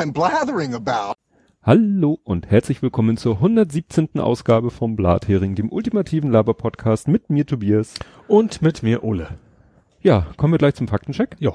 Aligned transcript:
I'm 0.00 0.14
blathering 0.14 0.72
about. 0.72 1.12
Hallo 1.62 2.18
und 2.24 2.50
herzlich 2.50 2.80
willkommen 2.80 3.18
zur 3.18 3.34
117. 3.34 4.18
Ausgabe 4.18 4.70
vom 4.70 4.96
Blathering, 4.96 5.54
dem 5.56 5.70
ultimativen 5.70 6.30
Laber-Podcast 6.30 7.06
mit 7.06 7.28
mir 7.28 7.44
Tobias. 7.44 7.96
Und 8.26 8.62
mit 8.62 8.82
mir 8.82 9.04
Ole. 9.04 9.28
Ja, 10.00 10.26
kommen 10.38 10.54
wir 10.54 10.58
gleich 10.58 10.74
zum 10.74 10.88
Faktencheck. 10.88 11.36
Ja. 11.38 11.52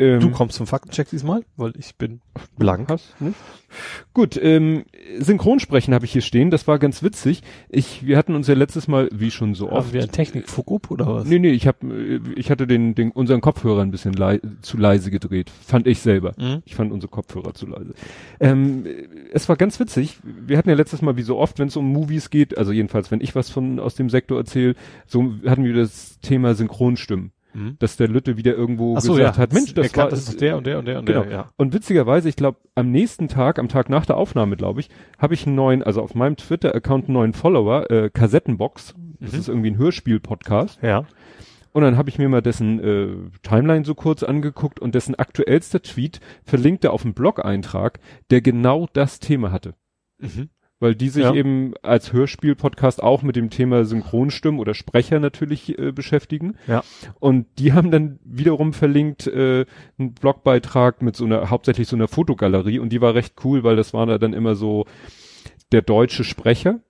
Ähm, 0.00 0.18
Du 0.18 0.30
kommst 0.30 0.56
zum 0.56 0.66
Faktencheck 0.66 1.08
diesmal, 1.08 1.44
weil 1.56 1.72
ich 1.78 1.94
bin 1.96 2.20
blank. 2.58 2.88
Hast 2.88 3.20
nicht? 3.20 3.36
Gut, 4.12 4.36
ähm, 4.42 4.84
Synchronsprechen 5.18 5.94
habe 5.94 6.04
ich 6.04 6.12
hier 6.12 6.22
stehen, 6.22 6.50
das 6.50 6.66
war 6.66 6.80
ganz 6.80 7.02
witzig. 7.04 7.42
Ich, 7.68 8.04
wir 8.04 8.16
hatten 8.16 8.34
uns 8.34 8.48
ja 8.48 8.54
letztes 8.54 8.88
Mal, 8.88 9.08
wie 9.12 9.30
schon 9.30 9.54
so 9.54 9.68
Haben 9.68 9.76
oft. 9.76 9.92
wir 9.92 10.02
ein 10.02 10.10
Technik-Fuck-up 10.10 10.90
oder 10.90 11.06
was? 11.06 11.26
Nee, 11.28 11.38
nee, 11.38 11.50
ich 11.50 11.68
hab, 11.68 11.84
äh, 11.84 12.18
ich 12.34 12.50
hatte 12.50 12.66
den, 12.66 12.96
den, 12.96 13.12
unseren 13.12 13.40
Kopfhörer 13.40 13.82
ein 13.82 13.92
bisschen 13.92 14.14
lei 14.14 14.40
zu 14.62 14.78
leise 14.78 15.12
gedreht. 15.12 15.50
Fand 15.50 15.86
ich 15.86 16.00
selber. 16.00 16.34
Mhm. 16.38 16.62
Ich 16.64 16.74
fand 16.74 16.92
unsere 16.92 17.10
Kopfhörer 17.10 17.54
zu 17.54 17.66
leise. 17.66 17.94
Ähm, 18.40 18.84
es 19.32 19.48
war 19.48 19.56
ganz 19.56 19.78
witzig. 19.78 20.18
Wir 20.24 20.58
hatten 20.58 20.70
ja 20.70 20.74
letztes 20.74 21.02
Mal, 21.02 21.16
wie 21.16 21.22
so 21.22 21.38
oft, 21.38 21.60
wenn 21.60 21.68
es 21.68 21.76
um 21.76 21.86
Movies 21.86 22.30
geht, 22.30 22.58
also 22.58 22.72
jedenfalls, 22.72 23.12
wenn 23.12 23.20
ich 23.20 23.36
was 23.36 23.48
von 23.48 23.78
aus 23.78 23.94
dem 23.94 24.10
Sektor 24.10 24.38
erzähle, 24.38 24.74
so 25.06 25.34
hatten 25.46 25.62
wir 25.64 25.74
das 25.74 26.18
Thema 26.18 26.54
Synchronstimmen. 26.56 27.30
Mhm. 27.54 27.76
Dass 27.78 27.96
der 27.96 28.08
Lütte 28.08 28.36
wieder 28.36 28.54
irgendwo 28.54 28.98
so, 29.00 29.14
gesagt 29.14 29.36
ja. 29.36 29.42
hat, 29.42 29.52
Mensch, 29.52 29.72
das 29.74 29.96
war, 29.96 30.08
das 30.08 30.28
ist 30.28 30.40
der 30.40 30.56
und 30.56 30.66
der 30.66 30.78
und 30.78 30.86
der 30.86 30.98
und 30.98 31.06
Genau. 31.06 31.22
der, 31.22 31.30
ja. 31.32 31.48
Und 31.56 31.72
witzigerweise, 31.72 32.28
ich 32.28 32.36
glaube, 32.36 32.58
am 32.74 32.90
nächsten 32.90 33.28
Tag, 33.28 33.58
am 33.58 33.68
Tag 33.68 33.88
nach 33.88 34.06
der 34.06 34.16
Aufnahme, 34.16 34.56
glaube 34.56 34.80
ich, 34.80 34.90
habe 35.18 35.34
ich 35.34 35.46
einen 35.46 35.54
neuen, 35.56 35.82
also 35.82 36.02
auf 36.02 36.14
meinem 36.14 36.36
Twitter-Account 36.36 37.04
einen 37.06 37.14
neuen 37.14 37.32
Follower, 37.32 37.90
äh, 37.90 38.10
Kassettenbox. 38.10 38.94
Das 39.20 39.32
Mhm. 39.32 39.38
ist 39.38 39.48
irgendwie 39.48 39.70
ein 39.70 39.78
Hörspiel-Podcast. 39.78 40.80
Ja. 40.82 41.06
Und 41.72 41.82
dann 41.82 41.96
habe 41.96 42.08
ich 42.08 42.18
mir 42.18 42.28
mal 42.28 42.40
dessen 42.42 42.78
äh, 42.78 43.08
Timeline 43.42 43.84
so 43.84 43.94
kurz 43.96 44.22
angeguckt 44.22 44.78
und 44.78 44.94
dessen 44.94 45.14
aktuellster 45.16 45.82
Tweet 45.82 46.20
verlinkte 46.44 46.92
auf 46.92 47.04
einen 47.04 47.14
Blog-Eintrag, 47.14 47.98
der 48.30 48.40
genau 48.42 48.86
das 48.92 49.18
Thema 49.18 49.50
hatte. 49.50 49.74
Mhm. 50.18 50.50
Weil 50.84 50.94
die 50.94 51.08
sich 51.08 51.24
Ja. 51.24 51.32
eben 51.32 51.72
als 51.82 52.12
Hörspiel-Podcast 52.12 53.02
auch 53.02 53.22
mit 53.22 53.36
dem 53.36 53.48
Thema 53.48 53.86
Synchronstimmen 53.86 54.60
oder 54.60 54.74
Sprecher 54.74 55.18
natürlich 55.18 55.78
äh, 55.78 55.92
beschäftigen. 55.92 56.56
Ja. 56.66 56.84
Und 57.20 57.46
die 57.58 57.72
haben 57.72 57.90
dann 57.90 58.18
wiederum 58.22 58.74
verlinkt 58.74 59.26
äh, 59.26 59.64
einen 59.98 60.12
Blogbeitrag 60.12 61.00
mit 61.00 61.16
so 61.16 61.24
einer, 61.24 61.48
hauptsächlich 61.48 61.88
so 61.88 61.96
einer 61.96 62.06
Fotogalerie 62.06 62.80
und 62.80 62.90
die 62.90 63.00
war 63.00 63.14
recht 63.14 63.34
cool, 63.44 63.64
weil 63.64 63.76
das 63.76 63.94
war 63.94 64.04
da 64.04 64.18
dann 64.18 64.34
immer 64.34 64.54
so 64.56 64.84
der 65.72 65.80
deutsche 65.80 66.22
Sprecher 66.22 66.80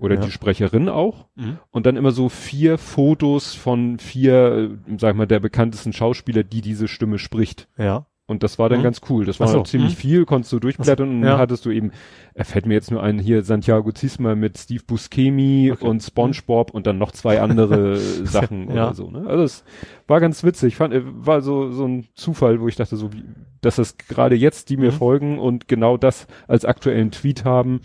oder 0.00 0.16
Ja. 0.16 0.20
die 0.22 0.32
Sprecherin 0.32 0.88
auch 0.88 1.26
Mhm. 1.36 1.58
und 1.70 1.86
dann 1.86 1.96
immer 1.96 2.10
so 2.10 2.28
vier 2.28 2.76
Fotos 2.76 3.54
von 3.54 4.00
vier, 4.00 4.70
äh, 4.88 4.96
sag 4.98 5.14
mal, 5.14 5.26
der 5.26 5.38
bekanntesten 5.38 5.92
Schauspieler, 5.92 6.42
die 6.42 6.60
diese 6.60 6.88
Stimme 6.88 7.20
spricht. 7.20 7.68
Ja. 7.78 8.06
Und 8.28 8.42
das 8.42 8.58
war 8.58 8.68
dann 8.68 8.80
Mhm. 8.80 8.84
ganz 8.84 9.00
cool. 9.08 9.24
Das 9.24 9.40
war 9.40 9.48
so, 9.48 9.62
ziemlich 9.62 9.94
mhm. 9.94 9.98
viel, 10.00 10.24
konntest 10.26 10.52
du 10.52 10.58
durchblättern 10.60 11.08
und 11.08 11.22
ja. 11.22 11.30
dann 11.30 11.38
hattest 11.38 11.64
du 11.64 11.70
eben, 11.70 11.92
er 12.34 12.44
fällt 12.44 12.66
mir 12.66 12.74
jetzt 12.74 12.90
nur 12.90 13.02
ein, 13.02 13.18
hier 13.18 13.42
Santiago 13.42 13.90
Zisma 13.90 14.34
mit 14.34 14.58
Steve 14.58 14.82
Buscemi 14.86 15.70
Okay. 15.72 15.82
Mhm. 15.84 15.90
und 15.90 16.02
SpongeBob 16.02 16.70
und 16.72 16.86
dann 16.86 16.98
noch 16.98 17.10
zwei 17.12 17.40
andere 17.40 17.96
Sachen 18.24 18.68
Ja. 18.68 18.88
oder 18.88 18.94
so. 18.94 19.10
Ne? 19.10 19.24
Also 19.26 19.42
es 19.44 19.64
war 20.06 20.20
ganz 20.20 20.44
witzig. 20.44 20.76
Fand, 20.76 20.92
äh, 20.92 21.02
war 21.04 21.40
so 21.40 21.70
so 21.72 21.86
ein 21.86 22.06
Zufall, 22.14 22.60
wo 22.60 22.68
ich 22.68 22.76
dachte 22.76 22.96
so, 22.96 23.12
wie, 23.14 23.24
dass 23.62 23.76
das 23.76 23.96
gerade 23.96 24.36
jetzt 24.36 24.68
die 24.68 24.76
mir 24.76 24.92
Mhm. 24.92 24.96
folgen 24.96 25.38
und 25.38 25.66
genau 25.66 25.96
das 25.96 26.26
als 26.46 26.66
aktuellen 26.66 27.10
Tweet 27.10 27.46
haben, 27.46 27.80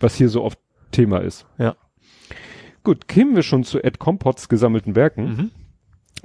was 0.00 0.16
hier 0.16 0.28
so 0.28 0.42
oft 0.42 0.58
Thema 0.90 1.18
ist. 1.18 1.46
Ja. 1.56 1.76
Gut, 2.82 3.06
kämen 3.08 3.34
wir 3.36 3.42
schon 3.44 3.62
zu 3.64 3.82
Ed 3.82 3.98
Compots 4.00 4.48
gesammelten 4.48 4.96
Werken. 4.96 5.52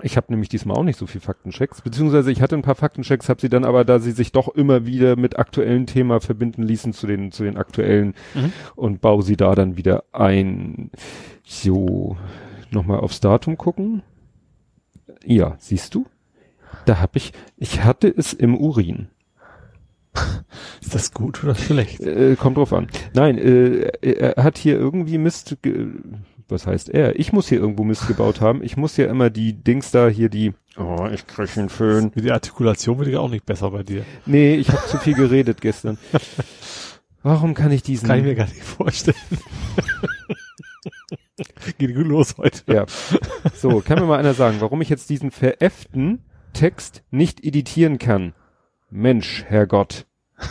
Ich 0.01 0.15
habe 0.15 0.27
nämlich 0.29 0.47
diesmal 0.49 0.77
auch 0.77 0.83
nicht 0.83 0.97
so 0.97 1.07
viel 1.07 1.19
Faktenchecks, 1.19 1.81
beziehungsweise 1.81 2.31
ich 2.31 2.41
hatte 2.41 2.55
ein 2.55 2.61
paar 2.61 2.75
Faktenchecks, 2.75 3.27
habe 3.27 3.41
sie 3.41 3.49
dann 3.49 3.65
aber, 3.65 3.83
da 3.83 3.99
sie 3.99 4.11
sich 4.11 4.31
doch 4.31 4.47
immer 4.47 4.85
wieder 4.85 5.15
mit 5.17 5.37
aktuellen 5.37 5.87
Thema 5.87 6.21
verbinden 6.21 6.63
ließen 6.63 6.93
zu 6.93 7.05
den 7.05 7.31
zu 7.31 7.43
den 7.43 7.57
aktuellen 7.57 8.13
Mhm. 8.33 8.53
und 8.75 9.01
baue 9.01 9.23
sie 9.23 9.35
da 9.35 9.55
dann 9.55 9.75
wieder 9.77 10.03
ein. 10.13 10.89
So, 11.43 12.15
nochmal 12.71 12.99
aufs 12.99 13.19
Datum 13.19 13.57
gucken. 13.57 14.03
Ja, 15.25 15.55
siehst 15.59 15.95
du? 15.95 16.05
Da 16.85 16.99
habe 16.99 17.17
ich, 17.17 17.33
ich 17.57 17.83
hatte 17.83 18.07
es 18.15 18.31
im 18.33 18.55
Urin. 18.55 19.09
Ist 20.81 20.95
das 20.95 21.13
gut 21.13 21.43
oder 21.43 21.55
schlecht? 21.55 21.99
Äh, 21.99 22.35
kommt 22.35 22.57
drauf 22.57 22.71
an. 22.73 22.87
Nein, 23.13 23.37
äh, 23.37 23.91
er 24.01 24.43
hat 24.43 24.57
hier 24.57 24.75
irgendwie 24.77 25.17
Mist, 25.17 25.57
was 26.51 26.67
heißt 26.67 26.89
er? 26.89 27.19
Ich 27.19 27.33
muss 27.33 27.49
hier 27.49 27.59
irgendwo 27.59 27.83
Mist 27.83 28.07
gebaut 28.07 28.41
haben. 28.41 28.63
Ich 28.63 28.77
muss 28.77 28.97
ja 28.97 29.07
immer 29.07 29.29
die 29.29 29.53
Dings 29.53 29.91
da 29.91 30.07
hier 30.07 30.29
die, 30.29 30.53
oh, 30.77 31.07
ich 31.11 31.27
krieg 31.27 31.57
einen 31.57 31.69
Föhn. 31.69 32.11
Der 32.15 32.33
Artikulation 32.33 32.99
wird 32.99 33.09
ja 33.09 33.19
auch 33.19 33.29
nicht 33.29 33.45
besser 33.45 33.71
bei 33.71 33.83
dir. 33.83 34.05
Nee, 34.25 34.55
ich 34.55 34.69
habe 34.69 34.85
zu 34.87 34.97
viel 34.97 35.15
geredet 35.15 35.61
gestern. 35.61 35.97
Warum 37.23 37.53
kann 37.53 37.71
ich 37.71 37.83
diesen? 37.83 38.07
Kann 38.07 38.19
ich 38.19 38.25
mir 38.25 38.35
gar 38.35 38.47
nicht 38.47 38.63
vorstellen. 38.63 39.17
Geht 41.77 41.95
gut 41.95 42.07
los 42.07 42.35
heute. 42.37 42.61
ja. 42.71 42.85
So, 43.53 43.81
kann 43.81 43.99
mir 43.99 44.05
mal 44.05 44.19
einer 44.19 44.33
sagen, 44.33 44.57
warum 44.59 44.81
ich 44.81 44.89
jetzt 44.89 45.09
diesen 45.09 45.31
veräfften 45.31 46.23
Text 46.53 47.03
nicht 47.11 47.43
editieren 47.43 47.97
kann? 47.97 48.33
Mensch, 48.89 49.43
Herrgott. 49.47 50.05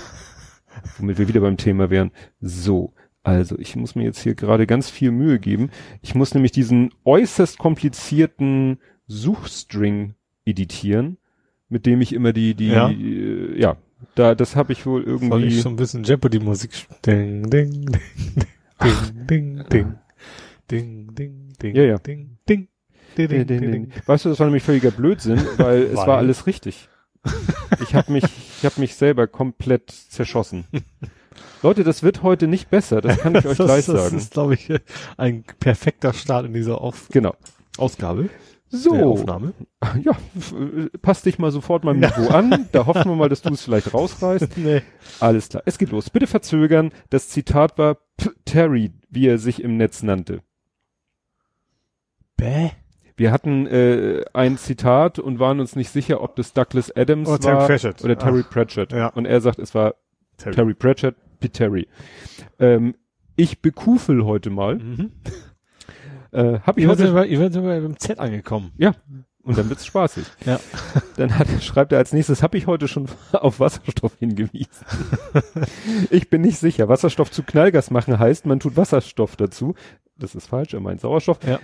Womit 0.99 1.19
wir 1.19 1.29
wieder 1.29 1.41
beim 1.41 1.57
Thema 1.57 1.91
wären. 1.91 2.13
So. 2.41 2.95
Also, 3.23 3.59
ich 3.59 3.77
muss 3.77 3.95
mir 3.95 4.05
jetzt 4.05 4.21
hier 4.23 4.35
gerade 4.35 4.67
ganz 4.67 4.89
viel 4.91 5.11
Mühe 5.11 5.39
geben. 5.39 5.71
Ich 6.03 6.15
muss 6.15 6.35
nämlich 6.35 6.53
diesen 6.53 6.93
äußerst 7.05 7.59
komplizierten 7.59 8.79
Suchstring 9.07 10.15
editieren, 10.47 11.19
mit 11.69 11.85
dem 11.85 12.01
ich 12.01 12.13
immer 12.15 12.33
die, 12.33 12.55
die, 12.55 12.69
Ja. 12.69 12.89
äh, 12.91 13.59
ja, 13.61 13.77
da, 14.15 14.35
das 14.35 14.57
habe 14.57 14.73
ich 14.73 14.87
wohl 14.87 15.05
Soll 15.05 15.13
irgendwie. 15.43 15.47
ich 15.49 15.61
so 15.63 15.69
ein 15.69 15.77
bisschen 15.77 16.05
Jeopardy-Musik 16.05 16.71
Ding, 17.05 17.51
ding, 17.51 17.87
ding, 18.83 19.27
ding, 19.29 19.65
ding, 19.69 19.99
ding, 20.71 21.15
ding, 21.15 21.15
ding, 21.15 21.53
ding, 21.61 21.75
Ja, 21.77 21.83
ja. 21.83 21.99
ding, 21.99 22.39
ding, 22.49 22.69
ding, 23.17 23.27
Ding, 23.29 23.29
ding, 23.29 23.47
ding, 23.47 23.61
ding, 23.61 23.73
ding. 23.73 23.93
Weißt 24.07 24.25
du, 24.25 24.29
das 24.29 24.39
war 24.39 24.47
nämlich 24.47 24.63
völliger 24.63 24.91
Blödsinn, 24.93 25.41
weil 25.57 25.83
es 25.83 25.97
war 25.97 26.19
alles 26.19 26.47
richtig. 26.47 26.89
Ich 27.83 27.95
habe 27.95 28.13
mich, 28.13 28.23
ich 28.25 28.65
habe 28.65 28.81
mich 28.81 28.95
selber 28.95 29.27
komplett 29.27 29.91
zerschossen. 29.91 30.65
Leute, 31.63 31.85
das 31.85 32.03
wird 32.03 32.23
heute 32.23 32.47
nicht 32.49 32.71
besser, 32.71 33.01
das 33.01 33.19
kann 33.19 33.35
ich 33.35 33.47
euch 33.47 33.57
das, 33.57 33.67
gleich 33.67 33.87
das 33.87 34.03
sagen. 34.05 34.17
ist, 34.17 34.33
glaube 34.33 34.55
ich, 34.55 34.69
ein 35.17 35.45
perfekter 35.61 36.13
Start 36.13 36.47
in 36.47 36.53
dieser 36.55 36.81
Auf 36.81 37.09
Genau. 37.11 37.35
Ausgabe. 37.77 38.29
der 38.73 38.79
So, 38.79 38.95
Aufnahme. 38.95 39.53
ja, 40.03 40.13
äh, 40.13 40.89
passt 41.01 41.27
dich 41.27 41.39
mal 41.39 41.51
sofort 41.51 41.85
meinem 41.85 42.01
Niveau 42.01 42.29
an. 42.29 42.69
Da 42.73 42.87
hoffen 42.87 43.07
wir 43.11 43.17
mal, 43.17 43.29
dass 43.29 43.43
du 43.43 43.53
es 43.53 43.63
vielleicht 43.63 43.93
rausreißt. 43.95 44.49
Nee. 44.59 44.83
Alles 45.21 45.49
klar, 45.49 45.63
es 45.67 45.79
geht 45.79 45.91
los. 45.91 46.11
Bitte 46.11 46.27
verzögern. 46.27 46.93
Das 47.11 47.29
Zitat 47.29 47.79
war 47.79 47.97
P 48.17 48.31
Terry, 48.45 48.93
wie 49.11 49.27
er 49.29 49.39
sich 49.39 49.63
im 49.63 49.77
Netz 49.77 50.03
nannte. 50.03 50.43
Bäh. 52.37 52.71
Wir 53.17 53.33
hatten 53.33 53.67
äh, 53.67 54.25
ein 54.33 54.59
Zitat 54.59 55.19
und 55.19 55.41
waren 55.41 55.59
uns 55.59 55.75
nicht 55.75 55.91
sicher, 55.91 56.21
ob 56.23 56.37
das 56.37 56.53
Douglas 56.53 56.95
Adams 56.95 57.29
Oder 57.29 57.39
Terry 57.41 57.57
war 57.57 57.67
Pratchett. 57.67 58.05
oder 58.05 58.17
Terry 58.19 58.43
Ach, 58.47 58.51
Pratchett. 58.51 58.93
ja. 58.93 59.09
Und 59.09 59.25
er 59.27 59.41
sagt, 59.41 59.59
es 59.59 59.75
war 59.75 59.95
Terry. 60.37 60.55
Terry 60.55 60.75
Pratchett, 60.75 61.17
Terry. 61.41 61.89
Ähm, 62.59 62.95
ich 63.37 63.61
bekufel 63.63 64.25
heute 64.25 64.51
mal. 64.51 64.77
Mhm. 64.77 65.13
Äh, 66.33 66.61
hab 66.61 66.77
ich 66.77 66.85
Ihr 66.85 66.91
heute, 66.91 67.09
aber, 67.09 67.27
ihr 67.27 67.39
seid 67.39 67.57
aber 67.57 67.81
beim 67.81 67.97
Z 67.99 68.19
angekommen. 68.19 68.73
ja, 68.77 68.95
und 69.49 69.57
dann 69.57 69.71
wird's 69.71 69.87
spaßig. 69.87 70.27
Ja. 70.45 70.61
Dann 71.17 71.39
hat, 71.39 71.49
schreibt 71.63 71.93
er 71.93 71.99
als 71.99 72.13
nächstes, 72.13 72.43
habe 72.43 72.59
ich 72.59 72.67
heute 72.67 72.87
schon 72.87 73.07
auf 73.33 73.61
Wasserstoff 73.61 74.17
hingewiesen. 74.19 74.85
ich 76.11 76.29
bin 76.29 76.43
nicht 76.43 76.59
sicher. 76.59 76.89
Wasserstoff 76.89 77.31
zu 77.31 77.43
Knallgas 77.43 77.91
machen 77.91 78.19
heißt, 78.19 78.45
man 78.45 78.61
tut 78.61 78.77
Wasserstoff 78.77 79.37
dazu. 79.37 79.75
Das 80.17 80.35
ist 80.35 80.49
falsch, 80.49 80.75
er 80.75 80.81
meint 80.81 81.01
Sauerstoff. 81.01 81.39
Ja. 81.47 81.61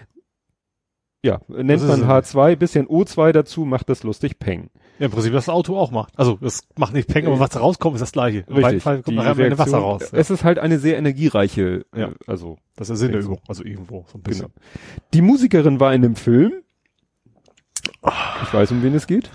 Ja, 1.22 1.40
nennt 1.48 1.86
man 1.86 2.00
so. 2.00 2.06
H2, 2.06 2.56
bisschen 2.56 2.86
O2 2.86 3.32
dazu, 3.32 3.64
macht 3.66 3.88
das 3.90 4.02
lustig 4.02 4.38
Peng. 4.38 4.70
Ja, 4.98 5.06
im 5.06 5.12
Prinzip, 5.12 5.32
was 5.32 5.46
das 5.46 5.54
Auto 5.54 5.76
auch 5.76 5.90
macht. 5.90 6.12
Also, 6.16 6.38
es 6.40 6.60
macht 6.78 6.92
nicht 6.94 7.08
Peng, 7.08 7.26
aber 7.26 7.40
was 7.40 7.50
da 7.50 7.58
rauskommt, 7.60 7.96
ist 7.96 8.00
das 8.00 8.12
gleiche. 8.12 8.38
In 8.38 8.44
beiden 8.46 8.64
Richtig. 8.64 8.82
Fällen 8.84 9.02
kommt 9.02 9.14
Die 9.14 9.16
nachher 9.24 9.38
Ende 9.44 9.58
Wasser 9.58 9.72
Reaktion- 9.78 9.82
raus. 9.82 10.10
Ja. 10.12 10.18
Es 10.18 10.30
ist 10.30 10.44
halt 10.44 10.58
eine 10.60 10.78
sehr 10.78 10.96
energiereiche, 10.98 11.84
Ja. 11.96 12.08
äh, 12.08 12.14
also 12.28 12.58
Das 12.76 12.88
ist 12.90 13.00
der 13.00 13.08
Sinn 13.08 13.12
der. 13.12 13.20
Übung. 13.22 13.40
Also 13.48 13.64
irgendwo, 13.64 14.04
so 14.10 14.18
ein 14.18 14.22
bisschen. 14.22 14.46
Genau. 14.46 14.54
Die 15.14 15.22
Musikerin 15.22 15.80
war 15.80 15.92
in 15.94 16.04
einem 16.04 16.16
Film. 16.16 16.52
Ich 18.42 18.52
weiß, 18.54 18.70
um 18.72 18.82
wen 18.82 18.94
es 18.94 19.06
geht. 19.06 19.30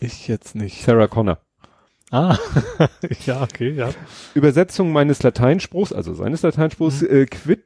Ich 0.00 0.26
jetzt 0.28 0.54
nicht. 0.54 0.82
Sarah 0.82 1.06
Connor. 1.06 1.38
Ah, 2.14 2.38
ja, 3.26 3.42
okay, 3.42 3.70
ja. 3.72 3.90
Übersetzung 4.34 4.92
meines 4.92 5.20
Lateinspruchs, 5.24 5.92
also 5.92 6.14
seines 6.14 6.42
Lateinspruchs, 6.42 7.02
äh, 7.02 7.26
quid, 7.26 7.64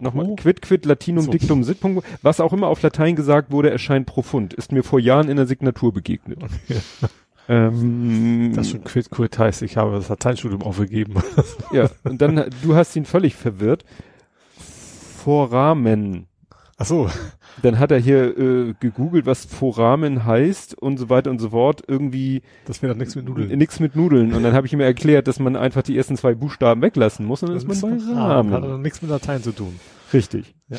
nochmal, 0.00 0.34
quid, 0.34 0.62
quid, 0.62 0.84
Latinum, 0.84 1.26
So. 1.26 1.30
dictum, 1.30 1.62
sit, 1.62 1.78
was 2.22 2.40
auch 2.40 2.52
immer 2.52 2.66
auf 2.66 2.82
Latein 2.82 3.14
gesagt 3.14 3.52
wurde, 3.52 3.70
erscheint 3.70 4.06
profund, 4.06 4.52
ist 4.52 4.72
mir 4.72 4.82
vor 4.82 4.98
Jahren 4.98 5.28
in 5.28 5.36
der 5.36 5.46
Signatur 5.46 5.92
begegnet. 5.92 6.40
Ähm, 7.50 8.52
Das 8.54 8.68
schon 8.68 8.84
quid 8.84 9.08
quid 9.08 9.38
heißt, 9.38 9.62
ich 9.62 9.78
habe 9.78 9.92
das 9.92 10.10
Lateinstudium 10.10 10.60
aufgegeben. 10.62 11.14
ja, 11.72 11.88
und 12.04 12.20
dann, 12.20 12.44
du 12.62 12.74
hast 12.76 12.94
ihn 12.94 13.06
völlig 13.06 13.36
verwirrt. 13.36 13.86
Foramen. 15.24 16.26
Ach 16.80 16.86
so. 16.86 17.10
Dann 17.62 17.80
hat 17.80 17.90
er 17.90 17.98
hier 17.98 18.38
äh, 18.38 18.74
gegoogelt, 18.78 19.26
was 19.26 19.44
Foramen 19.44 20.24
heißt 20.24 20.78
und 20.80 20.96
so 20.96 21.10
weiter 21.10 21.30
und 21.30 21.40
so 21.40 21.50
fort. 21.50 21.82
Irgendwie 21.88 22.42
Das 22.66 22.82
wäre 22.82 22.92
doch 22.94 22.98
nichts 22.98 23.16
mit 23.16 23.28
Nudeln. 23.28 23.58
nichts 23.58 23.80
mit 23.80 23.96
Nudeln. 23.96 24.32
Und 24.32 24.44
dann 24.44 24.54
habe 24.54 24.68
ich 24.68 24.72
ihm 24.72 24.80
erklärt, 24.80 25.26
dass 25.26 25.40
man 25.40 25.56
einfach 25.56 25.82
die 25.82 25.96
ersten 25.96 26.16
zwei 26.16 26.34
Buchstaben 26.34 26.80
weglassen 26.80 27.26
muss 27.26 27.42
und 27.42 27.48
dann 27.48 27.56
ist 27.56 27.66
man 27.66 27.80
bei 27.80 28.14
Rahmen. 28.14 28.52
Hat 28.52 28.62
doch 28.62 28.78
nichts 28.78 29.02
mit 29.02 29.10
Latein 29.10 29.42
zu 29.42 29.50
tun. 29.50 29.78
Richtig. 30.12 30.54
Ja. 30.68 30.78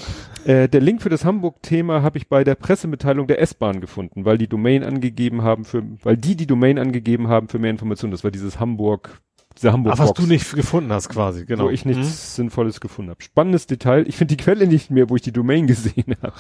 Äh, 0.52 0.70
der 0.70 0.82
Link 0.82 1.02
für 1.02 1.10
das 1.10 1.26
Hamburg-Thema 1.26 2.02
habe 2.02 2.18
ich 2.18 2.30
bei 2.30 2.44
der 2.44 2.56
Pressemitteilung 2.56 3.28
der 3.28 3.42
S-Bahn 3.42 3.82
gefunden, 3.82 4.24
weil 4.26 4.38
die 4.38 4.48
Domain 4.48 4.84
angegeben 4.84 5.42
haben 5.44 5.66
für, 5.66 5.84
weil 6.04 6.18
die 6.18 6.36
die 6.36 6.48
Domain 6.48 6.80
angegeben 6.80 7.28
haben 7.28 7.48
für 7.50 7.60
mehr 7.60 7.72
Informationen. 7.72 8.12
Das 8.12 8.24
war 8.24 8.32
dieses 8.32 8.60
Hamburg, 8.60 9.20
diese 9.60 9.74
hamburg 9.74 9.94
Ach, 9.96 10.00
was 10.00 10.14
du 10.14 10.26
nicht 10.26 10.54
gefunden 10.54 10.92
hast 10.92 11.10
quasi, 11.10 11.46
genau. 11.46 11.66
wo 11.66 11.70
ich 11.70 11.86
nichts 11.86 12.36
Sinnvolles 12.36 12.80
gefunden 12.80 13.12
habe. 13.12 13.22
Spannendes 13.22 13.68
Detail. 13.68 14.08
Ich 14.08 14.16
finde 14.16 14.36
die 14.36 14.44
Quelle 14.44 14.68
nicht 14.68 14.90
mehr, 14.90 15.10
wo 15.10 15.16
ich 15.16 15.22
die 15.22 15.32
Domain 15.32 15.68
gesehen 15.68 16.16
habe. 16.22 16.34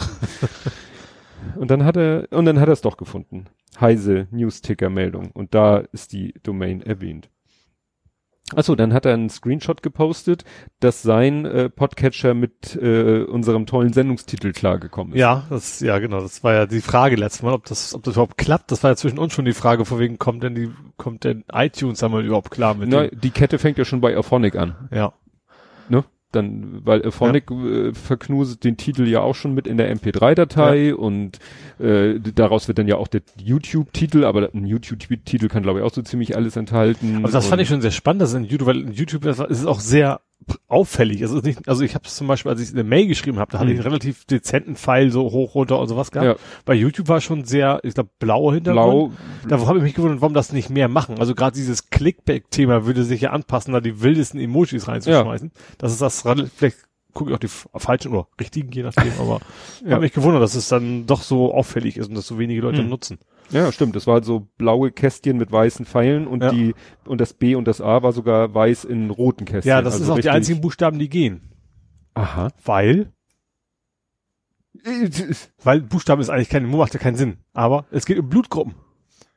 und 1.56 1.70
dann 1.70 1.84
hat 1.84 1.98
er, 1.98 2.28
und 2.32 2.46
dann 2.46 2.60
hat 2.60 2.70
er 2.70 2.74
es 2.74 2.82
doch 2.82 2.98
gefunden. 2.98 3.46
Heise 3.80 4.28
News-Ticker-Meldung. 4.32 5.32
Und 5.32 5.54
da 5.54 5.78
ist 5.92 6.14
die 6.14 6.34
Domain 6.44 6.82
erwähnt. 6.82 7.30
Achso, 8.56 8.76
dann 8.76 8.94
hat 8.94 9.06
er 9.06 9.14
einen 9.14 9.30
Screenshot 9.30 9.84
gepostet, 9.84 10.44
dass 10.80 11.02
sein 11.02 11.46
äh, 11.46 11.70
Podcatcher 11.70 12.34
mit 12.34 12.76
äh, 12.76 13.24
unserem 13.24 13.66
tollen 13.66 13.94
Sendungstitel 13.94 14.52
klargekommen 14.54 15.14
ist. 15.14 15.20
Ja, 15.20 15.44
das, 15.50 15.80
ja, 15.82 16.00
genau. 16.00 16.22
Das 16.22 16.44
war 16.44 16.54
ja 16.54 16.66
die 16.66 16.82
Frage 16.82 17.16
letztes 17.16 17.44
Mal, 17.44 17.54
ob 17.54 17.66
das, 17.66 17.94
ob 17.94 18.04
das 18.04 18.16
überhaupt 18.16 18.38
klappt. 18.38 18.72
Das 18.72 18.84
war 18.84 18.92
ja 18.92 18.96
zwischen 18.96 19.20
uns 19.20 19.34
schon 19.34 19.46
die 19.46 19.54
Frage, 19.54 19.86
vor 19.86 20.00
wegen 20.00 20.18
kommt 20.18 20.44
denn 20.44 20.56
die, 20.56 20.72
kommt 20.98 21.24
denn 21.24 21.44
iTunes 21.52 22.02
einmal 22.04 22.26
überhaupt 22.26 22.52
klar 22.52 22.74
mit 22.74 22.90
Na, 22.90 23.08
dem? 23.08 23.20
die 23.20 23.32
Kette 23.32 23.60
fängt 23.60 23.78
ja 23.78 23.86
schon 23.86 24.02
bei 24.02 24.18
Auphonic 24.18 24.56
an. 24.56 24.90
Ja. 24.92 25.14
Dann, 26.32 26.82
weil 26.86 27.04
Auphonic 27.06 27.50
äh, 27.50 27.94
verknuset 27.94 28.64
den 28.64 28.78
Titel 28.78 29.08
ja 29.08 29.22
auch 29.22 29.34
schon 29.34 29.54
mit 29.56 29.66
in 29.66 29.78
der 29.78 29.96
MP3-Datei 29.96 30.94
und 30.94 31.40
äh, 31.80 32.20
daraus 32.20 32.68
wird 32.68 32.78
dann 32.78 32.88
ja 32.88 32.98
auch 32.98 33.08
der 33.08 33.22
YouTube-Titel, 33.38 34.24
aber 34.26 34.50
ein 34.54 34.66
YouTube-Titel 34.66 35.48
kann 35.48 35.64
glaube 35.64 35.80
ich 35.80 35.86
auch 35.86 35.94
so 35.94 36.04
ziemlich 36.04 36.36
alles 36.36 36.56
enthalten. 36.56 37.18
Aber 37.24 37.32
das 37.32 37.48
fand 37.48 37.62
ich 37.62 37.68
schon 37.68 37.82
sehr 37.82 37.92
spannend, 37.92 38.22
dass 38.22 38.34
in 38.34 38.44
YouTube, 38.44 38.68
weil 38.68 38.82
in 38.82 38.92
YouTube 38.92 39.26
ist 39.26 39.40
es 39.40 39.66
auch 39.66 39.80
sehr 39.80 40.22
auffällig. 40.68 41.22
Also, 41.22 41.40
nicht, 41.40 41.68
also 41.68 41.84
ich 41.84 41.96
habe 41.96 42.06
es 42.08 42.16
zum 42.16 42.28
Beispiel, 42.28 42.52
als 42.52 42.62
ich 42.62 42.72
eine 42.72 42.84
Mail 42.84 43.08
geschrieben 43.08 43.40
habe, 43.40 43.52
da 43.52 43.60
hatte 43.60 43.70
ich 43.72 43.76
Mhm. 43.78 43.82
einen 43.82 43.88
relativ 43.90 44.26
dezenten 44.26 44.76
Pfeil 44.76 45.12
so 45.12 45.24
hoch, 45.32 45.56
runter 45.56 45.80
und 45.80 45.88
sowas 45.88 46.12
gehabt. 46.12 46.40
Ja. 46.40 46.46
Bei 46.66 46.74
YouTube 46.74 47.08
war 47.08 47.22
schon 47.22 47.44
sehr, 47.46 47.80
ich 47.84 47.94
glaube, 47.94 48.10
blauer 48.20 48.54
Hintergrund. 48.54 49.14
blau, 49.44 49.58
Da 49.58 49.66
habe 49.68 49.78
ich 49.80 49.84
mich 49.84 49.94
gewundert, 49.96 50.22
warum 50.22 50.34
das 50.34 50.52
nicht 50.54 50.70
mehr 50.70 50.88
machen. 50.88 51.20
Also 51.20 51.36
gerade 51.36 51.56
dieses 51.56 51.90
Clickback-Thema 51.90 52.86
würde 52.86 53.04
sich 53.04 53.22
ja 53.22 53.32
anpassen, 53.32 53.74
da 53.74 53.82
die 53.82 54.02
wildesten 54.02 54.40
Emojis 54.40 54.88
reinzuschmeißen. 54.88 55.52
Das 55.78 55.92
ist 55.92 56.02
das, 56.02 56.24
vielleicht 56.56 56.78
gucke 57.14 57.32
ich 57.32 57.36
auch 57.36 57.40
die 57.40 57.48
falschen 57.80 58.14
oder 58.14 58.28
richtigen, 58.40 58.72
je 58.72 58.84
nachdem, 58.84 59.12
aber 59.20 59.40
ich 59.82 59.86
Ja. 59.88 59.94
habe 59.94 60.02
mich 60.02 60.14
gewundert, 60.14 60.42
dass 60.44 60.54
es 60.56 60.68
dann 60.70 61.06
doch 61.08 61.22
so 61.24 61.54
auffällig 61.54 61.98
ist 61.98 62.08
und 62.10 62.16
dass 62.16 62.28
so 62.28 62.38
wenige 62.38 62.62
Leute 62.62 62.84
Mhm. 62.84 62.90
nutzen. 62.90 63.18
Ja 63.52 63.72
stimmt, 63.72 63.96
das 63.96 64.08
war 64.08 64.16
halt 64.16 64.26
so 64.26 64.48
blaue 64.58 64.92
Kästchen 64.92 65.38
mit 65.38 65.52
weißen 65.52 65.86
Pfeilen 65.86 66.28
und 66.28 66.44
Ja. 66.44 66.52
die 66.52 66.76
und 67.06 67.20
das 67.22 67.34
B 67.34 67.56
und 67.56 67.66
das 67.68 67.82
A 67.82 68.04
war 68.04 68.12
sogar 68.12 68.54
weiß 68.54 68.86
in 68.86 69.10
roten 69.10 69.46
Kästchen. 69.46 69.70
Ja, 69.70 69.82
das 69.82 69.94
Also 69.94 70.06
ist 70.06 70.10
auch 70.12 70.20
die 70.20 70.30
einzigen 70.30 70.62
Buchstaben, 70.62 71.00
die 71.00 71.10
gehen. 71.10 71.42
Aha. 72.14 72.50
Weil, 72.64 73.12
weil 75.64 75.82
Buchstaben 75.82 76.22
ist 76.22 76.30
eigentlich 76.30 76.50
kein, 76.50 76.70
macht 76.70 76.94
ja 76.94 77.00
keinen 77.00 77.16
Sinn. 77.18 77.38
Aber 77.54 77.86
es 77.92 78.06
geht 78.06 78.20
um 78.20 78.30
Blutgruppen. 78.30 78.76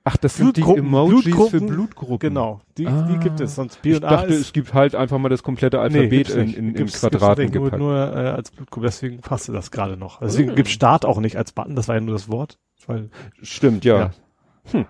Ach, 0.05 0.17
das 0.17 0.37
sind 0.37 0.56
die 0.56 0.62
Emojis 0.62 1.23
Blutgruppen, 1.25 1.61
für 1.61 1.65
Blutgruppen. 1.67 2.19
Genau, 2.19 2.61
die, 2.76 2.88
Ah. 2.88 3.08
die 3.08 3.19
gibt 3.19 3.38
es. 3.38 3.55
Sonst 3.55 3.81
B 3.82 3.91
Ich 3.91 3.97
und 3.99 4.05
A 4.05 4.11
dachte, 4.11 4.35
es 4.35 4.53
gibt 4.53 4.75
halt 4.75 4.97
einfach 4.97 5.19
mal 5.19 5.29
das 5.29 5.44
komplette 5.44 5.79
Alphabet 5.79 6.11
gibt's 6.11 6.35
in, 6.35 6.49
in, 6.55 6.69
in 6.70 6.75
Gibt's- 6.75 6.99
Quadraten 7.00 7.44
gibt's 7.53 7.55
nur, 7.55 7.65
gepackt. 7.67 7.81
nur 7.81 7.97
äh, 8.25 8.29
als 8.31 8.50
Blutgruppe, 8.50 8.87
deswegen 8.87 9.20
passte 9.20 9.53
das 9.53 9.70
gerade 9.70 9.97
noch. 9.97 10.19
Deswegen 10.19 10.50
Ah. 10.50 10.55
gibt 10.55 10.69
Start 10.69 11.05
auch 11.06 11.20
nicht 11.20 11.37
als 11.37 11.53
Button, 11.53 11.76
das 11.76 11.87
war 11.87 11.94
ja 11.94 12.00
nur 12.00 12.15
das 12.15 12.29
Wort. 12.29 12.58
Weil, 12.87 13.11
Stimmt, 13.43 13.84
ja. 13.84 14.12
Hm. 14.70 14.87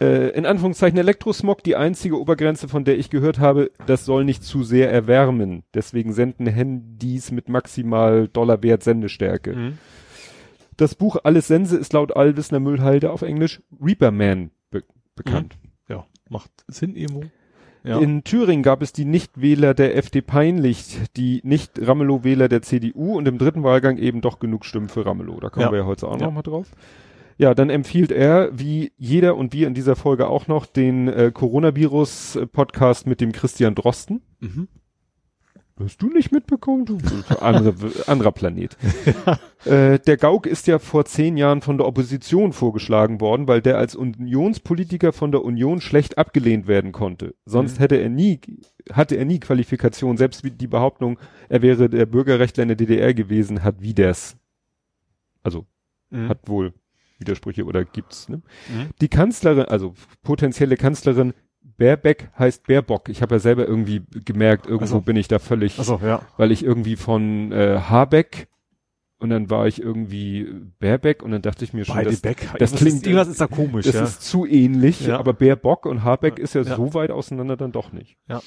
Äh, 0.00 0.30
in 0.30 0.46
Anführungszeichen 0.46 0.98
Elektrosmog, 0.98 1.64
die 1.64 1.74
einzige 1.74 2.20
Obergrenze, 2.20 2.68
von 2.68 2.84
der 2.84 2.98
ich 2.98 3.10
gehört 3.10 3.40
habe, 3.40 3.72
das 3.86 4.04
soll 4.04 4.24
nicht 4.24 4.44
zu 4.44 4.62
sehr 4.62 4.92
erwärmen. 4.92 5.64
Deswegen 5.74 6.12
senden 6.12 6.46
Handys 6.46 7.32
mit 7.32 7.48
maximal 7.48 8.28
Dollarwert 8.28 8.84
Sendestärke. 8.84 9.56
Mhm. 9.56 9.78
Das 10.76 10.94
Buch 10.94 11.16
Alles 11.24 11.48
Sense 11.48 11.76
ist 11.76 11.92
laut 11.92 12.16
Allwissner 12.16 12.60
Müllhalde 12.60 13.10
auf 13.10 13.22
Englisch 13.22 13.60
Reaperman 13.80 14.52
be 14.70 14.84
bekannt. 15.16 15.58
ja, 15.88 16.06
macht 16.28 16.52
Sinn, 16.68 16.94
Emo. 16.94 17.24
Ja. 17.84 17.98
In 18.00 18.24
Thüringen 18.24 18.62
gab 18.62 18.82
es 18.82 18.92
die 18.92 19.04
Nichtwähler 19.04 19.72
der 19.74 19.96
FD 19.96 20.20
peinlich, 20.20 20.98
die 21.16 21.40
Nicht-Ramelow-Wähler 21.44 22.48
der 22.48 22.62
CDU 22.62 23.16
und 23.16 23.26
im 23.28 23.38
dritten 23.38 23.62
Wahlgang 23.62 23.98
eben 23.98 24.20
doch 24.20 24.38
genug 24.40 24.64
Stimmen 24.64 24.88
für 24.88 25.06
Ramelow. 25.06 25.38
Da 25.40 25.48
kommen 25.48 25.66
Ja. 25.66 25.72
wir 25.72 25.78
ja 25.80 25.86
heute 25.86 26.08
auch 26.08 26.18
Ja. 26.20 26.26
noch 26.26 26.32
mal 26.32 26.42
drauf. 26.42 26.66
Ja, 27.38 27.54
dann 27.54 27.70
empfiehlt 27.70 28.10
er, 28.10 28.50
wie 28.52 28.90
jeder 28.98 29.36
und 29.36 29.52
wir 29.52 29.68
in 29.68 29.74
dieser 29.74 29.94
Folge 29.94 30.26
auch 30.28 30.48
noch, 30.48 30.66
den 30.66 31.06
äh, 31.06 31.30
Coronavirus-Podcast 31.32 33.06
mit 33.06 33.20
dem 33.20 33.32
Christian 33.32 33.74
Drosten. 33.74 34.22
Mhm. 34.40 34.68
Hast 35.80 36.02
du 36.02 36.08
nicht 36.08 36.32
mitbekommen? 36.32 36.84
Du, 36.86 36.98
andere, 37.40 37.74
anderer 38.08 38.32
Planet. 38.32 38.76
äh, 39.64 39.98
der 39.98 40.16
Gauck 40.16 40.46
ist 40.46 40.66
ja 40.66 40.78
vor 40.78 41.04
zehn 41.04 41.36
Jahren 41.36 41.60
von 41.62 41.78
der 41.78 41.86
Opposition 41.86 42.52
vorgeschlagen 42.52 43.20
worden, 43.20 43.46
weil 43.48 43.62
der 43.62 43.78
als 43.78 43.94
Unionspolitiker 43.94 45.12
von 45.12 45.30
der 45.30 45.44
Union 45.44 45.80
schlecht 45.80 46.18
abgelehnt 46.18 46.66
werden 46.66 46.92
konnte. 46.92 47.34
Sonst 47.44 47.76
Mhm. 47.78 47.82
hätte 47.82 47.96
er 47.96 48.08
nie, 48.08 48.40
hatte 48.92 49.16
er 49.16 49.24
nie 49.24 49.38
Qualifikation. 49.40 50.16
Selbst 50.16 50.42
wie 50.44 50.50
die 50.50 50.66
Behauptung, 50.66 51.18
er 51.48 51.62
wäre 51.62 51.88
der 51.88 52.06
Bürgerrechtler 52.06 52.62
in 52.62 52.68
der 52.68 52.76
DDR 52.76 53.14
gewesen, 53.14 53.62
hat 53.62 53.76
wie 53.80 53.94
das. 53.94 54.36
Also, 55.42 55.66
Mhm. 56.10 56.28
hat 56.28 56.48
wohl 56.48 56.72
Widersprüche 57.18 57.64
oder 57.64 57.84
gibt's, 57.84 58.28
ne? 58.28 58.36
Mhm. 58.68 58.90
Die 59.00 59.08
Kanzlerin, 59.08 59.64
also 59.66 59.94
potenzielle 60.22 60.76
Kanzlerin 60.76 61.34
Baerbeck 61.78 62.28
heißt 62.38 62.66
Baerbock. 62.66 63.08
Ich 63.08 63.22
habe 63.22 63.36
ja 63.36 63.38
selber 63.38 63.66
irgendwie 63.66 64.02
gemerkt, 64.24 64.66
irgendwo 64.66 64.96
so. 64.96 65.00
bin 65.00 65.16
ich 65.16 65.28
da 65.28 65.38
völlig, 65.38 65.78
Achso, 65.78 65.98
ja. 66.04 66.20
weil 66.36 66.52
ich 66.52 66.62
irgendwie 66.64 66.96
von 66.96 67.50
äh, 67.52 67.78
Habeck 67.88 68.48
und 69.20 69.30
dann 69.30 69.48
war 69.50 69.66
ich 69.66 69.80
irgendwie 69.82 70.46
Baerbeck 70.78 71.22
und 71.22 71.30
dann 71.32 71.42
dachte 71.42 71.64
ich 71.64 71.72
mir 71.72 71.84
schon, 71.84 71.96
Beide 71.96 72.10
das, 72.10 72.20
Beck. 72.20 72.48
das 72.58 72.72
klingt- 72.74 72.96
ist, 72.98 73.06
irgendwas 73.06 73.28
ist 73.28 73.40
da 73.40 73.46
komisch, 73.48 73.86
das 73.86 73.94
ja. 73.94 74.04
ist 74.04 74.22
zu 74.22 74.44
ähnlich, 74.46 75.06
Ja. 75.06 75.18
aber 75.18 75.32
Baerbock 75.32 75.86
und 75.86 76.04
Habeck 76.04 76.38
ist 76.38 76.54
ja, 76.54 76.62
Ja. 76.62 76.76
so 76.76 76.94
weit 76.94 77.10
auseinander 77.10 77.56
dann 77.56 77.72
doch 77.72 77.92
nicht. 77.92 78.16
Ja. 78.28 78.42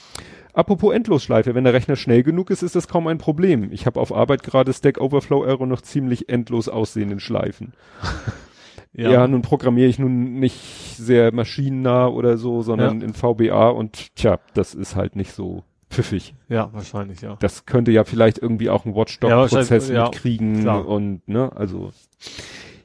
Apropos 0.53 0.93
Endlosschleife, 0.93 1.55
wenn 1.55 1.63
der 1.63 1.73
Rechner 1.73 1.95
schnell 1.95 2.23
genug 2.23 2.49
ist, 2.51 2.61
ist 2.61 2.75
das 2.75 2.87
kaum 2.89 3.07
ein 3.07 3.17
Problem. 3.17 3.71
Ich 3.71 3.85
habe 3.85 3.99
auf 3.99 4.13
Arbeit 4.13 4.43
gerade 4.43 4.73
Stack 4.73 4.99
Overflow 4.99 5.45
Error 5.45 5.65
noch 5.67 5.81
ziemlich 5.81 6.27
endlos 6.29 6.67
aussehenden 6.69 7.19
Schleifen. 7.21 7.73
Ja. 8.93 9.25
nun 9.27 9.41
programmiere 9.41 9.87
ich 9.87 9.99
nun 9.99 10.39
nicht 10.39 10.59
sehr 10.97 11.33
maschinennah 11.33 12.07
oder 12.07 12.37
so, 12.37 12.61
sondern 12.61 13.01
in 13.01 13.13
VBA 13.13 13.69
und 13.69 14.15
tja, 14.15 14.39
das 14.53 14.73
ist 14.73 14.95
halt 14.95 15.15
nicht 15.15 15.31
so 15.33 15.63
pfiffig. 15.89 16.35
ja, 16.49 16.69
wahrscheinlich, 16.73 17.21
ja. 17.21 17.37
Das 17.39 17.65
könnte 17.65 17.91
ja 17.91 18.03
vielleicht 18.03 18.37
irgendwie 18.37 18.69
auch 18.69 18.85
ein 18.85 18.91
Ja, 18.91 18.95
Watchdog-Prozess 18.97 19.89
ja, 19.89 20.05
mitkriegen 20.05 20.61
klar. 20.61 20.87
und 20.87 21.27
ne, 21.27 21.51
also 21.55 21.91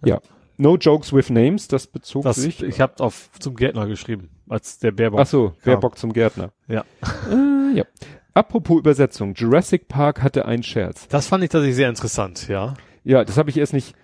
ja. 0.04 0.20
No 0.58 0.76
jokes 0.76 1.12
with 1.12 1.28
names, 1.28 1.68
das 1.68 1.86
bezog 1.86 2.22
Das, 2.22 2.36
sich. 2.36 2.62
ich 2.62 2.80
habe 2.80 2.94
auf 3.00 3.28
zum 3.38 3.54
Gärtner 3.56 3.86
geschrieben, 3.86 4.30
als 4.48 4.78
der 4.78 4.90
Baerbock. 4.92 5.20
Ach 5.20 5.26
so, 5.26 5.52
wer 5.64 5.76
Bock 5.76 5.98
zum 5.98 6.12
Gärtner? 6.14 6.50
Ja. 6.66 6.84
Äh, 7.30 7.76
ja. 7.78 7.84
Apropos 8.32 8.78
Übersetzung, 8.78 9.34
Jurassic 9.34 9.88
Park 9.88 10.22
hatte 10.22 10.46
einen 10.46 10.62
Scherz. 10.62 11.08
Das 11.08 11.26
fand 11.26 11.44
ich 11.44 11.50
tatsächlich 11.50 11.76
sehr 11.76 11.88
interessant, 11.90 12.48
ja. 12.48 12.74
Ja, 13.04 13.24
das 13.24 13.36
habe 13.36 13.50
ich 13.50 13.56
erst 13.58 13.72
nicht. 13.72 13.94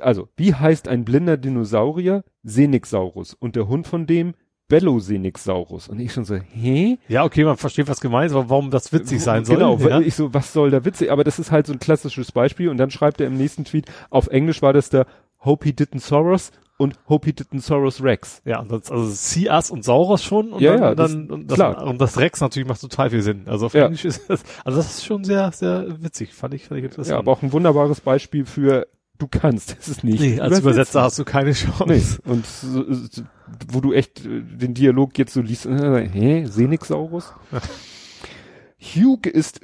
Also, 0.00 0.28
wie 0.36 0.54
heißt 0.54 0.88
ein 0.88 1.04
blinder 1.04 1.36
Dinosaurier? 1.36 2.24
Senixaurus. 2.42 3.34
Und 3.34 3.56
der 3.56 3.68
Hund 3.68 3.86
von 3.86 4.06
dem? 4.06 4.34
Bellosenixaurus. 4.68 5.88
Und 5.88 5.98
ich 5.98 6.12
schon 6.12 6.24
so, 6.24 6.34
hä? 6.36 6.98
Ja, 7.08 7.24
okay, 7.24 7.44
man 7.44 7.56
versteht, 7.56 7.88
was 7.88 8.00
gemeint 8.00 8.30
ist, 8.30 8.36
aber 8.36 8.50
warum 8.50 8.70
das 8.70 8.92
witzig 8.92 9.22
sein 9.22 9.44
soll. 9.44 9.56
Genau, 9.56 9.78
ja. 9.78 10.00
ich 10.00 10.14
so, 10.14 10.32
was 10.34 10.52
soll 10.52 10.70
da 10.70 10.84
witzig? 10.84 11.10
Aber 11.10 11.24
das 11.24 11.38
ist 11.38 11.50
halt 11.50 11.66
so 11.66 11.72
ein 11.72 11.78
klassisches 11.78 12.32
Beispiel. 12.32 12.68
Und 12.68 12.76
dann 12.76 12.90
schreibt 12.90 13.20
er 13.20 13.26
im 13.26 13.36
nächsten 13.36 13.64
Tweet, 13.64 13.86
auf 14.10 14.26
Englisch 14.28 14.60
war 14.62 14.72
das 14.72 14.90
der 14.90 15.06
Hope 15.44 15.64
he 15.66 15.72
didn't 15.72 16.00
Soros 16.00 16.50
und 16.76 16.98
Hope 17.08 17.26
he 17.26 17.32
didn't 17.32 17.60
Soros 17.62 18.02
Rex. 18.02 18.42
Ja, 18.44 18.62
das, 18.62 18.90
also 18.90 19.06
Sias 19.06 19.70
und 19.70 19.84
Sauros 19.84 20.22
schon 20.22 20.52
und 20.52 20.60
Ja, 20.60 20.72
dann, 20.76 20.80
ja, 20.82 20.90
und 20.90 20.98
das- 20.98 21.12
dann 21.12 21.30
und 21.30 21.50
das, 21.50 21.54
klar. 21.56 21.82
und 21.86 22.00
das 22.00 22.18
Rex 22.18 22.40
natürlich 22.40 22.68
macht 22.68 22.80
total 22.80 23.10
viel 23.10 23.22
Sinn. 23.22 23.42
Also 23.46 23.66
auf 23.66 23.74
Ja. 23.74 23.86
Englisch 23.86 24.04
ist 24.04 24.28
das, 24.28 24.42
also 24.64 24.78
das 24.78 24.98
ist 24.98 25.04
schon 25.06 25.24
sehr, 25.24 25.50
sehr 25.52 25.86
witzig, 26.02 26.34
fand 26.34 26.54
ich, 26.54 26.66
fand 26.66 26.78
ich 26.78 26.84
interessant. 26.84 27.12
Ja, 27.14 27.18
aber 27.18 27.32
auch 27.32 27.42
ein 27.42 27.52
wunderbares 27.52 28.00
Beispiel 28.00 28.44
für, 28.44 28.86
du 29.18 29.26
kannst, 29.28 29.76
es 29.78 29.88
ist 29.88 30.04
nicht. 30.04 30.20
nee, 30.20 30.40
als. 30.40 30.58
Übersetzer 30.58 31.02
hast 31.02 31.18
du 31.18 31.24
keine 31.24 31.52
Chance. 31.52 32.20
Nee. 32.24 32.30
Und 32.30 32.46
so, 32.46 32.84
wo 33.68 33.80
du 33.80 33.92
echt 33.92 34.24
äh, 34.24 34.42
den 34.42 34.74
Dialog 34.74 35.18
jetzt 35.18 35.34
so 35.34 35.40
liest, 35.40 35.66
äh, 35.66 36.08
hä, 36.08 36.44
Senixaurus? 36.46 37.32
Hugh 38.80 39.28
ist, 39.28 39.60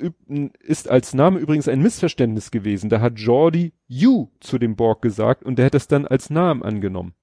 ist 0.60 0.90
als 0.90 1.14
Name 1.14 1.38
übrigens 1.38 1.68
ein 1.68 1.80
Missverständnis 1.80 2.50
gewesen. 2.50 2.90
Da 2.90 3.00
hat 3.00 3.18
Jordi 3.18 3.72
You 3.86 4.28
zu 4.40 4.58
dem 4.58 4.74
Borg 4.74 5.02
gesagt 5.02 5.44
und 5.44 5.56
der 5.56 5.66
hat 5.66 5.74
es 5.74 5.86
dann 5.86 6.06
als 6.06 6.30
Namen 6.30 6.62
angenommen. 6.62 7.14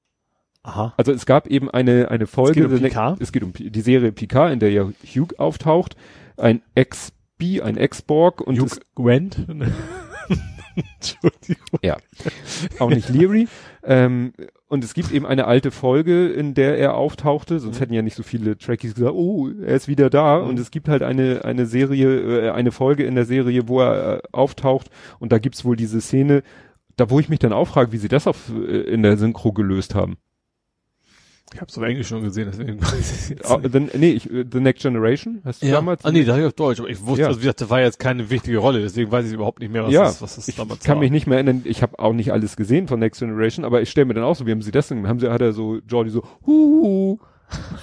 Aha. 0.64 0.94
Also 0.96 1.12
es 1.12 1.26
gab 1.26 1.48
eben 1.48 1.70
eine, 1.70 2.10
eine 2.10 2.28
Folge, 2.28 2.62
geht 2.62 2.72
um 2.72 2.80
Picard? 2.80 3.22
es 3.22 3.32
geht 3.32 3.44
um 3.44 3.52
die 3.54 3.82
Serie 3.82 4.12
Picard, 4.12 4.54
in 4.54 4.60
der 4.60 4.72
ja 4.72 4.90
Hugh 5.04 5.38
auftaucht, 5.38 5.98
ein 6.38 6.62
Ex-B, 6.76 7.62
ein 7.62 7.78
Ex-Borg 7.78 8.42
und 8.42 8.60
Hugh 8.60 8.68
es, 8.68 8.80
Gwent. 8.96 9.48
Entschuldigung. 10.76 11.80
Ja. 11.82 11.98
Auch 12.80 12.90
nicht 12.90 13.10
Leary. 13.10 13.48
ähm, 13.84 14.34
und 14.68 14.84
es 14.84 14.94
gibt 14.94 15.12
eben 15.12 15.26
eine 15.26 15.48
alte 15.48 15.70
Folge, 15.70 16.30
in 16.30 16.54
der 16.54 16.78
er 16.78 16.96
auftauchte, 16.96 17.60
sonst 17.60 17.76
mhm. 17.76 17.80
hätten 17.80 17.94
ja 17.94 18.02
nicht 18.02 18.16
so 18.16 18.24
viele 18.24 18.58
Trekkies 18.58 18.96
gesagt, 18.96 19.14
oh, 19.14 19.50
er 19.50 19.76
ist 19.76 19.88
wieder 19.88 20.10
da. 20.10 20.40
Mhm. 20.40 20.50
Und 20.50 20.60
es 20.60 20.72
gibt 20.72 20.88
halt 20.88 21.04
eine, 21.04 21.44
eine 21.44 21.66
Serie, 21.66 22.48
äh, 22.48 22.50
eine 22.52 22.72
Folge 22.72 23.04
in 23.04 23.16
der 23.16 23.26
Serie, 23.26 23.68
wo 23.68 23.82
er 23.82 24.18
äh, 24.18 24.22
auftaucht 24.32 24.90
und 25.20 25.32
da 25.32 25.40
gibt's 25.40 25.66
wohl 25.66 25.76
diese 25.76 26.00
Szene, 26.00 26.44
da 26.96 27.10
wo 27.10 27.20
ich 27.20 27.30
mich 27.30 27.40
dann 27.40 27.54
auch 27.54 27.68
frage, 27.68 27.92
wie 27.92 27.98
sie 27.98 28.08
das 28.08 28.28
auf, 28.28 28.50
äh, 28.50 28.82
in 28.82 29.04
der 29.04 29.18
Synchro 29.18 29.52
gelöst 29.52 29.96
haben. 29.96 30.18
Ich 31.54 31.60
habe 31.60 31.70
es 31.70 31.78
auf 31.78 31.84
Englisch 31.84 32.08
schon 32.08 32.24
gesehen, 32.24 32.48
deswegen 32.50 32.82
weiß 32.82 33.32
ich 33.32 33.50
oh, 33.50 33.60
the, 33.62 33.80
nee, 33.98 34.12
ich, 34.12 34.24
The 34.24 34.60
Next 34.60 34.84
Generation, 34.84 35.42
hast 35.44 35.62
du 35.62 35.68
ja. 35.68 35.74
damals? 35.74 36.06
Ah 36.06 36.12
nee, 36.12 36.24
da 36.24 36.32
habe 36.34 36.42
ich 36.42 36.48
auf 36.48 36.54
Deutsch, 36.54 36.80
aber 36.80 36.90
ich 36.90 37.06
wusste, 37.06 37.22
ja. 37.22 37.28
also 37.28 37.40
wie 37.40 37.44
gesagt, 37.44 37.62
das 37.62 37.70
war 37.70 37.82
jetzt 37.82 38.00
keine 38.00 38.30
wichtige 38.30 38.58
Rolle, 38.58 38.82
deswegen 38.82 39.12
weiß 39.12 39.28
ich 39.28 39.34
überhaupt 39.34 39.60
nicht 39.60 39.72
mehr, 39.72 39.84
was 39.84 39.92
ja, 39.92 40.04
das, 40.04 40.22
was 40.22 40.36
das 40.36 40.48
ich 40.48 40.56
damals 40.56 40.80
kann 40.82 40.96
war. 40.96 41.02
mich 41.02 41.12
nicht 41.12 41.28
mehr 41.28 41.38
erinnern, 41.38 41.62
ich 41.66 41.82
habe 41.82 42.00
auch 42.00 42.14
nicht 42.14 42.32
alles 42.32 42.56
gesehen 42.56 42.88
von 42.88 43.00
Next 43.00 43.20
Generation, 43.20 43.66
aber 43.66 43.82
ich 43.82 43.90
stelle 43.90 44.06
mir 44.06 44.14
dann 44.14 44.24
auch 44.24 44.36
so, 44.36 44.48
wie 44.48 44.52
haben 44.52 44.62
sie 44.62 44.72
das 44.72 44.88
denn, 44.88 45.08
haben 45.08 45.20
sie, 45.20 45.30
hat 45.30 45.42
er 45.42 45.52
so, 45.52 45.80
Jordi 45.88 46.10
so, 46.10 46.24
huhu, 46.46 47.20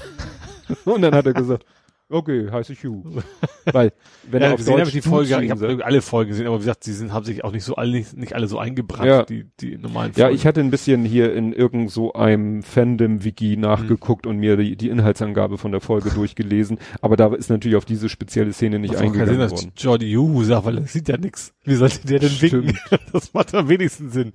und 0.85 1.03
dann 1.03 1.15
hat 1.15 1.27
er 1.27 1.35
gesagt, 1.35 1.65
Okay, 2.11 2.51
heiße 2.51 2.73
ich 2.73 2.85
Hugh. 2.85 3.03
Weil, 3.73 3.93
wenn 4.31 4.41
ja, 4.41 4.49
er 4.49 4.55
auf 4.55 4.59
gesehen 4.59 4.81
habe, 4.81 4.91
die 4.91 5.03
Folge, 5.03 5.43
ich 5.43 5.51
habe 5.51 5.85
alle 5.85 6.01
Folgen 6.01 6.31
gesehen, 6.31 6.47
aber 6.47 6.57
wie 6.57 6.61
gesagt, 6.61 6.85
sie 6.85 6.95
sind, 6.95 7.13
haben 7.13 7.27
sich 7.27 7.45
auch 7.45 7.53
nicht 7.53 7.65
so 7.65 7.77
alle, 7.77 7.93
nicht, 7.93 8.17
nicht 8.17 8.35
alle 8.35 8.47
so 8.47 8.59
eingebrannt, 8.59 9.07
ja. 9.07 9.23
die, 9.25 9.45
die 9.61 9.77
normalen 9.77 10.15
Folgen. 10.15 10.31
Ja, 10.31 10.35
ich 10.35 10.47
hatte 10.47 10.61
ein 10.61 10.71
bisschen 10.71 11.05
hier 11.05 11.35
in 11.35 11.53
irgend 11.53 11.91
so 11.91 12.15
einem 12.15 12.63
Fandom-Wiki 12.63 13.59
nachgeguckt 13.59 14.25
mhm. 14.25 14.31
und 14.31 14.39
mir 14.39 14.57
die, 14.57 14.77
die 14.77 14.89
Inhaltsangabe 14.89 15.59
von 15.59 15.71
der 15.71 15.83
Folge 15.83 16.09
durchgelesen, 16.15 16.79
aber 17.03 17.17
da 17.17 17.35
ist 17.35 17.51
natürlich 17.51 17.77
auf 17.77 17.85
diese 17.85 18.09
spezielle 18.09 18.55
Szene 18.55 18.79
nicht 18.79 18.97
eingegangen 18.97 19.41
Sinn, 19.41 19.51
worden. 19.51 19.73
Jordi 19.77 20.11
Juhu 20.11 20.45
sagt, 20.45 20.65
weil 20.65 20.77
das 20.77 20.95
sieht 20.95 21.09
ja 21.09 21.19
nix. 21.19 21.53
Wie 21.65 21.75
sollte 21.75 22.07
der 22.07 22.21
denn 22.21 22.31
Stimmt. 22.31 22.53
winken? 22.53 22.79
Das 23.13 23.33
macht 23.35 23.55
am 23.55 23.69
wenigsten 23.69 24.11
Sinn. 24.11 24.33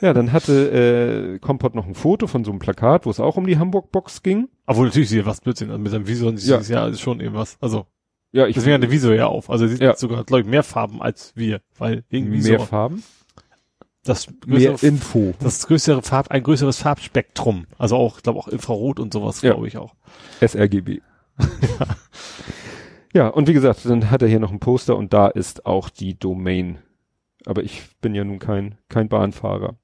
ja, 0.00 0.14
dann 0.14 0.32
hatte 0.32 1.34
äh, 1.34 1.38
Kompott 1.38 1.74
noch 1.74 1.86
ein 1.86 1.94
Foto 1.94 2.26
von 2.26 2.44
so 2.44 2.50
einem 2.50 2.58
Plakat, 2.58 3.06
wo 3.06 3.10
es 3.10 3.20
auch 3.20 3.36
um 3.36 3.46
die 3.46 3.58
Hamburg-Box 3.58 4.22
ging. 4.22 4.48
Obwohl 4.68 4.86
natürlich 4.86 5.08
sieht 5.08 5.20
er 5.20 5.26
was 5.26 5.40
Blödsinn, 5.40 5.70
also 5.70 5.80
mit 5.80 5.90
seinem 5.90 6.06
Visor 6.06 6.30
ja. 6.34 6.60
ja 6.60 6.86
ist 6.88 7.00
schon 7.00 7.20
irgendwas. 7.20 7.56
Also 7.58 7.86
ja, 8.32 8.46
ich 8.46 8.54
deswegen 8.54 8.74
hat 8.74 8.82
der 8.82 8.90
Visor 8.90 9.14
ja 9.14 9.26
auf. 9.26 9.48
Also 9.48 9.64
er 9.64 9.70
sieht 9.70 9.80
ja. 9.80 9.96
sogar, 9.96 10.24
glaube 10.24 10.42
ich, 10.42 10.46
mehr 10.46 10.62
Farben 10.62 11.00
als 11.00 11.32
wir, 11.34 11.62
weil 11.78 12.04
irgendwie 12.10 12.42
mehr 12.42 12.60
Farben. 12.60 13.02
Das 14.04 14.26
größere, 14.26 14.72
mehr 14.74 14.82
Info. 14.82 15.32
Das 15.40 15.66
größere 15.66 16.02
Farb, 16.02 16.30
ein 16.30 16.42
größeres 16.42 16.76
Farbspektrum. 16.76 17.66
Also 17.78 17.96
auch, 17.96 18.18
ich 18.18 18.22
glaube 18.22 18.38
auch 18.38 18.48
Infrarot 18.48 19.00
und 19.00 19.14
sowas, 19.14 19.40
glaube 19.40 19.66
ich 19.66 19.78
auch. 19.78 19.94
sRGB. 20.46 21.00
ja, 23.14 23.28
und 23.28 23.48
wie 23.48 23.54
gesagt, 23.54 23.86
dann 23.86 24.10
hat 24.10 24.20
er 24.20 24.28
hier 24.28 24.40
noch 24.40 24.52
ein 24.52 24.60
Poster 24.60 24.96
und 24.96 25.14
da 25.14 25.28
ist 25.28 25.64
auch 25.64 25.88
die 25.88 26.18
Domain. 26.18 26.76
Aber 27.46 27.62
ich 27.62 27.84
bin 28.02 28.14
ja 28.14 28.24
nun 28.24 28.38
kein, 28.38 28.76
kein 28.90 29.08
Bahnfahrer. 29.08 29.78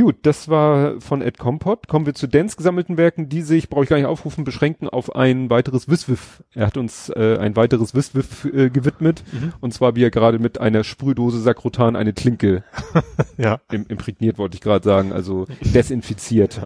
Gut, 0.00 0.18
das 0.22 0.48
war 0.48 1.00
von 1.00 1.22
Ed 1.22 1.38
Compot. 1.38 1.88
Kommen 1.88 2.06
wir 2.06 2.14
zu 2.14 2.28
Dens 2.28 2.56
gesammelten 2.56 2.96
Werken, 2.96 3.28
die 3.28 3.42
sich, 3.42 3.68
brauche 3.68 3.82
ich 3.82 3.90
gar 3.90 3.96
nicht 3.96 4.06
aufrufen, 4.06 4.44
beschränken 4.44 4.88
auf 4.88 5.16
ein 5.16 5.50
weiteres 5.50 5.88
Wiswiff. 5.88 6.44
Er 6.54 6.68
hat 6.68 6.76
uns 6.76 7.08
äh, 7.08 7.36
ein 7.40 7.56
weiteres 7.56 7.96
Wiswiff 7.96 8.44
äh, 8.44 8.70
gewidmet. 8.70 9.24
Mhm. 9.32 9.54
Und 9.60 9.74
zwar, 9.74 9.96
wie 9.96 10.04
er 10.04 10.12
gerade 10.12 10.38
mit 10.38 10.60
einer 10.60 10.84
Sprühdose 10.84 11.40
Sakrotan 11.40 11.96
eine 11.96 12.12
Klinke 12.12 12.62
ja. 13.38 13.58
Im, 13.72 13.86
imprägniert, 13.88 14.38
wollte 14.38 14.54
ich 14.54 14.60
gerade 14.60 14.84
sagen, 14.84 15.12
also 15.12 15.46
desinfiziert. 15.62 16.62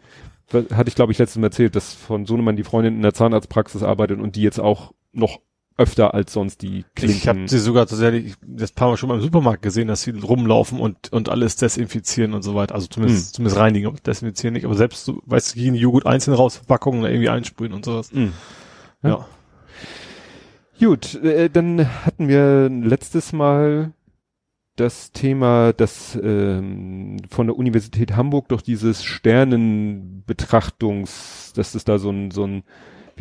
Ja. 0.52 0.62
Hatte 0.76 0.90
ich, 0.90 0.94
glaube 0.94 1.12
ich, 1.12 1.18
letztes 1.18 1.40
Mal 1.40 1.46
erzählt, 1.46 1.74
dass 1.74 1.94
von 1.94 2.26
Sohnemann 2.26 2.56
die 2.56 2.64
Freundin 2.64 2.96
in 2.96 3.02
der 3.02 3.14
Zahnarztpraxis 3.14 3.82
arbeitet 3.82 4.20
und 4.20 4.36
die 4.36 4.42
jetzt 4.42 4.60
auch 4.60 4.92
noch 5.12 5.40
öfter 5.76 6.14
als 6.14 6.32
sonst 6.32 6.62
die 6.62 6.84
Klinken. 6.94 7.16
Ich 7.16 7.28
habe 7.28 7.48
sie 7.48 7.58
sogar 7.58 7.86
tatsächlich 7.86 8.34
das 8.46 8.72
paar 8.72 8.88
Mal 8.88 8.96
schon 8.96 9.08
mal 9.08 9.16
im 9.16 9.22
Supermarkt 9.22 9.62
gesehen, 9.62 9.88
dass 9.88 10.02
sie 10.02 10.10
rumlaufen 10.10 10.80
und 10.80 11.12
und 11.12 11.28
alles 11.28 11.56
desinfizieren 11.56 12.34
und 12.34 12.42
so 12.42 12.54
weiter. 12.54 12.74
Also 12.74 12.86
zumindest 12.86 13.28
hm. 13.28 13.34
zumindest 13.34 13.58
reinigen, 13.58 13.96
desinfizieren 14.04 14.54
nicht. 14.54 14.64
Aber 14.64 14.74
selbst 14.74 15.04
so, 15.04 15.22
weißt 15.26 15.54
du, 15.54 15.60
gehen 15.60 15.74
Joghurt 15.74 16.06
einzeln 16.06 16.34
raus, 16.34 16.56
Verpackungen 16.56 17.04
irgendwie 17.04 17.28
einsprühen 17.28 17.72
und 17.72 17.84
sowas. 17.84 18.10
Hm. 18.12 18.32
Ja. 19.02 19.10
ja. 19.10 19.26
Gut, 20.80 21.14
äh, 21.22 21.48
dann 21.48 21.86
hatten 22.04 22.28
wir 22.28 22.68
letztes 22.68 23.32
Mal 23.32 23.92
das 24.76 25.12
Thema, 25.12 25.72
das 25.72 26.18
ähm, 26.20 27.18
von 27.30 27.46
der 27.46 27.56
Universität 27.56 28.16
Hamburg 28.16 28.48
durch 28.48 28.62
dieses 28.62 29.04
Sternenbetrachtungs, 29.04 31.52
dass 31.54 31.74
es 31.74 31.84
da 31.84 31.98
so 31.98 32.10
ein 32.10 32.30
so 32.30 32.44
ein 32.44 32.64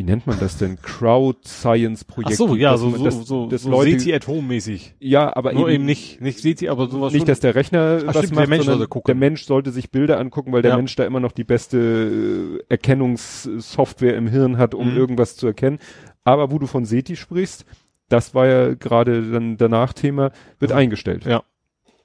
wie 0.02 0.04
nennt 0.04 0.26
man 0.26 0.40
das 0.40 0.58
denn? 0.58 0.82
Crowd 0.82 1.48
Science 1.48 2.04
Projekt. 2.06 2.32
Ach 2.34 2.38
so, 2.38 2.56
ja, 2.56 2.76
so, 2.76 2.90
so, 2.90 3.04
das, 3.04 3.28
so, 3.28 3.46
das 3.46 3.62
so 3.62 3.70
Leute, 3.70 4.00
SETI 4.00 4.16
at 4.16 4.28
Home 4.28 4.48
mäßig. 4.48 4.96
Ja, 5.00 5.36
aber 5.36 5.54
Nur 5.54 5.68
eben, 5.68 5.76
eben 5.76 5.86
nicht, 5.86 6.22
nicht 6.22 6.40
SETI, 6.40 6.70
aber 6.70 6.90
sowas 6.90 7.14
Nicht, 7.14 7.22
schon. 7.22 7.28
dass 7.28 7.40
der 7.40 7.54
Rechner 7.54 8.00
Ach, 8.02 8.16
was 8.16 8.18
stimmt, 8.18 8.34
macht, 8.34 8.46
der 8.46 8.50
Mensch 8.50 8.66
sondern 8.66 8.90
der 9.06 9.16
Mensch 9.16 9.46
sollte 9.46 9.70
sich 9.70 9.92
Bilder 9.92 10.20
angucken, 10.20 10.54
weil 10.54 10.64
der 10.64 10.72
ja. 10.72 10.78
Mensch 10.78 10.96
da 10.96 11.06
immer 11.06 11.20
noch 11.20 11.34
die 11.34 11.44
beste 11.44 11.78
äh, 11.78 12.64
Erkennungssoftware 12.68 14.16
im 14.16 14.28
Hirn 14.28 14.58
hat, 14.58 14.74
um 14.74 14.90
mhm. 14.90 14.98
irgendwas 14.98 15.36
zu 15.36 15.46
erkennen. 15.46 15.78
Aber 16.24 16.50
wo 16.50 16.58
du 16.58 16.66
von 16.66 16.84
SETI 16.84 17.16
sprichst, 17.16 17.66
das 18.10 18.34
war 18.34 18.48
ja 18.48 18.74
gerade 18.74 19.22
dann 19.30 19.58
danach 19.58 19.94
Thema, 19.94 20.32
wird 20.58 20.72
ja. 20.72 20.78
eingestellt. 20.78 21.26
Ja. 21.26 21.44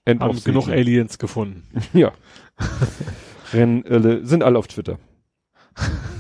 End 0.04 0.20
Haben 0.20 0.44
genug 0.44 0.68
Aliens 0.68 1.18
gefunden. 1.18 1.62
ja. 1.94 2.12
Rennen, 3.54 3.86
äh, 3.86 4.20
sind 4.22 4.42
alle 4.42 4.58
auf 4.58 4.66
Twitter. 4.66 4.98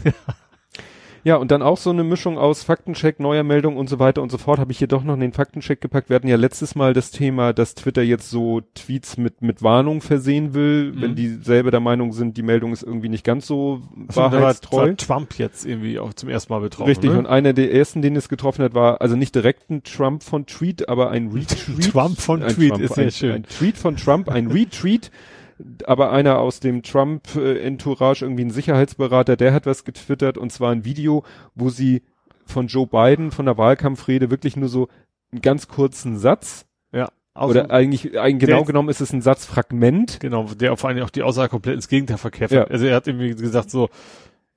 ja. 0.04 0.12
Ja, 1.26 1.34
und 1.34 1.50
dann 1.50 1.60
auch 1.60 1.76
so 1.76 1.90
eine 1.90 2.04
Mischung 2.04 2.38
aus 2.38 2.62
Faktencheck, 2.62 3.18
neuer 3.18 3.42
Meldung 3.42 3.76
und 3.76 3.88
so 3.88 3.98
weiter 3.98 4.22
und 4.22 4.30
so 4.30 4.38
fort. 4.38 4.60
Habe 4.60 4.70
ich 4.70 4.78
hier 4.78 4.86
doch 4.86 5.02
noch 5.02 5.14
in 5.14 5.18
den 5.18 5.32
Faktencheck 5.32 5.80
gepackt. 5.80 6.08
Wir 6.08 6.14
hatten 6.14 6.28
ja 6.28 6.36
letztes 6.36 6.76
Mal 6.76 6.92
das 6.92 7.10
Thema, 7.10 7.52
dass 7.52 7.74
Twitter 7.74 8.02
jetzt 8.02 8.30
so 8.30 8.60
Tweets 8.76 9.16
mit, 9.16 9.42
mit 9.42 9.60
Warnung 9.60 10.02
versehen 10.02 10.54
will, 10.54 10.92
mhm. 10.92 11.02
wenn 11.02 11.14
die 11.16 11.30
selber 11.42 11.72
der 11.72 11.80
Meinung 11.80 12.12
sind, 12.12 12.36
die 12.36 12.44
Meldung 12.44 12.72
ist 12.72 12.84
irgendwie 12.84 13.08
nicht 13.08 13.24
ganz 13.24 13.44
so 13.48 13.82
also 14.06 14.20
wahrheitstreu. 14.20 14.76
War, 14.76 14.86
war 14.86 14.96
Trump 14.96 15.36
jetzt 15.36 15.66
irgendwie 15.66 15.98
auch 15.98 16.14
zum 16.14 16.28
ersten 16.28 16.52
Mal 16.52 16.60
betroffen. 16.60 16.90
Richtig, 16.90 17.10
ne? 17.10 17.18
und 17.18 17.26
einer 17.26 17.52
der 17.54 17.74
ersten, 17.74 18.02
den 18.02 18.14
es 18.14 18.28
getroffen 18.28 18.64
hat, 18.64 18.74
war 18.74 19.00
also 19.00 19.16
nicht 19.16 19.34
direkt 19.34 19.68
ein 19.68 19.82
Trump 19.82 20.22
von 20.22 20.46
Tweet, 20.46 20.88
aber 20.88 21.10
ein 21.10 21.32
Retweet. 21.32 21.90
Trump 21.90 22.20
von 22.20 22.40
Tweet 22.42 22.68
Trump, 22.68 22.84
ist 22.84 22.94
sehr 22.94 23.06
ein, 23.06 23.10
schön. 23.10 23.32
Ein 23.32 23.42
Tweet 23.42 23.76
von 23.76 23.96
Trump, 23.96 24.28
ein 24.28 24.46
Retweet 24.46 25.10
aber 25.86 26.12
einer 26.12 26.38
aus 26.38 26.60
dem 26.60 26.82
Trump-Entourage, 26.82 28.24
irgendwie 28.24 28.44
ein 28.44 28.50
Sicherheitsberater, 28.50 29.36
der 29.36 29.52
hat 29.52 29.66
was 29.66 29.84
getwittert 29.84 30.38
und 30.38 30.52
zwar 30.52 30.72
ein 30.72 30.84
Video, 30.84 31.24
wo 31.54 31.70
sie 31.70 32.02
von 32.44 32.66
Joe 32.68 32.86
Biden 32.86 33.30
von 33.30 33.46
der 33.46 33.58
Wahlkampfrede 33.58 34.30
wirklich 34.30 34.56
nur 34.56 34.68
so 34.68 34.88
einen 35.32 35.42
ganz 35.42 35.68
kurzen 35.68 36.18
Satz. 36.18 36.66
Ja. 36.92 37.08
Oder 37.34 37.70
eigentlich, 37.70 38.18
eigentlich 38.18 38.48
genau 38.48 38.64
genommen 38.64 38.88
ist 38.88 39.00
es 39.00 39.12
ein 39.12 39.20
Satzfragment. 39.20 40.20
Genau, 40.20 40.44
der 40.44 40.76
vor 40.76 40.88
allem 40.88 41.02
auch 41.02 41.10
die 41.10 41.22
Aussage 41.22 41.50
komplett 41.50 41.74
ins 41.74 41.88
Gegenteil 41.88 42.18
verkehrt. 42.18 42.50
Ja. 42.50 42.64
Also 42.64 42.86
er 42.86 42.96
hat 42.96 43.06
irgendwie 43.06 43.34
gesagt 43.34 43.70
so, 43.70 43.90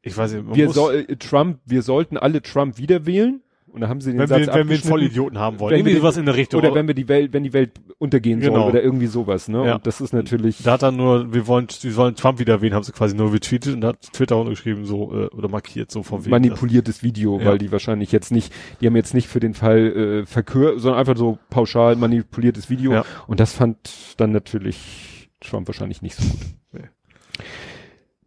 ich 0.01 0.15
weiß 0.15 0.33
nicht, 0.33 0.55
wir 0.55 0.69
soll, 0.69 1.05
Trump, 1.17 1.59
wir 1.65 1.81
sollten 1.81 2.17
alle 2.17 2.41
Trump 2.41 2.77
wieder 2.77 3.05
wählen. 3.05 3.41
Und 3.71 3.81
da 3.81 3.87
haben 3.87 4.01
sie 4.01 4.11
den 4.11 4.19
wenn 4.19 4.27
Satz 4.27 4.47
wir, 4.47 4.53
Wenn 4.53 4.69
wir 4.69 4.75
einen 4.75 4.83
Vollidioten 4.83 5.37
haben 5.39 5.59
wollen. 5.59 5.75
Irgendwie 5.75 5.95
sowas 5.95 6.17
in 6.17 6.25
der 6.25 6.35
Richtung. 6.35 6.59
Oder 6.59 6.73
wenn 6.73 6.87
wir 6.87 6.95
die 6.95 7.07
Welt, 7.07 7.33
wenn 7.33 7.43
die 7.43 7.53
Welt 7.53 7.71
untergehen 7.97 8.39
genau. 8.39 8.61
soll 8.61 8.69
oder 8.69 8.83
irgendwie 8.83 9.07
sowas, 9.07 9.47
ne? 9.47 9.65
Ja. 9.65 9.75
Und 9.75 9.87
das 9.87 10.01
ist 10.01 10.13
natürlich. 10.13 10.63
Da 10.63 10.73
hat 10.73 10.83
er 10.83 10.91
nur, 10.91 11.33
wir 11.33 11.47
wollen, 11.47 11.67
wir 11.81 11.91
sollen 11.91 12.15
Trump 12.15 12.39
wieder 12.39 12.61
wählen, 12.61 12.73
haben 12.73 12.83
sie 12.83 12.91
quasi 12.91 13.15
nur 13.15 13.33
retweetet 13.33 13.75
und 13.75 13.83
hat 13.83 14.01
Twitter 14.13 14.35
auch 14.35 14.45
geschrieben, 14.45 14.85
so, 14.85 15.13
äh, 15.13 15.27
oder 15.27 15.49
markiert, 15.49 15.91
so 15.91 16.03
von 16.03 16.21
wegen. 16.21 16.31
Manipuliertes 16.31 17.03
Video, 17.03 17.39
ja. 17.39 17.45
weil 17.45 17.57
die 17.57 17.71
wahrscheinlich 17.71 18.11
jetzt 18.11 18.31
nicht, 18.31 18.53
die 18.81 18.87
haben 18.87 18.95
jetzt 18.95 19.13
nicht 19.13 19.27
für 19.27 19.39
den 19.39 19.53
Fall, 19.53 19.79
äh, 19.79 20.25
verkür, 20.25 20.79
sondern 20.79 20.99
einfach 20.99 21.17
so 21.17 21.37
pauschal 21.49 21.95
manipuliertes 21.95 22.69
Video. 22.69 22.93
Ja. 22.93 23.05
Und 23.27 23.39
das 23.39 23.53
fand 23.53 23.77
dann 24.17 24.31
natürlich 24.31 25.29
Trump 25.41 25.67
wahrscheinlich 25.67 26.01
nicht 26.01 26.15
so 26.15 26.23
gut. 26.23 26.39
Nee. 26.73 26.89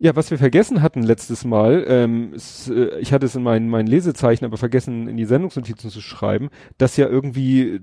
Ja, 0.03 0.17
was 0.17 0.33
wir 0.33 0.39
vergessen 0.39 0.83
hatten 0.83 1.05
letztes 1.05 1.45
Mal, 1.45 1.85
ähm, 1.87 2.35
ist, 2.35 2.69
äh, 2.69 2.99
ich 2.99 3.13
hatte 3.13 3.27
es 3.27 3.37
in 3.37 3.45
meinen, 3.45 3.69
meinen 3.69 3.87
Lesezeichen 3.87 4.45
aber 4.45 4.57
vergessen, 4.57 5.07
in 5.07 5.17
die 5.17 5.25
Sendungsnotizen 5.25 5.91
zu 5.91 6.01
schreiben, 6.01 6.51
dass 6.77 6.97
ja 6.97 7.07
irgendwie 7.07 7.81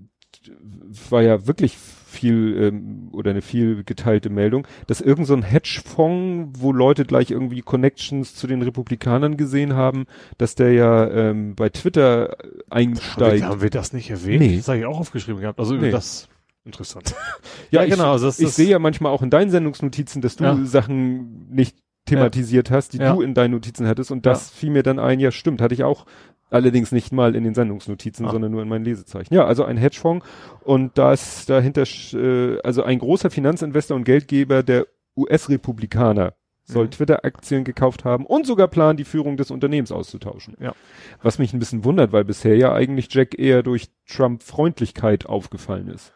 war 1.10 1.22
ja 1.22 1.48
wirklich 1.48 1.78
viel 1.78 2.58
ähm, 2.62 3.08
oder 3.14 3.32
eine 3.32 3.42
viel 3.42 3.86
geteilte 3.86 4.30
Meldung, 4.30 4.68
dass 4.88 5.00
irgend 5.00 5.28
so 5.28 5.34
ein 5.34 5.44
Hedgefonds, 5.44 6.60
wo 6.60 6.74
Leute 6.74 7.06
gleich 7.06 7.32
irgendwie 7.32 7.62
Connections 7.62 8.36
zu 8.36 8.48
den 8.48 8.62
Republikanern 8.64 9.38
gesehen 9.38 9.76
haben, 9.76 10.06
dass 10.38 10.56
der 10.56 10.74
ja 10.74 11.10
ähm, 11.10 11.56
bei 11.56 11.70
Twitter 11.70 12.36
einsteigt. 12.70 13.44
Haben 13.44 13.62
wir 13.62 13.70
das 13.70 13.94
nicht 13.94 14.10
erwähnt? 14.10 14.42
Nee. 14.42 14.58
Das 14.58 14.68
habe 14.68 14.80
ich 14.80 14.86
auch 14.86 15.00
aufgeschrieben 15.00 15.40
gehabt. 15.40 15.58
Also 15.58 15.76
nee. 15.76 15.90
das 15.90 16.28
interessant. 16.66 17.16
ja, 17.72 17.84
ja, 17.84 17.90
genau. 17.90 18.16
Ich, 18.16 18.24
also 18.24 18.44
ich 18.44 18.50
sehe 18.52 18.68
ja 18.68 18.80
manchmal 18.80 19.14
auch 19.14 19.22
in 19.22 19.30
deinen 19.30 19.52
Sendungsnotizen, 19.52 20.22
dass 20.22 20.36
du 20.36 20.44
ja. 20.44 20.66
Sachen 20.66 21.48
nicht 21.50 21.78
thematisiert 22.10 22.70
ja. 22.70 22.76
hast, 22.76 22.94
die 22.94 22.98
ja. 22.98 23.14
du 23.14 23.22
in 23.22 23.34
deinen 23.34 23.52
Notizen 23.52 23.88
hattest. 23.88 24.12
Und 24.12 24.26
das 24.26 24.50
fiel 24.50 24.70
mir 24.70 24.84
dann 24.84 25.00
ein, 25.00 25.20
ja 25.20 25.32
stimmt, 25.32 25.62
hatte 25.62 25.74
ich 25.74 25.84
auch 25.84 26.06
allerdings 26.50 26.92
nicht 26.92 27.12
mal 27.12 27.36
in 27.36 27.44
den 27.44 27.54
Sendungsnotizen, 27.54 28.26
ah. 28.26 28.32
sondern 28.32 28.52
nur 28.52 28.62
in 28.62 28.70
meinen 28.70 28.86
Lesezeichen. 28.86 29.34
Ja, 29.34 29.46
also 29.46 29.64
ein 29.64 29.78
Hedgefonds 29.78 30.26
und 30.64 30.98
da 30.98 31.14
ist 31.14 31.50
dahinter, 31.50 31.84
äh, 32.14 32.60
also 32.62 32.84
ein 32.84 33.00
großer 33.00 33.30
Finanzinvestor 33.30 33.96
und 33.96 34.04
Geldgeber 34.04 34.64
der 34.64 34.88
US-Republikaner 35.16 36.34
soll 36.64 36.86
mhm. 36.86 36.92
Twitter-Aktien 36.92 37.64
gekauft 37.64 38.06
haben 38.06 38.26
und 38.26 38.46
sogar 38.46 38.68
planen, 38.68 38.98
die 38.98 39.04
Führung 39.04 39.38
des 39.38 39.52
Unternehmens 39.52 39.92
auszutauschen. 39.92 40.56
Ja. 40.60 40.74
Was 41.22 41.40
mich 41.40 41.54
ein 41.54 41.60
bisschen 41.60 41.84
wundert, 41.84 42.12
weil 42.12 42.24
bisher 42.24 42.56
ja 42.56 42.74
eigentlich 42.74 43.12
Jack 43.12 43.38
eher 43.38 43.64
durch 43.64 43.90
Trump-Freundlichkeit 44.08 45.26
aufgefallen 45.26 45.88
ist. 45.88 46.14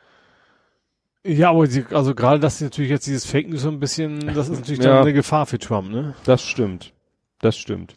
Ja, 1.25 1.51
aber 1.51 1.68
die, 1.68 1.86
also 1.92 2.13
gerade 2.15 2.39
das 2.39 2.56
ist 2.56 2.62
natürlich 2.62 2.92
jetzt 2.92 3.08
dieses 3.08 3.25
Fake 3.25 3.48
News 3.50 3.62
so 3.62 3.70
ein 3.70 3.80
bisschen, 3.80 4.20
das 4.34 4.50
ist 4.50 4.60
natürlich 4.60 4.84
Ja. 4.84 4.92
dann 4.96 5.01
eine 5.03 5.13
Gefahr 5.13 5.46
für 5.46 5.58
Trump, 5.58 5.89
ne? 5.89 6.15
Das 6.25 6.44
stimmt. 6.44 6.94
Das 7.39 7.58
stimmt. 7.58 7.96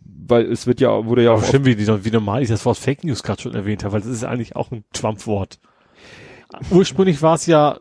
Weil 0.00 0.50
es 0.50 0.66
wird 0.66 0.80
ja, 0.80 1.04
wurde 1.04 1.24
ja 1.24 1.32
Aber 1.32 1.40
auch 1.40 1.44
stimmt, 1.44 1.66
wie, 1.66 1.76
wie 1.78 2.10
normal 2.10 2.42
ich 2.42 2.48
das 2.48 2.64
Wort 2.64 2.78
Fake 2.78 3.02
News 3.04 3.22
gerade 3.22 3.42
schon 3.42 3.54
erwähnt 3.54 3.82
habe, 3.84 3.94
weil 3.94 4.00
das 4.00 4.10
ist 4.10 4.24
eigentlich 4.24 4.54
auch 4.56 4.70
ein 4.70 4.84
Trump-Wort. 4.92 5.58
Ursprünglich 6.70 7.20
war 7.20 7.34
es 7.34 7.46
ja 7.46 7.78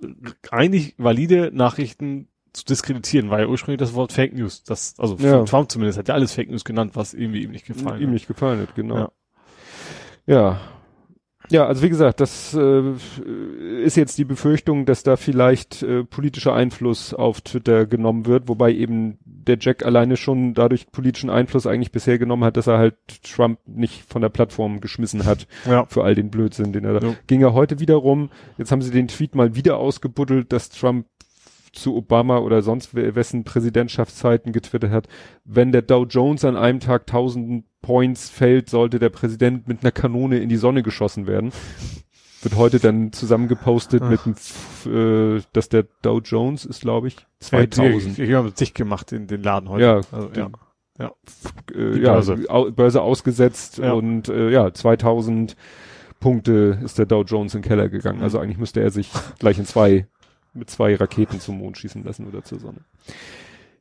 eigentlich 0.52 0.96
valide 0.98 1.52
Nachrichten 1.54 2.28
zu 2.54 2.66
diskreditieren, 2.66 3.30
weil 3.30 3.42
ja 3.44 3.48
ursprünglich 3.48 3.80
das 3.80 3.94
Wort 3.94 4.12
Fake 4.12 4.34
News, 4.34 4.64
das, 4.64 4.96
also 4.98 5.16
Ja. 5.20 5.44
Trump 5.44 5.72
zumindest, 5.72 6.00
hat 6.00 6.08
ja 6.08 6.16
alles 6.16 6.34
Fake 6.34 6.50
News 6.50 6.66
genannt, 6.66 6.96
was 6.96 7.14
irgendwie 7.14 7.44
ihm 7.44 7.52
nicht 7.52 7.66
gefallen 7.68 8.02
ihm 8.02 8.08
hat. 8.08 8.14
nicht 8.14 8.28
gefallen 8.28 8.60
hat, 8.62 8.76
genau. 8.76 8.98
Ja. 8.98 9.12
Ja. 10.26 10.62
Ja, 11.50 11.66
also 11.66 11.82
wie 11.82 11.90
gesagt, 11.90 12.20
das 12.20 12.54
äh, 12.54 12.82
ist 13.84 13.96
jetzt 13.96 14.18
die 14.18 14.26
Befürchtung, 14.26 14.86
dass 14.86 15.04
da 15.04 15.16
vielleicht 15.16 15.82
äh, 15.82 16.04
politischer 16.04 16.54
Einfluss 16.54 17.14
auf 17.14 17.42
Twitter 17.42 17.86
genommen 17.86 18.26
wird, 18.26 18.48
wobei 18.50 18.74
eben 18.74 19.18
der 19.26 19.58
Jack 19.60 19.86
alleine 19.86 20.18
schon 20.18 20.54
dadurch 20.54 20.92
politischen 20.92 21.30
Einfluss 21.30 21.66
eigentlich 21.66 21.92
bisher 21.94 22.20
genommen 22.20 22.44
hat, 22.44 22.58
dass 22.58 22.68
er 22.68 22.78
halt 22.78 22.96
Trump 23.24 23.60
nicht 23.66 24.04
von 24.10 24.22
der 24.22 24.30
Plattform 24.30 24.82
geschmissen 24.82 25.26
hat 25.26 25.48
Ja. 25.66 25.86
für 25.86 26.04
all 26.04 26.16
den 26.16 26.30
Blödsinn, 26.30 26.74
den 26.74 26.84
er 26.84 27.00
da. 27.00 27.08
Ja. 27.08 27.16
Ging 27.28 27.40
ja 27.40 27.54
heute 27.54 27.80
wieder 27.80 27.96
rum. 27.96 28.30
Jetzt 28.58 28.72
haben 28.74 28.82
sie 28.82 28.92
den 28.92 29.08
Tweet 29.08 29.34
mal 29.36 29.56
wieder 29.56 29.78
ausgebuddelt, 29.78 30.52
dass 30.52 30.70
Trump 30.70 31.06
zu 31.78 31.96
Obama 31.96 32.38
oder 32.40 32.62
sonst 32.62 32.96
we- 32.96 33.16
wessen 33.16 33.44
Präsidentschaftszeiten 33.44 34.52
getwittert 34.52 34.92
hat, 34.92 35.08
wenn 35.46 35.72
der 35.72 35.82
Dow 35.84 36.06
Jones 36.06 36.44
an 36.46 36.56
einem 36.58 36.80
Tag 36.80 37.08
1000 37.08 37.64
Points 37.82 38.30
fällt, 38.30 38.70
sollte 38.70 39.00
der 39.00 39.10
Präsident 39.10 39.68
mit 39.68 39.82
einer 39.84 39.92
Kanone 39.92 40.40
in 40.40 40.50
die 40.50 40.56
Sonne 40.58 40.84
geschossen 40.84 41.28
werden. 41.28 41.52
Wird 42.42 42.56
heute 42.56 42.80
dann 42.80 43.12
zusammengepostet 43.14 44.02
Ach. 44.04 44.10
mit 44.10 44.20
dem, 44.26 45.38
äh, 45.38 45.42
dass 45.54 45.70
der 45.70 45.86
Dow 46.02 46.20
Jones 46.24 46.66
ist, 46.66 46.82
glaube 46.82 47.08
ich, 47.08 47.16
Ich, 47.40 47.48
2000. 47.48 48.20
ich 48.20 48.34
habe 48.34 48.52
dicht 48.52 48.76
gemacht 48.76 49.12
in 49.12 49.28
den 49.28 49.42
Laden 49.42 49.70
heute. 49.70 49.84
Ja, 49.84 49.96
also, 50.12 50.28
den- 50.30 50.52
ja. 51.00 51.12
äh, 51.76 52.00
ja, 52.00 52.14
Börse. 52.14 52.38
Au 52.50 52.72
Börse 52.72 53.02
ausgesetzt 53.02 53.78
Ja. 53.80 53.94
und 53.94 54.30
äh, 54.30 54.50
ja, 54.52 54.74
2000 54.74 55.56
Punkte 56.20 56.80
ist 56.84 56.98
der 56.98 57.06
Dow 57.06 57.24
Jones 57.24 57.54
in 57.54 57.62
den 57.62 57.68
Keller 57.68 57.90
gegangen. 57.90 58.18
Mhm. 58.20 58.24
Also 58.24 58.40
eigentlich 58.40 58.58
müsste 58.58 58.82
er 58.82 58.90
sich 58.92 59.10
gleich 59.40 59.60
in 59.60 59.66
zwei, 59.66 60.08
mit 60.58 60.70
zwei 60.70 60.96
Raketen 60.96 61.40
zum 61.40 61.58
Mond 61.60 61.78
schießen 61.78 62.04
lassen 62.04 62.28
oder 62.28 62.44
zur 62.44 62.60
Sonne. 62.60 62.80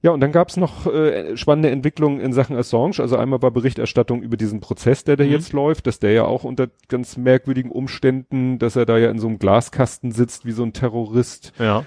Ja, 0.03 0.13
und 0.13 0.21
dann 0.21 0.31
gab's 0.31 0.57
noch 0.57 0.87
äh, 0.87 1.37
spannende 1.37 1.71
Entwicklungen 1.71 2.21
in 2.21 2.33
Sachen 2.33 2.55
Assange. 2.57 3.01
Also 3.01 3.17
einmal 3.17 3.43
war 3.43 3.51
Berichterstattung 3.51 4.23
über 4.23 4.37
diesen 4.37 4.61
Prozess, 4.61 5.03
der 5.05 5.17
da 5.17 5.25
Mhm. 5.25 5.31
jetzt 5.31 5.53
läuft, 5.53 5.87
dass 5.87 5.99
der 5.99 6.13
ja 6.13 6.25
auch 6.25 6.45
unter 6.45 6.69
ganz 6.89 7.17
merkwürdigen 7.17 7.71
Umständen, 7.73 8.59
dass 8.59 8.77
er 8.77 8.87
da 8.87 8.99
ja 8.99 9.11
in 9.11 9.19
so 9.19 9.27
einem 9.27 9.39
Glaskasten 9.39 10.13
sitzt 10.13 10.45
wie 10.47 10.53
so 10.53 10.63
ein 10.63 10.73
Terrorist 10.73 11.53
ja. 11.59 11.85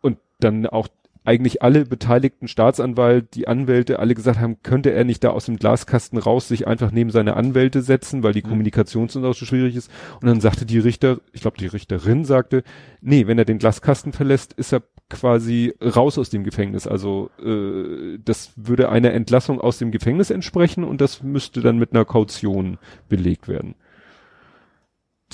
und 0.00 0.18
dann 0.40 0.66
auch 0.66 0.88
eigentlich 1.24 1.62
alle 1.62 1.86
beteiligten 1.86 2.48
Staatsanwalt, 2.48 3.34
die 3.34 3.48
Anwälte, 3.48 3.98
alle 3.98 4.14
gesagt 4.14 4.38
haben, 4.38 4.62
könnte 4.62 4.92
er 4.92 5.04
nicht 5.04 5.24
da 5.24 5.30
aus 5.30 5.46
dem 5.46 5.56
Glaskasten 5.56 6.18
raus 6.18 6.48
sich 6.48 6.66
einfach 6.66 6.90
neben 6.90 7.10
seine 7.10 7.34
Anwälte 7.34 7.80
setzen, 7.80 8.22
weil 8.22 8.34
die 8.34 8.42
Mhm. 8.42 8.48
Kommunikation 8.48 9.08
so 9.08 9.20
so 9.32 9.46
schwierig 9.46 9.74
ist. 9.74 9.90
Und 10.20 10.28
dann 10.28 10.40
sagte 10.40 10.66
die 10.66 10.78
Richter, 10.78 11.20
ich 11.32 11.40
glaube 11.40 11.56
die 11.56 11.66
Richterin 11.66 12.24
sagte, 12.24 12.62
nee, 13.00 13.26
wenn 13.26 13.38
er 13.38 13.46
den 13.46 13.58
Glaskasten 13.58 14.12
verlässt, 14.12 14.52
ist 14.52 14.72
er 14.72 14.82
quasi 15.08 15.74
raus 15.82 16.18
aus 16.18 16.28
dem 16.30 16.44
Gefängnis. 16.44 16.86
Also 16.86 17.30
äh, 17.42 18.18
das 18.22 18.52
würde 18.56 18.90
einer 18.90 19.12
Entlassung 19.12 19.60
aus 19.60 19.78
dem 19.78 19.90
Gefängnis 19.92 20.30
entsprechen 20.30 20.84
und 20.84 21.00
das 21.00 21.22
müsste 21.22 21.60
dann 21.62 21.78
mit 21.78 21.92
einer 21.92 22.04
Kaution 22.04 22.78
belegt 23.08 23.48
werden. 23.48 23.74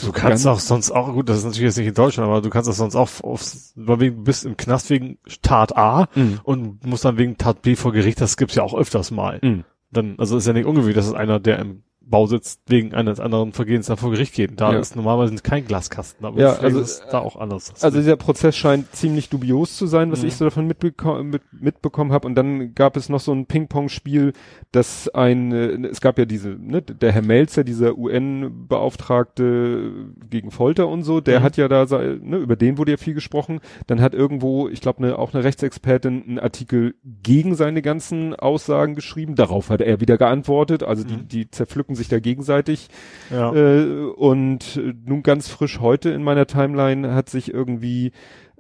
Du 0.02 0.12
kannst 0.12 0.47
auch 0.47 0.61
sonst 0.61 0.90
auch, 0.92 1.12
gut, 1.12 1.28
das 1.28 1.38
ist 1.38 1.44
natürlich 1.44 1.62
jetzt 1.64 1.76
nicht 1.78 1.88
in 1.88 1.94
Deutschland, 1.94 2.28
aber 2.28 2.40
du 2.40 2.49
kannst 2.49 2.68
das 2.68 2.76
sonst 2.76 2.94
auch 2.94 3.09
aufs, 3.23 3.73
wegen, 3.76 4.16
du 4.16 4.23
bist 4.23 4.44
im 4.47 4.56
Knast 4.56 4.88
wegen 4.90 5.18
Tat 5.42 5.76
A 5.76 6.08
Mhm. 6.14 6.41
und 6.45 6.86
musst 6.86 7.04
dann 7.04 7.19
wegen 7.19 7.36
Tat 7.36 7.62
B 7.62 7.75
vor 7.76 7.93
Gericht, 7.93 8.21
das 8.21 8.36
gibt's 8.36 8.54
ja 8.54 8.62
auch 8.62 8.75
öfters 8.75 9.10
mal. 9.10 9.38
Mhm. 9.43 9.64
Dann, 9.91 10.14
also 10.19 10.36
ist 10.36 10.47
ja 10.47 10.52
nicht 10.52 10.67
ungewöhnlich, 10.67 10.97
dass 10.97 11.06
es 11.06 11.14
einer, 11.14 11.41
der 11.41 11.58
im 11.58 11.82
Bau 12.02 12.26
sitzt, 12.26 12.60
wegen 12.67 12.93
eines 12.95 13.21
anderen 13.21 13.52
Vergehens 13.52 13.86
dann 13.86 13.97
vor 13.97 14.10
Gericht 14.10 14.34
geht. 14.34 14.60
Da 14.60 14.73
Ja. 14.73 14.78
ist 14.80 14.97
normalerweise 14.97 15.34
kein 15.36 15.65
Glaskasten, 15.65 16.26
aber 16.26 16.41
Ja, 16.41 16.54
also, 16.54 16.80
ist 16.80 17.04
da 17.13 17.19
auch 17.21 17.36
anders. 17.36 17.73
Also 17.82 17.99
dieser 17.99 18.17
Prozess 18.17 18.56
scheint 18.56 18.93
ziemlich 18.95 19.28
dubios 19.28 19.76
zu 19.76 19.86
sein, 19.86 20.10
was 20.10 20.23
Mhm. 20.23 20.28
ich 20.28 20.34
so 20.36 20.45
davon 20.47 20.67
mitbeko 20.67 21.23
mit, 21.23 21.43
mitbekommen 21.52 22.10
habe. 22.13 22.26
Und 22.26 22.34
dann 22.34 22.75
gab 22.75 22.97
es 22.97 23.08
noch 23.10 23.21
so 23.21 23.32
ein 23.32 23.47
Ping-Pong-Spiel, 23.47 24.32
dass 24.73 25.08
ein, 25.08 25.52
äh, 25.52 25.89
es 25.89 26.00
gab 26.00 26.19
ja 26.19 26.25
diese, 26.25 26.49
ne, 26.49 26.82
der 26.82 27.13
Herr 27.13 27.23
Melzer, 27.23 27.63
dieser 27.65 27.97
UN-Beauftragte 27.97 29.93
gegen 30.28 30.50
Folter 30.50 30.89
und 30.89 31.02
so, 31.02 31.21
der 31.21 31.41
Mhm. 31.41 31.45
hat 31.45 31.56
ja 31.56 31.69
da, 31.69 31.84
ne, 31.86 32.36
über 32.39 32.56
den 32.56 32.78
wurde 32.78 32.93
ja 32.93 32.97
viel 32.97 33.15
gesprochen. 33.15 33.60
Dann 33.86 34.00
hat 34.00 34.15
irgendwo, 34.15 34.69
ich 34.69 34.80
glaube, 34.80 35.02
ne, 35.02 35.19
auch 35.19 35.34
eine 35.34 35.45
Rechtsexpertin 35.45 36.25
einen 36.26 36.39
Artikel 36.39 36.95
gegen 37.23 37.54
seine 37.54 37.82
ganzen 37.82 38.34
Aussagen 38.34 38.95
geschrieben. 38.95 39.34
Darauf 39.34 39.71
hat 39.71 39.80
er 39.80 40.00
wieder 40.00 40.19
geantwortet. 40.19 40.82
Also 40.82 41.04
die, 41.04 41.15
Mhm. 41.15 41.28
die 41.28 41.50
zerpflücken 41.90 41.94
sich 41.96 42.08
da 42.08 42.20
gegenseitig. 42.20 42.88
ja. 43.30 43.52
Äh, 43.54 44.04
und 44.16 44.76
äh, 44.76 44.94
nun 45.04 45.22
ganz 45.22 45.48
frisch 45.48 45.80
heute 45.80 46.10
in 46.10 46.22
meiner 46.22 46.46
Timeline 46.46 47.14
hat 47.14 47.28
sich 47.28 47.52
irgendwie 47.52 48.12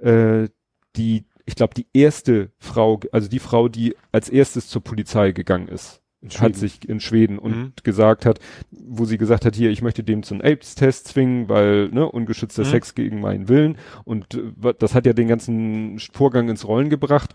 äh, 0.02 0.48
die, 0.96 1.24
ich 1.46 1.54
glaube, 1.54 1.74
die 1.74 1.86
erste 1.92 2.50
Frau, 2.58 3.00
also 3.12 3.28
die 3.28 3.38
Frau, 3.38 3.68
die 3.68 3.94
als 4.12 4.28
erstes 4.28 4.68
zur 4.68 4.82
Polizei 4.82 5.32
gegangen 5.32 5.68
ist, 5.68 6.00
hat 6.38 6.54
sich 6.54 6.86
in 6.86 7.00
Schweden 7.00 7.38
und 7.38 7.56
Mhm. 7.56 7.72
gesagt 7.82 8.26
hat, 8.26 8.40
wo 8.70 9.06
sie 9.06 9.16
gesagt 9.16 9.46
hat, 9.46 9.56
hier, 9.56 9.70
ich 9.70 9.80
möchte 9.80 10.02
dem 10.04 10.22
zum 10.22 10.42
AIDS-Test 10.42 11.08
zwingen, 11.08 11.48
weil, 11.48 11.88
ne, 11.88 12.06
ungeschützter 12.10 12.62
Mhm. 12.64 12.68
Sex 12.68 12.94
gegen 12.94 13.20
meinen 13.20 13.48
Willen. 13.48 13.78
Und 14.04 14.34
äh, 14.34 14.74
das 14.78 14.94
hat 14.94 15.06
ja 15.06 15.14
den 15.14 15.28
ganzen 15.28 15.98
Vorgang 16.12 16.48
ins 16.50 16.66
Rollen 16.68 16.90
gebracht. 16.90 17.32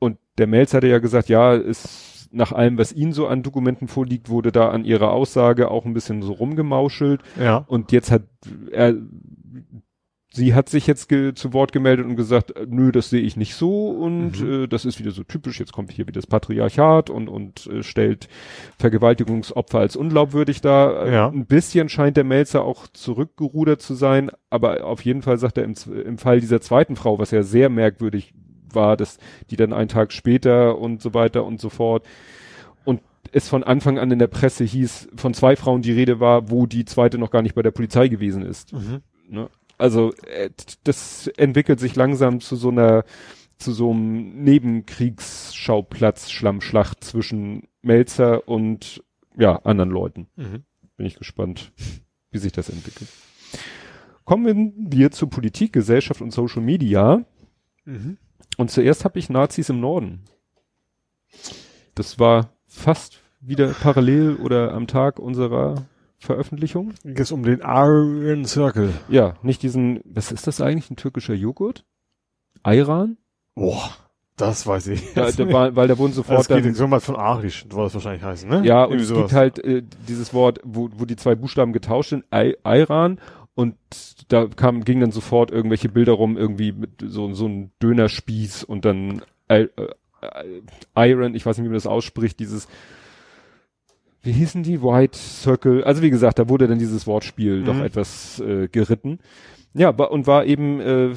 Und 0.00 0.18
der 0.36 0.46
Melz 0.48 0.74
hatte 0.74 0.88
ja 0.88 0.98
gesagt, 0.98 1.28
ja, 1.28 1.54
ist 1.54 2.17
nach 2.30 2.52
allem, 2.52 2.78
was 2.78 2.92
ihnen 2.92 3.12
so 3.12 3.26
an 3.26 3.42
Dokumenten 3.42 3.88
vorliegt, 3.88 4.28
wurde 4.28 4.52
da 4.52 4.68
an 4.70 4.84
ihrer 4.84 5.12
Aussage 5.12 5.70
auch 5.70 5.84
ein 5.84 5.94
bisschen 5.94 6.22
so 6.22 6.32
rumgemauschelt. 6.32 7.22
ja. 7.40 7.64
Und 7.68 7.92
jetzt 7.92 8.10
hat 8.10 8.22
er, 8.70 8.94
sie 10.30 10.54
hat 10.54 10.68
sich 10.68 10.86
jetzt 10.86 11.08
zu 11.34 11.52
Wort 11.54 11.72
gemeldet 11.72 12.04
und 12.06 12.14
gesagt, 12.16 12.54
äh, 12.54 12.66
nö, 12.68 12.92
das 12.92 13.08
sehe 13.10 13.22
ich 13.22 13.36
nicht 13.36 13.54
so 13.54 13.88
und 13.88 14.40
Mhm. 14.40 14.64
äh, 14.64 14.66
das 14.68 14.84
ist 14.84 14.98
wieder 14.98 15.10
so 15.10 15.24
typisch. 15.24 15.58
Jetzt 15.58 15.72
kommt 15.72 15.90
hier 15.90 16.06
wieder 16.06 16.20
das 16.20 16.26
Patriarchat 16.26 17.08
und 17.10 17.28
und 17.28 17.66
äh, 17.66 17.82
stellt 17.82 18.28
Vergewaltigungsopfer 18.78 19.78
als 19.78 19.96
unglaubwürdig 19.96 20.60
dar. 20.60 21.06
Äh, 21.06 21.14
Ja. 21.14 21.28
Ein 21.28 21.46
bisschen 21.46 21.88
scheint 21.88 22.16
der 22.16 22.24
Melzer 22.24 22.62
auch 22.62 22.86
zurückgerudert 22.88 23.80
zu 23.80 23.94
sein, 23.94 24.30
aber 24.50 24.84
auf 24.84 25.04
jeden 25.04 25.22
Fall 25.22 25.38
sagt 25.38 25.58
er 25.58 25.64
im, 25.64 25.74
im 26.04 26.18
Fall 26.18 26.40
dieser 26.40 26.60
zweiten 26.60 26.94
Frau, 26.96 27.18
was 27.18 27.30
ja 27.30 27.42
sehr 27.42 27.68
merkwürdig 27.70 28.34
war, 28.74 28.96
dass 28.96 29.18
die 29.50 29.56
dann 29.56 29.72
einen 29.72 29.88
Tag 29.88 30.12
später 30.12 30.78
und 30.78 31.02
so 31.02 31.14
weiter 31.14 31.44
und 31.44 31.60
so 31.60 31.68
fort 31.68 32.06
und 32.84 33.00
es 33.32 33.48
von 33.48 33.62
Anfang 33.62 33.98
an 33.98 34.10
in 34.10 34.18
der 34.18 34.26
Presse 34.26 34.64
hieß, 34.64 35.08
von 35.16 35.34
zwei 35.34 35.56
Frauen 35.56 35.82
die 35.82 35.92
Rede 35.92 36.20
war, 36.20 36.50
wo 36.50 36.66
die 36.66 36.84
zweite 36.84 37.18
noch 37.18 37.30
gar 37.30 37.42
nicht 37.42 37.54
bei 37.54 37.62
der 37.62 37.70
Polizei 37.70 38.08
gewesen 38.08 38.42
ist. 38.42 38.72
Mhm. 38.72 39.02
Ne? 39.28 39.48
Also 39.76 40.12
äh, 40.26 40.50
das 40.84 41.28
entwickelt 41.36 41.80
sich 41.80 41.94
langsam 41.96 42.40
zu 42.40 42.56
so 42.56 42.70
einer 42.70 43.04
zu 43.58 43.72
so 43.72 43.90
einem 43.90 44.44
Nebenkriegsschauplatz 44.44 46.30
Schlammschlacht 46.30 47.02
zwischen 47.02 47.66
Melzer 47.82 48.46
und 48.48 49.02
ja 49.36 49.56
anderen 49.64 49.90
Leuten. 49.90 50.28
Mhm. 50.36 50.64
Bin 50.96 51.06
ich 51.06 51.16
gespannt, 51.16 51.72
wie 52.30 52.38
sich 52.38 52.52
das 52.52 52.70
entwickelt. 52.70 53.10
Kommen 54.24 54.74
wir 54.76 55.10
zur 55.10 55.30
Politik, 55.30 55.72
Gesellschaft 55.72 56.20
und 56.20 56.32
Social 56.32 56.62
Media. 56.62 57.24
Mhm. 57.84 58.18
Und 58.58 58.70
zuerst 58.70 59.04
habe 59.06 59.18
ich 59.18 59.30
Nazis 59.30 59.70
im 59.70 59.80
Norden. 59.80 60.24
Das 61.94 62.18
war 62.18 62.50
fast 62.66 63.20
wieder 63.40 63.68
parallel 63.68 64.36
oder 64.36 64.72
am 64.74 64.86
Tag 64.86 65.18
unserer 65.18 65.86
Veröffentlichung. 66.18 66.92
Geht 67.04 67.20
es 67.20 67.32
um 67.32 67.44
den 67.44 67.60
Iron 67.64 68.44
Circle. 68.44 68.92
Ja, 69.08 69.34
nicht 69.42 69.62
diesen, 69.62 70.00
was 70.04 70.32
ist 70.32 70.46
das 70.46 70.60
eigentlich, 70.60 70.90
ein 70.90 70.96
türkischer 70.96 71.34
Joghurt? 71.34 71.84
Ayran? 72.64 73.16
Boah, 73.54 73.90
das 74.36 74.66
weiß 74.66 74.88
ich. 74.88 75.14
Ja, 75.14 75.30
da 75.30 75.52
war, 75.52 75.76
weil 75.76 75.86
da 75.86 75.96
wurden 75.96 76.10
das 76.10 76.16
sofort 76.16 76.48
geht 76.48 76.64
dann, 76.64 76.74
irgendwas 76.74 77.04
von 77.04 77.14
Arisch, 77.16 77.64
soll 77.70 77.84
das 77.84 77.94
wahrscheinlich 77.94 78.24
heißen, 78.24 78.48
ne? 78.48 78.62
ja, 78.64 78.82
und 78.84 78.90
Irgendwie 78.94 79.02
es 79.02 79.08
sowas. 79.08 79.22
gibt 79.22 79.32
halt 79.34 79.58
äh, 79.64 79.82
dieses 80.08 80.34
Wort, 80.34 80.58
wo, 80.64 80.90
wo 80.96 81.04
die 81.04 81.16
zwei 81.16 81.36
Buchstaben 81.36 81.72
getauscht 81.72 82.10
sind, 82.10 82.24
Ay- 82.30 82.56
Ayran, 82.64 83.20
und 83.58 83.74
da 84.28 84.46
kam, 84.46 84.84
ging 84.84 85.00
dann 85.00 85.10
sofort 85.10 85.50
irgendwelche 85.50 85.88
Bilder 85.88 86.12
rum, 86.12 86.36
irgendwie 86.36 86.70
mit 86.70 86.90
so, 87.04 87.34
so 87.34 87.48
ein 87.48 87.72
Dönerspieß 87.82 88.62
und 88.62 88.84
dann 88.84 89.22
äh, 89.48 89.62
äh, 89.62 90.62
Iron, 90.94 91.34
ich 91.34 91.44
weiß 91.44 91.58
nicht, 91.58 91.64
wie 91.64 91.68
man 91.70 91.74
das 91.74 91.88
ausspricht, 91.88 92.38
dieses, 92.38 92.68
wie 94.22 94.30
hießen 94.30 94.62
die? 94.62 94.80
White 94.80 95.18
Circle. 95.18 95.82
Also 95.82 96.02
wie 96.02 96.10
gesagt, 96.10 96.38
da 96.38 96.48
wurde 96.48 96.68
dann 96.68 96.78
dieses 96.78 97.08
Wortspiel 97.08 97.62
Mhm. 97.62 97.64
doch 97.64 97.80
etwas 97.80 98.38
äh, 98.38 98.68
geritten. 98.68 99.18
Ja, 99.74 99.90
und 99.90 100.28
war 100.28 100.44
eben 100.44 100.80
äh, 100.80 101.14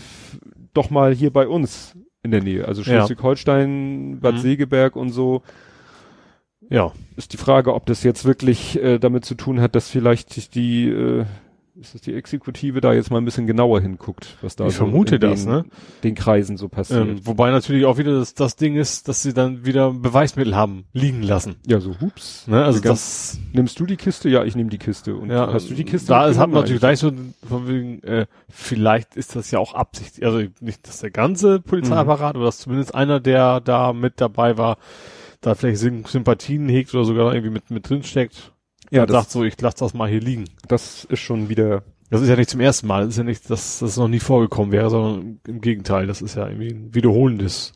doch 0.73 0.89
mal 0.89 1.13
hier 1.13 1.31
bei 1.31 1.47
uns 1.47 1.95
in 2.23 2.31
der 2.31 2.41
Nähe. 2.41 2.67
Also. 2.67 2.83
Schleswig-Holstein, 2.83 4.19
Bad 4.19 4.33
Mhm. 4.33 4.39
Segeberg 4.39 4.95
und 4.95 5.11
so. 5.11 5.43
Ja. 6.71 6.91
Ist 7.17 7.33
die 7.33 7.37
Frage, 7.37 7.75
ob 7.75 7.85
das 7.85 8.01
jetzt 8.01 8.25
wirklich 8.25 8.81
äh, 8.81 8.97
damit 8.97 9.25
zu 9.25 9.35
tun 9.35 9.61
hat, 9.61 9.75
dass 9.75 9.91
vielleicht 9.91 10.55
die 10.55 10.89
äh, 10.89 11.25
ist 11.81 11.93
dass 11.95 12.01
die 12.01 12.13
Exekutive 12.13 12.79
da 12.79 12.93
jetzt 12.93 13.11
mal 13.11 13.17
ein 13.17 13.25
bisschen 13.25 13.47
genauer 13.47 13.81
hinguckt, 13.81 14.37
was 14.41 14.55
da 14.55 14.67
Ich 14.67 14.73
so 14.75 14.85
vermute 14.85 15.15
in 15.15 15.21
das, 15.21 15.43
den, 15.43 15.51
ne? 15.51 15.65
den 16.03 16.15
Kreisen 16.15 16.55
so 16.57 16.69
passiert. 16.69 17.07
Ähm, 17.07 17.19
wobei 17.25 17.51
natürlich 17.51 17.85
auch 17.85 17.97
wieder 17.97 18.17
das, 18.19 18.33
das 18.33 18.55
Ding 18.55 18.75
ist, 18.75 19.07
dass 19.07 19.21
sie 19.23 19.33
dann 19.33 19.65
wieder 19.65 19.91
Beweismittel 19.91 20.55
haben 20.55 20.85
liegen 20.93 21.23
lassen. 21.23 21.55
ja, 21.67 21.79
so 21.79 21.99
hups. 21.99 22.47
Ne? 22.47 22.63
Also 22.63 22.79
das, 22.79 23.39
Nimmst 23.53 23.79
du 23.79 23.85
die 23.85 23.97
Kiste? 23.97 24.29
Ja, 24.29 24.43
ich 24.45 24.55
nehme 24.55 24.69
die 24.69 24.77
Kiste. 24.77 25.15
Und 25.15 25.29
ja, 25.29 25.51
hast 25.51 25.69
du 25.69 25.73
die 25.73 25.83
Kiste? 25.83 26.07
Da 26.09 26.27
ist, 26.27 26.37
hat 26.37 26.49
man 26.49 26.61
natürlich 26.61 26.79
gleich 26.81 26.99
so 26.99 27.11
von 27.47 27.67
wegen, 27.67 28.01
äh, 28.03 28.27
vielleicht 28.49 29.15
ist 29.17 29.35
das 29.35 29.51
ja 29.51 29.59
auch 29.59 29.73
Absicht, 29.73 30.23
also 30.23 30.41
nicht, 30.61 30.87
dass 30.87 30.99
der 30.99 31.11
ganze 31.11 31.59
Polizeiapparat, 31.59 32.35
aber 32.35 32.45
dass 32.45 32.59
zumindest 32.59 32.93
einer, 32.95 33.19
der 33.19 33.59
da 33.59 33.91
mit 33.93 34.21
dabei 34.21 34.57
war, 34.57 34.77
da 35.41 35.55
vielleicht 35.55 35.79
Sym- 35.81 36.07
Sympathien 36.07 36.69
hegt 36.69 36.93
oder 36.93 37.03
sogar 37.03 37.33
irgendwie 37.33 37.51
mit, 37.53 37.71
mit 37.71 37.89
drin 37.89 38.03
steckt. 38.03 38.51
Ja, 38.91 39.05
das, 39.05 39.15
sagt 39.15 39.31
so, 39.31 39.43
ich 39.43 39.59
lasse 39.61 39.77
das 39.79 39.93
mal 39.93 40.09
hier 40.09 40.19
liegen. 40.21 40.45
das 40.67 41.05
ist 41.05 41.19
schon 41.21 41.49
wieder, 41.49 41.83
Das 42.09 42.21
ist 42.21 42.29
ja 42.29 42.35
nicht 42.35 42.49
zum 42.49 42.59
ersten 42.59 42.87
Mal. 42.87 43.01
Das 43.05 43.09
ist 43.13 43.17
ja 43.17 43.23
nicht, 43.23 43.49
dass 43.49 43.79
das 43.79 43.97
noch 43.97 44.07
nie 44.09 44.19
vorgekommen 44.19 44.71
wäre, 44.71 44.89
sondern 44.89 45.39
im 45.47 45.61
Gegenteil. 45.61 46.07
Das 46.07 46.21
ist 46.21 46.35
ja 46.35 46.47
irgendwie 46.47 46.69
ein 46.73 46.93
wiederholendes. 46.93 47.71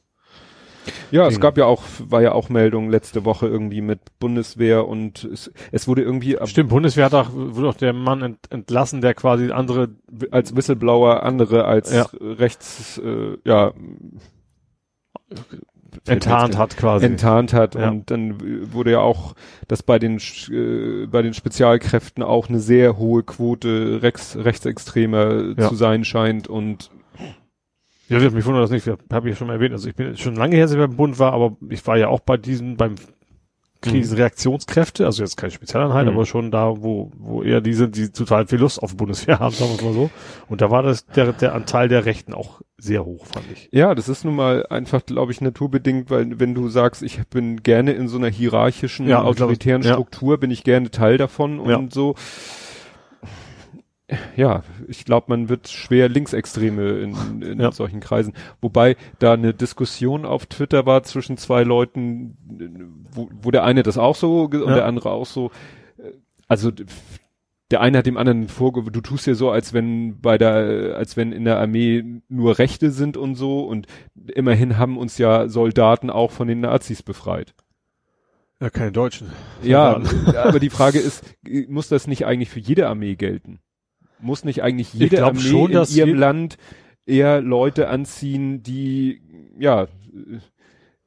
ja, 1.12 1.26
es 1.28 1.36
Ding. 1.36 1.42
gab 1.42 1.58
ja 1.58 1.66
auch, 1.66 1.84
war 2.10 2.22
ja 2.22 2.34
auch 2.34 2.50
Meldungen 2.50 2.92
letzte 2.92 3.26
Woche 3.26 3.48
irgendwie 3.48 3.82
mit 3.82 4.00
Bundeswehr 4.20 4.88
und 4.88 5.24
es, 5.24 5.52
es 5.72 5.88
wurde 5.88 6.02
irgendwie 6.04 6.38
Stimmt, 6.46 6.70
Bundeswehr 6.70 7.06
hat 7.06 7.14
auch, 7.14 7.30
wurde 7.34 7.70
auch 7.70 7.76
der 7.76 7.94
Mann 7.94 8.22
ent, 8.22 8.40
entlassen, 8.52 9.02
der 9.02 9.14
quasi 9.14 9.52
andere, 9.52 9.96
als 10.32 10.56
Whistleblower 10.56 11.24
andere 11.24 11.66
als 11.66 11.92
Ja. 11.94 12.08
rechts, 12.22 12.98
äh, 13.04 13.38
ja, 13.46 13.74
enttarnt 16.08 16.58
hat 16.58 16.78
quasi. 16.78 17.06
enttarnt 17.06 17.54
hat 17.54 17.76
Ja. 17.76 17.90
und 17.90 18.10
dann 18.12 18.72
wurde 18.74 18.92
ja 18.92 19.00
auch, 19.00 19.36
dass 19.68 19.84
bei 19.84 20.00
den 20.00 20.18
äh, 20.52 21.06
bei 21.08 21.22
den 21.22 21.34
Spezialkräften 21.34 22.24
auch 22.24 22.50
eine 22.50 22.60
sehr 22.60 22.98
hohe 22.98 23.24
Quote 23.24 24.00
rechts, 24.02 24.38
rechtsextremer 24.38 25.54
Ja. 25.58 25.68
zu 25.70 25.76
sein 25.76 26.04
scheint 26.06 26.48
und 26.48 26.92
Ja, 28.08 28.22
wird 28.22 28.34
mich 28.34 28.46
wundern 28.46 28.62
das 28.62 28.70
nicht, 28.72 28.88
habe 28.88 29.28
ich 29.30 29.34
ja 29.34 29.38
schon 29.38 29.48
mal 29.48 29.54
erwähnt. 29.54 29.74
Also 29.74 29.90
ich 29.90 29.96
bin 29.96 30.16
schon 30.16 30.36
lange 30.36 30.56
her, 30.56 30.66
dass 30.66 30.74
ich 30.74 30.78
beim 30.78 30.96
Bund 30.96 31.18
war, 31.18 31.34
aber 31.34 31.58
ich 31.70 31.86
war 31.88 31.98
ja 31.98 32.08
auch 32.10 32.20
bei 32.20 32.38
diesen, 32.38 32.78
beim 32.78 32.94
Krisenreaktionskräfte, 33.92 35.06
also 35.06 35.24
jetzt 35.24 35.38
keine 35.38 35.52
Spezialeinheit, 35.52 36.06
Mhm. 36.06 36.14
aber 36.14 36.26
schon 36.26 36.52
da, 36.52 36.82
wo, 36.82 37.12
wo 37.18 37.44
eher 37.44 37.62
die 37.62 37.74
sind, 37.74 37.96
die 37.96 38.10
total 38.10 38.48
viel 38.48 38.60
Lust 38.60 38.82
auf 38.82 38.96
Bundeswehr 38.98 39.40
haben, 39.40 39.54
sagen 39.56 39.72
wir 39.72 39.76
es 39.78 39.82
mal 39.84 39.94
so. 39.94 40.10
Und 40.50 40.62
da 40.62 40.72
war 40.72 40.84
das, 40.84 41.06
der, 41.08 41.34
der 41.34 41.54
Anteil 41.56 41.88
der 41.88 42.06
Rechten 42.06 42.34
auch 42.34 42.62
sehr 42.78 43.06
hoch, 43.06 43.26
fand 43.26 43.46
ich. 43.54 43.70
Ja, 43.72 43.96
das 43.96 44.10
ist 44.10 44.26
nun 44.26 44.36
mal 44.36 44.66
einfach, 44.70 45.06
glaube 45.06 45.32
ich, 45.32 45.40
naturbedingt, 45.42 46.10
weil 46.10 46.40
wenn 46.40 46.54
du 46.54 46.68
sagst, 46.68 47.04
ich 47.04 47.22
bin 47.30 47.64
gerne 47.64 47.94
in 47.94 48.08
so 48.08 48.18
einer 48.18 48.28
hierarchischen, 48.30 49.08
Ja, 49.08 49.22
autoritären 49.24 49.82
ja. 49.82 49.94
Struktur, 49.94 50.38
bin 50.38 50.52
ich 50.52 50.64
gerne 50.64 50.92
Teil 50.92 51.18
davon 51.18 51.60
und 51.60 51.70
Ja. 51.70 51.82
so. 51.90 52.16
Ja, 54.36 54.64
ich 54.88 55.04
glaube, 55.04 55.26
man 55.30 55.50
wird 55.50 55.68
schwer 55.68 56.10
Linksextreme 56.10 56.90
in, 57.00 57.42
in 57.42 57.60
Ja. 57.60 57.72
solchen 57.72 58.02
Kreisen. 58.02 58.34
Wobei 58.62 58.98
da 59.18 59.34
eine 59.34 59.54
Diskussion 59.54 60.26
auf 60.26 60.46
Twitter 60.46 60.86
war 60.86 61.02
zwischen 61.04 61.38
zwei 61.38 61.64
Leuten, 61.64 62.38
wo, 63.12 63.30
wo 63.42 63.50
der 63.50 63.64
eine 63.64 63.82
das 63.82 63.98
auch 63.98 64.16
so 64.16 64.44
und 64.44 64.54
Ja. 64.54 64.76
der 64.76 64.86
andere 64.86 65.10
auch 65.10 65.26
so. 65.26 65.50
Also 66.48 66.72
der 67.72 67.82
eine 67.82 67.98
hat 67.98 68.06
dem 68.06 68.18
anderen 68.18 68.48
vorgeworfen, 68.48 68.94
du 68.94 69.02
tust 69.02 69.26
ja 69.26 69.34
so, 69.34 69.50
als 69.50 69.74
wenn 69.74 70.22
bei 70.22 70.38
der, 70.38 70.96
als 70.98 71.18
wenn 71.18 71.32
in 71.32 71.44
der 71.46 71.58
Armee 71.60 72.22
nur 72.30 72.60
Rechte 72.60 72.92
sind 72.92 73.18
und 73.18 73.34
so 73.34 73.62
und 73.62 73.88
immerhin 74.36 74.78
haben 74.78 75.00
uns 75.00 75.18
ja 75.18 75.48
Soldaten 75.50 76.12
auch 76.12 76.30
von 76.30 76.48
den 76.48 76.60
Nazis 76.60 77.02
befreit. 77.02 77.56
Ja, 78.62 78.70
keine 78.70 78.92
Deutschen. 78.92 79.32
Ja, 79.64 80.00
aber 80.44 80.60
die 80.60 80.70
Frage 80.70 81.00
ist, 81.00 81.24
muss 81.68 81.90
das 81.90 82.06
nicht 82.06 82.28
eigentlich 82.28 82.50
für 82.52 82.60
jede 82.60 82.88
Armee 82.88 83.16
gelten? 83.16 83.60
Muss 84.26 84.44
nicht 84.44 84.64
eigentlich 84.64 84.94
jede 84.94 85.24
Armee 85.24 85.40
schon, 85.40 85.72
in 85.72 85.84
ihrem 85.96 86.16
Land 86.16 86.58
eher 87.06 87.42
Leute 87.42 87.88
anziehen, 87.90 88.64
die, 88.64 89.22
ja, 89.60 89.88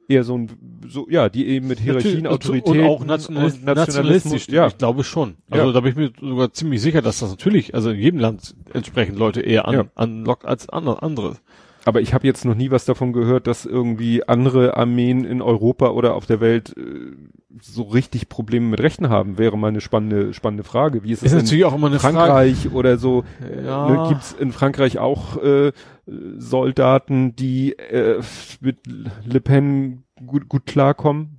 eher 0.07 0.23
so 0.23 0.37
ein, 0.37 0.49
so, 0.87 1.07
ja, 1.09 1.27
die 1.29 1.47
eben 1.47 1.67
mit 1.67 1.79
Hierarchien, 1.79 2.25
Autorität 2.25 2.67
und 2.67 2.83
auch 2.83 3.03
national, 3.05 3.51
nationalistisch. 3.63 4.47
ja. 4.47 4.67
Ich 4.67 4.77
glaube 4.77 5.03
schon. 5.03 5.35
Also 5.49 5.67
Ja. 5.67 5.71
da 5.73 5.79
bin 5.81 5.91
ich 5.91 5.97
mir 5.97 6.11
sogar 6.19 6.51
ziemlich 6.53 6.81
sicher, 6.81 7.01
dass 7.01 7.19
das 7.19 7.29
natürlich, 7.29 7.75
also 7.75 7.91
in 7.91 7.99
jedem 7.99 8.19
Land 8.19 8.55
entsprechend 8.73 9.19
Leute 9.19 9.41
eher 9.41 9.67
an, 9.67 9.73
Ja. 9.73 9.85
anlockt 9.95 10.45
als 10.45 10.69
andere. 10.69 11.35
Aber 11.85 12.01
ich 12.01 12.13
habe 12.13 12.27
jetzt 12.27 12.45
noch 12.45 12.55
nie 12.55 12.71
was 12.71 12.85
davon 12.85 13.13
gehört, 13.13 13.47
dass 13.47 13.65
irgendwie 13.65 14.27
andere 14.27 14.75
Armeen 14.77 15.23
in 15.23 15.41
Europa 15.41 15.89
oder 15.89 16.15
auf 16.15 16.25
der 16.25 16.41
Welt 16.41 16.75
äh, 16.77 17.15
so 17.61 17.83
richtig 17.83 18.29
Probleme 18.29 18.67
mit 18.67 18.79
Rechten 18.81 19.09
haben. 19.09 19.37
Wäre 19.37 19.57
mal 19.57 19.69
eine 19.69 19.81
spannende, 19.81 20.33
spannende 20.33 20.63
Frage. 20.63 21.03
Wie 21.03 21.11
ist 21.11 21.19
es 21.19 21.31
Ist 21.31 21.31
in 21.33 21.37
natürlich 21.45 21.65
auch 21.65 21.75
immer 21.75 21.87
eine 21.87 21.99
Frage. 21.99 22.17
Frankreich 22.17 22.71
oder 22.73 22.97
so? 22.97 23.23
Ja. 23.63 23.89
Ne, 23.89 24.09
Gibt 24.09 24.21
es 24.21 24.33
in 24.33 24.51
Frankreich 24.51 24.99
auch 24.99 25.41
äh, 25.41 25.71
Soldaten, 26.05 27.35
die 27.35 27.73
äh, 27.73 28.21
mit 28.61 28.79
Le 29.25 29.41
Pen 29.41 30.03
gut, 30.25 30.49
gut 30.49 30.65
klarkommen? 30.65 31.37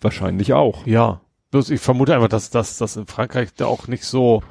Wahrscheinlich 0.00 0.52
auch. 0.54 0.86
Ja. 0.86 1.20
Bloß 1.50 1.70
ich 1.70 1.80
vermute 1.80 2.14
einfach, 2.14 2.28
dass 2.28 2.50
dass 2.50 2.78
das 2.78 2.96
in 2.96 3.06
Frankreich 3.06 3.54
da 3.54 3.66
auch 3.66 3.88
nicht 3.88 4.04
so 4.04 4.42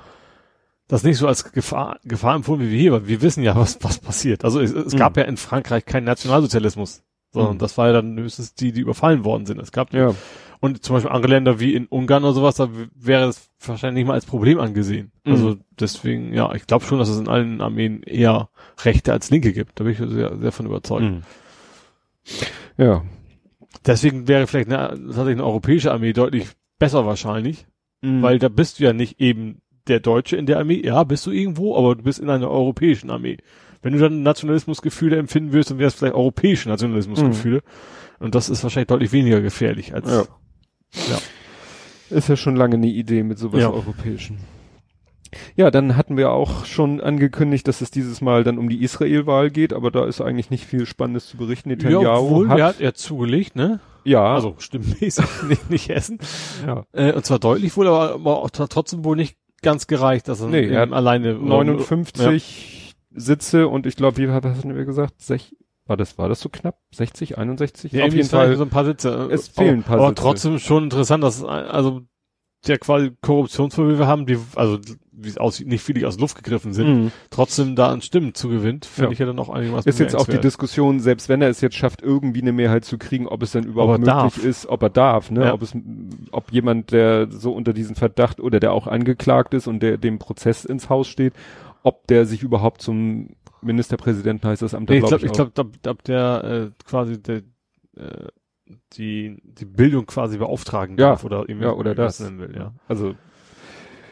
das 0.87 1.03
nicht 1.03 1.17
so 1.17 1.27
als 1.27 1.51
Gefahr, 1.51 1.99
Gefahr 2.03 2.35
empfunden 2.35 2.65
wie 2.65 2.71
wir 2.71 2.79
hier, 2.79 2.91
weil 2.93 3.07
wir 3.07 3.21
wissen 3.21 3.43
ja, 3.43 3.55
was, 3.55 3.77
was 3.83 3.99
passiert. 3.99 4.45
Also 4.45 4.59
es, 4.61 4.71
es 4.71 4.93
Mhm. 4.93 4.97
gab 4.97 5.17
ja 5.17 5.23
in 5.23 5.37
Frankreich 5.37 5.85
keinen 5.85 6.05
Nationalsozialismus, 6.05 7.03
sondern 7.31 7.55
Mhm. 7.55 7.59
das 7.59 7.77
war 7.77 7.87
ja 7.87 7.93
dann 7.93 8.17
höchstens 8.17 8.53
die, 8.53 8.71
die 8.71 8.81
überfallen 8.81 9.23
worden 9.25 9.45
sind. 9.45 9.59
Es 9.61 9.71
gab 9.71 9.93
Ja. 9.93 10.13
Und 10.59 10.83
zum 10.83 10.95
Beispiel 10.95 11.11
andere 11.11 11.33
Länder 11.33 11.59
wie 11.59 11.75
in 11.75 11.85
Ungarn 11.85 12.23
oder 12.23 12.33
sowas, 12.33 12.55
da 12.55 12.67
wäre 12.95 13.27
es 13.27 13.51
wahrscheinlich 13.63 14.01
nicht 14.01 14.07
mal 14.07 14.15
als 14.15 14.25
Problem 14.25 14.59
angesehen. 14.59 15.11
Mhm. 15.23 15.31
Also 15.33 15.57
deswegen, 15.79 16.33
ja, 16.33 16.51
ich 16.55 16.65
glaube 16.65 16.83
schon, 16.83 16.97
dass 16.97 17.09
es 17.09 17.19
in 17.19 17.27
allen 17.27 17.61
Armeen 17.61 18.01
eher 18.01 18.49
Rechte 18.83 19.13
als 19.13 19.29
Linke 19.29 19.53
gibt. 19.53 19.79
Da 19.79 19.83
bin 19.83 19.93
ich 19.93 19.99
sehr, 19.99 20.35
sehr 20.39 20.51
von 20.51 20.65
überzeugt. 20.65 21.03
Mhm. 21.03 21.21
Ja. 22.77 23.03
Deswegen 23.85 24.27
wäre 24.27 24.47
vielleicht 24.47 24.69
eine, 24.71 24.89
tatsächlich 24.89 25.33
eine 25.35 25.45
europäische 25.45 25.91
Armee 25.91 26.13
deutlich 26.13 26.47
besser 26.79 27.05
wahrscheinlich, 27.05 27.67
Mhm. 28.01 28.21
weil 28.21 28.39
da 28.39 28.49
bist 28.49 28.79
du 28.79 28.83
ja 28.83 28.93
nicht 28.93 29.19
eben 29.19 29.61
der 29.89 29.99
Deutsche 29.99 30.35
in 30.37 30.45
der 30.45 30.59
Armee. 30.59 30.81
Ja, 30.85 31.03
bist 31.03 31.25
du 31.25 31.31
irgendwo, 31.31 31.75
aber 31.77 31.95
du 31.95 32.03
bist 32.03 32.19
in 32.19 32.29
einer 32.29 32.49
europäischen 32.49 33.09
Armee. 33.09 33.37
Wenn 33.81 33.93
du 33.93 33.99
dann 33.99 34.23
Nationalismusgefühle 34.23 35.17
empfinden 35.17 35.53
wirst, 35.53 35.69
dann 35.71 35.79
wäre 35.79 35.87
es 35.87 35.95
vielleicht 35.95 36.15
europäische 36.15 36.69
Nationalismusgefühle. 36.69 37.61
Und 38.19 38.33
das 38.35 38.49
ist 38.49 38.63
wahrscheinlich 38.63 38.87
deutlich 38.87 39.11
weniger 39.11 39.41
gefährlich 39.41 39.93
als, 39.93 40.09
Ja. 40.09 40.23
Ja. 41.09 41.17
Ist 42.09 42.29
ja 42.29 42.37
schon 42.37 42.55
lange 42.55 42.75
eine 42.75 42.87
Idee 42.87 43.23
mit 43.23 43.37
sowas 43.37 43.61
Ja. 43.61 43.69
Europäischen. 43.69 44.37
Ja, 45.57 45.69
dann 45.71 45.97
hatten 45.97 46.15
wir 46.15 46.31
auch 46.31 46.63
schon 46.65 47.01
angekündigt, 47.01 47.67
dass 47.67 47.81
es 47.81 47.91
dieses 47.91 48.21
Mal 48.21 48.45
dann 48.45 48.57
um 48.57 48.69
die 48.69 48.81
Israel-Wahl 48.81 49.51
geht, 49.51 49.73
aber 49.73 49.91
da 49.91 50.05
ist 50.05 50.21
eigentlich 50.21 50.49
nicht 50.49 50.65
viel 50.65 50.85
Spannendes 50.85 51.27
zu 51.27 51.35
berichten. 51.35 51.69
Ja, 51.69 51.75
Netanyahu 51.75 52.25
obwohl, 52.25 52.49
hat, 52.49 52.57
der 52.57 52.65
hat 52.65 52.79
er 52.81 52.93
zugelegt, 52.93 53.57
ne? 53.57 53.81
ja, 54.05 54.23
Also 54.35 54.55
stimmmäßig, 54.57 55.25
nicht, 55.49 55.69
nicht 55.69 55.89
Essen. 55.89 56.19
ja, 56.65 56.85
Äh, 56.93 57.11
und 57.11 57.25
zwar 57.25 57.39
deutlich 57.39 57.75
wohl, 57.75 57.87
aber, 57.87 58.13
aber 58.13 58.37
auch 58.41 58.49
t- 58.49 58.65
trotzdem 58.69 59.03
wohl 59.03 59.17
nicht 59.17 59.35
ganz 59.61 59.87
gereicht, 59.87 60.27
dass 60.27 60.41
er 60.41 60.47
Nee, 60.47 60.67
er 60.67 60.83
eben 60.83 60.93
alleine 60.93 61.33
59 61.33 62.95
Sitze 63.11 63.67
und 63.67 63.85
ich 63.85 63.95
glaube, 63.95 64.17
wie 64.17 64.29
hat 64.29 64.45
das 64.45 64.63
wir 64.63 64.85
gesagt? 64.85 65.21
Sech, 65.21 65.55
war 65.85 65.97
das, 65.97 66.17
war 66.17 66.29
das 66.29 66.39
so 66.39 66.49
knapp? 66.49 66.79
60, 66.93 67.37
61? 67.37 67.91
Ja, 67.91 68.05
Auf 68.05 68.13
jeden 68.13 68.27
Fall. 68.27 68.55
so 68.55 68.63
ein 68.63 68.69
paar 68.69 68.85
Sitze. 68.85 69.29
Es 69.31 69.47
fehlen 69.47 69.79
ein 69.79 69.83
paar 69.83 69.97
aber, 69.97 70.09
Sitze. 70.09 70.21
Aber 70.21 70.29
trotzdem 70.29 70.59
schon 70.59 70.83
interessant, 70.83 71.23
dass 71.23 71.43
also 71.43 72.01
der 72.67 72.77
quasi 72.77 73.11
Korruptionsvorwürfe 73.21 74.07
haben, 74.07 74.25
die 74.25 74.37
also 74.55 74.79
wie 75.19 75.29
es 75.29 75.37
aussieht, 75.37 75.67
nicht 75.67 75.81
viele 75.81 76.07
aus 76.07 76.19
Luft 76.19 76.35
gegriffen 76.37 76.73
sind, 76.73 76.87
Mhm. 77.05 77.11
trotzdem 77.31 77.75
da 77.75 77.89
an 77.89 78.01
Stimmen 78.01 78.35
zugewinnt, 78.35 78.85
finde 78.85 79.07
Ja. 79.09 79.11
ich 79.13 79.19
ja 79.19 79.25
dann 79.25 79.39
auch 79.39 79.49
einigermaßen 79.49 79.89
Ist 79.89 79.99
jetzt 79.99 80.15
auch 80.15 80.27
die. 80.27 80.37
Diskussion, 80.39 80.99
selbst 80.99 81.27
wenn 81.27 81.41
er 81.41 81.49
es 81.49 81.59
jetzt 81.61 81.75
schafft, 81.75 82.01
irgendwie 82.03 82.41
eine 82.41 82.51
Mehrheit 82.51 82.85
zu 82.85 82.97
kriegen, 82.99 83.27
ob 83.27 83.41
es 83.41 83.51
dann 83.51 83.63
überhaupt 83.63 83.99
Ob 84.01 84.07
er 84.07 84.15
möglich 84.25 84.35
darf. 84.35 84.45
ist, 84.45 84.67
ob 84.67 84.83
er 84.83 84.89
darf, 84.91 85.31
ne? 85.31 85.45
Ja. 85.45 85.53
Ob 85.53 85.61
es, 85.63 85.75
ob 86.31 86.51
jemand, 86.51 86.91
der 86.91 87.31
so 87.31 87.51
unter 87.53 87.73
diesen 87.73 87.95
Verdacht 87.95 88.39
oder 88.39 88.59
der 88.59 88.73
auch 88.73 88.85
angeklagt 88.87 89.53
ist 89.55 89.65
und 89.67 89.81
der 89.81 89.97
dem 89.97 90.19
Prozess 90.19 90.63
ins 90.65 90.89
Haus 90.89 91.07
steht, 91.07 91.33
ob 91.83 92.05
der 92.07 92.25
sich 92.27 92.43
überhaupt 92.43 92.81
zum 92.81 93.29
Ministerpräsidenten 93.63 94.47
heißt 94.47 94.61
das 94.61 94.73
Amt, 94.75 94.89
Nee, 94.89 94.97
ich 94.97 95.01
glaub 95.05 95.19
glaube, 95.19 95.25
ich 95.25 95.31
glaube, 95.33 95.51
da, 95.81 95.93
da 95.93 95.93
der 96.05 96.43
äh, 96.43 96.71
quasi 96.85 97.21
der 97.21 97.37
äh, 97.97 98.27
die 98.93 99.37
die 99.43 99.65
Bildung 99.65 100.05
quasi 100.05 100.37
beauftragen 100.37 100.97
Ja. 100.97 101.09
darf 101.09 101.23
oder 101.23 101.45
irgendwie 101.47 101.65
Ja, 101.65 101.71
oder 101.73 101.95
das. 101.95 102.19
nennen 102.19 102.39
will, 102.39 102.53
ja. 102.55 102.73
Also 102.87 103.15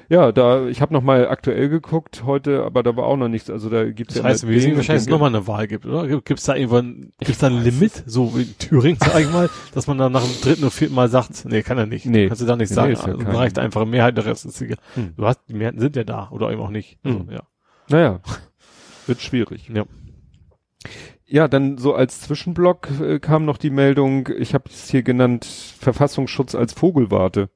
ja, 0.09 0.31
da 0.31 0.67
ich 0.67 0.81
habe 0.81 0.93
noch 0.93 1.01
mal 1.01 1.27
aktuell 1.27 1.69
geguckt 1.69 2.23
heute, 2.25 2.63
aber 2.63 2.83
da 2.83 2.95
war 2.95 3.05
auch 3.05 3.17
noch 3.17 3.27
nichts. 3.27 3.49
Also 3.49 3.69
da 3.69 3.85
gibt's 3.89 4.15
Das 4.15 4.23
ja 4.23 4.29
heißt, 4.29 4.47
wir 4.47 4.61
sehen 4.61 4.75
wahrscheinlich, 4.75 5.05
den- 5.05 5.11
nochmal 5.11 5.29
eine 5.29 5.47
Wahl 5.47 5.67
gibt, 5.67 5.85
oder? 5.85 6.07
Gibt 6.07 6.39
es 6.39 6.45
da 6.45 6.55
irgendwann, 6.55 7.11
gibt's 7.19 7.39
da 7.39 7.47
ein 7.47 7.63
Limit, 7.63 8.03
so 8.05 8.35
wie 8.37 8.43
in 8.43 8.57
Thüringen, 8.57 8.97
sag 8.99 9.19
ich 9.21 9.31
mal, 9.31 9.49
dass 9.73 9.87
man 9.87 9.97
dann 9.97 10.11
nach 10.11 10.23
dem 10.23 10.41
dritten 10.41 10.63
oder 10.63 10.71
vierten 10.71 10.95
Mal 10.95 11.09
sagt, 11.09 11.45
nee, 11.45 11.61
kann 11.63 11.77
er 11.77 11.85
nicht. 11.85 12.05
Nee. 12.05 12.27
Kannst 12.27 12.41
du 12.41 12.45
da 12.45 12.55
nicht 12.55 12.69
Nee, 12.69 12.75
sagen. 12.75 12.93
ja 12.93 12.99
also, 13.03 13.17
reicht 13.37 13.57
einfach 13.59 13.81
eine 13.81 13.89
Mehrheit, 13.91 14.17
der 14.17 14.25
Rest 14.25 14.45
ist 14.45 14.61
egal. 14.61 14.77
Hm. 14.93 15.13
Du 15.17 15.25
hast, 15.25 15.39
die 15.49 15.53
Mehrheiten 15.53 15.79
sind 15.79 15.95
ja 15.95 16.03
da, 16.03 16.29
oder 16.31 16.51
eben 16.51 16.61
auch 16.61 16.69
nicht. 16.69 16.99
Also, 17.03 17.19
Hm. 17.19 17.29
ja. 17.31 17.43
Naja, 17.89 18.19
wird 19.07 19.21
schwierig. 19.21 19.69
Ja. 19.73 19.85
Ja, 21.27 21.47
dann 21.47 21.79
so 21.79 21.95
als 21.95 22.21
Zwischenblock 22.21 22.87
äh, 23.01 23.19
kam 23.19 23.45
noch 23.45 23.57
die 23.57 23.71
Meldung, 23.71 24.29
ich 24.37 24.53
habe 24.53 24.65
es 24.69 24.89
hier 24.91 25.01
genannt, 25.01 25.43
Verfassungsschutz 25.45 26.53
als 26.53 26.73
Vogelwarte. 26.73 27.49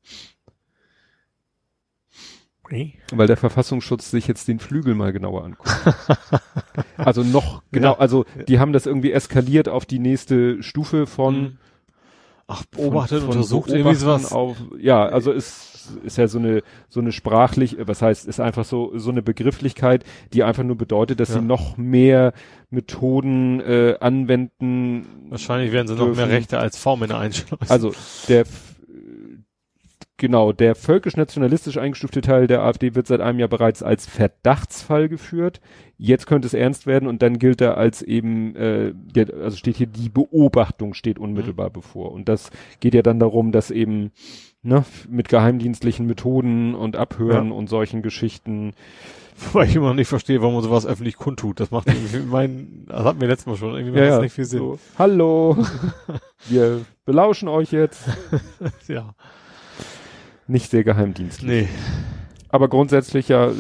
Nee. 2.72 2.94
weil 3.12 3.28
der 3.28 3.38
Verfassungsschutz 3.38 4.12
sich 4.12 4.28
jetzt 4.28 4.48
den 4.48 4.60
Flügel 4.60 4.96
mal 4.96 5.12
genauer 5.12 5.44
anguckt. 5.46 5.70
also 6.98 7.24
noch 7.24 7.64
genau, 7.72 7.94
Ja. 7.94 8.00
also 8.00 8.26
die 8.48 8.60
haben 8.60 8.74
das 8.74 8.86
irgendwie 8.86 9.12
eskaliert 9.12 9.70
auf 9.70 9.86
die 9.86 10.00
nächste 10.00 10.62
Stufe 10.64 11.08
von 11.08 11.42
Mhm. 11.42 11.58
Ach, 12.52 12.66
beobachtet, 12.66 13.20
von, 13.20 13.28
von 13.28 13.38
untersucht, 13.38 13.70
irgendwie 13.70 13.94
sowas. 13.94 14.32
Auf, 14.32 14.58
ja, 14.80 15.06
also 15.06 15.32
ist, 15.32 15.92
ist 16.04 16.18
ja 16.18 16.28
so 16.28 16.40
eine, 16.40 16.64
so 16.90 17.00
eine 17.00 17.12
sprachlich, 17.12 17.78
was 17.82 18.02
heißt, 18.02 18.28
ist 18.28 18.40
einfach 18.40 18.66
so, 18.66 18.92
so 18.98 19.12
eine 19.12 19.22
Begrifflichkeit, 19.22 20.04
die 20.34 20.42
einfach 20.44 20.64
nur 20.64 20.76
bedeutet, 20.76 21.20
dass 21.20 21.30
Ja. 21.30 21.36
sie 21.36 21.42
noch 21.46 21.78
mehr 21.78 22.34
Methoden 22.72 23.60
äh, 23.62 23.98
anwenden. 24.00 25.06
Wahrscheinlich 25.30 25.72
werden 25.72 25.88
sie 25.88 25.94
noch 25.94 26.06
mehr 26.08 26.16
dürfen. 26.16 26.32
Rechte 26.32 26.58
als 26.58 26.76
V-Männer 26.80 27.20
einschleusen. 27.20 27.70
Also 27.70 27.94
der 28.28 28.46
genau, 30.20 30.52
der 30.52 30.76
völkisch-nationalistisch 30.76 31.78
eingestufte 31.78 32.22
Teil 32.22 32.46
der 32.46 32.62
AfD 32.62 32.94
wird 32.94 33.08
seit 33.08 33.22
einem 33.22 33.40
Jahr 33.40 33.50
bereits 33.50 33.82
als 33.82 34.06
Verdachtsfall 34.06 35.10
geführt. 35.10 35.60
Jetzt 35.98 36.28
könnte 36.28 36.46
es 36.46 36.54
ernst 36.54 36.86
werden 36.86 37.10
und 37.10 37.24
dann 37.24 37.40
gilt 37.40 37.60
er 37.62 37.78
als 37.78 38.04
eben, 38.04 38.56
äh, 38.56 38.94
der, 38.94 39.34
also 39.44 39.58
steht 39.58 39.78
hier, 39.78 39.88
die 39.88 40.10
Beobachtung 40.10 40.94
steht 40.94 41.18
unmittelbar 41.18 41.72
bevor. 41.72 42.12
Und 42.12 42.30
das 42.30 42.52
geht 42.80 42.94
ja 42.94 43.02
dann 43.02 43.20
darum, 43.20 43.52
dass 43.52 43.72
eben 43.72 44.12
ne, 44.62 44.86
mit 45.10 45.30
geheimdienstlichen 45.30 46.06
Methoden 46.06 46.76
und 46.76 46.96
Abhören 46.96 47.48
Ja. 47.48 47.54
und 47.54 47.68
solchen 47.68 48.02
Geschichten 48.04 48.74
Wobei 49.54 49.66
ich 49.66 49.76
immer 49.76 49.88
noch 49.88 49.96
nicht 49.96 50.10
verstehe, 50.10 50.42
warum 50.42 50.56
man 50.56 50.64
sowas 50.64 50.86
öffentlich 50.86 51.16
kundtut. 51.16 51.60
Das 51.60 51.72
macht 51.72 51.88
irgendwie 51.88 52.20
mein, 52.30 52.86
das 52.88 53.04
hatten 53.06 53.22
wir 53.22 53.28
letztes 53.28 53.48
Mal 53.48 53.56
schon, 53.56 53.74
irgendwie 53.74 53.98
macht 53.98 54.10
das 54.10 54.22
nicht 54.22 54.34
viel 54.34 54.46
Sinn. 54.46 54.60
So, 54.60 54.80
hallo, 54.98 55.58
wir 56.50 56.82
belauschen 57.06 57.48
euch 57.48 57.72
jetzt. 57.72 58.04
Ja. 58.88 59.16
Nicht 60.50 60.70
sehr 60.72 60.84
geheimdienstlich. 60.84 61.48
Nee. 61.48 61.68
Aber 62.50 62.68
grundsätzlich 62.68 63.28
ja, 63.30 63.50
äh, 63.52 63.54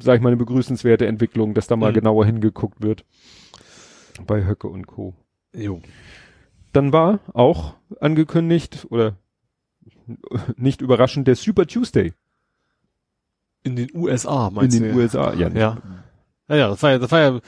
sag 0.00 0.16
ich 0.16 0.20
mal, 0.20 0.28
eine 0.30 0.36
begrüßenswerte 0.36 1.06
Entwicklung, 1.06 1.54
dass 1.54 1.66
da 1.68 1.76
mal 1.76 1.90
Mhm. 1.92 1.94
genauer 1.94 2.26
hingeguckt 2.26 2.82
wird. 2.82 3.04
Bei 4.26 4.44
Höcke 4.44 4.66
und 4.68 4.86
Co. 4.86 5.14
Jo. 5.54 5.80
Dann 6.72 6.92
war 6.92 7.20
auch 7.32 7.74
angekündigt 8.00 8.86
oder 8.90 9.16
nicht 10.56 10.80
überraschend 10.82 11.26
der 11.28 11.36
Super 11.36 11.66
Tuesday 11.66 12.12
In 13.62 13.76
den 13.76 13.88
USA, 13.94 14.48
in 14.48 14.54
meinst 14.54 14.78
den 14.80 14.92
du? 14.92 14.98
USA. 14.98 15.32
Ja, 15.34 15.48
Ja. 15.48 15.78
Ja, 16.48 16.56
ja, 16.56 16.68
das 16.68 16.82
war 16.82 16.90
ja, 16.90 16.98
das 16.98 17.12
war 17.12 17.20
ja, 17.20 17.40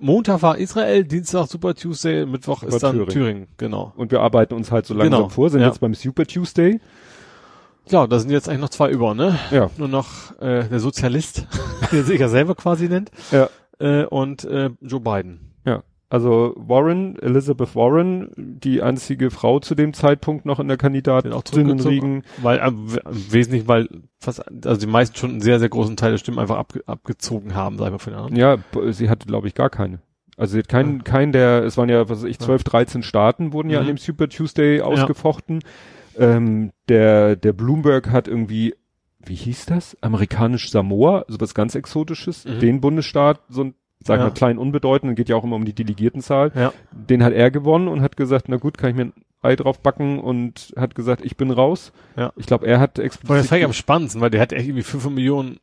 Montag 0.00 0.42
war 0.42 0.58
Israel, 0.58 1.04
Dienstag 1.04 1.46
Super 1.46 1.74
Tuesday, 1.76 2.26
Mittwoch 2.26 2.62
War 2.62 2.68
ist 2.70 2.82
dann 2.82 2.92
Thüringen. 2.96 3.12
Thüringen, 3.12 3.46
genau. 3.56 3.92
Und 3.96 4.10
wir 4.10 4.20
arbeiten 4.20 4.54
uns 4.54 4.72
halt 4.72 4.84
so 4.86 4.94
langsam 4.94 5.18
Genau, 5.20 5.28
vor, 5.28 5.48
sind 5.50 5.60
ja. 5.60 5.68
jetzt 5.68 5.78
beim 5.80 5.94
Super 5.94 6.26
Tuesday. 6.26 6.80
Ja, 7.88 8.06
da 8.06 8.18
sind 8.18 8.30
jetzt 8.30 8.48
eigentlich 8.48 8.60
noch 8.62 8.68
zwei 8.70 8.90
über, 8.90 9.14
ne? 9.14 9.38
Ja. 9.50 9.70
Nur 9.76 9.88
noch 9.88 10.38
äh, 10.40 10.64
der 10.68 10.80
Sozialist, 10.80 11.46
der 11.92 12.02
sich 12.04 12.18
ja 12.20 12.28
selber 12.28 12.54
quasi 12.54 12.88
nennt, 12.88 13.10
Ja. 13.30 13.48
äh, 13.78 14.04
und 14.06 14.44
äh, 14.44 14.70
Joe 14.80 15.00
Biden. 15.00 15.54
Ja. 15.64 15.82
Also 16.08 16.54
Warren, 16.56 17.18
Elizabeth 17.20 17.74
Warren, 17.74 18.30
die 18.36 18.80
einzige 18.80 19.30
Frau 19.32 19.58
zu 19.58 19.74
dem 19.74 19.92
Zeitpunkt 19.92 20.46
noch 20.46 20.60
in 20.60 20.68
der 20.68 20.76
Den 20.76 20.82
auch 20.82 20.82
Kandidatinnenriegen. 20.82 22.22
zurückgezogen. 22.22 22.22
Weil 22.42 22.58
äh, 22.58 22.70
w- 22.72 23.00
im 23.10 23.32
Wesentlichen, 23.32 23.66
weil 23.68 23.88
fast, 24.20 24.44
also 24.66 24.80
die 24.80 24.86
meisten 24.86 25.16
schon 25.16 25.30
einen 25.30 25.40
sehr, 25.40 25.58
sehr 25.58 25.68
großen 25.68 25.96
Teil 25.96 26.12
der 26.12 26.18
Stimmen 26.18 26.38
einfach 26.38 26.58
abge 26.58 26.82
abgezogen 26.86 27.54
haben, 27.56 27.76
sag 27.78 27.86
ich 27.86 27.92
mal 27.92 27.98
von 27.98 28.12
den 28.12 28.22
anderen. 28.22 28.36
Ja, 28.36 28.92
sie 28.92 29.10
hatte, 29.10 29.26
glaube 29.26 29.48
ich, 29.48 29.54
gar 29.54 29.68
keine. 29.70 29.98
Also 30.36 30.52
sie 30.52 30.58
hat 30.60 30.68
keinen, 30.68 31.02
keinen 31.02 31.32
der, 31.32 31.64
es 31.64 31.76
waren 31.76 31.88
ja, 31.88 32.08
was 32.08 32.18
weiß 32.22 32.28
ich, 32.30 32.38
12, 32.38 32.62
13 32.62 33.02
Staaten 33.02 33.52
wurden 33.52 33.70
ja 33.70 33.78
Mhm. 33.78 33.82
an 33.82 33.86
dem 33.88 33.96
Super 33.98 34.28
Tuesday 34.28 34.80
ausgefochten. 34.82 35.60
Ähm, 36.18 36.72
der, 36.88 37.36
der 37.36 37.52
Bloomberg 37.52 38.10
hat 38.10 38.28
irgendwie, 38.28 38.74
wie 39.24 39.34
hieß 39.34 39.66
das? 39.66 39.96
Amerikanisch 40.00 40.70
Samoa, 40.70 41.24
also 41.28 41.40
was 41.40 41.54
ganz 41.54 41.74
Exotisches, 41.74 42.44
Mhm. 42.44 42.58
den 42.60 42.80
Bundesstaat, 42.80 43.40
so 43.48 43.64
ein, 43.64 43.74
sag 44.00 44.18
Ja. 44.18 44.24
mal, 44.26 44.30
klein 44.32 44.58
unbedeutend, 44.58 45.16
geht 45.16 45.28
ja 45.28 45.36
auch 45.36 45.44
immer 45.44 45.56
um 45.56 45.64
die 45.64 45.74
Delegiertenzahl. 45.74 46.52
Ja. 46.54 46.72
Den 46.92 47.22
hat 47.24 47.32
er 47.32 47.50
gewonnen 47.50 47.88
und 47.88 48.02
hat 48.02 48.16
gesagt, 48.16 48.48
na 48.48 48.56
gut, 48.56 48.78
kann 48.78 48.90
ich 48.90 48.96
mir 48.96 49.04
ein 49.06 49.12
Ei 49.42 49.54
drauf 49.54 49.80
backen 49.80 50.18
und 50.18 50.72
hat 50.76 50.94
gesagt, 50.94 51.24
ich 51.24 51.36
bin 51.36 51.50
raus. 51.50 51.92
Ja. 52.16 52.32
Ich 52.36 52.46
glaube, 52.46 52.66
er 52.66 52.80
hat 52.80 52.98
Weil 52.98 53.04
das 53.04 53.16
explizit. 53.16 53.46
fand 53.48 53.58
ich 53.60 53.64
am 53.64 53.72
spannendsten, 53.72 54.20
weil 54.20 54.30
der 54.30 54.40
hat 54.40 54.52
irgendwie 54.52 54.82
5 54.82 55.08
Millionen 55.10 55.58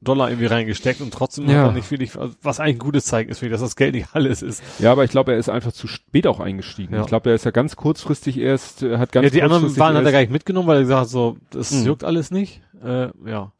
Dollar 0.00 0.28
irgendwie 0.30 0.46
reingesteckt 0.46 1.00
und 1.00 1.12
trotzdem 1.12 1.48
Ja. 1.50 1.58
hat 1.62 1.66
er 1.66 1.72
nicht 1.72 1.90
wirklich, 1.90 2.16
also 2.16 2.34
was 2.42 2.60
eigentlich 2.60 2.76
ein 2.76 2.80
gutes 2.80 3.04
Zeichen 3.06 3.30
ist, 3.30 3.42
dass 3.42 3.60
das 3.60 3.74
Geld 3.76 3.94
nicht 3.94 4.08
alles 4.12 4.42
ist. 4.42 4.62
Ja, 4.78 4.92
aber 4.92 5.02
ich 5.04 5.10
glaube, 5.10 5.32
er 5.32 5.38
ist 5.38 5.48
einfach 5.48 5.72
zu 5.72 5.88
spät 5.88 6.26
auch 6.26 6.38
eingestiegen. 6.38 6.94
Ja. 6.94 7.00
Ich 7.00 7.06
glaube, 7.08 7.30
er 7.30 7.34
ist 7.34 7.44
ja 7.44 7.50
ganz 7.50 7.74
kurzfristig 7.74 8.38
erst, 8.38 8.82
äh, 8.84 8.98
hat 8.98 9.10
ganz 9.10 9.24
ja, 9.24 9.30
die 9.30 9.42
anderen 9.42 9.76
waren 9.76 9.96
hat 9.96 10.04
er 10.04 10.12
gar 10.12 10.20
nicht 10.20 10.30
mitgenommen, 10.30 10.68
weil 10.68 10.76
er 10.76 10.82
gesagt 10.82 11.00
hat, 11.02 11.08
so, 11.08 11.36
das 11.50 11.72
Mhm. 11.72 11.86
juckt 11.86 12.04
alles 12.04 12.30
nicht. 12.30 12.62
Äh, 12.82 13.08
ja. 13.28 13.52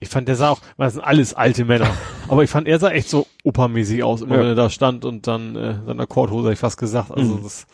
Ich 0.00 0.08
fand, 0.10 0.28
der 0.28 0.36
sah 0.36 0.50
auch, 0.50 0.60
weil 0.76 0.88
das 0.88 0.94
sind 0.94 1.04
alles 1.04 1.32
alte 1.34 1.64
Männer. 1.64 1.88
aber 2.28 2.42
ich 2.42 2.50
fand, 2.50 2.66
er 2.68 2.78
sah 2.80 2.90
echt 2.90 3.08
so 3.08 3.26
opermäßig 3.44 4.02
aus, 4.02 4.22
immer 4.22 4.34
Ja. 4.34 4.40
wenn 4.40 4.48
er 4.48 4.54
da 4.56 4.68
stand 4.70 5.04
und 5.04 5.26
dann 5.28 5.54
äh, 5.56 5.76
seiner 5.86 6.06
Korthose, 6.06 6.48
hab 6.48 6.52
ich 6.52 6.58
fast 6.58 6.78
gesagt. 6.78 7.12
Also 7.12 7.36
Mhm. 7.36 7.42
das, 7.44 7.66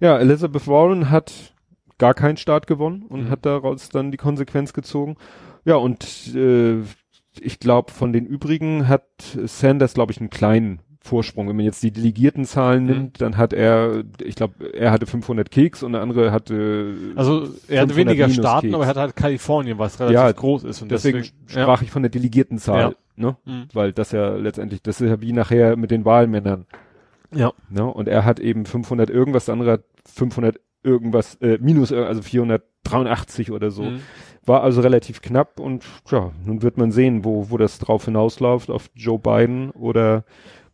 Ja, 0.00 0.18
Elizabeth 0.18 0.66
Warren 0.66 1.10
hat 1.10 1.32
gar 1.98 2.12
keinen 2.14 2.36
Staat 2.36 2.66
gewonnen 2.66 3.04
und 3.08 3.26
Mhm. 3.26 3.30
hat 3.30 3.46
daraus 3.46 3.88
dann 3.88 4.10
die 4.10 4.16
Konsequenz 4.16 4.72
gezogen. 4.72 5.16
Ja, 5.64 5.76
und 5.76 6.04
äh, 6.34 6.82
ich 7.40 7.58
glaube, 7.60 7.92
von 7.92 8.12
den 8.12 8.26
übrigen 8.26 8.88
hat 8.88 9.04
Sanders, 9.44 9.94
glaube 9.94 10.12
ich, 10.12 10.20
einen 10.20 10.30
kleinen 10.30 10.80
Vorsprung. 11.00 11.48
Wenn 11.48 11.56
man 11.56 11.66
jetzt 11.66 11.82
die 11.82 11.90
Delegiertenzahlen 11.90 12.84
Mhm. 12.84 12.90
nimmt, 12.90 13.20
dann 13.20 13.36
hat 13.36 13.52
er, 13.52 14.04
ich 14.22 14.36
glaube, 14.36 14.72
er 14.72 14.90
hatte 14.90 15.04
500 15.06 15.50
Keks 15.50 15.82
und 15.82 15.92
der 15.92 16.00
andere 16.00 16.32
hatte, 16.32 16.94
also 17.14 17.42
er 17.68 17.82
hatte 17.82 17.92
500 17.92 17.96
weniger 17.96 18.28
Staaten, 18.30 18.68
Keks. 18.68 18.74
aber 18.74 18.84
er 18.84 18.88
hat 18.88 18.96
halt 18.96 19.16
Kalifornien, 19.16 19.78
was 19.78 20.00
relativ 20.00 20.14
Ja, 20.14 20.32
groß 20.32 20.64
ist. 20.64 20.80
Und 20.80 20.90
deswegen, 20.90 21.18
deswegen, 21.18 21.36
sprach 21.46 21.82
ich 21.82 21.90
von 21.90 22.02
der 22.02 22.10
Delegiertenzahl, 22.10 22.96
ne? 23.16 23.36
Mhm. 23.44 23.66
Weil 23.74 23.92
das 23.92 24.12
ja 24.12 24.34
letztendlich, 24.36 24.80
das 24.82 25.00
ist 25.02 25.08
ja 25.10 25.20
wie 25.20 25.32
nachher 25.32 25.76
mit 25.76 25.90
den 25.90 26.06
Wahlmännern. 26.06 26.64
Ja. 27.34 27.52
Ne? 27.68 27.84
Und 27.84 28.08
er 28.08 28.24
hat 28.24 28.40
eben 28.40 28.64
500 28.64 29.10
irgendwas, 29.10 29.44
der 29.46 29.52
andere 29.54 29.72
hat 29.72 29.82
500 30.06 30.58
irgendwas, 30.82 31.34
äh, 31.42 31.58
minus, 31.60 31.92
also 31.92 32.22
483 32.22 33.50
oder 33.50 33.70
so. 33.70 33.82
Mhm. 33.84 34.00
War 34.46 34.62
also 34.62 34.80
relativ 34.80 35.22
knapp 35.22 35.58
und 35.58 35.84
ja, 36.10 36.30
nun 36.44 36.62
wird 36.62 36.76
man 36.76 36.92
sehen, 36.92 37.24
wo, 37.24 37.50
wo 37.50 37.56
das 37.56 37.78
drauf 37.78 38.04
hinausläuft, 38.04 38.70
auf 38.70 38.90
Joe 38.94 39.18
Biden 39.18 39.70
oder 39.70 40.24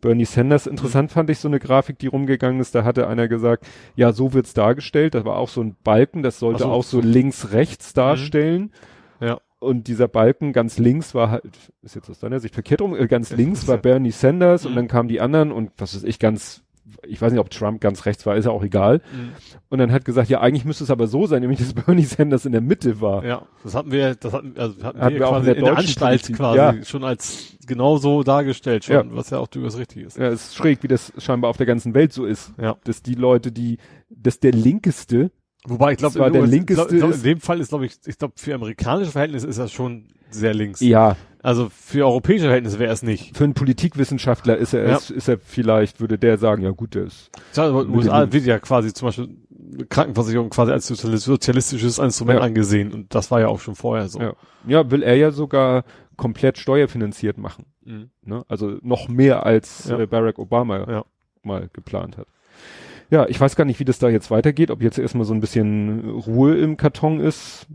Bernie 0.01 0.25
Sanders. 0.25 0.67
Interessant 0.67 1.13
fand 1.13 1.31
ich 1.31 1.39
so 1.39 1.47
eine 1.49 1.59
Grafik, 1.61 1.99
die 1.99 2.07
rumgegangen 2.09 2.61
ist, 2.61 2.75
da 2.75 2.85
hatte 2.85 3.07
einer 3.07 3.29
gesagt, 3.29 3.67
ja, 3.97 4.13
so 4.13 4.33
wird's 4.33 4.55
dargestellt, 4.55 5.15
das 5.15 5.25
war 5.25 5.37
auch 5.37 5.49
so 5.49 5.63
ein 5.63 5.77
Balken, 5.85 6.23
das 6.23 6.39
sollte 6.39 6.65
so, 6.65 6.71
auch 6.71 6.83
so 6.83 7.01
so. 7.01 7.07
links-rechts 7.07 7.93
darstellen. 7.93 8.73
Ja. 9.21 9.39
Und 9.59 9.89
dieser 9.89 10.09
Balken 10.09 10.55
ganz 10.55 10.79
links 10.79 11.15
war 11.15 11.31
halt, 11.31 11.45
ist 11.83 11.95
jetzt 11.95 12.09
aus 12.09 12.19
deiner 12.19 12.41
Sicht 12.41 12.55
verkehrt 12.55 12.81
rum, 12.81 12.97
äh, 12.97 13.07
ganz 13.07 13.31
links 13.31 13.69
war 13.69 13.77
Bernie 13.77 14.11
Sanders 14.11 14.65
und 14.65 14.73
Mhm. 14.73 14.77
dann 14.77 14.89
kamen 14.89 15.09
die 15.11 15.21
anderen 15.21 15.53
und 15.53 15.71
was 15.77 15.95
weiß 15.95 16.05
ich, 16.05 16.19
ganz, 16.19 16.63
ich 17.07 17.21
weiß 17.21 17.33
nicht, 17.33 17.41
ob 17.41 17.51
Trump 17.51 17.81
ganz 17.81 18.07
rechts 18.07 18.25
war, 18.27 18.37
ist 18.37 18.45
ja 18.45 18.51
auch 18.51 18.63
egal. 18.63 18.99
Mhm. 19.13 19.31
Und 19.69 19.79
dann 19.79 19.93
hat 19.93 20.05
gesagt, 20.05 20.29
ja, 20.29 20.41
eigentlich 20.41 20.65
müsste 20.65 20.85
es 20.85 20.91
aber 20.91 21.07
so 21.07 21.27
sein, 21.27 21.41
nämlich 21.43 21.59
dass 21.59 21.73
Bernie 21.87 22.05
Sanders 22.05 22.47
in 22.47 22.53
der 22.53 22.61
Mitte 22.61 23.01
war. 23.01 23.25
Ja, 23.25 23.43
das 23.63 23.75
hatten 23.75 23.91
wir, 23.93 24.15
das 24.15 24.33
hatten, 24.33 24.55
also 24.57 24.83
hatten, 24.83 25.01
Hatten 25.01 25.15
wir 25.15 25.21
wir 25.21 25.29
auch 25.29 25.33
quasi 25.33 25.41
in 25.41 25.55
der 25.55 25.57
in 25.59 25.65
der 25.65 25.79
Anstalt 25.79 26.21
Politik, 26.23 26.37
quasi 26.37 26.59
ja. 26.59 26.85
schon 26.85 27.05
als 27.05 27.57
genau 27.67 27.97
so 27.99 28.23
dargestellt, 28.23 28.85
schon, 28.85 28.95
Ja. 28.95 29.05
was 29.17 29.31
ja 29.31 29.39
auch 29.39 29.49
durchaus 29.49 29.79
richtig 29.79 30.05
ist. 30.07 30.17
Ja, 30.19 30.29
ist 30.29 30.55
schräg, 30.57 30.83
wie 30.83 30.89
das 30.89 31.13
scheinbar 31.19 31.51
auf 31.51 31.57
der 31.57 31.67
ganzen 31.67 31.95
Welt 31.95 32.13
so 32.13 32.25
ist. 32.25 32.53
Ja. 32.61 32.77
Dass 32.85 33.03
die 33.03 33.15
Leute, 33.15 33.53
die, 33.53 33.79
dass 34.11 34.41
der 34.41 34.53
linkeste, 34.53 35.31
Wobei 35.67 35.93
ich 35.93 35.99
glaube, 35.99 36.19
der 36.31 36.47
linkeste 36.47 36.97
glaub, 36.97 37.11
ist- 37.11 37.17
in 37.19 37.23
dem 37.23 37.41
Fall 37.41 37.61
ist, 37.61 37.69
glaube 37.69 37.85
ich, 37.87 37.93
ich 38.07 38.17
glaube, 38.17 38.35
für 38.37 38.55
amerikanische 38.55 39.11
Verhältnisse 39.11 39.47
ist 39.47 39.59
das 39.59 39.71
schon 39.71 40.09
sehr 40.31 40.55
links. 40.55 40.81
ja, 40.81 41.17
Also 41.43 41.71
für 41.71 42.05
europäische 42.07 42.45
Verhältnisse 42.45 42.79
wäre 42.79 42.93
es 42.93 43.03
nicht. 43.03 43.37
für 43.37 43.45
einen 43.45 43.55
Politikwissenschaftler 43.55 44.57
ist 44.59 44.75
er, 44.75 44.89
Ja. 44.89 44.97
ist, 44.97 45.11
ist 45.11 45.29
er 45.29 45.39
vielleicht, 45.39 46.01
würde 46.01 46.19
der 46.19 46.37
sagen, 46.39 46.63
ja 46.63 46.71
gut, 46.71 46.95
der 46.95 47.05
ist, 47.05 47.31
Ja, 47.55 47.67
aber 47.69 47.87
USA 47.89 48.31
wird 48.33 48.45
ja 48.45 48.59
quasi 48.59 48.93
zum 48.93 49.09
Beispiel 49.09 49.29
Krankenversicherung 49.89 50.51
quasi 50.51 50.73
als 50.73 50.91
sozialis- 50.91 51.25
sozialistisches 51.25 51.99
Instrument 51.99 52.41
Ja. 52.41 52.45
angesehen 52.45 52.93
und 52.93 53.15
das 53.15 53.31
war 53.31 53.41
ja 53.41 53.49
auch 53.49 53.61
schon 53.61 53.75
vorher 53.75 54.09
so. 54.09 54.21
ja. 54.21 54.35
Ja, 54.67 54.91
will 54.91 55.03
er 55.03 55.17
ja 55.17 55.31
sogar 55.31 55.85
komplett 56.17 56.59
steuerfinanziert 56.59 57.39
machen. 57.39 57.65
Mhm. 57.85 58.11
Ne? 58.23 58.45
Also 58.49 58.77
noch 58.83 59.09
mehr 59.09 59.47
als 59.47 59.89
Ja. 59.89 59.99
äh, 59.99 60.07
Barack 60.07 60.39
Obama 60.39 61.05
mal 61.43 61.71
geplant 61.73 62.19
hat. 62.19 62.27
Ja, 63.11 63.27
ich 63.29 63.41
weiß 63.41 63.57
gar 63.57 63.65
nicht, 63.65 63.81
wie 63.81 63.85
das 63.87 63.99
da 63.99 64.09
jetzt 64.11 64.31
weitergeht, 64.31 64.71
ob 64.71 64.83
jetzt 64.83 64.99
erstmal 64.99 65.25
so 65.25 65.33
ein 65.33 65.41
bisschen 65.41 66.11
Ruhe 66.11 66.57
im 66.59 66.77
Karton 66.77 67.19
ist. 67.21 67.67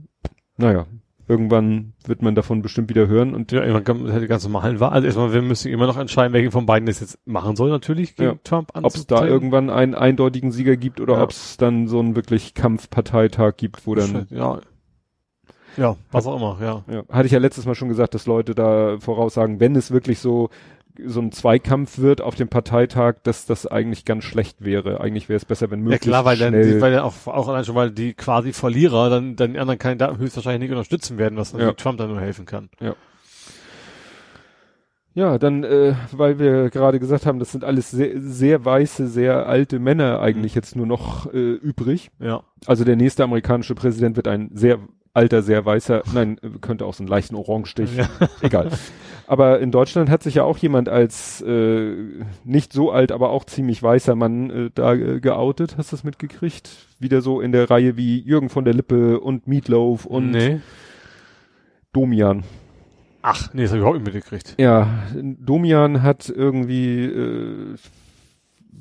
Naja, 0.58 0.86
irgendwann 1.28 1.94
wird 2.06 2.22
man 2.22 2.36
davon 2.36 2.62
bestimmt 2.62 2.90
wieder 2.90 3.08
hören 3.08 3.34
und 3.34 3.52
Ja, 3.52 3.62
irgendwann 3.62 3.84
kann- 3.84 4.12
hätte 4.12 4.28
ganz 4.28 4.44
normalen 4.44 4.80
Wahl. 4.80 4.92
Also 4.92 5.06
erstmal, 5.08 5.34
wir 5.34 5.42
müssen 5.42 5.72
immer 5.72 5.88
noch 5.88 5.98
entscheiden, 5.98 6.34
welchen 6.34 6.52
von 6.52 6.66
beiden 6.66 6.86
das 6.86 7.00
jetzt 7.00 7.18
machen 7.26 7.56
soll, 7.56 7.70
natürlich, 7.70 8.16
gegen 8.16 8.32
Ja. 8.32 8.38
Trump 8.44 8.70
ob 8.74 8.96
es 8.96 9.08
da 9.08 9.26
irgendwann 9.26 9.70
einen 9.70 9.96
eindeutigen 9.96 10.52
Sieger 10.52 10.78
gibt 10.78 11.02
oder 11.02 11.16
Ja. 11.16 11.24
ob 11.24 11.32
es 11.32 11.58
dann 11.58 11.88
so 11.88 12.00
einen 12.00 12.16
wirklich 12.16 12.54
Kampfparteitag 12.54 13.54
gibt, 13.58 13.86
wo 13.88 13.96
dann 13.96 14.28
ja. 14.30 14.60
Ja, 15.78 15.98
was 16.12 16.26
auch 16.26 16.38
immer, 16.38 16.58
ja. 16.62 16.84
Ja, 16.90 17.04
hatte 17.10 17.26
ich 17.26 17.34
ja 17.34 17.40
letztes 17.40 17.66
Mal 17.66 17.76
schon 17.76 17.90
gesagt, 17.90 18.14
dass 18.14 18.26
Leute 18.28 18.56
da 18.56 18.98
voraussagen, 19.00 19.60
wenn 19.60 19.76
es 19.76 19.92
wirklich 19.92 20.20
so 20.20 20.50
so 21.06 21.20
ein 21.22 21.32
Zweikampf 21.32 21.98
wird 22.00 22.22
auf 22.22 22.36
dem 22.36 22.48
Parteitag, 22.48 23.16
dass 23.24 23.46
das 23.46 23.66
eigentlich 23.68 24.06
ganz 24.06 24.24
schlecht 24.24 24.64
wäre. 24.64 25.02
Eigentlich 25.02 25.28
wäre 25.30 25.38
es 25.38 25.46
besser, 25.46 25.70
wenn 25.72 25.80
Ja 25.80 25.84
möglichst 25.84 26.08
klar, 26.08 26.26
weil 26.26 26.38
dann, 26.38 26.54
die, 26.54 26.80
weil 26.82 26.92
dann 26.94 27.02
auch, 27.02 27.14
auch 27.28 27.48
allein 27.48 27.66
schon, 27.66 27.76
weil 27.76 27.92
die 27.92 28.14
quasi 28.14 28.54
Verlierer 28.54 29.10
dann, 29.10 29.36
dann 29.36 29.54
die 29.54 29.60
anderen 29.60 29.80
Kandidaten 29.80 30.18
höchstwahrscheinlich 30.20 30.62
nicht 30.70 30.72
unterstützen 30.72 31.18
werden, 31.18 31.38
was 31.38 31.52
Ja. 31.54 31.74
Trump 31.74 31.98
dann 31.98 32.10
nur 32.10 32.22
helfen 32.22 32.46
kann. 32.46 32.70
ja, 35.14 35.38
dann, 35.38 35.64
äh, 35.64 35.94
weil 36.12 36.40
wir 36.40 36.70
gerade 36.70 37.00
gesagt 37.00 37.26
haben, 37.26 37.40
das 37.40 37.52
sind 37.52 37.64
alles 37.64 37.90
sehr, 37.92 38.20
sehr 38.22 38.66
weiße, 38.66 39.08
sehr 39.08 39.48
alte 39.48 39.80
Männer 39.80 40.20
eigentlich 40.20 40.54
Mhm. 40.54 40.58
jetzt 40.58 40.76
nur 40.76 40.86
noch 40.88 41.34
äh, 41.34 41.54
übrig. 41.54 42.12
Ja. 42.20 42.44
Also 42.66 42.84
der 42.84 42.98
nächste 42.98 43.24
amerikanische 43.24 43.76
Präsident 43.76 44.18
wird 44.18 44.28
ein 44.28 44.50
sehr 44.54 44.80
alter, 45.14 45.42
sehr 45.42 45.66
weißer, 45.66 46.04
nein, 46.14 46.38
könnte 46.60 46.86
auch 46.86 46.94
so 46.94 47.02
einen 47.02 47.08
leichten 47.08 47.36
Orangestich, 47.36 47.96
Ja. 47.96 48.10
egal. 48.42 48.70
Aber 49.28 49.60
in 49.60 49.72
Deutschland 49.72 50.10
hat 50.10 50.24
sich 50.24 50.36
ja 50.36 50.44
auch 50.44 50.58
jemand 50.58 50.88
als 50.88 51.42
äh, 51.42 51.96
nicht 52.44 52.74
so 52.74 52.92
alt, 52.92 53.12
aber 53.12 53.32
auch 53.32 53.44
ziemlich 53.46 53.82
weißer 53.82 54.16
Mann 54.16 54.50
äh, 54.50 54.70
da 54.74 54.94
äh, 54.94 55.20
geoutet. 55.20 55.78
Hast 55.78 55.92
du 55.92 55.96
das 55.96 56.04
mitgekriegt? 56.04 56.70
Wieder 57.00 57.22
so 57.22 57.42
in 57.42 57.52
der 57.52 57.70
Reihe 57.70 57.98
wie 57.98 58.20
Jürgen 58.20 58.50
von 58.50 58.66
der 58.66 58.74
Lippe 58.74 59.20
und 59.20 59.48
Meatloaf 59.48 60.06
und 60.06 60.32
nee. 60.32 60.60
Domian. 61.92 62.44
Ach, 63.22 63.52
nee, 63.54 63.64
das 63.64 63.72
habe 63.72 63.78
ich 63.78 63.82
überhaupt 63.82 63.98
nicht 63.98 64.14
mitgekriegt. 64.14 64.56
Ja, 64.60 65.04
Domian 65.16 66.04
hat 66.04 66.30
irgendwie 66.30 67.06
äh, 67.06 67.76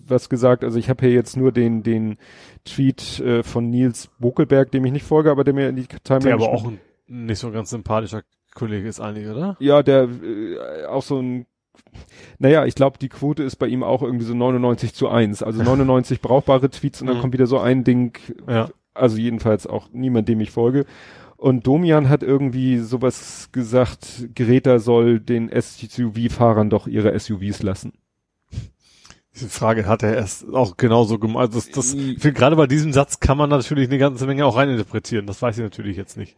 was 0.06 0.28
gesagt. 0.28 0.64
Also 0.64 0.78
ich 0.78 0.90
habe 0.90 1.06
hier 1.06 1.14
jetzt 1.14 1.36
nur 1.36 1.52
den 1.52 1.82
den 1.82 2.18
Tweet 2.64 3.20
äh, 3.20 3.42
von 3.42 3.70
Nils 3.70 4.10
Bokelberg, 4.18 4.70
dem 4.70 4.84
ich 4.84 4.92
nicht 4.92 5.06
folge, 5.06 5.30
aber 5.30 5.44
der 5.44 5.54
mir 5.54 5.70
in 5.70 5.76
die 5.76 5.86
Timeline 5.86 6.24
Der 6.24 6.34
aber 6.34 6.50
auch 6.50 6.66
ein 6.66 6.78
nicht 7.06 7.38
so 7.38 7.50
ganz 7.50 7.70
sympathischer 7.70 8.22
Kollege 8.54 8.88
ist 8.88 9.00
eigentlich, 9.00 9.28
oder? 9.28 9.56
ja, 9.60 9.82
der 9.82 10.08
äh, 10.08 10.84
auch 10.86 11.02
so 11.02 11.20
ein 11.20 11.46
naja, 12.38 12.64
ich 12.66 12.74
glaube, 12.76 12.98
die 12.98 13.08
Quote 13.08 13.42
ist 13.42 13.56
bei 13.56 13.66
ihm 13.66 13.82
auch 13.82 14.02
irgendwie 14.02 14.24
so 14.24 14.34
99 14.34 14.94
zu 14.94 15.08
1. 15.08 15.42
Also 15.42 15.62
99 15.64 16.20
brauchbare 16.20 16.70
Tweets 16.70 17.00
und 17.00 17.08
dann 17.08 17.16
Mhm. 17.16 17.20
kommt 17.20 17.32
wieder 17.34 17.46
so 17.46 17.58
ein 17.58 17.84
Ding, 17.84 18.16
Ja. 18.48 18.70
also 18.94 19.16
jedenfalls 19.16 19.66
auch 19.66 19.88
niemand, 19.92 20.28
dem 20.28 20.40
ich 20.40 20.50
folge. 20.50 20.86
Und 21.36 21.66
Domian 21.66 22.08
hat 22.08 22.22
irgendwie 22.22 22.78
sowas 22.78 23.48
gesagt, 23.52 24.28
Greta 24.34 24.78
soll 24.78 25.20
den 25.20 25.50
SUV-Fahrern 25.50 26.70
doch 26.70 26.86
ihre 26.86 27.18
SUVs 27.18 27.62
lassen. 27.62 27.92
Diese 29.34 29.48
Frage 29.48 29.86
hat 29.86 30.02
er 30.04 30.14
erst 30.14 30.48
auch 30.54 30.76
genauso 30.76 31.18
gemacht. 31.18 31.40
Also 31.48 31.58
das, 31.58 31.70
das, 31.70 31.92
ich 31.94 32.20
finde, 32.20 32.34
gerade 32.38 32.54
bei 32.56 32.68
diesem 32.68 32.92
Satz 32.92 33.18
kann 33.18 33.36
man 33.36 33.50
natürlich 33.50 33.88
eine 33.88 33.98
ganze 33.98 34.26
Menge 34.26 34.46
auch 34.46 34.56
reininterpretieren. 34.56 35.26
Das 35.26 35.42
weiß 35.42 35.58
ich 35.58 35.64
natürlich 35.64 35.96
jetzt 35.96 36.16
nicht. 36.16 36.36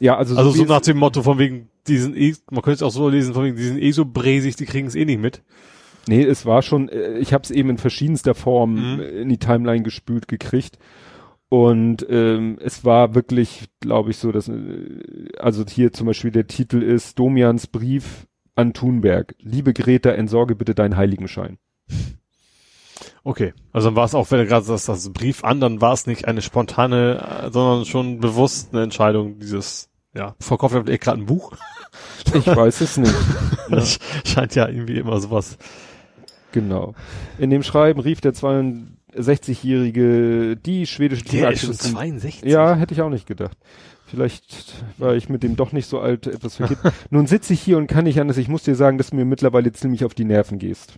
Ja, 0.00 0.16
also, 0.16 0.36
Also 0.36 0.50
so 0.52 0.62
es- 0.62 0.68
nach 0.68 0.80
dem 0.80 0.98
Motto 0.98 1.22
von 1.22 1.38
wegen 1.38 1.68
diesen 1.86 2.16
eh, 2.16 2.34
man 2.50 2.62
könnte 2.62 2.76
es 2.76 2.82
auch 2.82 2.90
so 2.92 3.08
lesen, 3.08 3.34
von 3.34 3.44
wegen 3.44 3.56
diesen 3.56 3.78
eh 3.78 3.90
so 3.92 4.04
bräsig, 4.04 4.56
die 4.56 4.66
kriegen 4.66 4.86
es 4.86 4.94
eh 4.94 5.04
nicht 5.04 5.20
mit. 5.20 5.42
Nee, 6.06 6.22
es 6.22 6.46
war 6.46 6.62
schon, 6.62 6.88
äh, 6.88 7.18
ich 7.18 7.32
habe 7.32 7.42
es 7.44 7.50
eben 7.50 7.70
in 7.70 7.78
verschiedenster 7.78 8.34
Form 8.34 8.94
Mhm. 8.96 9.00
in 9.00 9.28
die 9.28 9.38
Timeline 9.38 9.82
gespült 9.82 10.28
gekriegt. 10.28 10.78
Und 11.50 12.06
ähm, 12.10 12.58
es 12.60 12.84
war 12.84 13.14
wirklich, 13.14 13.68
glaube 13.80 14.10
ich, 14.10 14.18
so, 14.18 14.30
dass, 14.32 14.48
äh, 14.48 15.28
also 15.38 15.64
hier 15.66 15.92
zum 15.92 16.06
Beispiel 16.06 16.30
der 16.30 16.46
Titel 16.46 16.82
ist 16.82 17.18
Domians 17.18 17.66
Brief 17.66 18.26
an 18.54 18.74
Thunberg. 18.74 19.34
Liebe 19.40 19.72
Greta, 19.72 20.10
entsorge 20.10 20.54
bitte 20.54 20.74
deinen 20.74 20.96
Heiligenschein. 20.96 21.56
Okay. 23.24 23.52
Also 23.72 23.88
dann 23.88 23.96
war 23.96 24.04
es 24.04 24.14
auch, 24.14 24.30
wenn 24.30 24.40
er 24.40 24.46
gerade 24.46 24.66
das, 24.66 24.86
das 24.86 25.10
Brief 25.12 25.44
an, 25.44 25.60
dann 25.60 25.80
war 25.80 25.92
es 25.92 26.06
nicht 26.06 26.26
eine 26.26 26.42
spontane, 26.42 27.48
sondern 27.52 27.84
schon 27.84 28.20
bewusst 28.20 28.72
eine 28.72 28.82
Entscheidung 28.82 29.38
dieses, 29.38 29.87
ja, 30.14 30.34
verkauft 30.40 30.74
er 30.74 30.88
eh 30.88 30.98
gerade 30.98 31.20
ein 31.20 31.26
Buch. 31.26 31.52
Ich 32.34 32.46
weiß 32.46 32.82
es 32.82 32.98
nicht. 32.98 33.14
Ne? 33.68 33.76
Das 33.76 33.98
scheint 34.24 34.54
ja 34.54 34.66
irgendwie 34.66 34.98
immer 34.98 35.20
sowas. 35.20 35.58
Genau. 36.52 36.94
In 37.38 37.50
dem 37.50 37.62
Schreiben 37.62 38.00
rief 38.00 38.22
der 38.22 38.32
62-jährige 38.32 40.56
die 40.56 40.86
schwedische 40.86 41.24
Tieraktivistin 41.24 41.92
62. 41.92 42.50
Ja, 42.50 42.76
hätte 42.76 42.94
ich 42.94 43.02
auch 43.02 43.10
nicht 43.10 43.26
gedacht. 43.26 43.58
Vielleicht 44.06 44.82
war 44.96 45.14
ich 45.14 45.28
mit 45.28 45.42
dem 45.42 45.56
doch 45.56 45.72
nicht 45.72 45.86
so 45.86 46.00
alt 46.00 46.26
etwas 46.26 46.56
verkehrt. 46.56 46.80
Nun 47.10 47.26
sitze 47.26 47.52
ich 47.52 47.60
hier 47.60 47.76
und 47.76 47.88
kann 47.88 48.04
nicht 48.04 48.18
anders. 48.20 48.38
Ich 48.38 48.48
muss 48.48 48.62
dir 48.62 48.74
sagen, 48.74 48.96
dass 48.96 49.10
du 49.10 49.16
mir 49.16 49.26
mittlerweile 49.26 49.70
ziemlich 49.72 50.06
auf 50.06 50.14
die 50.14 50.24
Nerven 50.24 50.58
gehst. 50.58 50.94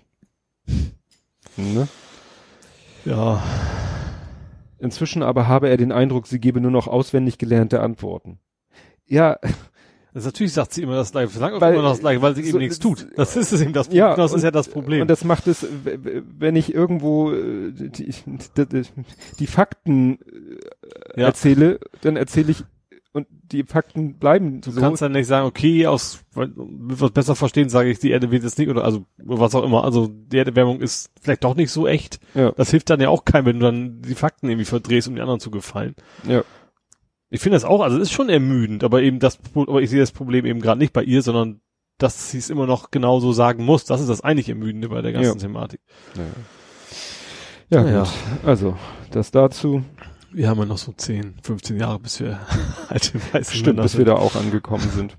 Ne? 1.56 1.88
Ja. 3.04 3.42
Inzwischen 4.78 5.24
aber 5.24 5.48
habe 5.48 5.68
er 5.68 5.76
den 5.76 5.90
Eindruck, 5.90 6.28
sie 6.28 6.38
gebe 6.38 6.60
nur 6.60 6.70
noch 6.70 6.86
auswendig 6.86 7.38
gelernte 7.38 7.80
Antworten. 7.80 8.38
Ja, 9.10 9.38
Das 10.12 10.24
natürlich 10.24 10.52
sagt 10.52 10.72
sie 10.72 10.82
immer 10.82 10.96
das 10.96 11.12
gleiche, 11.12 11.28
sagt 11.38 11.54
auch 11.54 11.60
Weil- 11.60 11.74
immer 11.74 11.84
das 11.84 12.00
gleiche, 12.00 12.20
weil 12.20 12.34
sie 12.34 12.42
so- 12.42 12.48
eben 12.48 12.58
nichts 12.58 12.80
tut. 12.80 13.06
Das 13.16 13.36
ist 13.36 13.52
es 13.52 13.60
eben 13.60 13.72
das 13.72 13.86
Problem. 13.86 13.98
Ja, 14.00 14.16
das 14.16 14.32
ist 14.32 14.36
und- 14.38 14.42
ja 14.42 14.50
das 14.50 14.68
Problem. 14.68 15.02
und 15.02 15.08
das 15.08 15.22
macht 15.24 15.46
es, 15.46 15.64
wenn 15.84 16.56
ich 16.56 16.74
irgendwo 16.74 17.30
äh, 17.32 17.70
die, 17.70 17.88
die, 17.92 18.82
die 19.38 19.46
Fakten 19.46 20.18
äh, 21.16 21.20
Ja. 21.20 21.26
erzähle, 21.28 21.78
dann 22.00 22.16
erzähle 22.16 22.50
ich 22.50 22.64
und 23.12 23.26
die 23.30 23.62
Fakten 23.64 24.14
bleiben 24.18 24.60
Du 24.62 24.70
so. 24.72 24.80
kannst 24.80 25.00
dann 25.02 25.12
nicht 25.12 25.26
sagen, 25.28 25.46
okay, 25.46 25.86
aus, 25.86 26.20
weil, 26.34 26.50
was 26.56 27.10
besser 27.12 27.34
verstehen, 27.36 27.68
sage 27.68 27.90
ich, 27.90 27.98
die 28.00 28.10
Erde 28.10 28.30
wird 28.32 28.42
jetzt 28.44 28.58
nicht, 28.58 28.68
oder 28.68 28.84
also, 28.84 29.04
was 29.18 29.54
auch 29.54 29.64
immer, 29.64 29.84
also, 29.84 30.08
die 30.08 30.38
Erderwärmung 30.38 30.80
ist 30.80 31.10
vielleicht 31.20 31.42
doch 31.44 31.54
nicht 31.56 31.70
so 31.72 31.86
echt. 31.88 32.18
ja, 32.34 32.50
Das 32.52 32.70
hilft 32.70 32.88
dann 32.90 33.00
ja 33.00 33.08
auch 33.08 33.24
keinem, 33.24 33.46
wenn 33.46 33.58
du 33.60 33.66
dann 33.66 34.02
die 34.02 34.14
Fakten 34.14 34.48
irgendwie 34.48 34.64
verdrehst, 34.64 35.06
um 35.08 35.14
die 35.16 35.20
anderen 35.20 35.40
zu 35.40 35.50
gefallen. 35.52 35.94
ja. 36.26 36.42
Ich 37.30 37.40
finde 37.40 37.56
das 37.56 37.64
auch, 37.64 37.80
also, 37.80 37.96
es 37.96 38.04
ist 38.04 38.12
schon 38.12 38.28
ermüdend, 38.28 38.82
aber 38.84 39.02
eben 39.02 39.20
das, 39.20 39.38
aber 39.54 39.80
ich 39.82 39.90
sehe 39.90 40.00
das 40.00 40.10
Problem 40.12 40.44
eben 40.46 40.60
gerade 40.60 40.78
nicht 40.80 40.92
bei 40.92 41.02
ihr, 41.04 41.22
sondern, 41.22 41.60
dass 41.98 42.30
sie 42.30 42.38
es 42.38 42.50
immer 42.50 42.66
noch 42.66 42.90
genauso 42.90 43.32
sagen 43.32 43.64
muss. 43.64 43.84
Das 43.84 44.00
ist 44.00 44.08
das 44.10 44.20
eigentlich 44.22 44.48
Ermüdende 44.48 44.88
bei 44.88 45.00
der 45.02 45.12
ganzen 45.12 45.38
Ja. 45.38 45.40
Thematik. 45.42 45.80
Ja, 47.68 47.84
Ja. 47.86 48.00
gut. 48.02 48.08
Also, 48.44 48.76
das 49.12 49.30
dazu. 49.30 49.84
Wir 50.32 50.48
haben 50.48 50.58
ja 50.60 50.64
noch 50.66 50.78
so 50.78 50.92
10, 50.92 51.34
15 51.42 51.76
Jahre, 51.78 51.98
bis 52.00 52.20
wir 52.20 52.40
alte 52.88 53.20
weiße 53.32 53.52
Stimmt, 53.52 53.66
Männer 53.66 53.82
bis 53.82 53.92
sind. 53.92 53.98
wir 54.00 54.04
da 54.06 54.14
auch 54.14 54.34
angekommen 54.34 54.88
sind. 54.90 55.16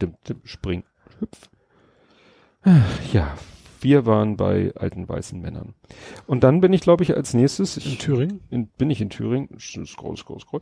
Dim, 0.00 0.14
dim, 0.28 0.40
spring, 0.44 0.84
hüpf. 1.20 1.48
Ja, 3.12 3.34
wir 3.84 4.06
waren 4.06 4.36
bei 4.36 4.72
alten 4.74 5.08
weißen 5.08 5.40
Männern. 5.40 5.74
Und 6.26 6.42
dann 6.42 6.60
bin 6.60 6.72
ich, 6.72 6.80
glaube 6.80 7.04
ich, 7.04 7.14
als 7.14 7.34
nächstes, 7.34 7.76
In 7.76 7.92
ich, 7.92 7.98
Thüringen? 7.98 8.40
in, 8.50 8.66
bin 8.66 8.90
ich 8.90 9.00
in 9.00 9.10
Thüringen, 9.10 9.48
scroll, 9.58 10.16
scroll, 10.16 10.40
scroll. 10.40 10.60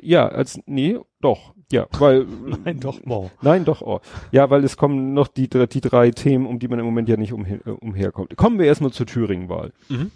Ja, 0.00 0.28
als, 0.28 0.58
nee, 0.66 0.98
doch, 1.20 1.52
ja, 1.70 1.86
weil, 1.98 2.26
Nein, 2.64 2.80
doch, 2.80 3.00
wow. 3.04 3.30
nein, 3.42 3.64
doch, 3.64 3.82
oh. 3.82 4.00
Ja, 4.30 4.48
weil 4.50 4.64
es 4.64 4.76
kommen 4.76 5.12
noch 5.14 5.28
die, 5.28 5.48
die 5.48 5.80
drei 5.80 6.10
Themen, 6.12 6.46
um 6.46 6.58
die 6.58 6.68
man 6.68 6.78
im 6.78 6.84
Moment 6.84 7.08
ja 7.08 7.16
nicht 7.16 7.32
umher, 7.32 7.58
äh, 7.66 7.70
umherkommt. 7.70 8.36
Kommen 8.36 8.58
wir 8.58 8.66
erstmal 8.66 8.92
zur 8.92 9.06
Thüringen-Wahl. 9.06 9.72
Mhm. 9.88 10.12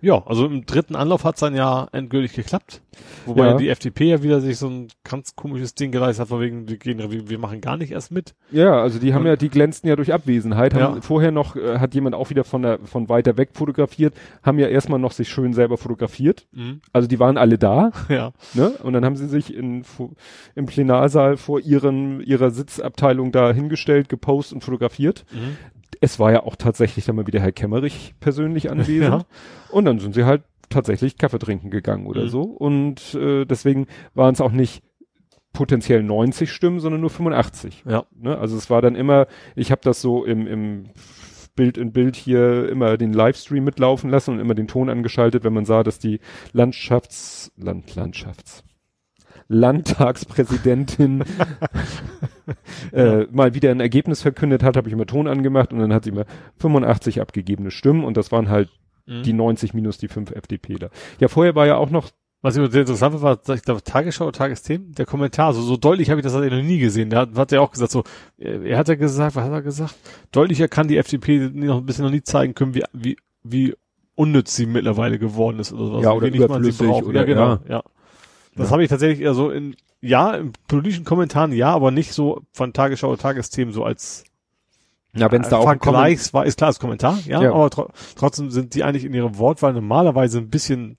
Ja, 0.00 0.20
also 0.26 0.46
im 0.46 0.66
dritten 0.66 0.96
Anlauf 0.96 1.22
hat's 1.24 1.40
dann 1.40 1.54
ja 1.54 1.86
endgültig 1.92 2.32
geklappt. 2.34 2.80
Wobei 3.24 3.46
Ja. 3.46 3.56
die 3.56 3.68
FDP 3.68 4.06
ja 4.10 4.22
wieder 4.22 4.40
sich 4.40 4.58
so 4.58 4.66
ein 4.68 4.88
ganz 5.04 5.36
komisches 5.36 5.74
Ding 5.76 5.92
geleistet 5.92 6.22
hat, 6.22 6.28
von 6.28 6.40
wegen, 6.40 6.68
wir, 6.68 6.76
gehen, 6.76 6.98
wir, 7.10 7.28
wir 7.30 7.38
machen 7.38 7.60
gar 7.60 7.76
nicht 7.76 7.92
erst 7.92 8.10
mit. 8.10 8.34
Ja, 8.50 8.82
also 8.82 8.98
die 8.98 9.14
haben 9.14 9.20
Und- 9.22 9.28
ja, 9.28 9.36
die 9.36 9.48
glänzten 9.48 9.88
ja 9.88 9.94
durch 9.94 10.12
Abwesenheit, 10.12 10.74
haben 10.74 10.96
Ja. 10.96 11.00
vorher 11.00 11.30
noch, 11.30 11.54
äh, 11.54 11.78
hat 11.78 11.94
jemand 11.94 12.16
auch 12.16 12.30
wieder 12.30 12.42
von 12.42 12.62
der, 12.62 12.80
von 12.80 13.08
weiter 13.08 13.36
weg 13.36 13.50
fotografiert, 13.52 14.12
haben 14.42 14.58
ja 14.58 14.66
erstmal 14.66 14.98
noch 14.98 15.12
sich 15.12 15.28
schön 15.28 15.52
selber 15.52 15.78
fotografiert. 15.78 16.46
Also 16.92 17.06
die 17.06 17.20
waren 17.20 17.38
alle 17.38 17.56
da, 17.56 17.92
Ja. 18.08 18.32
ne? 18.54 18.70
Und 18.82 18.94
dann 18.94 19.04
haben 19.04 19.16
sie 19.16 19.28
sich 19.28 19.54
in, 19.54 19.84
im 20.56 20.66
Plenarsaal 20.66 21.36
vor 21.36 21.60
ihren, 21.60 22.20
ihrer 22.20 22.50
Sitzabteilung 22.50 23.30
da 23.30 23.52
hingestellt, 23.52 24.08
gepostet 24.08 24.56
und 24.56 24.60
fotografiert. 24.64 25.24
Mhm. 25.32 25.56
Es 26.00 26.18
war 26.18 26.32
ja 26.32 26.42
auch 26.42 26.56
tatsächlich 26.56 27.04
dann 27.04 27.16
mal 27.16 27.26
wieder 27.26 27.40
Herr 27.40 27.52
Kemmerich 27.52 28.14
persönlich 28.20 28.70
anwesend. 28.70 29.02
Ja. 29.02 29.24
Und 29.70 29.84
dann 29.84 29.98
sind 29.98 30.14
sie 30.14 30.24
halt 30.24 30.42
tatsächlich 30.68 31.18
Kaffee 31.18 31.38
trinken 31.38 31.70
gegangen 31.70 32.06
oder 32.06 32.24
Mhm. 32.24 32.28
so. 32.28 32.42
Und 32.42 33.14
äh, 33.14 33.44
deswegen 33.44 33.86
waren 34.14 34.32
es 34.34 34.40
auch 34.40 34.52
nicht 34.52 34.82
potenziell 35.52 36.02
90 36.02 36.50
Stimmen, 36.50 36.80
sondern 36.80 37.02
nur 37.02 37.10
85. 37.10 37.84
Ja. 37.86 38.04
Ne? 38.18 38.36
Also 38.38 38.56
es 38.56 38.70
war 38.70 38.80
dann 38.80 38.94
immer, 38.94 39.26
ich 39.54 39.70
habe 39.70 39.82
das 39.84 40.00
so 40.00 40.24
im, 40.24 40.46
im 40.46 40.84
Bild 41.54 41.76
in 41.76 41.92
Bild 41.92 42.16
hier 42.16 42.68
immer 42.70 42.96
den 42.96 43.12
Livestream 43.12 43.62
mitlaufen 43.64 44.08
lassen 44.08 44.32
und 44.32 44.40
immer 44.40 44.54
den 44.54 44.66
Ton 44.68 44.88
angeschaltet, 44.88 45.44
wenn 45.44 45.52
man 45.52 45.66
sah, 45.66 45.82
dass 45.82 45.98
die 45.98 46.20
Landschafts, 46.52 47.52
Land, 47.58 47.94
Landschafts, 47.94 48.64
Landtagspräsidentin 49.52 51.24
äh, 52.92 53.26
mal 53.30 53.54
wieder 53.54 53.70
ein 53.70 53.80
Ergebnis 53.80 54.22
verkündet 54.22 54.62
hat, 54.62 54.76
habe 54.76 54.88
ich 54.88 54.92
immer 54.92 55.06
Ton 55.06 55.28
angemacht 55.28 55.72
und 55.72 55.78
dann 55.78 55.92
hat 55.92 56.04
sie 56.04 56.10
immer 56.10 56.24
85 56.58 57.20
abgegebene 57.20 57.70
Stimmen 57.70 58.04
und 58.04 58.16
das 58.16 58.32
waren 58.32 58.48
halt 58.48 58.68
Mhm. 59.04 59.24
die 59.24 59.32
90 59.32 59.74
minus 59.74 59.98
die 59.98 60.06
5 60.06 60.30
FDPler. 60.30 60.88
Ja, 61.18 61.26
vorher 61.26 61.56
war 61.56 61.66
ja 61.66 61.74
auch 61.76 61.90
noch, 61.90 62.10
Was 62.40 62.56
ich 62.56 62.70
sehr 62.70 62.82
interessant 62.82 63.20
war, 63.20 63.36
war, 63.44 63.54
ich 63.56 63.62
glaube, 63.62 63.82
Tagesschau 63.82 64.26
oder 64.28 64.32
Tagesthemen, 64.38 64.92
der 64.94 65.06
Kommentar, 65.06 65.52
so, 65.54 65.60
so 65.60 65.76
deutlich 65.76 66.08
habe 66.08 66.20
ich 66.20 66.22
das 66.24 66.32
tatsächlich 66.34 66.60
noch 66.62 66.68
nie 66.68 66.78
gesehen. 66.78 67.10
Der 67.10 67.18
hat, 67.20 67.34
hat 67.36 67.50
ja 67.50 67.60
auch 67.60 67.72
gesagt, 67.72 67.90
so, 67.90 68.04
er, 68.38 68.62
er 68.62 68.78
hat 68.78 68.86
ja 68.86 68.94
gesagt, 68.94 69.34
was 69.34 69.42
hat 69.44 69.50
er 69.50 69.62
gesagt? 69.62 69.96
Deutlicher 70.30 70.68
kann 70.68 70.86
die 70.86 70.98
FDP 70.98 71.50
noch 71.52 71.78
ein 71.78 71.84
bisschen 71.86 72.04
noch 72.04 72.12
nie 72.12 72.22
zeigen 72.22 72.54
können, 72.54 72.76
wie, 72.76 72.84
wie, 72.92 73.16
wie 73.42 73.74
unnütz 74.14 74.54
sie 74.54 74.66
mittlerweile 74.66 75.18
geworden 75.18 75.58
ist 75.58 75.72
oder 75.72 75.84
sowas. 75.86 76.04
Ja, 76.04 76.12
oder 76.12 76.26
wenig 76.28 76.40
man 76.48 76.62
sie 76.62 76.68
überflüssig 76.70 76.86
braucht. 76.88 77.04
oder- 77.04 77.20
ja, 77.20 77.26
genau, 77.26 77.48
ja. 77.48 77.60
ja. 77.68 77.82
Das 78.54 78.68
Ja. 78.68 78.72
habe 78.72 78.82
ich 78.82 78.88
tatsächlich 78.90 79.20
eher 79.20 79.34
so 79.34 79.50
in, 79.50 79.76
ja, 80.00 80.34
in 80.34 80.52
politischen 80.68 81.04
Kommentaren 81.04 81.52
ja, 81.52 81.72
aber 81.72 81.90
nicht 81.90 82.12
so 82.12 82.42
von 82.52 82.72
Tagesschau 82.72 83.08
oder 83.08 83.18
Tagesthemen 83.18 83.72
so 83.72 83.84
als 83.84 84.24
Na, 85.12 85.30
wenn 85.30 85.42
es 85.42 85.48
da 85.48 85.58
auch 85.58 85.64
Vergleichs 85.64 86.32
war, 86.34 86.44
ist 86.46 86.58
klar, 86.58 86.70
das 86.70 86.80
Kommentar, 86.80 87.18
ja, 87.26 87.42
Ja. 87.42 87.52
aber 87.52 87.70
tro 87.70 87.88
trotzdem 88.16 88.50
sind 88.50 88.74
die 88.74 88.82
eigentlich 88.84 89.04
in 89.04 89.14
ihrer 89.14 89.36
Wortwahl 89.38 89.72
normalerweise 89.72 90.38
ein 90.38 90.50
bisschen 90.50 90.96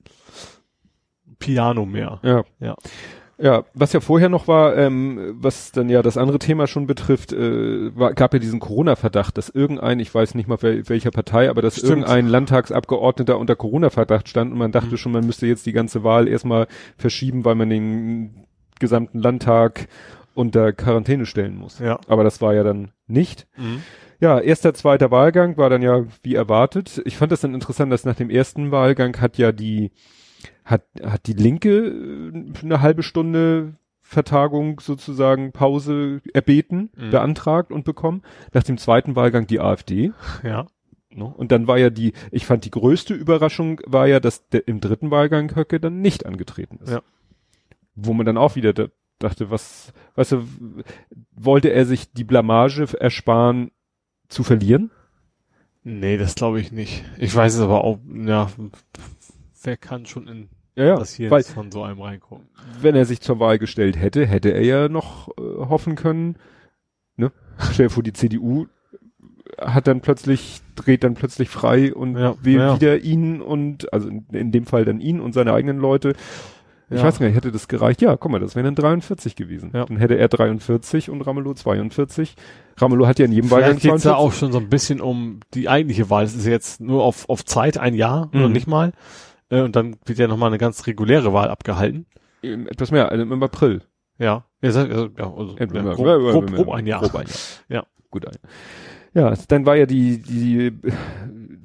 Piano 1.39 1.85
mehr. 1.85 2.19
Ja. 2.23 2.43
Ja. 2.59 2.75
Ja, 3.43 3.65
was 3.73 3.91
ja 3.91 3.99
vorher 3.99 4.29
noch 4.29 4.47
war, 4.47 4.77
ähm, 4.77 5.35
was 5.35 5.73
dann 5.73 5.89
ja 5.89 6.01
das 6.01 6.15
andere 6.17 6.39
Thema 6.39 6.65
schon 6.65 6.87
betrifft, 6.87 7.33
äh, 7.33 7.93
war, 7.93 8.13
gab 8.13 8.31
ja 8.33 8.39
diesen 8.39 8.61
Corona-Verdacht, 8.61 9.37
dass 9.37 9.49
irgendein, 9.49 9.99
ich 9.99 10.15
weiß 10.15 10.33
nicht 10.35 10.47
mal 10.47 10.61
wel, 10.61 10.87
welcher 10.87 11.11
Partei, 11.11 11.49
aber 11.49 11.61
dass 11.61 11.75
Stimmt. 11.75 11.89
irgendein 11.89 12.27
Landtagsabgeordneter 12.27 13.37
unter 13.37 13.57
Corona-Verdacht 13.57 14.29
stand 14.29 14.53
und 14.53 14.57
man 14.57 14.71
dachte 14.71 14.91
Mhm. 14.91 14.97
schon, 14.97 15.11
man 15.11 15.25
müsste 15.25 15.45
jetzt 15.45 15.65
die 15.65 15.73
ganze 15.73 16.05
Wahl 16.05 16.29
erstmal 16.29 16.67
verschieben, 16.97 17.43
weil 17.43 17.55
man 17.55 17.69
den 17.69 18.45
gesamten 18.79 19.19
Landtag 19.19 19.87
unter 20.35 20.71
Quarantäne 20.71 21.25
stellen 21.25 21.57
muss. 21.57 21.79
Ja. 21.79 21.99
Aber 22.07 22.23
das 22.23 22.41
war 22.41 22.53
ja 22.53 22.63
dann 22.63 22.91
nicht. 23.07 23.45
Mhm. 23.57 23.81
Ja, 24.21 24.39
erster, 24.39 24.73
zweiter 24.73 25.11
Wahlgang 25.11 25.57
war 25.57 25.69
dann 25.69 25.81
ja 25.81 26.05
wie 26.23 26.35
erwartet. 26.35 27.01
Ich 27.03 27.17
fand 27.17 27.33
das 27.33 27.41
dann 27.41 27.53
interessant, 27.53 27.91
dass 27.91 28.05
nach 28.05 28.15
dem 28.15 28.29
ersten 28.29 28.71
Wahlgang 28.71 29.19
hat 29.19 29.37
ja 29.37 29.51
die, 29.51 29.91
hat, 30.65 30.83
hat 31.03 31.25
die 31.27 31.33
Linke 31.33 31.87
äh, 31.87 32.43
eine 32.63 32.81
halbe 32.81 33.03
Stunde 33.03 33.75
Vertagung 34.01 34.79
sozusagen 34.79 35.51
Pause 35.53 36.21
erbeten, 36.33 36.89
Mhm. 36.95 37.09
beantragt 37.11 37.71
und 37.71 37.83
bekommen. 37.85 38.21
Nach 38.53 38.63
dem 38.63 38.77
zweiten 38.77 39.15
Wahlgang 39.15 39.47
die 39.47 39.59
AfD. 39.59 40.11
Ja. 40.43 40.67
Ne? 41.15 41.25
Und 41.25 41.51
dann 41.51 41.67
war 41.67 41.77
ja 41.77 41.89
die, 41.91 42.13
ich 42.31 42.45
fand 42.47 42.65
die 42.65 42.71
größte 42.71 43.13
Überraschung 43.13 43.79
war 43.85 44.07
ja, 44.07 44.19
dass 44.19 44.47
der, 44.49 44.67
im 44.67 44.81
dritten 44.81 45.11
Wahlgang 45.11 45.55
Höcke 45.55 45.79
dann 45.79 46.01
nicht 46.01 46.25
angetreten 46.25 46.79
ist. 46.83 46.91
Ja. 46.91 47.01
Wo 47.95 48.13
man 48.13 48.25
dann 48.25 48.37
auch 48.37 48.55
wieder 48.55 48.73
da, 48.73 48.87
dachte, 49.19 49.51
was, 49.51 49.93
weißt 50.15 50.31
du, 50.33 50.47
wollte 51.35 51.69
er 51.69 51.85
sich 51.85 52.11
die 52.13 52.23
Blamage 52.23 52.87
ersparen, 52.99 53.69
zu 54.27 54.43
verlieren? 54.43 54.89
Nee, 55.83 56.17
das 56.17 56.33
glaube 56.33 56.59
ich 56.59 56.71
nicht. 56.71 57.05
Ich 57.19 57.35
weiß 57.35 57.53
es 57.55 57.61
aber 57.61 57.83
auch, 57.83 57.99
ja, 58.11 58.49
wer 59.63 59.77
kann 59.77 60.05
schon 60.05 60.27
in 60.27 60.49
Ja, 60.75 60.85
ja. 60.85 60.95
das 60.97 61.13
hier 61.13 61.29
Weil, 61.31 61.43
von 61.43 61.71
so 61.71 61.83
einem 61.83 62.01
reingucken? 62.01 62.47
wenn 62.81 62.95
er 62.95 63.05
sich 63.05 63.21
zur 63.21 63.39
Wahl 63.39 63.59
gestellt 63.59 63.97
hätte, 63.99 64.25
hätte 64.25 64.49
er 64.49 64.63
ja 64.63 64.89
noch 64.89 65.29
äh, 65.29 65.41
hoffen 65.41 65.95
können, 65.95 66.37
ne? 67.17 67.31
Stell 67.71 67.87
dir 67.87 67.89
vor, 67.91 68.03
die 68.03 68.13
CDU 68.13 68.65
hat 69.59 69.87
dann 69.87 70.01
plötzlich, 70.01 70.61
dreht 70.75 71.03
dann 71.03 71.13
plötzlich 71.13 71.49
frei 71.49 71.93
und 71.93 72.17
Ja, 72.17 72.35
wählt 72.41 72.57
ja. 72.59 72.75
wieder 72.75 72.97
ihn 72.99 73.41
und, 73.41 73.93
also 73.93 74.07
in, 74.09 74.25
in 74.31 74.51
dem 74.51 74.65
Fall 74.65 74.83
dann 74.85 74.99
ihn 74.99 75.19
und 75.19 75.33
seine 75.33 75.53
eigenen 75.53 75.77
Leute. 75.77 76.13
Ich 76.89 76.97
Ja. 76.99 77.03
weiß 77.05 77.19
gar 77.19 77.27
nicht, 77.27 77.35
hätte 77.35 77.51
das 77.51 77.67
gereicht? 77.67 78.01
Ja, 78.01 78.17
guck 78.17 78.31
mal, 78.31 78.39
das 78.39 78.55
wären 78.55 78.65
dann 78.65 78.75
43 78.75 79.35
gewesen. 79.35 79.71
Ja. 79.73 79.85
Dann 79.85 79.97
hätte 79.97 80.15
er 80.17 80.27
43 80.27 81.09
und 81.11 81.21
Ramelow 81.21 81.53
42. 81.53 82.35
Ramelow 82.77 83.05
hat 83.07 83.19
ja 83.19 83.25
in 83.25 83.31
jedem 83.31 83.51
Wahlgang 83.51 83.77
Vielleicht 83.77 83.83
geht's 83.93 84.03
da 84.03 84.15
42. 84.15 84.25
auch 84.27 84.33
schon 84.33 84.51
so 84.51 84.57
ein 84.57 84.69
bisschen 84.69 84.99
um 85.01 85.39
die 85.53 85.69
eigentliche 85.69 86.09
Wahl. 86.09 86.23
Es 86.25 86.35
ist 86.35 86.47
jetzt 86.47 86.81
nur 86.81 87.03
auf, 87.03 87.29
auf 87.29 87.45
Zeit, 87.45 87.77
ein 87.77 87.93
Jahr 87.93 88.29
oder 88.33 88.47
Mhm. 88.47 88.53
nicht 88.53 88.67
mal. 88.67 88.91
Äh, 89.53 89.61
Und 89.61 89.75
dann 89.75 89.95
wird 90.05 90.19
ja 90.19 90.27
nochmal 90.27 90.47
eine 90.47 90.57
ganz 90.57 90.85
reguläre 90.87 91.33
Wahl 91.33 91.49
abgehalten. 91.49 92.05
Etwas 92.41 92.91
mehr, 92.91 93.09
also 93.11 93.23
im 93.23 93.43
April. 93.43 93.81
Ja. 94.17 94.45
Ja, 94.61 94.69
also, 94.69 94.79
ja, 95.17 95.33
also, 95.33 95.55
Ja, 95.57 95.65
grob, 95.65 95.95
grob, 95.95 96.51
grob 96.53 96.69
ein 96.71 96.85
Jahr. 96.87 97.01
Grob 97.01 97.15
ein 97.15 97.27
Jahr. 97.27 97.37
Ja. 97.69 97.85
Gut 98.09 98.27
ein. 98.27 98.35
Ja, 99.13 99.33
dann 99.47 99.65
war 99.65 99.75
ja 99.75 99.85
die, 99.85 100.21
die 100.21 100.71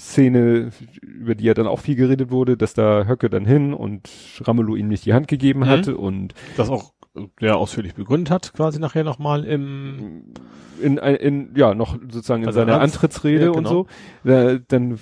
Szene, 0.00 0.70
über 1.02 1.34
die 1.34 1.44
ja 1.44 1.54
dann 1.54 1.66
auch 1.66 1.80
viel 1.80 1.96
geredet 1.96 2.30
wurde, 2.30 2.56
dass 2.56 2.74
da 2.74 3.06
Höcke 3.06 3.30
dann 3.30 3.44
hin 3.44 3.72
und 3.74 4.08
Ramelow 4.42 4.76
ihm 4.76 4.88
nicht 4.88 5.04
die 5.06 5.14
Hand 5.14 5.28
gegeben 5.28 5.60
Mhm. 5.60 5.66
hatte 5.66 5.96
und 5.96 6.34
Das 6.56 6.68
auch 6.70 6.92
äh, 6.92 6.97
ja, 7.40 7.54
ausführlich 7.54 7.94
begründet 7.94 8.30
hat, 8.30 8.52
quasi 8.54 8.78
nachher 8.78 9.04
nochmal 9.04 9.44
im, 9.44 10.24
in, 10.80 10.98
in 10.98 11.50
ja 11.56 11.74
noch 11.74 11.98
sozusagen 12.10 12.42
in 12.42 12.48
Also 12.48 12.60
seiner 12.60 12.80
Antrittsrede 12.80 13.44
ja, 13.46 13.50
und 13.50 13.64
genau. 13.64 13.68
so. 13.70 13.86
Da, 14.24 14.58
dann 14.58 14.98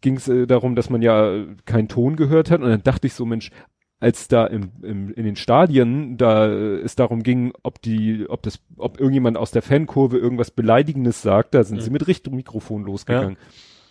ging 0.00 0.16
es 0.16 0.28
äh, 0.28 0.46
darum, 0.46 0.74
dass 0.76 0.90
man 0.90 1.02
ja 1.02 1.44
keinen 1.64 1.88
Ton 1.88 2.16
gehört 2.16 2.50
hat 2.50 2.60
und 2.60 2.68
dann 2.68 2.82
dachte 2.82 3.06
ich 3.06 3.14
so, 3.14 3.24
Mensch, 3.24 3.50
als 4.00 4.28
da 4.28 4.46
im, 4.46 4.70
im, 4.82 5.12
in 5.12 5.24
den 5.24 5.36
Stadien 5.36 6.16
da 6.16 6.46
äh, 6.48 6.76
es 6.80 6.96
darum 6.96 7.22
ging, 7.22 7.52
ob 7.62 7.82
die, 7.82 8.24
ob 8.28 8.42
das, 8.42 8.60
ob 8.78 8.98
irgendjemand 8.98 9.36
aus 9.36 9.50
der 9.50 9.60
Fankurve 9.62 10.16
irgendwas 10.16 10.50
Beleidigendes 10.50 11.20
sagt, 11.20 11.54
da 11.54 11.62
sind 11.64 11.78
Mhm. 11.78 11.82
sie 11.82 11.90
mit 11.90 12.06
Richtung 12.06 12.34
Mikrofon 12.34 12.84
losgegangen. 12.84 13.36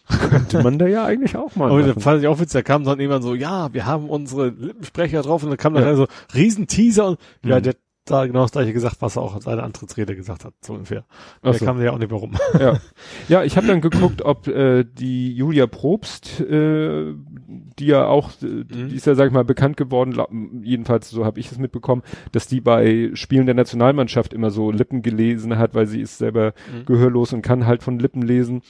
Könnte 0.10 0.64
man 0.64 0.78
da 0.80 0.88
ja 0.88 1.06
eigentlich 1.06 1.36
auch 1.38 1.56
mal. 1.56 1.70
Aber 1.70 1.82
da 1.82 1.88
machen. 1.90 2.02
fand 2.02 2.22
ich 2.22 2.28
auch 2.28 2.40
witzig, 2.40 2.54
da 2.54 2.62
kam 2.64 2.84
dann 2.84 3.00
irgendwann 3.00 3.22
so, 3.22 3.36
ja, 3.36 3.74
wir 3.74 3.86
haben 3.86 4.10
unsere 4.10 4.50
Lippensprecher 4.50 5.22
drauf 5.22 5.44
und 5.44 5.50
dann 5.50 5.58
kam 5.58 5.74
dann 5.76 5.84
Ja. 5.84 5.96
so 5.96 6.08
riesen 6.34 6.68
Teaser 6.68 7.08
und 7.10 7.20
ja, 7.46 7.58
Mhm. 7.60 7.64
der 7.64 7.70
hat 7.74 7.78
da 8.06 8.26
genau 8.26 8.42
das 8.42 8.52
gleiche 8.54 8.74
gesagt, 8.74 8.96
was 9.02 9.18
er 9.18 9.22
auch 9.22 9.36
in 9.36 9.42
seiner 9.42 9.62
Antrittsrede 9.64 10.16
gesagt 10.16 10.44
hat, 10.44 10.54
so 10.62 10.74
ungefähr. 10.74 11.06
Da 11.44 11.54
so. 11.54 11.64
kam 11.64 11.78
der 11.78 11.86
ja 11.88 11.92
auch 11.92 12.00
nicht 12.00 12.10
mehr 12.10 12.20
rum. 12.20 12.36
ja. 12.60 12.80
ja, 13.30 13.44
ich 13.44 13.56
habe 13.56 13.68
dann 13.68 13.82
geguckt, 13.82 14.24
ob 14.24 14.48
äh, 14.48 14.84
die 14.84 15.32
Julia 15.36 15.68
Probst, 15.68 16.40
äh, 16.42 17.14
die 17.48 17.86
ja 17.86 18.06
auch, 18.08 18.32
äh, 18.42 18.64
die 18.66 18.96
ist 18.96 19.06
ja, 19.06 19.14
sag 19.14 19.28
ich 19.28 19.34
mal, 19.34 19.44
bekannt 19.46 19.78
geworden, 19.78 20.62
jedenfalls 20.64 21.12
so 21.12 21.24
habe 21.24 21.40
ich 21.40 21.52
es 21.52 21.60
mitbekommen, 21.60 22.02
dass 22.32 22.48
die 22.48 22.62
bei 22.62 23.12
Spielen 23.14 23.46
der 23.46 23.54
Nationalmannschaft 23.54 24.34
immer 24.34 24.50
so 24.50 24.72
Lippen 24.72 25.04
gelesen 25.04 25.60
hat, 25.60 25.76
weil 25.76 25.86
sie 25.86 26.02
ist 26.02 26.18
selber 26.18 26.54
Mhm. 26.74 26.86
gehörlos 26.86 27.32
und 27.34 27.44
kann 27.44 27.68
halt 27.68 27.84
von 27.84 28.00
Lippen 28.00 28.24
lesen. 28.24 28.64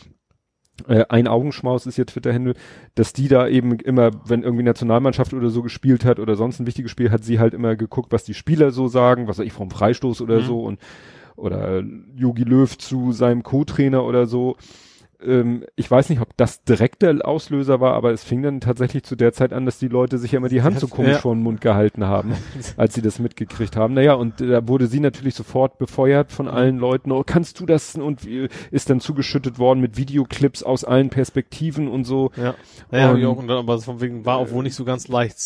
Äh, 0.87 1.05
ein 1.09 1.27
Augenschmaus 1.27 1.85
ist 1.85 1.97
ihr 1.97 2.05
Twitter-Handle, 2.05 2.53
dass 2.95 3.13
die 3.13 3.27
da 3.27 3.47
eben 3.47 3.73
immer, 3.79 4.11
wenn 4.25 4.43
irgendwie 4.43 4.63
Nationalmannschaft 4.63 5.33
oder 5.33 5.49
so 5.49 5.61
gespielt 5.61 6.05
hat 6.05 6.19
oder 6.19 6.35
sonst 6.35 6.59
ein 6.59 6.67
wichtiges 6.67 6.91
Spiel, 6.91 7.11
hat 7.11 7.23
sie 7.23 7.39
halt 7.39 7.53
immer 7.53 7.75
geguckt, 7.75 8.11
was 8.11 8.23
die 8.23 8.33
Spieler 8.33 8.71
so 8.71 8.87
sagen, 8.87 9.27
was 9.27 9.39
weiß 9.39 9.45
ich, 9.45 9.53
vom 9.53 9.69
Freistoß 9.71 10.21
oder 10.21 10.37
Mhm. 10.39 10.43
so 10.45 10.61
und 10.63 10.79
oder 11.35 11.83
Yogi 12.17 12.43
Löw 12.43 12.77
zu 12.77 13.13
seinem 13.13 13.43
Co-Trainer 13.43 14.03
oder 14.03 14.25
so. 14.25 14.57
Ähm, 15.21 15.65
ich 15.75 15.89
weiß 15.91 16.09
nicht, 16.09 16.21
ob 16.21 16.35
das 16.37 16.63
direkt 16.63 17.01
der 17.01 17.27
Auslöser 17.27 17.79
war, 17.81 17.93
aber 17.93 18.11
es 18.11 18.23
fing 18.23 18.41
dann 18.41 18.61
tatsächlich 18.61 19.03
zu 19.03 19.15
der 19.15 19.33
Zeit 19.33 19.51
an, 19.53 19.65
dass 19.65 19.77
die 19.79 19.87
Leute 19.89 20.17
sich 20.17 20.31
ja 20.31 20.37
immer 20.37 20.47
die 20.49 20.61
Hand 20.61 20.79
so 20.79 20.87
Ja. 20.87 20.95
komisch 20.95 21.17
vor 21.17 21.35
den 21.35 21.43
Mund 21.43 21.59
gehalten 21.61 22.05
haben, 22.05 22.33
als 22.77 22.93
sie 22.93 23.01
das 23.01 23.19
mitgekriegt 23.19 23.75
haben. 23.75 23.93
Naja, 23.93 24.13
und 24.13 24.39
da 24.39 24.67
wurde 24.67 24.87
sie 24.87 24.99
natürlich 25.01 25.35
sofort 25.35 25.77
befeuert 25.77 26.31
von 26.31 26.47
allen 26.47 26.77
Leuten. 26.77 27.11
Oh, 27.11 27.23
kannst 27.25 27.59
du 27.59 27.65
das? 27.65 27.95
Und 27.95 28.25
ist 28.25 28.89
dann 28.89 28.99
zugeschüttet 29.01 29.59
worden 29.59 29.81
mit 29.81 29.97
Videoclips 29.97 30.63
aus 30.63 30.83
allen 30.85 31.09
Perspektiven 31.09 31.87
und 31.87 32.05
so. 32.05 32.31
Ja. 32.37 32.55
Naja, 32.91 33.11
Und- 33.11 33.25
auch, 33.25 33.37
und 33.37 33.47
dann, 33.47 33.57
aber 33.57 33.79
von 33.79 33.99
wegen 34.01 34.25
war 34.25 34.37
auch 34.37 34.51
wohl 34.51 34.63
nicht 34.63 34.75
so 34.75 34.85
ganz 34.85 35.07
leicht, 35.09 35.37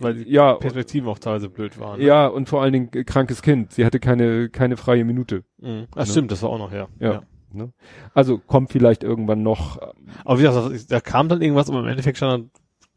weil 0.00 0.14
die 0.14 0.30
Ja, 0.30 0.54
Perspektiven 0.54 1.08
auch 1.08 1.18
teilweise 1.18 1.48
blöd 1.48 1.78
waren. 1.80 1.98
ne? 1.98 2.04
ja, 2.06 2.26
und 2.26 2.48
vor 2.48 2.62
allen 2.62 2.72
Dingen 2.72 2.88
äh, 2.94 3.04
krankes 3.04 3.42
Kind. 3.42 3.72
Sie 3.72 3.84
hatte 3.84 3.98
keine, 4.00 4.48
keine 4.50 4.76
freie 4.76 5.04
Minute. 5.04 5.42
Mhm. 5.58 5.86
Ach, 5.96 6.06
stimmt, 6.06 6.30
das 6.30 6.42
war 6.42 6.50
auch 6.50 6.58
noch, 6.58 6.72
ja. 6.72 6.86
Ja. 7.00 7.22
Ne? 7.52 7.72
Also 8.14 8.38
kommt 8.38 8.70
vielleicht 8.72 9.02
irgendwann 9.04 9.42
noch. 9.42 9.78
Aber 10.24 10.38
wie 10.38 10.42
gesagt, 10.44 10.90
da 10.92 11.00
kam 11.00 11.28
dann 11.28 11.42
irgendwas, 11.42 11.68
aber 11.68 11.80
im 11.80 11.86
Endeffekt 11.88 12.16
stand 12.18 12.50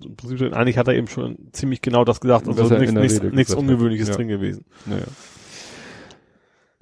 im 0.03 0.15
Prinzip 0.15 0.53
eigentlich 0.53 0.77
hat 0.77 0.87
er 0.87 0.95
eben 0.95 1.07
schon 1.07 1.37
ziemlich 1.53 1.81
genau 1.81 2.03
das 2.03 2.19
gesagt, 2.19 2.47
also 2.47 2.63
nichts, 2.77 2.93
nichts, 2.93 3.21
nichts. 3.23 3.53
Ungewöhnliches 3.55 4.09
Ja. 4.09 4.15
drin 4.15 4.27
gewesen. 4.27 4.65
Naja. 4.85 5.05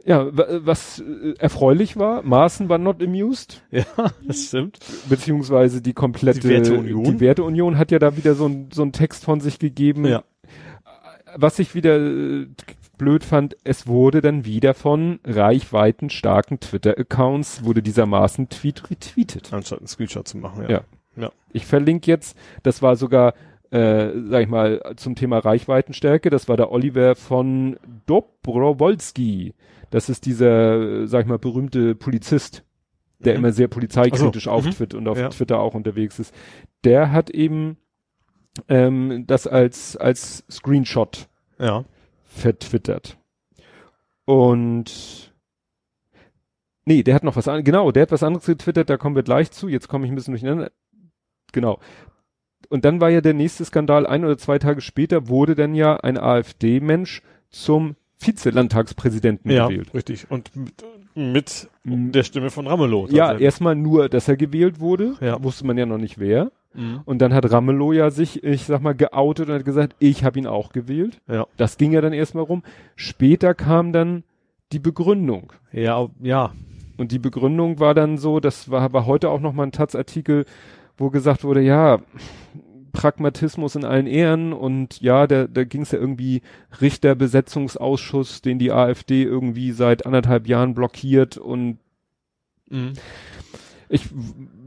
Ja, 0.04 0.36
wa- 0.36 0.48
was 0.64 1.00
äh, 1.00 1.34
erfreulich 1.38 1.98
war, 1.98 2.24
Maaßen 2.24 2.70
war 2.70 2.80
not 2.80 3.04
amused, 3.04 3.62
Ja, 3.72 3.84
das 4.26 4.46
stimmt. 4.48 4.80
beziehungsweise 5.10 5.82
die 5.82 5.94
komplette 5.94 6.40
Die 6.40 6.50
Werteunion. 6.50 7.04
die 7.04 7.20
Werteunion 7.20 7.78
hat 7.78 7.92
ja 7.92 8.00
da 8.00 8.18
wieder 8.18 8.34
so 8.34 8.48
ein 8.48 8.70
so 8.74 8.82
ein 8.82 8.94
Text 8.94 9.24
von 9.24 9.40
sich 9.42 9.60
gegeben. 9.60 10.06
Ja. 10.06 10.24
Was 11.36 11.60
ich 11.60 11.76
wieder 11.76 11.98
äh, 12.00 12.48
blöd 13.02 13.24
fand, 13.24 13.58
es 13.64 13.88
wurde 13.88 14.22
dann 14.22 14.46
wieder 14.46 14.76
von 14.76 15.20
reichweitenstarken 15.26 16.60
Twitter-Accounts 16.60 17.64
wurde 17.64 17.82
dieser 17.82 18.06
Maaßen-Tweet 18.06 18.92
retweetet. 18.92 19.52
Anstatt 19.52 19.80
einen 19.80 19.88
Screenshot 19.88 20.28
zu 20.28 20.38
machen, 20.38 20.66
Ja. 20.70 20.82
ja. 21.16 21.32
Ich 21.52 21.66
verlinke 21.66 22.12
jetzt, 22.12 22.38
das 22.62 22.84
war 22.84 22.96
sogar, 22.96 23.34
äh, 23.72 24.10
sag 24.30 24.44
ich 24.44 24.48
mal, 24.50 24.82
zum 24.98 25.16
Thema 25.16 25.40
Reichweitenstärke, 25.40 26.30
das 26.30 26.48
war 26.48 26.58
der 26.58 26.72
Oliver 26.72 27.16
von 27.16 27.78
Dobrowolski. 28.06 29.56
Das 29.90 30.08
ist 30.08 30.28
dieser, 30.28 31.08
sag 31.08 31.24
ich 31.24 31.28
mal, 31.28 31.40
berühmte 31.40 31.96
Polizist, 31.96 32.64
der 33.18 33.34
Mhm. 33.34 33.40
immer 33.40 33.52
sehr 33.52 33.68
polizeikritisch 33.68 34.44
so, 34.44 34.52
mhm. 34.58 34.72
Twitter 34.72 34.98
und 35.00 35.08
auf 35.08 35.18
Ja. 35.18 35.30
Twitter 35.30 35.60
auch 35.60 35.74
unterwegs 35.74 36.20
ist. 36.20 36.36
Der 36.84 37.12
hat 37.12 37.32
eben 37.32 37.78
ähm, 38.68 39.24
das 39.26 39.48
als, 39.48 39.98
als 39.98 40.44
Screenshot 40.52 41.28
Ja. 41.58 41.84
Vertwittert. 42.34 43.18
Und 44.26 45.32
nee, 46.86 47.04
der 47.04 47.16
hat 47.16 47.24
noch 47.24 47.36
was 47.36 47.48
anderes, 47.48 47.66
genau, 47.66 47.92
der 47.92 48.04
hat 48.04 48.12
was 48.12 48.24
anderes 48.24 48.46
getwittert, 48.46 48.90
da 48.90 48.98
kommen 48.98 49.16
wir 49.16 49.24
gleich 49.24 49.52
zu, 49.52 49.68
jetzt 49.68 49.88
komme 49.88 50.06
ich 50.06 50.12
ein 50.12 50.16
bisschen 50.16 50.34
durcheinander. 50.34 50.72
Genau. 51.52 51.80
Und 52.70 52.86
dann 52.86 53.02
war 53.02 53.10
ja 53.10 53.20
der 53.22 53.34
nächste 53.34 53.66
Skandal, 53.66 54.08
ein 54.08 54.24
oder 54.24 54.38
zwei 54.38 54.58
Tage 54.60 54.82
später 54.82 55.28
wurde 55.28 55.56
dann 55.56 55.76
ja 55.76 55.98
ein 55.98 56.18
AfD-Mensch 56.18 57.22
zum 57.50 57.96
Vize-Landtagspräsidenten 58.20 59.50
Ja, 59.52 59.68
gewählt. 59.68 59.94
richtig. 59.94 60.30
Und 60.32 60.52
mit, 61.16 61.68
der 61.84 62.24
Stimme 62.24 62.52
von 62.52 62.68
Ramelow. 62.68 63.08
Ja, 63.10 63.36
erstmal 63.38 63.76
nur, 63.76 64.08
dass 64.08 64.28
er 64.30 64.38
gewählt 64.38 64.80
wurde, 64.80 65.16
Ja. 65.20 65.44
wusste 65.44 65.66
man 65.66 65.78
ja 65.78 65.86
noch 65.86 65.98
nicht 65.98 66.20
wer. 66.20 66.52
Mhm. 66.74 67.02
Und 67.06 67.20
dann 67.20 67.34
hat 67.34 67.50
Ramelow 67.52 67.94
ja 67.94 68.10
sich, 68.10 68.44
ich 68.44 68.66
sag 68.66 68.82
mal, 68.82 68.94
geoutet 68.94 69.50
und 69.50 69.56
hat 69.56 69.66
gesagt, 69.66 69.96
ich 70.00 70.24
habe 70.24 70.40
ihn 70.40 70.48
auch 70.48 70.72
gewählt. 70.72 71.20
Ja. 71.28 71.48
Das 71.58 71.78
ging 71.78 71.92
ja 71.92 72.02
dann 72.02 72.14
erstmal 72.14 72.44
rum. 72.44 72.64
Später 72.96 73.54
kam 73.54 73.94
dann 73.94 74.24
die 74.72 74.80
Begründung. 74.80 75.54
Ja, 75.72 76.08
ja. 76.22 76.54
Und 76.98 77.12
die 77.12 77.20
Begründung 77.20 77.80
war 77.80 77.94
dann 77.94 78.18
so, 78.18 78.40
das 78.40 78.70
war 78.70 78.82
aber 78.82 79.06
heute 79.06 79.30
auch 79.30 79.40
nochmal 79.40 79.68
ein 79.68 79.72
Taz-Artikel, 79.72 80.46
wo 80.98 81.10
gesagt 81.10 81.44
wurde, 81.44 81.62
ja, 81.62 82.00
Pragmatismus 82.92 83.76
in 83.76 83.86
allen 83.86 84.08
Ehren 84.08 84.52
und 84.52 85.00
ja, 85.02 85.26
da, 85.26 85.48
da 85.48 85.64
ging 85.64 85.84
es 85.84 85.92
ja 85.92 86.00
irgendwie 86.00 86.42
Richterbesetzungsausschuss, 86.82 88.42
den 88.42 88.60
die 88.60 88.72
AfD 88.72 89.24
irgendwie 89.24 89.72
seit 89.72 90.06
anderthalb 90.06 90.48
Jahren 90.48 90.74
blockiert 90.76 91.38
und 91.38 91.78
Mhm. 92.72 92.94
Ich, 93.92 94.10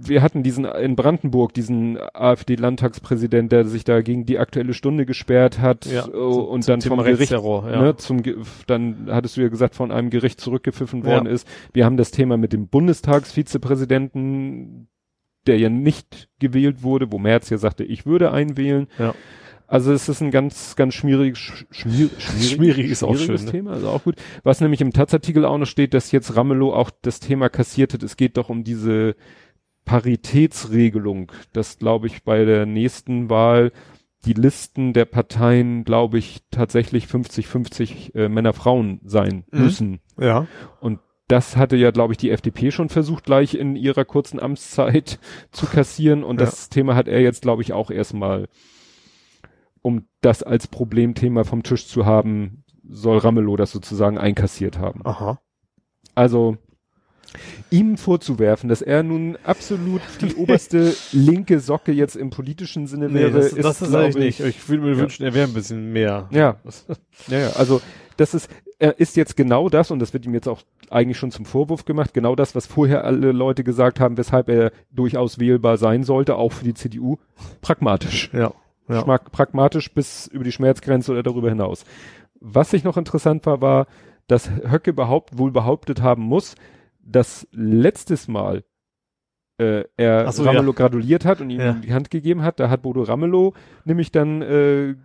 wir 0.00 0.22
hatten 0.22 0.42
diesen 0.42 0.64
in 0.66 0.96
Brandenburg, 0.96 1.54
diesen 1.54 1.98
AfD-Landtagspräsident, 2.12 3.50
der 3.50 3.64
sich 3.64 3.84
da 3.84 4.02
gegen 4.02 4.26
die 4.26 4.38
aktuelle 4.38 4.74
Stunde 4.74 5.06
gesperrt 5.06 5.60
hat 5.60 5.86
Ja, 5.86 6.02
zum- 6.02 6.12
und 6.46 6.62
zum 6.62 6.72
dann 6.72 6.80
Thema 6.80 6.96
vom 6.96 7.04
Gericht, 7.04 7.32
ja. 7.32 7.82
ne, 7.82 7.96
zum, 7.96 8.22
dann 8.66 9.08
hattest 9.10 9.36
du 9.36 9.40
ja 9.40 9.48
gesagt, 9.48 9.74
von 9.74 9.90
einem 9.90 10.10
Gericht 10.10 10.40
zurückgepfiffen 10.40 11.00
Ja. 11.00 11.06
worden 11.06 11.26
ist. 11.26 11.48
Wir 11.72 11.84
haben 11.86 11.96
das 11.96 12.10
Thema 12.10 12.36
mit 12.36 12.52
dem 12.52 12.68
Bundestagsvizepräsidenten, 12.68 14.88
der 15.46 15.58
ja 15.58 15.68
nicht 15.68 16.28
gewählt 16.38 16.82
wurde, 16.82 17.12
wo 17.12 17.18
Merz 17.18 17.50
ja 17.50 17.58
sagte, 17.58 17.84
ich 17.84 18.06
würde 18.06 18.32
einwählen. 18.32 18.86
Ja. 18.98 19.14
Also 19.74 19.92
es 19.92 20.08
ist 20.08 20.20
ein 20.20 20.30
ganz, 20.30 20.76
ganz 20.76 20.94
schmierig, 20.94 21.36
sch- 21.36 21.64
schmier, 21.72 22.08
schmierig, 22.18 22.48
Schmierig 22.52 22.90
ist 22.90 23.02
auch 23.02 23.16
schwieriges 23.16 23.40
schön, 23.40 23.46
ne? 23.46 23.50
Thema, 23.50 23.72
also 23.72 23.88
auch 23.88 24.04
gut. 24.04 24.14
Was 24.44 24.60
nämlich 24.60 24.80
im 24.80 24.92
Taz-Artikel 24.92 25.44
auch 25.44 25.58
noch 25.58 25.66
steht, 25.66 25.94
dass 25.94 26.12
jetzt 26.12 26.36
Ramelow 26.36 26.72
auch 26.72 26.90
das 27.02 27.18
Thema 27.18 27.48
kassiert 27.48 27.92
hat. 27.92 28.04
Es 28.04 28.16
geht 28.16 28.36
doch 28.36 28.50
um 28.50 28.62
diese 28.62 29.16
Paritätsregelung, 29.84 31.32
dass 31.52 31.78
glaube 31.78 32.06
ich 32.06 32.22
bei 32.22 32.44
der 32.44 32.66
nächsten 32.66 33.30
Wahl 33.30 33.72
die 34.26 34.32
Listen 34.32 34.92
der 34.92 35.04
Parteien, 35.06 35.84
glaube 35.84 36.18
ich, 36.18 36.40
tatsächlich 36.50 37.06
50-50 37.06 38.14
äh, 38.14 38.28
Männer-Frauen 38.28 39.00
sein 39.04 39.44
Mhm. 39.50 39.60
müssen. 39.60 40.00
Ja. 40.18 40.46
Und 40.80 41.00
das 41.28 41.56
hatte 41.56 41.76
ja, 41.76 41.90
glaube 41.90 42.12
ich, 42.12 42.16
die 42.18 42.30
FDP 42.30 42.70
schon 42.70 42.90
versucht, 42.90 43.24
gleich 43.24 43.54
in 43.54 43.76
ihrer 43.76 44.04
kurzen 44.04 44.38
Amtszeit 44.40 45.18
zu 45.50 45.66
kassieren. 45.66 46.22
Und 46.22 46.38
Ja. 46.40 46.46
das 46.46 46.68
Thema 46.70 46.94
hat 46.94 47.08
er 47.08 47.20
jetzt, 47.20 47.42
glaube 47.42 47.62
ich, 47.62 47.72
auch 47.72 47.90
erstmal, 47.90 48.46
um 49.84 50.06
das 50.22 50.42
als 50.42 50.66
Problemthema 50.66 51.44
vom 51.44 51.62
Tisch 51.62 51.86
zu 51.86 52.06
haben, 52.06 52.64
soll 52.88 53.18
Ramelow 53.18 53.56
das 53.56 53.70
sozusagen 53.70 54.16
einkassiert 54.16 54.78
haben. 54.78 55.02
Aha. 55.04 55.40
Also 56.14 56.56
ihm 57.70 57.98
vorzuwerfen, 57.98 58.68
dass 58.68 58.80
er 58.80 59.02
nun 59.02 59.36
absolut 59.44 60.00
die 60.22 60.34
oberste 60.36 60.94
linke 61.12 61.60
Socke 61.60 61.92
jetzt 61.92 62.16
im 62.16 62.30
politischen 62.30 62.86
Sinne 62.86 63.08
Nee, 63.08 63.20
wäre, 63.20 63.30
das, 63.32 63.54
das 63.54 63.82
ist 63.82 63.94
eigentlich 63.94 64.38
nicht. 64.38 64.40
Ich 64.40 64.68
würde 64.68 64.84
mir 64.84 64.92
Ja. 64.92 64.98
wünschen, 64.98 65.24
er 65.24 65.34
wäre 65.34 65.48
ein 65.48 65.54
bisschen 65.54 65.92
mehr. 65.92 66.28
Ja, 66.30 66.56
ja, 67.28 67.38
ja, 67.38 67.50
also 67.50 67.82
das 68.16 68.32
ist, 68.32 68.48
er 68.78 68.98
ist 69.00 69.16
jetzt 69.16 69.36
genau 69.36 69.68
das, 69.68 69.90
und 69.90 69.98
das 69.98 70.14
wird 70.14 70.24
ihm 70.24 70.34
jetzt 70.34 70.48
auch 70.48 70.62
eigentlich 70.88 71.18
schon 71.18 71.30
zum 71.32 71.44
Vorwurf 71.44 71.84
gemacht, 71.84 72.14
genau 72.14 72.36
das, 72.36 72.54
was 72.54 72.66
vorher 72.66 73.04
alle 73.04 73.32
Leute 73.32 73.64
gesagt 73.64 74.00
haben, 74.00 74.16
weshalb 74.16 74.48
er 74.48 74.72
durchaus 74.92 75.38
wählbar 75.38 75.76
sein 75.76 76.04
sollte, 76.04 76.36
auch 76.36 76.52
für 76.52 76.64
die 76.64 76.74
CDU, 76.74 77.18
pragmatisch. 77.60 78.30
Ja. 78.32 78.54
Ja. 78.88 79.02
Schmack, 79.02 79.32
pragmatisch 79.32 79.92
bis 79.92 80.26
über 80.26 80.44
die 80.44 80.52
Schmerzgrenze 80.52 81.12
oder 81.12 81.22
darüber 81.22 81.48
hinaus. 81.48 81.84
Was 82.40 82.72
ich 82.72 82.84
noch 82.84 82.96
interessant 82.96 83.46
war, 83.46 83.60
war, 83.60 83.86
dass 84.26 84.50
Höcke 84.50 84.92
behaupt, 84.92 85.38
wohl 85.38 85.50
behauptet 85.52 86.02
haben 86.02 86.22
muss, 86.22 86.54
dass 87.02 87.46
letztes 87.52 88.28
Mal 88.28 88.64
äh, 89.56 89.84
er 89.96 90.30
so, 90.32 90.42
Ramelow 90.42 90.72
ja. 90.72 90.76
gratuliert 90.76 91.24
hat 91.24 91.40
und 91.40 91.48
ihm 91.50 91.60
Ja. 91.60 91.72
die 91.74 91.92
Hand 91.94 92.10
gegeben 92.10 92.42
hat. 92.42 92.58
Da 92.58 92.68
hat 92.70 92.82
Bodo 92.82 93.02
Ramelow 93.02 93.54
nämlich 93.84 94.10
dann 94.10 94.42
äh, 94.42 94.96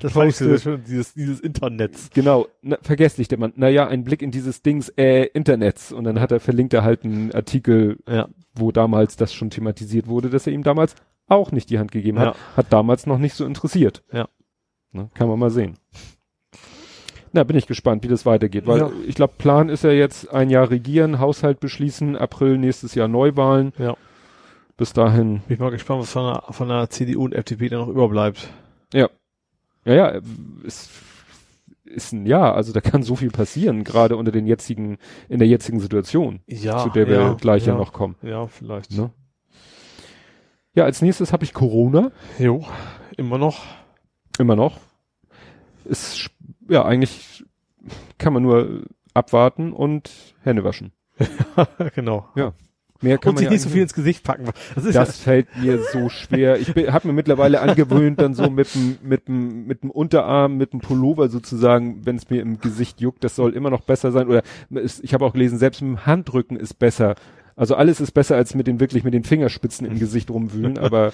Das 0.00 0.14
war 0.16 0.24
nicht 0.24 0.36
so 0.36 0.56
schön, 0.56 0.82
dieses, 0.84 1.12
dieses 1.12 1.40
Internets. 1.40 2.08
Genau, 2.14 2.46
na, 2.62 2.78
vergesslich 2.80 3.28
der 3.28 3.38
Mann. 3.38 3.52
Naja, 3.56 3.86
ein 3.86 4.04
Blick 4.04 4.22
in 4.22 4.30
dieses 4.30 4.62
Dings, 4.62 4.88
äh, 4.96 5.24
Internets. 5.34 5.92
Und 5.92 6.04
dann 6.04 6.20
hat 6.20 6.32
er 6.32 6.40
verlinkt 6.40 6.72
er 6.72 6.84
halt 6.84 7.04
einen 7.04 7.32
Artikel, 7.34 7.98
Ja. 8.08 8.28
wo 8.54 8.72
damals 8.72 9.16
das 9.16 9.34
schon 9.34 9.50
thematisiert 9.50 10.06
wurde, 10.06 10.30
dass 10.30 10.46
er 10.46 10.54
ihm 10.54 10.62
damals 10.62 10.94
auch 11.28 11.52
nicht 11.52 11.70
die 11.70 11.78
Hand 11.78 11.92
gegeben 11.92 12.18
hat. 12.18 12.36
Hat 12.56 12.72
damals 12.72 13.06
noch 13.06 13.18
nicht 13.18 13.34
so 13.34 13.44
interessiert. 13.44 14.02
Ja. 14.12 14.28
Ne, 14.92 15.10
kann 15.14 15.28
man 15.28 15.38
mal 15.38 15.50
sehen. 15.50 15.78
Na, 17.32 17.44
bin 17.44 17.56
ich 17.56 17.66
gespannt, 17.66 18.02
wie 18.04 18.08
das 18.08 18.24
weitergeht, 18.24 18.66
weil 18.66 18.78
Ja. 18.78 18.90
ich 19.06 19.14
glaube, 19.14 19.34
Plan 19.36 19.68
ist 19.68 19.84
ja 19.84 19.90
jetzt 19.90 20.32
ein 20.32 20.48
Jahr 20.48 20.70
regieren, 20.70 21.18
Haushalt 21.18 21.60
beschließen, 21.60 22.16
April 22.16 22.56
nächstes 22.56 22.94
Jahr 22.94 23.06
Neuwahlen. 23.06 23.72
Ja. 23.78 23.96
Bis 24.78 24.92
dahin, 24.94 25.40
Bin 25.40 25.54
ich 25.54 25.58
mal 25.58 25.70
gespannt, 25.70 26.00
was 26.02 26.12
von 26.12 26.32
der, 26.32 26.42
von 26.52 26.68
der 26.68 26.88
CDU 26.88 27.24
und 27.24 27.34
FDP 27.34 27.68
da 27.68 27.78
noch 27.78 27.88
überbleibt. 27.88 28.48
ja. 28.94 29.08
Ja, 29.84 29.94
ja, 29.94 30.20
ist, 30.64 30.90
ist 31.84 32.12
ein 32.12 32.26
Jahr, 32.26 32.54
also 32.54 32.72
da 32.74 32.80
kann 32.82 33.02
so 33.02 33.16
viel 33.16 33.30
passieren, 33.30 33.84
gerade 33.84 34.16
unter 34.16 34.30
den 34.32 34.46
jetzigen, 34.46 34.98
in 35.30 35.38
der 35.38 35.48
jetzigen 35.48 35.80
Situation, 35.80 36.40
Ja. 36.46 36.78
zu 36.78 36.90
der 36.90 37.06
wir 37.06 37.14
ja, 37.14 37.32
gleich 37.34 37.64
ja. 37.64 37.72
ja 37.72 37.78
noch 37.78 37.92
kommen. 37.94 38.16
Ja, 38.22 38.46
vielleicht. 38.48 38.92
Ne? 38.92 39.10
Ja, 40.78 40.84
als 40.84 41.02
nächstes 41.02 41.32
habe 41.32 41.42
ich 41.42 41.54
Corona, 41.54 42.12
Jo. 42.38 42.64
Immer 43.16 43.36
noch. 43.36 43.64
immer 44.38 44.54
noch. 44.54 44.78
Ist, 45.84 46.30
ja, 46.68 46.84
eigentlich 46.84 47.44
kann 48.16 48.32
man 48.32 48.44
nur 48.44 48.84
abwarten 49.12 49.72
und 49.72 50.08
Hände 50.44 50.62
waschen. 50.62 50.92
genau. 51.96 52.28
Mehr 53.00 53.18
kann 53.18 53.30
Und 53.30 53.34
man 53.34 53.38
sich 53.38 53.44
ja 53.46 53.50
nicht 53.50 53.62
so 53.62 53.70
viel 53.70 53.82
ins 53.82 53.92
Gesicht 53.92 54.22
packen. 54.22 54.50
Das 54.76 54.84
ist 54.84 54.94
Das 54.94 55.18
fällt 55.18 55.48
mir 55.56 55.80
so 55.92 56.08
schwer. 56.08 56.60
Ich 56.60 56.68
habe 56.68 57.08
mir 57.08 57.12
mittlerweile 57.12 57.60
angewöhnt, 57.60 58.20
dann 58.20 58.34
so 58.34 58.48
mit 58.48 58.72
dem 58.72 58.98
mit 59.02 59.26
dem 59.26 59.66
mit 59.66 59.82
dem 59.82 59.90
Unterarm, 59.90 60.58
mit 60.58 60.72
dem 60.72 60.78
Pullover 60.80 61.28
sozusagen, 61.28 62.06
wenn 62.06 62.14
es 62.14 62.30
mir 62.30 62.40
im 62.40 62.60
Gesicht 62.60 63.00
juckt, 63.00 63.24
das 63.24 63.34
soll 63.34 63.54
immer 63.54 63.70
noch 63.70 63.80
besser 63.80 64.12
sein. 64.12 64.28
Oder 64.28 64.42
ich 64.70 65.12
habe 65.12 65.24
auch 65.24 65.32
gelesen, 65.32 65.58
selbst 65.58 65.82
mit 65.82 65.90
dem 65.90 66.06
Handrücken 66.06 66.56
ist 66.56 66.74
besser. 66.74 67.16
Also 67.58 67.74
alles 67.74 68.00
ist 68.00 68.12
besser 68.12 68.36
als 68.36 68.54
mit 68.54 68.68
den 68.68 68.78
wirklich 68.78 69.02
mit 69.02 69.12
den 69.12 69.24
Fingerspitzen 69.24 69.84
im 69.84 69.98
Gesicht 69.98 70.30
rumwühlen. 70.30 70.78
Aber 70.78 71.10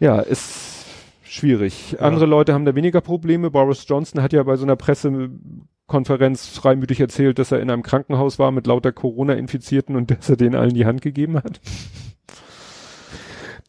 ja, 0.00 0.18
ist 0.18 0.84
schwierig. 1.22 1.92
Ja. 1.92 2.00
Andere 2.00 2.26
Leute 2.26 2.52
haben 2.52 2.64
da 2.64 2.74
weniger 2.74 3.00
Probleme. 3.00 3.50
Boris 3.50 3.86
Johnson 3.88 4.22
hat 4.22 4.32
ja 4.32 4.42
bei 4.42 4.56
so 4.56 4.64
einer 4.64 4.74
Pressekonferenz 4.74 6.48
freimütig 6.48 6.98
erzählt, 6.98 7.38
dass 7.38 7.52
er 7.52 7.60
in 7.60 7.70
einem 7.70 7.84
Krankenhaus 7.84 8.40
war 8.40 8.50
mit 8.50 8.66
lauter 8.66 8.90
Corona-Infizierten 8.90 9.94
und 9.94 10.10
dass 10.10 10.28
er 10.28 10.36
denen 10.36 10.56
allen 10.56 10.74
die 10.74 10.84
Hand 10.84 11.00
gegeben 11.00 11.36
hat. 11.36 11.60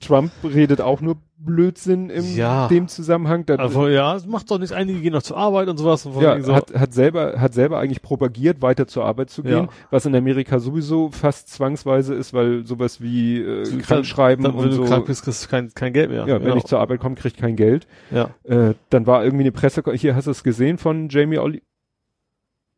Trump 0.02 0.32
redet 0.43 0.82
auch 0.82 0.99
nur 1.02 1.18
Blödsinn 1.38 2.10
in 2.12 2.36
Ja. 2.36 2.68
dem 2.68 2.88
Zusammenhang. 2.88 3.45
Da, 3.47 3.56
Also 3.56 3.88
ja, 3.88 4.16
es 4.16 4.28
macht 4.28 4.52
doch 4.52 4.60
nichts. 4.60 4.72
Einige 4.72 4.99
gehen 4.99 5.14
noch 5.14 5.24
zur 5.24 5.38
Arbeit 5.38 5.70
und 5.70 5.78
sowas. 5.78 6.06
Und 6.06 6.22
ja, 6.22 6.39
so, 6.41 6.54
hat, 6.54 6.72
hat 6.76 6.93
selber, 6.93 7.39
hat 7.39 7.54
selber 7.56 7.80
eigentlich 7.80 8.02
propagiert, 8.04 8.62
weiter 8.62 8.86
zur 8.86 9.06
Arbeit 9.06 9.32
zu 9.32 9.41
gehen, 9.41 9.52
Ja. 9.66 9.68
was 9.89 10.06
in 10.06 10.14
Amerika 10.16 10.60
sowieso 10.60 11.10
fast 11.10 11.49
zwangsweise 11.49 12.14
ist, 12.14 12.34
weil 12.34 12.64
sowas 12.68 13.02
wie 13.02 13.39
äh, 13.39 13.66
so- 13.66 13.78
Krankschreiben 13.80 14.43
dann, 14.43 14.54
wenn 14.54 14.66
und 14.66 14.70
du 14.70 14.76
so. 14.76 14.84
krank 14.86 15.06
bist, 15.08 15.24
kriegst 15.24 15.45
du 15.45 15.49
kein, 15.49 15.74
kein 15.74 15.93
Geld 15.93 16.12
mehr. 16.12 16.28
ja, 16.28 16.36
wenn 16.36 16.43
Genau. 16.43 16.58
ich 16.58 16.66
zur 16.66 16.80
Arbeit 16.80 16.99
komme, 16.99 17.16
krieg 17.16 17.34
ich 17.34 17.39
kein 17.39 17.56
Geld. 17.56 17.88
ja. 18.12 18.30
Äh, 18.43 18.76
dann 18.91 19.08
war 19.08 19.24
irgendwie 19.24 19.43
eine 19.43 19.52
Presse, 19.52 19.82
hier 19.95 20.16
hast 20.16 20.28
du 20.28 20.32
es 20.32 20.43
gesehen 20.43 20.78
von 20.78 21.10
Jamie 21.10 21.39
Oli 21.39 21.64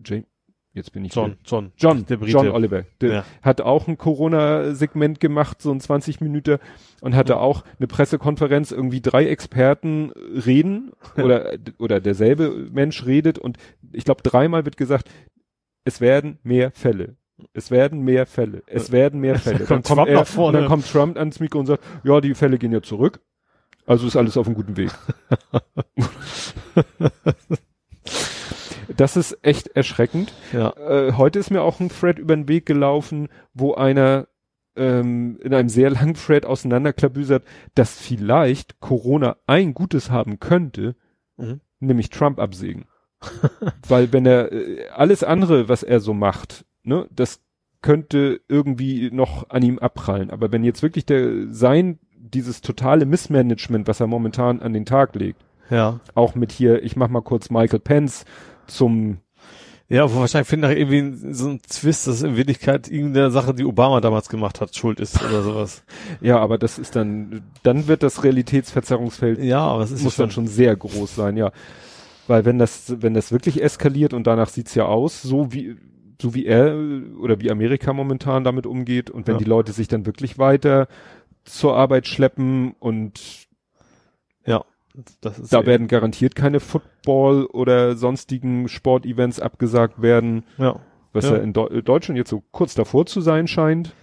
Jamie, 0.05 0.25
jetzt 0.73 0.91
bin 0.91 1.05
ich 1.05 1.13
John, 1.13 1.37
John. 1.45 1.71
John, 1.77 2.05
der 2.05 2.17
Brite. 2.17 2.31
John 2.31 2.49
Oliver. 2.49 2.83
Der 3.01 3.11
Ja. 3.11 3.25
hat 3.41 3.61
auch 3.61 3.87
ein 3.87 3.97
Corona-Segment 3.97 5.19
gemacht, 5.19 5.61
so 5.61 5.71
ein 5.71 5.79
20 5.79 6.21
Minuten 6.21 6.57
und 7.01 7.15
hatte 7.15 7.33
Ja. 7.33 7.39
auch 7.39 7.63
eine 7.79 7.87
Pressekonferenz, 7.87 8.71
irgendwie 8.71 9.01
drei 9.01 9.27
Experten 9.27 10.11
reden 10.11 10.91
oder, 11.17 11.53
oder 11.79 11.99
derselbe 12.01 12.49
Mensch 12.71 13.05
redet 13.05 13.39
und 13.39 13.57
ich 13.91 14.05
glaube 14.05 14.21
dreimal 14.23 14.65
wird 14.65 14.77
gesagt, 14.77 15.09
es 15.85 16.01
werden 16.01 16.39
mehr 16.43 16.71
Fälle. 16.71 17.15
Es 17.53 17.71
werden 17.71 18.01
mehr 18.03 18.25
Fälle. 18.25 18.63
Es 18.67 18.91
werden 18.91 19.19
mehr 19.19 19.35
Fälle. 19.39 19.59
Dann 19.65 19.67
kommt 19.67 19.87
Trump 19.87 20.07
er, 20.07 20.15
nach 20.19 20.27
vorne. 20.27 20.57
und 20.57 20.63
dann 20.63 20.69
kommt 20.69 20.91
Trump 20.91 21.17
ans 21.17 21.39
Mikro 21.39 21.59
und 21.59 21.65
sagt, 21.65 21.83
ja, 22.03 22.21
die 22.21 22.33
Fälle 22.35 22.57
gehen 22.57 22.71
ja 22.71 22.81
zurück. 22.81 23.19
Also 23.85 24.07
ist 24.07 24.15
alles 24.15 24.37
auf 24.37 24.45
einem 24.47 24.55
guten 24.55 24.77
Weg. 24.77 24.91
das 28.97 29.17
ist 29.17 29.37
echt 29.41 29.67
erschreckend. 29.69 30.33
Ja. 30.51 30.71
Äh, 30.77 31.13
heute 31.13 31.39
ist 31.39 31.51
mir 31.51 31.61
auch 31.61 31.79
ein 31.79 31.89
Thread 31.89 32.19
über 32.19 32.35
den 32.35 32.47
Weg 32.47 32.65
gelaufen, 32.65 33.29
wo 33.53 33.73
einer 33.73 34.27
ähm, 34.75 35.39
in 35.43 35.53
einem 35.53 35.69
sehr 35.69 35.89
langen 35.91 36.15
Thread 36.15 36.45
auseinanderklabüsert, 36.45 37.43
dass 37.75 37.99
vielleicht 37.99 38.79
Corona 38.79 39.37
ein 39.45 39.73
Gutes 39.73 40.09
haben 40.09 40.39
könnte, 40.39 40.95
Mhm. 41.37 41.61
nämlich 41.79 42.09
Trump 42.09 42.39
absägen. 42.39 42.85
Weil 43.87 44.11
wenn 44.13 44.25
er 44.25 44.51
äh, 44.51 44.87
alles 44.89 45.23
andere, 45.23 45.69
was 45.69 45.83
er 45.83 45.99
so 45.99 46.13
macht, 46.13 46.65
ne, 46.83 47.07
das 47.11 47.41
könnte 47.81 48.39
irgendwie 48.47 49.09
noch 49.11 49.49
an 49.49 49.61
ihm 49.63 49.77
abprallen. 49.79 50.29
Aber 50.29 50.51
wenn 50.51 50.63
jetzt 50.63 50.83
wirklich 50.83 51.05
der 51.05 51.47
sein 51.51 51.99
dieses 52.15 52.61
totale 52.61 53.05
Missmanagement, 53.05 53.87
was 53.87 53.99
er 53.99 54.07
momentan 54.07 54.61
an 54.61 54.73
den 54.73 54.85
Tag 54.85 55.15
legt, 55.15 55.41
Ja. 55.69 55.99
auch 56.15 56.35
mit 56.35 56.51
hier, 56.51 56.81
ich 56.83 56.95
mach 56.95 57.09
mal 57.09 57.21
kurz 57.21 57.49
Michael 57.49 57.79
Pence 57.79 58.25
zum 58.73 59.17
Ja, 59.89 60.11
wo 60.11 60.19
wahrscheinlich 60.19 60.47
finden 60.47 60.61
nachher 60.67 60.77
irgendwie 60.77 61.33
so 61.33 61.49
ein 61.49 61.61
Twist, 61.61 62.07
dass 62.07 62.23
in 62.23 62.35
Wirklichkeit 62.35 62.89
irgendeine 62.89 63.29
Sache, 63.31 63.53
die 63.53 63.65
Obama 63.65 64.01
damals 64.01 64.29
gemacht 64.29 64.59
hat, 64.61 64.75
schuld 64.75 64.99
ist 64.99 65.21
oder 65.23 65.43
sowas. 65.43 65.83
Ja, 66.21 66.39
aber 66.39 66.57
das 66.57 66.79
ist 66.79 66.95
dann, 66.95 67.43
dann 67.63 67.87
wird 67.87 68.01
das 68.01 68.23
Realitätsverzerrungsfeld 68.23 69.39
Ja, 69.43 69.59
aber 69.59 69.83
es 69.83 69.91
ist 69.91 70.03
muss 70.03 70.17
ja 70.17 70.23
dann 70.23 70.31
schon 70.31 70.47
sehr 70.47 70.75
groß 70.75 71.15
sein, 71.15 71.37
ja. 71.37 71.51
Weil 72.27 72.45
wenn 72.45 72.57
das, 72.57 72.95
wenn 73.01 73.13
das 73.13 73.31
wirklich 73.31 73.61
eskaliert 73.61 74.13
und 74.13 74.25
danach 74.25 74.47
sieht's 74.49 74.73
ja 74.75 74.85
aus, 74.85 75.21
so 75.21 75.51
wie, 75.51 75.75
so 76.21 76.33
wie 76.33 76.45
er 76.45 76.73
oder 77.19 77.41
wie 77.41 77.51
Amerika 77.51 77.91
momentan 77.93 78.45
damit 78.45 78.65
umgeht 78.65 79.09
und 79.09 79.27
wenn 79.27 79.35
Ja. 79.35 79.39
die 79.39 79.49
Leute 79.49 79.73
sich 79.73 79.89
dann 79.89 80.05
wirklich 80.05 80.37
weiter 80.39 80.87
zur 81.43 81.75
Arbeit 81.75 82.07
schleppen 82.07 82.73
und 82.79 83.42
da 85.21 85.65
werden 85.65 85.87
garantiert 85.87 86.35
keine 86.35 86.59
Football 86.59 87.45
oder 87.45 87.95
sonstigen 87.95 88.67
Sportevents 88.67 89.39
abgesagt 89.39 90.01
werden, 90.01 90.43
ja. 90.57 90.75
was 91.13 91.25
Ja. 91.25 91.37
ja, 91.37 91.43
in 91.43 91.53
Deu 91.53 91.81
Deutschland 91.81 92.17
jetzt 92.17 92.29
so 92.29 92.43
kurz 92.51 92.75
davor 92.75 93.05
zu 93.05 93.21
sein 93.21 93.47
scheint. 93.47 93.93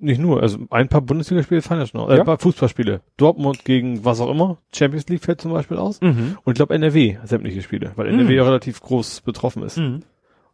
Nicht 0.00 0.20
nur, 0.20 0.42
also 0.42 0.58
ein 0.70 0.88
paar 0.88 1.02
Bundesligaspiele 1.02 1.62
fallen 1.62 1.80
ja 1.80 1.86
schon 1.86 2.00
aus. 2.00 2.10
Äh, 2.10 2.14
Ja? 2.14 2.20
ein 2.20 2.26
paar 2.26 2.38
Fußballspiele. 2.38 3.00
Dortmund 3.16 3.64
gegen 3.64 4.04
was 4.04 4.20
auch 4.20 4.28
immer. 4.30 4.58
Champions 4.74 5.06
League 5.08 5.22
fällt 5.22 5.40
zum 5.40 5.52
Beispiel 5.52 5.76
aus. 5.76 6.00
Mhm. 6.00 6.36
Und 6.42 6.52
ich 6.52 6.56
glaube 6.56 6.74
NRW, 6.74 7.16
sämtliche 7.24 7.62
Spiele, 7.62 7.92
weil 7.94 8.08
NRW 8.08 8.34
ja 8.34 8.42
relativ 8.42 8.80
groß 8.80 9.20
betroffen 9.20 9.62
ist. 9.62 9.76
Mhm. 9.76 10.02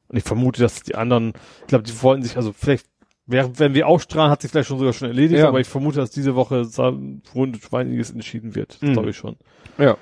Und 0.09 0.19
ich 0.19 0.25
vermute, 0.25 0.61
dass 0.61 0.83
die 0.83 0.95
anderen, 0.95 1.33
ich 1.63 1.67
glaube, 1.69 1.85
die 1.85 2.03
wollten 2.03 2.23
sich, 2.23 2.37
also 2.37 2.53
vielleicht, 2.53 2.87
während, 3.27 3.59
wenn 3.59 3.75
wir 3.75 3.87
ausstrahlen, 3.89 4.31
hat 4.31 4.43
sich 4.43 4.51
vielleicht 4.51 4.69
schon 4.69 4.79
sogar 4.79 4.93
schon 4.93 5.09
erledigt, 5.09 5.41
Ja. 5.41 5.49
aber 5.49 5.61
ich 5.61 5.69
vermute, 5.69 5.99
dass 5.99 6.11
diese 6.11 6.35
Woche 6.35 6.67
rund 7.35 7.59
einiges 7.73 8.11
entschieden 8.11 8.55
wird. 8.55 8.75
Das 8.81 8.89
Mhm. 8.89 8.93
glaube 8.95 9.11
ich 9.11 9.17
schon. 9.17 9.37
Ja. 9.79 9.97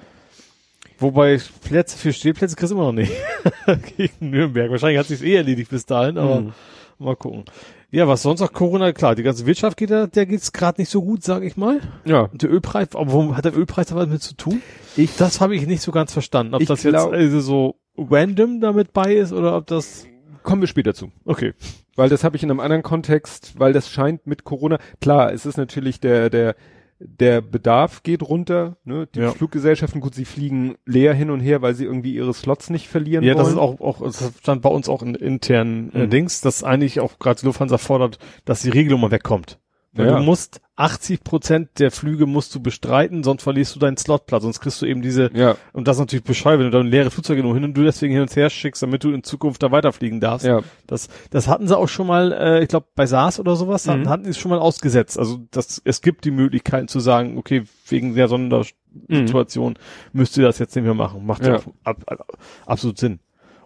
Wobei 0.98 1.40
Plätze 1.64 1.98
für 1.98 2.12
Stehplätze 2.12 2.54
kriegst 2.56 2.70
du 2.70 2.76
immer 2.76 2.86
noch 2.86 2.92
nicht. 2.92 3.12
Gegen 3.96 4.30
Nürnberg. 4.30 4.70
Wahrscheinlich 4.70 4.98
hat 4.98 5.06
sich's 5.06 5.22
eh 5.22 5.34
erledigt 5.34 5.70
bis 5.70 5.84
dahin, 5.86 6.16
aber 6.18 6.40
Mhm. 6.42 6.52
mal 6.98 7.16
gucken. 7.16 7.44
Ja, 7.90 8.08
was 8.08 8.22
sonst 8.22 8.40
noch 8.40 8.52
Corona, 8.52 8.92
klar, 8.92 9.14
die 9.14 9.22
ganze 9.22 9.44
Wirtschaft 9.44 9.76
geht 9.76 9.90
da, 9.90 10.06
der 10.06 10.24
geht's 10.26 10.52
gerade 10.52 10.80
nicht 10.80 10.88
so 10.90 11.02
gut, 11.02 11.22
sage 11.24 11.44
ich 11.46 11.56
mal. 11.56 11.80
Ja. 12.04 12.22
Und 12.22 12.42
der 12.42 12.50
Ölpreis, 12.50 12.88
aber 12.94 13.12
warum 13.12 13.36
hat 13.36 13.44
der 13.44 13.54
Ölpreis 13.56 13.88
da 13.88 13.96
was 13.96 14.08
mit 14.08 14.22
zu 14.22 14.34
tun? 14.34 14.62
Ich- 14.96 15.16
das 15.16 15.40
habe 15.40 15.54
ich 15.56 15.66
nicht 15.66 15.82
so 15.82 15.92
ganz 15.92 16.12
verstanden. 16.12 16.54
Ob 16.54 16.64
das 16.64 16.82
jetzt 16.84 16.92
glaub- 16.92 17.12
also 17.12 17.40
so 17.40 17.74
random 17.98 18.60
damit 18.60 18.92
bei 18.92 19.14
ist 19.14 19.32
oder 19.32 19.56
ob 19.56 19.66
das 19.66 20.06
Kommen 20.43 20.62
wir 20.62 20.68
später 20.68 20.95
zu. 20.95 21.11
okay. 21.24 21.55
Weil 21.95 22.09
das 22.09 22.24
habe 22.24 22.36
ich 22.36 22.43
in 22.43 22.51
einem 22.51 22.61
anderen 22.61 22.82
Kontext, 22.82 23.53
weil 23.59 23.74
das 23.74 23.90
scheint 23.90 24.26
mit 24.26 24.45
Corona, 24.45 24.78
klar, 25.03 25.30
es 25.32 25.45
ist 25.45 25.59
natürlich 25.59 26.01
der, 26.01 26.30
der, 26.30 26.57
der 26.99 27.43
Bedarf 27.43 28.03
geht 28.03 28.22
runter, 28.22 28.78
ne? 28.84 29.07
Die 29.14 29.20
Ja. 29.20 29.30
Fluggesellschaften, 29.32 30.01
gut, 30.01 30.14
sie 30.14 30.24
fliegen 30.24 30.76
leer 30.86 31.12
hin 31.12 31.28
und 31.30 31.40
her, 31.40 31.61
weil 31.61 31.74
sie 31.74 31.84
irgendwie 31.84 32.14
ihre 32.14 32.32
Slots 32.32 32.70
nicht 32.70 32.88
verlieren 32.88 33.24
Ja, 33.24 33.34
wollen. 33.34 33.45
das 33.45 33.53
ist 33.53 33.59
auch, 33.59 33.80
auch, 33.80 34.01
das 34.03 34.32
stand 34.40 34.62
bei 34.62 34.70
uns 34.70 34.88
auch 34.88 35.03
in 35.03 35.14
internen 35.14 35.93
äh, 35.93 36.07
Mhm. 36.07 36.11
Dings, 36.11 36.40
dass 36.40 36.64
eigentlich 36.64 37.01
auch 37.01 37.18
gerade 37.18 37.45
Lufthansa 37.45 37.76
fordert, 37.76 38.18
dass 38.47 38.62
die 38.62 38.70
Regelung 38.70 39.01
mal 39.03 39.11
wegkommt. 39.11 39.59
Weil 39.95 40.07
Ja. 40.07 40.16
du 40.18 40.22
musst 40.22 40.61
80 40.76 41.22
Prozent 41.22 41.68
der 41.78 41.90
Flüge 41.90 42.24
musst 42.24 42.55
du 42.55 42.61
bestreiten, 42.61 43.22
sonst 43.22 43.43
verlierst 43.43 43.74
du 43.76 43.78
deinen 43.78 43.99
Slotplatz, 43.99 44.43
sonst 44.43 44.61
kriegst 44.61 44.80
du 44.80 44.86
eben 44.86 45.03
diese, 45.03 45.30
ja, 45.34 45.57
und 45.74 45.86
das 45.86 45.97
ist 45.97 46.01
natürlich 46.01 46.24
bescheuert, 46.24 46.61
wenn 46.61 46.70
du 46.70 46.78
dann 46.78 46.86
leere 46.86 47.11
Flugzeuge 47.11 47.43
nur 47.43 47.53
hin 47.55 47.64
und 47.64 47.74
du 47.74 47.82
deswegen 47.82 48.12
hin 48.14 48.22
und 48.22 48.34
her 48.34 48.49
schickst, 48.49 48.82
damit 48.82 49.05
du 49.05 49.11
in 49.12 49.22
Zukunft 49.22 49.62
da 49.62 49.70
weiterfliegen 49.70 50.18
darfst. 50.18 50.47
ja, 50.47 50.62
Das, 50.86 51.09
das 51.30 51.47
hatten 51.47 51.68
sie 51.68 51.76
auch 51.76 51.88
schon 51.88 52.07
mal, 52.07 52.32
äh, 52.32 52.62
ich 52.62 52.68
glaube 52.68 52.86
bei 52.95 53.05
SARS 53.05 53.38
oder 53.38 53.55
sowas, 53.55 53.86
hatten, 53.86 54.01
Mhm. 54.03 54.09
hatten 54.09 54.24
die 54.24 54.30
es 54.30 54.38
schon 54.38 54.51
mal 54.51 54.61
ausgesetzt. 54.61 55.18
Also 55.18 55.40
das, 55.51 55.82
es 55.84 56.01
gibt 56.01 56.24
die 56.24 56.30
Möglichkeiten 56.30 56.88
zu 56.88 56.99
sagen, 56.99 57.36
okay, 57.36 57.64
wegen 57.88 58.14
der 58.14 58.28
Sondersituation 58.28 59.74
müsst 60.12 60.36
ihr 60.36 60.45
das 60.45 60.59
jetzt 60.59 60.74
nicht 60.74 60.84
mehr 60.84 60.95
machen. 60.95 61.26
Macht 61.26 61.45
ja, 61.47 61.57
ab, 61.84 61.97
ab, 62.07 62.38
absolut 62.66 62.99
Sinn. 62.99 63.20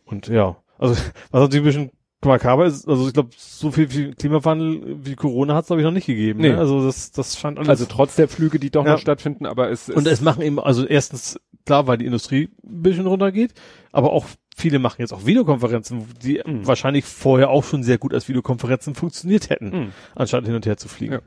Und 0.05 0.29
ja, 0.29 0.57
also 0.79 0.95
was 1.31 1.41
natürlich 1.41 1.63
ein 1.63 1.65
bisschen 1.65 1.91
makaber 2.27 2.67
ist, 2.67 2.87
also 2.89 3.07
ich 3.07 3.15
glaube, 3.15 3.31
so 3.37 3.71
viel 3.71 3.91
wie 3.93 4.11
Klimawandel 4.13 4.97
wie 5.05 5.15
Corona 5.15 5.55
hat 5.55 5.63
es 5.65 5.67
glaube 5.69 5.81
ich 5.83 5.85
noch 5.87 5.93
nicht 5.93 6.07
gegeben. 6.07 6.41
Nee. 6.41 6.51
Ne? 6.51 6.59
Also 6.59 6.85
das, 6.85 7.11
das 7.13 7.39
scheint 7.39 7.59
alles. 7.59 7.69
also 7.69 7.87
trotz 7.87 8.17
der 8.17 8.29
Flüge, 8.29 8.59
die 8.59 8.71
doch 8.71 8.85
Ja. 8.85 8.93
noch 8.93 8.99
stattfinden, 8.99 9.47
aber 9.47 9.71
es 9.71 9.89
ist, 9.89 9.97
und 9.97 10.07
es 10.07 10.21
machen 10.21 10.43
eben, 10.43 10.59
also 10.61 10.85
erstens, 10.87 11.41
klar, 11.65 11.87
weil 11.87 11.99
die 11.99 12.07
Industrie 12.07 12.49
ein 12.65 12.83
bisschen 12.83 13.07
runtergeht, 13.07 13.55
aber 13.93 14.13
auch 14.13 14.27
viele 14.57 14.79
machen 14.79 14.97
jetzt 15.01 15.13
auch 15.13 15.27
Videokonferenzen, 15.27 16.05
die 16.23 16.41
Mhm. 16.45 16.67
wahrscheinlich 16.67 17.05
vorher 17.05 17.51
auch 17.51 17.65
schon 17.65 17.83
sehr 17.83 17.99
gut 17.99 18.15
als 18.15 18.29
Videokonferenzen 18.29 18.95
funktioniert 18.95 19.51
hätten, 19.51 19.69
Mhm. 19.71 19.89
anstatt 20.15 20.45
hin 20.47 20.55
und 20.55 20.67
her 20.67 20.77
zu 20.77 20.89
fliegen. 20.89 21.15
Ja. 21.15 21.21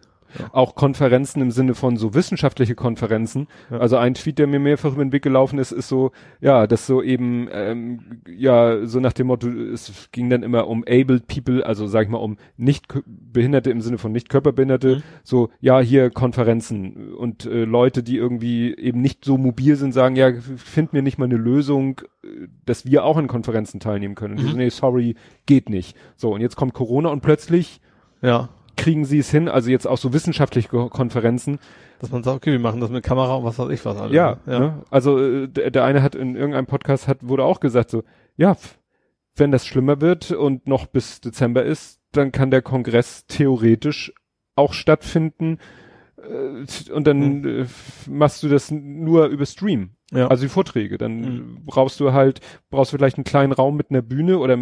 Auch 0.52 0.76
Konferenzen 0.76 1.42
im 1.42 1.52
Sinne 1.52 1.76
von 1.76 1.98
so 1.98 2.14
wissenschaftliche 2.14 2.76
Konferenzen. 2.76 3.48
Ja. 3.70 3.78
Also 3.80 3.98
ein 3.98 4.14
Tweet, 4.14 4.40
der 4.40 4.48
mir 4.48 4.60
mehrfach 4.60 4.94
über 4.94 5.04
den 5.04 5.12
Weg 5.12 5.24
gelaufen 5.24 5.60
ist, 5.60 5.72
ist 5.72 5.88
so, 5.88 6.12
ja, 6.42 6.68
das 6.68 6.86
so 6.88 7.02
eben, 7.02 7.48
ähm, 7.52 8.22
ja, 8.28 8.86
so 8.86 9.00
nach 9.00 9.14
dem 9.14 9.28
Motto, 9.28 9.48
es 9.50 10.10
ging 10.12 10.30
dann 10.30 10.44
immer 10.44 10.68
um 10.68 10.84
abled 10.88 11.28
people, 11.28 11.66
also 11.66 11.88
sag 11.88 12.04
ich 12.06 12.10
mal 12.10 12.18
um 12.18 12.38
nicht 12.58 12.86
Behinderte 13.06 13.72
im 13.72 13.82
Sinne 13.82 13.98
von 13.98 14.12
nicht 14.12 14.30
Körperbehinderte, 14.30 14.98
Mhm. 14.98 15.04
so, 15.24 15.50
ja, 15.60 15.80
hier 15.80 16.10
Konferenzen 16.10 17.14
und 17.14 17.46
äh, 17.46 17.66
Leute, 17.66 18.04
die 18.04 18.18
irgendwie 18.18 18.74
eben 18.76 19.02
nicht 19.02 19.26
so 19.26 19.38
mobil 19.38 19.76
sind, 19.76 19.94
sagen, 19.94 20.16
ja, 20.16 20.32
find 20.58 20.94
mir 20.94 21.02
nicht 21.02 21.18
mal 21.18 21.26
eine 21.26 21.38
Lösung, 21.38 22.02
äh, 22.24 22.48
dass 22.66 22.86
wir 22.86 23.04
auch 23.04 23.18
an 23.18 23.28
Konferenzen 23.28 23.80
teilnehmen 23.80 24.16
können. 24.16 24.34
Und 24.34 24.40
die 24.40 24.46
Mhm. 24.48 24.52
so, 24.52 24.58
nee, 24.58 24.70
sorry, 24.70 25.16
geht 25.46 25.70
nicht. 25.70 25.96
So, 26.16 26.34
und 26.34 26.42
jetzt 26.42 26.56
kommt 26.56 26.74
Corona 26.74 27.10
und 27.10 27.22
plötzlich 27.22 27.82
Ja. 28.22 28.50
Kriegen 28.80 29.06
sie 29.06 29.20
es 29.20 29.30
hin, 29.30 29.48
also 29.48 29.70
jetzt 29.70 29.88
auch 29.88 29.98
so 29.98 30.14
wissenschaftliche 30.14 30.70
Ko- 30.70 30.90
Konferenzen. 30.90 31.60
Dass 32.00 32.12
man 32.12 32.24
sagt, 32.24 32.38
okay, 32.38 32.52
wir 32.52 32.60
machen 32.60 32.80
das 32.82 32.90
mit 32.90 33.04
Kamera 33.04 33.36
und 33.36 33.44
was 33.46 33.60
weiß 33.60 33.70
ich 33.70 33.84
was 33.86 33.98
alles. 33.98 34.14
Ja, 34.16 34.38
ja. 34.46 34.60
Ne? 34.60 34.84
also 34.90 35.20
äh, 35.20 35.48
der, 35.48 35.72
der 35.72 35.84
eine 35.84 36.02
hat 36.02 36.16
in 36.16 36.36
irgendeinem 36.36 36.66
Podcast 36.66 37.08
hat 37.08 37.20
wurde 37.22 37.44
auch 37.44 37.60
gesagt 37.60 37.90
so, 37.90 38.04
ja, 38.38 38.56
wenn 39.36 39.52
das 39.52 39.66
schlimmer 39.68 40.02
wird 40.02 40.32
und 40.32 40.68
noch 40.68 40.86
bis 40.88 41.22
Dezember 41.22 41.64
ist, 41.64 42.00
dann 42.12 42.32
kann 42.32 42.52
der 42.52 42.62
Kongress 42.62 43.26
theoretisch 43.28 44.14
auch 44.56 44.74
stattfinden 44.74 45.60
äh, 46.18 46.92
und 46.92 47.06
dann 47.06 47.46
äh, 47.46 47.66
machst 48.08 48.44
du 48.44 48.50
das 48.50 48.72
nur 48.72 49.28
über 49.28 49.46
Stream. 49.46 49.92
Ja. 50.12 50.28
Also 50.28 50.44
die 50.44 50.50
Vorträge, 50.50 50.98
dann 50.98 51.20
Mhm. 51.22 51.58
brauchst 51.66 52.00
du 52.00 52.14
halt, 52.14 52.42
brauchst 52.72 52.92
du 52.92 52.98
vielleicht 52.98 53.18
einen 53.18 53.26
kleinen 53.26 53.52
Raum 53.54 53.78
mit 53.78 53.92
einer 53.92 54.02
Bühne 54.02 54.40
oder 54.40 54.58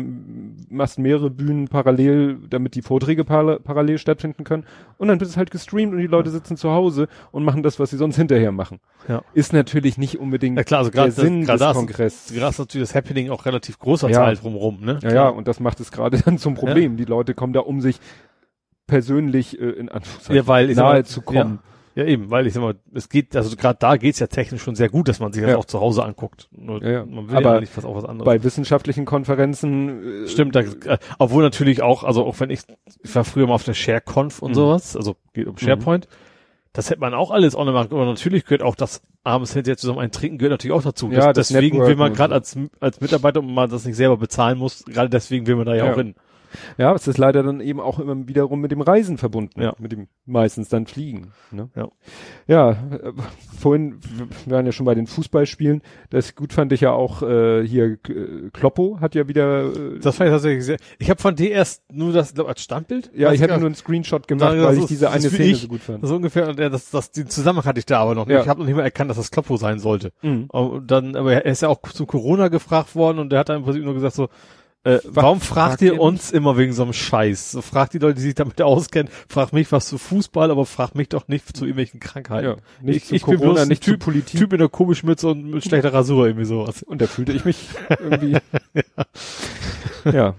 machst 0.70 1.00
mehrere 1.00 1.30
Bühnen 1.30 1.70
parallel, 1.70 2.38
damit 2.50 2.76
die 2.76 2.82
Vorträge 2.82 3.24
para 3.24 3.58
parallel 3.60 3.98
stattfinden 3.98 4.44
können. 4.44 4.66
Und 4.98 5.08
dann 5.08 5.20
wird 5.22 5.30
es 5.30 5.38
halt 5.38 5.50
gestreamt 5.52 5.94
und 5.94 6.00
die 6.00 6.08
Leute 6.08 6.30
sitzen 6.32 6.58
zu 6.58 6.72
Hause 6.72 7.08
und 7.32 7.46
machen 7.46 7.64
das, 7.64 7.80
was 7.80 7.92
sie 7.92 7.98
sonst 7.98 8.18
hinterher 8.18 8.52
machen. 8.52 8.80
Ja. 9.08 9.22
Ist 9.34 9.54
natürlich 9.54 9.98
nicht 9.98 10.20
unbedingt 10.20 10.58
ja 10.58 10.64
klar, 10.66 10.80
also 10.80 10.92
der 10.92 11.12
Sinn 11.12 11.44
gerade 11.46 11.60
des 11.60 11.68
das, 11.68 11.78
Kongresses. 11.78 12.34
gerade 12.34 12.50
ist 12.50 12.60
natürlich 12.60 12.88
das 12.90 12.96
Happening 12.96 13.30
auch 13.30 13.46
relativ 13.46 13.80
großer 13.80 14.10
Ja. 14.10 14.26
Teil 14.26 14.36
drumherum, 14.36 14.82
ne? 14.82 15.00
Ja, 15.02 15.14
ja, 15.14 15.30
und 15.30 15.48
das 15.48 15.60
macht 15.62 15.80
es 15.80 15.92
gerade 15.92 16.18
dann 16.26 16.38
zum 16.38 16.56
Problem. 16.56 16.98
Die 16.98 17.06
Leute 17.06 17.34
kommen 17.34 17.54
da, 17.54 17.62
um 17.62 17.80
sich 17.80 18.00
persönlich 18.88 19.60
äh, 19.60 19.64
in 19.70 19.90
Anführungszeichen 19.90 20.36
Ja, 20.36 20.48
weil 20.48 20.74
nahe 20.74 21.04
zu 21.04 21.22
kommen. 21.22 21.60
Ja, 21.64 21.77
eben, 22.04 22.30
weil 22.30 22.48
ich 22.48 22.54
sag 22.54 22.62
mal, 22.62 22.76
es 22.94 23.10
geht, 23.10 23.36
also 23.36 23.56
gerade 23.56 23.78
da 23.80 23.98
geht's 23.98 24.20
ja 24.20 24.28
technisch 24.28 24.62
schon 24.62 24.76
sehr 24.76 24.90
gut, 24.90 25.08
dass 25.08 25.20
man 25.20 25.34
sich 25.34 25.42
das 25.44 25.52
Ja. 25.52 25.58
auch 25.58 25.66
zu 25.66 25.80
Hause 25.80 26.04
anguckt. 26.04 26.48
Nur 26.52 26.84
Ja, 26.84 26.90
ja. 26.92 27.06
man 27.06 27.30
will 27.30 27.36
Aber 27.38 27.56
ja 27.56 27.60
nicht 27.62 27.76
was 27.78 27.86
auch 27.86 27.96
was 27.96 28.06
anderes. 28.06 28.26
Bei 28.26 28.44
wissenschaftlichen 28.44 29.06
Konferenzen 29.06 30.24
äh, 30.26 30.28
Stimmt, 30.28 30.56
da, 30.56 30.62
äh, 30.62 30.98
obwohl 31.20 31.44
natürlich 31.44 31.82
auch, 31.82 32.04
also 32.04 32.26
auch 32.26 32.40
wenn 32.40 32.50
ich, 32.50 32.62
ich 33.04 33.16
war 33.16 33.24
früher 33.24 33.48
mal 33.48 33.54
auf 33.54 33.64
der 33.64 33.74
ShareConf 33.74 34.42
und 34.42 34.52
Mhm. 34.52 34.56
sowas, 34.56 34.96
also 34.96 35.16
geht 35.34 35.48
um 35.48 35.58
SharePoint, 35.58 36.08
das 36.74 36.90
hätte 36.90 37.00
man 37.00 37.14
auch 37.14 37.32
alles 37.32 37.54
noch 37.54 37.66
machen, 37.66 37.90
aber 37.92 38.06
natürlich 38.06 38.46
gehört 38.46 38.62
auch 38.62 38.76
das 38.76 39.02
abends 39.24 39.54
hinterher 39.54 39.78
zusammen 39.78 40.00
ein 40.00 40.12
Trinken 40.12 40.38
gehört 40.38 40.52
natürlich 40.52 40.76
auch 40.78 40.84
dazu. 40.84 41.10
Ja, 41.12 41.34
das, 41.34 41.36
das 41.36 41.48
deswegen 41.50 41.80
will 41.86 41.96
man 41.96 42.14
gerade 42.14 42.34
als, 42.34 42.56
als 42.80 43.02
Mitarbeiter, 43.02 43.40
und 43.40 43.54
man 43.54 43.70
das 43.70 43.86
nicht 43.86 43.96
selber 43.96 44.18
bezahlen 44.18 44.58
muss, 44.58 44.86
gerade 44.86 45.10
deswegen 45.10 45.48
will 45.48 45.56
man 45.56 45.66
da 45.66 45.76
ja, 45.76 45.86
Ja. 45.86 45.92
auch 45.94 45.98
hin. 45.98 46.16
Ja, 46.78 46.94
es 46.94 47.08
ist 47.08 47.18
leider 47.18 47.44
dann 47.44 47.62
eben 47.62 47.80
auch 47.80 48.00
immer 48.00 48.28
wiederum 48.28 48.62
mit 48.62 48.72
dem 48.72 48.82
Reisen 48.82 49.18
verbunden. 49.18 49.62
Ja. 49.62 49.74
Mit 49.80 49.92
dem 49.92 50.08
meistens 50.26 50.70
dann 50.70 50.88
Fliegen. 50.88 51.32
Ne? 51.52 51.70
Ja. 51.76 51.88
Ja, 52.48 52.72
äh, 52.72 53.12
vorhin, 53.60 54.00
wir 54.46 54.54
waren 54.56 54.66
ja 54.66 54.72
schon 54.72 54.86
bei 54.86 54.96
den 54.96 55.08
Fußballspielen. 55.08 55.82
Das 56.10 56.36
gut 56.36 56.54
fand 56.54 56.72
ich 56.72 56.82
ja 56.82 56.92
auch 56.92 57.22
äh, 57.22 57.66
hier, 57.66 57.98
äh, 58.08 58.50
Kloppo 58.54 59.00
hat 59.02 59.16
ja 59.16 59.28
wieder, 59.28 59.66
äh, 59.66 60.00
Das 60.00 60.16
fand 60.18 60.30
ich 60.30 60.34
tatsächlich 60.34 60.66
sehr, 60.66 60.78
ich 61.00 61.10
habe 61.10 61.22
von 61.22 61.36
dir 61.36 61.52
erst 61.52 61.84
nur 61.92 62.14
das, 62.14 62.34
glaub, 62.34 62.48
als 62.48 62.62
Standbild? 62.62 63.12
ja, 63.16 63.32
ich 63.32 63.40
gar 63.40 63.50
hatte 63.50 63.60
nur 63.60 63.68
einen 63.68 63.76
Screenshot 63.76 64.28
gemacht, 64.28 64.58
weil 64.58 64.74
ich 64.76 64.80
ist- 64.82 64.90
diese 64.90 65.06
das 65.06 65.14
eine 65.14 65.30
Szene 65.30 65.44
ich. 65.46 65.62
so 65.62 65.68
gut 65.68 65.82
fand. 65.82 66.04
Ist 66.04 66.12
ungefähr, 66.12 66.54
ja, 66.58 66.70
das, 66.70 66.90
das, 66.90 67.12
den 67.12 67.28
Zusammenhang 67.28 67.66
hatte 67.66 67.80
ich 67.80 67.86
da 67.86 68.00
aber 68.00 68.16
noch 68.16 68.26
nicht. 68.26 68.36
Ja. 68.36 68.42
Ich 68.42 68.48
habe 68.48 68.60
noch 68.60 68.68
nicht 68.68 68.76
mal 68.76 68.84
erkannt, 68.84 69.10
dass 69.10 69.18
das 69.18 69.32
Kloppo 69.32 69.58
sein 69.58 69.80
sollte. 69.80 70.12
Mhm. 70.22 70.46
Und 70.50 70.90
dann, 70.92 71.16
aber 71.16 71.34
er 71.34 71.46
ist 71.46 71.62
ja 71.62 71.70
auch 71.70 71.82
zu 71.82 72.06
Corona 72.06 72.48
gefragt 72.50 72.96
worden 72.96 73.20
und 73.20 73.32
der 73.32 73.40
hat 73.40 73.50
dann 73.50 73.58
im 73.58 73.64
Prinzip 73.64 73.84
nur 73.84 73.94
gesagt 73.94 74.16
so, 74.16 74.30
äh, 74.84 75.00
warum 75.04 75.42
fragt 75.42 75.80
fragt 75.80 75.82
ihr 75.82 76.00
uns 76.00 76.32
immer 76.32 76.58
wegen 76.58 76.72
so 76.72 76.84
einem 76.84 76.94
Scheiß? 76.94 77.52
So, 77.52 77.62
fragt 77.62 77.94
die 77.94 77.98
Leute, 77.98 78.16
die 78.16 78.22
sich 78.22 78.36
damit 78.36 78.62
auskennen, 78.62 79.12
fragt 79.28 79.54
mich 79.54 79.72
was 79.72 79.88
zu 79.88 79.98
Fußball, 79.98 80.50
aber 80.50 80.66
fragt 80.66 80.96
mich 80.96 81.10
doch 81.10 81.28
nicht 81.28 81.58
zu 81.58 81.66
irgendwelchen 81.66 82.00
Krankheiten. 82.00 82.48
Ja, 82.48 82.56
nicht 82.82 82.98
ich, 82.98 83.06
zu 83.06 83.16
ich 83.16 83.26
bin 83.26 83.38
Corona, 83.38 83.54
bloß 83.54 83.62
ein 83.64 83.68
nicht 83.68 83.84
zu 83.84 83.92
typ, 83.92 84.00
Politik. 84.02 84.40
Typ 84.40 84.52
mit 84.52 84.62
einer 84.62 84.70
Kugelschmütze 84.70 85.28
und 85.28 85.52
mit 85.52 85.64
schlechter 85.64 85.94
Rasur, 85.94 86.28
irgendwie 86.28 86.46
sowas. 86.46 86.84
Und 86.84 87.02
da 87.02 87.08
fühlte 87.08 87.34
ich 87.34 87.44
mich 87.44 87.68
irgendwie. 87.90 88.38
ja. 90.06 90.14
Ja, 90.14 90.36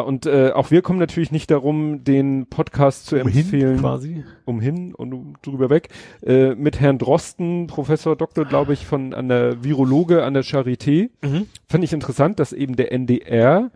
und 0.00 0.26
äh, 0.26 0.50
auch 0.50 0.70
wir 0.70 0.82
kommen 0.82 0.98
natürlich 0.98 1.32
nicht 1.32 1.50
darum, 1.50 2.04
den 2.04 2.46
Podcast 2.46 3.06
zu 3.06 3.16
empfehlen. 3.16 3.78
quasi. 3.78 4.22
umhin 4.44 4.94
und 4.94 5.14
um 5.14 5.36
drüber 5.40 5.70
weg, 5.70 5.88
äh, 6.22 6.54
mit 6.54 6.78
Herrn 6.78 6.98
Drosten, 6.98 7.68
Professor 7.68 8.14
Doktor, 8.14 8.44
glaube 8.44 8.74
ich, 8.74 8.84
von 8.84 9.14
an 9.14 9.28
der 9.28 9.64
Virologe 9.64 10.24
an 10.24 10.34
der 10.34 10.44
Charité. 10.44 11.08
Mhm. 11.22 11.46
Fand 11.66 11.84
ich 11.84 11.94
interessant, 11.94 12.38
dass 12.38 12.52
eben 12.52 12.76
der 12.76 12.92
NDR 12.92 13.70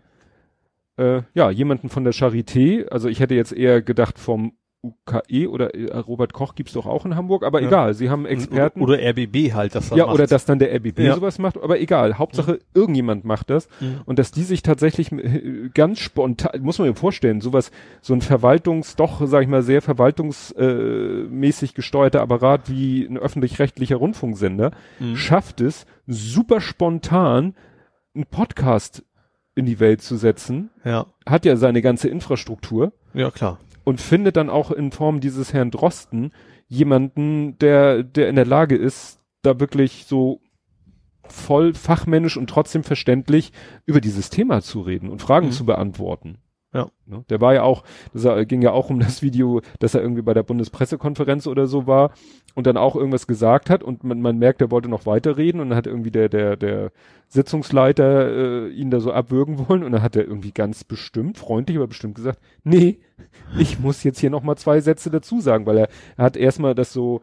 äh, 0.97 1.23
ja 1.33 1.49
jemanden 1.49 1.89
von 1.89 2.03
der 2.03 2.13
Charité, 2.13 2.87
also 2.89 3.09
ich 3.09 3.19
hätte 3.19 3.33
jetzt 3.33 3.51
eher 3.51 3.81
gedacht 3.81 4.19
vom 4.19 4.53
UKE 4.83 5.47
oder 5.49 5.73
äh, 5.73 5.97
Robert 5.97 6.33
Koch 6.33 6.55
gibt's 6.55 6.73
doch 6.73 6.85
auch 6.85 7.05
in 7.05 7.15
Hamburg, 7.15 7.43
aber 7.43 7.61
ja. 7.61 7.67
egal, 7.67 7.93
sie 7.93 8.09
haben 8.09 8.25
Experten. 8.25 8.81
Oder, 8.81 8.95
oder 8.95 9.09
RBB 9.11 9.53
halt, 9.53 9.75
das 9.75 9.89
Ja, 9.91 10.05
macht. 10.05 10.15
oder 10.15 10.27
dass 10.27 10.45
dann 10.45 10.59
der 10.59 10.75
RBB 10.75 10.99
ja. 10.99 11.15
sowas 11.15 11.39
macht, 11.39 11.57
aber 11.57 11.79
egal, 11.79 12.17
Hauptsache 12.17 12.53
mhm. 12.53 12.59
irgendjemand 12.73 13.23
macht 13.23 13.49
das 13.49 13.69
und 14.05 14.19
dass 14.19 14.31
die 14.31 14.43
sich 14.43 14.61
tatsächlich 14.61 15.11
äh, 15.11 15.69
ganz 15.73 15.99
spontan, 15.99 16.61
muss 16.61 16.79
man 16.79 16.89
mir 16.89 16.95
vorstellen, 16.95 17.39
sowas, 17.39 17.71
so 18.01 18.13
ein 18.13 18.21
Verwaltungs, 18.21 18.97
doch, 18.97 19.25
sag 19.25 19.43
ich 19.43 19.47
mal, 19.47 19.63
sehr 19.63 19.81
verwaltungsmäßig 19.81 21.71
äh, 21.71 21.73
gesteuerter 21.73 22.21
Apparat 22.21 22.69
wie 22.69 23.05
ein 23.05 23.17
öffentlich-rechtlicher 23.17 23.95
Rundfunksender, 23.95 24.71
mhm. 24.99 25.15
schafft 25.15 25.61
es, 25.61 25.85
super 26.07 26.59
spontan 26.59 27.55
einen 28.13 28.25
Podcast 28.25 29.03
in 29.55 29.65
die 29.65 29.79
Welt 29.79 30.01
zu 30.01 30.17
setzen. 30.17 30.71
Ja. 30.83 31.05
Hat 31.25 31.45
ja 31.45 31.55
seine 31.55 31.81
ganze 31.81 32.09
Infrastruktur. 32.09 32.91
Ja, 33.13 33.31
klar 33.31 33.59
und 33.83 34.01
findet 34.01 34.37
dann 34.37 34.49
auch 34.49 34.71
in 34.71 34.91
Form 34.91 35.19
dieses 35.19 35.53
Herrn 35.53 35.71
Drosten 35.71 36.31
jemanden, 36.67 37.57
der, 37.59 38.03
der 38.03 38.29
in 38.29 38.35
der 38.35 38.45
Lage 38.45 38.75
ist, 38.75 39.19
da 39.41 39.59
wirklich 39.59 40.05
so 40.05 40.41
voll 41.25 41.73
fachmännisch 41.73 42.37
und 42.37 42.49
trotzdem 42.49 42.83
verständlich 42.83 43.51
über 43.85 44.01
dieses 44.01 44.29
Thema 44.29 44.61
zu 44.61 44.81
reden 44.81 45.09
und 45.09 45.21
Fragen 45.21 45.47
mhm. 45.47 45.51
zu 45.51 45.65
beantworten. 45.65 46.37
Ja. 46.73 46.89
Ne? 47.05 47.23
Der 47.29 47.39
war 47.39 47.53
ja 47.53 47.63
auch, 47.63 47.83
das 48.13 48.47
ging 48.47 48.61
ja 48.61 48.71
auch 48.71 48.89
um 48.89 48.99
das 48.99 49.21
Video, 49.21 49.61
dass 49.79 49.93
er 49.93 50.01
irgendwie 50.01 50.23
bei 50.23 50.33
der 50.33 50.43
Bundespressekonferenz 50.43 51.45
oder 51.45 51.67
so 51.67 51.85
war 51.85 52.11
und 52.55 52.65
dann 52.65 52.77
auch 52.77 52.95
irgendwas 52.95 53.27
gesagt 53.27 53.69
hat 53.69 53.83
und 53.83 54.03
man, 54.03 54.21
man 54.21 54.39
merkt, 54.39 54.61
er 54.61 54.71
wollte 54.71 54.89
noch 54.89 55.05
weiterreden 55.05 55.61
und 55.61 55.69
dann 55.69 55.77
hat 55.77 55.87
irgendwie 55.87 56.11
der, 56.11 56.29
der, 56.29 56.55
der 56.55 56.91
Sitzungsleiter 57.27 58.65
äh, 58.65 58.69
ihn 58.69 58.89
da 58.89 58.99
so 58.99 59.11
abwürgen 59.11 59.67
wollen 59.67 59.83
und 59.83 59.91
dann 59.91 60.01
hat 60.01 60.15
er 60.15 60.23
irgendwie 60.23 60.51
ganz 60.51 60.83
bestimmt, 60.83 61.37
freundlich, 61.37 61.77
aber 61.77 61.87
bestimmt 61.87 62.15
gesagt, 62.15 62.39
nee, 62.63 62.99
ich 63.57 63.79
muss 63.79 64.03
jetzt 64.03 64.19
hier 64.19 64.29
nochmal 64.31 64.57
zwei 64.57 64.81
Sätze 64.81 65.11
dazu 65.11 65.41
sagen, 65.41 65.65
weil 65.65 65.77
er, 65.77 65.89
er 66.17 66.25
hat 66.25 66.37
erstmal 66.37 66.73
das 66.73 66.91
so, 66.91 67.21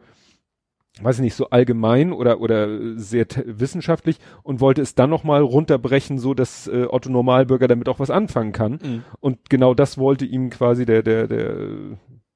weiß 1.01 1.17
ich 1.17 1.21
nicht, 1.21 1.35
so 1.35 1.49
allgemein 1.49 2.11
oder, 2.11 2.41
oder 2.41 2.97
sehr 2.97 3.25
wissenschaftlich 3.45 4.17
und 4.43 4.59
wollte 4.59 4.81
es 4.81 4.95
dann 4.95 5.09
nochmal 5.09 5.41
runterbrechen, 5.41 6.19
so 6.19 6.33
dass 6.33 6.67
äh, 6.67 6.85
Otto 6.89 7.09
Normalbürger 7.09 7.67
damit 7.67 7.87
auch 7.87 7.99
was 7.99 8.09
anfangen 8.09 8.51
kann. 8.51 8.79
Mhm. 8.83 9.03
Und 9.19 9.49
genau 9.49 9.73
das 9.73 9.97
wollte 9.97 10.25
ihm 10.25 10.49
quasi 10.49 10.85
der, 10.85 11.01
der, 11.01 11.27
der 11.27 11.55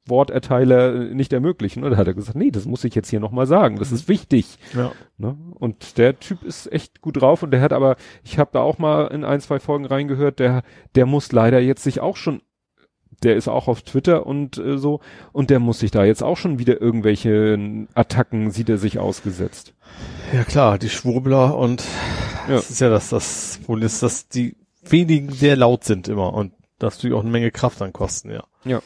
Worterteiler 0.07 0.93
nicht 1.13 1.33
ermöglichen. 1.33 1.83
Und 1.83 1.91
da 1.91 1.97
hat 1.97 2.07
er 2.07 2.13
gesagt, 2.13 2.37
nee, 2.37 2.51
das 2.51 2.65
muss 2.65 2.83
ich 2.83 2.95
jetzt 2.95 3.09
hier 3.09 3.19
nochmal 3.19 3.47
sagen. 3.47 3.77
Das 3.77 3.89
mhm. 3.89 3.95
ist 3.95 4.07
wichtig. 4.07 4.57
Ja. 4.73 4.91
Ne? 5.17 5.35
Und 5.55 5.97
der 5.97 6.19
Typ 6.19 6.43
ist 6.43 6.71
echt 6.71 7.01
gut 7.01 7.21
drauf 7.21 7.43
und 7.43 7.51
der 7.51 7.61
hat 7.61 7.73
aber, 7.73 7.95
ich 8.23 8.37
habe 8.37 8.51
da 8.53 8.61
auch 8.61 8.77
mal 8.77 9.07
in 9.07 9.23
ein, 9.25 9.41
zwei 9.41 9.59
Folgen 9.59 9.85
reingehört, 9.85 10.39
der, 10.39 10.63
der 10.95 11.05
muss 11.05 11.31
leider 11.31 11.59
jetzt 11.59 11.83
sich 11.83 11.99
auch 11.99 12.15
schon 12.15 12.41
der 13.23 13.35
ist 13.35 13.47
auch 13.47 13.67
auf 13.67 13.81
Twitter 13.81 14.25
und 14.25 14.57
äh, 14.57 14.77
so 14.77 14.99
und 15.31 15.49
der 15.49 15.59
muss 15.59 15.79
sich 15.79 15.91
da 15.91 16.03
jetzt 16.05 16.23
auch 16.23 16.37
schon 16.37 16.59
wieder 16.59 16.81
irgendwelche 16.81 17.87
Attacken 17.93 18.51
sieht 18.51 18.69
er 18.69 18.77
sich 18.77 18.99
ausgesetzt. 18.99 19.73
Ja 20.33 20.43
klar, 20.43 20.77
die 20.77 20.89
Schwurbler 20.89 21.57
und 21.57 21.83
ja. 22.47 22.55
das 22.55 22.69
ist 22.69 22.81
ja 22.81 22.89
das 22.89 23.09
das 23.09 23.59
Problem 23.65 23.85
ist, 23.85 24.03
dass 24.03 24.27
die 24.27 24.57
wenigen 24.83 25.31
sehr 25.31 25.55
laut 25.55 25.83
sind 25.83 26.07
immer 26.07 26.33
und 26.33 26.53
das 26.79 26.95
natürlich 26.95 27.15
auch 27.15 27.21
eine 27.21 27.31
Menge 27.31 27.51
Kraft 27.51 27.81
dann 27.81 27.93
kosten, 27.93 28.31
ja. 28.31 28.43
Ja. 28.63 28.81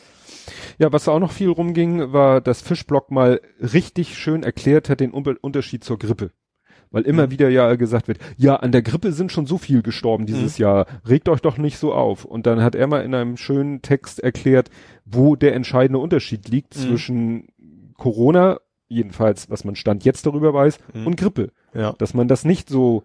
Ja, 0.78 0.92
was 0.92 1.08
auch 1.08 1.20
noch 1.20 1.32
viel 1.32 1.50
rumging, 1.50 2.14
war, 2.14 2.42
dass 2.42 2.62
Fischblock 2.62 3.12
mal 3.12 3.42
richtig 3.60 4.18
schön 4.18 4.44
erklärt 4.44 4.90
hat 4.90 5.00
den 5.00 5.12
Unterschied 5.12 5.84
zur 5.84 6.00
Grippe 6.00 6.32
weil 6.92 7.04
immer 7.04 7.28
mhm. 7.28 7.32
wieder 7.32 7.50
ja 7.50 7.76
gesagt 7.76 8.08
wird, 8.08 8.20
ja, 8.38 8.56
an 8.56 8.72
der 8.72 8.82
Grippe 8.82 9.12
sind 9.12 9.32
schon 9.32 9.46
so 9.46 9.58
viel 9.58 9.82
gestorben 9.82 10.26
dieses 10.26 10.58
mhm. 10.58 10.64
Jahr, 10.64 10.86
regt 11.08 11.30
euch 11.30 11.42
doch 11.42 11.58
nicht 11.58 11.78
so 11.78 11.94
auf. 11.94 12.26
Und 12.26 12.46
dann 12.46 12.62
hat 12.62 12.76
er 12.76 12.88
mal 12.88 13.04
in 13.04 13.14
einem 13.14 13.38
schönen 13.38 13.82
Text 13.82 14.20
erklärt, 14.20 14.70
wo 15.06 15.36
der 15.36 15.54
entscheidende 15.54 16.00
Unterschied 16.00 16.50
liegt 16.50 16.76
mhm. 16.78 16.82
zwischen 16.82 17.48
Corona, 17.98 18.60
jedenfalls, 18.88 19.50
was 19.50 19.64
man 19.64 19.76
Stand 19.76 20.04
jetzt 20.04 20.26
darüber 20.26 20.54
weiß, 20.54 20.80
mhm. 20.94 21.08
und 21.08 21.18
Grippe. 21.18 21.52
Ja. 21.74 21.94
Dass 21.94 22.14
man 22.14 22.28
das 22.28 22.46
nicht 22.46 22.70
so 22.70 23.04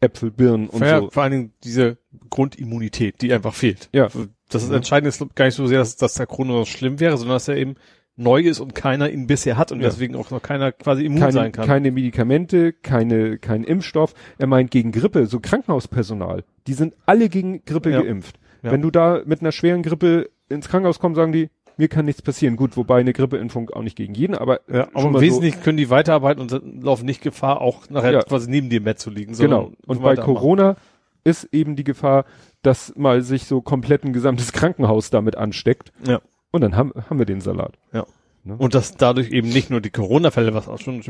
Äpfel, 0.00 0.30
Birnen 0.30 0.68
und 0.68 0.82
ja, 0.82 1.00
so. 1.00 1.10
Vor 1.10 1.22
allen 1.22 1.32
Dingen 1.32 1.52
diese 1.62 1.96
Grundimmunität, 2.28 3.22
die 3.22 3.32
einfach 3.32 3.54
fehlt. 3.54 3.88
Ja. 3.92 4.08
Das 4.48 4.64
ist 4.64 4.70
entscheidend 4.70 5.08
ist 5.08 5.34
gar 5.34 5.46
nicht 5.46 5.54
so 5.54 5.66
sehr, 5.66 5.78
dass, 5.78 5.96
dass 5.96 6.14
der 6.14 6.26
Corona 6.26 6.66
schlimm 6.66 7.00
wäre, 7.00 7.16
sondern 7.16 7.36
dass 7.36 7.48
er 7.48 7.56
eben 7.56 7.76
neu 8.16 8.42
ist 8.42 8.60
und 8.60 8.74
keiner 8.74 9.10
ihn 9.10 9.26
bisher 9.26 9.56
hat 9.56 9.72
und 9.72 9.80
ja. 9.80 9.88
deswegen 9.88 10.16
auch 10.16 10.30
noch 10.30 10.42
keiner 10.42 10.72
quasi 10.72 11.04
immun 11.04 11.20
keine, 11.20 11.32
sein 11.32 11.52
kann. 11.52 11.66
Keine 11.66 11.90
Medikamente, 11.90 12.72
keine, 12.72 13.38
kein 13.38 13.64
Impfstoff. 13.64 14.14
Er 14.38 14.46
meint 14.46 14.70
gegen 14.70 14.92
Grippe, 14.92 15.26
so 15.26 15.40
Krankenhauspersonal, 15.40 16.44
die 16.66 16.74
sind 16.74 16.94
alle 17.06 17.28
gegen 17.28 17.64
Grippe 17.64 17.90
ja. 17.90 18.02
geimpft. 18.02 18.38
Ja. 18.62 18.72
Wenn 18.72 18.82
du 18.82 18.90
da 18.90 19.22
mit 19.24 19.40
einer 19.40 19.52
schweren 19.52 19.82
Grippe 19.82 20.30
ins 20.48 20.68
Krankenhaus 20.68 21.00
kommst, 21.00 21.16
sagen 21.16 21.32
die, 21.32 21.48
mir 21.76 21.88
kann 21.88 22.04
nichts 22.04 22.22
passieren. 22.22 22.56
Gut, 22.56 22.76
wobei 22.76 23.00
eine 23.00 23.12
Grippeimpfung 23.12 23.70
auch 23.70 23.82
nicht 23.82 23.96
gegen 23.96 24.14
jeden, 24.14 24.34
aber 24.34 24.60
ja, 24.70 24.88
aber 24.92 25.20
wesentlich 25.20 25.54
so 25.56 25.60
können 25.62 25.78
die 25.78 25.90
weiterarbeiten 25.90 26.40
und 26.40 26.84
laufen 26.84 27.06
nicht 27.06 27.22
Gefahr, 27.22 27.60
auch 27.60 27.88
nachher 27.88 28.12
ja. 28.12 28.22
quasi 28.22 28.50
neben 28.50 28.68
dem 28.68 28.84
Bett 28.84 28.98
zu 28.98 29.10
liegen. 29.10 29.34
Genau. 29.34 29.72
Und 29.86 30.02
bei 30.02 30.16
Corona 30.16 30.76
ist 31.24 31.48
eben 31.52 31.76
die 31.76 31.84
Gefahr, 31.84 32.24
dass 32.62 32.94
mal 32.96 33.22
sich 33.22 33.46
so 33.46 33.60
komplett 33.62 34.04
ein 34.04 34.12
gesamtes 34.12 34.52
Krankenhaus 34.52 35.10
damit 35.10 35.36
ansteckt. 35.36 35.92
Ja. 36.06 36.20
Und 36.52 36.60
dann 36.60 36.76
haben, 36.76 36.92
haben 37.10 37.18
wir 37.18 37.26
den 37.26 37.40
Salat. 37.40 37.74
Ja. 37.92 38.06
Ne? 38.44 38.56
Und 38.56 38.74
dass 38.74 38.96
dadurch 38.96 39.30
eben 39.30 39.48
nicht 39.48 39.70
nur 39.70 39.80
die 39.80 39.90
Corona-Fälle, 39.90 40.52
was 40.52 40.68
auch 40.68 40.78
schon, 40.78 41.02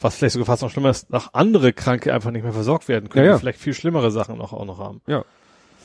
was 0.00 0.16
vielleicht 0.16 0.34
sogar 0.34 0.46
fast 0.46 0.62
noch 0.62 0.70
schlimmer 0.70 0.90
ist, 0.90 1.10
nach 1.10 1.32
andere 1.32 1.72
Kranke 1.72 2.12
einfach 2.12 2.30
nicht 2.30 2.42
mehr 2.42 2.52
versorgt 2.52 2.88
werden 2.88 3.08
können, 3.08 3.24
ja, 3.24 3.32
ja. 3.32 3.36
die 3.36 3.40
vielleicht 3.40 3.60
viel 3.60 3.74
schlimmere 3.74 4.10
Sachen 4.10 4.36
noch, 4.36 4.52
auch 4.52 4.64
noch 4.64 4.78
haben. 4.78 5.00
Ja. 5.06 5.24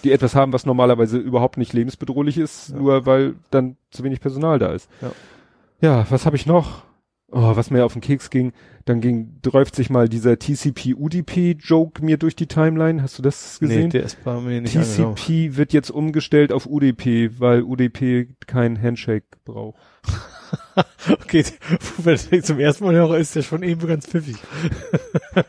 Die 0.03 0.11
etwas 0.11 0.35
haben, 0.35 0.51
was 0.51 0.65
normalerweise 0.65 1.17
überhaupt 1.17 1.57
nicht 1.57 1.71
lebensbedrohlich 1.71 2.37
ist, 2.37 2.69
ja. 2.69 2.75
nur 2.75 3.05
weil 3.05 3.35
dann 3.49 3.77
zu 3.91 4.03
wenig 4.03 4.19
Personal 4.19 4.59
da 4.59 4.73
ist. 4.73 4.89
Ja, 5.01 5.11
ja 5.79 6.05
was 6.09 6.25
habe 6.25 6.35
ich 6.35 6.45
noch? 6.45 6.83
Oh, 7.35 7.55
was 7.55 7.71
mir 7.71 7.83
auf 7.83 7.93
den 7.93 8.01
Keks 8.01 8.29
ging, 8.29 8.53
dann 8.85 9.01
ging, 9.01 9.39
dräuft 9.41 9.75
sich 9.75 9.89
mal 9.89 10.07
dieser 10.07 10.37
TCP-UDP-Joke 10.37 12.05
mir 12.05 12.17
durch 12.17 12.35
die 12.35 12.45
Timeline. 12.45 13.01
Hast 13.01 13.17
du 13.17 13.23
das 13.23 13.59
gesehen? 13.59 13.85
Nee, 13.85 13.89
der 13.89 14.03
ist 14.03 14.23
bei 14.23 14.39
mir 14.39 14.61
nicht 14.61 14.73
TCP 14.73 15.57
wird 15.57 15.73
jetzt 15.73 15.89
umgestellt 15.89 16.51
auf 16.51 16.67
UDP, 16.67 17.39
weil 17.39 17.63
UDP 17.63 18.27
kein 18.45 18.79
Handshake 18.79 19.25
braucht. 19.45 19.79
okay, 21.07 21.43
wenn 21.97 22.19
ich 22.29 22.43
zum 22.43 22.59
ersten 22.59 22.83
Mal 22.83 22.93
höre, 22.93 23.17
ist 23.17 23.35
der 23.35 23.41
schon 23.41 23.63
eben 23.63 23.87
ganz 23.87 24.05
pfiffig. 24.05 24.35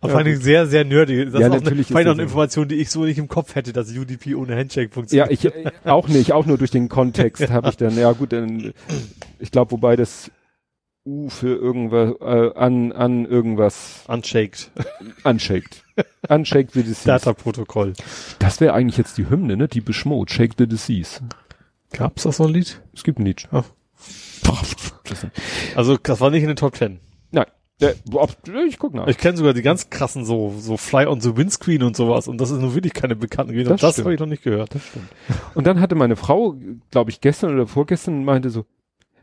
Aber 0.00 0.12
ja, 0.12 0.18
fand 0.18 0.42
sehr, 0.42 0.66
sehr 0.66 0.84
nerdy. 0.84 1.24
Das 1.24 1.34
ja, 1.34 1.40
ist 1.40 1.46
auch 1.46 1.60
natürlich 1.60 1.96
eine, 1.96 2.10
eine 2.10 2.22
Information, 2.22 2.68
die 2.68 2.76
ich 2.76 2.90
so 2.90 3.04
nicht 3.04 3.18
im 3.18 3.28
Kopf 3.28 3.54
hätte, 3.56 3.72
dass 3.72 3.90
UDP 3.90 4.34
ohne 4.34 4.56
Handshake 4.56 4.92
funktioniert. 4.92 5.42
Ja, 5.42 5.50
ich 5.50 5.66
äh, 5.66 5.70
auch 5.84 6.06
nicht, 6.06 6.32
auch 6.32 6.46
nur 6.46 6.58
durch 6.58 6.70
den 6.70 6.88
Kontext 6.88 7.50
habe 7.50 7.70
ich 7.70 7.76
dann, 7.76 7.96
ja 7.96 8.12
gut, 8.12 8.32
dann, 8.32 8.72
ich 9.38 9.50
glaube, 9.50 9.72
wobei 9.72 9.96
das 9.96 10.30
U 11.04 11.28
für 11.28 11.56
irgendwas, 11.56 12.14
äh, 12.20 12.56
an, 12.56 12.92
an 12.92 13.24
irgendwas. 13.26 14.04
Unshaked. 14.06 14.70
Unshaked. 15.24 15.82
Unshaked 16.28 16.72
the 16.72 16.82
Disease. 16.82 17.06
Data-Protokoll. 17.06 17.94
Das 18.38 18.60
wäre 18.60 18.74
eigentlich 18.74 18.98
jetzt 18.98 19.18
die 19.18 19.28
Hymne, 19.28 19.56
ne? 19.56 19.66
Die 19.66 19.80
beschmut. 19.80 20.30
Shake 20.30 20.52
the 20.58 20.66
Disease. 20.68 21.20
Gab's 21.92 22.22
das 22.22 22.36
so 22.36 22.44
ein 22.44 22.52
Lied? 22.52 22.80
Es 22.94 23.02
gibt 23.02 23.18
ein 23.18 23.26
Lied. 23.26 23.48
Ah. 23.50 23.64
Also 25.74 25.96
das 25.98 26.20
war 26.20 26.30
nicht 26.30 26.42
in 26.42 26.48
den 26.48 26.56
Top 26.56 26.74
Ten. 26.74 27.00
Nein. 27.30 27.46
ich 27.78 28.78
guck 28.78 28.94
nach. 28.94 29.06
Ich 29.08 29.18
kenne 29.18 29.36
sogar 29.36 29.52
die 29.52 29.62
ganz 29.62 29.90
krassen 29.90 30.24
so 30.24 30.54
so 30.58 30.76
Fly 30.76 31.06
on 31.06 31.20
the 31.20 31.36
Windscreen 31.36 31.82
und 31.82 31.96
sowas 31.96 32.28
und 32.28 32.40
das 32.40 32.50
ist 32.50 32.60
nur 32.60 32.74
wirklich 32.74 32.94
keine 32.94 33.14
bekannten 33.14 33.52
Lieder. 33.52 33.70
Das, 33.70 33.80
das 33.80 33.98
habe 33.98 34.14
ich 34.14 34.20
noch 34.20 34.26
nicht 34.26 34.42
gehört. 34.42 34.74
Das 34.74 34.86
stimmt. 34.86 35.08
Und 35.54 35.66
dann 35.66 35.80
hatte 35.80 35.94
meine 35.96 36.16
Frau, 36.16 36.56
glaube 36.90 37.10
ich, 37.10 37.20
gestern 37.20 37.52
oder 37.54 37.66
vorgestern 37.66 38.24
meinte 38.24 38.48
so, 38.48 38.64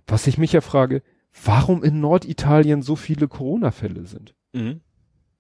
was 0.08 0.28
ich 0.28 0.38
mich 0.38 0.54
ja 0.54 0.62
frage, 0.62 1.02
warum 1.44 1.84
in 1.84 2.00
Norditalien 2.00 2.82
so 2.82 2.96
viele 2.96 3.28
Corona-Fälle 3.28 4.06
sind. 4.06 4.36
Mhm. 4.54 4.82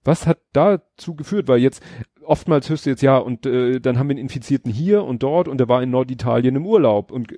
Was 0.03 0.27
hat 0.27 0.39
dazu 0.53 1.15
geführt? 1.15 1.47
Weil 1.47 1.59
jetzt 1.59 1.83
oftmals 2.23 2.69
hörst 2.69 2.85
du 2.85 2.91
jetzt 2.91 3.01
ja 3.01 3.17
und 3.17 3.45
äh, 3.45 3.79
dann 3.79 3.97
haben 3.97 4.07
wir 4.07 4.13
einen 4.13 4.23
Infizierten 4.23 4.71
hier 4.71 5.03
und 5.03 5.23
dort 5.23 5.47
und 5.47 5.57
der 5.57 5.67
war 5.67 5.81
in 5.81 5.89
Norditalien 5.89 6.55
im 6.55 6.65
Urlaub 6.65 7.11
und 7.11 7.33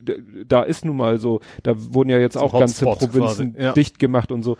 da 0.45 0.63
ist 0.63 0.83
nun 0.83 0.97
mal 0.97 1.17
so, 1.17 1.39
da 1.63 1.73
wurden 1.93 2.09
ja 2.09 2.19
jetzt 2.19 2.33
so 2.33 2.41
auch 2.41 2.57
ganze 2.57 2.85
Provinzen 2.85 3.55
ja. 3.57 3.71
dicht 3.71 3.99
gemacht 3.99 4.31
und 4.31 4.43
so. 4.43 4.57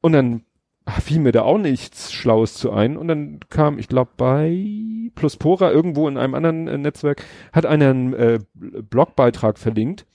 Und 0.00 0.12
dann 0.12 0.44
ach, 0.84 1.00
fiel 1.00 1.18
mir 1.18 1.32
da 1.32 1.42
auch 1.42 1.58
nichts 1.58 2.12
Schlaues 2.12 2.54
zu 2.54 2.70
ein 2.70 2.96
und 2.96 3.08
dann 3.08 3.40
kam, 3.50 3.78
ich 3.78 3.88
glaube 3.88 4.12
bei 4.16 5.10
Pluspora 5.16 5.72
irgendwo 5.72 6.08
in 6.08 6.16
einem 6.16 6.34
anderen 6.34 6.68
äh, 6.68 6.78
Netzwerk 6.78 7.24
hat 7.52 7.66
einer 7.66 7.90
einen 7.90 8.12
äh, 8.14 8.38
Blogbeitrag 8.54 9.58
verlinkt. 9.58 10.06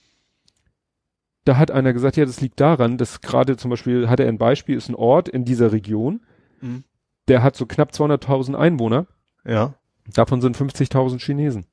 Da 1.46 1.56
hat 1.56 1.70
einer 1.70 1.94
gesagt, 1.94 2.18
ja, 2.18 2.26
das 2.26 2.42
liegt 2.42 2.60
daran, 2.60 2.98
dass 2.98 3.22
gerade 3.22 3.56
zum 3.56 3.70
Beispiel, 3.70 4.10
hat 4.10 4.20
er 4.20 4.28
ein 4.28 4.36
Beispiel, 4.36 4.76
ist 4.76 4.90
ein 4.90 4.94
Ort 4.94 5.28
in 5.30 5.46
dieser 5.46 5.72
Region, 5.72 6.20
mhm. 6.60 6.84
der 7.28 7.42
hat 7.42 7.56
so 7.56 7.64
knapp 7.64 7.92
200.000 7.92 8.54
Einwohner 8.54 9.06
ja. 9.46 9.74
Davon 10.12 10.40
sind 10.40 10.56
50.000 10.56 11.20
Chinesen. 11.20 11.66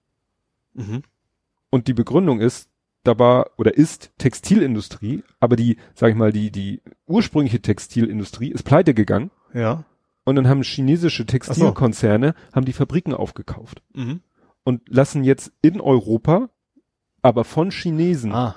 Mhm. 0.74 1.04
Und 1.70 1.88
die 1.88 1.94
Begründung 1.94 2.40
ist, 2.40 2.70
da 3.04 3.18
war 3.20 3.52
oder 3.58 3.76
ist 3.76 4.12
Textilindustrie, 4.18 5.24
aber 5.40 5.56
die, 5.56 5.78
sag 5.94 6.12
ich 6.12 6.16
mal, 6.16 6.32
die, 6.32 6.52
die 6.52 6.82
ursprüngliche 7.06 7.62
Textilindustrie 7.62 8.52
ist 8.52 8.64
pleite 8.64 8.94
gegangen. 8.94 9.32
Ja. 9.54 9.84
Und 10.24 10.36
dann 10.36 10.48
haben 10.48 10.64
chinesische 10.64 11.26
Textilkonzerne, 11.26 12.36
so. 12.38 12.56
haben 12.56 12.66
die 12.66 12.74
Fabriken 12.74 13.14
aufgekauft. 13.14 13.84
Mhm. 13.94 14.22
Und 14.64 14.88
lassen 14.88 15.26
jetzt 15.26 15.52
in 15.62 15.82
Europa, 15.82 16.50
aber 17.22 17.44
von 17.44 17.72
Chinesen, 17.72 18.32
ah. 18.32 18.56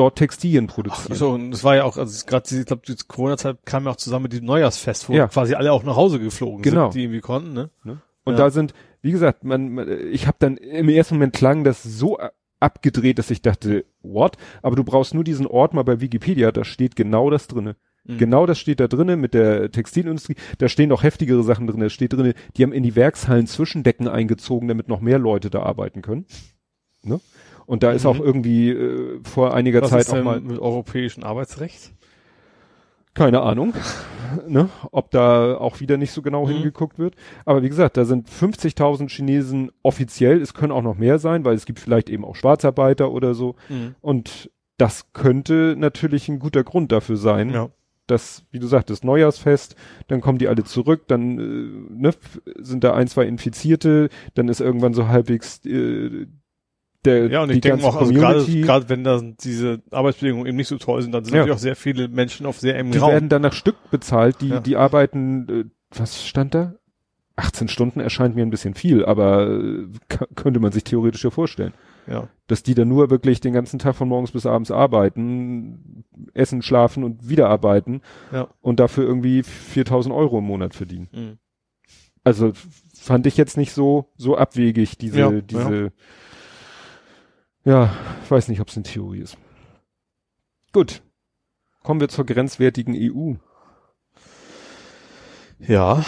Dort 0.00 0.16
Textilien 0.16 0.66
produzieren. 0.66 1.14
So, 1.14 1.30
und 1.30 1.52
es 1.52 1.62
war 1.62 1.76
ja 1.76 1.84
auch, 1.84 1.96
also 1.98 2.26
gerade, 2.26 2.58
ich 2.58 2.64
glaube, 2.66 2.82
die 2.88 2.96
Corona-Zeit 3.06 3.58
kam 3.66 3.84
ja 3.84 3.90
auch 3.90 3.96
zusammen 3.96 4.24
mit 4.24 4.32
dem 4.32 4.44
Neujahrsfest, 4.46 5.08
wo 5.08 5.12
Ja. 5.12 5.28
quasi 5.28 5.54
alle 5.54 5.72
auch 5.72 5.82
nach 5.84 5.96
Hause 5.96 6.18
geflogen 6.18 6.62
Genau. 6.62 6.86
sind, 6.90 6.94
die 6.94 7.02
irgendwie 7.04 7.20
konnten, 7.20 7.52
ne? 7.52 7.70
Und 8.24 8.32
Ja. 8.34 8.38
da 8.38 8.50
sind, 8.50 8.72
wie 9.02 9.12
gesagt, 9.12 9.44
man, 9.44 9.72
man 9.74 9.88
ich 10.10 10.26
habe 10.26 10.36
dann 10.40 10.56
im 10.56 10.88
ersten 10.88 11.14
Moment 11.16 11.34
klang 11.34 11.64
das 11.64 11.82
so 11.82 12.18
abgedreht, 12.60 13.18
dass 13.18 13.30
ich 13.30 13.42
dachte, 13.42 13.84
what? 14.02 14.36
Aber 14.62 14.76
du 14.76 14.84
brauchst 14.84 15.14
nur 15.14 15.24
diesen 15.24 15.46
Ort 15.46 15.74
mal 15.74 15.82
bei 15.84 16.00
Wikipedia, 16.00 16.52
da 16.52 16.64
steht 16.64 16.96
genau 16.96 17.30
das 17.30 17.46
drinne. 17.46 17.76
Mhm. 18.04 18.18
Genau 18.18 18.46
das 18.46 18.58
steht 18.58 18.80
da 18.80 18.88
drinne 18.88 19.16
mit 19.16 19.34
der 19.34 19.70
Textilindustrie. 19.70 20.36
Da 20.58 20.68
stehen 20.68 20.92
auch 20.92 21.02
heftigere 21.02 21.42
Sachen 21.42 21.66
drin. 21.66 21.80
Da 21.80 21.90
steht 21.90 22.12
drinne, 22.14 22.34
die 22.56 22.62
haben 22.62 22.72
in 22.72 22.82
die 22.82 22.96
Werkshallen 22.96 23.46
Zwischendecken 23.46 24.08
eingezogen, 24.08 24.68
damit 24.68 24.88
noch 24.88 25.00
mehr 25.00 25.18
Leute 25.18 25.50
da 25.50 25.62
arbeiten 25.62 26.00
können. 26.02 26.24
Ne? 27.02 27.20
Und 27.70 27.84
da 27.84 27.92
ist 27.92 28.02
Mhm. 28.02 28.10
auch 28.10 28.18
irgendwie 28.18 28.70
äh, 28.70 29.20
vor 29.22 29.54
einiger 29.54 29.80
Was 29.82 29.90
Zeit 29.90 30.00
ist 30.02 30.10
auch 30.12 30.22
mal 30.24 30.40
mit 30.40 30.58
europäischem 30.58 31.22
Arbeitsrecht? 31.22 31.92
keine 33.14 33.42
Ahnung, 33.42 33.74
ne, 34.48 34.68
ob 34.92 35.10
da 35.10 35.56
auch 35.56 35.80
wieder 35.80 35.96
nicht 35.96 36.12
so 36.12 36.22
genau 36.22 36.46
Mhm. 36.46 36.50
hingeguckt 36.52 36.98
wird. 36.98 37.14
Aber 37.44 37.62
wie 37.62 37.68
gesagt, 37.68 37.96
da 37.96 38.04
sind 38.04 38.28
50.000 38.28 39.08
Chinesen 39.10 39.70
offiziell. 39.82 40.40
Es 40.40 40.54
können 40.54 40.72
auch 40.72 40.82
noch 40.82 40.96
mehr 40.96 41.18
sein, 41.18 41.44
weil 41.44 41.54
es 41.54 41.66
gibt 41.66 41.80
vielleicht 41.80 42.08
eben 42.08 42.24
auch 42.24 42.36
Schwarzarbeiter 42.36 43.10
oder 43.10 43.34
so. 43.34 43.56
Und 44.00 44.50
das 44.78 45.12
könnte 45.12 45.74
natürlich 45.76 46.28
ein 46.28 46.38
guter 46.38 46.62
Grund 46.64 46.92
dafür 46.92 47.16
sein, 47.16 47.50
Ja. 47.50 47.68
dass, 48.06 48.44
wie 48.52 48.58
du 48.60 48.66
sagtest, 48.68 49.04
Neujahrsfest, 49.04 49.74
dann 50.08 50.20
kommen 50.20 50.38
die 50.38 50.48
alle 50.48 50.64
zurück, 50.64 51.02
dann 51.08 51.38
äh, 51.38 51.92
ne, 52.02 52.10
sind 52.58 52.84
da 52.84 52.94
ein, 52.94 53.08
zwei 53.08 53.26
Infizierte, 53.26 54.08
dann 54.34 54.48
ist 54.48 54.60
irgendwann 54.60 54.94
so 54.94 55.08
halbwegs 55.08 55.64
äh, 55.66 56.26
der 57.04 57.28
Ja, 57.30 57.42
und 57.42 57.48
die 57.48 57.54
ich 57.56 57.60
denke 57.60 57.84
auch, 57.84 57.96
also 57.96 58.12
gerade, 58.12 58.88
wenn 58.88 59.04
da 59.04 59.20
diese 59.42 59.80
Arbeitsbedingungen 59.90 60.46
eben 60.46 60.56
nicht 60.56 60.68
so 60.68 60.78
toll 60.78 61.02
sind, 61.02 61.12
dann 61.12 61.24
sind 61.24 61.34
Ja. 61.34 61.40
natürlich 61.40 61.56
auch 61.56 61.60
sehr 61.62 61.76
viele 61.76 62.08
Menschen 62.08 62.46
auf 62.46 62.58
sehr 62.58 62.76
engem 62.76 62.92
die 62.92 62.98
Raum. 62.98 63.10
werden 63.12 63.28
dann 63.28 63.42
nach 63.42 63.52
Stück 63.52 63.76
bezahlt, 63.90 64.40
die, 64.40 64.48
Ja. 64.48 64.60
die 64.60 64.76
arbeiten, 64.76 65.48
äh, 65.48 65.64
was 65.98 66.26
stand 66.26 66.54
da? 66.54 66.74
18 67.36 67.68
Stunden 67.68 68.00
erscheint 68.00 68.34
mir 68.36 68.42
ein 68.42 68.50
bisschen 68.50 68.74
viel, 68.74 69.02
aber 69.04 69.48
äh, 69.48 69.86
könnte 70.34 70.60
man 70.60 70.72
sich 70.72 70.84
theoretisch 70.84 71.24
ja 71.24 71.30
vorstellen. 71.30 71.72
ja. 72.06 72.28
Dass 72.48 72.62
die 72.64 72.74
dann 72.74 72.88
nur 72.88 73.08
wirklich 73.10 73.40
den 73.40 73.52
ganzen 73.54 73.78
Tag 73.78 73.94
von 73.94 74.08
morgens 74.08 74.32
bis 74.32 74.44
abends 74.44 74.70
arbeiten, 74.70 76.04
essen, 76.34 76.60
schlafen 76.62 77.04
und 77.04 77.28
wieder 77.28 77.48
arbeiten 77.48 78.02
Ja. 78.32 78.48
und 78.60 78.78
dafür 78.80 79.04
irgendwie 79.04 79.42
4000 79.44 80.12
Euro 80.14 80.38
im 80.38 80.44
Monat 80.44 80.74
verdienen. 80.74 81.08
Mhm. 81.12 81.38
Also 82.24 82.52
fand 82.94 83.26
ich 83.26 83.36
jetzt 83.38 83.56
nicht 83.56 83.72
so, 83.72 84.10
so 84.16 84.36
abwegig, 84.36 84.98
diese, 84.98 85.18
Ja, 85.20 85.30
diese, 85.30 85.92
ja. 87.64 87.92
ich 88.24 88.30
weiß 88.30 88.48
nicht, 88.48 88.60
ob 88.60 88.68
es 88.68 88.76
eine 88.76 88.84
Theorie 88.84 89.20
ist. 89.20 89.36
Gut. 90.72 91.02
Kommen 91.82 92.00
wir 92.00 92.08
zur 92.08 92.26
grenzwertigen 92.26 92.94
EU. 92.96 93.34
Ja. 95.58 96.04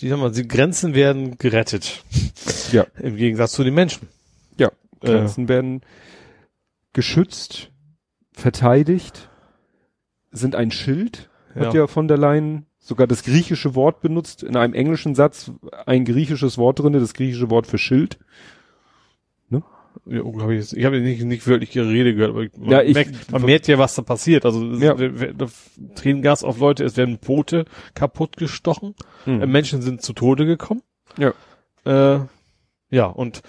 Sag 0.00 0.18
mal, 0.18 0.30
die 0.30 0.46
Grenzen 0.46 0.94
werden 0.94 1.38
gerettet. 1.38 2.04
Ja. 2.72 2.86
Im 3.00 3.16
Gegensatz 3.16 3.52
zu 3.52 3.64
den 3.64 3.74
Menschen. 3.74 4.08
Ja, 4.58 4.68
Äh, 5.00 5.06
Grenzen 5.06 5.48
werden 5.48 5.82
geschützt, 6.92 7.70
verteidigt, 8.32 9.28
sind 10.30 10.54
ein 10.54 10.70
Schild, 10.70 11.30
hat 11.54 11.74
Ja. 11.74 11.80
ja 11.80 11.86
von 11.86 12.08
der 12.08 12.18
Leyen 12.18 12.66
sogar 12.78 13.06
das 13.06 13.22
griechische 13.24 13.74
Wort 13.74 14.00
benutzt, 14.00 14.42
in 14.42 14.56
einem 14.56 14.74
englischen 14.74 15.14
Satz 15.14 15.50
ein 15.86 16.04
griechisches 16.04 16.58
Wort 16.58 16.78
drinne, 16.78 17.00
das 17.00 17.14
griechische 17.14 17.50
Wort 17.50 17.66
für 17.66 17.78
Schild. 17.78 18.18
Ja, 20.06 20.22
oh, 20.22 20.40
hab 20.40 20.50
ich 20.50 20.58
jetzt- 20.58 20.72
ich 20.74 20.84
habe 20.84 21.00
nicht, 21.00 21.22
nicht 21.24 21.46
wirklich 21.46 21.74
ihre 21.76 21.88
Rede 21.88 22.14
gehört, 22.14 22.30
aber 22.30 22.46
man, 22.58 22.70
Ja, 22.70 22.82
ich- 22.82 22.94
merkt, 22.94 23.30
man 23.32 23.42
merkt 23.42 23.68
ja, 23.68 23.78
was 23.78 23.94
da 23.94 24.02
passiert. 24.02 24.44
Also 24.44 24.64
Ja. 24.64 24.94
Tränengas 25.94 26.44
auf 26.44 26.58
Leute, 26.58 26.84
es 26.84 26.96
werden 26.96 27.18
Boote 27.18 27.64
kaputt 27.94 28.36
gestochen, 28.36 28.94
Hm. 29.24 29.42
äh, 29.42 29.46
Menschen 29.46 29.82
sind 29.82 30.02
zu 30.02 30.12
Tode 30.12 30.46
gekommen. 30.46 30.82
Ja. 31.18 31.32
Äh, 31.84 32.20
ja, 32.90 33.06
und 33.06 33.42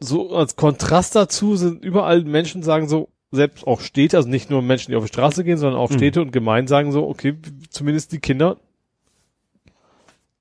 so 0.00 0.34
als 0.34 0.56
Kontrast 0.56 1.14
dazu 1.14 1.56
sind 1.56 1.84
überall 1.84 2.24
Menschen 2.24 2.62
sagen 2.62 2.88
so, 2.88 3.08
selbst 3.30 3.66
auch 3.66 3.80
Städte, 3.80 4.16
also 4.16 4.28
nicht 4.28 4.50
nur 4.50 4.60
Menschen, 4.62 4.90
die 4.90 4.96
auf 4.96 5.04
die 5.04 5.08
Straße 5.08 5.42
gehen, 5.44 5.56
sondern 5.56 5.78
auch 5.80 5.90
Mhm. 5.90 5.94
Städte 5.94 6.20
und 6.20 6.32
Gemeinden 6.32 6.68
sagen 6.68 6.92
so, 6.92 7.08
okay, 7.08 7.34
zumindest 7.70 8.12
die 8.12 8.18
Kinder, 8.18 8.58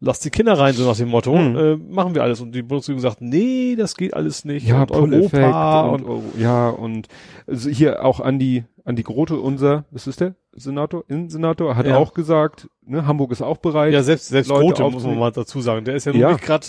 lass 0.02 0.20
die 0.20 0.30
Kinder 0.32 0.58
rein, 0.60 0.74
so 0.74 0.86
nach 0.88 0.98
dem 0.98 1.10
Motto, 1.10 1.36
Mhm. 1.36 1.56
äh, 1.58 1.76
machen 1.78 2.16
wir 2.16 2.24
alles. 2.24 2.42
Und 2.42 2.54
die 2.54 2.64
Bundesregierung 2.64 3.02
sagt, 3.02 3.22
nee, 3.22 3.76
das 3.78 3.96
geht 3.96 4.14
alles 4.16 4.44
nicht. 4.46 4.68
Ja, 4.68 4.82
und 4.82 4.92
Europa 4.92 5.82
und, 5.82 6.02
und, 6.04 6.10
Euro- 6.10 6.24
ja 6.38 6.70
und 6.70 7.08
also 7.48 7.70
hier 7.70 8.04
auch 8.04 8.20
Andi 8.20 8.64
Andi 8.84 9.04
Grote, 9.04 9.36
unser, 9.40 9.86
was 9.92 10.08
ist 10.08 10.22
der 10.22 10.34
Senator, 10.54 11.04
Innensenator, 11.08 11.76
hat 11.76 11.86
Ja. 11.86 11.98
auch 11.98 12.14
gesagt, 12.14 12.68
ne, 12.84 13.06
Hamburg 13.06 13.32
ist 13.32 13.42
auch 13.42 13.58
bereit. 13.58 13.94
ja, 13.94 14.02
selbst, 14.04 14.28
selbst 14.30 14.50
Leute 14.50 14.66
Grote, 14.82 14.90
muss 14.90 15.04
man 15.04 15.18
mal 15.20 15.32
dazu 15.32 15.62
sagen. 15.62 15.86
Der 15.86 15.96
ist 15.96 16.06
ja 16.06 16.14
Ja. 16.14 16.32
nicht 16.32 16.42
gerade 16.44 16.66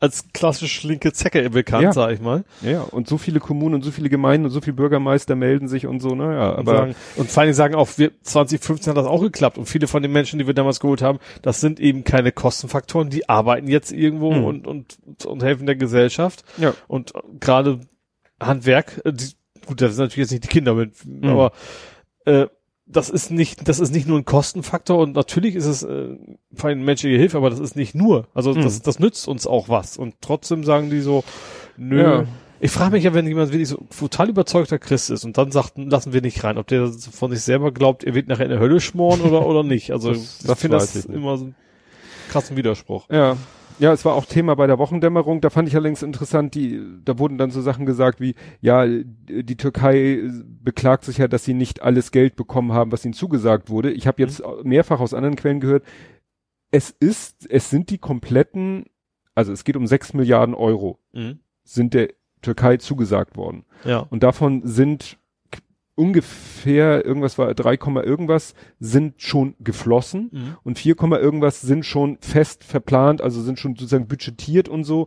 als 0.00 0.24
klassisch 0.32 0.82
linke 0.84 1.12
Zecke 1.12 1.50
bekannt, 1.50 1.82
Ja. 1.84 1.92
sag 1.92 2.12
ich 2.12 2.20
mal. 2.20 2.44
Ja, 2.62 2.80
und 2.82 3.06
so 3.08 3.18
viele 3.18 3.38
Kommunen 3.38 3.74
und 3.74 3.82
so 3.82 3.90
viele 3.90 4.08
Gemeinden 4.08 4.46
und 4.46 4.52
so 4.52 4.60
viele 4.62 4.72
Bürgermeister 4.74 5.36
melden 5.36 5.68
sich 5.68 5.86
und 5.86 6.00
so, 6.00 6.14
naja, 6.14 6.50
Und, 6.52 6.58
aber 6.60 6.76
sagen, 6.76 6.94
und 7.16 7.30
vor 7.30 7.42
allem 7.42 7.52
sagen 7.52 7.74
auch, 7.74 7.88
wir, 7.98 8.10
2015 8.22 8.90
hat 8.92 8.96
das 8.96 9.06
auch 9.06 9.20
geklappt. 9.20 9.58
Und 9.58 9.66
viele 9.66 9.86
von 9.86 10.02
den 10.02 10.12
Menschen, 10.12 10.38
die 10.38 10.46
wir 10.46 10.54
damals 10.54 10.80
geholt 10.80 11.02
haben, 11.02 11.18
das 11.42 11.60
sind 11.60 11.78
eben 11.78 12.04
keine 12.04 12.32
Kostenfaktoren, 12.32 13.10
die 13.10 13.28
arbeiten 13.28 13.68
jetzt 13.68 13.92
irgendwo 13.92 14.32
Mhm. 14.32 14.44
und, 14.44 14.66
und, 14.66 15.26
und 15.26 15.42
helfen 15.42 15.66
der 15.66 15.76
Gesellschaft. 15.76 16.42
ja, 16.56 16.72
Und 16.88 17.12
gerade 17.38 17.80
Handwerk, 18.40 19.02
äh, 19.04 19.12
die, 19.12 19.26
gut, 19.70 19.80
das 19.80 19.94
sind 19.96 20.04
natürlich 20.04 20.30
jetzt 20.30 20.32
nicht 20.32 20.44
die 20.44 20.48
Kinder 20.48 20.74
mit, 20.74 20.92
Mhm. 21.06 21.24
aber 21.28 21.52
äh, 22.26 22.46
das 22.86 23.08
ist 23.08 23.30
nicht, 23.30 23.68
das 23.68 23.78
ist 23.78 23.92
nicht 23.92 24.08
nur 24.08 24.18
ein 24.18 24.24
Kostenfaktor 24.24 24.98
und 24.98 25.14
natürlich 25.14 25.54
ist 25.54 25.66
es 25.66 25.82
äh, 25.84 26.16
vor 26.52 26.68
allem 26.70 26.84
menschliche 26.84 27.16
Hilfe, 27.16 27.36
aber 27.36 27.48
das 27.48 27.60
ist 27.60 27.76
nicht 27.76 27.94
nur. 27.94 28.26
Also 28.34 28.52
Mhm. 28.52 28.62
das, 28.62 28.82
das 28.82 28.98
nützt 28.98 29.28
uns 29.28 29.46
auch 29.46 29.68
was. 29.68 29.96
Und 29.96 30.14
trotzdem 30.20 30.64
sagen 30.64 30.90
die 30.90 31.00
so, 31.00 31.22
nö. 31.76 32.02
Ja. 32.02 32.24
Ich 32.62 32.72
frage 32.72 32.90
mich 32.90 33.04
ja, 33.04 33.14
wenn 33.14 33.26
jemand 33.26 33.52
wirklich 33.52 33.68
so 33.70 33.78
total 33.96 34.28
überzeugter 34.28 34.78
Christ 34.78 35.08
ist 35.08 35.24
und 35.24 35.38
dann 35.38 35.50
sagt, 35.52 35.74
lassen 35.78 36.12
wir 36.12 36.20
nicht 36.20 36.42
rein, 36.44 36.58
ob 36.58 36.66
der 36.66 36.88
von 36.88 37.30
sich 37.30 37.40
selber 37.42 37.72
glaubt, 37.72 38.04
er 38.04 38.14
wird 38.14 38.28
nachher 38.28 38.44
in 38.44 38.50
der 38.50 38.58
Hölle 38.60 38.80
schmoren 38.80 39.20
oder, 39.22 39.46
oder 39.46 39.62
nicht. 39.62 39.92
Also 39.92 40.10
Das- 40.10 40.44
ich 40.46 40.58
finde 40.58 40.76
das 40.78 40.96
immer 41.06 41.38
so 41.38 41.44
einen 41.44 41.54
krassen 42.28 42.56
Widerspruch. 42.56 43.08
Ja. 43.08 43.36
Ja, 43.80 43.92
es 43.92 44.04
war 44.04 44.14
auch 44.14 44.26
Thema 44.26 44.54
bei 44.56 44.66
der 44.66 44.78
Wochendämmerung. 44.78 45.40
Da 45.40 45.48
fand 45.48 45.66
ich 45.66 45.74
allerdings 45.74 46.02
interessant, 46.02 46.54
die, 46.54 46.80
da 47.02 47.18
wurden 47.18 47.38
dann 47.38 47.50
so 47.50 47.62
Sachen 47.62 47.86
gesagt 47.86 48.20
wie, 48.20 48.34
ja, 48.60 48.86
die 48.86 49.56
Türkei 49.56 50.22
beklagt 50.62 51.04
sich 51.04 51.18
ja, 51.18 51.28
dass 51.28 51.44
sie 51.44 51.54
nicht 51.54 51.80
alles 51.82 52.12
Geld 52.12 52.36
bekommen 52.36 52.72
haben, 52.72 52.92
was 52.92 53.04
ihnen 53.04 53.14
zugesagt 53.14 53.70
wurde. 53.70 53.90
Ich 53.90 54.06
habe 54.06 54.20
jetzt 54.22 54.42
mehrfach 54.62 55.00
aus 55.00 55.14
anderen 55.14 55.36
Quellen 55.36 55.60
gehört, 55.60 55.84
es 56.70 56.90
ist, 56.90 57.50
es 57.50 57.70
sind 57.70 57.90
die 57.90 57.98
kompletten, 57.98 58.84
also 59.34 59.52
es 59.52 59.64
geht 59.64 59.76
um 59.76 59.86
sechs 59.86 60.12
Milliarden 60.12 60.54
Euro, 60.54 60.98
sind 61.64 61.94
der 61.94 62.10
Türkei 62.42 62.76
zugesagt 62.76 63.36
worden. 63.36 63.64
Ja. 63.84 64.00
Und 64.10 64.22
davon 64.22 64.62
sind 64.64 65.16
ungefähr, 66.00 67.04
irgendwas 67.04 67.36
war 67.38 67.52
3, 67.54 67.76
Komma 67.76 68.02
irgendwas, 68.02 68.54
sind 68.80 69.20
schon 69.20 69.54
geflossen 69.60 70.30
Mhm. 70.32 70.56
und 70.64 70.78
4, 70.78 70.94
Komma 70.94 71.18
irgendwas 71.18 71.60
sind 71.60 71.84
schon 71.84 72.18
fest 72.20 72.64
verplant, 72.64 73.20
also 73.22 73.40
sind 73.42 73.58
schon 73.58 73.74
sozusagen 73.76 74.08
budgetiert 74.08 74.68
und 74.68 74.84
so 74.84 75.06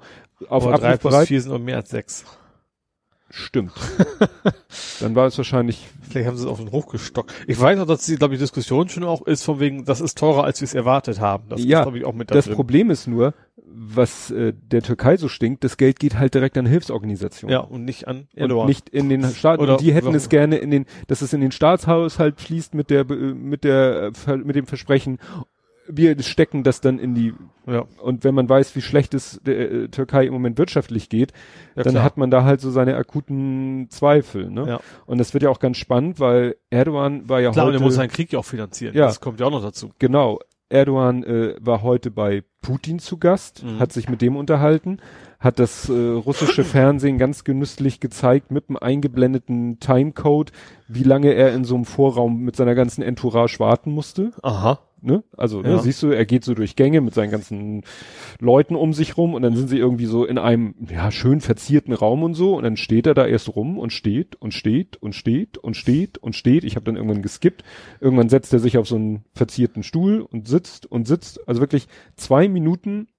auf 0.50 0.66
Aber 0.68 0.78
drei 0.78 0.88
Abruf 0.90 1.02
plus 1.02 1.12
bereit. 1.14 1.28
vier 1.28 1.42
sind 1.42 1.52
noch 1.52 1.60
mehr 1.60 1.78
als 1.78 1.90
sechs. 1.90 2.26
Stimmt. 3.36 3.72
Dann 5.00 5.16
war 5.16 5.26
es 5.26 5.36
wahrscheinlich, 5.40 5.88
Vielleicht 6.08 6.28
haben 6.28 6.38
sie 6.38 6.44
es 6.44 6.50
auf 6.50 6.60
den 6.60 6.72
hochgestockt. 6.72 7.34
Ich 7.48 7.60
weiß 7.60 7.80
noch, 7.80 7.88
dass 7.88 8.06
die, 8.06 8.16
glaube 8.16 8.36
ich, 8.36 8.40
Diskussion 8.40 8.90
schon 8.90 9.04
auch 9.04 9.24
ist, 9.24 9.44
von 9.44 9.60
wegen, 9.60 9.86
das 9.86 10.02
ist 10.02 10.20
teurer, 10.20 10.44
als 10.44 10.62
wir 10.62 10.66
es 10.68 10.76
erwartet 10.76 11.20
haben. 11.20 11.46
Das 11.50 11.64
Ja, 11.64 11.80
ist, 11.80 11.86
glaube 11.86 11.98
ich, 11.98 12.06
auch 12.06 12.14
mit 12.14 12.30
da 12.30 12.36
das 12.36 12.46
drin. 12.46 12.54
Problem 12.54 12.92
ist 12.92 13.08
nur, 13.08 13.34
was 13.66 14.30
äh, 14.30 14.54
der 14.54 14.84
Türkei 14.84 15.18
so 15.18 15.30
stinkt, 15.30 15.64
das 15.64 15.78
Geld 15.78 16.00
geht 16.00 16.20
halt 16.20 16.36
direkt 16.36 16.60
an 16.60 16.68
Hilfsorganisationen. 16.68 17.52
Ja, 17.52 17.62
und 17.62 17.86
nicht 17.86 18.08
an 18.08 18.28
Und 18.36 18.38
Erdogan. 18.40 18.68
nicht 18.68 18.90
in 18.90 19.10
den 19.10 19.24
Staaten. 19.34 19.64
Oder 19.64 19.74
Und 19.74 19.82
die 19.82 19.94
hätten 19.96 20.14
es 20.14 20.30
gerne 20.30 20.58
in 20.58 20.70
den, 20.70 20.86
dass 21.08 21.24
es 21.24 21.34
in 21.34 21.42
den 21.42 21.52
Staatshaushalt 21.52 22.40
fließt 22.40 22.76
mit 22.76 22.92
der, 22.92 23.04
mit 23.06 23.64
der, 23.64 24.12
äh, 24.28 24.38
mit 24.38 24.56
dem 24.56 24.68
Versprechen, 24.68 25.18
wir 25.88 26.22
stecken 26.24 26.64
das 26.64 26.82
dann 26.82 27.00
in 27.00 27.14
die, 27.16 27.34
ja, 27.68 27.86
und 28.02 28.24
wenn 28.24 28.34
man 28.36 28.48
weiß, 28.48 28.76
wie 28.76 28.82
schlecht 28.82 29.14
es 29.14 29.40
der 29.46 29.72
äh, 29.72 29.88
Türkei 29.90 30.26
im 30.26 30.34
Moment 30.34 30.58
wirtschaftlich 30.58 31.10
geht, 31.10 31.32
ja 31.76 31.84
dann 31.84 31.94
klar. 31.94 32.04
hat 32.04 32.18
man 32.18 32.32
da 32.32 32.44
halt 32.44 32.62
so 32.62 32.72
seine 32.72 32.96
akuten 32.96 33.88
Zweifel, 33.90 34.50
ne? 34.50 34.66
Ja. 34.68 34.80
Und 35.06 35.18
das 35.18 35.34
wird 35.34 35.44
ja 35.44 35.50
auch 35.50 35.60
ganz 35.60 35.78
spannend, 35.78 36.20
weil 36.20 36.56
Erdogan 36.70 37.28
war 37.30 37.42
ja 37.42 37.52
Klar, 37.52 37.66
heute, 37.68 37.78
er 37.78 37.82
muss 37.82 37.96
seinen 37.96 38.10
Krieg 38.12 38.32
ja 38.32 38.40
auch 38.40 38.46
finanzieren. 38.46 38.96
Ja. 38.96 39.06
Das 39.08 39.20
kommt 39.20 39.40
ja 39.40 39.46
auch 39.48 39.52
noch 39.52 39.62
dazu. 39.64 39.92
genau, 40.00 40.40
Erdogan 40.70 41.24
äh, 41.24 41.56
war 41.60 41.82
heute 41.84 42.10
bei 42.10 42.44
Putin 42.62 42.98
zu 43.00 43.18
Gast, 43.18 43.64
Mhm. 43.64 43.80
hat 43.80 43.92
sich 43.92 44.10
mit 44.10 44.22
dem 44.22 44.36
unterhalten, 44.36 44.98
hat 45.44 45.60
das 45.60 45.90
äh, 45.90 45.94
russische 45.94 46.64
Fernsehen 46.64 47.18
ganz 47.18 47.44
genüsslich 47.44 48.00
gezeigt 48.00 48.52
mit 48.52 48.70
einem 48.70 48.78
eingeblendeten 48.78 49.80
Timecode, 49.80 50.52
wie 50.88 51.04
lange 51.04 51.34
er 51.34 51.54
in 51.54 51.66
so 51.66 51.76
einem 51.76 51.86
Vorraum 51.86 52.40
mit 52.40 52.56
seiner 52.56 52.76
ganzen 52.76 53.02
Entourage 53.02 53.60
warten 53.60 53.92
musste. 53.92 54.32
Aha. 54.42 54.80
ne? 55.02 55.24
Also 55.36 55.62
ne, 55.62 55.72
Ja. 55.72 55.78
siehst 55.80 56.02
du, 56.02 56.12
er 56.12 56.26
geht 56.26 56.46
so 56.46 56.54
durch 56.54 56.78
Gänge 56.78 57.02
mit 57.02 57.14
seinen 57.14 57.30
ganzen 57.32 57.84
Leuten 58.40 58.76
um 58.78 58.94
sich 58.94 59.18
rum 59.18 59.34
und 59.34 59.42
dann 59.42 59.56
sind 59.56 59.68
sie 59.68 59.78
irgendwie 59.80 60.06
so 60.06 60.24
in 60.24 60.38
einem 60.38 60.76
ja 60.90 61.12
schön 61.12 61.42
verzierten 61.42 61.94
Raum 61.94 62.24
und 62.24 62.36
so 62.36 62.56
und 62.56 62.64
dann 62.64 62.78
steht 62.78 63.06
er 63.06 63.14
da 63.14 63.26
erst 63.26 63.54
rum 63.54 63.78
und 63.78 63.92
steht 63.92 64.36
und 64.38 64.54
steht 64.54 64.96
und 65.02 65.14
steht 65.14 65.58
und 65.58 65.76
steht 65.76 66.18
und 66.20 66.36
steht. 66.38 66.64
Ich 66.64 66.76
habe 66.78 66.86
dann 66.86 66.96
irgendwann 66.96 67.22
geskippt. 67.22 67.64
Irgendwann 68.00 68.30
setzt 68.30 68.54
er 68.54 68.60
sich 68.60 68.78
auf 68.78 68.88
so 68.88 68.96
einen 68.96 69.26
verzierten 69.34 69.84
Stuhl 69.84 70.22
und 70.22 70.48
sitzt 70.48 70.86
und 70.86 71.06
sitzt. 71.06 71.46
Also 71.50 71.60
wirklich 71.60 71.88
zwei 72.16 72.48
Minuten 72.48 73.10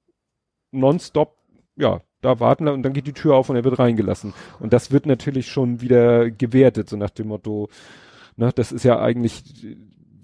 nonstop, 0.72 1.36
ja, 1.76 2.00
da 2.24 2.40
warten 2.40 2.68
und 2.68 2.82
dann 2.82 2.92
geht 2.92 3.06
die 3.06 3.12
Tür 3.12 3.34
auf 3.36 3.48
und 3.50 3.56
er 3.56 3.64
wird 3.64 3.78
reingelassen. 3.78 4.32
Und 4.60 4.72
das 4.72 4.90
wird 4.90 5.06
natürlich 5.06 5.48
schon 5.48 5.80
wieder 5.80 6.30
gewertet, 6.30 6.88
so 6.88 6.96
nach 6.96 7.10
dem 7.10 7.28
Motto, 7.28 7.68
ne, 8.36 8.50
das 8.54 8.72
ist 8.72 8.84
ja 8.84 8.98
eigentlich, 9.00 9.42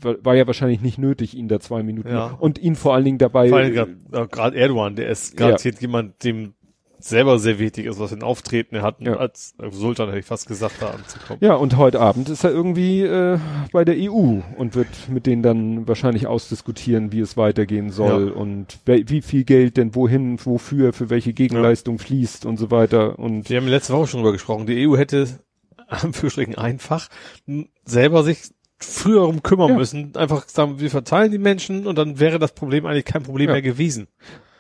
war, 0.01 0.35
ja 0.35 0.47
wahrscheinlich 0.47 0.81
nicht 0.81 0.99
nötig, 0.99 1.37
ihn 1.37 1.49
da 1.49 1.61
zwei 1.61 1.83
Minuten 1.83 2.09
Ja. 2.09 2.37
und 2.39 2.59
ihn 2.59 2.75
vor 2.75 2.95
allen 2.95 3.05
Dingen 3.05 3.19
dabei. 3.19 3.49
Vor 3.49 3.59
allem 3.59 3.75
gerade 3.75 3.97
äh, 4.13 4.27
gerade 4.27 4.57
Erdogan, 4.57 4.97
der 4.97 5.09
ist 5.09 5.37
garantiert 5.37 5.81
jemand, 5.81 6.25
dem 6.25 6.55
selber 7.05 7.39
sehr 7.39 7.59
wichtig 7.59 7.87
ist, 7.87 7.99
was 7.99 8.11
für 8.11 8.17
ein 8.17 8.23
Auftreten 8.23 8.75
er 8.77 8.83
hat, 8.83 9.01
Ja. 9.01 9.17
als 9.17 9.55
Sultan 9.71 10.09
hätte 10.09 10.19
ich 10.21 10.27
fast 10.27 10.47
gesagt, 10.49 10.77
da 10.81 10.91
anzukommen. 10.91 11.39
ja, 11.43 11.55
und 11.55 11.77
heute 11.77 12.01
Abend 12.01 12.29
ist 12.29 12.45
er 12.45 12.51
irgendwie 12.51 13.03
äh, 13.03 13.39
bei 13.73 13.85
der 13.85 13.97
EU 13.99 14.41
und 14.57 14.75
wird 14.75 14.89
mit 15.09 15.27
denen 15.27 15.43
dann 15.43 15.89
wahrscheinlich 15.89 16.27
ausdiskutieren, 16.27 17.13
wie 17.13 17.21
es 17.21 17.37
weitergehen 17.37 17.91
soll 17.91 18.29
Ja. 18.29 18.35
und 18.35 18.79
wie 18.87 19.23
viel 19.23 19.45
Geld 19.45 19.77
denn 19.77 19.95
wohin, 19.95 20.39
wofür, 20.45 20.93
für 20.93 21.11
welche 21.11 21.33
Gegenleistung 21.33 21.99
fließt 21.99 22.47
und 22.47 22.57
so 22.59 22.71
weiter. 22.71 23.19
Und 23.19 23.49
Wir 23.51 23.59
haben 23.61 23.69
letzte 23.69 23.93
Woche 23.95 24.07
schon 24.09 24.21
drüber 24.21 24.33
gesprochen. 24.33 24.67
Die 24.67 24.87
EU 24.89 24.97
hätte, 24.97 25.27
Anführungsstrichen 25.89 26.57
einfach, 26.57 27.09
m, 27.47 27.69
selber 27.85 28.23
sich 28.23 28.43
früher 28.83 29.21
darum 29.21 29.43
kümmern 29.43 29.71
Ja. 29.71 29.77
müssen. 29.77 30.17
Einfach 30.17 30.49
sagen, 30.49 30.81
wir 30.81 30.91
verteilen 30.91 31.31
die 31.33 31.39
Menschen 31.39 31.87
und 31.87 31.99
dann 31.99 32.19
wäre 32.19 32.39
das 32.39 32.53
Problem 32.53 32.87
eigentlich 32.87 33.05
kein 33.05 33.23
Problem 33.23 33.49
Ja. 33.49 33.53
mehr 33.55 33.63
gewesen. 33.63 34.09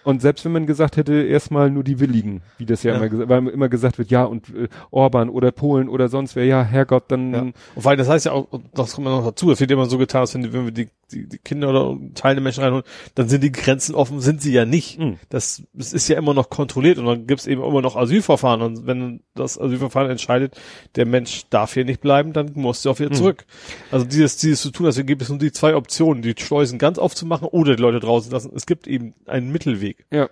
Und 0.04 0.22
selbst 0.22 0.44
wenn 0.44 0.52
man 0.52 0.66
gesagt 0.66 0.96
hätte, 0.96 1.14
erstmal 1.22 1.70
nur 1.70 1.84
die 1.84 2.00
Willigen, 2.00 2.42
wie 2.58 2.66
das 2.66 2.82
ja, 2.82 2.92
Ja. 2.92 2.98
immer 2.98 3.08
gesagt, 3.08 3.28
weil 3.28 3.46
immer 3.48 3.68
gesagt 3.68 3.98
wird, 3.98 4.10
ja, 4.10 4.24
und 4.24 4.48
äh, 4.54 4.68
Orban 4.90 5.28
oder 5.28 5.52
Polen 5.52 5.88
oder 5.88 6.08
sonst 6.08 6.36
wer, 6.36 6.44
ja, 6.46 6.62
Herrgott, 6.62 7.04
dann, 7.08 7.32
Ja. 7.32 7.40
Und 7.40 7.54
weil 7.74 7.96
das 7.96 8.08
heißt 8.08 8.26
ja 8.26 8.32
auch, 8.32 8.48
das 8.74 8.94
kommt 8.94 9.06
noch 9.06 9.24
dazu, 9.24 9.50
es 9.50 9.60
wird 9.60 9.70
immer 9.70 9.86
so 9.86 9.98
getan, 9.98 10.22
als 10.22 10.34
wenn, 10.34 10.52
wenn 10.52 10.64
wir 10.64 10.72
die, 10.72 10.88
die, 11.12 11.28
die 11.28 11.38
Kinder 11.38 11.70
oder 11.70 11.98
teilende 12.14 12.42
Menschen 12.42 12.62
reinholen, 12.62 12.84
dann 13.14 13.28
sind 13.28 13.42
die 13.42 13.52
Grenzen 13.52 13.94
offen, 13.94 14.20
sind 14.20 14.40
sie 14.42 14.52
ja 14.52 14.64
nicht. 14.64 14.98
Mhm. 14.98 15.18
Das, 15.28 15.62
das 15.72 15.92
ist 15.92 16.08
ja 16.08 16.16
immer 16.18 16.34
noch 16.34 16.50
kontrolliert 16.50 16.98
und 16.98 17.06
dann 17.06 17.26
gibt's 17.26 17.46
eben 17.46 17.62
immer 17.62 17.82
noch 17.82 17.96
Asylverfahren 17.96 18.62
und 18.62 18.86
wenn 18.86 19.20
das 19.34 19.58
Asylverfahren 19.58 20.10
entscheidet, 20.10 20.54
der 20.96 21.06
Mensch 21.06 21.44
darf 21.50 21.74
hier 21.74 21.84
nicht 21.84 22.00
bleiben, 22.00 22.32
dann 22.32 22.52
muss 22.54 22.84
er 22.84 22.92
auch 22.92 22.98
wieder 22.98 23.10
Mhm. 23.10 23.14
zurück. 23.14 23.46
Also 23.90 24.06
dieses, 24.06 24.36
dieses 24.36 24.62
zu 24.62 24.70
tun, 24.70 24.86
deswegen 24.86 25.06
gibt 25.06 25.22
es 25.22 25.28
nur 25.28 25.38
die 25.38 25.52
zwei 25.52 25.74
Optionen, 25.76 26.22
die 26.22 26.34
Schleusen 26.38 26.78
ganz 26.78 26.98
aufzumachen 26.98 27.48
oder 27.48 27.76
die 27.76 27.82
Leute 27.82 28.00
draußen 28.00 28.30
lassen. 28.30 28.52
Es 28.54 28.66
gibt 28.66 28.86
eben 28.86 29.14
einen 29.26 29.50
Mittelweg. 29.52 30.06
Ja. 30.12 30.28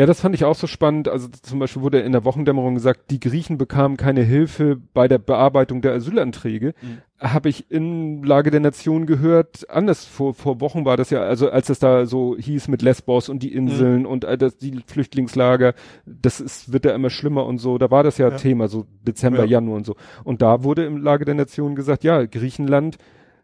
Ja, 0.00 0.06
das 0.06 0.22
fand 0.22 0.34
ich 0.34 0.46
auch 0.46 0.54
so 0.54 0.66
spannend. 0.66 1.08
Also 1.08 1.28
zum 1.28 1.58
Beispiel 1.58 1.82
wurde 1.82 2.00
in 2.00 2.12
der 2.12 2.24
Wochendämmerung 2.24 2.74
gesagt, 2.74 3.10
die 3.10 3.20
Griechen 3.20 3.58
bekamen 3.58 3.98
keine 3.98 4.22
Hilfe 4.22 4.80
bei 4.94 5.08
der 5.08 5.18
Bearbeitung 5.18 5.82
der 5.82 5.92
Asylanträge. 5.92 6.72
Mhm. 6.80 7.02
Habe 7.18 7.50
ich 7.50 7.70
in 7.70 8.22
Lage 8.22 8.50
der 8.50 8.60
Nation 8.60 9.04
gehört, 9.04 9.68
anders 9.68 10.06
vor, 10.06 10.32
vor 10.32 10.62
Wochen 10.62 10.86
war 10.86 10.96
das 10.96 11.10
ja, 11.10 11.20
also 11.20 11.50
als 11.50 11.68
es 11.68 11.80
da 11.80 12.06
so 12.06 12.34
hieß 12.34 12.68
mit 12.68 12.80
Lesbos 12.80 13.28
und 13.28 13.42
die 13.42 13.52
Inseln 13.52 14.06
und 14.06 14.24
äh, 14.24 14.38
das, 14.38 14.56
die 14.56 14.80
Flüchtlingslager, 14.86 15.74
das 16.06 16.40
ist, 16.40 16.72
wird 16.72 16.86
ja 16.86 16.94
immer 16.94 17.10
schlimmer 17.10 17.44
und 17.44 17.58
so, 17.58 17.76
da 17.76 17.90
war 17.90 18.02
das 18.02 18.16
ja, 18.16 18.30
Ja. 18.30 18.36
Thema, 18.38 18.68
so 18.68 18.86
Dezember, 19.06 19.40
Ja. 19.40 19.50
Januar 19.60 19.76
und 19.76 19.84
so. 19.84 19.96
Und 20.24 20.40
da 20.40 20.64
wurde 20.64 20.86
im 20.86 20.96
Lage 20.96 21.26
der 21.26 21.34
Nation 21.34 21.74
gesagt, 21.74 22.04
ja, 22.04 22.24
Griechenland 22.24 22.96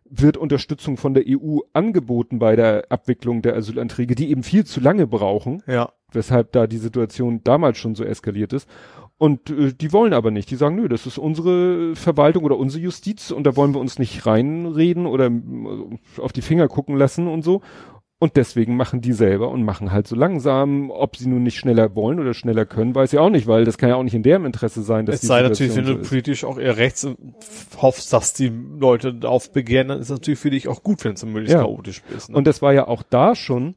wird 0.09 0.37
Unterstützung 0.37 0.97
von 0.97 1.15
der 1.15 1.25
EU 1.27 1.59
angeboten 1.73 2.39
bei 2.39 2.57
der 2.57 2.87
Abwicklung 2.91 3.43
der 3.43 3.57
Asylanträge, 3.57 4.15
die 4.15 4.31
eben 4.31 4.43
viel 4.43 4.65
zu 4.65 4.81
lange 4.81 5.07
brauchen 5.07 5.63
Ja. 5.67 5.93
Weshalb 6.17 6.51
da 6.51 6.67
die 6.67 6.79
Situation 6.79 7.43
damals 7.45 7.79
schon 7.79 7.95
so 7.95 8.03
eskaliert 8.03 8.53
ist. 8.53 8.69
Und 9.19 9.49
äh, 9.51 9.73
die 9.73 9.93
wollen 9.93 10.13
aber 10.13 10.31
nicht. 10.33 10.51
Die 10.51 10.57
sagen, 10.57 10.75
nö, 10.77 10.89
das 10.89 11.07
ist 11.07 11.17
unsere 11.19 11.95
Verwaltung 11.95 12.43
oder 12.45 12.59
unsere 12.59 12.83
Justiz 12.83 13.31
und 13.31 13.45
da 13.45 13.55
wollen 13.57 13.73
wir 13.75 13.81
uns 13.81 13.99
nicht 14.01 14.27
reinreden 14.27 15.07
oder 15.07 15.27
äh, 15.27 16.21
auf 16.21 16.33
die 16.33 16.43
Finger 16.43 16.67
gucken 16.69 16.97
lassen 16.97 17.29
und 17.29 17.43
so. 17.43 17.63
Und 18.19 18.37
deswegen 18.37 18.77
machen 18.77 19.03
die 19.03 19.13
selber 19.13 19.51
und 19.51 19.63
machen 19.63 19.93
halt 19.93 20.07
so 20.07 20.17
langsam, 20.17 20.91
ob 20.91 21.17
sie 21.19 21.29
nun 21.29 21.43
nicht 21.43 21.59
schneller 21.59 21.95
wollen 21.95 22.19
oder 22.19 22.33
schneller 22.33 22.65
können, 22.65 22.95
weiß 22.95 23.13
ich 23.13 23.19
auch 23.19 23.29
nicht, 23.29 23.47
weil 23.47 23.67
das 23.67 23.77
kann 23.77 23.91
ja 23.91 23.97
auch 23.97 24.03
nicht 24.03 24.15
in 24.15 24.23
deren 24.23 24.47
Interesse 24.47 24.81
sein, 24.83 25.05
dass 25.05 25.17
Es 25.17 25.21
die 25.21 25.27
sei 25.27 25.43
natürlich, 25.43 25.77
wenn 25.77 25.85
Situation 25.85 25.99
du 25.99 26.05
so 26.05 26.09
politisch 26.09 26.45
auch 26.45 26.59
eher 26.59 26.79
rechts 26.79 27.07
hoffst, 27.77 28.15
dass 28.15 28.33
die 28.33 28.51
Leute 28.79 29.13
darauf 29.13 29.53
begehren, 29.53 29.89
dann 29.89 30.01
ist 30.01 30.09
natürlich 30.09 30.41
für 30.41 30.49
dich 30.49 30.67
auch 30.67 30.83
gut, 30.83 31.05
wenn 31.05 31.13
es 31.13 31.27
möglichst 31.27 31.53
Ja. 31.53 31.61
chaotisch 31.61 32.03
ist. 32.17 32.31
Ne? 32.31 32.37
Und 32.39 32.47
das 32.47 32.63
war 32.63 32.73
ja 32.73 32.89
auch 32.89 33.03
da 33.03 33.35
schon, 33.35 33.75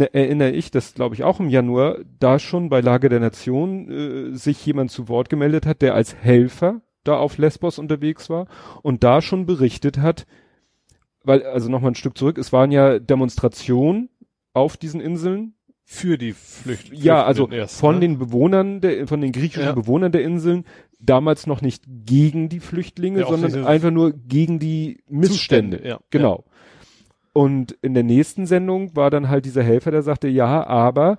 erinnere 0.00 0.50
ich, 0.50 0.70
das 0.70 0.94
glaube 0.94 1.14
ich 1.14 1.24
auch 1.24 1.40
im 1.40 1.48
Januar, 1.48 1.98
da 2.18 2.38
schon 2.38 2.68
bei 2.68 2.80
Lage 2.80 3.08
der 3.08 3.20
Nation 3.20 3.90
äh, 3.90 4.36
sich 4.36 4.64
jemand 4.66 4.90
zu 4.90 5.08
Wort 5.08 5.28
gemeldet 5.28 5.66
hat, 5.66 5.82
der 5.82 5.94
als 5.94 6.14
Helfer 6.14 6.80
da 7.04 7.16
auf 7.18 7.36
Lesbos 7.38 7.78
unterwegs 7.78 8.30
war 8.30 8.46
und 8.82 9.04
da 9.04 9.20
schon 9.20 9.44
berichtet 9.46 9.98
hat, 9.98 10.26
weil, 11.22 11.42
also 11.42 11.70
nochmal 11.70 11.92
ein 11.92 11.96
Stück 11.96 12.16
zurück, 12.16 12.38
es 12.38 12.52
waren 12.52 12.70
ja 12.72 12.98
Demonstrationen 12.98 14.08
auf 14.54 14.76
diesen 14.76 15.00
Inseln. 15.00 15.54
für 15.84 16.16
die 16.16 16.32
Flücht 16.32 16.92
Ja, 16.94 17.24
also 17.24 17.48
erst, 17.48 17.78
von 17.78 17.96
ne? 17.96 18.00
den 18.00 18.18
Bewohnern 18.18 18.80
der, 18.80 19.06
von 19.06 19.20
den 19.20 19.32
griechischen 19.32 19.64
Ja. 19.66 19.72
Bewohnern 19.72 20.12
der 20.12 20.22
Inseln, 20.22 20.64
damals 20.98 21.46
noch 21.46 21.60
nicht 21.60 21.84
gegen 21.86 22.48
die 22.48 22.60
Flüchtlinge, 22.60 23.20
Ja, 23.20 23.26
sondern 23.26 23.66
einfach 23.66 23.90
nur 23.90 24.12
gegen 24.12 24.58
die 24.58 25.02
Missstände. 25.08 25.76
Zustände, 25.76 25.88
ja. 25.88 26.00
Genau. 26.10 26.44
Und 27.34 27.72
in 27.82 27.92
der 27.94 28.04
nächsten 28.04 28.46
Sendung 28.46 28.96
war 28.96 29.10
dann 29.10 29.28
halt 29.28 29.44
dieser 29.44 29.62
Helfer, 29.62 29.90
der 29.90 30.02
sagte, 30.02 30.28
ja, 30.28 30.66
aber 30.66 31.18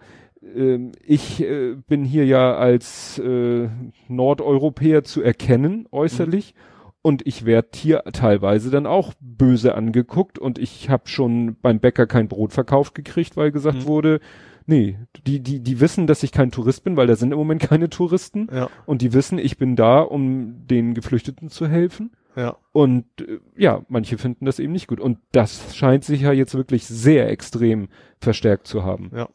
ähm, 0.55 0.93
ich 1.05 1.43
äh, 1.43 1.76
bin 1.88 2.03
hier 2.05 2.26
ja 2.26 2.55
als 2.55 3.20
äh, 3.20 3.68
Nordeuropäer 4.07 5.03
zu 5.03 5.22
erkennen, 5.22 5.88
äußerlich. 5.91 6.55
Und 7.01 7.28
ich 7.28 7.45
werde 7.45 7.68
hier 7.76 8.03
teilweise 8.13 8.72
dann 8.72 8.88
auch 8.88 9.13
böse 9.20 9.76
angeguckt 9.76 10.39
und 10.39 10.57
ich 10.57 10.89
habe 10.89 11.07
schon 11.07 11.55
beim 11.61 11.80
Bäcker 11.80 12.07
kein 12.07 12.28
Brot 12.28 12.51
verkauft 12.53 12.95
gekriegt, 12.95 13.38
weil 13.38 13.51
gesagt 13.51 13.80
Mhm. 13.84 13.86
wurde, 13.86 14.20
nee, 14.66 14.97
die, 15.28 15.39
die, 15.41 15.59
die 15.59 15.80
wissen, 15.80 16.07
dass 16.07 16.24
ich 16.24 16.32
kein 16.32 16.49
Tourist 16.49 16.84
bin, 16.84 16.97
weil 16.97 17.05
da 17.05 17.16
sind 17.16 17.32
im 17.32 17.38
Moment 17.38 17.61
keine 17.61 17.89
Touristen. 17.91 18.47
Ja, 18.51 18.70
Und 18.88 19.03
die 19.03 19.13
wissen, 19.13 19.38
ich 19.38 19.57
bin 19.59 19.76
da, 19.76 19.99
um 19.99 20.66
den 20.66 20.95
Geflüchteten 20.95 21.49
zu 21.49 21.68
helfen. 21.68 22.11
Ja. 22.36 22.57
Und 22.71 23.05
äh, 23.21 23.39
ja, 23.55 23.81
manche 23.88 24.17
finden 24.17 24.45
das 24.45 24.59
eben 24.59 24.73
nicht 24.73 24.88
gut. 24.88 24.99
Und 24.99 25.19
das 25.31 25.75
scheint 25.75 26.03
sich 26.03 26.21
ja 26.21 26.31
jetzt 26.31 26.55
wirklich 26.55 26.86
sehr 26.86 27.29
extrem 27.29 27.88
verstärkt 28.19 28.67
zu 28.67 28.83
haben. 28.83 29.11
Ja. 29.15 29.29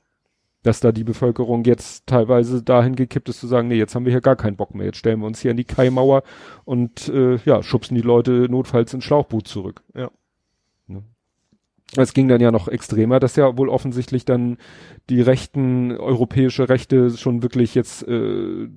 Dass 0.62 0.80
da 0.80 0.92
die 0.92 1.04
Bevölkerung 1.04 1.64
jetzt 1.64 2.06
teilweise 2.06 2.62
dahin 2.62 2.94
gekippt 2.94 3.30
ist 3.30 3.40
zu 3.40 3.46
sagen, 3.46 3.68
nee, 3.68 3.76
jetzt 3.76 3.94
haben 3.94 4.04
wir 4.04 4.12
hier 4.12 4.20
gar 4.20 4.36
keinen 4.36 4.56
Bock 4.56 4.74
mehr. 4.74 4.86
Jetzt 4.86 4.98
stellen 4.98 5.20
wir 5.20 5.26
uns 5.26 5.40
hier 5.40 5.52
an 5.52 5.56
die 5.56 5.64
Kaimauer 5.64 6.22
und 6.64 7.08
äh, 7.08 7.36
ja, 7.46 7.62
schubsen 7.62 7.94
die 7.94 8.02
Leute 8.02 8.46
notfalls 8.50 8.92
ins 8.92 9.04
Schlauchboot 9.04 9.48
zurück. 9.48 9.82
Ja. 9.94 10.10
Ne? 10.86 11.02
Es 11.96 12.12
ging 12.12 12.28
dann 12.28 12.42
ja 12.42 12.50
noch 12.50 12.68
extremer, 12.68 13.20
dass 13.20 13.36
ja 13.36 13.56
wohl 13.56 13.70
offensichtlich 13.70 14.26
dann 14.26 14.58
die 15.08 15.22
rechten, 15.22 15.96
europäische 15.96 16.68
Rechte 16.68 17.10
schon 17.16 17.42
wirklich 17.42 17.74
jetzt, 17.74 18.06
äh, 18.06 18.68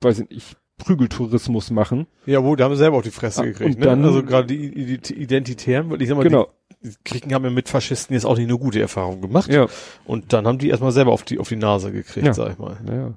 weiß 0.00 0.18
ich 0.18 0.28
nicht, 0.30 0.56
Prügeltourismus 0.84 1.70
machen. 1.70 2.06
Ja, 2.26 2.42
wo, 2.42 2.56
da 2.56 2.64
haben 2.64 2.72
sie 2.74 2.78
selber 2.78 2.96
auch 2.98 3.02
die 3.02 3.10
Fresse 3.10 3.42
Ah, 3.42 3.44
gekriegt, 3.44 3.74
und 3.76 3.78
ne? 3.80 3.86
dann- 3.86 4.04
also 4.04 4.22
gerade 4.22 4.46
die 4.48 4.68
Ident- 4.98 5.10
Identitären, 5.12 5.90
weil 5.90 6.02
ich 6.02 6.08
sag 6.08 6.16
mal, 6.16 6.22
Genau. 6.24 6.48
die, 6.82 6.90
die 6.90 6.94
Griechen 7.04 7.32
haben 7.34 7.44
ja 7.44 7.50
mit 7.50 7.68
Faschisten 7.68 8.14
jetzt 8.14 8.24
auch 8.24 8.36
nicht 8.36 8.48
nur 8.48 8.58
gute 8.58 8.80
Erfahrungen 8.80 9.20
gemacht. 9.20 9.52
Ja. 9.52 9.66
Und 10.04 10.32
dann 10.32 10.46
haben 10.46 10.58
die 10.58 10.68
erstmal 10.68 10.92
selber 10.92 11.12
auf 11.12 11.22
die, 11.22 11.38
auf 11.38 11.48
die 11.48 11.56
Nase 11.56 11.92
gekriegt, 11.92 12.26
Ja. 12.26 12.34
sag 12.34 12.52
ich 12.52 12.58
mal. 12.58 12.76
Naja. 12.84 13.14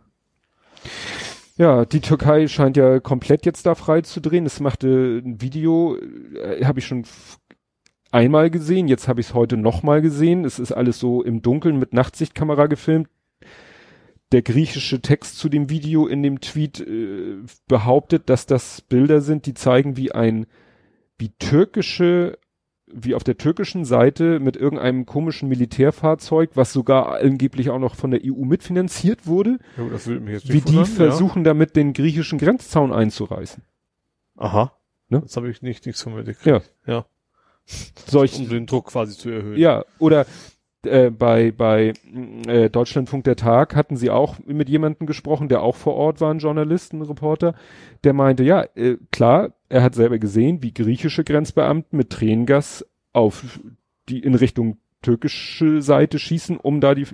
Ja, 1.58 1.86
die 1.86 2.02
Türkei 2.02 2.48
scheint 2.48 2.76
ja 2.78 3.00
komplett 3.00 3.46
jetzt 3.46 3.66
da 3.66 3.76
frei 3.76 4.02
zu 4.02 4.20
drehen. 4.20 4.46
Es 4.46 4.60
machte 4.60 5.22
ein 5.24 5.42
Video, 5.42 5.98
äh, 5.98 6.66
habe 6.66 6.80
ich 6.80 6.86
schon 6.86 7.06
einmal 8.12 8.50
gesehen, 8.50 8.88
jetzt 8.90 9.08
habe 9.08 9.22
ich 9.22 9.28
es 9.28 9.34
heute 9.34 9.56
nochmal 9.58 10.02
gesehen. 10.02 10.44
Es 10.44 10.60
ist 10.60 10.74
alles 10.74 11.00
so 11.00 11.24
im 11.24 11.42
Dunkeln 11.42 11.80
mit 11.80 11.94
Nachtsichtkamera 11.94 12.68
gefilmt. 12.68 13.08
Der 14.36 14.42
griechische 14.42 15.00
Text 15.00 15.38
zu 15.38 15.48
dem 15.48 15.70
Video 15.70 16.08
in 16.08 16.22
dem 16.22 16.42
Tweet 16.42 16.82
äh, 16.82 17.38
behauptet, 17.70 18.30
dass 18.30 18.46
das 18.46 18.82
Bilder 18.82 19.22
sind, 19.22 19.46
die 19.46 19.54
zeigen, 19.54 19.96
wie 19.96 20.12
ein, 20.12 20.46
wie 21.18 21.30
türkische, 21.40 22.38
wie 22.86 23.16
auf 23.16 23.24
der 23.24 23.38
türkischen 23.38 23.86
Seite 23.86 24.42
mit 24.42 24.58
irgendeinem 24.58 25.06
komischen 25.06 25.48
Militärfahrzeug, 25.48 26.50
was 26.56 26.74
sogar 26.74 27.16
angeblich 27.22 27.70
auch 27.70 27.80
noch 27.80 27.96
von 27.96 28.12
der 28.12 28.20
EU 28.26 28.44
mitfinanziert 28.44 29.26
wurde, 29.26 29.58
Ja, 29.78 29.88
das 29.90 30.06
mich 30.06 30.28
jetzt 30.28 30.50
wie 30.50 30.56
nicht 30.56 30.68
die 30.68 30.74
wundern, 30.74 30.86
versuchen 30.86 31.46
damit 31.46 31.78
den 31.78 31.94
griechischen 31.94 32.38
Grenzzaun 32.38 32.92
einzureißen. 32.92 33.64
Ja. 34.36 34.42
Aha. 34.42 34.74
Ne? 35.08 35.22
Das 35.22 35.38
habe 35.38 35.50
ich 35.50 35.62
nicht, 35.62 35.86
nichts 35.86 36.02
von 36.02 36.14
mir 36.14 36.26
gekriegt. 36.26 36.46
Ja. 36.86 36.94
Ja. 36.94 37.06
Solch, 38.06 38.38
Um 38.38 38.50
den 38.50 38.66
Druck 38.66 38.88
quasi 38.88 39.18
zu 39.18 39.30
erhöhen. 39.30 39.58
ja, 39.58 39.86
oder 39.98 40.26
äh, 40.86 41.12
bei, 41.12 41.52
bei 41.52 41.94
äh, 42.48 42.70
Deutschlandfunk 42.70 43.24
der 43.24 43.36
Tag 43.36 43.76
hatten 43.76 43.98
sie 43.98 44.10
auch 44.10 44.40
mit 44.46 44.70
jemandem 44.70 45.08
gesprochen, 45.08 45.50
der 45.50 45.62
auch 45.62 45.76
vor 45.76 45.96
Ort 45.96 46.22
war, 46.22 46.34
ein 46.34 46.40
Journalist, 46.40 46.94
ein 46.94 47.02
Reporter, 47.02 47.56
der 48.04 48.14
meinte, 48.14 48.44
ja, 48.44 48.66
äh, 48.76 48.98
klar, 49.12 49.54
er 49.70 49.84
hat 49.84 49.96
selber 49.96 50.20
gesehen, 50.20 50.62
wie 50.64 50.74
griechische 50.74 51.24
Grenzbeamten 51.24 51.98
mit 51.98 52.10
Tränengas 52.10 52.86
auf 53.14 53.60
die 54.10 54.20
in 54.20 54.36
Richtung 54.36 54.78
türkische 55.06 55.82
Seite 55.82 56.18
schießen, 56.18 56.58
um 56.58 56.82
da 56.82 56.96
die 56.96 57.06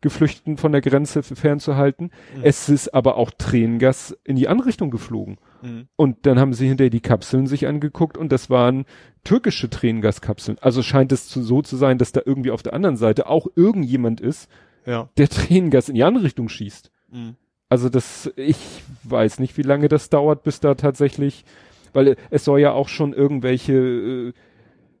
Geflüchteten 0.00 0.56
von 0.56 0.72
der 0.72 0.80
Grenze 0.80 1.22
fernzuhalten. 1.22 2.10
Mhm. 2.36 2.40
Es 2.42 2.68
ist 2.68 2.92
aber 2.94 3.16
auch 3.16 3.30
Tränengas 3.36 4.16
in 4.24 4.36
die 4.36 4.48
andere 4.48 4.68
Richtung 4.68 4.90
geflogen. 4.90 5.38
Mhm. 5.62 5.88
Und 5.96 6.26
dann 6.26 6.38
haben 6.40 6.52
sie 6.52 6.66
hinterher 6.66 6.90
die 6.90 7.00
Kapseln 7.00 7.46
sich 7.46 7.66
angeguckt 7.66 8.18
und 8.18 8.32
das 8.32 8.50
waren 8.50 8.84
türkische 9.24 9.70
Tränengaskapseln. 9.70 10.58
Also 10.60 10.82
scheint 10.82 11.12
es 11.12 11.28
zu, 11.28 11.42
so 11.42 11.62
zu 11.62 11.76
sein, 11.76 11.98
dass 11.98 12.12
da 12.12 12.20
irgendwie 12.24 12.50
auf 12.50 12.62
der 12.62 12.74
anderen 12.74 12.96
Seite 12.96 13.28
auch 13.28 13.46
irgendjemand 13.54 14.20
ist, 14.20 14.50
Ja. 14.84 15.08
der 15.16 15.28
Tränengas 15.28 15.88
in 15.88 15.94
die 15.94 16.04
andere 16.04 16.24
Richtung 16.24 16.48
schießt. 16.48 16.90
Mhm. 17.12 17.36
Also 17.68 17.88
das, 17.88 18.32
ich 18.36 18.82
weiß 19.04 19.38
nicht, 19.38 19.56
wie 19.58 19.62
lange 19.62 19.88
das 19.88 20.10
dauert, 20.10 20.42
bis 20.42 20.58
da 20.60 20.74
tatsächlich, 20.74 21.44
weil 21.92 22.16
es 22.30 22.44
soll 22.44 22.60
ja 22.60 22.72
auch 22.72 22.88
schon 22.88 23.12
irgendwelche, 23.12 23.74
äh, 23.74 24.32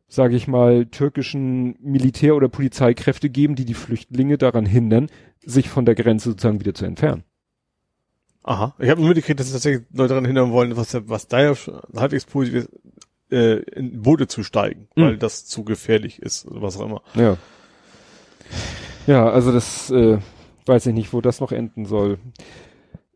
sage 0.08 0.36
ich 0.36 0.48
mal, 0.48 0.86
türkischen 0.86 1.76
Militär- 1.82 2.34
oder 2.34 2.48
Polizeikräfte 2.48 3.28
geben, 3.30 3.54
die 3.54 3.64
die 3.66 3.74
Flüchtlinge 3.74 4.38
daran 4.38 4.64
hindern, 4.66 5.08
sich 5.44 5.68
von 5.68 5.84
der 5.84 5.94
Grenze 5.94 6.30
sozusagen 6.30 6.60
wieder 6.60 6.74
zu 6.74 6.84
entfernen. 6.86 7.24
Aha. 8.42 8.74
Ich 8.78 8.88
habe 8.88 9.00
nur 9.00 9.10
mitgekriegt, 9.10 9.38
dass 9.40 9.52
tatsächlich 9.52 9.86
Leute 9.92 10.08
daran 10.10 10.24
hindern 10.24 10.50
wollen, 10.52 10.76
was, 10.76 10.96
was 11.08 11.28
da 11.28 11.42
ja 11.42 11.54
halbwegs 11.94 12.24
positiv 12.24 12.64
ist, 12.64 12.70
äh, 13.30 13.56
in 13.78 14.00
Boote 14.00 14.26
zu 14.26 14.42
steigen, 14.42 14.88
Mhm. 14.96 15.02
weil 15.02 15.16
das 15.18 15.44
zu 15.44 15.64
gefährlich 15.64 16.20
ist 16.22 16.46
oder 16.46 16.62
was 16.62 16.78
auch 16.78 16.86
immer. 16.86 17.02
Ja. 17.14 17.36
Ja, 19.06 19.28
also 19.28 19.52
das 19.52 19.90
äh, 19.90 20.18
weiß 20.66 20.86
ich 20.86 20.94
nicht, 20.94 21.12
wo 21.12 21.20
das 21.20 21.40
noch 21.40 21.52
enden 21.52 21.84
soll. 21.84 22.18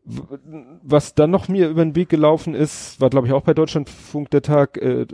Was 0.05 1.15
dann 1.15 1.31
noch 1.31 1.47
mir 1.47 1.69
über 1.69 1.83
den 1.83 1.95
Weg 1.95 2.09
gelaufen 2.09 2.55
ist, 2.55 2.99
war 2.99 3.09
glaube 3.09 3.27
ich 3.27 3.33
auch 3.33 3.43
bei 3.43 3.53
Deutschlandfunk 3.53 4.29
der 4.31 4.41
Tag, 4.41 4.77
äh, 4.77 5.05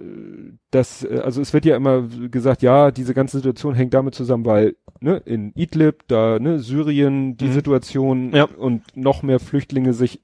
dass, 0.72 1.04
äh, 1.04 1.22
also 1.24 1.42
es 1.42 1.54
wird 1.54 1.66
ja 1.66 1.76
immer 1.76 2.02
gesagt, 2.32 2.64
ja, 2.64 2.90
diese 2.90 3.14
ganze 3.14 3.38
Situation 3.38 3.76
hängt 3.76 3.94
damit 3.94 4.16
zusammen, 4.16 4.46
weil 4.46 4.76
ne, 5.00 5.22
in 5.26 5.52
Idlib, 5.54 6.08
da 6.08 6.40
ne, 6.40 6.60
Syrien, 6.60 7.38
die 7.38 7.46
Mhm. 7.46 7.52
Situation 7.52 8.32
Ja. 8.34 8.46
und 8.46 8.82
noch 8.96 9.22
mehr 9.22 9.40
Flüchtlinge 9.40 9.94
sich 9.94 10.22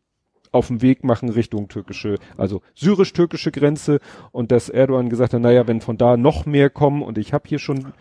auf 0.51 0.70
den 0.70 0.82
Weg 0.82 1.03
machen 1.03 1.30
Richtung 1.30 1.68
türkische, 1.68 2.16
also 2.38 2.61
syrisch-türkische 2.74 3.51
Grenze 3.51 3.99
und 4.32 4.51
dass 4.51 4.70
Erdogan 4.70 5.09
gesagt 5.09 5.34
hat, 5.34 5.41
naja, 5.41 5.68
wenn 5.68 5.82
von 5.82 5.97
da 5.97 6.18
noch 6.18 6.45
mehr 6.47 6.70
kommen 6.72 7.03
und 7.03 7.18
ich 7.20 7.34
habe 7.34 7.47
hier 7.47 7.59
schon 7.59 7.93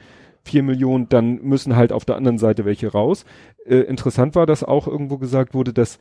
vier 0.45 0.63
Millionen, 0.63 1.09
dann 1.09 1.43
müssen 1.43 1.75
halt 1.75 1.91
auf 1.93 2.05
der 2.05 2.17
anderen 2.17 2.39
Seite 2.39 2.65
welche 2.65 2.93
raus. 2.93 3.25
Äh, 3.67 3.79
interessant 3.81 4.35
war, 4.35 4.47
dass 4.47 4.63
auch 4.63 4.87
irgendwo 4.87 5.19
gesagt 5.19 5.53
wurde, 5.55 5.73
dass 5.73 5.99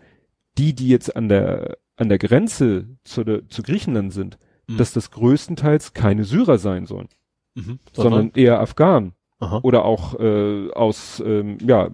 die, 0.58 0.74
die 0.74 0.88
jetzt 0.88 1.16
an 1.16 1.30
der 1.30 1.78
an 1.95 2.10
der 2.10 2.18
Grenze 2.18 2.88
zu, 3.04 3.24
der, 3.24 3.47
zu 3.49 3.62
Griechenland 3.64 4.12
sind, 4.14 4.38
Mhm. 4.68 4.78
dass 4.78 4.93
das 4.93 5.12
größtenteils 5.12 5.93
keine 5.93 6.24
Syrer 6.24 6.58
sein 6.58 6.86
sollen, 6.86 7.10
Mhm. 7.56 7.80
sondern 7.91 8.32
eher 8.34 8.60
Afghanen 8.62 9.12
Aha. 9.39 9.60
oder 9.62 9.84
auch 9.86 10.18
äh, 10.20 10.72
aus 10.72 11.22
ähm, 11.26 11.58
ja 11.62 11.89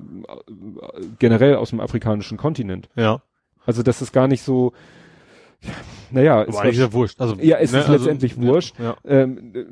generell 1.20 1.55
aus 1.55 1.72
dem 1.72 1.80
afrikanischen 1.80 2.38
Kontinent. 2.38 2.88
Ja. 2.95 3.22
Also 3.66 3.84
das 3.84 4.01
ist 4.01 4.14
gar 4.14 4.28
nicht 4.28 4.43
so. 4.43 4.74
Ja, 5.62 5.72
naja, 6.12 6.36
war, 6.47 6.62
eigentlich 6.62 6.76
ist 6.76 6.80
ja 6.82 6.93
wurscht. 6.93 7.20
Also, 7.20 7.36
Ja, 7.41 7.57
es 7.57 7.72
ist 7.72 7.76
also- 7.76 7.91
letztendlich 7.93 8.38
wurscht. 8.39 8.80
Ja. 8.80 8.95
ähm, 9.03 9.51
äh, 9.55 9.66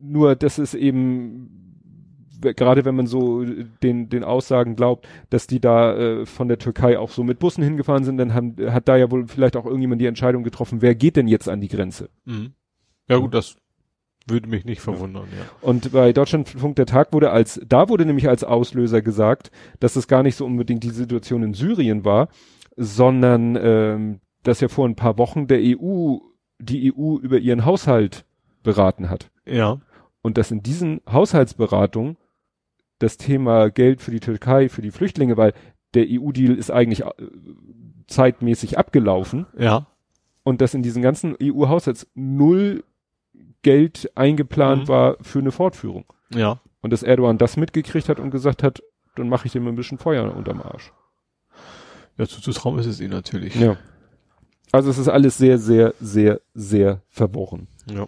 nur 0.00 0.36
das 0.36 0.58
ist 0.58 0.74
eben 0.74 1.57
gerade 2.40 2.84
wenn 2.84 2.94
man 2.94 3.06
so 3.06 3.44
den 3.44 4.08
den 4.08 4.24
Aussagen 4.24 4.76
glaubt, 4.76 5.06
dass 5.30 5.46
die 5.46 5.60
da 5.60 5.96
äh, 5.96 6.26
von 6.26 6.48
der 6.48 6.58
Türkei 6.58 6.98
auch 6.98 7.10
so 7.10 7.24
mit 7.24 7.38
Bussen 7.38 7.62
hingefahren 7.64 8.04
sind, 8.04 8.18
dann 8.18 8.34
haben, 8.34 8.56
hat 8.72 8.88
da 8.88 8.96
ja 8.96 9.10
wohl 9.10 9.26
vielleicht 9.26 9.56
auch 9.56 9.66
irgendjemand 9.66 10.00
die 10.00 10.06
Entscheidung 10.06 10.42
getroffen, 10.42 10.82
wer 10.82 10.94
geht 10.94 11.16
denn 11.16 11.28
jetzt 11.28 11.48
an 11.48 11.60
die 11.60 11.68
Grenze? 11.68 12.10
Mhm. 12.24 12.52
Ja 13.08 13.16
gut, 13.16 13.34
das 13.34 13.56
würde 14.26 14.48
mich 14.48 14.64
nicht 14.64 14.80
verwundern, 14.80 15.28
ja. 15.36 15.44
Und 15.60 15.92
bei 15.92 16.12
Deutschlandfunk 16.12 16.76
der 16.76 16.86
Tag 16.86 17.12
wurde 17.12 17.30
als, 17.30 17.60
da 17.66 17.88
wurde 17.88 18.04
nämlich 18.04 18.28
als 18.28 18.44
Auslöser 18.44 19.02
gesagt, 19.02 19.50
dass 19.80 19.96
es 19.96 20.08
gar 20.08 20.22
nicht 20.22 20.36
so 20.36 20.44
unbedingt 20.44 20.84
die 20.84 20.90
Situation 20.90 21.42
in 21.42 21.54
Syrien 21.54 22.04
war, 22.04 22.28
sondern 22.76 23.56
ähm, 23.60 24.20
dass 24.42 24.60
ja 24.60 24.68
vor 24.68 24.86
ein 24.86 24.96
paar 24.96 25.18
Wochen 25.18 25.46
der 25.46 25.60
EU, 25.60 26.18
die 26.58 26.92
EU 26.92 27.16
über 27.18 27.38
ihren 27.38 27.64
Haushalt 27.64 28.24
beraten 28.62 29.10
hat. 29.10 29.30
Ja. 29.46 29.78
Und 30.22 30.38
dass 30.38 30.50
in 30.50 30.62
diesen 30.62 31.00
Haushaltsberatungen 31.10 32.16
das 32.98 33.16
Thema 33.16 33.70
Geld 33.70 34.00
für 34.02 34.10
die 34.10 34.20
Türkei, 34.20 34.68
für 34.68 34.82
die 34.82 34.90
Flüchtlinge, 34.90 35.36
weil 35.36 35.52
der 35.94 36.06
EU-Deal 36.08 36.54
ist 36.54 36.70
eigentlich 36.70 37.02
äh, 37.04 37.10
zeitmäßig 38.06 38.78
abgelaufen 38.78 39.46
Ja. 39.56 39.86
und 40.42 40.60
dass 40.60 40.74
in 40.74 40.82
diesen 40.82 41.02
ganzen 41.02 41.36
EU-Haushalts 41.42 42.06
null 42.14 42.84
Geld 43.62 44.10
eingeplant 44.14 44.84
Mhm. 44.84 44.88
war 44.88 45.16
für 45.20 45.38
eine 45.40 45.52
Fortführung. 45.52 46.04
Ja. 46.34 46.60
Und 46.80 46.92
dass 46.92 47.02
Erdogan 47.02 47.38
das 47.38 47.56
mitgekriegt 47.56 48.08
hat 48.08 48.20
und 48.20 48.30
gesagt 48.30 48.62
hat, 48.62 48.82
dann 49.16 49.28
mache 49.28 49.46
ich 49.46 49.52
dem 49.52 49.66
ein 49.66 49.74
bisschen 49.74 49.98
Feuer 49.98 50.34
unterm 50.34 50.62
Arsch. 50.62 50.92
Ja, 52.16 52.26
zuzutrauen 52.26 52.78
ist 52.78 52.86
es 52.86 53.00
ihnen 53.00 53.10
natürlich. 53.12 53.54
Ja. 53.56 53.76
Also 54.72 54.90
es 54.90 54.98
ist 54.98 55.08
alles 55.08 55.38
sehr, 55.38 55.58
sehr, 55.58 55.94
sehr, 56.00 56.40
sehr 56.54 57.02
verworren. 57.08 57.68
Ja. 57.90 58.06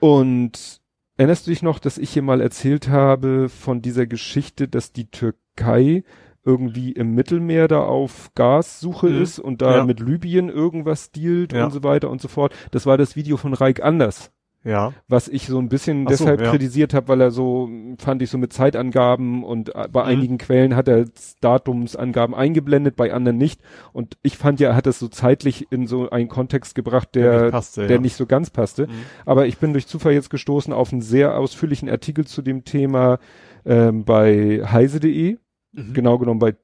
Und 0.00 0.77
erinnerst 1.18 1.46
du 1.46 1.50
dich 1.50 1.62
noch, 1.62 1.78
dass 1.78 1.98
ich 1.98 2.10
hier 2.10 2.22
mal 2.22 2.40
erzählt 2.40 2.88
habe 2.88 3.48
von 3.50 3.82
dieser 3.82 4.06
Geschichte, 4.06 4.68
dass 4.68 4.92
die 4.92 5.10
Türkei 5.10 6.04
irgendwie 6.44 6.92
im 6.92 7.14
Mittelmeer 7.14 7.68
da 7.68 7.80
auf 7.80 8.30
Gassuche 8.34 9.08
Mhm. 9.10 9.22
ist 9.22 9.38
und 9.38 9.60
da 9.60 9.76
Ja. 9.78 9.84
mit 9.84 10.00
Libyen 10.00 10.48
irgendwas 10.48 11.10
dealt 11.12 11.52
Ja. 11.52 11.66
und 11.66 11.72
so 11.72 11.82
weiter 11.82 12.08
und 12.10 12.22
so 12.22 12.28
fort. 12.28 12.54
Das 12.70 12.86
war 12.86 12.96
das 12.96 13.16
Video 13.16 13.36
von 13.36 13.52
Reik 13.52 13.82
Anders. 13.82 14.32
Ja. 14.64 14.92
was 15.08 15.28
ich 15.28 15.46
so 15.46 15.58
ein 15.58 15.68
bisschen 15.68 16.02
so, 16.04 16.08
deshalb 16.10 16.40
ja. 16.40 16.50
kritisiert 16.50 16.92
habe, 16.92 17.08
weil 17.08 17.20
er 17.20 17.30
so, 17.30 17.70
fand 17.98 18.20
ich 18.22 18.28
so 18.30 18.38
mit 18.38 18.52
Zeitangaben 18.52 19.44
und 19.44 19.74
äh, 19.74 19.88
bei 19.90 20.02
Mhm. 20.02 20.08
einigen 20.08 20.38
Quellen 20.38 20.74
hat 20.76 20.88
er 20.88 21.06
Datumsangaben 21.40 22.34
eingeblendet, 22.34 22.96
bei 22.96 23.12
anderen 23.12 23.38
nicht. 23.38 23.60
Und 23.92 24.18
ich 24.22 24.36
fand 24.36 24.60
ja, 24.60 24.70
er 24.70 24.76
hat 24.76 24.86
das 24.86 24.98
so 24.98 25.08
zeitlich 25.08 25.70
in 25.70 25.86
so 25.86 26.10
einen 26.10 26.28
Kontext 26.28 26.74
gebracht, 26.74 27.14
der, 27.14 27.22
Der 27.22 27.32
der, 27.32 27.42
nicht 27.44 27.52
passte, 27.52 27.86
ja. 27.86 27.98
nicht 27.98 28.16
so 28.16 28.26
ganz 28.26 28.50
passte. 28.50 28.86
Mhm. 28.86 28.92
Aber 29.26 29.46
ich 29.46 29.58
bin 29.58 29.72
durch 29.72 29.86
Zufall 29.86 30.12
jetzt 30.12 30.30
gestoßen 30.30 30.72
auf 30.72 30.92
einen 30.92 31.02
sehr 31.02 31.38
ausführlichen 31.38 31.88
Artikel 31.88 32.26
zu 32.26 32.42
dem 32.42 32.64
Thema 32.64 33.18
ähm, 33.64 34.04
bei 34.04 34.62
heise.de, 34.64 35.38
Mhm. 35.72 35.92
genau 35.92 36.18
genommen 36.18 36.40
bei, 36.40 36.56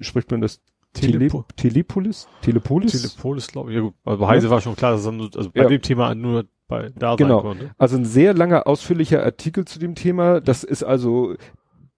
spricht 0.00 0.30
man 0.30 0.40
das 0.42 0.60
Tele 0.92 1.12
Telepo 1.12 1.44
Telepolis? 1.56 2.28
Telepolis? 2.42 2.92
Telepolis, 2.92 3.48
glaube 3.48 3.70
ich. 3.70 3.76
Ja 3.76 3.82
gut. 3.82 3.94
Also 4.04 4.20
bei 4.20 4.28
Heise 4.28 4.50
war 4.50 4.60
schon 4.60 4.76
klar, 4.76 4.92
dass 4.92 5.04
nur, 5.10 5.30
also 5.36 5.50
bei 5.50 5.62
Ja. 5.62 5.68
dem 5.68 5.80
Thema 5.82 6.14
nur 6.14 6.46
bei 6.68 6.90
da 6.96 7.16
Genau. 7.16 7.40
sein 7.40 7.50
konnte. 7.50 7.70
Also 7.78 7.96
ein 7.96 8.04
sehr 8.04 8.34
langer, 8.34 8.66
ausführlicher 8.66 9.22
Artikel 9.22 9.64
zu 9.64 9.78
dem 9.78 9.94
Thema. 9.94 10.40
Das 10.40 10.64
ist 10.64 10.82
also, 10.82 11.34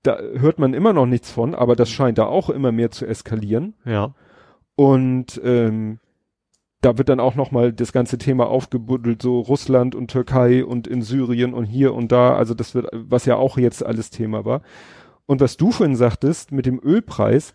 da 0.02 0.18
hört 0.18 0.58
man 0.58 0.74
immer 0.74 0.92
noch 0.92 1.06
nichts 1.06 1.30
von, 1.30 1.54
aber 1.54 1.76
das 1.76 1.90
scheint 1.90 2.18
da 2.18 2.26
auch 2.26 2.50
immer 2.50 2.72
mehr 2.72 2.90
zu 2.90 3.06
eskalieren. 3.06 3.74
Ja. 3.84 4.14
Und 4.76 5.40
ähm, 5.44 5.98
da 6.80 6.96
wird 6.96 7.08
dann 7.08 7.18
auch 7.18 7.34
nochmal 7.34 7.72
das 7.72 7.92
ganze 7.92 8.18
Thema 8.18 8.46
aufgebuddelt, 8.46 9.20
so 9.20 9.40
Russland 9.40 9.94
und 9.96 10.10
Türkei 10.10 10.64
und 10.64 10.86
in 10.86 11.02
Syrien 11.02 11.52
und 11.52 11.64
hier 11.64 11.92
und 11.94 12.12
da. 12.12 12.36
Also 12.36 12.54
das 12.54 12.74
wird, 12.74 12.86
was 12.92 13.24
ja 13.24 13.36
auch 13.36 13.58
jetzt 13.58 13.84
alles 13.84 14.10
Thema 14.10 14.44
war. 14.44 14.62
Und 15.26 15.40
was 15.40 15.56
du 15.56 15.72
vorhin 15.72 15.96
sagtest 15.96 16.52
mit 16.52 16.66
dem 16.66 16.80
Ölpreis, 16.82 17.52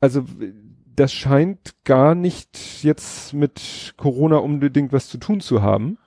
also 0.00 0.24
das 0.98 1.12
scheint 1.12 1.74
gar 1.84 2.14
nicht 2.14 2.82
jetzt 2.82 3.32
mit 3.34 3.94
Corona 3.96 4.36
unbedingt 4.38 4.92
was 4.92 5.08
zu 5.08 5.18
tun 5.18 5.40
zu 5.40 5.62
haben. 5.62 5.98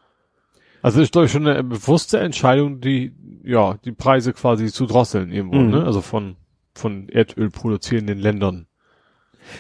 Also 0.82 1.02
ist 1.02 1.12
glaube 1.12 1.26
ich 1.28 1.32
schon 1.32 1.48
eine 1.48 1.64
bewusste 1.64 2.20
Entscheidung, 2.20 2.82
die 2.82 3.14
ja 3.44 3.76
die 3.86 3.92
Preise 3.92 4.34
quasi 4.34 4.72
zu 4.72 4.86
drosseln 4.86 5.32
irgendwo, 5.32 5.58
Mhm. 5.58 5.70
ne? 5.72 5.84
Also 5.86 6.02
von 6.02 6.36
von 6.74 7.10
Erdöl 7.10 7.50
produzierenden 7.50 8.18
Ländern. 8.20 8.68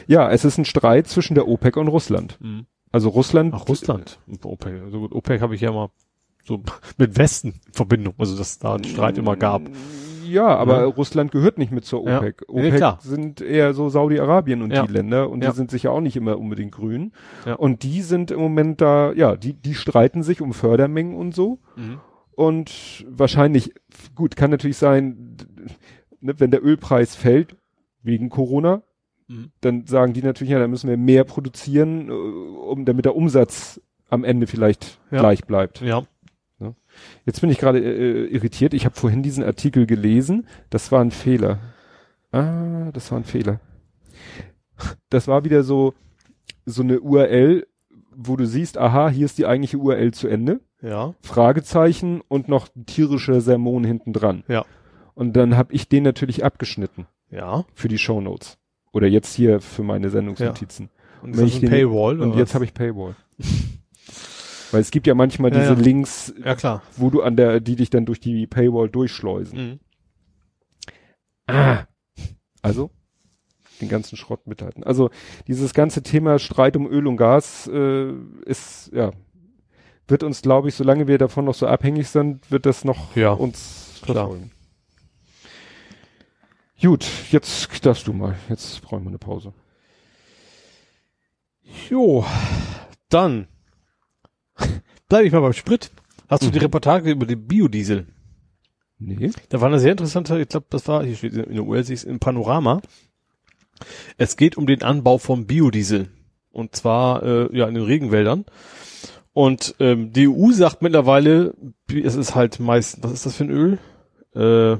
Ja, 0.07 0.29
es 0.31 0.45
ist 0.45 0.57
ein 0.57 0.65
Streit 0.65 1.07
zwischen 1.07 1.35
der 1.35 1.47
OPEC 1.47 1.77
und 1.77 1.87
Russland. 1.89 2.37
Mhm. 2.39 2.65
Also 2.91 3.09
Russland. 3.09 3.53
Ach, 3.55 3.67
Russland. 3.67 4.19
OPEC. 4.43 4.81
Also 4.81 4.99
gut, 4.99 5.11
OPEC 5.11 5.41
habe 5.41 5.55
ich 5.55 5.61
ja 5.61 5.71
mal 5.71 5.89
so 6.43 6.61
mit 6.97 7.17
Westen 7.17 7.59
in 7.67 7.73
Verbindung, 7.73 8.13
also 8.17 8.37
dass 8.37 8.59
da 8.59 8.75
einen 8.75 8.83
Streit 8.83 9.17
immer 9.17 9.35
gab. 9.35 9.63
Ja, 10.25 10.47
aber 10.55 10.79
Ja. 10.81 10.85
Russland 10.85 11.31
gehört 11.31 11.57
nicht 11.57 11.71
mit 11.73 11.83
zur 11.83 12.07
Ja. 12.07 12.19
OPEC. 12.19 12.41
Ja, 12.47 12.47
OPEC 12.53 12.75
klar. 12.77 12.99
sind 13.01 13.41
eher 13.41 13.73
so 13.73 13.89
Saudi-Arabien 13.89 14.61
und 14.61 14.71
Ja. 14.71 14.85
die 14.85 14.93
Länder 14.93 15.29
und 15.29 15.43
Ja. 15.43 15.49
die 15.49 15.55
sind 15.57 15.71
sicher 15.71 15.91
auch 15.91 15.99
nicht 15.99 16.15
immer 16.15 16.37
unbedingt 16.39 16.71
grün. 16.71 17.11
Ja. 17.45 17.55
Und 17.55 17.83
die 17.83 18.01
sind 18.01 18.31
im 18.31 18.39
Moment 18.39 18.79
da, 18.79 19.11
ja, 19.13 19.35
die, 19.35 19.53
die 19.53 19.75
streiten 19.75 20.23
sich 20.23 20.41
um 20.41 20.53
Fördermengen 20.53 21.15
und 21.15 21.35
so. 21.35 21.59
Mhm. 21.75 21.99
Und 22.33 23.05
wahrscheinlich, 23.09 23.73
gut, 24.15 24.35
kann 24.37 24.51
natürlich 24.51 24.77
sein, 24.77 25.35
ne, 26.21 26.33
wenn 26.39 26.49
der 26.51 26.63
Ölpreis 26.63 27.15
fällt, 27.15 27.57
wegen 28.01 28.29
Corona, 28.29 28.83
Mhm. 29.27 29.51
dann 29.61 29.85
sagen 29.85 30.13
die 30.13 30.23
natürlich, 30.23 30.51
ja, 30.51 30.59
dann 30.59 30.71
müssen 30.71 30.89
wir 30.89 30.97
mehr 30.97 31.23
produzieren, 31.25 32.09
äh, 32.09 32.11
um, 32.13 32.85
damit 32.85 33.05
der 33.05 33.15
Umsatz 33.15 33.81
am 34.09 34.23
Ende 34.23 34.47
vielleicht 34.47 34.99
Ja. 35.11 35.19
gleich 35.19 35.45
bleibt. 35.45 35.81
Ja. 35.81 36.03
Jetzt 37.25 37.41
bin 37.41 37.49
ich 37.49 37.57
gerade 37.59 37.79
äh, 37.79 38.25
irritiert. 38.27 38.73
Ich 38.73 38.85
habe 38.85 38.95
vorhin 38.95 39.23
diesen 39.23 39.43
Artikel 39.43 39.85
gelesen. 39.85 40.47
Das 40.69 40.91
war 40.91 41.01
ein 41.01 41.11
Fehler. 41.11 41.59
Ah, 42.31 42.91
das 42.93 43.11
war 43.11 43.19
ein 43.19 43.23
Fehler. 43.25 43.59
Das 45.09 45.27
war 45.27 45.43
wieder 45.43 45.63
so 45.63 45.93
so 46.65 46.83
eine 46.83 46.99
URL, 46.99 47.67
wo 48.15 48.35
du 48.35 48.45
siehst, 48.45 48.77
aha, 48.77 49.09
hier 49.09 49.25
ist 49.25 49.37
die 49.37 49.45
eigentliche 49.45 49.77
URL 49.77 50.11
zu 50.13 50.27
Ende. 50.27 50.59
Ja. 50.81 51.13
Fragezeichen 51.21 52.21
und 52.27 52.47
noch 52.47 52.67
ein 52.75 52.85
tierischer 52.85 53.41
Sermon 53.41 53.83
hinten 53.83 54.13
dran. 54.13 54.43
Ja. 54.47 54.65
Und 55.13 55.35
dann 55.35 55.57
habe 55.57 55.73
ich 55.73 55.89
den 55.89 56.03
natürlich 56.03 56.43
abgeschnitten 56.43 57.05
Ja. 57.29 57.65
für 57.73 57.87
die 57.87 57.97
Shownotes. 57.97 58.57
Oder 58.93 59.07
jetzt 59.07 59.33
hier 59.33 59.59
für 59.61 59.83
meine 59.83 60.09
Sendungsnotizen. 60.09 60.89
Und 61.21 61.37
Wenn 61.37 61.45
ist 61.47 61.55
ich 61.55 61.59
den- 61.61 61.69
Paywall? 61.69 62.19
Und 62.21 62.35
jetzt 62.35 62.53
habe 62.55 62.65
ich 62.65 62.73
Paywall. 62.73 63.15
Weil 64.71 64.81
es 64.81 64.91
gibt 64.91 65.07
ja 65.07 65.13
manchmal 65.15 65.51
Ja, 65.53 65.59
diese 65.59 65.73
ja. 65.73 65.79
Links, 65.79 66.33
Ja, 66.43 66.81
wo 66.97 67.09
du 67.09 67.21
an 67.21 67.35
der, 67.35 67.59
die 67.59 67.75
dich 67.75 67.89
dann 67.89 68.05
durch 68.05 68.19
die 68.19 68.47
Paywall 68.47 68.89
durchschleusen. 68.89 69.57
Mhm. 69.57 69.79
Ah. 71.47 71.85
Also 72.61 72.91
den 73.81 73.89
ganzen 73.89 74.15
Schrott 74.15 74.45
mithalten. 74.47 74.83
Also 74.83 75.09
dieses 75.47 75.73
ganze 75.73 76.03
Thema 76.03 76.37
Streit 76.39 76.77
um 76.77 76.87
Öl 76.87 77.07
und 77.07 77.17
Gas 77.17 77.67
äh, 77.67 78.13
ist 78.45 78.91
ja 78.93 79.11
wird 80.07 80.23
uns, 80.23 80.41
glaube 80.41 80.67
ich, 80.69 80.75
solange 80.75 81.07
wir 81.07 81.17
davon 81.17 81.45
noch 81.45 81.53
so 81.55 81.67
abhängig 81.67 82.09
sind, 82.09 82.51
wird 82.51 82.65
das 82.65 82.83
noch 82.83 83.15
Ja, 83.15 83.31
uns 83.31 83.99
klar. 84.03 84.27
verfolgen. 84.27 84.51
Gut, 86.81 87.07
jetzt 87.31 87.85
darfst 87.85 88.07
du 88.07 88.13
mal. 88.13 88.35
Jetzt 88.49 88.81
brauchen 88.81 89.03
wir 89.03 89.09
eine 89.09 89.19
Pause. 89.19 89.53
Jo. 91.89 92.25
Dann 93.09 93.47
bleibe 95.11 95.27
ich 95.27 95.33
mal 95.33 95.41
beim 95.41 95.51
Sprit. 95.51 95.91
Hast 96.29 96.43
du 96.43 96.51
die 96.51 96.59
Reportage 96.59 97.11
über 97.11 97.25
den 97.25 97.45
Biodiesel? 97.45 98.07
Nee. 98.97 99.31
Da 99.49 99.59
war 99.59 99.67
eine 99.67 99.77
sehr 99.77 99.91
interessante, 99.91 100.39
ich 100.39 100.47
glaube, 100.47 100.67
das 100.69 100.87
war, 100.87 101.03
hier 101.03 101.17
steht 101.17 101.33
in 101.33 101.53
der 101.53 101.63
URL, 101.63 101.83
im 102.05 102.19
Panorama. 102.19 102.81
Es 104.17 104.37
geht 104.37 104.55
um 104.55 104.67
den 104.67 104.83
Anbau 104.83 105.17
von 105.17 105.47
Biodiesel. 105.47 106.07
Und 106.51 106.77
zwar 106.77 107.23
äh, 107.23 107.57
ja 107.57 107.67
in 107.67 107.73
den 107.73 107.83
Regenwäldern. 107.83 108.45
Und 109.33 109.75
ähm, 109.79 110.13
die 110.13 110.29
EU 110.29 110.51
sagt 110.51 110.81
mittlerweile, 110.81 111.55
es 111.89 112.15
ist 112.15 112.35
halt 112.35 112.61
meist, 112.61 113.03
was 113.03 113.11
ist 113.11 113.25
das 113.25 113.35
für 113.35 113.43
ein 113.43 113.49
Öl? 113.49 113.79
Äh, 114.33 114.77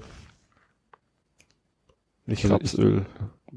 nicht 2.25 2.45
Also 2.45 2.55
Rapsöl. 2.55 3.05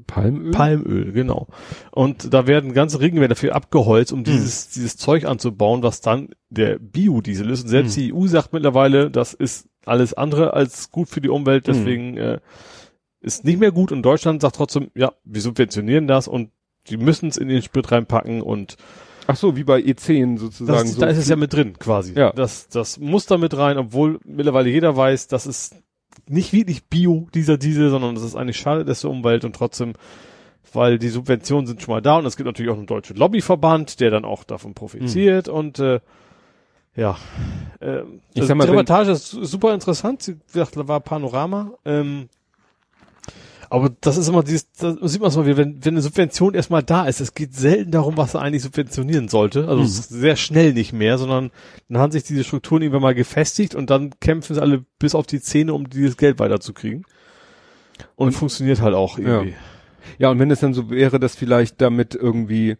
Palmöl? 0.07 0.51
Palmöl, 0.51 1.11
genau. 1.11 1.47
Und 1.91 2.33
da 2.33 2.47
werden 2.47 2.73
ganze 2.73 2.99
Regenwälder 2.99 3.35
für 3.35 3.55
abgeholzt, 3.55 4.13
um 4.13 4.23
dieses, 4.23 4.69
dieses 4.69 4.97
Zeug 4.97 5.25
anzubauen, 5.25 5.83
was 5.83 6.01
dann 6.01 6.29
der 6.49 6.79
Biodiesel 6.79 7.49
ist. 7.49 7.63
Und 7.63 7.69
selbst 7.69 7.97
die 7.97 8.13
EU 8.13 8.27
sagt 8.27 8.53
mittlerweile, 8.53 9.09
das 9.09 9.33
ist 9.33 9.67
alles 9.85 10.13
andere 10.13 10.53
als 10.53 10.91
gut 10.91 11.09
für 11.09 11.21
die 11.21 11.29
Umwelt, 11.29 11.67
deswegen 11.67 12.17
äh, 12.17 12.39
ist 13.21 13.43
nicht 13.43 13.59
mehr 13.59 13.71
gut. 13.71 13.91
Und 13.91 14.03
Deutschland 14.03 14.41
sagt 14.41 14.55
trotzdem, 14.55 14.91
ja, 14.95 15.13
wir 15.23 15.41
subventionieren 15.41 16.07
das 16.07 16.27
und 16.27 16.51
die 16.87 16.97
müssen 16.97 17.29
es 17.29 17.37
in 17.37 17.47
den 17.47 17.61
Sprit 17.61 17.91
reinpacken 17.91 18.41
und 18.41 18.77
Ach 19.27 19.35
so, 19.35 19.55
wie 19.55 19.63
bei 19.63 19.79
E10 19.79 20.37
sozusagen. 20.37 20.83
das, 20.83 20.93
so 20.93 21.01
da 21.01 21.07
ist 21.07 21.17
es 21.17 21.27
ja 21.27 21.35
mit 21.35 21.51
drin, 21.51 21.73
quasi. 21.79 22.13
Ja. 22.13 22.31
Das, 22.31 22.67
das 22.67 22.99
muss 22.99 23.25
da 23.25 23.37
mit 23.37 23.57
rein, 23.57 23.77
obwohl 23.79 24.19
mittlerweile 24.23 24.69
jeder 24.69 24.95
weiß, 24.95 25.27
das 25.27 25.47
ist 25.47 25.75
nicht 26.27 26.53
wirklich 26.53 26.85
Bio, 26.85 27.27
dieser 27.33 27.57
Diesel, 27.57 27.89
sondern 27.89 28.15
das 28.15 28.23
ist 28.23 28.35
eigentlich 28.35 28.57
schade 28.57 28.85
der 29.01 29.09
Umwelt 29.11 29.45
und 29.45 29.55
trotzdem, 29.55 29.93
weil 30.73 30.97
die 30.99 31.09
Subventionen 31.09 31.67
sind 31.67 31.81
schon 31.81 31.93
mal 31.93 32.01
da 32.01 32.17
und 32.17 32.25
es 32.25 32.35
gibt 32.37 32.47
natürlich 32.47 32.71
auch 32.71 32.77
einen 32.77 32.85
deutschen 32.87 33.15
Lobbyverband, 33.17 33.99
der 33.99 34.11
dann 34.11 34.25
auch 34.25 34.43
davon 34.43 34.73
profitiert 34.73 35.47
und 35.47 35.79
äh, 35.79 35.99
ja, 36.95 37.17
äh, 37.81 38.01
Ich 38.33 38.45
sag 38.45 38.55
mal, 38.55 38.65
die 38.65 38.71
Reportage 38.71 39.11
ist 39.11 39.27
su- 39.27 39.43
super 39.43 39.73
interessant. 39.73 40.21
Sie 40.23 40.37
gesagt, 40.51 40.77
war 40.87 41.01
Panorama. 41.01 41.71
Ähm, 41.83 42.29
aber 43.69 43.89
das 44.01 44.17
ist 44.17 44.27
immer 44.27 44.43
dieses, 44.43 44.71
da 44.73 44.95
sieht 45.07 45.21
man 45.21 45.29
es 45.29 45.35
mal 45.35 45.45
wieder, 45.45 45.57
wenn, 45.57 45.83
wenn 45.83 45.93
eine 45.93 46.01
Subvention 46.01 46.53
erstmal 46.53 46.83
da 46.83 47.05
ist, 47.05 47.19
es 47.19 47.33
geht 47.33 47.53
selten 47.53 47.91
darum, 47.91 48.17
was 48.17 48.33
er 48.33 48.41
eigentlich 48.41 48.63
subventionieren 48.63 49.27
sollte. 49.27 49.67
Also 49.67 49.83
ist 49.83 50.09
sehr 50.09 50.35
schnell 50.35 50.73
nicht 50.73 50.93
mehr, 50.93 51.17
sondern 51.17 51.51
dann 51.89 52.01
haben 52.01 52.11
sich 52.11 52.23
diese 52.23 52.43
Strukturen 52.43 52.81
irgendwann 52.81 53.01
mal 53.01 53.15
gefestigt 53.15 53.75
und 53.75 53.89
dann 53.89 54.11
kämpfen 54.19 54.55
sie 54.55 54.61
alle 54.61 54.85
bis 54.99 55.15
auf 55.15 55.25
die 55.25 55.41
Zähne, 55.41 55.73
um 55.73 55.89
dieses 55.89 56.17
Geld 56.17 56.39
weiterzukriegen. 56.39 57.05
Und, 58.15 58.33
funktioniert 58.33 58.81
halt 58.81 58.93
auch 58.93 59.17
irgendwie. 59.17 59.55
Ja, 60.17 60.29
und 60.29 60.39
wenn 60.39 60.51
es 60.51 60.59
dann 60.59 60.73
so 60.73 60.89
wäre, 60.89 61.19
dass 61.19 61.35
vielleicht 61.35 61.81
damit 61.81 62.15
irgendwie 62.15 62.77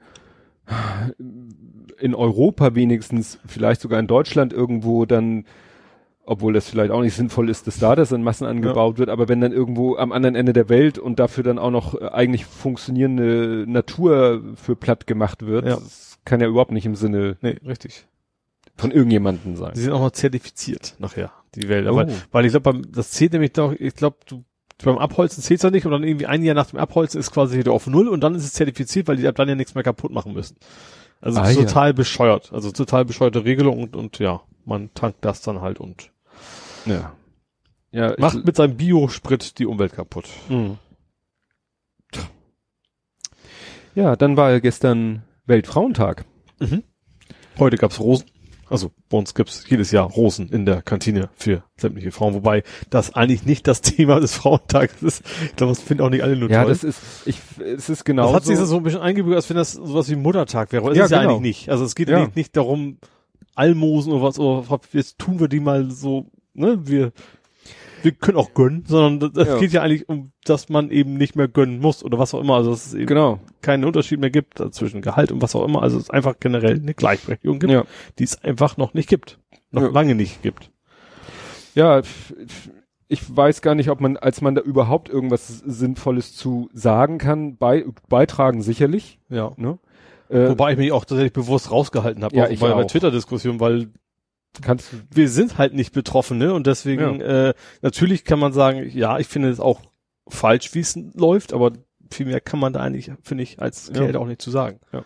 in 1.99 2.16
Europa 2.16 2.76
wenigstens, 2.76 3.40
vielleicht 3.45 3.82
sogar 3.82 3.99
in 3.99 4.07
Deutschland 4.07 4.53
irgendwo 4.53 5.06
dann, 5.06 5.45
obwohl 6.26 6.53
das 6.53 6.69
vielleicht 6.69 6.91
auch 6.91 7.02
nicht 7.02 7.15
sinnvoll 7.15 7.49
ist, 7.49 7.68
dass 7.68 7.80
da 7.80 7.95
das 7.95 8.11
in 8.11 8.23
Massen 8.23 8.45
angebaut 8.45 8.97
wird, 8.97 9.10
aber 9.10 9.27
wenn 9.30 9.41
dann 9.41 9.52
irgendwo 9.52 9.95
am 9.95 10.11
anderen 10.11 10.35
Ende 10.35 10.53
der 10.53 10.69
Welt 10.69 10.97
und 10.97 11.19
dafür 11.19 11.43
dann 11.43 11.60
auch 11.60 11.72
noch 11.72 11.99
äh, 11.99 12.07
eigentlich 12.07 12.45
funktionierende 12.45 13.65
Natur 13.68 14.41
für 14.56 14.76
platt 14.76 15.07
gemacht 15.07 15.45
wird, 15.45 15.65
Ja. 15.65 15.76
das 15.76 16.18
kann 16.26 16.41
ja 16.41 16.47
überhaupt 16.47 16.72
nicht 16.72 16.85
im 16.85 16.95
Sinne 16.95 17.38
Nee, 17.41 17.57
richtig. 17.65 18.06
von 18.77 18.91
irgendjemandem 18.91 19.56
sein. 19.56 19.73
Die 19.76 19.81
sind 19.81 19.93
auch 19.93 19.99
noch 20.02 20.11
zertifiziert 20.11 20.95
nachher, 20.99 21.31
die 21.56 21.68
Wälder. 21.69 21.93
Oh. 21.93 22.06
Weil, 22.31 22.45
ich 22.45 22.52
glaube, 22.52 22.81
das 22.91 23.11
zählt 23.11 23.34
nämlich 23.34 23.53
doch, 23.53 23.73
ich 23.73 23.93
glaube, 23.95 24.18
du 24.26 24.43
beim 24.84 24.97
Abholzen 24.97 25.41
zählt's 25.41 25.64
ja 25.64 25.72
nicht 25.72 25.85
und 25.85 25.91
dann 25.93 26.03
irgendwie 26.03 26.26
ein 26.26 26.43
Jahr 26.43 26.53
nach 26.56 26.69
dem 26.72 26.80
Abholzen 26.80 27.19
ist 27.19 27.31
quasi 27.31 27.57
wieder 27.57 27.72
auf 27.72 27.88
Null 27.88 28.10
und 28.10 28.22
dann 28.22 28.35
ist 28.35 28.43
es 28.43 28.52
zertifiziert, 28.53 29.07
weil 29.07 29.15
die 29.15 29.27
ab 29.27 29.35
dann 29.35 29.47
ja 29.47 29.56
nichts 29.56 29.73
mehr 29.73 29.84
kaputt 29.85 30.11
machen 30.11 30.34
müssen. 30.34 30.57
Also 31.22 31.39
Ah, 31.39 31.49
ja. 31.49 31.56
total 31.56 31.93
bescheuert. 31.93 32.52
Also 32.52 32.72
total 32.72 33.06
bescheuerte 33.06 33.45
Regelung 33.45 33.81
und, 33.81 33.95
und 33.95 34.19
ja, 34.19 34.41
man 34.65 34.93
tankt 34.93 35.23
das 35.23 35.41
dann 35.41 35.61
halt 35.61 35.80
und 35.80 36.11
Ja. 36.86 37.14
Ja, 37.91 38.14
macht 38.18 38.45
mit 38.45 38.56
seinem 38.56 38.76
Biosprit 38.76 39.57
die 39.60 39.66
Umwelt 39.66 39.94
kaputt. 39.94 40.26
Mhm. 40.49 40.78
Ja, 43.95 44.16
dann 44.16 44.36
war 44.38 44.52
ja 44.52 44.60
gestern 44.60 45.24
Weltfrauentag. 45.45 46.26
Heute 47.57 47.78
gab's 47.78 47.99
Rosen. 47.99 48.26
Also 48.68 48.91
bei 49.10 49.18
uns 49.20 49.36
gibt's 49.36 49.64
jedes 49.70 49.91
Jahr 49.91 50.10
Rosen 50.10 50.49
in 50.49 50.66
der 50.66 50.82
Kantine 50.82 51.30
für 51.36 51.64
sämtliche 51.78 52.12
Frauen, 52.12 52.34
wobei 52.34 52.64
das 52.90 53.14
eigentlich 53.14 53.45
nicht 53.45 53.68
das 53.68 53.82
Thema 53.82 54.20
des 54.20 54.34
Frauentages 54.34 55.03
ist. 55.03 55.24
Ich 55.45 55.56
glaube, 55.56 55.72
das 55.72 55.82
finden 55.82 56.03
auch 56.03 56.10
nicht 56.10 56.24
alle 56.24 56.36
nur 56.36 56.49
Ja, 56.49 56.64
toll. 56.64 56.72
das 56.72 56.84
ist, 56.84 56.99
ich, 57.28 57.40
es 57.64 57.90
ist 57.90 58.03
genau 58.06 58.24
Das 58.24 58.34
hat 58.34 58.45
sich 58.45 58.57
so 58.57 58.76
ein 58.78 58.84
bisschen 58.84 59.02
eingebürgert, 59.02 59.38
als 59.38 59.49
wenn 59.49 59.57
das 59.57 59.74
sowas 59.74 60.10
wie 60.10 60.16
Muttertag 60.16 60.72
wäre. 60.72 60.82
Aber 60.84 60.91
es 60.94 60.98
Ja, 60.98 61.06
ist 61.06 61.12
ja 61.12 61.20
genau. 61.20 61.36
eigentlich 61.38 61.41
nicht. 61.57 61.70
Also 61.70 61.86
es 61.86 61.94
geht 61.94 62.10
Ja. 62.10 62.22
nicht, 62.22 62.36
nicht 62.36 62.57
darum, 62.57 62.98
Almosen 63.53 64.12
oder 64.12 64.24
was, 64.24 64.40
oder 64.40 64.80
jetzt 64.94 65.20
tun 65.20 65.40
wir 65.40 65.48
die 65.48 65.60
mal 65.60 65.91
so, 65.91 66.32
ne, 66.56 66.80
wir, 66.88 67.11
wir 68.03 68.11
können 68.11 68.38
auch 68.38 68.53
gönnen, 68.53 68.84
sondern 68.88 69.34
das 69.34 69.48
Ja. 69.48 69.57
geht 69.60 69.72
ja 69.72 69.82
eigentlich 69.82 70.07
um, 70.10 70.32
dass 70.44 70.69
man 70.69 70.90
eben 70.91 71.15
nicht 71.15 71.36
mehr 71.36 71.48
gönnen 71.48 71.80
muss 71.80 72.03
oder 72.03 72.19
was 72.19 72.34
auch 72.34 72.41
immer. 72.41 72.56
Also 72.56 72.72
dass 72.72 72.86
es 72.88 72.94
eben 72.94 73.07
Genau. 73.07 73.40
keinen 73.61 73.84
Unterschied 73.86 74.19
mehr 74.19 74.30
gibt 74.30 74.60
äh, 74.60 74.69
zwischen 74.72 75.02
Gehalt 75.02 75.32
und 75.32 75.41
was 75.41 75.56
auch 75.56 75.65
immer. 75.65 75.82
Also 75.82 75.98
es 75.98 76.10
einfach 76.10 76.36
generell 76.40 76.80
eine 76.80 76.94
Gleichberechtigung 76.94 77.60
gibt, 77.60 77.72
Ja. 77.73 77.84
die 78.19 78.23
es 78.23 78.44
einfach 78.44 78.77
noch 78.77 78.94
nicht 78.94 79.10
gibt. 79.10 79.40
Noch 79.72 79.82
Ja. 79.84 79.88
lange 79.90 80.15
nicht 80.15 80.41
gibt. 80.44 80.72
Ja, 81.73 82.02
ich 83.07 83.36
weiß 83.36 83.61
gar 83.61 83.76
nicht, 83.76 83.90
ob 83.90 84.02
man, 84.02 84.18
als 84.18 84.41
man 84.41 84.56
da 84.56 84.61
überhaupt 84.61 85.10
irgendwas 85.10 85.48
Sinnvolles 85.65 86.36
zu 86.36 86.69
sagen 86.73 87.18
kann, 87.18 87.57
bei, 87.57 87.86
beitragen 88.10 88.61
sicherlich. 88.61 89.19
Ja. 89.30 89.52
Ne? 89.57 89.77
Äh, 90.30 90.49
Wobei 90.49 90.72
ich 90.72 90.77
mich 90.77 90.91
auch 90.91 91.06
tatsächlich 91.06 91.34
bewusst 91.34 91.69
rausgehalten 91.72 92.23
habe, 92.23 92.36
Ja, 92.36 92.45
auch 92.45 92.49
bei, 92.49 92.56
bei 92.56 92.73
auch. 92.73 92.86
Twitter-Diskussionen, 92.88 93.60
weil 93.60 93.90
kannst 94.61 94.91
wir 95.14 95.30
sind 95.30 95.57
halt 95.57 95.73
nicht 95.73 95.94
Betroffene 95.94 96.53
und 96.53 96.68
deswegen 96.68 97.22
äh, 97.22 97.53
natürlich 97.82 98.23
kann 98.26 98.40
man 98.40 98.53
sagen, 98.53 98.90
ja, 98.94 99.18
ich 99.19 99.27
finde 99.27 99.49
es 99.49 99.60
auch 99.60 99.82
falsch, 100.27 100.73
wie 100.73 100.80
es 100.80 100.98
läuft, 101.14 101.53
aber 101.53 101.72
viel 102.11 102.26
mehr 102.27 102.40
kann 102.41 102.60
man 102.60 102.73
da 102.73 102.80
eigentlich, 102.82 103.11
finde 103.23 103.44
ich, 103.44 103.60
als 103.61 103.91
Ja. 103.94 104.02
Geld 104.03 104.15
auch 104.15 104.27
nicht 104.27 104.41
zu 104.41 104.52
sagen. 104.52 104.80
Ja. 104.94 105.03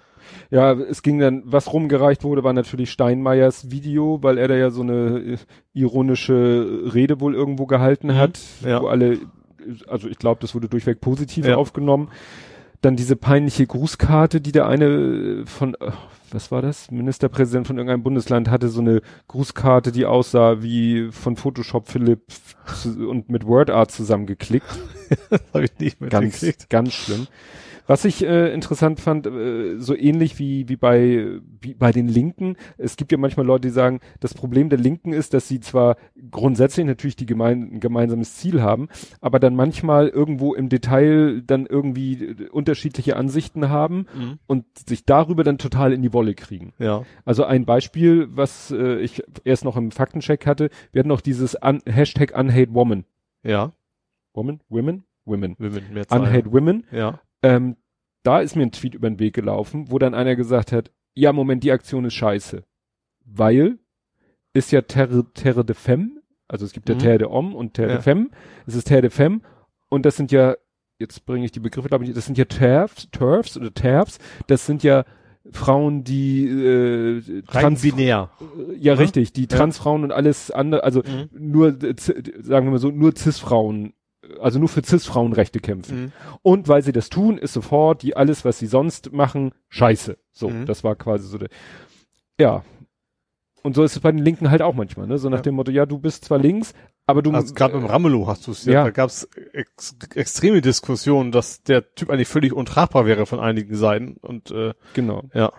ja, 0.52 0.74
es 0.74 1.02
ging 1.02 1.20
dann, 1.20 1.44
was 1.46 1.72
rumgereicht 1.74 2.24
wurde, 2.24 2.44
war 2.44 2.54
natürlich 2.54 2.92
Steinmeiers 2.92 3.72
Video, 3.72 4.20
weil 4.22 4.38
er 4.38 4.48
da 4.48 4.56
ja 4.56 4.70
so 4.70 4.82
eine 4.82 5.20
äh, 5.20 5.38
ironische 5.74 6.84
Rede 6.94 7.20
wohl 7.20 7.36
irgendwo 7.36 7.66
gehalten 7.66 8.16
hat, 8.16 8.40
Ja. 8.64 8.82
wo 8.82 8.88
alle, 8.88 9.20
also 9.88 10.08
ich 10.08 10.18
glaube, 10.18 10.42
das 10.42 10.56
wurde 10.56 10.70
durchweg 10.70 11.02
positiv 11.02 11.46
Ja. 11.48 11.56
aufgenommen. 11.56 12.10
Dann 12.82 12.96
diese 12.96 13.16
peinliche 13.16 13.68
Grußkarte, 13.68 14.40
die 14.40 14.52
der 14.52 14.68
eine 14.68 15.44
von, 15.46 15.76
äh, 15.76 15.92
was 16.32 16.52
war 16.52 16.62
das? 16.62 16.92
Ministerpräsident 16.92 17.68
von 17.68 17.78
irgendeinem 17.78 18.04
Bundesland 18.04 18.50
hatte 18.50 18.70
so 18.70 18.82
eine 18.82 19.02
Grußkarte, 19.28 19.92
die 19.92 20.06
aussah 20.06 20.62
wie 20.62 21.10
von 21.12 21.36
Photoshop 21.36 21.90
Philipp 21.90 22.22
und 22.86 23.30
mit 23.30 23.46
WordArt 23.46 23.92
zusammengeklickt. 23.92 24.68
Habe 25.54 25.66
ich 25.66 25.80
nicht 25.80 26.00
mehr 26.00 26.10
Ganz, 26.10 26.46
ganz 26.70 26.94
schlimm. 26.94 27.28
Was 27.90 28.06
ich 28.06 28.24
äh, 28.24 28.54
interessant 28.54 29.00
fand, 29.00 29.26
äh, 29.26 29.80
so 29.80 29.96
ähnlich 29.96 30.38
wie, 30.38 30.70
wie 30.70 30.76
bei, 30.76 31.40
wie 31.60 31.74
bei 31.74 31.92
den 31.92 32.08
Linken, 32.08 32.56
es 32.78 32.98
gibt 32.98 33.12
ja 33.12 33.18
manchmal 33.18 33.48
Leute, 33.48 33.68
die 33.68 33.74
sagen, 33.74 34.00
das 34.20 34.36
Problem 34.36 34.70
der 34.70 34.78
Linken 34.78 35.12
ist, 35.12 35.34
dass 35.34 35.48
sie 35.48 35.60
zwar 35.60 35.98
grundsätzlich 36.30 36.86
natürlich 36.86 37.16
die 37.16 37.26
gemein, 37.26 37.74
ein 37.74 37.80
gemeinsames 37.80 38.36
Ziel 38.36 38.62
haben, 38.62 38.90
aber 39.22 39.40
dann 39.40 39.56
manchmal 39.56 40.08
irgendwo 40.08 40.54
im 40.54 40.70
Detail 40.70 41.42
dann 41.42 41.66
irgendwie 41.66 42.14
äh, 42.26 42.50
unterschiedliche 42.50 43.16
Ansichten 43.16 43.70
haben 43.70 44.06
Mhm. 44.16 44.38
und 44.46 44.66
sich 44.88 45.06
darüber 45.06 45.44
dann 45.44 45.58
total 45.58 45.92
in 45.92 46.04
die 46.04 46.14
Wolle 46.14 46.36
kriegen. 46.36 46.74
Ja. 46.78 47.06
Also 47.26 47.44
ein 47.44 47.66
Beispiel, 47.66 48.28
was 48.30 48.70
äh, 48.70 49.00
ich 49.00 49.24
erst 49.46 49.66
noch 49.66 49.78
im 49.78 49.90
Faktencheck 49.90 50.46
hatte, 50.46 50.70
wir 50.92 51.00
hatten 51.00 51.10
noch 51.10 51.22
dieses 51.22 51.58
Un 51.60 51.82
Hashtag 51.88 52.38
Unhate 52.38 52.72
Woman. 52.72 53.04
Ja. 53.42 53.72
Woman? 54.36 54.60
Women? 54.70 55.06
Women. 55.26 55.56
Women. 55.58 55.86
Unhate 56.12 56.52
Women. 56.52 56.84
Ja. 56.92 57.20
Ähm, 57.42 57.78
da 58.24 58.42
ist 58.42 58.56
mir 58.56 58.64
ein 58.64 58.72
Tweet 58.72 58.96
über 58.96 59.10
den 59.10 59.20
Weg 59.20 59.34
gelaufen, 59.36 59.90
wo 59.92 59.98
dann 60.00 60.14
einer 60.14 60.36
gesagt 60.36 60.72
hat, 60.72 60.92
ja, 61.16 61.32
Moment, 61.34 61.64
die 61.64 61.72
Aktion 61.72 62.06
ist 62.06 62.14
scheiße. 62.16 62.64
Weil 63.26 63.80
ist 64.54 64.72
ja 64.72 64.82
Terre, 64.82 65.26
Terre 65.34 65.64
de 65.64 65.76
Femme, 65.76 66.22
also 66.48 66.66
es 66.66 66.74
gibt 66.74 66.90
ja 66.90 66.96
Mhm. 66.96 67.00
Terre 67.00 67.18
de 67.20 67.28
Homme 67.28 67.56
und 67.56 67.74
Terre 67.76 67.90
Ja. 67.90 67.96
de 67.96 68.04
Femme. 68.04 68.30
Es 68.66 68.76
ist 68.76 68.86
Terre 68.88 69.02
de 69.04 69.10
Femme 69.12 69.42
und 69.90 70.06
das 70.06 70.18
sind 70.18 70.32
ja, 70.32 70.56
jetzt 70.98 71.26
bringe 71.26 71.46
ich 71.46 71.52
die 71.52 71.60
Begriffe, 71.60 71.88
glaube 71.88 72.04
ich, 72.06 72.14
das 72.14 72.26
sind 72.26 72.38
ja 72.38 72.46
TERFs, 72.46 73.10
TERFs 73.12 73.58
oder 73.58 73.74
TERFs, 73.74 74.18
das 74.48 74.66
sind 74.66 74.84
ja 74.84 75.06
Frauen, 75.52 76.04
die 76.04 76.46
äh, 76.48 77.42
Rein 77.48 77.76
binär. 77.76 78.30
ja 78.78 78.94
Ne? 78.96 79.00
richtig, 79.00 79.32
die. 79.34 79.48
Transfrauen 79.48 80.04
und 80.04 80.12
alles 80.12 80.52
andere, 80.52 80.84
also 80.84 81.02
Mhm. 81.02 81.30
nur, 81.32 81.68
äh, 81.84 81.96
sagen 81.98 82.68
wir 82.68 82.72
mal 82.72 82.80
so, 82.80 82.92
nur 82.92 83.16
Cis-Frauen, 83.16 83.94
also 84.40 84.60
nur 84.60 84.70
für 84.70 84.84
Cis-Frauenrechte 84.84 85.60
kämpfen. 85.60 86.02
Mhm. 86.02 86.12
Und 86.42 86.68
weil 86.68 86.82
sie 86.84 86.92
das 86.92 87.10
tun, 87.10 87.38
ist 87.38 87.54
sofort 87.54 88.02
die 88.04 88.16
alles, 88.16 88.46
was 88.46 88.60
sie 88.60 88.68
sonst 88.68 89.12
machen, 89.12 89.52
scheiße. 89.70 90.18
So, 90.32 90.50
Mhm. 90.50 90.66
das 90.66 90.84
war 90.84 90.96
quasi 90.96 91.28
so 91.28 91.38
der, 91.38 91.50
ja. 92.40 92.64
Und 93.62 93.76
so 93.76 93.84
ist 93.84 93.94
es 93.96 94.00
bei 94.02 94.12
den 94.12 94.24
Linken 94.24 94.50
halt 94.52 94.62
auch 94.62 94.74
manchmal, 94.74 95.06
ne? 95.08 95.18
So 95.18 95.30
nach 95.30 95.40
Ja. 95.40 95.42
dem 95.44 95.56
Motto, 95.56 95.72
ja, 95.72 95.86
du 95.86 96.00
bist 96.00 96.24
zwar 96.26 96.38
links, 96.38 96.74
aber 97.06 97.22
du 97.22 97.32
Also 97.32 97.54
gerade 97.54 97.74
beim 97.74 97.86
Ramelow 97.86 98.28
hast 98.28 98.48
du 98.48 98.52
es 98.52 98.64
ja, 98.66 98.72
Ja. 98.74 98.84
da 98.86 98.92
gab 98.92 99.10
es 99.10 99.28
ex 99.52 99.98
extreme 100.16 100.62
Diskussionen, 100.62 101.32
dass 101.34 101.62
der 101.64 101.94
Typ 101.96 102.10
eigentlich 102.10 102.30
völlig 102.30 102.54
untragbar 102.54 103.06
wäre 103.06 103.26
von 103.26 103.40
einigen 103.42 103.76
Seiten 103.76 104.16
und 104.22 104.52
äh, 104.52 104.74
genau. 104.94 105.24
Ja. 105.34 105.52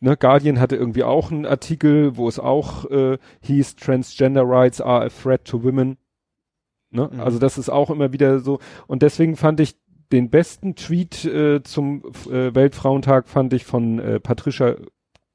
Ne, 0.00 0.16
Guardian 0.16 0.58
hatte 0.58 0.76
irgendwie 0.76 1.04
auch 1.04 1.30
einen 1.30 1.46
Artikel, 1.46 2.16
wo 2.16 2.28
es 2.28 2.38
auch 2.40 2.84
äh, 2.90 3.18
hieß, 3.42 3.76
Transgender 3.76 4.42
Rights 4.44 4.80
are 4.80 5.04
a 5.04 5.08
threat 5.08 5.44
to 5.44 5.62
women. 5.62 5.96
Ne? 6.92 7.10
Mhm. 7.12 7.20
Also 7.20 7.38
das 7.38 7.58
ist 7.58 7.68
auch 7.68 7.90
immer 7.90 8.12
wieder 8.12 8.40
so. 8.40 8.58
Und 8.86 9.02
deswegen 9.02 9.36
fand 9.36 9.60
ich 9.60 9.76
den 10.12 10.30
besten 10.30 10.76
Tweet 10.76 11.24
äh, 11.24 11.62
zum 11.62 12.02
äh, 12.30 12.54
Weltfrauentag 12.54 13.28
fand 13.28 13.52
ich 13.54 13.64
von 13.64 13.98
äh, 13.98 14.20
Patricia 14.20 14.76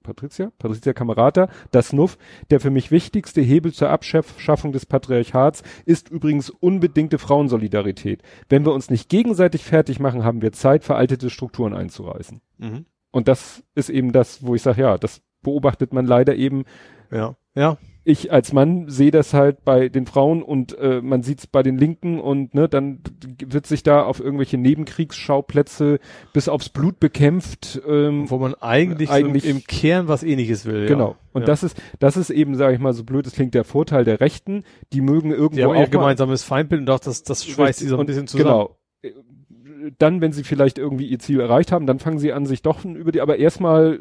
Patricia, 0.04 0.52
Patricia 0.58 0.94
Camerata, 0.94 1.50
das 1.72 1.92
Nuff, 1.92 2.18
der 2.50 2.62
für 2.62 2.70
mich 2.70 2.92
wichtigste 2.92 3.42
Hebel 3.42 3.74
zur 3.74 3.90
Abschaffung 3.90 4.72
des 4.72 4.86
Patriarchats 4.86 5.64
ist 5.86 6.10
übrigens 6.10 6.50
unbedingte 6.50 7.18
Frauensolidarität. 7.18 8.22
Wenn 8.48 8.66
wir 8.66 8.72
uns 8.72 8.90
nicht 8.90 9.10
gegenseitig 9.10 9.66
fertig 9.66 10.00
machen, 10.00 10.24
haben 10.24 10.42
wir 10.42 10.54
Zeit, 10.54 10.86
veraltete 10.86 11.30
Strukturen 11.30 11.74
einzureißen. 11.74 12.40
mhm. 12.58 12.86
Und 13.12 13.28
das 13.28 13.64
ist 13.74 13.90
eben 13.90 14.12
das, 14.12 14.46
wo 14.46 14.54
ich 14.56 14.62
sage, 14.62 14.82
ja, 14.82 14.98
das 14.98 15.22
beobachtet 15.42 15.94
man 15.94 16.06
leider 16.06 16.36
eben. 16.36 16.66
ja, 17.12 17.36
ja, 17.56 17.78
Ich 18.10 18.32
als 18.32 18.54
Mann 18.54 18.88
sehe 18.88 19.12
das 19.12 19.34
halt 19.34 19.66
bei 19.66 19.90
den 19.90 20.06
Frauen 20.06 20.42
und 20.42 20.78
äh, 20.78 21.02
man 21.02 21.24
sieht 21.24 21.40
es 21.40 21.48
bei 21.48 21.62
den 21.62 21.78
Linken 21.78 22.22
und 22.22 22.54
ne, 22.56 22.70
dann 22.70 23.00
wird 23.46 23.68
sich 23.68 23.84
da 23.84 24.04
auf 24.04 24.22
irgendwelche 24.22 24.58
Nebenkriegsschauplätze 24.58 26.00
bis 26.32 26.48
aufs 26.48 26.70
Blut 26.70 27.02
bekämpft. 27.02 27.82
Ähm, 27.86 28.30
wo 28.30 28.38
man 28.38 28.54
eigentlich, 28.56 29.10
Eigentlich- 29.10 29.44
so 29.44 29.50
im 29.50 29.64
Kern 29.66 30.08
was 30.08 30.24
ähnliches 30.24 30.66
will. 30.66 30.88
Genau. 30.88 31.10
Ja. 31.10 31.16
Und 31.34 31.42
ja. 31.42 31.48
das 31.48 31.64
ist, 31.64 31.82
das 32.00 32.16
ist 32.18 32.30
eben, 32.30 32.56
sage 32.56 32.76
ich 32.76 32.80
mal, 32.80 32.94
so 32.94 33.04
blöd 33.04 33.28
es 33.28 33.34
klingt, 33.34 33.54
der 33.54 33.64
Vorteil 33.66 34.06
der 34.06 34.22
Rechten. 34.22 34.64
Die 34.94 35.02
mögen 35.02 35.32
irgendwo 35.32 35.56
die 35.58 35.64
haben 35.64 35.72
auch 35.72 35.76
mal- 35.76 35.90
gemeinsames 35.90 36.44
Feindbild 36.44 36.82
und 36.82 36.90
auch 36.90 37.00
das, 37.00 37.24
das 37.24 37.46
schweißt 37.46 37.82
die 37.82 37.88
so 37.88 37.98
ein 37.98 38.06
bisschen 38.06 38.28
zusammen. 38.28 38.48
Genau. 38.50 38.78
Äh, 39.02 39.12
Dann, 40.00 40.22
wenn 40.22 40.32
sie 40.32 40.44
vielleicht 40.44 40.78
irgendwie 40.78 41.08
ihr 41.08 41.20
Ziel 41.20 41.40
erreicht 41.40 41.72
haben, 41.72 41.86
dann 41.88 42.00
fangen 42.00 42.20
sie 42.20 42.34
an, 42.34 42.46
sich 42.46 42.62
doch 42.62 42.84
über 42.86 43.12
die, 43.12 43.22
aber 43.22 43.38
erstmal 43.38 44.00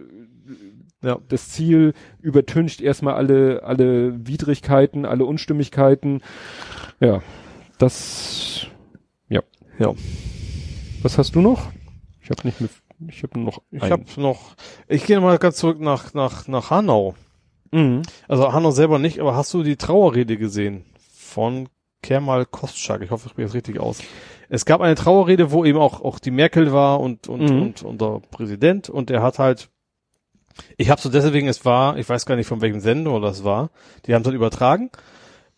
Ja. 1.03 1.19
das 1.29 1.51
Ziel 1.51 1.93
übertüncht 2.21 2.81
erstmal 2.81 3.15
alle, 3.15 3.63
alle 3.63 4.27
Widrigkeiten, 4.27 5.05
alle 5.05 5.25
Unstimmigkeiten. 5.25 6.23
Ja, 7.01 7.23
das, 7.79 8.67
ja. 9.29 9.43
Ja. 9.79 9.93
Was 11.03 11.19
hast 11.19 11.35
du 11.35 11.41
noch? 11.41 11.71
Ich 12.23 12.31
habe 12.31 12.41
nicht 12.45 12.61
mehr, 12.61 12.71
ich 13.09 13.23
habe 13.23 13.39
noch 13.39 13.63
Ich 13.71 13.83
habe 13.83 14.05
noch, 14.17 14.57
ich 14.89 15.05
gehe 15.05 15.21
mal 15.21 15.39
ganz 15.39 15.57
zurück 15.57 15.81
nach, 15.81 16.15
nach, 16.15 16.49
nach 16.49 16.71
Hanau. 16.71 17.15
Mhm. 17.73 18.03
Also 18.27 18.53
Hanau 18.53 18.71
selber 18.71 18.99
nicht, 18.99 19.21
aber 19.21 19.37
hast 19.37 19.53
du 19.55 19.63
die 19.63 19.77
Trauerrede 19.77 20.37
gesehen? 20.39 20.85
Von 21.13 21.69
Kermal 22.03 22.47
Kostschak. 22.47 23.03
Ich 23.03 23.11
hoffe, 23.11 23.27
ich 23.27 23.33
spreche 23.33 23.47
das 23.47 23.55
richtig 23.55 23.79
aus. 23.81 24.03
Es 24.49 24.65
gab 24.65 24.81
eine 24.81 24.95
Trauerrede, 24.95 25.51
wo 25.51 25.65
eben 25.65 25.79
auch, 25.79 26.01
auch 26.03 26.19
die 26.19 26.31
Merkel 26.31 26.73
war 26.73 27.01
und, 27.01 27.29
und, 27.29 27.51
Mhm. 27.51 27.63
und 27.63 27.83
unser 27.83 28.21
Präsident 28.31 28.89
und 28.89 29.11
er 29.11 29.23
hat 29.23 29.39
halt, 29.39 29.69
ich 30.77 30.91
habe 30.91 31.01
so 31.01 31.09
deswegen, 31.09 31.49
es 31.49 31.65
war, 31.65 31.97
ich 31.99 32.09
weiß 32.09 32.27
gar 32.27 32.37
nicht 32.37 32.47
von 32.47 32.61
welchem 32.61 32.81
Sender 32.81 33.21
das 33.21 33.45
war, 33.45 33.71
die 34.07 34.15
haben 34.15 34.23
es 34.23 34.27
dann 34.27 34.35
übertragen. 34.35 34.91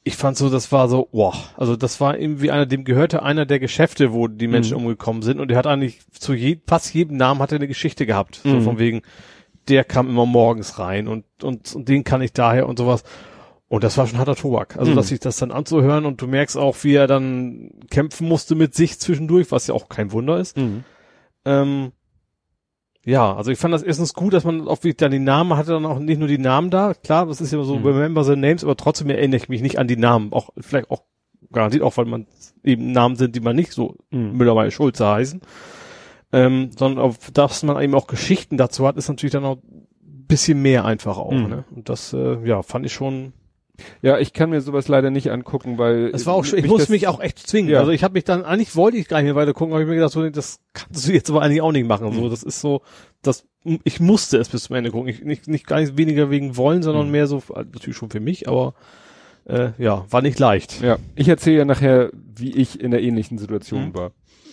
Ich 0.04 0.16
fand 0.16 0.36
so, 0.36 0.48
das 0.48 0.72
war 0.72 0.88
so, 0.88 1.08
wow, 1.12 1.34
also 1.56 1.76
das 1.76 2.00
war 2.00 2.16
irgendwie 2.18 2.50
einer, 2.50 2.66
dem 2.66 2.84
gehörte 2.84 3.22
einer 3.22 3.44
der 3.46 3.58
Geschäfte, 3.60 4.12
wo 4.12 4.26
die 4.28 4.46
Menschen 4.48 4.78
Mhm. 4.78 4.84
umgekommen 4.84 5.22
sind 5.22 5.38
und 5.40 5.48
der 5.48 5.58
hat 5.58 5.66
eigentlich 5.66 6.00
zu 6.12 6.32
je, 6.34 6.58
fast 6.66 6.94
jedem 6.94 7.16
Namen 7.16 7.40
hat 7.40 7.52
er 7.52 7.56
eine 7.56 7.68
Geschichte 7.68 8.06
gehabt. 8.06 8.40
So 8.42 8.48
Mhm. 8.56 8.62
von 8.62 8.78
wegen, 8.78 9.02
der 9.68 9.84
kam 9.84 10.08
immer 10.08 10.24
morgens 10.24 10.78
rein 10.78 11.08
und, 11.08 11.24
und, 11.42 11.74
und 11.74 11.88
den 11.88 12.04
kann 12.04 12.22
ich 12.22 12.32
daher 12.32 12.68
und 12.68 12.78
sowas. 12.78 13.02
Und 13.70 13.84
das 13.84 13.98
war 13.98 14.06
schon 14.06 14.18
harter 14.18 14.34
Tobak. 14.36 14.78
Also, 14.78 14.92
Mhm. 14.92 14.96
dass 14.96 15.08
sich 15.08 15.20
das 15.20 15.36
dann 15.36 15.50
anzuhören 15.50 16.06
und 16.06 16.22
du 16.22 16.26
merkst 16.26 16.56
auch, 16.56 16.74
wie 16.84 16.94
er 16.94 17.06
dann 17.06 17.70
kämpfen 17.90 18.26
musste 18.26 18.54
mit 18.54 18.74
sich 18.74 18.98
zwischendurch, 18.98 19.52
was 19.52 19.66
ja 19.66 19.74
auch 19.74 19.90
kein 19.90 20.10
Wunder 20.10 20.38
ist. 20.38 20.56
Mhm. 20.56 20.84
Ähm, 21.44 21.92
ja, 23.08 23.34
also 23.34 23.50
ich 23.50 23.58
fand 23.58 23.72
das 23.72 23.82
erstens 23.82 24.12
gut, 24.12 24.34
dass 24.34 24.44
man 24.44 24.68
auch 24.68 24.78
dann 24.96 25.10
die 25.10 25.18
Namen 25.18 25.56
hatte, 25.56 25.70
dann 25.72 25.86
auch 25.86 25.98
nicht 25.98 26.18
nur 26.18 26.28
die 26.28 26.36
Namen 26.38 26.68
da. 26.70 26.92
Klar, 26.92 27.24
das 27.26 27.40
ist 27.40 27.52
ja 27.52 27.62
so, 27.62 27.76
Mhm. 27.78 27.86
remember 27.86 28.22
the 28.22 28.36
names, 28.36 28.62
aber 28.64 28.76
trotzdem 28.76 29.08
erinnere 29.08 29.38
ich 29.38 29.48
mich 29.48 29.62
nicht 29.62 29.78
an 29.78 29.88
die 29.88 29.96
Namen. 29.96 30.32
Auch, 30.32 30.50
vielleicht 30.60 30.90
auch, 30.90 31.02
garantiert 31.50 31.82
auch, 31.82 31.96
weil 31.96 32.04
man 32.04 32.26
eben 32.62 32.92
Namen 32.92 33.16
sind, 33.16 33.34
die 33.34 33.40
man 33.40 33.56
nicht 33.56 33.72
so 33.72 33.96
Mhm. 34.10 34.32
Müller, 34.36 34.54
Meyer, 34.54 34.70
Schulze 34.70 35.06
heißen. 35.06 35.40
Ähm, 36.30 36.70
sondern 36.76 37.02
auf, 37.02 37.30
dass 37.32 37.62
man 37.62 37.80
eben 37.82 37.94
auch 37.94 38.06
Geschichten 38.06 38.58
dazu 38.58 38.86
hat, 38.86 38.98
ist 38.98 39.08
natürlich 39.08 39.32
dann 39.32 39.46
auch 39.46 39.56
ein 39.56 39.86
bisschen 40.26 40.60
mehr 40.60 40.84
einfach 40.84 41.16
auch, 41.16 41.32
Mhm. 41.32 41.48
ne? 41.48 41.64
Und 41.74 41.88
das, 41.88 42.12
äh, 42.12 42.46
ja, 42.46 42.62
fand 42.62 42.84
ich 42.84 42.92
schon, 42.92 43.32
Ja, 44.02 44.18
ich 44.18 44.32
kann 44.32 44.50
mir 44.50 44.60
sowas 44.60 44.88
leider 44.88 45.10
nicht 45.10 45.30
angucken, 45.30 45.78
weil 45.78 46.10
Es 46.12 46.26
war 46.26 46.34
auch 46.34 46.44
schon, 46.44 46.58
ich 46.58 46.66
musste 46.66 46.82
das- 46.84 46.88
mich 46.88 47.06
auch 47.08 47.20
echt 47.20 47.38
zwingen. 47.38 47.70
Ja. 47.70 47.78
Also 47.80 47.92
ich 47.92 48.02
habe 48.04 48.14
mich 48.14 48.24
dann, 48.24 48.44
eigentlich 48.44 48.74
wollte 48.76 48.96
ich 48.96 49.08
gar 49.08 49.18
nicht 49.18 49.26
mehr 49.26 49.34
weiter 49.36 49.54
gucken, 49.54 49.72
habe 49.72 49.82
ich 49.82 49.88
mir 49.88 49.94
gedacht, 49.94 50.12
so, 50.12 50.28
das 50.28 50.60
kannst 50.72 51.06
du 51.08 51.12
jetzt 51.12 51.30
aber 51.30 51.42
eigentlich 51.42 51.62
auch 51.62 51.72
nicht 51.72 51.86
machen. 51.86 52.12
So, 52.12 52.28
das 52.28 52.42
ist 52.42 52.60
so, 52.60 52.82
das, 53.22 53.46
ich 53.84 54.00
musste 54.00 54.38
es 54.38 54.48
bis 54.48 54.64
zum 54.64 54.76
Ende 54.76 54.90
gucken. 54.90 55.08
Ich, 55.08 55.22
nicht, 55.22 55.46
nicht 55.48 55.66
gar 55.66 55.80
nicht 55.80 55.96
weniger 55.96 56.30
wegen 56.30 56.56
wollen, 56.56 56.82
sondern 56.82 57.06
Mhm. 57.06 57.12
mehr 57.12 57.26
so, 57.26 57.42
natürlich 57.54 57.96
schon 57.96 58.10
für 58.10 58.20
mich, 58.20 58.48
aber 58.48 58.74
äh, 59.46 59.70
ja, 59.78 60.04
war 60.10 60.22
nicht 60.22 60.38
leicht. 60.38 60.80
Ja, 60.82 60.98
ich 61.14 61.28
erzähle 61.28 61.58
ja 61.58 61.64
nachher, 61.64 62.10
wie 62.12 62.50
ich 62.52 62.80
in 62.80 62.90
der 62.90 63.02
ähnlichen 63.02 63.38
Situation 63.38 63.88
Mhm. 63.88 63.94
war. 63.94 64.10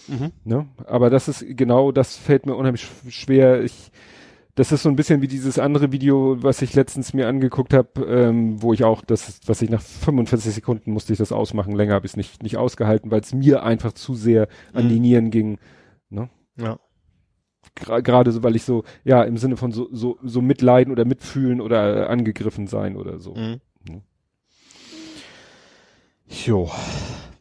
Mhm. 0.07 0.31
Ne? 0.43 0.68
Aber 0.85 1.10
das 1.10 1.27
ist 1.27 1.43
genau, 1.57 1.91
das 1.91 2.15
fällt 2.15 2.45
mir 2.45 2.56
unheimlich 2.56 2.84
sch- 2.84 3.10
schwer. 3.11 3.64
Ich, 3.64 3.91
das 4.56 4.72
ist 4.72 4.84
so 4.84 4.90
ein 4.90 4.95
bisschen 4.95 5.22
wie 5.22 5.27
dieses 5.27 5.60
andere 5.60 5.91
Video, 5.91 6.41
was 6.41 6.61
ich 6.61 6.73
letztens 6.76 7.14
mir 7.14 7.27
angeguckt 7.27 7.73
habe, 7.73 8.06
ähm, 8.06 8.61
wo 8.61 8.72
ich 8.73 8.84
auch, 8.86 9.03
das, 9.03 9.40
was 9.45 9.61
ich 9.61 9.69
nach 9.69 9.82
45 9.82 10.53
Sekunden 10.53 10.91
musste 10.91 11.11
ich 11.14 11.19
das 11.19 11.32
ausmachen, 11.34 11.76
länger 11.76 11.94
habe 11.94 12.06
ich 12.06 12.14
es 12.14 12.18
nicht, 12.18 12.41
nicht 12.41 12.56
ausgehalten, 12.57 13.11
weil 13.11 13.19
es 13.22 13.34
mir 13.34 13.64
einfach 13.64 13.91
zu 13.94 14.15
sehr 14.15 14.48
an 14.73 14.86
Mhm. 14.86 14.90
die 14.90 14.99
Nieren 14.99 15.32
ging. 15.32 15.57
Ja. 16.57 16.80
Gra- 17.77 18.02
Gerade 18.02 18.32
so, 18.32 18.44
weil 18.44 18.56
ich 18.56 18.64
so, 18.64 18.86
ja, 19.03 19.23
im 19.23 19.36
Sinne 19.38 19.57
von 19.57 19.73
so, 19.73 19.90
so, 19.91 20.18
so 20.23 20.41
mitleiden 20.41 20.94
oder 20.94 21.03
mitfühlen 21.03 21.60
oder 21.60 22.10
angegriffen 22.10 22.68
sein 22.68 22.95
oder 22.95 23.19
so. 23.19 23.34
Mhm. 23.36 23.60
Mhm. 23.90 24.02
Jo. 26.30 26.72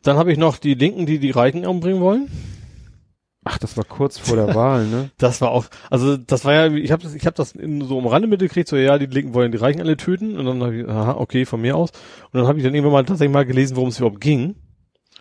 Dann 0.03 0.17
habe 0.17 0.33
ich 0.33 0.39
noch 0.39 0.59
die 0.59 0.75
Linken, 0.75 1.07
die 1.07 1.19
die 1.19 1.31
Reichen 1.31 1.65
umbringen 1.65 2.01
wollen. 2.03 2.29
Ach, 3.45 3.59
das 3.59 3.77
war 3.77 3.85
kurz 3.85 4.19
vor 4.19 4.37
der 4.37 4.55
Wahl, 4.55 4.87
ne? 4.87 5.11
Das 5.19 5.41
war 5.41 5.51
auch, 5.51 5.67
also 5.91 6.17
das 6.17 6.45
war 6.45 6.55
ja, 6.55 6.67
ich 6.73 6.91
habe 6.91 7.03
das, 7.03 7.15
ich 7.15 7.27
habe 7.27 7.37
das 7.37 7.53
in, 7.53 7.83
so 7.83 7.99
am 7.99 8.07
Rande 8.07 8.27
mitgekriegt, 8.27 8.69
so 8.69 8.77
ja, 8.77 8.99
die 8.99 9.07
Linken 9.07 9.35
wollen 9.35 9.53
die 9.53 9.59
Reichen 9.59 9.81
alle 9.81 9.97
töten 9.97 10.37
und 10.39 10.47
dann 10.47 10.63
habe 10.63 10.77
ich, 10.77 10.89
aha, 10.89 11.17
okay, 11.19 11.45
von 11.45 11.61
mir 11.61 11.77
aus. 11.77 11.91
Und 12.33 12.41
dann 12.41 12.47
habe 12.47 12.59
ich 12.59 12.65
dann 12.65 12.75
irgendwann 12.75 12.93
mal 12.93 13.05
tatsächlich 13.05 13.35
mal 13.35 13.45
gelesen, 13.45 13.77
worum 13.77 13.91
es 13.91 13.99
überhaupt 13.99 14.21
ging. 14.21 14.57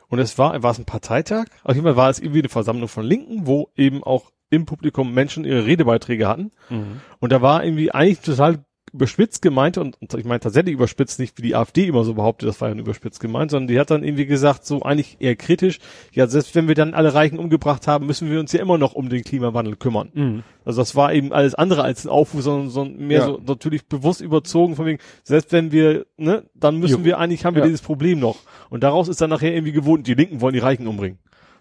Und 0.08 0.20
es 0.20 0.38
war, 0.38 0.62
war 0.62 0.72
es 0.72 0.80
ein 0.80 0.86
Parteitag? 0.86 1.46
Auf 1.64 1.76
jeden 1.76 1.86
Fall 1.86 1.96
war 1.96 2.10
es 2.10 2.20
irgendwie 2.20 2.40
eine 2.40 2.50
Versammlung 2.50 2.88
von 2.88 3.06
Linken, 3.06 3.48
wo 3.48 3.70
eben 3.76 4.04
auch 4.04 4.32
im 4.50 4.66
Publikum 4.66 5.14
Menschen 5.14 5.44
ihre 5.44 5.66
Redebeiträge 5.66 6.28
hatten. 6.28 6.52
Mhm. 6.70 7.02
Und 7.20 7.32
da 7.32 7.42
war 7.42 7.64
irgendwie 7.64 7.92
eigentlich 7.92 8.20
total 8.20 8.64
überspitzt 8.94 9.42
gemeint 9.42 9.78
und, 9.80 10.00
und 10.02 10.14
ich 10.14 10.24
meine 10.24 10.40
tatsächlich 10.40 10.74
überspitzt, 10.74 11.20
nicht 11.20 11.38
wie 11.38 11.42
die 11.42 11.56
AfD 11.56 11.88
immer 11.88 12.04
so 12.04 12.14
behauptet, 12.14 12.48
das 12.48 12.62
war 12.62 12.70
ja 12.70 12.76
überspitzt 12.76 13.20
gemeint, 13.20 13.50
sondern 13.52 13.68
die 13.68 13.80
hat 13.80 13.90
dann 13.90 14.04
irgendwie 14.04 14.28
gesagt, 14.28 14.66
so 14.66 14.82
eigentlich 14.84 15.18
eher 15.20 15.36
kritisch, 15.36 15.80
ja, 16.12 16.28
selbst 16.28 16.54
wenn 16.54 16.68
wir 16.68 16.76
dann 16.76 16.94
alle 16.94 17.14
Reichen 17.14 17.40
umgebracht 17.40 17.88
haben, 17.88 18.06
müssen 18.06 18.30
wir 18.30 18.40
uns 18.40 18.52
ja 18.54 18.62
immer 18.62 18.78
noch 18.78 18.94
um 18.94 19.10
den 19.10 19.24
Klimawandel 19.24 19.76
kümmern. 19.76 20.10
Mhm. 20.14 20.44
Also 20.64 20.82
das 20.82 20.96
war 20.96 21.12
eben 21.12 21.34
alles 21.34 21.56
andere 21.56 21.84
als 21.84 22.06
ein 22.06 22.10
Aufruf, 22.10 22.42
sondern, 22.44 22.70
sondern 22.70 23.08
mehr 23.08 23.20
Ja. 23.20 23.26
so 23.26 23.42
natürlich 23.46 23.86
bewusst 23.88 24.22
überzogen 24.22 24.76
von 24.76 24.86
wegen, 24.86 25.00
selbst 25.24 25.52
wenn 25.52 25.72
wir, 25.72 26.06
ne, 26.18 26.44
dann 26.54 26.78
müssen 26.78 27.00
Jo. 27.00 27.06
wir 27.06 27.18
eigentlich, 27.18 27.46
haben 27.46 27.56
wir 27.56 27.62
Ja. 27.64 27.68
dieses 27.68 27.82
Problem 27.82 28.20
noch. 28.20 28.38
Und 28.70 28.84
daraus 28.84 29.08
ist 29.08 29.20
dann 29.22 29.32
nachher 29.32 29.54
irgendwie 29.54 29.74
gewohnt, 29.74 30.06
die 30.08 30.14
Linken 30.14 30.40
wollen 30.40 30.54
die 30.54 30.60
Reichen 30.60 30.88
umbringen. 30.88 31.18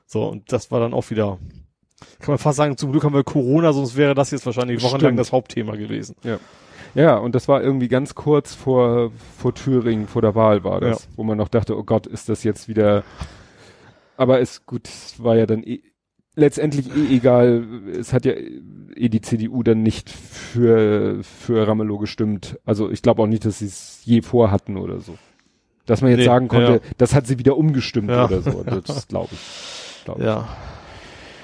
So, 0.07 0.25
und 0.27 0.53
das 0.53 0.71
war 0.71 0.81
dann 0.81 0.93
auch 0.93 1.09
wieder, 1.11 1.39
kann 2.21 2.33
man 2.33 2.39
fast 2.39 2.59
sagen, 2.59 2.77
zum 2.77 2.93
Glück 2.93 3.05
haben 3.05 3.15
wir 3.15 3.25
Corona, 3.25 3.73
sonst 3.73 3.97
wäre 3.97 4.15
das 4.15 4.31
jetzt 4.33 4.45
wahrscheinlich 4.45 4.83
wochenlang 4.83 5.01
Stimmt. 5.13 5.19
das 5.21 5.33
Hauptthema 5.33 5.77
gewesen. 5.77 6.15
Ja, 6.23 6.39
und 7.16 7.35
das 7.35 7.48
war 7.48 7.62
irgendwie 7.62 7.89
ganz 7.89 8.14
kurz 8.14 8.55
vor, 8.55 9.12
vor 9.39 9.55
Thüringen, 9.55 10.06
vor 10.09 10.23
der 10.23 10.35
Wahl 10.35 10.62
war 10.64 10.81
das, 10.81 11.09
wo 11.16 11.23
man 11.24 11.39
noch 11.39 11.48
dachte, 11.48 11.77
oh 11.78 11.85
Gott, 11.85 12.06
ist 12.06 12.28
das 12.28 12.44
jetzt 12.44 12.69
wieder, 12.69 13.02
aber 14.16 14.40
ist 14.40 14.66
gut, 14.66 14.86
es 14.89 15.23
war 15.23 15.36
ja 15.36 15.47
dann 15.47 15.62
eh, 15.62 15.81
letztendlich 16.35 16.94
eh 16.94 17.16
egal. 17.16 17.64
Es 17.98 18.12
hat 18.12 18.24
ja 18.24 18.32
eh 18.32 19.09
die 19.09 19.20
CDU 19.20 19.62
dann 19.62 19.82
nicht 19.82 20.10
für, 20.10 21.23
für 21.23 21.66
Ramelow 21.66 21.98
gestimmt. 21.98 22.59
Also 22.64 22.90
ich 22.90 23.02
glaube 23.02 23.23
auch 23.23 23.27
nicht, 23.27 23.44
dass 23.44 23.60
sie 23.60 23.66
es 23.66 24.01
je 24.05 24.23
vorhatten 24.23 24.77
oder 24.77 25.01
so. 25.01 25.16
Dass 25.86 26.01
man 26.01 26.10
jetzt 26.10 26.20
Nee, 26.20 26.24
sagen 26.27 26.48
konnte, 26.48 26.73
ja. 26.74 26.90
das 26.98 27.14
hat 27.14 27.27
sie 27.27 27.39
wieder 27.39 27.56
umgestimmt 27.56 28.10
Ja. 28.10 28.27
oder 28.27 28.40
so. 28.43 28.62
Das 28.86 29.09
glaube 29.09 29.31
ich. 29.32 30.05
Glaub 30.05 30.19
ich. 30.19 30.24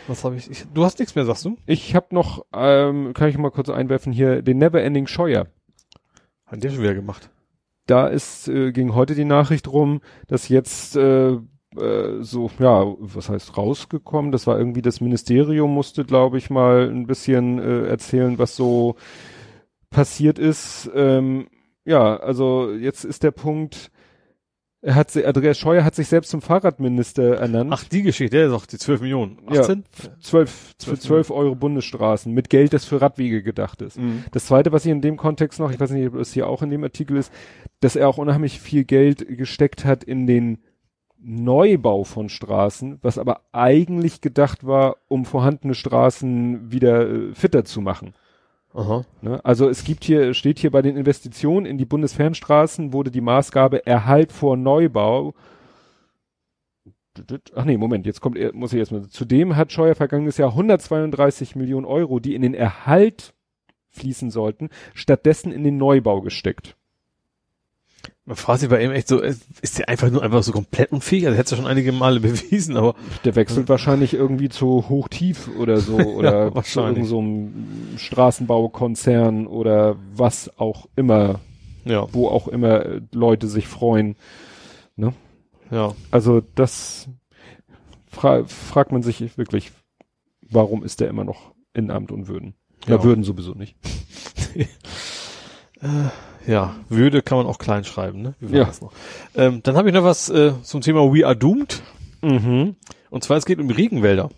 Was 0.09 0.25
habe 0.25 0.37
ich, 0.37 0.51
ich? 0.51 0.65
Du 0.73 0.85
hast 0.85 0.99
nichts 0.99 1.15
mehr, 1.15 1.27
sagst 1.27 1.45
du? 1.45 1.57
Ich 1.67 1.95
habe 1.95 2.15
noch, 2.15 2.47
ähm, 2.55 3.13
kann 3.13 3.29
ich 3.29 3.37
mal 3.37 3.51
kurz 3.51 3.69
einwerfen 3.69 4.13
hier, 4.13 4.41
den 4.43 4.59
Neverending 4.59 5.07
Scheuer. 5.07 5.47
Hat 6.47 6.63
der 6.63 6.71
schon 6.71 6.83
wieder 6.83 6.95
gemacht. 6.95 7.31
Da 7.87 8.09
ist, 8.09 8.49
äh, 8.49 8.73
ging 8.73 8.95
heute 8.95 9.15
die 9.15 9.27
Nachricht 9.27 9.69
rum, 9.69 10.01
dass 10.27 10.49
jetzt 10.49 10.97
äh, 10.97 11.33
äh, 11.77 12.23
so, 12.23 12.51
ja, 12.59 12.87
was 12.99 13.29
heißt 13.29 13.59
rausgekommen? 13.59 14.33
Das 14.33 14.47
war 14.47 14.59
irgendwie 14.59 14.83
das 14.83 15.03
Ministerium 15.03 15.73
musste, 15.75 16.05
glaube 16.05 16.39
ich, 16.39 16.49
mal 16.49 16.89
ein 16.89 17.07
bisschen 17.07 17.59
äh, 17.59 17.87
erzählen, 17.87 18.39
was 18.39 18.57
so 18.57 18.97
passiert 19.91 20.39
ist. 20.39 20.91
Ähm, 20.95 21.49
ja, 21.85 22.17
also 22.17 22.73
jetzt 22.73 23.05
ist 23.05 23.23
der 23.23 23.31
Punkt, 23.31 23.91
er 24.81 24.95
hat 24.95 25.11
sie, 25.11 25.27
Andreas 25.27 25.59
Scheuer 25.59 25.85
hat 25.85 25.97
sich 25.97 26.07
selbst 26.07 26.31
zum 26.31 26.41
Fahrradminister 26.41 27.37
ernannt. 27.37 27.71
Ach, 27.73 27.85
die 27.85 28.03
Geschichte, 28.03 28.37
der 28.37 28.47
ist 28.47 28.53
auch 28.53 28.65
die 28.65 28.79
12 28.79 29.01
Millionen. 29.01 29.39
Ja. 29.51 29.61
18? 29.61 29.85
zwölf, 30.21 30.51
für 30.51 30.77
Zwölf 30.79 31.01
zwölf 31.01 31.31
Euro 31.31 31.57
Bundesstraßen 31.57 32.33
mit 32.33 32.49
Geld, 32.49 32.73
das 32.73 32.85
für 32.85 33.01
Radwege 33.03 33.43
gedacht 33.43 33.83
ist. 33.83 33.99
Mhm. 33.99 34.25
Das 34.31 34.47
zweite, 34.47 34.71
was 34.71 34.85
ich 34.85 34.93
in 34.93 35.01
dem 35.01 35.17
Kontext 35.17 35.59
noch, 35.59 35.73
ich 35.73 35.81
weiß 35.81 35.91
nicht, 35.91 36.07
ob 36.09 36.15
es 36.15 36.33
hier 36.33 36.47
auch 36.47 36.63
in 36.63 36.71
dem 36.71 36.85
Artikel 36.85 37.17
ist, 37.17 37.33
dass 37.81 37.97
er 37.97 38.09
auch 38.09 38.19
unheimlich 38.19 38.61
viel 38.61 38.85
Geld 38.85 39.27
gesteckt 39.37 39.85
hat 39.85 40.05
in 40.05 40.29
den 40.29 40.59
Neubau 41.21 42.05
von 42.05 42.29
Straßen, 42.29 42.99
was 43.03 43.19
aber 43.19 43.41
eigentlich 43.51 44.21
gedacht 44.21 44.65
war, 44.65 44.99
um 45.09 45.25
vorhandene 45.25 45.75
Straßen 45.75 46.71
wieder 46.71 47.11
äh, 47.11 47.35
fitter 47.35 47.65
zu 47.65 47.81
machen. 47.81 48.15
Aha. 48.75 49.05
Ne? 49.23 49.45
Also 49.45 49.69
es 49.69 49.85
gibt 49.85 50.05
hier, 50.05 50.35
steht 50.35 50.59
hier 50.59 50.71
bei 50.71 50.83
den 50.83 50.97
Investitionen 50.97 51.67
in 51.67 51.79
die 51.79 51.85
Bundesfernstraßen 51.85 52.93
wurde 52.93 53.11
die 53.11 53.21
Maßgabe 53.21 53.87
Erhalt 53.87 54.33
vor 54.33 54.57
Neubau. 54.57 55.35
Ach 57.55 57.65
nee, 57.65 57.77
Moment, 57.77 58.07
jetzt 58.07 58.21
kommt 58.21 58.37
er, 58.37 58.55
muss 58.55 58.73
ich 58.73 58.79
erstmal. 58.79 59.09
Zudem 59.09 59.57
hat 59.57 59.73
Scheuer 59.73 59.95
vergangenes 59.95 60.37
Jahr 60.37 60.51
132 60.51 61.57
Millionen 61.57 61.87
Euro, 61.87 62.21
die 62.21 62.35
in 62.35 62.43
den 62.43 62.55
Erhalt 62.55 63.35
fließen 63.89 64.31
sollten, 64.31 64.69
stattdessen 64.95 65.51
in 65.51 65.65
den 65.65 65.79
Neubau 65.79 66.21
gesteckt. 66.21 66.77
Man 68.29 68.37
fragt 68.37 68.61
sich 68.61 68.69
bei 68.69 68.85
ihm 68.85 68.91
echt 68.91 69.09
so, 69.09 69.21
ist 69.21 69.43
ist 69.63 69.79
der 69.79 69.89
einfach 69.89 70.11
nur 70.11 70.23
einfach 70.23 70.43
so 70.43 70.53
komplett 70.53 70.93
unfähig? 70.93 71.25
Also 71.27 71.39
hätte 71.39 71.47
es 71.47 71.51
ja 71.53 71.57
schon 71.57 71.67
einige 71.67 71.93
Male 71.93 72.21
bewiesen, 72.21 72.77
aber 72.77 72.95
Der 73.25 73.35
wechselt 73.37 73.71
wahrscheinlich 73.71 74.13
irgendwie 74.13 74.51
zu 74.51 74.87
Hochtief 74.91 75.49
oder 75.59 75.79
so 75.79 75.97
oder 76.17 76.51
zu 76.51 76.55
wahrscheinlich. 76.55 77.11
irgend 77.11 77.55
so 77.95 77.99
Straßenbaukonzern 77.99 79.47
oder 79.47 79.97
was 80.15 80.59
auch 80.59 80.91
immer, 80.95 81.41
ja, 81.87 82.07
wo 82.13 82.29
auch 82.29 82.49
immer 82.49 82.85
äh, 82.85 83.01
Leute 83.13 83.47
sich 83.47 83.67
freuen. 83.67 84.15
ja. 85.71 85.95
Also 86.11 86.43
das 86.55 87.09
fra 88.11 88.45
fragt 88.45 88.93
man 88.93 89.03
sich 89.03 89.39
wirklich, 89.39 89.73
warum 90.43 90.85
ist 90.85 91.01
der 91.01 91.09
immer 91.09 91.25
noch 91.25 91.55
in 91.73 91.91
Amt 91.91 92.13
und 92.13 92.29
Würden? 92.29 92.57
Ja, 92.87 92.97
Ja. 92.97 93.05
Würden 93.05 93.25
sowieso 93.25 93.53
nicht. 93.55 93.75
Ja, 96.49 96.75
Würde 96.89 97.21
kann 97.23 97.39
man 97.39 97.47
auch 97.47 97.59
klein 97.59 97.85
schreiben, 97.85 98.23
ne? 98.23 98.35
Wie 98.41 98.51
war 98.51 98.59
Ja. 98.59 98.65
das 98.65 98.81
noch? 98.81 98.93
Ähm, 99.37 99.61
dann 99.63 99.77
habe 99.77 99.89
ich 99.89 99.95
noch 99.95 100.03
was 100.05 100.31
äh, 100.31 100.53
zum 100.63 100.81
Thema 100.81 101.03
We 101.15 101.27
Are 101.27 101.37
Doomed. 101.37 101.83
Mhm. 102.23 102.75
Und 103.11 103.23
zwar, 103.25 103.37
es 103.37 103.45
geht 103.47 103.59
um 103.61 103.69
die 103.69 103.75
Regenwälder. 103.75 104.31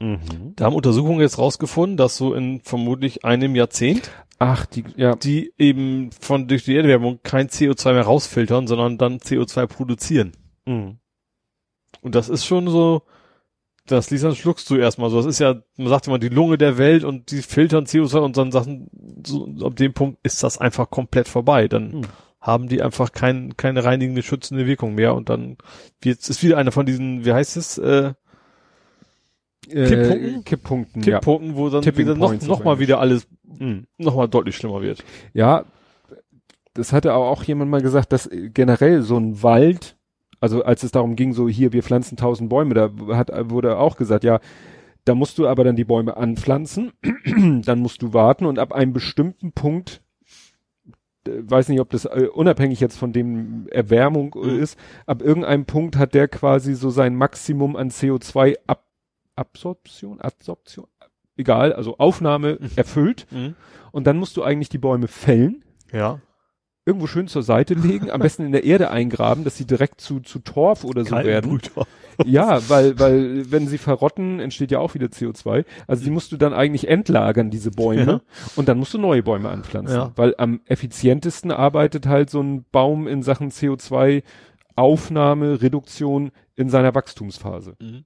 Mhm. 0.00 0.54
Da 0.56 0.64
haben 0.64 0.74
Untersuchungen 0.74 1.20
jetzt 1.20 1.38
rausgefunden, 1.38 1.96
dass 1.96 2.16
so 2.16 2.32
in 2.34 2.60
vermutlich 2.62 3.24
einem 3.24 3.54
Jahrzehnt 3.56 4.10
Ach, 4.38 4.64
die, 4.66 4.84
ja. 4.96 5.16
die 5.16 5.52
eben 5.58 6.10
von 6.18 6.48
durch 6.48 6.64
die 6.64 6.76
Erderwärmung 6.76 7.18
kein 7.22 7.48
CO2 7.48 7.92
mehr 7.92 8.02
rausfiltern, 8.04 8.66
sondern 8.66 8.96
dann 8.96 9.18
CO2 9.18 9.66
produzieren. 9.66 10.32
Mhm. 10.64 10.98
Und 12.00 12.14
das 12.14 12.28
ist 12.28 12.46
schon 12.46 12.68
so, 12.68 13.02
das 13.90 14.10
liest 14.10 14.24
dann 14.24 14.36
schluckst 14.36 14.68
du 14.70 14.76
erstmal 14.76 15.10
so. 15.10 15.16
Das 15.16 15.26
ist 15.26 15.38
ja, 15.40 15.56
man 15.76 15.88
sagt 15.88 16.06
immer 16.06 16.18
die 16.18 16.28
Lunge 16.28 16.58
der 16.58 16.78
Welt 16.78 17.04
und 17.04 17.30
die 17.30 17.42
filtern 17.42 17.84
CO2 17.84 18.18
und 18.18 18.36
dann 18.36 18.52
Sachen, 18.52 18.88
so, 19.26 19.48
ab 19.64 19.76
dem 19.76 19.92
Punkt 19.92 20.18
ist 20.22 20.42
das 20.42 20.58
einfach 20.58 20.90
komplett 20.90 21.28
vorbei. 21.28 21.68
Dann 21.68 21.90
Mhm. 21.90 22.02
haben 22.40 22.68
die 22.68 22.82
einfach 22.82 23.12
kein, 23.12 23.56
keine 23.56 23.84
reinigende, 23.84 24.22
schützende 24.22 24.66
Wirkung 24.66 24.94
mehr 24.94 25.14
und 25.14 25.28
dann 25.28 25.56
wird, 26.00 26.28
ist 26.28 26.42
wieder 26.42 26.56
einer 26.58 26.72
von 26.72 26.86
diesen, 26.86 27.24
wie 27.24 27.32
heißt 27.32 27.56
es, 27.56 27.78
äh, 27.78 28.12
Kipppunkten? 29.68 30.40
Äh, 30.40 30.42
Kipppunkten, 30.44 31.02
Tipppunkten, 31.02 31.56
wo 31.56 31.68
dann 31.68 31.82
Tipping 31.82 32.06
wieder 32.06 32.14
noch, 32.14 32.28
Points 32.28 32.46
noch 32.46 32.64
mal 32.64 32.78
wieder 32.78 33.00
alles 33.00 33.26
ja. 33.58 33.66
Mhm. 33.66 33.86
noch 33.98 34.14
mal 34.16 34.28
deutlich 34.28 34.56
schlimmer 34.56 34.80
wird. 34.82 35.04
Ja, 35.34 35.64
das 36.74 36.92
hatte 36.92 37.12
aber 37.12 37.26
auch 37.26 37.42
jemand 37.42 37.70
mal 37.70 37.82
gesagt, 37.82 38.12
dass 38.12 38.30
generell 38.32 39.02
so 39.02 39.18
ein 39.18 39.42
Wald, 39.42 39.96
also 40.40 40.62
als 40.64 40.82
es 40.82 40.90
darum 40.92 41.16
ging, 41.16 41.32
so 41.32 41.48
hier, 41.48 41.72
wir 41.72 41.82
pflanzen 41.82 42.16
tausend 42.16 42.48
Bäume, 42.50 42.74
da 42.74 42.90
hat, 43.16 43.30
wurde 43.50 43.78
auch 43.78 43.96
gesagt, 43.96 44.24
ja, 44.24 44.40
da 45.04 45.14
musst 45.14 45.38
du 45.38 45.46
aber 45.48 45.64
dann 45.64 45.76
die 45.76 45.84
Bäume 45.84 46.16
anpflanzen, 46.16 46.92
dann 47.64 47.78
musst 47.80 48.02
du 48.02 48.12
warten 48.12 48.46
und 48.46 48.58
ab 48.58 48.72
einem 48.72 48.92
bestimmten 48.92 49.52
Punkt, 49.52 50.02
äh, 51.26 51.30
weiß 51.42 51.68
nicht, 51.68 51.80
ob 51.80 51.90
das 51.90 52.04
äh, 52.04 52.28
unabhängig 52.32 52.80
jetzt 52.80 52.98
von 52.98 53.12
dem 53.12 53.66
Erwärmung 53.70 54.34
Mhm. 54.36 54.58
ist, 54.60 54.78
ab 55.06 55.22
irgendeinem 55.22 55.64
Punkt 55.64 55.96
hat 55.96 56.14
der 56.14 56.28
quasi 56.28 56.74
so 56.74 56.90
sein 56.90 57.14
Maximum 57.16 57.76
an 57.76 57.90
CO2 57.90 58.56
Ab 58.66 58.84
Absorption, 59.36 60.20
Absorption, 60.20 60.86
egal, 61.36 61.72
also 61.72 61.96
Aufnahme 61.98 62.58
erfüllt 62.74 63.28
und 63.92 64.06
dann 64.08 64.16
musst 64.18 64.36
du 64.36 64.42
eigentlich 64.42 64.68
die 64.68 64.78
Bäume 64.78 65.06
fällen 65.06 65.64
Ja. 65.92 66.20
Irgendwo 66.88 67.06
schön 67.06 67.28
zur 67.28 67.42
Seite 67.42 67.74
legen, 67.74 68.10
am 68.10 68.20
besten 68.20 68.44
in 68.44 68.52
der 68.52 68.64
Erde 68.64 68.90
eingraben, 68.90 69.44
dass 69.44 69.56
sie 69.56 69.66
direkt 69.66 70.00
zu, 70.00 70.20
zu 70.20 70.38
Torf 70.40 70.82
oder 70.84 71.04
so 71.04 71.14
werden. 71.14 71.60
Ja, 72.24 72.60
weil, 72.68 72.98
weil, 72.98 73.48
wenn 73.52 73.68
sie 73.68 73.78
verrotten, 73.78 74.40
entsteht 74.40 74.72
ja 74.72 74.80
auch 74.80 74.94
wieder 74.94 75.06
CO2. 75.06 75.64
Also 75.86 76.02
die 76.02 76.10
musst 76.10 76.32
du 76.32 76.36
dann 76.36 76.52
eigentlich 76.52 76.88
entlagern, 76.88 77.50
diese 77.50 77.70
Bäume, 77.70 78.04
Ja. 78.04 78.20
und 78.56 78.68
dann 78.68 78.78
musst 78.78 78.92
du 78.94 78.98
neue 78.98 79.22
Bäume 79.22 79.50
anpflanzen. 79.50 79.96
Ja. 79.96 80.12
Weil 80.16 80.34
am 80.38 80.60
effizientesten 80.66 81.52
arbeitet 81.52 82.06
halt 82.06 82.30
so 82.30 82.40
ein 82.40 82.64
Baum 82.72 83.06
in 83.06 83.22
Sachen 83.22 83.50
CO2 83.52 84.22
Aufnahme, 84.74 85.60
Reduktion 85.62 86.30
in 86.56 86.70
seiner 86.70 86.94
Wachstumsphase. 86.94 87.74
Mhm. 87.80 88.04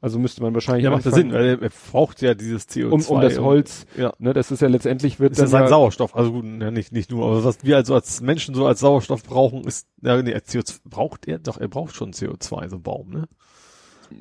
Also 0.00 0.18
müsste 0.20 0.42
man 0.42 0.54
wahrscheinlich 0.54 0.84
Ja, 0.84 0.90
macht 0.90 1.04
ja 1.04 1.10
anfangen, 1.10 1.30
Sinn, 1.30 1.38
weil 1.38 1.58
er, 1.62 1.70
braucht 1.90 2.22
ja 2.22 2.34
dieses 2.34 2.68
CO2. 2.68 2.84
um, 2.90 3.02
um 3.16 3.20
das 3.20 3.38
und- 3.38 3.44
Holz, 3.44 3.86
Ja. 3.96 4.12
ne, 4.18 4.32
das 4.32 4.50
ist 4.52 4.62
ja 4.62 4.68
letztendlich 4.68 5.18
wird 5.18 5.32
ist 5.32 5.38
ja 5.38 5.44
dann 5.44 5.50
sein 5.50 5.62
ja, 5.62 5.68
Sauerstoff. 5.68 6.14
Also 6.14 6.30
gut, 6.32 6.44
ja, 6.44 6.70
nicht, 6.70 6.92
nicht 6.92 7.10
nur, 7.10 7.26
aber 7.26 7.42
was 7.44 7.64
wir 7.64 7.76
also 7.76 7.94
als 7.94 8.20
Menschen 8.20 8.54
so 8.54 8.66
als 8.66 8.78
Sauerstoff 8.80 9.24
brauchen, 9.24 9.64
ist, 9.64 9.88
ja, 10.02 10.20
nee, 10.22 10.34
CO2, 10.36 10.80
braucht 10.84 11.26
er? 11.26 11.38
Doch, 11.40 11.58
er 11.58 11.68
braucht 11.68 11.96
schon 11.96 12.12
CO2, 12.12 12.68
so 12.68 12.76
ein 12.76 12.82
Baum, 12.82 13.10
ne? 13.10 13.28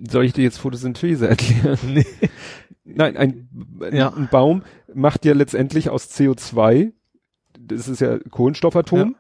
soll 0.10 0.26
ich 0.26 0.34
dir 0.34 0.44
jetzt 0.44 0.58
Photosynthese 0.58 1.28
erklären? 1.30 1.78
Nee. 1.86 2.06
Nein, 2.84 3.16
ein, 3.18 3.49
Ja. 3.94 4.14
ein 4.14 4.28
Baum 4.32 4.64
macht 4.94 5.26
ja 5.26 5.34
letztendlich 5.34 5.90
aus 5.90 6.10
CO2, 6.10 6.91
das 7.60 7.88
ist 7.88 8.02
ja 8.02 8.18
Kohlenstoffatom. 8.32 9.16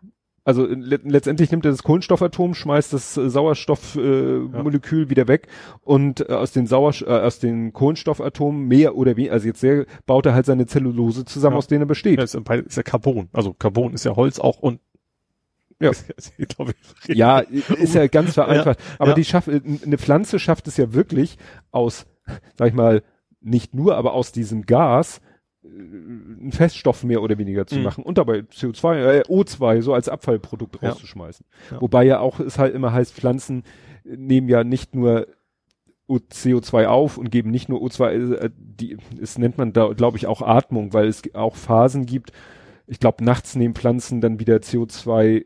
Also 0.47 0.65
le 0.65 0.97
letztendlich 1.03 1.51
nimmt 1.51 1.65
er 1.65 1.71
das 1.71 1.83
Kohlenstoffatom, 1.83 2.53
schmeißt 2.53 2.93
das 2.93 3.17
äh, 3.17 3.29
Sauerstoffmolekül 3.29 4.99
äh, 4.99 5.03
Ja. 5.03 5.09
Wieder 5.09 5.27
weg 5.27 5.47
und 5.81 6.21
äh, 6.29 6.31
aus 6.31 6.53
den 6.53 6.67
Sauerst 6.67 7.01
äh, 7.01 7.07
aus 7.07 7.39
den 7.39 7.73
Kohlenstoffatomen 7.73 8.65
mehr 8.65 8.95
oder 8.95 9.17
weniger, 9.17 9.33
also 9.33 9.45
jetzt 9.45 9.59
sehr, 9.59 9.85
baut 10.05 10.25
er 10.25 10.33
halt 10.33 10.45
seine 10.45 10.65
Zellulose 10.65 11.25
zusammen, 11.25 11.55
Ja. 11.55 11.57
aus 11.57 11.67
denen 11.67 11.81
er 11.81 11.85
besteht. 11.87 12.17
Ja, 12.19 12.23
ist, 12.23 12.33
ja- 12.35 12.55
ist 12.55 12.77
ja 12.77 12.83
Carbon. 12.83 13.27
Also 13.33 13.53
Carbon 13.53 13.93
ist 13.93 14.05
ja 14.05 14.15
Holz 14.15 14.39
auch 14.39 14.59
und 14.59 14.79
Ja. 15.81 15.91
ich 16.37 16.47
glaube, 16.47 16.71
ich 17.09 17.17
Ja, 17.17 17.39
ist 17.39 17.93
ja 17.93 18.07
ganz 18.07 18.35
vereinfacht. 18.35 18.79
Aber 18.99 19.09
ja. 19.09 19.15
die 19.15 19.25
schafft, 19.25 19.49
eine 19.49 19.97
Pflanze 19.97 20.39
schafft 20.39 20.69
es 20.69 20.77
ja 20.77 20.93
wirklich 20.93 21.37
aus, 21.71 22.05
sag 22.55 22.69
ich 22.69 22.73
mal, 22.73 23.03
nicht 23.41 23.73
nur, 23.75 23.97
aber 23.97 24.13
aus 24.13 24.31
diesem 24.31 24.65
Gas 24.65 25.17
äh, 25.17 25.26
einen 25.69 26.51
Feststoff 26.51 27.03
mehr 27.03 27.21
oder 27.21 27.37
weniger 27.37 27.67
zu 27.67 27.77
Mhm. 27.77 27.83
machen 27.83 28.03
und 28.03 28.17
dabei 28.17 28.39
CO2, 28.51 28.95
äh, 29.19 29.23
O2 29.27 29.81
so 29.81 29.93
als 29.93 30.09
Abfallprodukt 30.09 30.81
Ja. 30.81 30.89
rauszuschmeißen. 30.89 31.45
Ja. 31.71 31.81
Wobei 31.81 32.03
ja 32.05 32.19
auch 32.19 32.39
es 32.39 32.57
halt 32.57 32.73
immer 32.75 32.93
heißt, 32.93 33.13
Pflanzen 33.13 33.63
nehmen 34.03 34.49
ja 34.49 34.63
nicht 34.63 34.95
nur 34.95 35.27
O- 36.09 36.19
CO2 36.19 36.85
auf 36.87 37.17
und 37.17 37.31
geben 37.31 37.51
nicht 37.51 37.67
nur 37.67 37.81
O2, 37.81 38.33
äh, 38.35 38.49
die, 38.55 38.97
es 39.21 39.37
nennt 39.37 39.57
man 39.57 39.73
da, 39.73 39.87
glaube 39.89 40.15
ich, 40.17 40.25
auch 40.25 40.41
Atmung, 40.41 40.93
weil 40.93 41.07
es 41.07 41.21
auch 41.35 41.55
Phasen 41.57 42.05
gibt. 42.05 42.31
Ich 42.87 42.99
glaube, 43.01 43.25
nachts 43.25 43.55
nehmen 43.57 43.75
Pflanzen 43.75 44.21
dann 44.21 44.39
wieder 44.39 44.55
CO2 44.57 45.45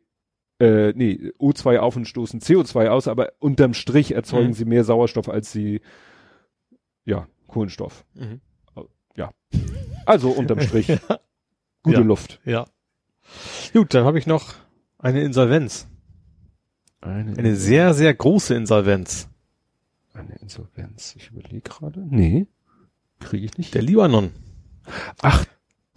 äh, 0.60 0.94
nee, 0.96 1.32
O2 1.40 1.80
auf 1.80 1.96
und 1.96 2.06
stoßen 2.08 2.40
CO2 2.40 2.90
aus, 2.90 3.08
aber 3.08 3.32
unterm 3.40 3.74
Strich 3.74 4.12
erzeugen 4.14 4.50
Mhm. 4.50 4.54
sie 4.54 4.66
mehr 4.66 4.84
Sauerstoff 4.84 5.28
als 5.28 5.52
sie, 5.52 5.82
ja, 7.04 7.28
Kohlenstoff. 7.48 8.06
Mhm. 8.14 8.42
Also 10.06 10.32
unterm 10.32 10.60
Strich. 10.62 10.88
Gute 11.84 11.98
Ja. 11.98 12.04
Luft. 12.04 12.40
Ja. 12.44 12.66
Gut, 13.72 13.94
dann 13.94 14.04
habe 14.04 14.18
ich 14.20 14.26
noch 14.26 14.54
eine 14.98 15.22
Insolvenz. 15.24 15.88
Eine 17.02 17.56
sehr, 17.56 17.94
sehr 17.94 18.14
große 18.14 18.54
Insolvenz. 18.56 19.30
Eine 20.14 20.36
Insolvenz. 20.36 21.16
Ich 21.18 21.30
überlege 21.30 21.62
gerade. 21.62 22.00
Nee. 22.08 22.48
Kriege 23.20 23.46
ich 23.46 23.58
nicht. 23.58 23.74
Der 23.74 23.82
Libanon. 23.84 24.32
Ach, 25.22 25.46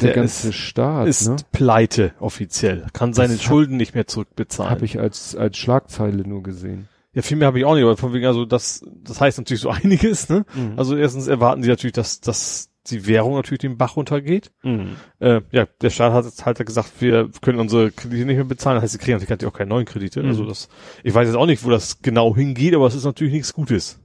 der, 0.00 0.08
Der 0.08 0.14
ganze 0.16 0.48
ist- 0.50 0.54
Staat, 0.54 1.08
ist 1.08 1.28
ne? 1.28 1.36
pleite 1.52 2.14
offiziell. 2.20 2.86
Kann 2.92 3.12
seine 3.14 3.34
Das 3.34 3.42
hab- 3.42 3.48
Schulden 3.48 3.76
nicht 3.76 3.94
mehr 3.94 4.06
zurückbezahlen. 4.06 4.70
Habe 4.70 4.84
ich 4.84 4.98
als, 5.00 5.34
als 5.34 5.56
Schlagzeile 5.56 6.26
nur 6.28 6.42
gesehen. 6.42 6.88
Ja, 7.14 7.22
viel 7.22 7.36
mehr 7.36 7.46
habe 7.48 7.58
ich 7.58 7.64
auch 7.64 7.74
nicht, 7.74 7.84
aber 7.84 7.96
von 7.96 8.12
wegen, 8.12 8.26
also 8.26 8.44
das, 8.44 8.84
das 9.02 9.20
heißt 9.20 9.38
natürlich 9.38 9.60
so 9.62 9.70
einiges, 9.70 10.28
ne? 10.28 10.44
Mhm. 10.54 10.74
Also 10.78 10.96
erstens 10.96 11.26
erwarten 11.26 11.62
sie 11.62 11.68
natürlich, 11.68 11.92
dass, 11.94 12.20
dass 12.20 12.70
die 12.90 13.06
Währung 13.06 13.34
natürlich 13.34 13.60
den 13.60 13.78
Bach 13.78 13.96
runtergeht. 13.96 14.52
Mhm. 14.62 14.96
Äh, 15.20 15.40
ja, 15.52 15.66
der 15.80 15.90
Staat 15.90 16.12
hat 16.12 16.24
jetzt 16.24 16.44
halt 16.44 16.64
gesagt, 16.64 16.92
wir 17.00 17.30
können 17.40 17.58
unsere 17.58 17.90
Kredite 17.90 18.26
nicht 18.26 18.36
mehr 18.36 18.44
bezahlen. 18.44 18.76
Das 18.76 18.82
heißt, 18.84 18.92
sie 18.92 18.98
kriegen 18.98 19.18
natürlich 19.18 19.46
auch 19.46 19.56
keine 19.56 19.70
neuen 19.70 19.86
Kredite. 19.86 20.22
Mhm. 20.22 20.28
Also 20.28 20.44
das, 20.44 20.68
ich 21.02 21.14
weiß 21.14 21.26
jetzt 21.26 21.36
auch 21.36 21.46
nicht, 21.46 21.64
wo 21.64 21.70
das 21.70 22.02
genau 22.02 22.34
hingeht, 22.36 22.74
aber 22.74 22.86
es 22.86 22.94
ist 22.94 23.04
natürlich 23.04 23.32
nichts 23.32 23.52
Gutes. 23.54 24.00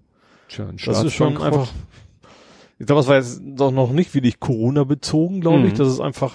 Tja, 0.47 0.67
ein 0.67 0.77
Das 0.83 1.03
ist 1.03 1.13
schon 1.13 1.37
einfach, 1.41 1.67
ich 2.79 2.85
glaube, 2.85 2.99
das 3.01 3.07
war 3.07 3.17
jetzt 3.17 3.41
doch 3.43 3.71
noch 3.71 3.91
nicht 3.91 4.13
wirklich 4.13 4.39
Corona 4.39 4.83
bezogen, 4.83 5.41
glaube 5.41 5.67
ich, 5.67 5.73
Mhm. 5.73 5.77
dass 5.77 5.87
es 5.87 5.99
einfach, 5.99 6.33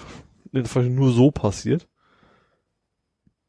einfach 0.53 0.83
nur 0.83 1.11
so 1.11 1.31
passiert. 1.31 1.87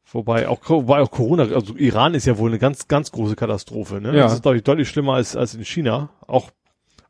Wobei 0.09 0.47
auch, 0.47 0.61
wobei 0.69 1.01
auch 1.01 1.11
Corona, 1.11 1.43
also 1.43 1.75
Iran 1.75 2.13
ist 2.13 2.25
ja 2.25 2.37
wohl 2.37 2.49
eine 2.49 2.59
ganz, 2.59 2.87
ganz 2.87 3.11
große 3.11 3.35
Katastrophe, 3.35 3.99
ne? 3.99 4.15
Ja. 4.15 4.23
Das 4.23 4.33
ist, 4.35 4.41
glaube 4.41 4.55
ich, 4.57 4.63
deutlich 4.63 4.87
schlimmer 4.87 5.15
als, 5.15 5.35
als 5.35 5.53
in 5.53 5.65
China. 5.65 6.09
Auch 6.25 6.49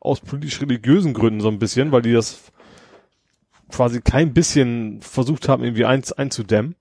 aus 0.00 0.20
politisch-religiösen 0.20 1.12
Gründen 1.14 1.40
so 1.40 1.48
ein 1.48 1.58
bisschen, 1.58 1.92
weil 1.92 2.02
die 2.02 2.12
das 2.12 2.40
quasi 3.70 4.00
kein 4.00 4.32
bisschen 4.32 5.00
versucht 5.02 5.48
haben, 5.48 5.62
irgendwie 5.62 5.84
eins 5.84 6.12
einzudämmen. 6.12 6.74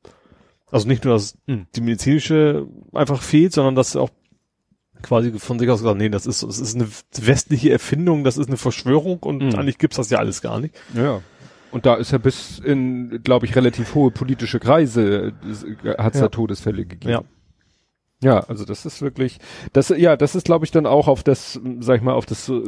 Also 0.72 0.88
nicht 0.88 1.04
nur, 1.06 1.14
dass 1.14 1.38
Mhm. 1.48 1.68
die 1.76 1.82
medizinische 1.82 2.68
einfach 2.94 3.22
fehlt, 3.22 3.54
sondern 3.54 3.76
dass 3.76 3.96
auch 3.96 4.10
quasi 5.02 5.32
von 5.38 5.60
sich 5.60 5.70
aus 5.70 5.80
gesagt, 5.82 5.98
nee, 5.98 6.10
das 6.10 6.26
ist, 6.26 6.44
das 6.44 6.60
ist 6.60 6.76
eine 6.76 6.88
westliche 7.22 7.72
Erfindung, 7.72 8.24
das 8.24 8.38
ist 8.38 8.48
eine 8.48 8.58
Verschwörung 8.58 9.20
und 9.20 9.44
Mhm. 9.44 9.56
eigentlich 9.56 9.78
gibt's 9.78 9.98
das 9.98 10.10
ja 10.10 10.18
alles 10.20 10.42
gar 10.42 10.60
nicht. 10.60 10.76
Ja. 10.94 11.22
Und 11.72 11.86
da 11.86 11.96
ist 11.96 12.12
ja 12.12 12.18
bis 12.18 12.60
in, 12.60 13.22
glaube 13.24 13.46
ich, 13.46 13.56
relativ 13.56 13.94
hohe 13.94 14.10
politische 14.10 14.60
Kreise, 14.60 15.34
hat 15.98 16.14
es 16.16 16.20
Ja. 16.22 16.28
da 16.28 16.30
Todesfälle 16.30 16.86
gegeben. 16.86 17.12
Ja. 17.12 17.22
Ja, 18.24 18.40
also 18.40 18.66
das 18.66 18.84
ist 18.88 19.04
wirklich, 19.04 19.38
das, 19.74 19.90
ja, 19.90 20.18
das 20.18 20.34
ist, 20.34 20.46
glaube 20.46 20.66
ich, 20.66 20.72
dann 20.72 20.88
auch 20.88 21.08
auf 21.08 21.22
das, 21.22 21.60
sag 21.82 21.98
ich 21.98 22.02
mal, 22.02 22.14
auf 22.14 22.26
das, 22.26 22.50
äh, 22.50 22.62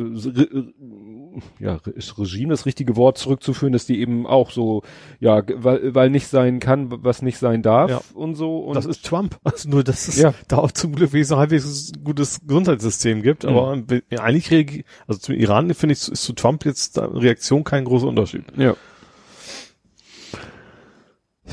ja, 1.59 1.79
ist 1.95 2.19
Regime 2.19 2.49
das 2.51 2.67
richtige 2.67 2.95
Wort 2.95 3.17
zurückzuführen, 3.17 3.73
dass 3.73 3.87
die 3.87 3.99
eben 3.99 4.27
auch 4.27 4.51
so, 4.51 4.83
ja, 5.19 5.41
weil, 5.55 5.95
weil 5.95 6.11
nicht 6.11 6.27
sein 6.27 6.59
kann, 6.59 7.03
was 7.03 7.23
nicht 7.23 7.39
sein 7.39 7.63
darf 7.63 7.89
Ja. 7.89 8.01
und 8.13 8.35
so. 8.35 8.59
Und 8.59 8.75
das 8.75 8.85
ist 8.85 9.03
Trump. 9.03 9.39
Also 9.43 9.69
nur, 9.69 9.83
dass 9.83 10.07
es 10.07 10.17
Ja. 10.19 10.35
da 10.47 10.57
auch 10.59 10.71
zum 10.71 10.93
Glück 10.93 11.13
wenigstens 11.13 11.33
ein 11.35 11.39
halbwegs 11.39 11.91
gutes 12.03 12.41
Gesundheitssystem 12.45 13.23
gibt. 13.23 13.43
Aber 13.45 13.81
ja, 14.11 14.19
eigentlich 14.21 14.85
also 15.07 15.19
zum 15.19 15.33
Iran 15.33 15.73
finde 15.73 15.93
ich, 15.93 16.07
ist 16.11 16.21
zu 16.23 16.33
Trump 16.33 16.63
jetzt 16.65 16.99
Reaktion 16.99 17.63
kein 17.63 17.85
großer 17.85 18.05
Unterschied. 18.07 18.43
ja. 18.55 18.75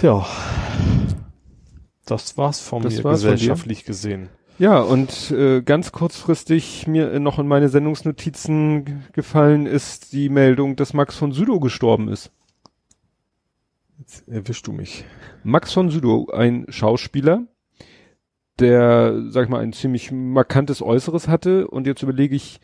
Ja. 0.03 0.27
Das 2.07 2.39
war's 2.39 2.61
von 2.61 2.83
Das 2.83 2.97
mir 2.97 3.05
war's 3.05 3.23
von 3.23 3.33
gesellschaftlich 3.33 3.85
gesehen. 3.85 4.31
Ja, 4.59 4.81
und 4.81 5.31
äh, 5.33 5.61
ganz 5.61 5.93
kurzfristig 5.93 6.87
mir 6.87 7.13
äh, 7.13 7.19
noch 7.19 7.39
in 7.39 7.47
meine 7.47 7.69
Sendungsnotizen 7.69 9.05
gefallen 9.13 9.67
ist 9.67 10.13
die 10.13 10.31
Meldung, 10.31 10.77
dass 10.77 10.95
Max 10.95 11.17
von 11.17 11.33
Südow 11.33 11.61
gestorben 11.61 12.09
ist. 12.09 12.31
Jetzt 13.99 14.27
erwischst 14.29 14.67
du 14.67 14.73
mich. 14.73 15.05
Max 15.45 15.73
von 15.73 15.91
Südow, 15.91 16.31
ein 16.31 16.65
Schauspieler, 16.69 17.43
der, 18.59 19.25
sag 19.29 19.45
ich 19.45 19.51
mal, 19.51 19.61
ein 19.61 19.75
ziemlich 19.75 20.11
markantes 20.11 20.81
Äußeres 20.81 21.29
hatte 21.29 21.69
und 21.69 21.87
jetzt 21.87 22.03
überlege 22.03 22.35
ich, 22.35 22.61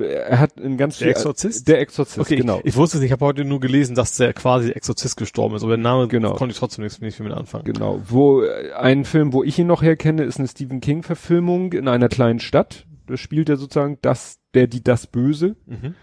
er 0.00 0.40
hat 0.40 0.56
ein 0.58 0.76
ganz 0.76 0.98
Der 0.98 1.06
viel- 1.06 1.12
Exorzist? 1.12 1.68
Der 1.68 1.80
Exorzist, 1.80 2.18
Okay, 2.18 2.36
genau. 2.36 2.58
ich, 2.60 2.66
ich 2.66 2.76
wusste 2.76 2.96
es 2.96 3.00
nicht, 3.00 3.08
ich 3.08 3.12
habe 3.12 3.24
heute 3.24 3.44
nur 3.44 3.60
gelesen, 3.60 3.94
dass 3.94 4.16
der 4.16 4.32
quasi 4.32 4.70
Exorzist 4.70 5.16
gestorben 5.16 5.54
ist, 5.54 5.62
aber 5.62 5.76
der 5.76 5.82
Name 5.82 6.08
Genau. 6.08 6.34
konnte 6.34 6.52
ich 6.52 6.58
trotzdem 6.58 6.82
nichts 6.84 7.00
nicht 7.00 7.16
viel 7.16 7.26
mit 7.26 7.34
anfangen. 7.34 7.64
Genau. 7.64 8.00
Wo 8.06 8.42
äh, 8.42 8.72
ein 8.72 9.04
Film, 9.04 9.32
wo 9.32 9.44
ich 9.44 9.58
ihn 9.58 9.68
noch 9.68 9.82
herkenne, 9.82 10.24
ist 10.24 10.38
eine 10.38 10.48
Stephen 10.48 10.80
King 10.80 11.02
Verfilmung 11.02 11.72
in 11.72 11.86
einer 11.88 12.08
kleinen 12.08 12.40
Stadt. 12.40 12.86
Da 13.06 13.16
spielt 13.16 13.48
er 13.48 13.56
sozusagen 13.56 13.98
das, 14.02 14.38
der, 14.54 14.66
die, 14.66 14.82
das 14.82 15.06
Böse. 15.06 15.56
Mhm. 15.66 15.94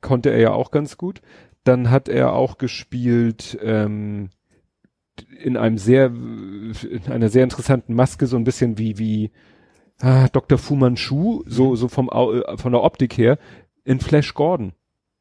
konnte 0.00 0.30
er 0.30 0.38
ja 0.40 0.52
auch 0.52 0.70
ganz 0.70 0.96
gut. 0.96 1.20
Dann 1.62 1.90
hat 1.90 2.08
er 2.08 2.32
auch 2.34 2.58
gespielt 2.58 3.56
ähm, 3.62 4.28
in 5.40 5.56
einem 5.56 5.78
sehr, 5.78 6.06
in 6.06 7.02
einer 7.10 7.28
sehr 7.28 7.44
interessanten 7.44 7.94
Maske, 7.94 8.26
so 8.26 8.36
ein 8.36 8.44
bisschen 8.44 8.76
wie 8.78 8.98
wie 8.98 9.30
ah, 10.04 10.28
Dr. 10.28 10.58
Fu 10.58 10.74
Manchu, 10.76 11.42
so 11.46 11.76
so 11.76 11.88
vom 11.88 12.08
äh, 12.08 12.56
von 12.56 12.72
der 12.72 12.82
Optik 12.82 13.16
her, 13.18 13.38
in 13.84 14.00
Flash 14.00 14.34
Gordon, 14.34 14.72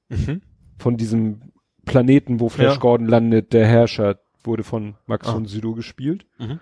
Mhm. 0.10 0.42
von 0.78 0.98
diesem 0.98 1.42
Planeten, 1.86 2.40
wo 2.40 2.50
Flash 2.50 2.76
Ja. 2.76 2.80
Gordon 2.80 3.08
landet, 3.08 3.54
der 3.54 3.66
Herrscher, 3.66 4.20
wurde 4.44 4.64
von 4.64 4.96
Max 5.06 5.28
Ah. 5.28 5.34
von 5.34 5.46
Sydow 5.46 5.74
gespielt. 5.74 6.26
Mhm. 6.38 6.60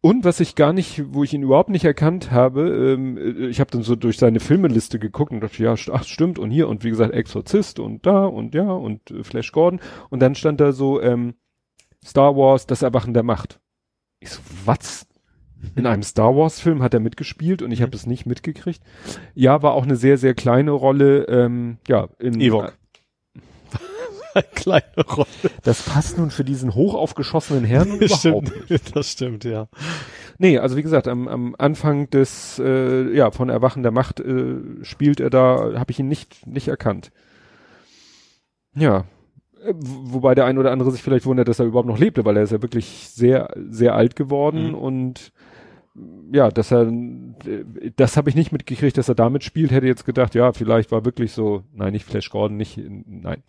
Und 0.00 0.24
was 0.24 0.40
ich 0.40 0.54
gar 0.54 0.74
nicht, 0.74 1.02
wo 1.14 1.24
ich 1.24 1.32
ihn 1.32 1.42
überhaupt 1.42 1.70
nicht 1.70 1.84
erkannt 1.86 2.30
habe, 2.30 2.94
ähm, 2.94 3.16
äh, 3.16 3.46
ich 3.48 3.58
habe 3.60 3.70
dann 3.70 3.82
so 3.82 3.96
durch 3.96 4.18
seine 4.18 4.38
Filmeliste 4.40 4.98
geguckt 4.98 5.32
und 5.32 5.40
dachte, 5.40 5.62
ja, 5.62 5.74
ach 5.92 6.04
stimmt, 6.04 6.38
und 6.38 6.50
hier, 6.50 6.68
und 6.68 6.84
wie 6.84 6.90
gesagt, 6.90 7.14
Exorzist 7.14 7.78
und 7.78 8.04
da 8.04 8.26
und 8.26 8.54
ja, 8.54 8.70
und 8.70 9.10
äh, 9.10 9.24
Flash 9.24 9.50
Gordon. 9.52 9.80
Und 10.10 10.20
dann 10.20 10.34
stand 10.34 10.60
da 10.60 10.72
so, 10.72 11.00
ähm, 11.00 11.34
Star 12.04 12.36
Wars, 12.36 12.66
das 12.66 12.82
Erwachen 12.82 13.14
der 13.14 13.22
Macht. 13.22 13.60
Ich 14.20 14.28
so, 14.28 14.40
was? 14.66 15.06
In 15.76 15.86
einem 15.86 16.02
Star 16.02 16.36
Wars 16.36 16.60
Film 16.60 16.82
hat 16.82 16.94
er 16.94 17.00
mitgespielt 17.00 17.62
und 17.62 17.70
ich 17.72 17.82
habe 17.82 17.94
es 17.96 18.06
nicht 18.06 18.26
mitgekriegt. 18.26 18.80
Ja, 19.34 19.62
war 19.62 19.72
auch 19.74 19.84
eine 19.84 19.96
sehr, 19.96 20.18
sehr 20.18 20.34
kleine 20.34 20.70
Rolle, 20.72 21.24
ähm, 21.24 21.78
ja, 21.88 22.08
in 22.18 22.40
Ewok. 22.40 22.72
Eine 24.34 24.44
kleine 24.52 25.06
Rolle. 25.08 25.26
Das 25.62 25.82
passt 25.82 26.18
nun 26.18 26.32
für 26.32 26.42
diesen 26.42 26.74
hoch 26.74 26.94
aufgeschossenen 26.94 27.64
Herrn 27.64 27.92
überhaupt 28.00 28.18
stimmt, 28.48 28.68
nicht. 28.70 28.96
das 28.96 29.12
stimmt, 29.12 29.44
ja. 29.44 29.68
Nee, 30.38 30.58
also 30.58 30.76
wie 30.76 30.82
gesagt, 30.82 31.06
am, 31.06 31.28
am 31.28 31.54
Anfang 31.56 32.10
des, 32.10 32.58
äh, 32.58 33.14
ja, 33.14 33.30
von 33.30 33.48
Erwachen 33.48 33.84
der 33.84 33.92
Macht 33.92 34.18
äh, 34.18 34.56
spielt 34.82 35.20
er 35.20 35.30
da, 35.30 35.74
habe 35.78 35.92
ich 35.92 36.00
ihn 36.00 36.08
nicht, 36.08 36.48
nicht 36.48 36.66
erkannt. 36.66 37.12
Ja. 38.74 39.04
Äh, 39.64 39.72
Wobei 39.76 40.34
der 40.34 40.46
ein 40.46 40.58
oder 40.58 40.72
andere 40.72 40.90
sich 40.90 41.02
vielleicht 41.04 41.26
wundert, 41.26 41.46
dass 41.46 41.60
er 41.60 41.66
überhaupt 41.66 41.88
noch 41.88 41.98
lebte, 42.00 42.24
weil 42.24 42.36
er 42.36 42.42
ist 42.42 42.50
ja 42.52 42.60
wirklich 42.60 43.08
sehr, 43.12 43.54
sehr 43.70 43.94
alt 43.94 44.16
geworden 44.16 44.70
Mhm. 44.70 44.74
und 44.74 45.32
ja, 46.32 46.50
dass 46.50 46.72
er, 46.72 46.90
das 47.96 48.16
habe 48.16 48.28
ich 48.28 48.34
nicht 48.36 48.52
mitgekriegt, 48.52 48.98
dass 48.98 49.08
er 49.08 49.14
damit 49.14 49.44
spielt, 49.44 49.70
hätte 49.70 49.86
jetzt 49.86 50.04
gedacht, 50.04 50.34
ja, 50.34 50.52
vielleicht 50.52 50.90
war 50.90 51.04
wirklich 51.04 51.32
so, 51.32 51.62
nein, 51.72 51.92
nicht 51.92 52.04
Flash 52.04 52.30
Gordon, 52.30 52.56
nicht, 52.56 52.78
nein. 52.78 53.42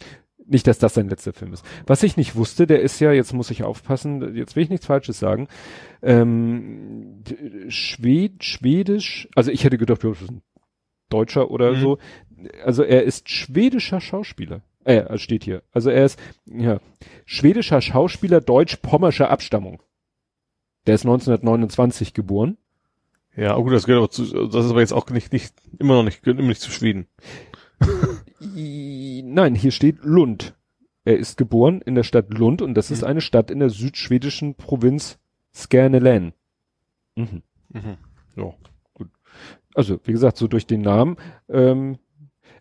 Nicht, 0.48 0.68
dass 0.68 0.78
das 0.78 0.94
sein 0.94 1.10
letzter 1.10 1.34
Film 1.34 1.54
ist. 1.54 1.66
Was 1.88 2.04
ich 2.04 2.18
nicht 2.18 2.36
wusste, 2.36 2.68
der 2.68 2.82
ist 2.82 3.00
ja, 3.00 3.12
jetzt 3.12 3.34
muss 3.34 3.50
ich 3.50 3.64
aufpassen, 3.64 4.36
jetzt 4.36 4.56
will 4.56 4.62
ich 4.62 4.70
nichts 4.70 4.86
Falsches 4.86 5.18
sagen, 5.18 5.48
ähm, 6.04 7.24
Schwed, 7.68 8.44
Schwedisch, 8.44 9.28
also 9.36 9.50
ich 9.50 9.64
hätte 9.64 9.80
gedacht, 9.80 10.04
ja, 10.04 10.10
das 10.10 10.22
ist 10.22 10.30
ein 10.30 10.44
Deutscher 11.10 11.50
oder 11.50 11.72
Mhm. 11.72 11.80
so. 11.80 11.98
Also 12.64 12.84
er 12.84 13.04
ist 13.04 13.28
schwedischer 13.30 14.00
Schauspieler. 14.02 14.62
Äh, 14.84 15.18
steht 15.18 15.44
hier. 15.44 15.64
Also 15.72 15.90
er 15.90 16.06
ist, 16.06 16.20
ja, 16.46 16.78
schwedischer 17.26 17.82
Schauspieler 17.82 18.40
deutsch-pommerscher 18.40 19.32
Abstammung. 19.32 19.82
Der 20.88 20.96
ist 20.96 21.06
1929 21.06 22.14
geboren. 22.14 22.58
Ja, 23.36 23.56
gut, 23.56 23.74
das 23.74 23.86
gehört 23.86 24.00
aber 24.04 24.12
zu, 24.12 24.24
das 24.48 24.66
ist 24.66 24.72
aber 24.72 24.80
jetzt 24.80 24.94
auch 24.94 25.10
nicht, 25.10 25.34
nicht, 25.34 25.54
immer 25.80 25.96
noch 25.96 26.04
nicht, 26.04 26.24
gehört 26.24 26.40
immer 26.40 26.50
nicht 26.50 26.62
zu 26.62 26.72
Schweden. 26.72 27.08
Nein, 28.40 29.56
hier 29.56 29.72
steht 29.72 30.04
Lund. 30.04 30.56
Er 31.04 31.18
ist 31.18 31.38
geboren 31.38 31.82
in 31.82 31.96
der 31.96 32.04
Stadt 32.04 32.34
Lund 32.34 32.62
und 32.62 32.74
das 32.76 32.92
ist 32.92 33.02
Mhm. 33.02 33.08
eine 33.08 33.22
Stadt 33.22 33.52
in 33.52 33.60
der 33.60 33.70
südschwedischen 33.70 34.56
Provinz 34.56 35.20
Skärnelän. 35.54 36.34
Mhm. 37.16 37.44
Mhm. 37.70 37.98
Ja. 38.36 38.54
Also, 39.74 40.00
wie 40.06 40.14
gesagt, 40.14 40.38
so 40.38 40.48
durch 40.48 40.66
den 40.68 40.82
Namen. 40.82 41.18
Ähm, 41.50 41.98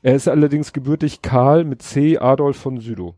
er 0.03 0.17
ist 0.17 0.29
allerdings 0.29 0.73
gebürtig 0.73 1.23
Karl 1.23 1.65
mit 1.65 1.81
C. 1.83 2.19
Adolf 2.19 2.57
von 2.57 2.81
Südow. 2.81 3.15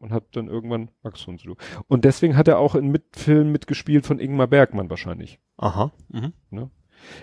Und 0.00 0.12
hat 0.12 0.24
dann 0.32 0.46
irgendwann 0.48 0.90
Max 1.02 1.22
von 1.22 1.38
Südow. 1.38 1.56
Und 1.88 2.04
deswegen 2.04 2.36
hat 2.36 2.46
er 2.46 2.58
auch 2.58 2.76
in 2.76 2.88
Mitfilmen 2.88 3.50
mitgespielt 3.50 4.06
von 4.06 4.20
Ingmar 4.20 4.46
Bergmann 4.46 4.90
wahrscheinlich. 4.90 5.40
Aha. 5.56 5.92
Mhm. 6.08 6.32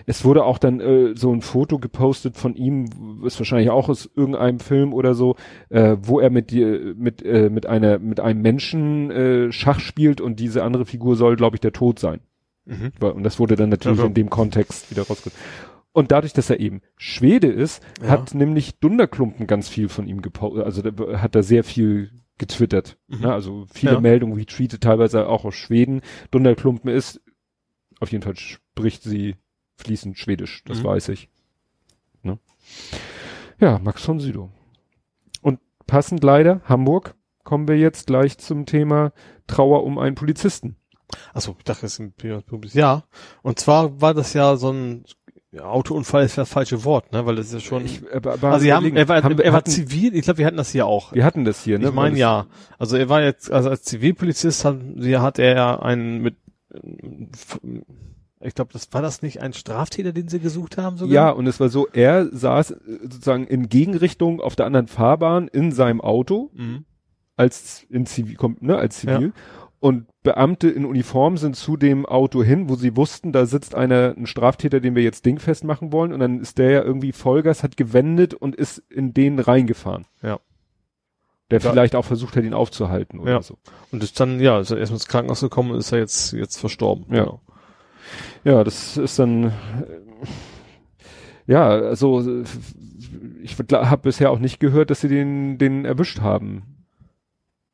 Es 0.06 0.24
wurde 0.24 0.44
auch 0.44 0.58
dann 0.58 0.80
äh, 0.80 1.14
so 1.16 1.32
ein 1.32 1.42
Foto 1.42 1.78
gepostet 1.78 2.36
von 2.36 2.54
ihm, 2.54 3.22
ist 3.24 3.38
wahrscheinlich 3.38 3.70
auch 3.70 3.88
aus 3.88 4.10
irgendeinem 4.14 4.60
Film 4.60 4.92
oder 4.92 5.14
so, 5.14 5.36
äh, 5.68 5.96
wo 6.00 6.20
er 6.20 6.30
mit 6.30 6.50
dir, 6.50 6.94
mit 6.96 7.22
äh, 7.22 7.50
mit 7.50 7.66
einer 7.66 7.98
mit 7.98 8.20
einem 8.20 8.42
Menschen 8.42 9.10
äh, 9.10 9.52
Schach 9.52 9.80
spielt 9.80 10.20
und 10.20 10.40
diese 10.40 10.62
andere 10.64 10.86
Figur 10.86 11.16
soll, 11.16 11.36
glaube 11.36 11.56
ich, 11.56 11.60
der 11.60 11.72
Tod 11.72 11.98
sein. 11.98 12.20
Mhm. 12.64 12.92
Und 13.00 13.22
das 13.22 13.38
wurde 13.38 13.56
dann 13.56 13.68
natürlich 13.68 13.98
ja. 14.00 14.06
in 14.06 14.14
dem 14.14 14.30
Kontext 14.30 14.90
wieder 14.90 15.02
rausgeholt. 15.02 15.36
Und 15.92 16.12
dadurch, 16.12 16.34
dass 16.34 16.50
er 16.50 16.60
eben 16.60 16.82
Schwede 16.96 17.46
ist, 17.46 17.82
Ja. 18.02 18.08
hat 18.08 18.34
nämlich 18.34 18.78
Dunderklumpen 18.80 19.46
ganz 19.46 19.68
viel 19.68 19.88
von 19.88 20.06
ihm 20.06 20.20
gepostet, 20.20 20.64
also 20.64 20.82
da 20.82 21.22
hat 21.22 21.34
er 21.34 21.42
sehr 21.42 21.64
viel 21.64 22.10
getwittert. 22.38 22.98
Mhm. 23.08 23.20
Ne? 23.20 23.32
Also 23.32 23.66
viele 23.72 23.92
Ja. 23.94 24.00
Meldungen, 24.00 24.36
retweetet 24.36 24.82
teilweise 24.82 25.28
auch 25.28 25.44
aus 25.44 25.54
Schweden. 25.54 26.02
Dunderklumpen 26.30 26.90
ist, 26.90 27.20
auf 28.00 28.12
jeden 28.12 28.22
Fall 28.22 28.36
spricht 28.36 29.02
sie 29.02 29.36
fließend 29.76 30.18
Schwedisch, 30.18 30.62
das 30.64 30.80
Mhm. 30.80 30.84
weiß 30.84 31.08
ich. 31.10 31.28
Ne? 32.22 32.38
Ja, 33.58 33.78
Max 33.78 34.02
von 34.04 34.20
Südow. 34.20 34.50
Und 35.42 35.60
passend 35.86 36.22
leider, 36.22 36.60
Hamburg, 36.64 37.14
kommen 37.44 37.68
wir 37.68 37.78
jetzt 37.78 38.06
gleich 38.08 38.38
zum 38.38 38.66
Thema 38.66 39.12
Trauer 39.46 39.84
um 39.84 39.98
einen 39.98 40.14
Polizisten. 40.16 40.76
Achso, 41.32 41.54
ich 41.58 41.64
dachte, 41.64 41.82
das 41.82 41.92
ist 41.92 42.00
ein 42.00 42.12
Publikum. 42.42 42.78
Ja, 42.80 43.04
und 43.42 43.60
zwar 43.60 44.00
war 44.00 44.12
das 44.12 44.32
ja 44.32 44.56
so 44.56 44.72
ein 44.72 45.04
ja, 45.56 45.64
Autounfall 45.64 46.24
ist 46.24 46.36
das 46.36 46.50
falsche 46.50 46.84
Wort, 46.84 47.12
ne? 47.12 47.24
Weil 47.24 47.36
das 47.36 47.46
ist 47.46 47.54
ja 47.54 47.60
schon. 47.60 47.84
Ich, 47.86 48.02
aber, 48.12 48.34
aber 48.34 48.48
also 48.48 48.64
sie 48.64 48.72
haben, 48.72 48.94
er 48.94 49.08
war, 49.08 49.22
haben, 49.22 49.38
er 49.38 49.52
war 49.52 49.64
zivil. 49.64 50.14
Ich 50.14 50.22
glaube, 50.22 50.38
wir 50.38 50.46
hatten 50.46 50.58
das 50.58 50.70
hier 50.70 50.86
auch. 50.86 51.14
Wir 51.14 51.24
hatten 51.24 51.44
das 51.46 51.64
hier, 51.64 51.78
ne? 51.78 51.88
Ich 51.88 51.94
meine 51.94 52.18
ja. 52.18 52.46
Also 52.78 52.96
er 52.96 53.08
war 53.08 53.22
jetzt, 53.22 53.50
also 53.50 53.70
als 53.70 53.82
Zivilpolizist 53.82 54.64
hat, 54.66 54.76
hat 54.76 55.38
er 55.38 55.56
ja 55.56 55.80
einen 55.80 56.20
mit, 56.20 56.36
ich 58.40 58.54
glaube, 58.54 58.72
das 58.72 58.92
war 58.92 59.00
das 59.00 59.22
nicht 59.22 59.40
ein 59.40 59.54
Straftäter, 59.54 60.12
den 60.12 60.28
sie 60.28 60.40
gesucht 60.40 60.76
haben 60.76 60.98
sogar? 60.98 61.14
Ja, 61.14 61.30
und 61.30 61.46
es 61.46 61.58
war 61.58 61.70
so, 61.70 61.88
er 61.90 62.26
saß 62.30 62.72
äh, 62.72 62.76
sozusagen 63.02 63.46
in 63.46 63.70
Gegenrichtung 63.70 64.40
auf 64.40 64.56
der 64.56 64.66
anderen 64.66 64.88
Fahrbahn 64.88 65.48
in 65.48 65.72
seinem 65.72 66.02
Auto 66.02 66.50
mhm. 66.52 66.84
als 67.36 67.86
in 67.88 68.04
Zivil, 68.04 68.36
ne, 68.60 68.76
als 68.76 68.98
Zivil. 68.98 69.28
Ja. 69.28 69.32
Und 69.86 70.08
Beamte 70.24 70.68
in 70.68 70.84
Uniform 70.84 71.36
sind 71.36 71.54
zu 71.54 71.76
dem 71.76 72.06
Auto 72.06 72.42
hin, 72.42 72.68
wo 72.68 72.74
sie 72.74 72.96
wussten, 72.96 73.30
da 73.30 73.46
sitzt 73.46 73.76
einer, 73.76 74.16
ein 74.16 74.26
Straftäter, 74.26 74.80
den 74.80 74.96
wir 74.96 75.04
jetzt 75.04 75.24
dingfest 75.24 75.62
machen 75.62 75.92
wollen. 75.92 76.12
Und 76.12 76.18
dann 76.18 76.40
ist 76.40 76.58
der 76.58 76.70
ja 76.72 76.82
irgendwie 76.82 77.12
Vollgas, 77.12 77.62
hat 77.62 77.76
gewendet 77.76 78.34
und 78.34 78.56
ist 78.56 78.78
in 78.90 79.14
den 79.14 79.38
reingefahren. 79.38 80.06
Ja. 80.22 80.40
Der 81.52 81.60
da, 81.60 81.70
vielleicht 81.70 81.94
auch 81.94 82.04
versucht 82.04 82.34
hat, 82.34 82.42
ihn 82.42 82.52
aufzuhalten 82.52 83.20
oder 83.20 83.30
ja. 83.34 83.42
so. 83.42 83.58
Und 83.92 84.02
ist 84.02 84.18
dann, 84.18 84.40
ja, 84.40 84.58
ist 84.58 84.72
er 84.72 84.78
erst 84.78 84.90
ins 84.90 85.06
Krankenhaus 85.06 85.40
gekommen 85.40 85.70
und 85.70 85.78
ist 85.78 85.92
er 85.92 86.00
jetzt, 86.00 86.32
jetzt 86.32 86.58
verstorben. 86.58 87.06
Ja. 87.10 87.22
Genau. 87.22 87.40
Ja, 88.42 88.64
das 88.64 88.96
ist 88.96 89.20
dann, 89.20 89.44
äh, 89.44 89.52
ja, 91.46 91.68
also, 91.68 92.42
ich 93.40 93.56
habe 93.56 94.02
bisher 94.02 94.32
auch 94.32 94.40
nicht 94.40 94.58
gehört, 94.58 94.90
dass 94.90 95.02
sie 95.02 95.08
den, 95.08 95.58
den 95.58 95.84
erwischt 95.84 96.22
haben. 96.22 96.75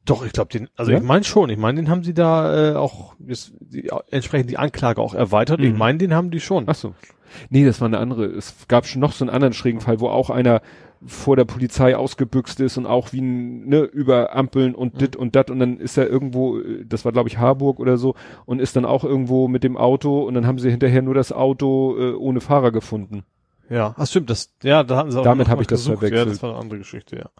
Doch, 0.05 0.25
ich 0.27 0.33
glaube, 0.33 0.51
den, 0.51 0.69
also 0.77 0.91
ja? 0.91 0.99
ich 0.99 1.05
meine 1.05 1.25
schon, 1.25 1.49
ich 1.51 1.59
meine, 1.59 1.81
den 1.81 1.89
haben 1.89 2.03
sie 2.03 2.15
da 2.15 2.73
äh, 2.73 2.75
auch 2.75 3.15
das, 3.19 3.53
die, 3.61 3.91
entsprechend 4.11 4.51
die 4.51 4.59
Anklage 4.59 5.01
auch 5.01 5.15
erweitert. 5.15 5.61
Mhm. 5.61 5.67
Ich 5.67 5.75
meine, 5.75 5.99
den 5.99 6.15
haben 6.15 6.31
die 6.31 6.41
schon. 6.41 6.65
Ach 6.67 6.75
so. 6.75 6.95
Nee, 7.51 7.65
das 7.65 7.81
war 7.81 7.87
eine 7.87 7.99
andere. 7.99 8.27
Es 8.27 8.67
gab 8.69 8.87
schon 8.87 9.01
noch 9.01 9.13
so 9.13 9.25
einen 9.25 9.31
anderen 9.31 9.55
schrägen 9.55 9.81
Fall, 9.81 10.01
wo 10.01 10.09
auch 10.09 10.29
einer 10.29 10.61
vor 11.05 11.37
der 11.37 11.45
Polizei 11.45 11.97
ausgebüxt 11.97 12.61
ist 12.61 12.79
und 12.79 12.87
auch 12.87 13.13
wie 13.13 13.21
ein, 13.21 13.69
ne, 13.69 13.81
über 13.81 14.35
Ampeln 14.37 14.75
und 14.75 14.95
mhm. 14.95 14.99
dit 14.99 15.17
und 15.17 15.35
dat 15.35 15.51
und 15.51 15.59
dann 15.59 15.79
ist 15.79 15.97
er 15.97 16.09
irgendwo, 16.09 16.61
das 16.85 17.05
war 17.05 17.13
glaube 17.13 17.29
ich 17.29 17.39
Harburg 17.39 17.81
oder 17.81 17.97
so 17.97 18.15
und 18.45 18.61
ist 18.61 18.77
dann 18.77 18.85
auch 18.85 19.05
irgendwo 19.05 19.49
mit 19.49 19.65
dem 19.65 19.77
Auto 19.77 20.23
und 20.23 20.35
dann 20.35 20.47
haben 20.47 20.59
sie 20.59 20.71
hinterher 20.71 21.03
nur 21.03 21.15
das 21.15 21.33
Auto 21.33 21.97
äh, 21.99 22.13
ohne 22.13 22.41
Fahrer 22.41 22.71
gefunden. 22.71 23.25
Ja, 23.73 23.95
ach 23.97 24.07
stimmt, 24.07 24.29
das, 24.29 24.53
ja, 24.63 24.83
da 24.83 24.99
hatten 24.99 25.11
sie 25.11 25.19
auch 25.19 25.25
Damit 25.25 25.49
habe 25.49 25.63
ich 25.63 25.67
das 25.67 25.81
gesucht. 25.81 26.01
verwechselt. 26.01 26.27
Ja, 26.27 26.31
das 26.31 26.43
war 26.43 26.51
eine 26.51 26.59
andere 26.59 26.79
Geschichte, 26.79 27.17
ja. 27.17 27.31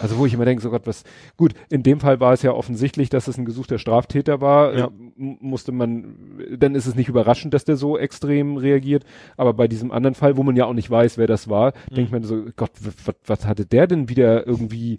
Also 0.00 0.18
wo 0.18 0.26
ich 0.26 0.34
immer 0.34 0.44
denke, 0.44 0.60
so 0.60 0.70
Gott, 0.70 0.84
was, 0.84 1.04
gut, 1.36 1.52
in 1.70 1.84
dem 1.84 2.00
Fall 2.00 2.18
war 2.18 2.32
es 2.32 2.42
ja 2.42 2.50
offensichtlich, 2.50 3.08
dass 3.08 3.28
es 3.28 3.38
ein 3.38 3.44
gesuchter 3.44 3.78
Straftäter 3.78 4.40
war, 4.40 4.74
ja. 4.76 4.86
äh, 4.86 4.90
musste 5.16 5.70
man, 5.70 6.40
dann 6.58 6.74
ist 6.74 6.86
es 6.86 6.96
nicht 6.96 7.08
überraschend, 7.08 7.54
dass 7.54 7.64
der 7.64 7.76
so 7.76 7.96
extrem 7.96 8.56
reagiert, 8.56 9.04
aber 9.36 9.52
bei 9.52 9.68
diesem 9.68 9.92
anderen 9.92 10.16
Fall, 10.16 10.36
wo 10.36 10.42
man 10.42 10.56
ja 10.56 10.64
auch 10.66 10.74
nicht 10.74 10.90
weiß, 10.90 11.18
wer 11.18 11.28
das 11.28 11.48
war, 11.48 11.72
mhm. 11.90 11.94
denkt 11.94 12.10
man 12.10 12.24
so, 12.24 12.46
Gott, 12.56 12.72
was, 12.80 13.14
was 13.24 13.46
hatte 13.46 13.64
der 13.64 13.86
denn 13.86 14.08
wieder 14.08 14.44
irgendwie, 14.44 14.98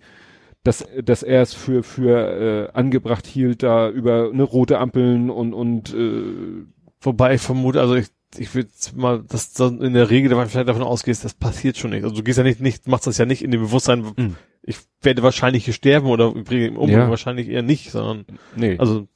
dass, 0.64 0.85
dass 1.03 1.22
er 1.22 1.41
es 1.41 1.53
für, 1.53 1.84
für 1.84 2.69
äh, 2.69 2.72
angebracht 2.72 3.27
hielt, 3.27 3.61
da 3.61 3.89
über 3.89 4.30
eine 4.31 4.43
rote 4.43 4.80
Ampeln 4.80 5.30
und, 5.30 5.53
und 5.53 5.93
äh, 5.93 6.64
Wobei 6.99 7.35
ich 7.35 7.41
vermute, 7.41 7.80
also 7.80 7.95
ich 7.95 8.07
ich 8.35 8.53
würde 8.53 8.69
mal, 8.95 9.23
dass 9.23 9.57
in 9.59 9.93
der 9.93 10.09
Regel 10.09 10.35
man 10.35 10.49
vielleicht 10.49 10.69
davon 10.69 10.83
ausgehst, 10.83 11.23
das 11.23 11.33
passiert 11.33 11.77
schon 11.77 11.91
nicht. 11.91 12.03
Also 12.03 12.15
du 12.15 12.23
gehst 12.23 12.37
ja 12.37 12.43
nicht, 12.43 12.59
nicht 12.59 12.87
machst 12.87 13.07
das 13.07 13.17
ja 13.17 13.25
nicht 13.25 13.43
in 13.43 13.51
dem 13.51 13.61
Bewusstsein, 13.61 14.13
mhm. 14.15 14.35
ich 14.63 14.77
werde 15.01 15.23
wahrscheinlich 15.23 15.65
hier 15.65 15.73
sterben 15.73 16.07
oder 16.07 16.33
im 16.35 16.77
Umgang 16.77 17.01
ja. 17.01 17.09
wahrscheinlich 17.09 17.47
eher 17.47 17.63
nicht, 17.63 17.91
sondern 17.91 18.25
nee. 18.55 18.77
also 18.77 19.07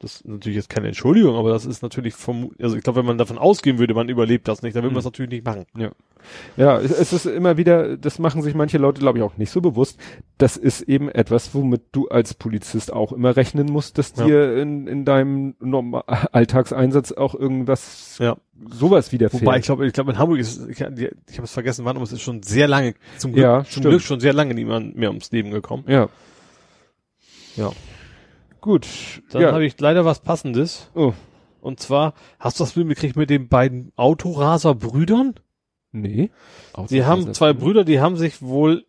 das 0.00 0.16
ist 0.16 0.28
natürlich 0.28 0.56
jetzt 0.56 0.68
keine 0.68 0.86
Entschuldigung, 0.86 1.34
aber 1.34 1.50
das 1.50 1.66
ist 1.66 1.82
natürlich 1.82 2.14
vom, 2.14 2.52
also 2.62 2.76
ich 2.76 2.84
glaube, 2.84 3.00
wenn 3.00 3.06
man 3.06 3.18
davon 3.18 3.36
ausgehen 3.36 3.78
würde, 3.78 3.94
man 3.94 4.08
überlebt 4.08 4.46
das 4.46 4.62
nicht, 4.62 4.76
dann 4.76 4.84
würde 4.84 4.94
man 4.94 5.00
es 5.00 5.04
mhm. 5.04 5.08
natürlich 5.08 5.30
nicht 5.30 5.44
machen. 5.44 5.66
Ja. 5.76 5.90
Ja, 6.56 6.78
es 6.78 7.12
ist 7.12 7.26
immer 7.26 7.56
wieder, 7.56 7.96
das 7.96 8.18
machen 8.18 8.42
sich 8.42 8.54
manche 8.54 8.78
Leute, 8.78 9.00
glaube 9.00 9.18
ich, 9.18 9.24
auch 9.24 9.36
nicht 9.36 9.50
so 9.50 9.60
bewusst. 9.60 9.98
Das 10.36 10.56
ist 10.56 10.82
eben 10.82 11.08
etwas, 11.08 11.54
womit 11.54 11.82
du 11.92 12.08
als 12.08 12.34
Polizist 12.34 12.92
auch 12.92 13.12
immer 13.12 13.36
rechnen 13.36 13.66
musst, 13.66 13.98
dass 13.98 14.14
ja. 14.16 14.24
dir 14.24 14.56
in, 14.56 14.86
in 14.86 15.04
deinem 15.04 15.54
Normal 15.58 16.02
Alltagseinsatz 16.06 17.12
auch 17.12 17.34
irgendwas, 17.34 18.18
ja. 18.20 18.36
sowas 18.70 19.10
widerfährt. 19.10 19.42
Wobei, 19.42 19.58
ich 19.58 19.64
glaube, 19.64 19.86
ich 19.86 19.92
glaube, 19.92 20.12
in 20.12 20.18
Hamburg 20.18 20.38
ist, 20.38 20.68
ich, 20.68 20.80
ich 20.80 20.82
habe 20.82 21.16
es 21.42 21.52
vergessen, 21.52 21.84
wann, 21.84 21.96
aber 21.96 22.04
es 22.04 22.12
ist 22.12 22.22
schon 22.22 22.42
sehr 22.42 22.68
lange, 22.68 22.94
zum 23.16 23.32
Glück, 23.32 23.42
ja, 23.42 23.64
zum 23.64 23.82
Glück 23.82 24.02
schon 24.02 24.20
sehr 24.20 24.32
lange 24.32 24.54
niemand 24.54 24.96
mehr 24.96 25.08
ums 25.08 25.32
Leben 25.32 25.50
gekommen. 25.50 25.84
Ja. 25.88 26.08
Ja. 27.56 27.72
Gut. 28.60 28.86
Dann 29.30 29.42
ja. 29.42 29.52
habe 29.52 29.64
ich 29.64 29.78
leider 29.80 30.04
was 30.04 30.20
Passendes. 30.20 30.90
Oh. 30.94 31.12
Und 31.60 31.80
zwar, 31.80 32.14
hast 32.38 32.60
du 32.60 32.64
das 32.64 32.76
mitgekriegt 32.76 33.16
mit 33.16 33.30
den 33.30 33.48
beiden 33.48 33.92
Autoraser-Brüdern? 33.96 35.34
Nee. 35.92 36.30
Die 36.90 37.04
haben 37.04 37.32
zwei 37.34 37.52
Brüder, 37.52 37.84
die 37.84 38.00
haben 38.00 38.16
sich 38.16 38.42
wohl 38.42 38.84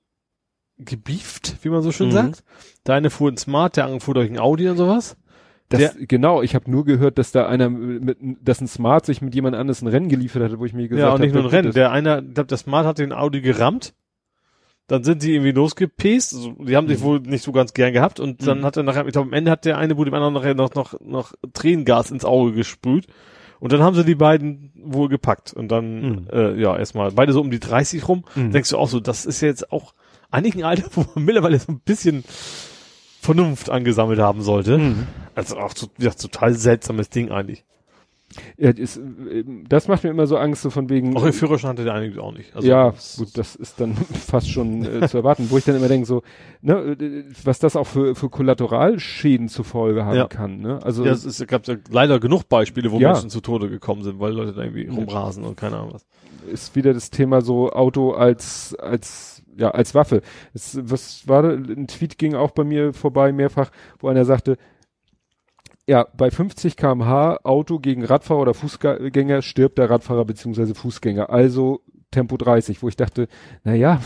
gebieft, 0.78 1.58
wie 1.62 1.70
man 1.70 1.82
so 1.82 1.92
schön 1.92 2.08
mhm. 2.08 2.14
sagt. 2.14 2.44
Der 2.86 2.96
eine 2.96 3.10
fuhr 3.10 3.32
ein 3.32 3.38
Smart, 3.38 3.78
der 3.78 3.86
andere 3.86 4.00
fuhr 4.00 4.14
durch 4.14 4.30
ein 4.30 4.40
Audi 4.40 4.70
und 4.70 4.78
sowas. 4.78 5.18
Das, 5.70 5.80
der, 5.80 6.06
genau, 6.08 6.42
ich 6.42 6.56
habe 6.56 6.70
nur 6.70 6.84
gehört, 6.84 7.18
dass 7.20 7.32
da 7.32 7.48
einer 7.48 7.70
mit, 7.70 8.18
dass 8.42 8.60
ein 8.60 8.68
Smart 8.68 9.06
sich 9.06 9.22
mit 9.22 9.36
jemand 9.36 9.56
anderes 9.56 9.82
ein 9.82 9.88
Rennen 9.88 10.10
geliefert 10.10 10.42
hatte, 10.42 10.60
wo 10.60 10.66
ich 10.66 10.74
mir 10.74 10.88
gesagt 10.88 11.02
habe. 11.04 11.10
Ja, 11.10 11.16
und 11.16 11.22
nicht 11.22 11.36
hab, 11.36 11.42
nur 11.44 11.52
ein 11.52 11.56
Rennen. 11.56 11.74
Der 11.74 11.92
eine, 11.92 12.24
ich 12.28 12.34
glaube, 12.34 12.48
der 12.48 12.58
Smart 12.58 12.88
hat 12.88 12.98
den 12.98 13.14
Audi 13.14 13.42
gerammt 13.42 13.94
dann 14.90 15.04
sind 15.04 15.22
sie 15.22 15.34
irgendwie 15.34 15.52
losgepest, 15.52 16.34
also, 16.34 16.52
die 16.60 16.76
haben 16.76 16.88
sich 16.88 17.00
mhm. 17.00 17.04
wohl 17.04 17.20
nicht 17.22 17.44
so 17.44 17.52
ganz 17.52 17.74
gern 17.74 17.94
gehabt 17.94 18.20
und 18.20 18.46
dann 18.46 18.60
mhm. 18.60 18.66
hat 18.66 18.76
er 18.76 18.84
nachher, 18.84 19.06
ich 19.06 19.14
glaube 19.14 19.30
am 19.30 19.34
Ende 19.34 19.52
hat 19.52 19.64
der 19.64 19.78
eine 19.78 19.96
Bude 19.96 20.10
dem 20.10 20.16
anderen 20.16 20.34
nachher 20.34 20.56
noch, 20.56 20.74
noch, 20.74 21.00
noch 21.00 21.34
Tränengas 21.54 22.12
ins 22.12 22.26
Auge 22.26 22.54
gesprüht 22.54 23.08
und 23.60 23.72
dann 23.72 23.82
haben 23.82 23.96
sie 23.96 24.04
die 24.04 24.16
beiden 24.16 24.72
wohl 24.84 25.08
gepackt 25.08 25.54
und 25.54 25.70
dann, 25.70 26.02
mhm. 26.02 26.28
äh, 26.34 26.60
ja, 26.60 26.76
erstmal 26.76 27.12
beide 27.12 27.34
so 27.34 27.42
um 27.42 27.52
die 27.52 27.60
30 27.60 28.08
rum, 28.08 28.26
mhm. 28.36 28.52
denkst 28.52 28.72
du 28.72 28.78
auch 28.78 28.90
so, 28.90 29.00
das 29.00 29.26
ist 29.26 29.42
jetzt 29.42 29.72
auch 29.72 29.94
eigentlich 30.32 30.56
ein 30.56 30.64
Alter, 30.64 30.90
wo 30.94 31.06
man 31.16 31.26
mittlerweile 31.26 31.60
so 31.60 31.72
ein 31.72 31.80
bisschen 31.80 32.24
Vernunft 33.22 33.70
angesammelt 33.70 34.20
haben 34.20 34.42
sollte. 34.42 34.78
Mhm. 34.78 35.08
Also 35.36 35.58
auch 35.58 35.74
ja, 36.00 36.12
total 36.12 36.54
seltsames 36.54 37.10
Ding 37.10 37.32
eigentlich. 37.32 37.64
Ja, 38.58 38.74
das, 38.74 39.00
das 39.68 39.88
macht 39.88 40.04
mir 40.04 40.12
immer 40.12 40.28
so 40.28 40.38
Angst, 40.38 40.62
so 40.62 40.70
von 40.70 40.90
wegen. 40.90 41.16
Auch 41.18 41.26
im 41.26 41.34
Führerschein 41.34 41.72
hatte 41.72 41.84
der 41.84 41.94
eigentlich 41.94 42.20
auch 42.20 42.32
nicht. 42.32 42.56
Also 42.56 42.68
ja, 42.68 42.94
gut, 43.18 43.30
das 43.38 43.56
ist 43.56 43.80
dann 43.80 43.96
fast 44.28 44.50
schon 44.50 44.84
äh, 44.84 45.08
zu 45.08 45.18
erwarten, 45.18 45.48
wo 45.50 45.58
ich 45.58 45.66
dann 45.66 45.76
immer 45.76 45.88
denke, 45.88 46.06
so, 46.06 46.22
ne, 46.62 47.26
was 47.44 47.60
das 47.60 47.76
auch 47.76 47.88
für, 47.88 48.16
für 48.16 48.30
Kollateralschäden 48.30 49.50
zur 49.50 49.66
Folge 49.66 50.06
haben 50.06 50.16
ja. 50.16 50.28
kann, 50.28 50.60
ne? 50.60 50.80
Also. 50.84 51.06
Ja, 51.06 51.12
es, 51.12 51.26
ist, 51.26 51.40
es 51.42 51.48
gab 51.48 51.66
ja 51.68 51.76
leider 51.90 52.20
genug 52.20 52.48
Beispiele, 52.48 52.92
wo 52.92 53.00
ja. 53.00 53.14
Menschen 53.14 53.30
zu 53.30 53.42
Tode 53.42 53.70
gekommen 53.70 54.04
sind, 54.04 54.20
weil 54.20 54.34
Leute 54.34 54.54
da 54.54 54.62
irgendwie 54.62 54.88
rumrasen 54.88 55.44
und 55.44 55.58
keine 55.58 55.78
Ahnung 55.78 55.94
was. 55.94 56.06
Ist 56.52 56.76
wieder 56.76 56.94
das 56.94 57.10
Thema 57.10 57.42
so 57.42 57.72
Auto 57.72 58.12
als, 58.12 58.76
als, 58.76 59.44
ja, 59.58 59.72
als 59.72 59.96
Waffe. 59.96 60.22
Es, 60.54 60.80
was 60.82 61.28
war, 61.28 61.44
ein 61.44 61.88
Tweet 61.88 62.18
ging 62.18 62.36
auch 62.36 62.52
bei 62.52 62.64
mir 62.64 62.94
vorbei 62.94 63.32
mehrfach, 63.32 63.72
wo 64.00 64.08
einer 64.08 64.26
sagte, 64.26 64.58
ja, 65.90 66.06
bei 66.16 66.30
50 66.30 66.78
kmh 66.78 67.40
Auto 67.44 67.80
gegen 67.80 68.06
Radfahrer 68.06 68.42
oder 68.42 68.54
Fußgänger 68.54 69.42
stirbt 69.42 69.80
der 69.80 69.90
Radfahrer 69.90 70.24
beziehungsweise 70.24 70.76
Fußgänger. 70.76 71.32
Also 71.32 71.82
Tempo 72.12 72.38
30, 72.38 72.84
wo 72.84 72.90
ich 72.90 72.96
dachte, 72.96 73.28
na 73.64 73.74
ja, 73.74 74.00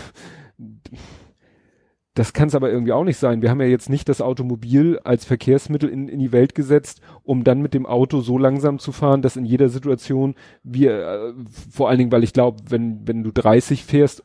das 2.14 2.32
kann 2.32 2.48
es 2.48 2.56
aber 2.56 2.72
irgendwie 2.72 2.94
auch 2.94 3.04
nicht 3.04 3.18
sein. 3.18 3.42
Wir 3.42 3.50
haben 3.50 3.60
ja 3.60 3.68
jetzt 3.68 3.90
nicht 3.90 4.08
das 4.08 4.22
Automobil 4.22 4.98
als 5.04 5.26
Verkehrsmittel 5.26 5.90
in, 5.90 6.08
in 6.08 6.20
die 6.20 6.32
Welt 6.32 6.56
gesetzt, 6.56 7.02
um 7.22 7.44
dann 7.44 7.62
mit 7.62 7.74
dem 7.74 7.86
Auto 7.86 8.22
so 8.22 8.38
langsam 8.38 8.80
zu 8.80 8.94
fahren, 8.94 9.22
dass 9.22 9.36
in 9.36 9.44
jeder 9.44 9.68
Situation 9.68 10.36
wir, 10.64 11.06
äh, 11.06 11.34
vor 11.70 11.90
allen 11.90 11.98
Dingen, 11.98 12.14
weil 12.14 12.24
ich 12.24 12.32
glaube, 12.32 12.64
wenn, 12.70 13.06
wenn 13.06 13.24
du 13.24 13.32
30 13.32 13.84
fährst 13.84 14.24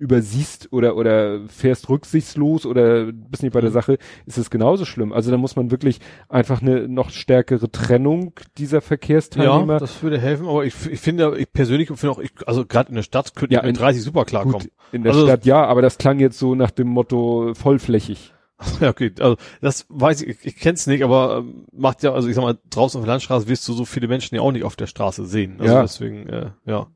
übersiehst 0.00 0.72
oder 0.72 0.96
oder 0.96 1.40
fährst 1.48 1.88
rücksichtslos 1.88 2.64
oder 2.64 3.12
bist 3.12 3.42
nicht 3.42 3.52
bei 3.52 3.60
der 3.60 3.70
mhm. 3.70 3.74
Sache, 3.74 3.98
ist 4.26 4.38
es 4.38 4.50
genauso 4.50 4.86
schlimm. 4.86 5.12
Also 5.12 5.30
da 5.30 5.36
muss 5.36 5.56
man 5.56 5.70
wirklich 5.70 6.00
einfach 6.28 6.62
eine 6.62 6.88
noch 6.88 7.10
stärkere 7.10 7.70
Trennung 7.70 8.32
dieser 8.56 8.80
Verkehrsteilnehmer. 8.80 9.74
Ja, 9.74 9.78
das 9.78 10.02
würde 10.02 10.18
helfen, 10.18 10.48
aber 10.48 10.64
ich, 10.64 10.74
ich 10.90 11.00
finde, 11.00 11.36
ich 11.38 11.52
persönlich 11.52 11.88
finde 11.88 12.10
auch, 12.10 12.18
ich, 12.18 12.32
also 12.46 12.64
gerade 12.64 12.88
in 12.88 12.94
der 12.94 13.02
Stadt 13.02 13.36
könnte 13.36 13.54
ja, 13.54 13.60
ich 13.60 13.66
mit 13.66 13.78
30 13.78 14.02
super 14.02 14.24
klarkommen. 14.24 14.60
Gut, 14.60 14.70
in 14.90 15.02
der 15.02 15.12
also, 15.12 15.26
Stadt 15.26 15.44
ja, 15.44 15.64
aber 15.64 15.82
das 15.82 15.98
klang 15.98 16.18
jetzt 16.18 16.38
so 16.38 16.54
nach 16.54 16.70
dem 16.70 16.88
Motto 16.88 17.52
vollflächig. 17.54 18.32
Ja, 18.80 18.90
okay, 18.90 19.10
also 19.20 19.36
das 19.62 19.86
weiß 19.88 20.20
ich, 20.20 20.28
ich, 20.28 20.46
ich 20.46 20.56
kenn's 20.56 20.86
nicht, 20.86 21.02
aber 21.02 21.38
ähm, 21.38 21.64
macht 21.72 22.02
ja, 22.02 22.12
also 22.12 22.28
ich 22.28 22.34
sag 22.34 22.42
mal, 22.42 22.58
draußen 22.68 22.98
auf 22.98 23.06
der 23.06 23.14
Landstraße 23.14 23.48
wirst 23.48 23.66
du 23.66 23.72
so 23.72 23.86
viele 23.86 24.06
Menschen 24.06 24.34
ja 24.34 24.42
auch 24.42 24.52
nicht 24.52 24.64
auf 24.64 24.76
der 24.76 24.86
Straße 24.86 25.24
sehen. 25.24 25.56
Also 25.60 25.74
ja. 25.74 25.80
deswegen, 25.80 26.28
äh, 26.28 26.50
ja. 26.66 26.72
ja. 26.76 26.86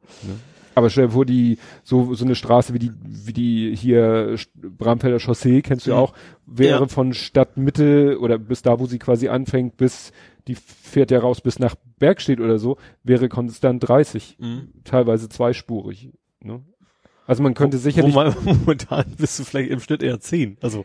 Aber 0.74 0.90
stell 0.90 1.06
dir 1.06 1.12
vor, 1.12 1.24
die, 1.24 1.58
so, 1.82 2.14
so 2.14 2.24
eine 2.24 2.34
Straße 2.34 2.74
wie 2.74 2.78
die, 2.78 2.92
wie 3.02 3.32
die 3.32 3.76
hier 3.76 4.36
Bramfelder 4.54 5.20
Chaussee, 5.20 5.62
kennst 5.62 5.86
du 5.86 5.90
ja 5.90 5.96
auch, 5.96 6.14
wäre 6.46 6.80
ja. 6.80 6.88
von 6.88 7.14
Stadtmitte 7.14 8.18
oder 8.20 8.38
bis 8.38 8.62
da, 8.62 8.78
wo 8.80 8.86
sie 8.86 8.98
quasi 8.98 9.28
anfängt, 9.28 9.76
bis, 9.76 10.12
die 10.48 10.56
fährt 10.56 11.10
ja 11.10 11.20
raus 11.20 11.40
bis 11.40 11.58
nach 11.58 11.74
Bergstedt 11.98 12.40
oder 12.40 12.58
so, 12.58 12.76
wäre 13.02 13.28
konstant 13.28 13.86
30. 13.86 14.36
Mhm. 14.40 14.68
Teilweise 14.84 15.28
zweispurig, 15.28 16.12
ne? 16.40 16.62
Also 17.26 17.42
man 17.42 17.54
könnte 17.54 17.78
Wo 17.78 17.82
sicherlich, 17.82 18.14
man, 18.14 18.34
momentan 18.44 19.06
bist 19.16 19.38
du 19.38 19.44
vielleicht 19.44 19.70
im 19.70 19.80
Schnitt 19.80 20.02
eher 20.02 20.20
zehn. 20.20 20.58
Also, 20.60 20.84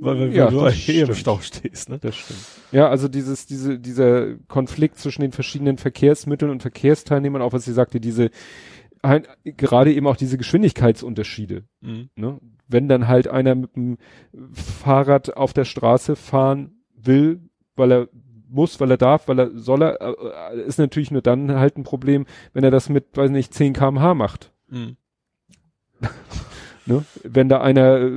weil, 0.00 0.20
weil 0.20 0.34
Ja, 0.34 0.50
du 0.50 0.60
das 0.60 0.74
hier 0.74 1.08
im. 1.08 1.14
Stau 1.14 1.38
stehst, 1.40 1.88
ne? 1.88 1.98
das 1.98 2.14
stimmt. 2.14 2.40
Ja, 2.72 2.90
also 2.90 3.08
dieses, 3.08 3.46
diese, 3.46 3.78
dieser 3.78 4.34
Konflikt 4.48 4.98
zwischen 4.98 5.22
den 5.22 5.32
verschiedenen 5.32 5.78
Verkehrsmitteln 5.78 6.50
und 6.50 6.60
Verkehrsteilnehmern, 6.60 7.40
auch 7.40 7.54
was 7.54 7.64
sie 7.64 7.72
sagte, 7.72 8.00
diese, 8.00 8.30
ein, 9.02 9.26
gerade 9.44 9.92
eben 9.92 10.06
auch 10.06 10.16
diese 10.16 10.38
Geschwindigkeitsunterschiede. 10.38 11.64
Mhm. 11.80 12.10
Ne? 12.16 12.38
Wenn 12.66 12.88
dann 12.88 13.08
halt 13.08 13.28
einer 13.28 13.54
mit 13.54 13.76
dem 13.76 13.98
Fahrrad 14.52 15.36
auf 15.36 15.52
der 15.52 15.64
Straße 15.64 16.16
fahren 16.16 16.82
will, 16.94 17.40
weil 17.76 17.92
er 17.92 18.08
muss, 18.48 18.80
weil 18.80 18.90
er 18.90 18.96
darf, 18.96 19.28
weil 19.28 19.38
er 19.38 19.50
soll 19.58 19.82
er, 19.82 20.00
äh, 20.52 20.62
ist 20.62 20.78
natürlich 20.78 21.10
nur 21.10 21.22
dann 21.22 21.52
halt 21.52 21.76
ein 21.76 21.84
Problem, 21.84 22.26
wenn 22.52 22.64
er 22.64 22.70
das 22.70 22.88
mit, 22.88 23.16
weiß 23.16 23.30
nicht, 23.30 23.54
10 23.54 23.72
kmh 23.74 24.14
macht. 24.14 24.52
Mhm. 24.68 24.96
Ne? 26.88 27.04
Wenn 27.22 27.50
da 27.50 27.60
einer 27.60 27.98
äh, 27.98 28.10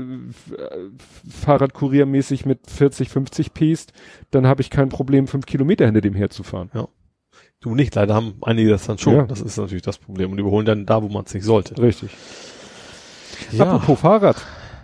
Fahrradkuriermäßig 1.29 2.45
mit 2.45 2.69
40, 2.69 3.09
50 3.09 3.53
pest, 3.53 3.91
dann 4.31 4.47
habe 4.47 4.61
ich 4.61 4.69
kein 4.69 4.87
Problem, 4.87 5.27
fünf 5.27 5.45
Kilometer 5.45 5.85
hinter 5.85 5.99
dem 5.99 6.15
herzufahren. 6.15 6.71
Du 7.61 7.75
nicht, 7.75 7.93
leider 7.95 8.15
haben 8.15 8.33
einige 8.41 8.69
das 8.71 8.85
dann 8.87 8.97
schon. 8.97 9.15
Ja. 9.15 9.23
Das 9.23 9.39
ist 9.39 9.55
natürlich 9.57 9.83
das 9.83 9.97
Problem. 9.99 10.31
Und 10.31 10.37
die 10.37 10.41
überholen 10.41 10.65
dann 10.65 10.85
da, 10.85 11.01
wo 11.03 11.09
man 11.09 11.25
es 11.25 11.33
nicht 11.33 11.43
sollte. 11.43 11.79
Richtig. 11.81 12.09
Apropos 13.59 13.99
Fahrrad. 13.99 14.37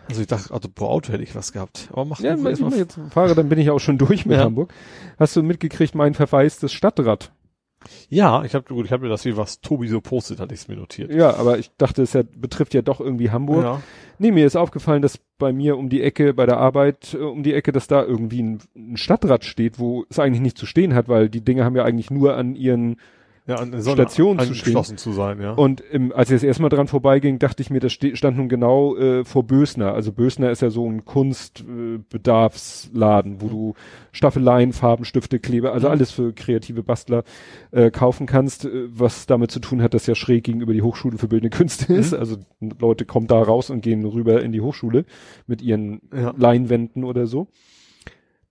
Also 0.10 0.22
ich 0.22 0.28
dachte, 0.28 0.54
also 0.54 0.70
pro 0.74 0.86
Auto 0.86 1.12
hätte 1.12 1.24
ich 1.24 1.36
was 1.36 1.52
gehabt. 1.52 1.90
Aber 1.92 2.06
mach 2.06 2.20
Ja, 2.20 2.32
erstmal. 2.38 2.54
mal 2.70 2.78
jetzt 2.78 2.98
fahre, 3.10 3.36
dann 3.36 3.50
bin 3.50 3.60
ich 3.60 3.70
auch 3.72 3.80
schon 3.80 3.98
durch 3.98 4.26
mit 4.26 4.38
Ja. 4.38 4.46
Hamburg. 4.46 4.74
Hast 5.20 5.36
du 5.36 5.44
mitgekriegt, 5.44 5.96
mein 5.96 6.14
verwaistes 6.14 6.72
Stadtrad? 6.72 7.32
Ja, 8.10 8.44
ich 8.44 8.56
habe 8.56 8.66
gut, 8.66 8.86
ich 8.86 8.92
habe 8.92 9.04
mir 9.04 9.10
das 9.10 9.26
wie 9.26 9.38
was 9.38 9.62
Tobi 9.62 9.88
so 9.88 10.02
postet, 10.02 10.40
hatte 10.40 10.54
ich 10.54 10.62
es 10.62 10.68
mir 10.68 10.76
notiert. 10.76 11.12
Ja, 11.12 11.36
aber 11.36 11.58
ich 11.58 11.72
dachte, 11.78 12.02
es 12.02 12.14
ja, 12.14 12.24
betrifft 12.36 12.74
ja 12.74 12.82
doch 12.82 13.00
irgendwie 13.00 13.32
Hamburg. 13.32 13.64
Ja. 13.64 13.82
Nee, 14.20 14.32
mir 14.32 14.46
ist 14.46 14.56
aufgefallen, 14.56 15.02
dass 15.02 15.20
bei 15.38 15.54
mir 15.54 15.78
um 15.78 15.90
die 15.90 16.02
Ecke, 16.02 16.34
bei 16.34 16.46
der 16.46 16.58
Arbeit 16.58 17.14
äh, 17.14 17.18
um 17.18 17.44
die 17.44 17.54
Ecke, 17.54 17.72
dass 17.72 17.88
da 17.88 18.04
irgendwie 18.04 18.42
ein, 18.42 18.60
ein 18.76 18.98
Stadtrad 18.98 19.46
steht, 19.46 19.80
wo 19.80 20.06
es 20.10 20.20
eigentlich 20.20 20.42
nicht 20.42 20.58
zu 20.58 20.66
stehen 20.66 20.94
hat, 20.96 21.08
weil 21.08 21.30
die 21.30 21.44
Dinge 21.44 21.64
haben 21.64 21.76
ja 21.76 21.84
eigentlich 21.84 22.10
nur 22.10 22.36
an 22.36 22.56
ihren 22.56 22.98
ja, 23.48 23.56
an 23.56 23.72
Sonne 23.82 23.96
Station 23.96 24.38
zu 24.38 24.44
angeschlossen 24.44 24.98
zu 24.98 25.14
sein, 25.14 25.42
ja. 25.42 25.54
Und 25.54 25.82
im, 25.82 26.12
als 26.12 26.30
ich 26.30 26.36
das 26.36 26.44
erste 26.44 26.62
Mal 26.62 26.70
dran 26.70 26.88
vorbeiging, 26.88 27.40
dachte 27.40 27.62
ich 27.64 27.70
mir, 27.70 27.80
das 27.80 27.94
stand 27.94 28.38
nun 28.38 28.50
genau 28.50 28.96
äh, 28.98 29.24
vor 29.26 29.44
Bösner. 29.44 29.94
Also 29.94 30.12
Bösner 30.12 30.52
ist 30.52 30.62
ja 30.62 30.70
so 30.70 30.88
ein 30.90 31.06
Kunstbedarfsladen, 31.06 33.38
äh, 33.38 33.42
wo 33.42 33.48
du 33.48 33.74
Staffeleien, 34.12 34.74
Farben, 34.74 35.06
Stifte, 35.06 35.40
Kleber, 35.40 35.74
also 35.74 35.88
Mhm. 35.88 35.92
alles 35.92 36.12
für 36.12 36.34
kreative 36.34 36.84
Bastler 36.84 37.24
äh, 37.72 37.92
kaufen 37.92 38.26
kannst, 38.28 38.66
äh, 38.66 38.88
was 38.90 39.26
damit 39.28 39.52
zu 39.52 39.60
tun 39.60 39.82
hat, 39.82 39.94
dass 39.94 40.08
ja 40.08 40.16
schräg 40.16 40.44
gegenüber 40.44 40.74
die 40.74 40.82
Hochschule 40.82 41.18
für 41.18 41.28
Bildende 41.28 41.56
Künste 41.56 41.94
ist. 41.94 42.12
Mhm. 42.12 42.20
Also 42.20 42.38
Leute 42.80 43.06
kommen 43.06 43.28
da 43.28 43.42
raus 43.42 43.70
und 43.70 43.82
gehen 43.82 44.04
rüber 44.06 44.42
in 44.42 44.52
die 44.52 44.62
Hochschule 44.62 45.06
mit 45.48 45.62
ihren 45.62 46.02
Ja. 46.14 46.34
Leinwänden 46.38 47.04
oder 47.04 47.28
so. 47.28 47.48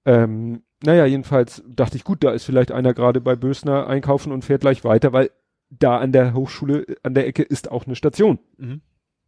Ähm, 0.06 0.62
naja, 0.84 1.04
jedenfalls 1.04 1.62
dachte 1.68 1.96
ich, 1.96 2.04
gut, 2.04 2.22
da 2.24 2.30
ist 2.30 2.44
vielleicht 2.44 2.72
einer 2.72 2.94
gerade 2.94 3.20
bei 3.20 3.36
Bösner 3.36 3.86
einkaufen 3.86 4.32
und 4.32 4.44
fährt 4.44 4.60
gleich 4.62 4.84
weiter, 4.84 5.12
weil 5.12 5.30
da 5.68 5.98
an 5.98 6.12
der 6.12 6.32
Hochschule, 6.32 6.86
an 7.02 7.14
der 7.14 7.26
Ecke 7.26 7.42
ist 7.42 7.70
auch 7.70 7.86
eine 7.86 7.96
Station. 7.96 8.38
Mhm. 8.56 8.80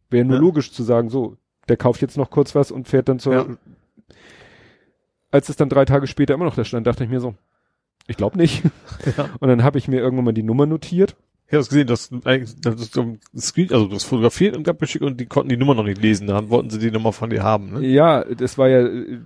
Wäre 0.09 0.25
nur 0.25 0.37
Ja. 0.37 0.41
logisch 0.41 0.71
zu 0.71 0.83
sagen, 0.83 1.09
so, 1.09 1.37
der 1.67 1.77
kauft 1.77 2.01
jetzt 2.01 2.17
noch 2.17 2.29
kurz 2.31 2.55
was 2.55 2.71
und 2.71 2.87
fährt 2.87 3.09
dann 3.09 3.19
zur. 3.19 3.33
Ja. 3.33 3.45
Als 5.31 5.49
es 5.49 5.55
dann 5.57 5.69
drei 5.69 5.85
Tage 5.85 6.07
später 6.07 6.33
immer 6.33 6.45
noch 6.45 6.55
da 6.55 6.63
stand, 6.63 6.87
dachte 6.87 7.03
ich 7.03 7.09
mir 7.09 7.19
so, 7.19 7.35
ich 8.07 8.17
glaube 8.17 8.37
nicht. 8.37 8.63
Ja. 9.17 9.29
Und 9.39 9.47
dann 9.49 9.63
habe 9.63 9.77
ich 9.77 9.87
mir 9.87 9.99
irgendwann 9.99 10.25
mal 10.25 10.33
die 10.33 10.43
Nummer 10.43 10.65
notiert. 10.65 11.15
Ich 11.49 11.53
habe 11.53 11.61
es 11.61 11.69
gesehen, 11.69 11.87
das, 11.87 12.09
eigentlich- 12.25 12.61
das 12.61 12.95
ein 12.97 13.19
Screen, 13.37 13.71
also 13.73 13.87
das 13.87 14.03
fotografiert 14.03 14.55
und 14.55 14.69
abgeschickt 14.69 15.03
und 15.03 15.19
die 15.19 15.25
konnten 15.25 15.49
die 15.49 15.57
Nummer 15.57 15.73
noch 15.75 15.83
nicht 15.83 16.01
lesen. 16.01 16.27
Dann 16.27 16.49
wollten 16.49 16.69
sie 16.69 16.79
die 16.79 16.91
Nummer 16.91 17.11
von 17.11 17.29
dir 17.31 17.43
haben, 17.43 17.71
ne? 17.73 17.85
Ja, 17.87 18.23
das 18.23 18.57
war 18.57 18.69
ja 18.69 18.79
äh, 18.85 19.19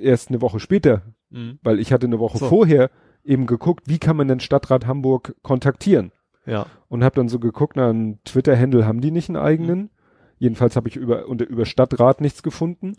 erst 0.00 0.28
eine 0.28 0.40
Woche 0.40 0.60
später, 0.60 1.02
Mhm. 1.30 1.58
weil 1.62 1.80
ich 1.80 1.92
hatte 1.92 2.06
eine 2.06 2.18
Woche 2.18 2.36
So. 2.38 2.46
vorher 2.48 2.90
eben 3.24 3.46
geguckt, 3.46 3.84
wie 3.88 3.98
kann 3.98 4.16
man 4.16 4.28
denn 4.28 4.40
Stadtrat 4.40 4.86
Hamburg 4.86 5.34
kontaktieren? 5.42 6.12
Ja. 6.44 6.66
und 6.88 7.04
habe 7.04 7.14
dann 7.14 7.28
so 7.28 7.38
geguckt, 7.38 7.74
na, 7.76 7.88
einen 7.88 8.18
Twitter-Handle 8.24 8.84
haben 8.84 9.00
die 9.00 9.12
nicht 9.12 9.28
einen 9.28 9.36
eigenen. 9.36 9.90
Jedenfalls 10.38 10.74
habe 10.74 10.88
ich 10.88 10.96
über 10.96 11.26
unter 11.28 11.48
über 11.48 11.64
Stadtrat 11.66 12.20
nichts 12.20 12.42
gefunden. 12.42 12.96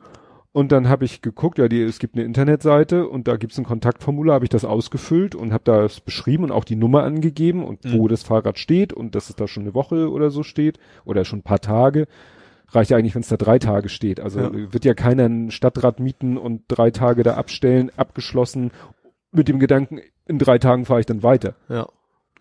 Und 0.54 0.72
dann 0.72 0.88
habe 0.88 1.04
ich 1.04 1.22
geguckt, 1.24 1.58
ja, 1.58 1.68
die, 1.68 1.82
es 1.82 1.98
gibt 1.98 2.16
eine 2.16 2.24
Internetseite 2.24 3.08
und 3.08 3.28
da 3.28 3.38
gibt's 3.38 3.58
ein 3.58 3.66
Kontaktformular, 3.66 4.36
habe 4.36 4.46
ich 4.46 4.50
das 4.50 4.66
ausgefüllt 4.66 5.34
und 5.34 5.52
habe 5.52 5.64
das 5.66 6.00
beschrieben 6.00 6.44
und 6.44 6.52
auch 6.52 6.64
die 6.64 6.76
Nummer 6.76 7.04
angegeben 7.04 7.64
und 7.66 7.80
wo 7.92 8.04
Mhm. 8.04 8.08
das 8.10 8.22
Fahrrad 8.22 8.60
steht 8.60 8.94
und 8.94 9.16
dass 9.16 9.30
es 9.30 9.36
da 9.36 9.48
schon 9.48 9.64
eine 9.64 9.74
Woche 9.74 10.12
oder 10.12 10.30
so 10.30 10.44
steht 10.44 10.78
oder 11.06 11.26
schon 11.26 11.40
ein 11.40 11.44
paar 11.44 11.60
Tage. 11.60 12.06
Reicht 12.70 12.92
ja 12.92 12.98
eigentlich, 12.98 13.16
wenn 13.16 13.24
es 13.24 13.30
da 13.30 13.38
drei 13.38 13.58
Tage 13.58 13.90
steht. 13.90 14.20
Also 14.20 14.40
Ja. 14.42 14.52
wird 14.54 14.86
ja 14.86 14.94
keiner 14.94 15.26
ein 15.26 15.50
Stadtrad 15.50 16.00
mieten 16.00 16.38
und 16.38 16.62
drei 16.68 16.92
Tage 16.92 17.24
da 17.24 17.34
abstellen, 17.34 17.92
abgeschlossen, 17.98 18.70
mit 19.32 19.48
dem 19.48 19.58
Gedanken, 19.58 20.02
in 20.28 20.38
drei 20.38 20.60
Tagen 20.60 20.86
fahre 20.86 21.00
ich 21.00 21.08
dann 21.08 21.24
weiter. 21.24 21.56
Ja. 21.68 21.88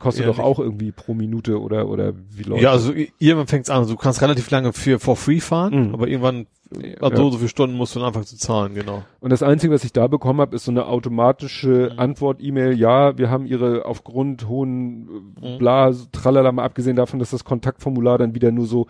Kostet 0.03 0.25
Eher 0.27 0.33
doch 0.33 0.39
auch 0.41 0.59
irgendwie 0.59 0.93
pro 0.93 1.15
Minute 1.15 1.61
oder 1.61 1.89
oder 1.89 2.13
wie 2.31 2.43
läuft 2.43 2.63
Ja, 2.63 2.71
also 2.73 2.93
irgendwann 3.19 3.47
fängt's 3.47 3.71
an. 3.71 3.79
Also 3.79 3.93
du 3.95 3.99
kannst 3.99 4.21
relativ 4.21 4.51
lange 4.51 4.73
für 4.73 4.99
for 4.99 5.17
free 5.17 5.41
fahren, 5.41 5.89
Mhm. 5.89 5.95
aber 5.95 6.09
irgendwann 6.09 6.47
Ja. 6.75 7.03
ab 7.03 7.13
so 7.15 7.27
und 7.27 7.33
so 7.33 7.37
viele 7.39 7.51
Stunden 7.51 7.77
musst 7.77 7.95
du 7.95 7.99
dann 7.99 8.09
anfangen 8.09 8.25
zu 8.25 8.39
zahlen, 8.39 8.73
genau. 8.75 9.05
Und 9.21 9.29
das 9.31 9.43
Einzige, 9.43 9.75
was 9.75 9.85
ich 9.85 9.93
da 9.93 10.07
bekommen 10.07 10.41
habe, 10.41 10.57
ist 10.57 10.65
so 10.65 10.71
eine 10.71 10.87
automatische 10.87 11.91
Mhm. 11.93 11.99
Antwort-E-Mail. 11.99 12.73
Ja, 12.79 13.19
wir 13.19 13.29
haben 13.31 13.45
ihre 13.45 13.85
aufgrund 13.85 14.49
hohen 14.49 15.35
äh, 15.43 15.55
Mhm. 15.55 15.59
bla, 15.59 15.93
tralala, 16.13 16.51
mal 16.51 16.65
abgesehen 16.65 16.97
davon, 16.97 17.19
dass 17.19 17.29
das 17.31 17.45
Kontaktformular 17.45 18.17
dann 18.17 18.35
wieder 18.35 18.51
nur 18.53 18.65
so 18.67 18.87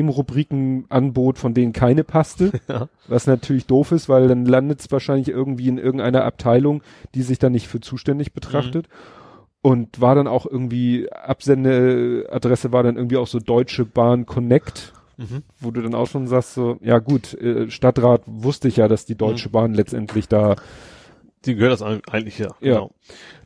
Themenrubriken 0.00 0.86
anbot, 0.88 1.38
von 1.38 1.54
denen 1.54 1.72
keine 1.72 2.04
passte. 2.04 2.50
Ja. 2.68 2.88
Was 3.08 3.26
natürlich 3.26 3.66
doof 3.66 3.90
ist, 3.92 4.08
weil 4.08 4.28
dann 4.28 4.44
landet 4.46 4.80
es 4.80 4.92
wahrscheinlich 4.92 5.28
irgendwie 5.28 5.68
in 5.68 5.78
irgendeiner 5.78 6.24
Abteilung, 6.24 6.82
die 7.14 7.22
sich 7.22 7.38
dann 7.38 7.52
nicht 7.52 7.66
für 7.68 7.80
zuständig 7.80 8.32
betrachtet. 8.32 8.88
Und 9.62 10.00
war 10.00 10.14
dann 10.14 10.26
auch 10.26 10.46
irgendwie, 10.46 11.10
Absendeadresse 11.12 12.72
war 12.72 12.82
dann 12.82 12.96
irgendwie 12.96 13.16
auch 13.18 13.26
so 13.26 13.38
Deutsche 13.40 13.84
Bahn 13.84 14.26
Connect, 14.26 14.92
Mhm. 15.18 15.42
wo 15.58 15.70
du 15.70 15.82
dann 15.82 15.94
auch 15.94 16.06
schon 16.06 16.26
sagst, 16.26 16.54
so, 16.54 16.78
ja 16.80 16.98
gut, 16.98 17.34
äh, 17.34 17.70
Stadtrat 17.70 18.22
wusste 18.26 18.68
ich 18.68 18.76
ja, 18.78 18.88
dass 18.88 19.04
die 19.04 19.16
Deutsche 19.16 19.48
Mhm. 19.48 19.52
Bahn 19.52 19.74
letztendlich 19.74 20.28
da, 20.28 20.56
Die 21.44 21.54
gehört 21.54 21.72
das 21.72 21.82
eigentlich 21.82 22.38
ja. 22.38 22.48
Ja. 22.60 22.74
Genau. 22.74 22.90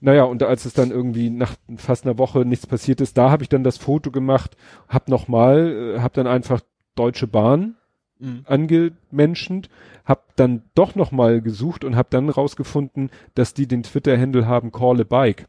naja, 0.01 0.25
und 0.25 0.43
als 0.45 0.65
es 0.67 0.73
dann 0.73 0.91
irgendwie 0.93 1.31
nach 1.31 1.55
fast 1.77 2.05
einer 2.07 2.19
Woche 2.19 2.45
nichts 2.45 2.67
passiert 2.67 3.01
ist, 3.01 3.17
da 3.19 3.31
habe 3.31 3.43
ich 3.45 3.49
dann 3.49 3.63
das 3.65 3.79
Foto 3.79 4.11
gemacht, 4.13 4.57
hab 4.89 5.09
nochmal, 5.09 5.95
äh, 5.97 6.01
hab 6.01 6.13
dann 6.15 6.27
einfach 6.29 6.61
Deutsche 6.97 7.27
Bahn 7.29 7.75
Mhm. 8.21 8.45
angemenschend, 8.47 9.69
hab 10.05 10.37
dann 10.37 10.63
doch 10.77 10.95
nochmal 10.95 11.41
gesucht 11.41 11.85
und 11.85 11.97
hab 11.97 12.11
dann 12.11 12.29
rausgefunden, 12.29 13.11
dass 13.35 13.55
die 13.55 13.67
den 13.67 13.83
Twitter-Handle 13.83 14.47
haben 14.47 14.71
Call 14.73 15.01
a 15.01 15.05
Bike. 15.05 15.47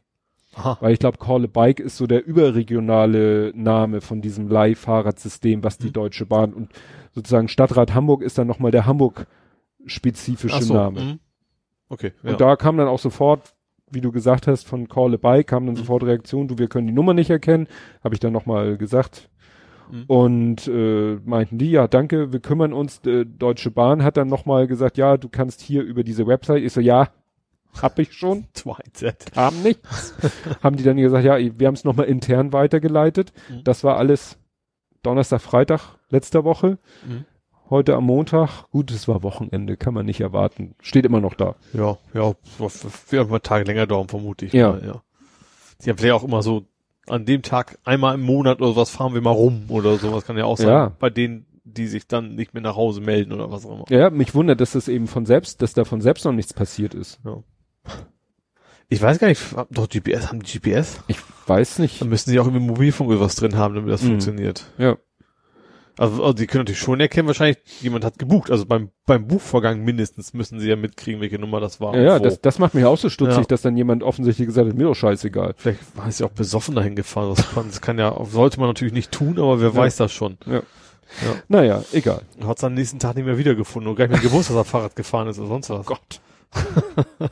Aha. 0.56 0.78
Weil 0.80 0.92
ich 0.94 0.98
glaube, 0.98 1.18
Call 1.18 1.44
a 1.44 1.46
Bike 1.46 1.80
ist 1.80 1.96
so 1.98 2.06
der 2.06 2.26
überregionale 2.26 3.52
Name 3.54 4.00
von 4.00 4.20
diesem 4.22 4.48
Leihfahrradsystem, 4.48 5.62
was 5.62 5.78
die 5.78 5.88
Mhm. 5.88 5.92
Deutsche 5.92 6.26
Bahn 6.26 6.52
und 6.54 6.70
sozusagen 7.12 7.48
Stadtrat 7.48 7.94
Hamburg 7.94 8.22
ist 8.22 8.38
dann 8.38 8.46
nochmal 8.46 8.70
der 8.70 8.86
Hamburg-spezifische 8.86 10.62
so, 10.62 10.74
Name. 10.74 11.00
mhm. 11.00 11.18
Okay. 11.88 12.12
Und 12.22 12.30
Ja. 12.30 12.36
da 12.36 12.56
kam 12.56 12.76
dann 12.78 12.88
auch 12.88 12.98
sofort, 12.98 13.54
wie 13.90 14.00
du 14.00 14.10
gesagt 14.12 14.46
hast, 14.46 14.66
von 14.66 14.88
Call 14.88 15.14
a 15.14 15.16
Bike 15.16 15.46
kam 15.46 15.66
dann 15.66 15.74
Mhm. 15.74 15.78
sofort 15.80 16.02
Reaktion, 16.04 16.48
du, 16.48 16.58
wir 16.58 16.68
können 16.68 16.86
die 16.88 16.92
Nummer 16.92 17.14
nicht 17.14 17.30
erkennen, 17.30 17.68
habe 18.02 18.14
ich 18.14 18.20
dann 18.20 18.32
nochmal 18.32 18.76
gesagt. 18.76 19.28
Mhm. 19.90 20.04
Und 20.08 20.66
äh, 20.68 21.18
meinten 21.24 21.58
die, 21.58 21.70
ja, 21.70 21.86
danke, 21.86 22.32
wir 22.32 22.40
kümmern 22.40 22.72
uns. 22.72 23.00
Äh, 23.06 23.24
Deutsche 23.24 23.70
Bahn 23.70 24.02
hat 24.02 24.16
dann 24.16 24.26
nochmal 24.26 24.66
gesagt, 24.66 24.96
ja, 24.98 25.16
du 25.16 25.28
kannst 25.28 25.60
hier 25.60 25.82
über 25.82 26.02
diese 26.02 26.26
Website. 26.26 26.64
Ich 26.64 26.72
so, 26.72 26.80
ja, 26.80 27.08
hab 27.82 27.98
ich 27.98 28.12
schon. 28.12 28.46
Twilight. 28.54 29.32
Haben 29.34 29.62
nichts. 29.62 30.14
haben 30.62 30.76
die 30.76 30.84
dann 30.84 30.96
gesagt, 30.96 31.24
ja, 31.24 31.38
wir 31.38 31.66
haben 31.66 31.74
es 31.74 31.84
nochmal 31.84 32.06
intern 32.06 32.52
weitergeleitet. 32.52 33.32
Mhm. 33.48 33.64
Das 33.64 33.84
war 33.84 33.96
alles 33.96 34.38
Donnerstag, 35.02 35.40
Freitag 35.40 35.96
letzter 36.08 36.44
Woche. 36.44 36.78
Mhm. 37.06 37.24
Heute 37.68 37.96
am 37.96 38.04
Montag. 38.04 38.70
Gut, 38.70 38.90
es 38.92 39.08
war 39.08 39.22
Wochenende, 39.22 39.76
kann 39.76 39.92
man 39.92 40.06
nicht 40.06 40.20
erwarten. 40.20 40.76
Steht 40.80 41.04
immer 41.04 41.20
noch 41.20 41.34
da. 41.34 41.56
Ja, 41.72 41.98
ja, 42.14 42.34
wird 42.58 43.32
ein 43.32 43.42
Tage 43.42 43.64
länger 43.64 43.86
dauern, 43.86 44.08
vermute 44.08 44.46
ich. 44.46 44.52
Ja. 44.52 44.72
Mal, 44.72 44.86
ja. 44.86 45.02
Die 45.84 45.90
haben 45.90 45.98
vielleicht 45.98 46.14
auch 46.14 46.24
immer 46.24 46.42
so 46.42 46.64
an 47.08 47.24
dem 47.24 47.42
Tag 47.42 47.78
einmal 47.84 48.14
im 48.14 48.22
Monat 48.22 48.60
oder 48.60 48.76
was 48.76 48.90
fahren 48.90 49.14
wir 49.14 49.20
mal 49.20 49.30
rum 49.30 49.64
oder 49.68 49.96
sowas 49.96 50.24
kann 50.24 50.36
ja 50.36 50.44
auch 50.44 50.56
sein. 50.56 50.68
Ja. 50.68 50.92
Bei 50.98 51.10
denen, 51.10 51.46
die 51.64 51.86
sich 51.86 52.06
dann 52.06 52.34
nicht 52.34 52.54
mehr 52.54 52.62
nach 52.62 52.76
Hause 52.76 53.00
melden 53.00 53.32
oder 53.32 53.50
was 53.50 53.66
auch 53.66 53.74
immer. 53.74 53.84
Ja, 53.88 54.10
mich 54.10 54.34
wundert, 54.34 54.60
dass 54.60 54.72
das 54.72 54.88
eben 54.88 55.06
von 55.06 55.26
selbst, 55.26 55.62
dass 55.62 55.72
da 55.72 55.84
von 55.84 56.00
selbst 56.00 56.24
noch 56.24 56.32
nichts 56.32 56.52
passiert 56.52 56.94
ist. 56.94 57.20
Ich 58.88 59.02
weiß 59.02 59.18
gar 59.18 59.28
nicht, 59.28 59.42
doch 59.70 59.88
GPS, 59.88 60.28
haben 60.28 60.40
die 60.42 60.58
GPS? 60.60 61.00
Ich 61.08 61.18
weiß 61.46 61.80
nicht. 61.80 62.00
Dann 62.00 62.08
müssen 62.08 62.30
sie 62.30 62.38
auch 62.38 62.46
irgendwie 62.46 62.64
Mobilfunk 62.66 63.10
oder 63.10 63.20
was 63.20 63.34
drin 63.34 63.56
haben, 63.56 63.74
damit 63.74 63.90
das 63.92 64.02
Mhm. 64.02 64.08
funktioniert. 64.08 64.64
Ja. 64.78 64.96
Also, 65.98 66.22
also 66.22 66.34
die 66.34 66.46
können 66.46 66.60
natürlich 66.60 66.78
schon 66.78 67.00
erkennen, 67.00 67.26
wahrscheinlich 67.26 67.56
jemand 67.80 68.04
hat 68.04 68.18
gebucht. 68.18 68.50
Also 68.50 68.66
beim, 68.66 68.90
beim 69.06 69.26
Buchvorgang 69.26 69.82
mindestens 69.82 70.34
müssen 70.34 70.60
sie 70.60 70.68
ja 70.68 70.76
mitkriegen, 70.76 71.22
welche 71.22 71.38
Nummer 71.38 71.58
das 71.58 71.80
war. 71.80 71.96
Ja, 71.96 72.02
ja 72.02 72.18
das, 72.18 72.40
das 72.40 72.58
macht 72.58 72.74
mich 72.74 72.84
auch 72.84 72.98
so 72.98 73.08
stutzig, 73.08 73.38
Ja. 73.38 73.44
dass 73.44 73.62
dann 73.62 73.76
jemand 73.78 74.02
offensichtlich 74.02 74.46
gesagt 74.46 74.68
hat, 74.68 74.76
mir 74.76 74.84
doch 74.84 74.94
scheißegal. 74.94 75.54
Vielleicht 75.56 75.80
war 75.96 76.06
es 76.06 76.18
ja 76.18 76.26
auch 76.26 76.32
besoffen 76.32 76.74
dahin 76.74 76.96
gefahren. 76.96 77.32
Das 77.34 77.50
kann, 77.50 77.66
das 77.68 77.80
kann 77.80 77.98
ja, 77.98 78.14
sollte 78.26 78.60
man 78.60 78.68
natürlich 78.68 78.92
nicht 78.92 79.10
tun, 79.10 79.38
aber 79.38 79.58
wer 79.60 79.70
Ja. 79.70 79.74
weiß 79.74 79.96
das 79.96 80.12
schon. 80.12 80.36
Ja. 80.44 80.56
Ja. 80.56 80.62
Naja, 81.48 81.82
egal. 81.92 82.22
Hat 82.44 82.58
es 82.58 82.64
am 82.64 82.74
nächsten 82.74 82.98
Tag 82.98 83.16
nicht 83.16 83.24
mehr 83.24 83.38
wiedergefunden 83.38 83.88
und 83.88 83.96
gar 83.96 84.04
nicht 84.06 84.12
mehr 84.20 84.30
gewusst, 84.30 84.50
dass 84.50 84.56
er 84.56 84.64
Fahrrad 84.64 84.96
gefahren 84.96 85.28
ist 85.28 85.38
oder 85.38 85.48
sonst 85.48 85.70
was. 85.70 85.86
Gott. 85.86 86.20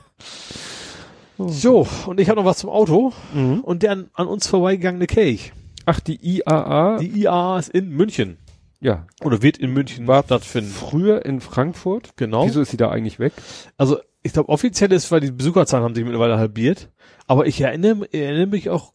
So, 1.39 1.87
und 2.07 2.21
ich 2.21 2.29
habe 2.29 2.41
noch 2.41 2.47
was 2.47 2.59
zum 2.59 2.71
Auto 2.71 3.13
Mhm. 3.35 3.61
und 3.61 3.83
der 3.83 3.93
an, 3.93 4.11
an 4.15 4.27
uns 4.29 4.47
vorbeigegangene 4.47 5.07
Kelch. 5.07 5.53
Ach, 5.87 6.01
die 6.01 6.17
IAA, 6.23 6.99
Die 6.99 7.09
IAA 7.23 7.59
ist 7.59 7.69
in 7.71 7.91
München. 7.91 8.39
ja, 8.81 9.07
Oder 9.23 9.43
wird 9.43 9.59
in 9.59 9.73
München 9.73 10.07
War 10.07 10.23
stattfinden. 10.23 10.71
früher 10.71 11.25
in 11.27 11.41
Frankfurt. 11.41 12.17
Genau. 12.17 12.47
Wieso 12.47 12.61
ist 12.61 12.71
sie 12.71 12.77
da 12.77 12.91
eigentlich 12.91 13.19
weg? 13.19 13.33
Also 13.77 13.99
ich 14.23 14.33
glaube 14.33 14.49
offiziell 14.49 14.93
ist, 14.93 15.11
weil 15.13 15.21
die 15.21 15.31
Besucherzahlen 15.33 15.85
haben 15.85 15.95
sich 15.95 16.05
mittlerweile 16.05 16.39
halbiert. 16.39 16.89
Aber 17.27 17.47
ich 17.47 17.61
erinnere, 17.61 18.09
erinnere 18.13 18.47
mich 18.47 18.71
auch 18.71 18.94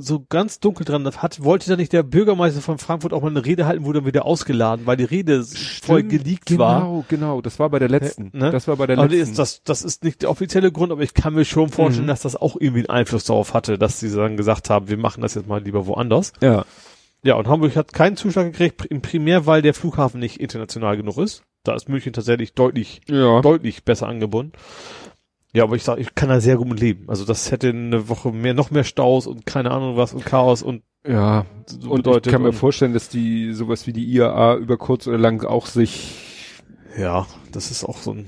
so 0.00 0.24
ganz 0.28 0.60
dunkel 0.60 0.84
dran. 0.86 1.02
Das 1.04 1.22
hat, 1.22 1.42
wollte 1.42 1.68
da 1.68 1.76
nicht 1.76 1.92
der 1.92 2.02
Bürgermeister 2.04 2.60
von 2.60 2.78
Frankfurt 2.78 3.12
auch 3.12 3.20
mal 3.20 3.30
eine 3.30 3.44
Rede 3.44 3.66
halten, 3.66 3.84
wurde 3.84 3.98
dann 4.00 4.06
wieder 4.06 4.24
ausgeladen, 4.24 4.86
weil 4.86 4.96
die 4.96 5.04
Rede 5.04 5.42
voll 5.44 6.00
Stimmt, 6.04 6.08
geleakt 6.10 6.46
genau, 6.46 6.60
war. 6.60 6.80
Genau, 6.80 7.04
genau. 7.08 7.40
Das 7.42 7.58
war 7.58 7.68
bei 7.68 7.78
der 7.80 7.88
letzten. 7.88 8.30
Ne? 8.32 8.50
Das 8.50 8.68
war 8.68 8.76
bei 8.76 8.86
der 8.86 8.96
Aber 8.98 9.08
letzten. 9.08 9.30
ist, 9.32 9.38
das, 9.38 9.62
das 9.64 9.82
ist 9.82 10.04
nicht 10.04 10.22
der 10.22 10.30
offizielle 10.30 10.70
Grund, 10.72 10.92
aber 10.92 11.02
ich 11.02 11.14
kann 11.14 11.34
mir 11.34 11.44
schon 11.44 11.68
vorstellen, 11.68 12.06
Mhm. 12.06 12.10
dass 12.10 12.22
das 12.22 12.36
auch 12.36 12.56
irgendwie 12.58 12.80
einen 12.88 12.90
Einfluss 12.90 13.24
darauf 13.24 13.54
hatte, 13.54 13.76
dass 13.76 13.98
sie 14.00 14.10
dann 14.14 14.36
gesagt 14.36 14.70
haben, 14.70 14.88
wir 14.88 14.96
machen 14.98 15.20
das 15.20 15.34
jetzt 15.34 15.48
mal 15.48 15.62
lieber 15.62 15.86
woanders. 15.86 16.32
ja. 16.40 16.64
Ja, 17.24 17.34
und 17.34 17.48
Hamburg 17.48 17.74
hat 17.74 17.92
keinen 17.92 18.16
Zuschlag 18.16 18.52
gekriegt, 18.52 18.84
im 18.86 19.02
Primär, 19.02 19.44
weil 19.44 19.60
der 19.60 19.74
Flughafen 19.74 20.20
nicht 20.20 20.38
international 20.38 20.96
genug 20.96 21.18
ist. 21.18 21.42
Da 21.64 21.74
ist 21.74 21.88
München 21.88 22.12
tatsächlich 22.12 22.52
deutlich, 22.54 23.00
Ja. 23.08 23.40
deutlich 23.40 23.82
besser 23.82 24.06
angebunden. 24.06 24.52
Ja, 25.58 25.64
aber 25.64 25.74
ich 25.74 25.82
sag, 25.82 25.98
ich 25.98 26.14
kann 26.14 26.28
da 26.28 26.38
sehr 26.40 26.56
gut 26.56 26.68
mit 26.68 26.78
leben. 26.78 27.08
Also 27.08 27.24
das 27.24 27.50
hätte 27.50 27.70
eine 27.70 28.08
Woche 28.08 28.30
mehr, 28.30 28.54
noch 28.54 28.70
mehr 28.70 28.84
Staus 28.84 29.26
und 29.26 29.44
keine 29.44 29.72
Ahnung 29.72 29.96
was 29.96 30.14
und 30.14 30.24
Chaos 30.24 30.62
und 30.62 30.84
Ja. 31.04 31.46
Und 31.88 32.06
ich 32.06 32.22
kann 32.22 32.42
mir 32.42 32.52
vorstellen, 32.52 32.92
dass 32.92 33.08
die, 33.08 33.52
sowas 33.52 33.88
wie 33.88 33.92
die 33.92 34.04
IAA 34.04 34.54
über 34.56 34.76
kurz 34.76 35.08
oder 35.08 35.18
lang 35.18 35.44
auch 35.44 35.66
sich, 35.66 36.14
Ja, 36.96 37.26
das 37.50 37.72
ist 37.72 37.84
auch 37.84 37.98
so 37.98 38.12
ein 38.12 38.26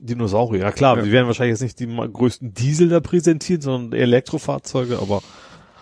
Dinosaurier. 0.00 0.62
Ja 0.62 0.72
klar, 0.72 0.96
Ja. 0.96 1.02
die 1.02 1.12
werden 1.12 1.26
wahrscheinlich 1.26 1.52
jetzt 1.60 1.62
nicht 1.62 1.80
die 1.80 1.86
größten 1.86 2.54
Diesel 2.54 2.88
da 2.88 3.00
präsentieren, 3.00 3.60
sondern 3.60 3.98
Elektrofahrzeuge, 4.00 4.98
aber 5.00 5.22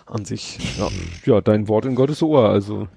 an 0.05 0.25
sich, 0.25 0.59
ja. 0.77 0.89
ja, 1.25 1.39
dein 1.39 1.69
Wort 1.69 1.85
in 1.85 1.95
Gottes 1.95 2.21
Ohr, 2.21 2.49
also. 2.49 2.89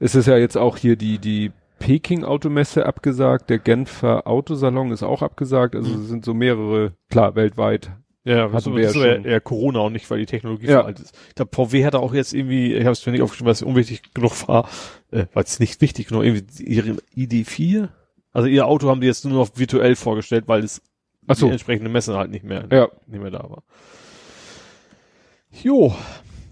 Es 0.00 0.16
ist 0.16 0.26
ja 0.26 0.36
jetzt 0.36 0.56
auch 0.58 0.76
hier 0.76 0.96
die, 0.96 1.18
die 1.20 1.52
Peking 1.84 2.24
Automesse 2.24 2.86
abgesagt, 2.86 3.50
der 3.50 3.58
Genfer 3.58 4.26
Autosalon 4.26 4.90
ist 4.90 5.02
auch 5.02 5.20
abgesagt, 5.20 5.76
also 5.76 5.94
es 6.00 6.08
sind 6.08 6.24
so 6.24 6.32
mehrere, 6.32 6.94
klar, 7.10 7.34
weltweit. 7.34 7.92
Ja, 8.24 8.44
Hatten 8.44 8.52
das 8.54 8.66
wir 8.66 8.80
ja 8.82 8.88
ist 8.88 8.96
eher, 8.96 9.14
schon. 9.16 9.24
eher 9.26 9.40
Corona 9.42 9.80
und 9.80 9.92
nicht, 9.92 10.10
weil 10.10 10.18
die 10.18 10.24
Technologie 10.24 10.66
Ja. 10.66 10.80
so 10.80 10.84
alt 10.86 10.98
ist. 11.00 11.14
Ich 11.28 11.34
glaube, 11.34 11.50
VW 11.54 11.84
hat 11.84 11.94
auch 11.94 12.14
jetzt 12.14 12.32
irgendwie, 12.32 12.72
ich 12.72 12.84
habe 12.84 12.92
es 12.92 13.04
mir 13.04 13.12
nicht 13.12 13.20
aufgeschrieben, 13.20 13.48
weil 13.48 13.52
es 13.52 13.62
unwichtig 13.62 14.14
genug 14.14 14.48
war, 14.48 14.66
äh, 15.10 15.26
weil 15.34 15.44
es 15.44 15.60
nicht 15.60 15.82
wichtig 15.82 16.06
genug, 16.06 16.24
irgendwie 16.24 16.62
ihre 16.64 16.96
ID4, 17.14 17.90
also 18.32 18.48
ihr 18.48 18.66
Auto 18.66 18.88
haben 18.88 19.02
die 19.02 19.06
jetzt 19.06 19.26
nur 19.26 19.34
noch 19.34 19.50
virtuell 19.56 19.94
vorgestellt, 19.94 20.44
weil 20.46 20.64
es 20.64 20.80
Ach 21.26 21.36
so. 21.36 21.46
die 21.46 21.52
entsprechende 21.52 21.90
Messe 21.90 22.16
halt 22.16 22.30
nicht 22.30 22.44
mehr, 22.46 22.66
Ja. 22.72 22.88
nicht 23.06 23.20
mehr 23.20 23.30
da 23.30 23.40
war. 23.50 23.62
Jo, 25.62 25.94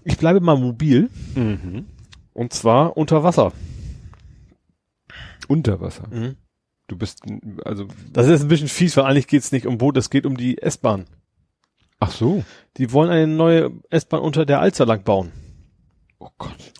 ich 0.03 0.17
bleibe 0.17 0.41
mal 0.41 0.57
mobil 0.57 1.09
Mhm. 1.33 1.85
und 2.33 2.53
zwar 2.53 2.95
unter 2.97 3.23
Wasser. 3.23 3.51
Unter 5.45 5.81
Wasser. 5.81 6.35
Du 6.87 6.97
bist, 6.97 7.21
also, 7.63 7.87
Das 8.11 8.27
ist 8.27 8.41
ein 8.41 8.47
bisschen 8.49 8.67
fies, 8.67 8.97
weil 8.97 9.05
eigentlich 9.05 9.27
geht's 9.27 9.51
nicht 9.51 9.65
um 9.65 9.77
Boot, 9.77 9.97
es 9.97 10.09
geht 10.09 10.25
um 10.25 10.35
die 10.37 10.57
S-Bahn. 10.57 11.05
ach 11.99 12.11
so. 12.11 12.43
Die 12.77 12.91
wollen 12.91 13.09
eine 13.09 13.27
neue 13.27 13.71
S-Bahn 13.89 14.21
unter 14.21 14.45
der 14.45 14.59
Alster 14.59 14.85
lang 14.85 15.03
bauen. 15.03 15.31
Oh 16.19 16.29
Gott. 16.37 16.73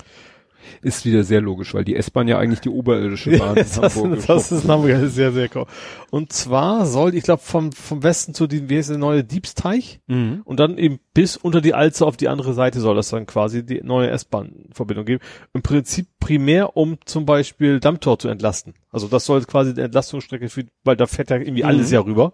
Ist 0.84 1.06
wieder 1.06 1.24
sehr 1.24 1.42
logisch, 1.42 1.74
weil 1.74 1.84
die 1.86 1.96
S-Bahn 1.96 2.28
ja 2.28 2.38
eigentlich 2.38 2.60
die 2.60 2.70
oberirdische 2.70 3.32
Bahn 3.40 3.56
in 3.58 3.64
das, 3.64 3.78
Hamburg 3.96 4.18
ist. 4.18 4.30
das 4.30 4.52
ist 4.52 4.64
in 4.66 4.70
Hamburg 4.70 4.92
ist 4.92 5.16
sehr, 5.16 5.32
sehr 5.32 5.50
cool. 5.56 5.66
Und 6.12 6.34
zwar 6.34 6.86
soll, 6.86 7.16
ich 7.16 7.24
glaube, 7.24 7.42
vom, 7.42 7.72
vom 7.72 8.04
Westen 8.04 8.34
zu 8.34 8.48
diesem, 8.48 8.70
wie 8.70 8.78
heißt 8.78 8.90
der 8.90 8.98
neue 8.98 9.24
Diebsteich? 9.24 10.02
Mhm. 10.08 10.42
Und 10.44 10.60
dann 10.60 10.78
eben 10.78 11.00
bis 11.14 11.38
unter 11.38 11.62
die 11.62 11.74
Alster 11.74 12.06
auf 12.06 12.18
die 12.18 12.28
andere 12.28 12.54
Seite 12.54 12.80
soll 12.82 12.96
das 12.96 13.10
dann 13.10 13.26
quasi 13.26 13.66
die 13.66 13.82
neue 13.82 14.10
S-Bahn-Verbindung 14.10 15.06
geben. 15.06 15.24
Im 15.54 15.62
Prinzip 15.62 16.08
primär, 16.20 16.76
um 16.76 16.98
zum 17.06 17.26
Beispiel 17.26 17.80
Dammtor 17.80 18.20
zu 18.20 18.28
entlasten. 18.28 18.74
Also 18.92 19.08
das 19.08 19.26
soll 19.26 19.42
quasi 19.46 19.74
die 19.74 19.82
Entlastungsstrecke 19.82 20.50
für, 20.50 20.64
weil 20.84 20.96
da 20.98 21.06
fährt 21.08 21.30
ja 21.30 21.38
irgendwie 21.38 21.64
Mhm. 21.64 21.70
alles 21.70 21.92
ja 21.92 22.02
rüber. 22.02 22.34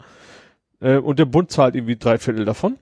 Äh, 0.82 0.98
und 0.98 1.20
der 1.20 1.26
Bund 1.26 1.52
zahlt 1.52 1.76
irgendwie 1.76 1.98
drei 1.98 2.18
Viertel 2.18 2.46
davon. 2.46 2.78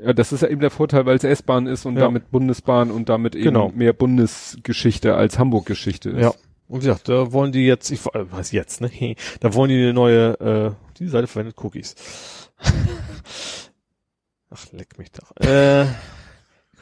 Ja, 0.00 0.12
das 0.12 0.32
ist 0.32 0.42
ja 0.42 0.48
eben 0.48 0.60
der 0.60 0.70
Vorteil, 0.70 1.04
weil 1.06 1.16
es 1.16 1.24
S-Bahn 1.24 1.66
ist 1.66 1.84
und 1.86 1.96
Ja. 1.96 2.02
damit 2.02 2.30
Bundesbahn 2.30 2.90
und 2.90 3.08
damit 3.08 3.34
eben 3.34 3.44
Genau. 3.44 3.70
mehr 3.74 3.92
Bundesgeschichte 3.92 5.14
als 5.16 5.38
Hamburg-Geschichte 5.38 6.10
ist. 6.10 6.20
Ja. 6.20 6.28
Und 6.68 6.82
wie 6.82 6.86
gesagt, 6.86 7.08
da 7.08 7.32
wollen 7.32 7.50
die 7.50 7.66
jetzt, 7.66 7.90
ich 7.90 8.04
äh, 8.14 8.24
was 8.30 8.52
jetzt, 8.52 8.80
ne? 8.80 8.90
Da 9.40 9.54
wollen 9.54 9.70
die 9.70 9.76
eine 9.82 9.92
neue, 9.94 10.40
äh, 10.40 10.70
die 10.98 11.08
Seite 11.08 11.26
verwendet 11.26 11.56
Cookies. 11.62 11.94
Ach, 14.50 14.66
leck 14.72 14.98
mich 14.98 15.10
doch. 15.12 15.36
Äh, 15.44 15.86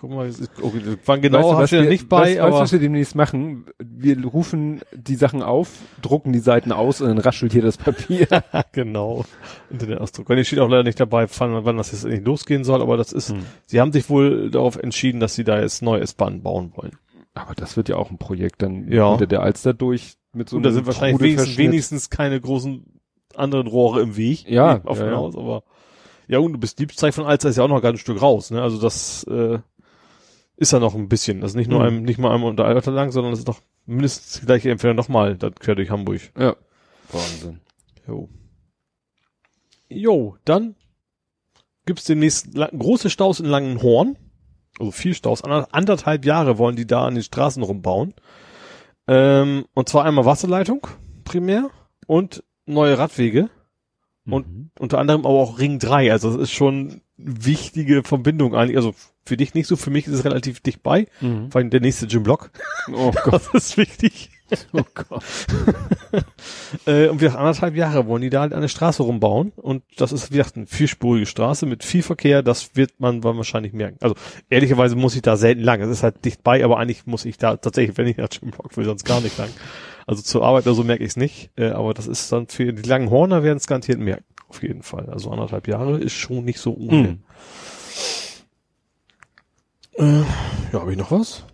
guck 0.08 0.16
mal, 0.16 0.26
es 0.26 0.38
ist- 0.40 0.50
okay, 0.62 0.80
wann 1.04 1.20
genau 1.20 1.54
weißt 1.56 1.72
du, 1.72 1.76
ich 1.76 1.80
ja 1.80 1.82
wir, 1.82 1.88
nicht 1.90 2.08
bei, 2.08 2.16
weißt, 2.20 2.30
weißt, 2.30 2.40
aber 2.40 2.50
du, 2.50 2.56
was 2.58 2.72
wir 2.72 2.78
demnächst 2.78 3.14
machen? 3.14 3.66
Wir 3.78 4.24
rufen 4.24 4.80
die 4.94 5.14
Sachen 5.16 5.42
auf, 5.42 5.70
drucken 6.02 6.32
die 6.32 6.38
Seiten 6.38 6.72
aus 6.72 7.00
und 7.00 7.08
dann 7.08 7.18
raschelt 7.18 7.52
hier 7.52 7.62
das 7.62 7.76
Papier. 7.76 8.26
genau. 8.72 9.24
Internetausdruck. 9.70 10.28
Weil 10.28 10.36
hier 10.36 10.44
steht 10.44 10.58
auch 10.60 10.68
leider 10.68 10.84
nicht 10.84 11.00
dabei, 11.00 11.26
wann, 11.38 11.64
wann 11.64 11.76
das 11.76 11.92
jetzt 11.92 12.04
endlich 12.04 12.24
losgehen 12.24 12.64
soll, 12.64 12.82
aber 12.82 12.96
das 12.96 13.12
ist, 13.12 13.30
Hm. 13.30 13.38
sie 13.66 13.80
haben 13.80 13.92
sich 13.92 14.08
wohl 14.08 14.50
darauf 14.50 14.76
entschieden, 14.76 15.20
dass 15.20 15.34
sie 15.34 15.44
da 15.44 15.60
jetzt 15.60 15.82
neue 15.82 16.00
S-Bahn 16.00 16.42
bauen 16.42 16.72
wollen. 16.76 16.92
Aber 17.34 17.54
das 17.54 17.76
wird 17.76 17.88
ja 17.88 17.96
auch 17.96 18.10
ein 18.10 18.18
Projekt 18.18 18.62
dann 18.62 18.90
Ja. 18.90 19.06
unter 19.08 19.26
der 19.26 19.42
Alster 19.42 19.74
durch 19.74 20.14
mit 20.32 20.48
so 20.48 20.56
Und 20.56 20.62
da 20.62 20.70
sind 20.70 20.86
wahrscheinlich 20.86 21.20
wenigstens, 21.20 21.56
wenigstens 21.58 22.10
keine 22.10 22.40
großen 22.40 22.84
anderen 23.34 23.66
Rohre 23.66 24.00
im 24.02 24.16
Weg. 24.16 24.48
Ja, 24.48 24.80
Auf 24.84 24.98
ja, 24.98 25.06
ja, 25.06 25.10
ja. 25.12 25.16
aus, 25.18 25.36
aber 25.36 25.62
ja, 26.28 26.38
und 26.38 26.52
du 26.54 26.58
bist 26.58 26.78
Diebsteig 26.78 27.14
von 27.14 27.24
Alster 27.24 27.50
ist 27.50 27.56
ja 27.56 27.64
auch 27.64 27.68
noch 27.68 27.76
ein 27.76 27.82
ganzes 27.82 28.00
Stück 28.00 28.20
raus, 28.20 28.50
ne? 28.50 28.60
Also 28.62 28.80
das 28.80 29.22
äh, 29.24 29.58
ist 30.56 30.72
ja 30.72 30.78
noch 30.78 30.94
ein 30.94 31.08
bisschen. 31.08 31.40
Das 31.40 31.52
ist 31.52 31.56
nicht 31.56 31.70
nur 31.70 31.80
Mhm. 31.80 31.86
einem, 31.86 32.02
nicht 32.02 32.18
mal 32.18 32.32
einmal 32.34 32.50
unter 32.50 32.64
Alter 32.64 32.90
lang, 32.92 33.10
sondern 33.12 33.32
das 33.32 33.40
ist 33.40 33.46
noch 33.48 33.60
mindestens 33.86 34.44
gleich 34.46 34.64
entweder 34.66 34.94
nochmal 34.94 35.36
dann 35.36 35.54
quer 35.54 35.74
durch 35.74 35.90
Hamburg. 35.90 36.20
Ja. 36.38 36.56
Wahnsinn. 37.12 37.60
Jo. 38.08 38.28
Jo, 39.88 40.36
dann 40.44 40.74
gibt's 41.84 42.04
demnächst 42.04 42.54
große 42.54 43.10
Staus 43.10 43.38
in 43.40 43.46
Langenhorn. 43.46 44.16
Also 44.78 44.90
viel 44.90 45.14
Staus. 45.14 45.42
Ander, 45.44 45.68
anderthalb 45.72 46.24
Jahre 46.24 46.58
wollen 46.58 46.76
die 46.76 46.86
da 46.86 47.06
an 47.06 47.14
den 47.14 47.22
Straßen 47.22 47.62
rumbauen. 47.62 48.14
Ähm, 49.06 49.66
und 49.74 49.88
zwar 49.88 50.04
einmal 50.04 50.24
Wasserleitung, 50.24 50.86
primär, 51.24 51.70
und 52.06 52.42
neue 52.66 52.98
Radwege. 52.98 53.48
Und 54.26 54.48
Mhm. 54.48 54.70
unter 54.80 54.98
anderem 54.98 55.20
aber 55.24 55.36
auch 55.36 55.58
Ring 55.60 55.78
3. 55.78 56.10
Also 56.10 56.32
das 56.32 56.40
ist 56.42 56.50
schon 56.52 57.00
wichtige 57.16 58.02
Verbindung 58.02 58.54
eigentlich. 58.56 58.76
Also 58.76 58.94
für 59.26 59.36
dich 59.36 59.54
nicht 59.54 59.66
so, 59.66 59.76
für 59.76 59.90
mich 59.90 60.06
ist 60.06 60.14
es 60.14 60.24
relativ 60.24 60.60
dicht 60.60 60.82
bei. 60.82 61.06
Mhm. 61.20 61.50
Vor 61.50 61.60
allem 61.60 61.70
der 61.70 61.80
nächste 61.80 62.06
Jim 62.06 62.22
Block. 62.22 62.50
Oh 62.92 63.12
Gott. 63.24 63.42
Das 63.52 63.54
ist 63.54 63.76
wichtig. 63.76 64.30
Oh 64.72 64.82
Gott. 64.94 65.22
Äh, 66.86 67.08
und 67.08 67.20
wir 67.20 67.36
anderthalb 67.38 67.74
Jahre 67.74 68.06
wollen 68.06 68.22
die 68.22 68.30
da 68.30 68.40
halt 68.40 68.52
eine 68.52 68.68
Straße 68.68 69.02
rumbauen. 69.02 69.52
Und 69.56 69.82
das 69.96 70.12
ist, 70.12 70.30
wie 70.32 70.36
gesagt, 70.36 70.56
eine 70.56 70.66
vierspurige 70.66 71.26
Straße 71.26 71.66
mit 71.66 71.84
viel 71.84 72.02
Verkehr. 72.02 72.42
Das 72.42 72.74
wird 72.74 72.98
man 72.98 73.22
wahrscheinlich 73.24 73.72
merken. 73.72 73.98
Also 74.00 74.14
ehrlicherweise 74.48 74.96
muss 74.96 75.14
ich 75.16 75.22
da 75.22 75.36
selten 75.36 75.62
lang. 75.62 75.80
Es 75.80 75.88
ist 75.88 76.02
halt 76.02 76.24
dicht 76.24 76.42
bei, 76.42 76.64
aber 76.64 76.78
eigentlich 76.78 77.06
muss 77.06 77.24
ich 77.24 77.38
da 77.38 77.56
tatsächlich, 77.56 77.96
wenn 77.98 78.06
ich 78.06 78.16
nach 78.16 78.28
Jim 78.30 78.50
Block 78.50 78.76
will, 78.76 78.84
sonst 78.84 79.04
gar 79.04 79.20
nicht 79.20 79.36
lang. 79.36 79.50
Also 80.06 80.22
zur 80.22 80.44
Arbeit 80.44 80.66
oder 80.66 80.74
so 80.74 80.84
merke 80.84 81.02
ich 81.02 81.10
es 81.10 81.16
nicht. 81.16 81.50
Äh, 81.56 81.70
aber 81.70 81.92
das 81.94 82.06
ist 82.06 82.30
dann 82.32 82.46
für 82.46 82.72
die 82.72 82.88
langen 82.88 83.10
Horner 83.10 83.42
werden 83.42 83.58
es 83.58 83.66
garantiert 83.66 83.98
merken. 83.98 84.24
Auf 84.48 84.62
jeden 84.62 84.82
Fall. 84.82 85.08
Also 85.10 85.30
anderthalb 85.30 85.66
Jahre 85.68 85.98
ist 85.98 86.14
schon 86.14 86.44
nicht 86.44 86.60
so 86.60 86.74
ohne. 86.74 87.08
Mhm. 87.08 87.22
Ja, 89.98 90.80
habe 90.80 90.92
ich 90.92 90.98
noch 90.98 91.10
was? 91.10 91.44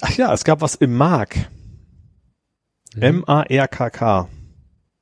Ach 0.00 0.16
ja, 0.16 0.32
es 0.32 0.44
gab 0.44 0.60
was 0.60 0.74
im 0.74 0.96
Mark. 0.96 1.36
M-A-R-K-K. 2.96 4.28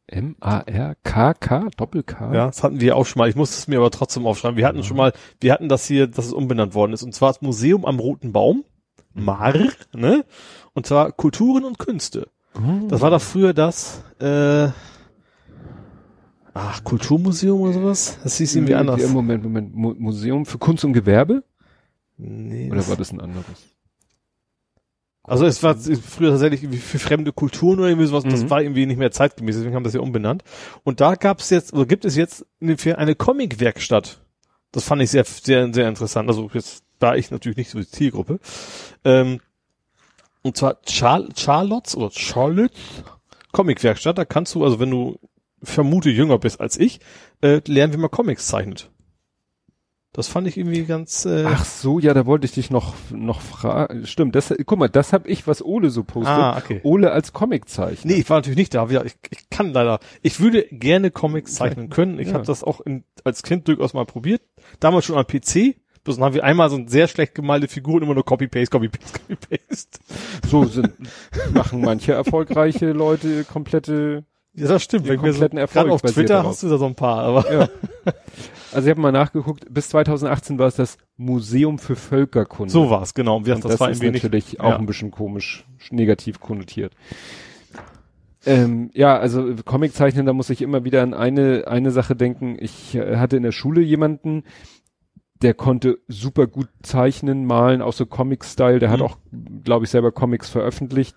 M-A-R-K-K, 0.07 1.69
Doppel-K? 1.77 2.35
Ja, 2.35 2.47
das 2.47 2.63
hatten 2.63 2.81
wir 2.81 2.97
auch 2.97 3.07
schon 3.07 3.21
mal. 3.21 3.29
Ich 3.29 3.37
musste 3.37 3.57
es 3.57 3.69
mir 3.69 3.79
aber 3.79 3.91
trotzdem 3.91 4.27
aufschreiben. 4.27 4.57
Wir 4.57 4.67
hatten 4.67 4.83
schon 4.83 4.97
mal, 4.97 5.13
wir 5.41 5.53
hatten 5.53 5.69
das 5.69 5.87
hier, 5.87 6.07
dass 6.07 6.27
es 6.27 6.33
umbenannt 6.33 6.75
worden 6.75 6.93
ist. 6.93 7.03
Und 7.03 7.15
zwar 7.15 7.33
das 7.33 7.43
Museum 7.43 7.85
am 7.85 7.99
Roten 7.99 8.33
Baum. 8.33 8.65
Mar, 9.13 9.55
ne? 9.93 10.25
Und 10.73 10.87
zwar 10.87 11.11
Kulturen 11.13 11.65
und 11.65 11.79
Künste. 11.79 12.29
Das 12.89 13.01
war 13.01 13.11
da 13.11 13.19
früher 13.19 13.55
das, 13.55 14.03
äh, 14.21 14.69
ach, 16.55 16.85
Kulturmuseum 16.85 17.61
oder 17.61 17.73
sowas? 17.73 18.19
Das 18.23 18.37
hieß 18.39 18.57
irgendwie 18.57 18.75
anders. 18.75 19.01
Ja, 19.01 19.09
Moment, 19.09 19.43
Moment. 19.43 19.75
Mu 19.75 19.95
Museum 19.99 20.47
für 20.47 20.59
Kunst 20.59 20.85
und 20.85 20.93
Gewerbe? 20.93 21.45
Nee, 22.23 22.67
Oder 22.69 22.77
das- 22.77 22.89
war 22.91 22.97
das 22.97 23.13
ein 23.13 23.21
anderes? 23.21 23.47
Also 25.23 25.45
es 25.47 25.63
war 25.63 25.77
früher 25.77 26.31
tatsächlich 26.31 26.63
irgendwie 26.63 26.81
für 26.81 26.99
fremde 26.99 27.33
Kulturen 27.33 27.79
oder 27.79 27.89
irgendwie 27.89 28.07
sowas, 28.09 28.25
das 28.25 28.45
Mhm. 28.45 28.51
war 28.51 28.63
irgendwie 28.63 28.87
nicht 28.87 28.97
mehr 28.99 29.11
zeitgemäß, 29.13 29.55
deswegen 29.57 29.75
haben 29.75 29.83
wir 29.83 29.89
das 29.89 29.95
ja 29.95 30.01
umbenannt. 30.01 30.43
Und 30.83 31.01
da 31.01 31.15
gab 31.15 31.41
es 31.41 31.51
jetzt, 31.51 31.73
oder 31.73 31.85
gibt 31.87 32.05
es 32.05 32.17
jetzt 32.17 32.45
ungefähr 32.61 32.99
eine 32.99 33.15
Comic-Werkstatt. 33.15 34.19
Das 34.73 34.85
fand 34.85 35.03
ich 35.03 35.11
sehr, 35.11 35.25
sehr, 35.25 35.73
sehr 35.73 35.89
interessant. 35.89 36.29
Also 36.29 36.51
jetzt, 36.55 36.85
da 36.99 37.15
ich 37.17 37.31
natürlich 37.31 37.59
nicht 37.59 37.71
so 37.71 37.79
die 37.79 37.89
Zielgruppe. 37.89 38.41
Ähm, 39.05 39.41
Und 40.43 40.57
zwar 40.57 40.79
Char 40.89 41.29
Charlottes 41.37 41.95
oder 41.97 42.11
Charlottes 42.11 42.79
Comicwerkstatt. 43.53 44.17
Da 44.17 44.25
kannst 44.25 44.55
du, 44.55 44.65
also 44.65 44.81
wenn 44.81 44.91
du 44.91 45.19
vermute 45.63 46.09
jünger 46.09 46.39
bist 46.39 46.61
als 46.63 46.79
ich, 46.79 46.99
äh, 47.43 47.61
lernen, 47.67 47.93
wie 47.93 47.99
man 47.99 48.11
Comics 48.11 48.47
zeichnet. 48.47 48.91
Das 50.13 50.27
fand 50.27 50.49
ich 50.49 50.57
irgendwie 50.57 50.85
ganz. 50.85 51.25
Äh 51.25 51.45
Ach 51.47 51.65
so, 51.65 52.01
ja, 52.01 52.13
da 52.15 52.27
wollte 52.27 52.45
ich 52.45 52.53
dich 52.53 52.71
noch 52.71 52.95
noch 53.11 53.41
fragen. 53.41 54.07
Stimmt, 54.07 54.35
das 54.35 54.53
guck 54.67 54.79
mal, 54.79 54.89
das 54.89 55.13
habe 55.13 55.29
ich, 55.29 55.47
was 55.47 55.65
Ole 55.65 55.91
so 55.91 56.03
postet. 56.03 56.35
Ah, 56.35 56.57
okay. 56.59 56.81
Ole 56.83 57.13
als 57.13 57.33
Comiczeichner. 57.33 58.11
Nee, 58.11 58.19
ich 58.21 58.29
war 58.29 58.39
natürlich 58.39 58.59
nicht 58.59 58.75
da. 58.75 58.89
Ich, 58.89 59.15
ich 59.31 59.51
kann 59.51 59.73
leider. 59.73 60.01
Ich 60.23 60.41
würde 60.41 60.67
gerne 60.73 61.13
Comics 61.13 61.55
zeichnen 61.55 61.91
können. 61.91 62.19
Ich 62.19 62.29
Ja. 62.29 62.35
habe 62.35 62.45
das 62.45 62.65
auch 62.65 62.81
in, 62.81 63.05
als 63.23 63.45
Kind 63.45 63.69
durchaus 63.69 63.95
mal 63.95 64.05
probiert. 64.05 64.43
Damals 64.81 65.05
schon 65.05 65.17
am 65.17 65.27
PC. 65.27 65.77
Bloß 66.03 66.17
dann 66.17 66.25
haben 66.25 66.35
wir 66.35 66.45
einmal 66.45 66.71
so 66.71 66.77
eine 66.77 66.89
sehr 66.89 67.09
schlecht 67.09 67.35
gemalte 67.35 67.69
Figur 67.69 67.97
und 67.97 68.03
immer 68.05 68.15
nur 68.15 68.25
Copy-Paste, 68.25 68.71
Copy-Paste, 68.71 69.21
Copy-Paste. 69.21 69.99
So 70.49 70.65
sind 70.65 70.95
machen 71.53 71.83
manche 71.83 72.15
erfolgreiche 72.15 72.93
Leute 72.93 73.45
komplette. 73.45 74.25
Ja, 74.55 74.69
das 74.69 74.83
stimmt. 74.83 75.07
Den 75.07 75.23
wir 75.23 75.33
so, 75.33 75.39
kompletten 75.39 75.59
Erfolg 75.59 75.91
auf 75.91 76.03
Twitter 76.03 76.35
darauf. 76.35 76.53
hast 76.53 76.63
du 76.63 76.69
da 76.69 76.79
so 76.79 76.87
ein 76.87 76.95
paar, 76.95 77.19
aber. 77.21 77.53
Ja. 77.53 77.69
Also 78.73 78.87
ich 78.87 78.91
habe 78.93 79.01
mal 79.01 79.11
nachgeguckt. 79.11 79.67
Bis 79.69 79.89
2018 79.89 80.61
war 80.61 80.69
es 80.69 80.77
das 80.77 80.97
Museum 81.17 81.81
für 81.81 81.97
Völkerkunde. 81.97 82.73
So 82.73 82.89
war's, 82.89 83.15
genau. 83.15 83.39
Und 83.39 83.49
das, 83.49 83.61
das, 83.61 83.81
war 83.81 83.91
ist 83.91 84.01
wenig. 84.01 84.23
natürlich 84.23 84.61
auch 84.61 84.71
ja. 84.71 84.79
ein 84.79 84.87
bisschen 84.87 85.11
komisch, 85.11 85.67
negativ 85.91 86.39
konnotiert. 86.39 86.95
Ähm, 88.47 88.91
ja, 88.95 89.19
also 89.19 89.55
Comiczeichnen, 89.65 90.25
da 90.25 90.33
muss 90.33 90.51
ich 90.51 90.63
immer 90.63 90.85
wieder 90.85 91.03
an 91.03 91.15
eine, 91.15 91.65
eine 91.67 91.91
Sache 91.91 92.17
denken. 92.17 92.57
Ich 92.59 92.95
äh, 92.95 93.17
hatte 93.17 93.37
in 93.37 93.43
der 93.43 93.53
Schule 93.53 93.81
jemanden, 93.83 94.45
der 95.43 95.55
konnte 95.55 95.99
super 96.09 96.47
gut 96.47 96.69
zeichnen, 96.83 97.45
malen, 97.47 97.83
auch 97.83 97.93
so 97.93 98.07
Comic-Style. 98.07 98.79
Der 98.79 98.91
hat 98.91 99.01
Mhm. 99.01 99.05
auch, 99.07 99.19
glaube 99.65 99.85
ich, 99.85 99.91
selber 99.91 100.13
Comics 100.13 100.49
veröffentlicht, 100.49 101.17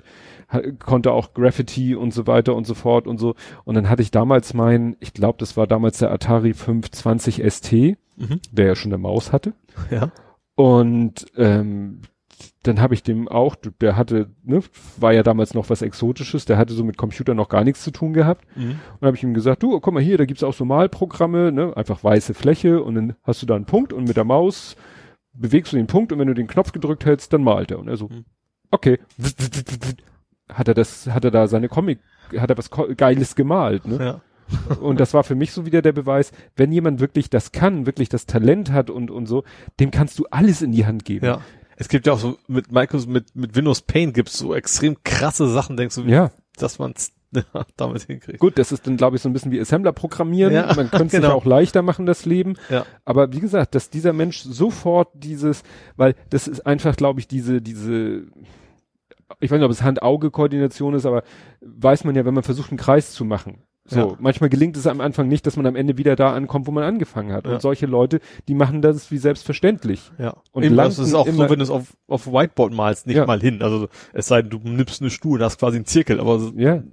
konnte 0.80 1.12
auch 1.12 1.34
Graffiti 1.34 1.96
und 1.96 2.14
so 2.14 2.28
weiter 2.28 2.56
und 2.56 2.66
so 2.66 2.74
fort 2.74 3.08
und 3.08 3.18
so. 3.20 3.36
Und 3.66 3.76
dann 3.76 3.90
hatte 3.90 4.02
ich 4.02 4.12
damals 4.12 4.54
mein, 4.54 4.96
ich 5.00 5.14
glaube, 5.14 5.38
das 5.40 5.58
war 5.58 5.68
damals 5.68 5.98
der 6.00 6.12
Atari 6.12 6.54
520 6.54 7.44
ST, 7.44 7.72
Mhm. 8.16 8.40
der 8.52 8.68
ja 8.68 8.76
schon 8.76 8.92
eine 8.94 9.00
Maus 9.02 9.32
hatte. 9.32 9.54
Ja. 9.90 10.12
Und 10.56 11.26
ähm, 11.36 12.02
dann 12.62 12.80
habe 12.80 12.94
ich 12.94 13.02
dem 13.04 13.28
auch, 13.28 13.56
der 13.82 13.96
hatte, 13.96 14.30
ne, 14.44 14.62
war 14.98 15.14
ja 15.14 15.24
damals 15.24 15.54
noch 15.54 15.70
was 15.70 15.82
Exotisches, 15.82 16.46
der 16.46 16.58
hatte 16.58 16.74
so 16.74 16.84
mit 16.84 16.96
Computer 16.98 17.34
noch 17.34 17.50
gar 17.50 17.64
nichts 17.64 17.84
zu 17.84 17.92
tun 17.92 18.14
gehabt. 18.14 18.46
Mhm. 18.56 18.80
Und 19.00 19.06
habe 19.08 19.18
ich 19.18 19.24
ihm 19.24 19.34
gesagt, 19.34 19.64
du, 19.64 19.80
guck 19.80 19.94
mal 19.94 20.04
hier, 20.04 20.18
da 20.18 20.26
gibt's 20.26 20.44
auch 20.44 20.54
so 20.54 20.64
Malprogramme, 20.64 21.52
ne, 21.52 21.76
einfach 21.76 22.04
weiße 22.04 22.34
Fläche 22.36 22.82
und 22.84 22.96
dann 22.96 23.16
hast 23.24 23.42
du 23.42 23.46
da 23.46 23.56
einen 23.56 23.66
Punkt 23.66 23.92
und 23.94 24.04
mit 24.08 24.16
der 24.16 24.24
Maus 24.26 24.76
bewegst 25.34 25.74
du 25.74 25.78
den 25.78 25.88
Punkt 25.88 26.12
und 26.14 26.20
wenn 26.20 26.28
du 26.28 26.36
den 26.36 26.48
Knopf 26.48 26.72
gedrückt 26.72 27.06
hältst, 27.06 27.34
dann 27.34 27.44
malt 27.44 27.72
er. 27.72 27.80
Und 27.80 27.88
er 27.88 27.98
so, 27.98 28.08
Mhm. 28.10 28.26
okay. 28.70 29.00
Hat 30.50 30.68
er 30.68 30.74
das, 30.74 31.08
hat 31.08 31.26
er 31.26 31.32
da 31.32 31.48
seine 31.48 31.70
Comic, 31.70 32.00
hat 32.38 32.50
er 32.50 32.58
was 32.58 32.70
Geiles 32.70 33.36
gemalt, 33.36 33.86
ne? 33.88 33.98
Ja. 34.04 34.22
Und 34.80 35.00
das 35.00 35.14
war 35.14 35.24
für 35.24 35.36
mich 35.36 35.52
so 35.52 35.66
wieder 35.66 35.82
der 35.82 35.94
Beweis, 35.94 36.32
wenn 36.56 36.72
jemand 36.72 37.00
wirklich 37.00 37.30
das 37.30 37.52
kann, 37.52 37.86
wirklich 37.86 38.10
das 38.10 38.26
Talent 38.26 38.72
hat 38.72 38.90
und, 38.90 39.10
und 39.10 39.26
so, 39.26 39.44
dem 39.80 39.90
kannst 39.90 40.20
du 40.20 40.26
alles 40.32 40.62
in 40.62 40.72
die 40.72 40.86
Hand 40.86 41.06
geben. 41.06 41.26
Ja. 41.26 41.42
Es 41.76 41.88
gibt 41.90 42.06
ja 42.06 42.14
auch 42.14 42.20
so 42.20 42.38
mit 42.48 42.72
Microsoft, 42.72 43.10
mit, 43.10 43.36
mit 43.36 43.56
Windows 43.56 43.82
Paint 43.82 44.14
gibt's 44.14 44.38
so 44.38 44.54
extrem 44.54 44.98
krasse 45.04 45.48
Sachen, 45.48 45.78
denkst 45.78 45.96
du, 45.96 46.04
Ja, 46.04 46.32
dass 46.58 46.78
man's 46.78 47.12
damit 47.78 48.04
hinkriegt. 48.04 48.40
gut, 48.40 48.60
das 48.60 48.72
ist 48.72 48.86
dann, 48.86 48.96
glaube 48.96 49.16
ich, 49.16 49.22
so 49.22 49.30
ein 49.30 49.34
bisschen 49.34 49.52
wie 49.52 49.60
Assembler 49.60 49.92
programmieren. 49.92 50.54
Ja, 50.54 50.68
Man 50.76 50.92
könnte 50.92 51.06
es 51.06 51.12
genau. 51.14 51.28
sich 51.30 51.36
auch 51.36 51.46
leichter 51.46 51.82
machen, 51.82 52.06
das 52.06 52.26
Leben. 52.26 52.58
Ja. 52.70 52.86
Aber 53.06 53.34
wie 53.34 53.40
gesagt, 53.40 53.74
dass 53.74 53.90
dieser 53.90 54.14
Mensch 54.14 54.42
sofort 54.42 55.10
dieses, 55.14 55.64
weil 55.96 56.16
das 56.30 56.48
ist 56.48 56.66
einfach, 56.68 56.96
glaube 56.96 57.20
ich, 57.20 57.28
diese, 57.28 57.62
diese, 57.62 58.24
ich 59.40 59.50
weiß 59.52 59.58
nicht, 59.60 59.66
ob 59.66 59.72
es 59.72 59.84
Hand-Auge-Koordination 59.84 60.94
ist, 60.94 61.06
aber 61.06 61.24
weiß 61.62 62.04
man 62.04 62.16
ja, 62.16 62.26
wenn 62.26 62.34
man 62.34 62.44
versucht, 62.44 62.72
einen 62.72 62.78
Kreis 62.78 63.12
zu 63.14 63.26
machen. 63.26 63.64
So, 63.86 64.00
Ja. 64.00 64.16
manchmal 64.18 64.50
gelingt 64.50 64.78
es 64.78 64.88
am 64.88 65.02
Anfang 65.02 65.28
nicht, 65.28 65.46
dass 65.46 65.58
man 65.58 65.66
am 65.66 65.76
Ende 65.76 65.98
wieder 65.98 66.16
da 66.16 66.32
ankommt, 66.34 66.68
wo 66.68 66.72
man 66.72 66.86
angefangen 66.86 67.34
hat. 67.34 67.46
Ja. 67.46 67.52
Und 67.56 67.62
solche 67.62 67.86
Leute, 67.86 68.22
die 68.48 68.54
machen 68.54 68.82
das 68.82 69.12
wie 69.12 69.18
selbstverständlich. 69.18 70.10
Ja. 70.18 70.38
Und 70.54 70.64
Eben, 70.64 70.78
das 70.78 71.00
ist 71.00 71.14
auch 71.14 71.28
immer- 71.28 71.46
so, 71.46 71.50
wenn 71.50 71.60
du 71.60 71.64
es 71.64 71.70
auf, 71.70 71.94
auf 72.08 72.26
Whiteboard 72.28 72.74
malst, 72.74 73.08
nicht 73.08 73.18
Ja. 73.18 73.26
mal 73.26 73.42
hin. 73.42 73.62
Also 73.62 73.90
es 74.14 74.28
sei 74.28 74.42
denn, 74.42 74.52
du 74.52 74.60
nimmst 74.70 75.02
eine 75.02 75.10
Stuhl 75.10 75.40
und 75.40 75.44
hast 75.44 75.60
quasi 75.60 75.76
einen 75.76 75.86
Zirkel, 75.86 76.22
aber 76.22 76.40
so, 76.40 76.54
Ja. 76.56 76.76
äh, 76.76 76.84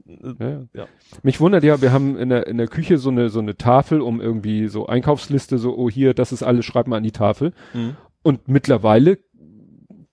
Ja. 0.40 0.60
Ja. 0.74 0.86
Mich 1.22 1.40
wundert 1.40 1.62
ja, 1.62 1.80
wir 1.80 1.92
haben 1.92 2.16
in 2.18 2.28
der, 2.28 2.48
in 2.48 2.58
der 2.58 2.66
Küche 2.66 2.98
so 2.98 3.10
eine, 3.10 3.28
so 3.28 3.38
eine 3.38 3.56
Tafel, 3.56 4.00
um 4.00 4.20
irgendwie 4.20 4.66
so 4.66 4.86
Einkaufsliste, 4.88 5.58
so, 5.58 5.76
oh 5.78 5.88
hier, 5.88 6.12
das 6.12 6.32
ist 6.32 6.42
alles, 6.42 6.64
schreib 6.64 6.88
mal 6.88 6.96
an 6.96 7.04
die 7.04 7.12
Tafel. 7.12 7.52
Mhm. 7.72 7.96
Und 8.24 8.48
mittlerweile 8.48 9.18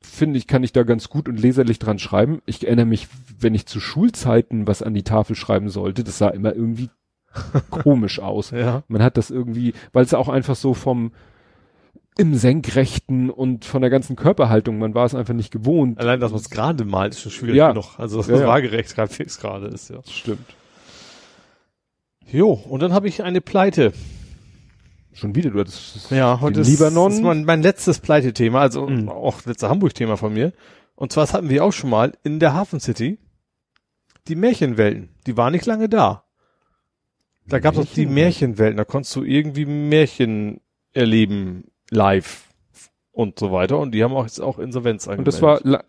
finde 0.07 0.37
ich, 0.37 0.47
kann 0.47 0.63
ich 0.63 0.71
da 0.73 0.83
ganz 0.83 1.09
gut 1.09 1.27
und 1.29 1.39
leserlich 1.39 1.79
dran 1.79 1.99
schreiben. 1.99 2.41
Ich 2.45 2.65
erinnere 2.65 2.85
mich, 2.85 3.07
wenn 3.39 3.53
ich 3.55 3.65
zu 3.65 3.79
Schulzeiten 3.79 4.67
was 4.67 4.81
an 4.81 4.93
die 4.93 5.03
Tafel 5.03 5.35
schreiben 5.35 5.69
sollte, 5.69 6.03
das 6.03 6.17
sah 6.17 6.29
immer 6.29 6.53
irgendwie 6.55 6.89
komisch 7.69 8.19
aus. 8.19 8.51
ja. 8.51 8.83
Man 8.87 9.03
hat 9.03 9.17
das 9.17 9.29
irgendwie, 9.29 9.73
weil 9.93 10.03
es 10.05 10.13
auch 10.13 10.29
einfach 10.29 10.55
so 10.55 10.73
vom 10.73 11.11
im 12.19 12.33
Senkrechten 12.33 13.29
und 13.29 13.63
von 13.63 13.81
der 13.81 13.91
ganzen 13.91 14.15
Körperhaltung, 14.15 14.79
man 14.79 14.95
war 14.95 15.05
es 15.05 15.13
einfach 15.13 15.35
nicht 15.35 15.51
gewohnt. 15.51 15.99
Allein, 15.99 16.19
dass 16.19 16.31
man 16.31 16.41
es 16.41 16.49
gerade 16.49 16.83
malt, 16.83 17.13
ist 17.13 17.21
schon 17.21 17.31
schwierig 17.31 17.55
Ja. 17.57 17.69
genug. 17.69 17.99
Also, 17.99 18.17
dass 18.17 18.27
Ja, 18.27 18.33
es 18.35 18.41
ja. 18.41 18.47
waagerecht 18.47 18.95
gerade 18.95 19.13
fix 19.13 19.39
gerade 19.39 19.67
ist, 19.67 19.91
ja. 19.91 19.99
Stimmt. 20.09 20.55
Jo, 22.29 22.51
und 22.53 22.81
dann 22.81 22.91
habe 22.91 23.07
ich 23.07 23.21
eine 23.23 23.39
Pleite. 23.39 23.93
Schon 25.17 25.33
wieder, 25.35 25.49
du 25.49 25.59
hattest 25.59 26.11
Ja, 26.11 26.39
heute 26.41 26.61
ist, 26.61 26.67
Libanon. 26.69 27.11
ist 27.11 27.21
mein, 27.23 27.43
mein 27.43 27.63
letztes 27.63 27.99
Pleite-Thema, 27.99 28.61
also 28.61 28.87
Mhm. 28.87 29.09
auch 29.09 29.43
letzte 29.45 29.67
Hamburg-Thema 29.67 30.15
von 30.15 30.31
mir. 30.33 30.53
Und 30.95 31.11
zwar, 31.11 31.23
das 31.23 31.33
hatten 31.33 31.49
wir 31.49 31.63
auch 31.63 31.73
schon 31.73 31.89
mal 31.89 32.13
in 32.23 32.39
der 32.39 32.53
Hafen 32.53 32.79
City. 32.79 33.17
Die 34.27 34.35
Märchenwelten, 34.35 35.09
die 35.25 35.35
waren 35.35 35.53
nicht 35.53 35.65
lange 35.65 35.89
da. 35.89 36.23
Da 37.47 37.59
gab 37.59 37.75
es 37.75 37.79
auch 37.87 37.93
die 37.93 38.05
Märchenwelten? 38.05 38.77
Da 38.77 38.83
konntest 38.85 39.15
du 39.15 39.23
irgendwie 39.23 39.65
Märchen 39.65 40.59
erleben, 40.93 41.71
live 41.89 42.43
und 43.11 43.39
so 43.39 43.51
weiter. 43.51 43.79
Und 43.79 43.93
die 43.93 44.03
haben 44.03 44.13
auch 44.13 44.23
jetzt 44.25 44.39
auch 44.39 44.59
Insolvenz 44.59 45.07
Und 45.07 45.25
das 45.27 45.41
war, 45.41 45.65
äh, 45.65 45.79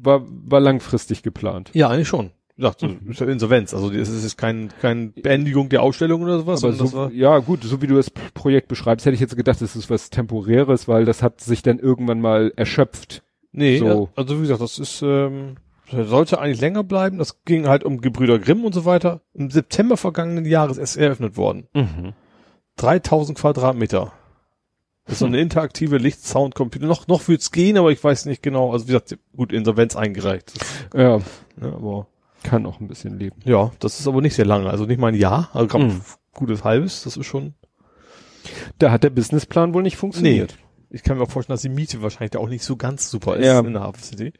war, 0.00 0.22
war 0.26 0.60
langfristig 0.60 1.22
geplant. 1.22 1.70
Ja, 1.74 1.88
eigentlich 1.88 2.08
schon. 2.08 2.30
So, 2.60 2.86
Mhm. 2.86 3.10
ist 3.10 3.20
ja 3.20 3.26
Insolvenz. 3.26 3.72
Also 3.74 3.90
es 3.90 4.08
ist 4.10 4.36
kein, 4.36 4.70
kein 4.82 5.12
Beendigung 5.14 5.68
der 5.70 5.82
Ausstellung 5.82 6.22
oder 6.22 6.38
sowas. 6.40 6.62
Aber 6.62 6.72
so, 6.74 7.08
ja 7.08 7.38
gut, 7.38 7.64
so 7.64 7.80
wie 7.80 7.86
du 7.86 7.94
das 7.96 8.10
Projekt 8.10 8.68
beschreibst, 8.68 9.06
hätte 9.06 9.14
ich 9.14 9.20
jetzt 9.20 9.36
gedacht, 9.36 9.60
das 9.62 9.74
ist 9.76 9.88
was 9.90 10.10
Temporäres, 10.10 10.86
weil 10.86 11.04
das 11.04 11.22
hat 11.22 11.40
sich 11.40 11.62
dann 11.62 11.78
irgendwann 11.78 12.20
mal 12.20 12.52
erschöpft. 12.56 13.22
nee, 13.52 13.78
so. 13.78 14.10
also 14.14 14.36
wie 14.36 14.42
gesagt, 14.42 14.60
das 14.60 14.78
ist, 14.78 15.00
ähm, 15.02 15.56
sollte 15.90 16.38
eigentlich 16.38 16.60
länger 16.60 16.84
bleiben. 16.84 17.18
Das 17.18 17.42
ging 17.44 17.66
halt 17.66 17.82
um 17.82 18.00
Gebrüder 18.00 18.38
Grimm 18.38 18.64
und 18.64 18.74
so 18.74 18.84
weiter. 18.84 19.22
Im 19.34 19.50
September 19.50 19.96
vergangenen 19.96 20.44
Jahres 20.44 20.78
erst 20.78 20.96
eröffnet 20.98 21.36
worden. 21.36 21.66
3000 22.76 23.36
Quadratmeter. 23.38 24.12
Das 25.04 25.14
ist 25.14 25.18
so 25.20 25.26
eine 25.26 25.40
interaktive 25.40 25.96
Licht-Sound-Computer. 25.98 26.86
Noch, 26.86 27.08
noch 27.08 27.26
wird's 27.26 27.50
gehen, 27.50 27.76
aber 27.76 27.90
ich 27.90 28.02
weiß 28.02 28.26
nicht 28.26 28.42
genau. 28.42 28.72
Also 28.72 28.86
wie 28.86 28.92
gesagt, 28.92 29.18
gut, 29.36 29.52
Insolvenz 29.52 29.96
eingereicht. 29.96 30.52
Ja, 30.94 31.18
ja, 31.18 31.72
aber 31.72 32.06
kann 32.42 32.66
auch 32.66 32.80
ein 32.80 32.88
bisschen 32.88 33.18
leben. 33.18 33.36
ja, 33.44 33.70
das 33.80 34.00
ist 34.00 34.06
aber 34.08 34.20
nicht 34.22 34.34
sehr 34.34 34.46
lange. 34.46 34.70
Also 34.70 34.86
nicht 34.86 34.98
mal 35.00 35.08
ein 35.08 35.14
Jahr, 35.14 35.50
also 35.52 35.66
gerade 35.66 35.84
Mhm. 35.86 36.00
gutes 36.32 36.64
halbes. 36.64 37.02
Das 37.04 37.16
ist 37.16 37.26
schon. 37.26 37.54
Da 38.78 38.90
hat 38.90 39.04
der 39.04 39.10
Businessplan 39.10 39.74
wohl 39.74 39.82
nicht 39.82 39.96
funktioniert. 39.96 40.56
Ich 40.88 41.02
kann 41.02 41.18
mir 41.18 41.24
auch 41.24 41.30
vorstellen, 41.30 41.54
dass 41.54 41.62
die 41.62 41.68
Miete 41.68 42.02
wahrscheinlich 42.02 42.30
da 42.32 42.38
auch 42.40 42.48
nicht 42.48 42.64
so 42.64 42.76
ganz 42.76 43.10
super 43.10 43.36
ist 43.36 43.46
Ja. 43.46 43.60
in 43.60 43.72
der 43.74 43.82
Hafen 43.82 44.02
City. 44.02 44.32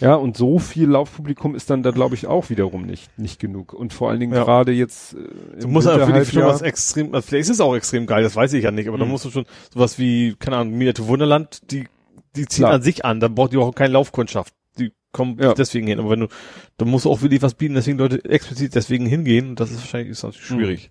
Ja, 0.00 0.14
und 0.16 0.36
so 0.36 0.58
viel 0.58 0.88
Laufpublikum 0.88 1.54
ist 1.54 1.70
dann 1.70 1.82
da, 1.84 1.92
glaube 1.92 2.16
ich, 2.16 2.26
auch 2.26 2.50
wiederum 2.50 2.82
nicht, 2.86 3.16
nicht 3.18 3.38
genug. 3.38 3.72
Und 3.72 3.92
vor 3.92 4.10
allen 4.10 4.18
Dingen 4.18 4.32
Ja. 4.34 4.42
gerade 4.42 4.72
jetzt. 4.72 5.14
Äh, 5.14 5.60
Du 5.60 5.68
musst 5.68 5.86
wirklich 5.86 6.06
schon 6.08 6.42
Winterhalbjahr- 6.42 6.48
was 6.48 6.62
extrem, 6.62 7.14
also 7.14 7.26
vielleicht 7.28 7.42
ist 7.42 7.50
es 7.56 7.60
auch 7.60 7.76
extrem 7.76 8.06
geil, 8.06 8.24
das 8.24 8.34
weiß 8.34 8.52
ich 8.54 8.64
ja 8.64 8.72
nicht, 8.72 8.88
aber 8.88 8.98
da 8.98 9.04
Mhm. 9.04 9.12
musst 9.12 9.24
du 9.26 9.30
schon 9.30 9.46
sowas 9.72 9.98
wie, 9.98 10.34
keine 10.38 10.56
Ahnung, 10.56 10.74
Miniatur 10.76 11.06
Wunderland, 11.06 11.70
die, 11.70 11.84
die 12.34 12.46
ziehen 12.46 12.64
Klar. 12.64 12.72
an 12.74 12.82
sich 12.82 13.04
an, 13.04 13.20
da 13.20 13.28
braucht 13.28 13.52
die 13.52 13.56
auch 13.58 13.72
keine 13.74 13.92
Laufkundschaft. 13.92 14.52
Kommen 15.14 15.38
Ja. 15.40 15.54
deswegen 15.54 15.86
hin. 15.86 15.98
Aber 15.98 16.10
wenn 16.10 16.20
du, 16.20 16.26
da 16.76 16.84
musst 16.84 17.06
du 17.06 17.10
auch 17.10 17.22
wirklich 17.22 17.40
was 17.40 17.54
bieten, 17.54 17.72
deswegen 17.74 17.96
Leute 17.96 18.22
explizit 18.26 18.74
deswegen 18.74 19.06
hingehen, 19.06 19.50
und 19.50 19.60
das 19.60 19.70
ist 19.70 19.78
wahrscheinlich, 19.78 20.10
ist 20.10 20.22
natürlich 20.24 20.50
Mhm. 20.50 20.54
schwierig. 20.56 20.90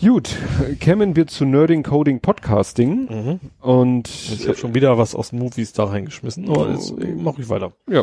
Gut, 0.00 0.36
kämen 0.78 1.16
wir 1.16 1.26
zu 1.26 1.46
Nerding 1.46 1.82
Coding 1.82 2.20
Podcasting 2.20 3.06
Mhm. 3.08 3.40
und 3.62 4.08
Ich 4.08 4.46
habe 4.46 4.56
schon 4.58 4.74
wieder 4.74 4.98
was 4.98 5.14
aus 5.14 5.32
Movies 5.32 5.72
da 5.72 5.84
reingeschmissen, 5.84 6.48
aber 6.50 6.70
jetzt 6.72 6.90
äh, 6.98 7.14
mach 7.16 7.38
ich 7.38 7.48
weiter. 7.48 7.72
Ja. 7.90 8.02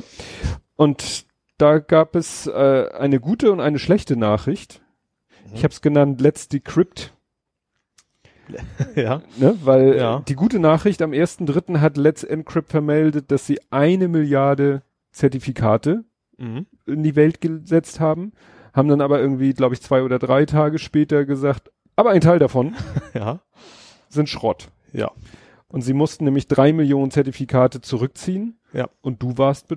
Und 0.76 1.26
da 1.60 1.78
gab 1.78 2.16
es 2.16 2.48
äh, 2.48 2.88
eine 2.98 3.20
gute 3.20 3.52
und 3.52 3.60
eine 3.60 3.78
schlechte 3.78 4.16
Nachricht. 4.18 4.82
Mhm. 5.46 5.52
Ich 5.56 5.64
habe 5.64 5.72
es 5.72 5.82
genannt 5.82 6.20
Let's 6.20 6.48
Decrypt, 6.48 7.14
ja. 8.96 9.22
ne? 9.38 9.56
weil 9.64 9.96
Ja. 9.96 10.18
äh, 10.18 10.22
die 10.28 10.36
gute 10.36 10.60
Nachricht 10.60 11.02
am 11.02 11.12
1.3. 11.12 11.80
hat 11.80 11.98
Let's 11.98 12.24
Encrypt 12.24 12.70
vermeldet, 12.70 13.32
dass 13.32 13.46
sie 13.48 13.60
eine 13.72 14.08
Milliarde 14.08 14.82
Zertifikate 15.12 16.04
Mhm. 16.38 16.66
in 16.88 17.04
die 17.04 17.16
Welt 17.16 17.42
gesetzt 17.42 18.00
haben, 18.00 18.32
haben 18.74 18.88
dann 18.90 19.02
aber 19.02 19.20
irgendwie, 19.22 19.54
glaube 19.54 19.76
ich, 19.76 19.82
zwei 19.82 20.02
oder 20.02 20.18
drei 20.18 20.46
Tage 20.46 20.80
später 20.80 21.26
gesagt, 21.26 21.72
aber 21.96 22.10
ein 22.10 22.22
Teil 22.22 22.40
davon 22.40 22.74
Ja. 23.14 23.40
sind 24.10 24.28
Schrott. 24.30 24.70
Ja. 24.94 25.12
Und 25.68 25.82
sie 25.82 25.94
mussten 25.94 26.26
nämlich 26.26 26.48
drei 26.48 26.74
Millionen 26.74 27.12
Zertifikate 27.12 27.82
zurückziehen. 27.82 28.58
Ja. 28.74 28.90
Und 29.02 29.22
du 29.22 29.38
warst 29.38 29.68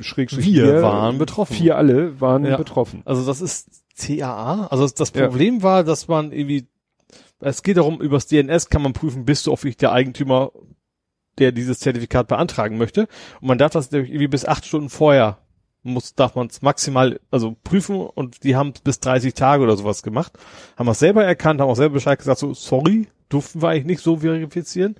schrägstrich 0.00 0.46
Wir 0.46 0.66
wir, 0.74 0.82
waren 0.82 1.16
betroffen. 1.18 1.54
Vier 1.56 1.76
alle 1.78 2.20
waren 2.20 2.44
Ja. 2.44 2.56
betroffen. 2.58 3.00
Also 3.06 3.24
das 3.26 3.40
ist 3.40 3.82
CAA. 3.96 4.66
Also 4.66 4.86
das 4.86 5.12
Ja. 5.14 5.26
Problem 5.26 5.62
war, 5.62 5.84
dass 5.84 6.06
man 6.08 6.32
irgendwie, 6.32 6.66
es 7.44 7.62
geht 7.62 7.76
darum, 7.76 8.00
übers 8.00 8.26
DNS 8.26 8.68
kann 8.70 8.82
man 8.82 8.92
prüfen, 8.92 9.24
bist 9.24 9.46
du 9.46 9.52
wirklich 9.52 9.76
der 9.76 9.92
Eigentümer, 9.92 10.52
der 11.38 11.52
dieses 11.52 11.80
Zertifikat 11.80 12.28
beantragen 12.28 12.78
möchte. 12.78 13.08
Und 13.40 13.48
man 13.48 13.58
darf 13.58 13.72
das 13.72 13.92
irgendwie 13.92 14.28
bis 14.28 14.44
acht 14.44 14.66
Stunden 14.66 14.88
vorher 14.90 15.38
muss, 15.82 16.14
darf 16.14 16.34
man 16.34 16.46
es 16.46 16.62
maximal, 16.62 17.20
also 17.30 17.56
prüfen 17.62 18.00
und 18.00 18.42
die 18.42 18.56
haben 18.56 18.72
bis 18.84 19.00
30 19.00 19.34
Tage 19.34 19.62
oder 19.62 19.76
sowas 19.76 20.02
gemacht. 20.02 20.32
Haben 20.76 20.88
es 20.88 20.98
selber 20.98 21.24
erkannt, 21.24 21.60
haben 21.60 21.68
auch 21.68 21.76
selber 21.76 21.94
Bescheid 21.94 22.18
gesagt, 22.18 22.38
so, 22.38 22.54
sorry, 22.54 23.08
durften 23.28 23.60
wir 23.60 23.68
eigentlich 23.68 23.84
nicht 23.84 24.02
so 24.02 24.18
verifizieren. 24.18 24.96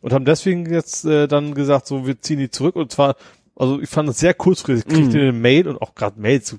Und 0.00 0.12
haben 0.12 0.24
deswegen 0.24 0.70
jetzt 0.70 1.04
äh, 1.04 1.28
dann 1.28 1.54
gesagt, 1.54 1.86
so, 1.86 2.06
wir 2.06 2.20
ziehen 2.20 2.38
die 2.38 2.50
zurück. 2.50 2.76
Und 2.76 2.90
zwar, 2.92 3.16
also 3.54 3.80
ich 3.80 3.88
fand 3.88 4.08
es 4.08 4.18
sehr 4.18 4.34
kurzfristig, 4.34 4.92
kriegte 4.92 5.16
Mhm. 5.16 5.22
eine 5.22 5.32
Mail 5.32 5.68
und 5.68 5.80
auch 5.80 5.94
gerade 5.94 6.20
Mails, 6.20 6.58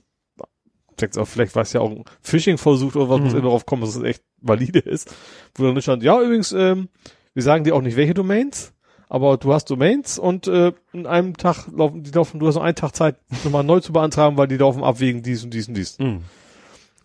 vielleicht 0.98 1.18
auch, 1.18 1.28
vielleicht 1.28 1.56
war 1.56 1.64
es 1.64 1.74
ja 1.74 1.82
auch 1.82 1.92
ein 1.92 2.04
Phishing-Versuch 2.22 2.96
oder 2.96 3.10
was, 3.10 3.20
muss 3.22 3.32
Mhm. 3.34 3.40
immer 3.40 3.48
darauf 3.50 3.66
kommen, 3.66 3.82
dass 3.82 3.96
es 3.96 4.04
echt 4.04 4.24
valide 4.42 4.80
ist. 4.80 5.14
Wo 5.56 5.64
dann 5.64 5.82
stand, 5.82 6.04
ja, 6.04 6.22
übrigens, 6.22 6.52
ähm, 6.52 6.90
wir 7.34 7.44
sagen 7.44 7.64
dir 7.64 7.76
auch 7.76 7.82
nicht, 7.82 7.98
welche 7.98 8.14
Domains, 8.14 8.74
aber 9.10 9.38
du 9.38 9.54
hast 9.54 9.70
Domains 9.70 10.18
und 10.20 10.48
äh, 10.48 10.72
in 10.94 11.06
einem 11.06 11.36
Tag 11.38 11.68
laufen, 11.76 12.04
die 12.04 12.12
laufen, 12.12 12.40
du 12.40 12.48
hast 12.48 12.56
noch 12.56 12.64
einen 12.64 12.76
Tag 12.76 12.96
Zeit, 12.96 13.18
nochmal 13.44 13.64
neu 13.64 13.80
zu 13.80 13.94
beantragen, 13.94 14.38
weil 14.38 14.48
die 14.48 14.58
laufen 14.58 14.84
ab 14.84 15.00
wegen 15.00 15.22
dies 15.22 15.44
und 15.44 15.54
dies 15.54 15.68
und 15.68 15.74
dies. 15.76 15.98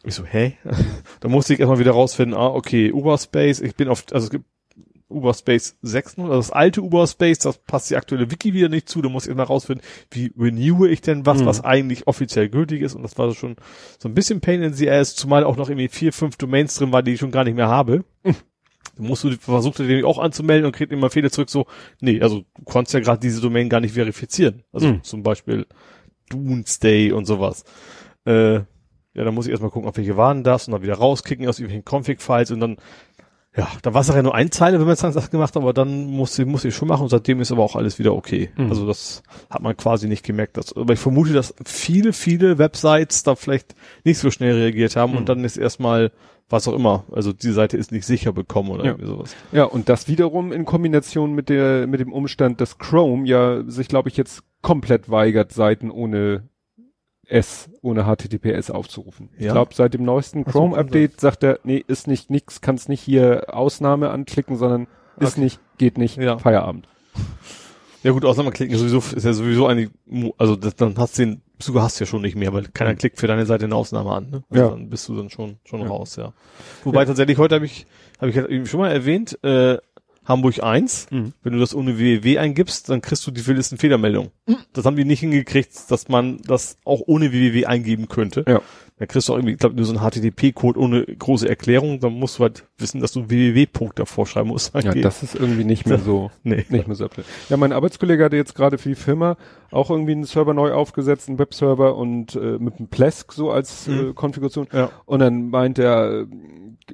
Ich 0.04 0.14
so, 0.14 0.24
hä? 0.24 0.56
da 1.20 1.28
musste 1.28 1.52
ich 1.54 1.60
erstmal 1.60 1.78
wieder 1.78 1.90
rausfinden, 1.92 2.38
ah, 2.38 2.46
okay, 2.48 2.92
Uberspace, 2.92 3.60
ich 3.60 3.74
bin 3.74 3.88
auf, 3.88 4.04
also 4.12 4.24
es 4.26 4.30
gibt 4.30 4.44
Uberspace 5.10 5.76
6, 5.82 6.18
also 6.18 6.28
das 6.32 6.50
alte 6.50 6.82
Uberspace, 6.82 7.38
das 7.40 7.58
passt 7.58 7.90
die 7.90 7.96
aktuelle 7.96 8.30
Wiki 8.30 8.52
wieder 8.54 8.68
nicht 8.68 8.88
zu, 8.88 9.02
da 9.02 9.08
muss 9.08 9.24
ich 9.24 9.28
erstmal 9.28 9.46
rausfinden, 9.46 9.84
wie 10.10 10.32
renewe 10.38 10.88
ich 10.88 11.00
denn 11.02 11.26
was, 11.26 11.40
Mhm. 11.40 11.46
was 11.46 11.62
eigentlich 11.64 12.06
offiziell 12.06 12.48
gültig 12.48 12.82
ist 12.82 12.94
und 12.94 13.02
das 13.02 13.18
war 13.18 13.32
schon 13.34 13.56
so 13.98 14.08
ein 14.08 14.14
bisschen 14.14 14.40
Pain 14.40 14.62
in 14.62 14.72
the 14.72 14.90
Ass, 14.90 15.14
zumal 15.16 15.44
auch 15.44 15.56
noch 15.56 15.68
irgendwie 15.68 15.88
vier, 15.88 16.12
fünf 16.12 16.36
Domains 16.36 16.74
drin 16.76 16.92
war, 16.92 17.02
die 17.02 17.12
ich 17.14 17.20
schon 17.20 17.30
gar 17.32 17.44
nicht 17.44 17.56
mehr 17.56 17.68
habe. 17.68 18.04
Du 18.96 19.02
musst 19.06 19.24
du 19.24 19.30
versucht 19.32 19.78
nämlich 19.78 20.04
auch 20.04 20.18
anzumelden 20.18 20.66
und 20.66 20.72
kriegt 20.72 20.92
immer 20.92 21.10
Fehler 21.10 21.30
zurück, 21.30 21.48
so, 21.50 21.66
nee, 22.00 22.20
also 22.20 22.40
du 22.56 22.64
konntest 22.64 22.94
ja 22.94 23.00
gerade 23.00 23.20
diese 23.20 23.40
Domain 23.40 23.68
gar 23.68 23.80
nicht 23.80 23.94
verifizieren. 23.94 24.62
Also 24.72 24.88
Mhm. 24.88 25.02
zum 25.02 25.22
Beispiel 25.22 25.66
Doomsday 26.28 27.12
und 27.12 27.24
sowas. 27.26 27.64
Äh, 28.26 28.54
ja, 29.12 29.24
dann 29.24 29.34
muss 29.34 29.46
ich 29.46 29.50
erstmal 29.50 29.70
gucken, 29.72 29.88
auf 29.88 29.96
welche 29.96 30.16
waren 30.16 30.44
das 30.44 30.68
und 30.68 30.72
dann 30.72 30.82
wieder 30.82 30.94
rauskicken 30.94 31.48
aus 31.48 31.58
irgendwelchen 31.58 31.84
Config-Files 31.84 32.52
und 32.52 32.60
dann, 32.60 32.76
ja, 33.56 33.68
da 33.82 33.92
war 33.94 34.00
es 34.02 34.08
ja 34.08 34.22
nur 34.22 34.34
ein 34.34 34.50
Zeile, 34.52 34.78
wenn 34.78 34.86
man 34.86 34.92
es 34.94 35.00
dann 35.00 35.12
gemacht 35.12 35.54
hat, 35.54 35.62
aber 35.62 35.72
dann 35.72 36.06
musste, 36.06 36.46
musste 36.46 36.68
ich 36.68 36.74
schon 36.74 36.86
machen 36.88 37.02
und 37.02 37.08
seitdem 37.08 37.40
ist 37.40 37.50
aber 37.50 37.64
auch 37.64 37.74
alles 37.76 37.98
wieder 37.98 38.14
okay. 38.14 38.50
Mhm. 38.56 38.68
Also 38.70 38.86
das 38.86 39.22
hat 39.50 39.60
man 39.62 39.76
quasi 39.76 40.06
nicht 40.06 40.24
gemerkt. 40.24 40.56
Dass, 40.56 40.72
aber 40.76 40.92
ich 40.92 41.00
vermute, 41.00 41.32
dass 41.32 41.54
viele, 41.64 42.12
viele 42.12 42.58
Websites 42.58 43.22
da 43.24 43.34
vielleicht 43.34 43.74
nicht 44.04 44.18
so 44.18 44.30
schnell 44.30 44.54
reagiert 44.54 44.94
haben 44.96 45.12
Mhm. 45.12 45.18
und 45.18 45.28
dann 45.28 45.44
ist 45.44 45.56
erstmal, 45.56 46.12
was 46.48 46.68
auch 46.68 46.74
immer, 46.74 47.04
also 47.12 47.32
die 47.32 47.50
Seite 47.52 47.76
ist 47.76 47.90
nicht 47.92 48.06
sicher 48.06 48.32
bekommen 48.32 48.70
oder 48.70 48.84
Ja. 48.84 48.90
irgendwie 48.92 49.06
sowas. 49.08 49.34
Ja, 49.52 49.64
und 49.64 49.88
das 49.88 50.06
wiederum 50.08 50.52
in 50.52 50.64
Kombination 50.64 51.32
mit 51.32 51.48
der, 51.48 51.86
mit 51.88 51.98
dem 52.00 52.12
Umstand, 52.12 52.60
dass 52.60 52.78
Chrome 52.78 53.26
ja 53.26 53.62
sich, 53.66 53.88
glaube 53.88 54.08
ich, 54.10 54.16
jetzt 54.16 54.42
komplett 54.62 55.10
weigert, 55.10 55.52
Seiten 55.52 55.90
ohne 55.90 56.48
S, 57.30 57.70
ohne 57.82 58.04
HTTPS 58.04 58.70
aufzurufen. 58.70 59.28
Ich 59.38 59.46
Ja. 59.46 59.52
glaube, 59.52 59.74
seit 59.74 59.94
dem 59.94 60.04
neuesten 60.04 60.44
Ach 60.46 60.52
so, 60.52 60.58
Chrome-Update 60.58 61.20
sagt 61.20 61.42
er, 61.44 61.58
nee, 61.64 61.82
ist 61.86 62.06
nicht 62.06 62.30
nix, 62.30 62.60
kannst 62.60 62.88
nicht 62.88 63.00
hier 63.02 63.44
Ausnahme 63.54 64.10
anklicken, 64.10 64.56
sondern 64.56 64.86
ist 65.18 65.32
Okay. 65.34 65.40
nicht, 65.42 65.60
geht 65.78 65.98
nicht, 65.98 66.16
Ja. 66.16 66.38
Feierabend. 66.38 66.88
Ja 68.02 68.12
gut, 68.12 68.24
Ausnahme 68.24 68.50
klicken 68.50 68.74
ist 68.74 68.80
sowieso, 68.80 68.98
ist 69.14 69.24
ja 69.24 69.32
sowieso 69.34 69.66
eine, 69.66 69.90
also 70.38 70.56
das, 70.56 70.74
dann 70.74 70.96
hast 70.96 71.18
du 71.18 71.22
den 71.26 71.42
Besucher 71.58 71.82
hast 71.82 72.00
du 72.00 72.04
ja 72.04 72.06
schon 72.06 72.22
nicht 72.22 72.36
mehr, 72.36 72.54
weil 72.54 72.64
keiner 72.72 72.94
klickt 72.94 73.18
für 73.20 73.26
deine 73.26 73.44
Seite 73.44 73.66
eine 73.66 73.74
Ausnahme 73.74 74.10
an, 74.12 74.30
ne? 74.30 74.44
Also 74.48 74.62
Ja. 74.64 74.70
Dann 74.70 74.88
bist 74.88 75.06
du 75.08 75.14
dann 75.16 75.28
schon, 75.28 75.58
schon 75.64 75.82
Ja. 75.82 75.88
raus, 75.88 76.16
ja. 76.16 76.32
Wobei 76.84 77.04
tatsächlich 77.04 77.36
heute 77.36 77.56
habe 77.56 77.66
ich, 77.66 77.86
habe 78.18 78.30
ich 78.30 78.36
ja 78.36 78.46
eben 78.46 78.64
schon 78.64 78.80
mal 78.80 78.90
erwähnt, 78.90 79.38
äh, 79.44 79.76
Hamburg 80.24 80.62
1, 80.62 81.06
Mhm. 81.10 81.32
wenn 81.42 81.52
du 81.54 81.58
das 81.58 81.74
ohne 81.74 81.98
www 81.98 82.38
eingibst, 82.38 82.88
dann 82.88 83.00
kriegst 83.02 83.26
du 83.26 83.30
die 83.30 83.46
wildesten 83.46 83.78
Fehlermeldungen. 83.78 84.30
Das 84.72 84.84
haben 84.84 84.96
die 84.96 85.04
nicht 85.04 85.20
hingekriegt, 85.20 85.90
dass 85.90 86.08
man 86.08 86.40
das 86.46 86.76
auch 86.84 87.00
ohne 87.06 87.32
www 87.32 87.66
eingeben 87.66 88.08
könnte. 88.08 88.44
Ja. 88.46 88.60
Da 88.98 89.06
kriegst 89.06 89.28
du 89.28 89.32
auch 89.32 89.38
irgendwie, 89.38 89.54
ich 89.54 89.58
glaube, 89.58 89.76
nur 89.76 89.86
so 89.86 89.96
einen 89.96 90.02
HTTP-Code 90.10 90.78
ohne 90.78 91.06
große 91.06 91.48
Erklärung, 91.48 92.00
dann 92.00 92.12
musst 92.12 92.38
du 92.38 92.42
halt 92.42 92.66
wissen, 92.76 93.00
dass 93.00 93.12
du 93.12 93.30
www-Punkt 93.30 93.98
davor 93.98 94.26
schreiben 94.26 94.48
musst. 94.50 94.74
Ja, 94.74 94.92
das 94.92 95.22
ist 95.22 95.34
irgendwie 95.34 95.64
nicht 95.64 95.86
mehr 95.86 95.98
so, 96.04 96.30
nee. 96.42 96.66
nicht 96.68 96.86
mehr 96.86 96.94
so. 96.96 97.08
Ja, 97.48 97.56
mein 97.56 97.72
Arbeitskollege 97.72 98.22
hatte 98.22 98.36
jetzt 98.36 98.54
gerade 98.54 98.76
für 98.76 98.90
die 98.90 98.94
Firma 98.94 99.38
auch 99.70 99.88
irgendwie 99.90 100.12
einen 100.12 100.24
Server 100.24 100.52
neu 100.52 100.72
aufgesetzt, 100.72 101.30
einen 101.30 101.38
Webserver 101.38 101.96
und 101.96 102.34
äh, 102.36 102.58
mit 102.58 102.76
einem 102.78 102.88
Plesk 102.88 103.32
so 103.32 103.50
als 103.50 103.88
äh, 103.88 103.92
Mhm. 103.92 104.14
Konfiguration. 104.14 104.68
Ja. 104.70 104.90
Und 105.06 105.20
dann 105.20 105.48
meint 105.48 105.78
er 105.78 106.20
äh, 106.20 106.26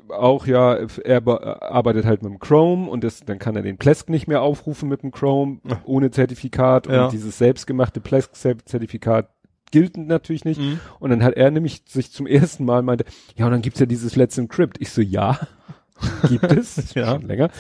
auch, 0.09 0.47
ja, 0.47 0.75
er 1.05 1.21
be- 1.21 1.63
arbeitet 1.63 2.05
halt 2.05 2.23
mit 2.23 2.33
dem 2.33 2.39
Chrome 2.39 2.89
und 2.91 3.05
das, 3.05 3.21
dann 3.21 3.39
kann 3.39 3.57
er 3.57 3.63
den 3.63 3.77
Plesk 3.79 4.09
nicht 4.09 4.27
mehr 4.29 4.43
aufrufen 4.43 4.89
mit 4.89 5.03
dem 5.03 5.11
Chrome 5.13 5.59
ohne 5.85 6.11
Zertifikat 6.11 6.87
Ja. 6.87 7.05
und 7.05 7.13
dieses 7.13 7.39
selbstgemachte 7.39 8.01
Plesk-Zertifikat 8.01 9.31
gilt 9.73 9.97
natürlich 9.97 10.45
nicht. 10.45 10.61
Mhm. 10.61 10.81
Und 11.01 11.11
dann 11.11 11.23
hat 11.25 11.35
er 11.35 11.51
nämlich 11.51 11.83
sich 11.87 12.13
zum 12.13 12.27
ersten 12.29 12.65
Mal 12.65 12.83
meinte, 12.83 13.05
ja, 13.37 13.47
und 13.47 13.53
dann 13.53 13.63
gibt's 13.63 13.81
ja 13.81 13.87
dieses 13.87 14.17
Let's 14.17 14.39
Encrypt. 14.39 14.81
Ich 14.81 14.91
so, 14.91 15.01
ja, 15.03 15.39
gibt 16.29 16.45
es, 16.53 16.95
Ja. 16.95 17.13
schon 17.13 17.23
länger. 17.27 17.51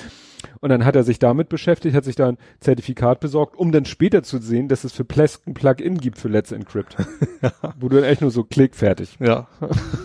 Und 0.60 0.70
dann 0.70 0.84
hat 0.84 0.96
er 0.96 1.02
sich 1.04 1.18
damit 1.18 1.48
beschäftigt, 1.48 1.94
hat 1.94 2.04
sich 2.04 2.16
da 2.16 2.28
ein 2.28 2.38
Zertifikat 2.60 3.20
besorgt, 3.20 3.56
um 3.56 3.72
dann 3.72 3.84
später 3.84 4.22
zu 4.22 4.38
sehen, 4.38 4.68
dass 4.68 4.84
es 4.84 4.92
für 4.92 5.04
Plesk 5.04 5.46
ein 5.46 5.54
Plugin 5.54 5.98
gibt 5.98 6.18
für 6.18 6.28
Let's 6.28 6.52
Encrypt. 6.52 6.96
Wo 7.80 7.88
du 7.88 7.96
dann 7.96 8.04
echt 8.04 8.20
nur 8.20 8.30
so 8.30 8.44
klick, 8.44 8.74
fertig. 8.74 9.16
Ja. 9.20 9.46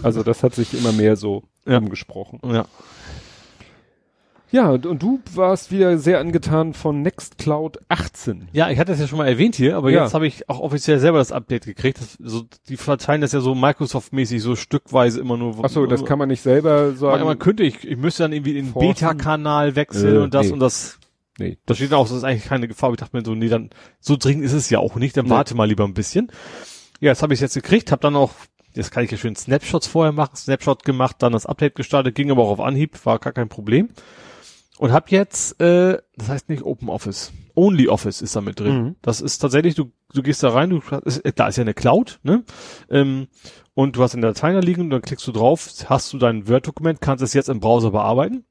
Also 0.04 0.24
das 0.24 0.44
hat 0.44 0.56
sich 0.56 0.74
immer 0.78 0.92
mehr 0.92 1.16
so 1.16 1.44
Ja. 1.66 1.78
umgesprochen. 1.78 2.40
Ja. 2.44 2.66
Ja, 4.52 4.70
und, 4.72 4.86
und 4.86 5.02
du 5.02 5.22
warst 5.34 5.72
wieder 5.72 5.98
sehr 5.98 6.20
angetan 6.20 6.74
von 6.74 7.02
Nextcloud 7.02 7.80
18. 7.88 8.50
Ja, 8.52 8.70
ich 8.70 8.78
hatte 8.80 8.92
das 8.92 9.00
ja 9.00 9.08
schon 9.08 9.18
mal 9.18 9.28
erwähnt 9.28 9.56
hier, 9.56 9.78
aber 9.78 9.92
Ja. 9.92 10.04
jetzt 10.04 10.14
habe 10.14 10.28
ich 10.28 10.50
auch 10.50 10.60
offiziell 10.60 11.00
selber 11.00 11.20
das 11.20 11.32
Update 11.32 11.64
gekriegt. 11.66 12.00
Das, 12.02 12.18
so, 12.20 12.44
die 12.68 12.76
verteilen 12.76 13.22
das 13.22 13.32
ja 13.32 13.40
so 13.40 13.56
Microsoft-mäßig 13.56 14.42
so 14.42 14.58
stückweise 14.58 15.22
immer 15.22 15.38
nur. 15.38 15.56
Ach 15.64 15.70
so, 15.70 15.86
das 15.86 16.04
kann 16.04 16.20
man 16.20 16.28
nicht 16.28 16.42
selber 16.42 16.88
man, 16.88 16.98
sagen. 16.98 17.24
man 17.24 17.40
könnte, 17.40 17.64
ich, 17.64 17.88
ich 17.88 17.96
müsste 17.98 18.24
dann 18.24 18.34
irgendwie 18.34 18.54
den. 18.54 18.74
Beta-Kanal 18.74 19.76
wechseln 19.78 20.16
Äh, 20.18 20.20
und 20.20 20.34
das 20.34 20.48
nee. 20.48 20.54
und 20.54 20.60
das. 20.60 21.00
Nee. 21.40 21.58
Da 21.66 21.74
steht 21.74 21.94
auch, 21.94 22.08
das 22.08 22.18
ist 22.18 22.24
eigentlich 22.26 22.46
keine 22.46 22.68
Gefahr. 22.68 22.88
Aber 22.88 22.96
Ich 22.96 23.00
dachte 23.00 23.16
mir 23.16 23.24
so, 23.24 23.34
nee, 23.34 23.48
dann 23.48 23.70
so 24.02 24.18
dringend 24.18 24.44
ist 24.44 24.54
es 24.54 24.70
ja 24.70 24.80
auch 24.80 24.96
nicht. 24.96 25.16
Dann 25.16 25.26
Nee. 25.26 25.32
warte 25.32 25.56
mal 25.56 25.66
lieber 25.68 25.86
ein 25.86 25.94
bisschen. 25.94 26.30
Ja, 27.00 27.12
jetzt 27.12 27.24
habe 27.24 27.34
ich 27.34 27.40
jetzt 27.40 27.54
gekriegt, 27.54 27.90
habe 27.94 28.02
dann 28.02 28.18
auch, 28.18 28.32
jetzt 28.76 28.92
kann 28.92 29.06
ich 29.06 29.12
ja 29.12 29.18
schön 29.18 29.36
Snapshots 29.38 29.88
vorher 29.88 30.12
machen, 30.12 30.36
Snapshot 30.36 30.84
gemacht, 30.84 31.16
dann 31.20 31.32
das 31.32 31.46
Update 31.46 31.76
gestartet, 31.76 32.14
ging 32.16 32.30
aber 32.30 32.44
auch 32.44 32.52
auf 32.52 32.60
Anhieb, 32.60 33.06
war 33.06 33.18
gar 33.18 33.32
kein 33.34 33.48
Problem. 33.50 33.90
Und 34.82 34.94
hab 34.94 35.12
jetzt, 35.12 35.62
äh, 35.62 36.00
das 36.16 36.30
heißt 36.30 36.50
nicht 36.50 36.64
Open 36.64 36.90
Office, 36.90 37.32
Only 37.54 37.88
Office 37.88 38.20
ist 38.24 38.36
da 38.36 38.42
mit 38.42 38.60
drin. 38.60 38.82
Mhm. 38.82 38.96
Das 39.04 39.22
ist 39.22 39.38
tatsächlich, 39.38 39.76
du, 39.76 39.92
du 40.12 40.24
gehst 40.24 40.42
da 40.42 40.50
rein, 40.50 40.72
du 40.72 40.82
ist, 41.06 41.22
da 41.36 41.50
ist 41.50 41.58
ja 41.58 41.62
eine 41.62 41.76
Cloud, 41.76 42.20
ne? 42.24 42.44
Ähm, 42.90 43.28
und 43.76 43.96
du 43.96 44.02
hast 44.02 44.16
eine 44.16 44.26
Datei 44.26 44.54
da 44.54 44.60
liegen, 44.60 44.90
dann 44.90 45.04
klickst 45.04 45.28
du 45.28 45.34
drauf, 45.34 45.70
hast 45.86 46.12
du 46.14 46.18
dein 46.18 46.48
Word-Dokument, 46.48 47.00
kannst 47.00 47.24
es 47.24 47.36
jetzt 47.36 47.48
im 47.48 47.60
Browser 47.60 47.92
bearbeiten, 47.92 48.44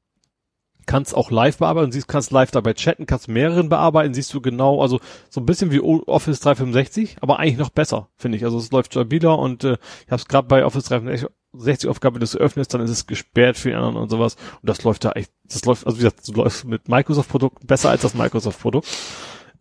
kannst 0.90 1.14
auch 1.14 1.30
live 1.30 1.58
bearbeiten, 1.58 1.92
siehst, 1.92 2.08
kannst 2.08 2.32
live 2.32 2.50
dabei 2.50 2.74
chatten, 2.74 3.06
kannst 3.06 3.28
mehreren 3.28 3.68
bearbeiten, 3.68 4.12
siehst 4.12 4.34
du 4.34 4.40
genau, 4.40 4.82
also 4.82 4.98
so 5.28 5.40
ein 5.40 5.46
bisschen 5.46 5.70
wie 5.70 5.80
Office 5.80 6.40
365, 6.40 7.18
aber 7.20 7.38
eigentlich 7.38 7.58
noch 7.58 7.70
besser, 7.70 8.08
finde 8.16 8.38
ich. 8.38 8.44
Also 8.44 8.58
es 8.58 8.72
läuft 8.72 8.90
stabiler 8.90 9.38
und 9.38 9.62
äh, 9.62 9.76
ich 10.04 10.10
habe 10.10 10.20
es 10.20 10.26
gerade 10.26 10.48
bei 10.48 10.64
Office 10.64 10.86
365 10.86 11.88
Aufgabe, 11.88 12.16
wenn 12.16 12.20
du 12.20 12.24
es 12.24 12.36
öffnest, 12.36 12.74
dann 12.74 12.80
ist 12.80 12.90
es 12.90 13.06
gesperrt 13.06 13.56
für 13.56 13.68
die 13.68 13.76
anderen 13.76 13.98
und 13.98 14.10
sowas. 14.10 14.34
Und 14.34 14.68
das 14.68 14.82
läuft 14.82 15.04
da 15.04 15.12
echt, 15.12 15.30
das 15.44 15.64
läuft, 15.64 15.86
also 15.86 15.96
wie 15.96 16.02
gesagt, 16.02 16.26
du 16.26 16.32
läufst 16.32 16.64
mit 16.64 16.88
Microsoft-Produkten 16.88 17.68
besser 17.68 17.90
als 17.90 18.02
das 18.02 18.14
Microsoft-Produkt. 18.14 18.88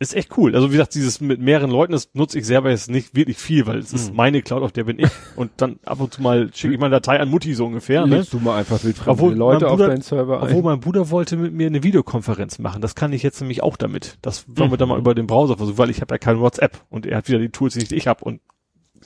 Ist 0.01 0.15
echt 0.15 0.37
cool. 0.37 0.55
Also 0.55 0.69
wie 0.69 0.73
gesagt, 0.77 0.95
dieses 0.95 1.19
mit 1.19 1.41
mehreren 1.41 1.69
Leuten, 1.69 1.91
das 1.91 2.09
nutze 2.13 2.39
ich 2.39 2.45
selber 2.45 2.69
jetzt 2.69 2.89
nicht 2.89 3.15
wirklich 3.15 3.37
viel, 3.37 3.67
weil 3.67 3.79
es 3.79 3.91
ist 3.91 4.11
Mhm. 4.11 4.15
meine 4.15 4.41
Cloud, 4.41 4.63
auf 4.63 4.71
der 4.71 4.85
bin 4.85 4.97
ich. 4.97 5.09
Und 5.35 5.51
dann 5.57 5.77
ab 5.83 5.99
und 5.99 6.13
zu 6.13 6.21
mal 6.21 6.49
schicke 6.53 6.73
ich 6.73 6.79
meine 6.79 6.91
Datei 6.95 7.19
an 7.19 7.29
Mutti 7.29 7.53
so 7.53 7.65
ungefähr. 7.65 8.05
Ne? 8.07 8.17
Legst 8.17 8.31
du 8.31 8.39
mal 8.39 8.57
einfach 8.57 8.81
wildfremde 8.81 9.11
Obwohl, 9.11 9.33
Leute 9.35 9.65
mein 9.65 9.71
auf 9.73 9.77
Bruder- 9.77 9.89
deinen 9.89 10.01
Server 10.01 10.37
ein. 10.41 10.47
Obwohl 10.47 10.63
mein 10.63 10.79
Bruder 10.79 11.09
wollte 11.09 11.35
mit 11.35 11.51
mir 11.53 11.67
eine 11.67 11.83
Videokonferenz 11.83 12.59
machen. 12.59 12.81
Das 12.81 12.95
kann 12.95 13.11
ich 13.11 13.23
jetzt 13.23 13.41
nämlich 13.41 13.61
auch 13.61 13.75
damit. 13.75 14.17
Das 14.21 14.45
wollen 14.47 14.71
wir 14.71 14.77
dann 14.77 14.87
mal 14.87 14.97
über 14.97 15.13
den 15.15 15.27
Browser 15.27 15.57
versuchen, 15.57 15.77
weil 15.77 15.89
ich 15.89 15.99
habe 15.99 16.13
ja 16.13 16.17
kein 16.17 16.39
WhatsApp 16.39 16.81
und 16.89 17.05
er 17.05 17.17
hat 17.17 17.27
wieder 17.27 17.39
die 17.39 17.49
Tools, 17.49 17.73
die 17.73 17.79
nicht 17.79 17.91
ich 17.91 18.07
habe. 18.07 18.23
Und 18.23 18.39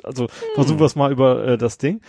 also 0.04 0.28
versuchen 0.54 0.78
wir 0.80 0.86
es 0.86 0.96
mal 0.96 1.12
über 1.12 1.44
äh, 1.48 1.58
das 1.58 1.80
Ding. 1.80 2.02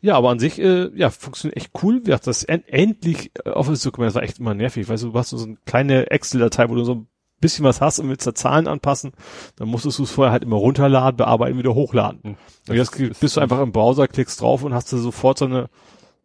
Ja, 0.00 0.14
aber 0.16 0.30
an 0.30 0.38
sich, 0.38 0.60
äh, 0.60 0.90
ja, 0.94 1.10
funktioniert 1.10 1.56
echt 1.56 1.72
cool. 1.82 2.02
Ja, 2.06 2.18
das 2.18 2.44
en 2.44 2.62
endlich 2.68 3.32
äh, 3.44 3.50
Office-Dokument, 3.50 4.10
das 4.10 4.14
war 4.14 4.22
echt 4.22 4.38
immer 4.38 4.54
nervig. 4.54 4.88
Weißt 4.88 5.02
du, 5.02 5.10
du 5.10 5.18
hast 5.18 5.30
so 5.30 5.44
eine 5.44 5.56
kleine 5.66 6.08
Excel-Datei, 6.12 6.68
wo 6.70 6.76
du 6.76 6.84
so 6.84 6.94
ein 6.94 7.08
bisschen 7.40 7.64
was 7.64 7.80
hast 7.80 7.98
und 8.00 8.08
willst 8.08 8.26
da 8.26 8.34
Zahlen 8.34 8.66
anpassen, 8.66 9.12
dann 9.56 9.68
musstest 9.68 9.98
du 9.98 10.02
es 10.02 10.10
vorher 10.10 10.32
halt 10.32 10.42
immer 10.42 10.56
runterladen, 10.56 11.16
bearbeiten, 11.16 11.58
wieder 11.58 11.74
hochladen. 11.74 12.20
Hm. 12.22 12.36
Und 12.68 12.74
jetzt 12.76 12.94
ist- 12.98 13.20
bist 13.20 13.36
du 13.36 13.40
einfach 13.40 13.60
im 13.60 13.72
Browser, 13.72 14.08
klickst 14.08 14.40
drauf 14.40 14.62
und 14.64 14.74
hast 14.74 14.92
du 14.92 14.98
sofort 14.98 15.38
so 15.38 15.44
eine 15.44 15.68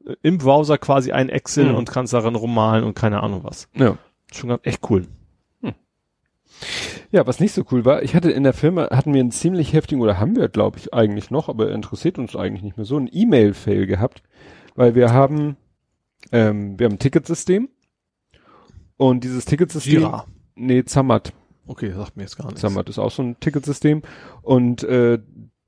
äh, 0.05 0.15
im 0.21 0.37
Browser 0.37 0.77
quasi 0.77 1.11
ein 1.11 1.29
Excel 1.29 1.69
Mhm. 1.69 1.75
und 1.75 1.89
kannst 1.89 2.13
daran 2.13 2.35
rummalen 2.35 2.83
und 2.83 2.93
keine 2.95 3.21
Ahnung 3.23 3.43
was. 3.43 3.69
Ja. 3.75 3.97
Schon 4.33 4.49
ganz 4.49 4.61
echt 4.65 4.89
cool. 4.89 5.07
Hm. 5.61 5.73
Ja, 7.11 7.25
was 7.27 7.39
nicht 7.39 7.53
so 7.53 7.63
cool 7.71 7.85
war, 7.85 8.01
ich 8.03 8.15
hatte 8.15 8.31
in 8.31 8.43
der 8.43 8.53
Firma, 8.53 8.89
hatten 8.89 9.13
wir 9.13 9.21
einen 9.21 9.31
ziemlich 9.31 9.71
heftigen, 9.73 10.01
oder 10.01 10.19
haben 10.19 10.35
wir, 10.35 10.49
glaube 10.49 10.79
ich, 10.79 10.93
eigentlich 10.93 11.29
noch, 11.31 11.47
aber 11.47 11.71
interessiert 11.71 12.17
uns 12.17 12.35
eigentlich 12.35 12.63
nicht 12.63 12.75
mehr 12.77 12.85
so, 12.85 12.97
einen 12.97 13.09
E-Mail-Fail 13.11 13.85
gehabt, 13.85 14.23
weil 14.75 14.95
wir 14.95 15.11
haben, 15.13 15.55
ähm, 16.31 16.79
wir 16.79 16.85
haben 16.85 16.93
ein 16.93 16.99
Ticketsystem 16.99 17.69
und 18.97 19.23
dieses 19.23 19.45
Ticketsystem, 19.45 19.99
Jira. 20.01 20.25
Nee, 20.55 20.83
Zammert, 20.83 21.33
Okay, 21.65 21.91
sagt 21.93 22.17
mir 22.17 22.23
jetzt 22.23 22.37
gar 22.37 22.47
nichts. 22.47 22.59
Zammert 22.61 22.89
ist 22.89 22.99
auch 22.99 23.11
so 23.11 23.23
ein 23.23 23.39
Ticketsystem 23.39 24.01
und 24.41 24.83
äh, 24.83 25.19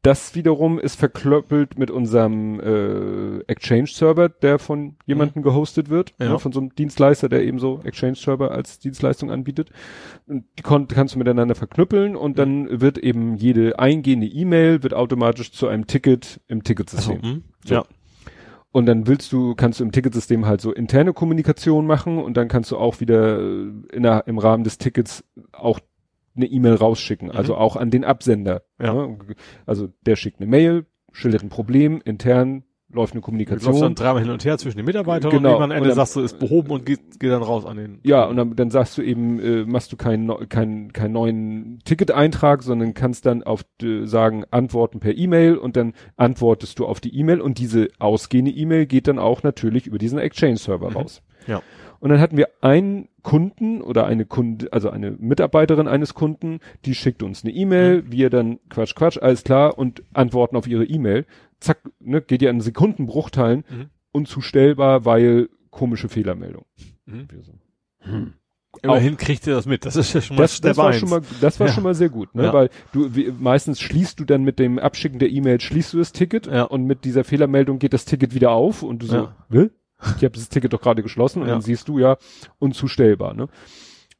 das 0.02 0.36
wiederum 0.36 0.78
ist 0.78 0.98
verklöppelt 0.99 1.80
mit 1.80 1.90
unserem 1.90 2.60
äh, 2.60 3.40
Exchange-Server, 3.48 4.30
der 4.30 4.60
von 4.60 4.98
jemandem 5.07 5.41
gehostet 5.41 5.90
wird, 5.90 6.14
Ja. 6.20 6.30
ne, 6.34 6.40
von 6.40 6.52
so 6.52 6.60
einem 6.60 6.76
Dienstleister, 6.76 7.28
der 7.28 7.44
eben 7.44 7.57
so 7.57 7.80
Exchange-Server 7.84 8.52
als 8.52 8.78
Dienstleistung 8.78 9.32
anbietet. 9.32 9.72
Und 10.28 10.44
die 10.60 10.64
kannst 10.64 11.16
du 11.16 11.18
miteinander 11.18 11.56
verknüppeln 11.56 12.16
und 12.16 12.38
dann 12.38 12.82
wird 12.82 12.99
eben 12.99 13.36
jede 13.36 13.80
eingehende 13.80 14.28
E-Mail 14.28 14.84
wird 14.84 14.94
automatisch 14.94 15.52
zu 15.53 15.68
einem 15.68 15.88
Ticket 15.88 16.40
im 16.48 16.62
Ticketsystem. 16.64 17.22
hm? 17.22 17.44
So. 17.66 17.74
Ja. 17.74 17.86
Und 18.76 18.88
dann 18.88 19.07
willst 19.07 19.31
du, 19.31 19.56
kannst 19.56 19.80
du 19.80 19.85
im 19.85 19.93
Ticketsystem 19.93 20.45
halt 20.45 20.60
so 20.60 20.73
interne 20.73 21.14
Kommunikation 21.14 21.85
machen 21.85 22.18
und 22.18 22.35
dann 22.35 22.49
kannst 22.49 22.72
du 22.72 22.77
auch 22.77 22.99
wieder 22.99 23.39
äh, 23.39 23.72
der, 23.93 24.27
im 24.27 24.38
Rahmen 24.38 24.65
des 24.65 24.77
Tickets 24.77 25.23
auch 25.53 25.80
eine 26.35 26.45
E-Mail 26.47 26.73
rausschicken, 26.73 27.31
also 27.31 27.56
auch 27.56 27.77
an 27.77 27.89
den 27.89 28.03
Absender. 28.03 28.64
Ja. 28.77 28.93
Ne? 28.93 29.18
Also 29.65 29.93
der 30.06 30.18
schickt 30.18 30.41
eine 30.41 30.49
Mail, 30.49 30.88
schildert 31.14 31.41
ein 31.41 31.47
Problem, 31.47 32.02
intern 32.03 32.65
läuft 32.95 33.13
eine 33.13 33.22
Du 33.22 33.27
läufst 33.30 33.38
dann 33.38 33.57
Kommunikation. 33.61 33.95
dreimal 33.95 34.22
hin 34.23 34.31
und 34.31 34.43
her 34.45 34.57
zwischen 34.57 34.77
den 34.77 34.85
Mitarbeitern 34.85 35.30
Genau. 35.31 35.38
und 35.49 35.53
irgendwann 35.55 35.72
am 35.72 35.77
Ende 35.77 35.89
dann- 35.89 35.95
sagst 35.97 36.15
du, 36.15 36.22
ist 36.22 36.39
behoben 36.39 36.72
und 36.72 36.85
geht, 36.85 37.19
geht 37.19 37.31
dann 37.31 37.43
raus 37.43 37.65
an 37.65 37.77
den. 37.77 37.99
Ja, 38.03 38.26
und 38.26 38.38
dann, 38.38 38.55
dann 38.55 38.69
sagst 38.72 38.97
du 38.97 39.01
eben, 39.01 39.39
äh, 39.39 39.65
machst 39.65 39.91
du 39.91 39.97
keinen 39.97 40.49
keinen 40.49 40.91
keinen 40.93 41.13
neuen 41.13 41.80
Ticket-Eintrag, 41.85 42.63
sondern 42.63 42.93
kannst 42.93 43.26
dann 43.26 43.43
auf 43.43 43.63
äh, 43.84 44.05
sagen, 44.05 44.45
antworten 44.51 44.99
per 44.99 45.15
E-Mail 45.17 45.57
und 45.57 45.76
dann 45.76 45.93
antwortest 46.15 46.80
du 46.80 46.85
auf 46.85 46.99
die 46.99 47.15
E-Mail 47.15 47.41
und 47.41 47.59
diese 47.59 47.89
ausgehende 47.99 48.51
E-Mail 48.51 48.85
geht 48.85 49.07
dann 49.07 49.19
auch 49.19 49.43
natürlich 49.43 49.88
über 49.88 49.97
diesen 49.97 50.17
Exchange-Server 50.19 50.89
Mhm. 50.89 50.95
raus. 50.97 51.22
Ja. 51.47 51.61
Und 52.06 52.11
dann 52.11 52.19
hatten 52.19 52.38
wir 52.38 52.49
einen 52.61 53.07
Kunden 53.23 53.82
oder 53.82 54.06
eine 54.06 54.26
Kunde, 54.27 54.72
also 54.72 54.91
eine 54.91 55.10
Mitarbeiterin 55.10 55.88
eines 55.88 56.14
Kunden, 56.14 56.60
die 56.86 56.94
schickt 56.94 57.23
uns 57.23 57.44
eine 57.44 57.52
E-Mail, 57.52 58.03
Mhm. 58.03 58.11
wir 58.11 58.30
dann 58.30 58.60
Quatsch, 58.69 58.94
Quatsch, 58.94 59.18
alles 59.18 59.44
klar 59.44 59.76
und 59.76 60.03
antworten 60.14 60.56
auf 60.56 60.68
ihre 60.68 60.86
E-Mail. 60.86 61.26
Zack, 61.60 61.80
ne, 61.99 62.22
geht 62.22 62.44
ja 62.44 62.52
in 62.52 62.61
Sekundenbruchteilen, 62.61 63.64
Mhm. 63.68 63.86
unzustellbar, 64.11 65.06
weil 65.06 65.49
komische 65.72 66.07
Fehlermeldung. 66.07 66.65
Mhm. 67.07 67.27
So, 67.41 67.53
Immerhin 68.84 69.18
kriegt 69.18 69.48
ihr 69.48 69.56
das 69.56 69.65
mit. 69.65 69.84
Das 69.84 69.95
ist 69.95 70.14
ja 70.14 70.22
schon 70.22 70.36
mal 70.36 70.44
das, 70.44 70.61
das 70.61 70.77
war 70.77 70.90
eins. 70.90 70.98
schon 70.99 71.10
mal, 71.10 71.22
das 71.41 71.60
war 71.60 71.65
Ja. 71.68 71.73
schon 71.73 71.84
mal 71.86 71.95
sehr 71.95 72.10
gut, 72.10 72.36
ne? 72.36 72.44
Ja. 72.44 72.53
Weil 72.53 72.69
du 72.91 73.15
wie, 73.15 73.32
meistens 73.40 73.80
schließt 73.82 74.19
du 74.19 74.26
dann 74.26 74.44
mit 74.44 74.60
dem 74.60 74.77
Abschicken 74.77 75.18
der 75.18 75.32
E-Mail 75.32 75.60
schließt 75.60 75.94
du 75.94 75.98
das 75.98 76.11
Ticket 76.11 76.45
Ja. 76.45 76.64
und 76.65 76.84
mit 76.86 77.03
dieser 77.03 77.23
Fehlermeldung 77.23 77.80
geht 77.80 77.94
das 77.94 78.06
Ticket 78.06 78.36
wieder 78.36 78.52
auf 78.52 78.84
und 78.84 79.02
du 79.02 79.07
so, 79.07 79.15
Ja. 79.15 79.36
Hä? 79.52 79.69
Ich 80.18 80.23
habe 80.23 80.32
das 80.36 80.49
Ticket 80.49 80.73
doch 80.73 80.82
gerade 80.82 81.03
geschlossen 81.03 81.41
und 81.41 81.48
Ja. 81.48 81.53
dann 81.56 81.61
siehst 81.61 81.88
du 81.88 81.99
ja 81.99 82.18
unzustellbar, 82.60 83.34
ne? 83.34 83.48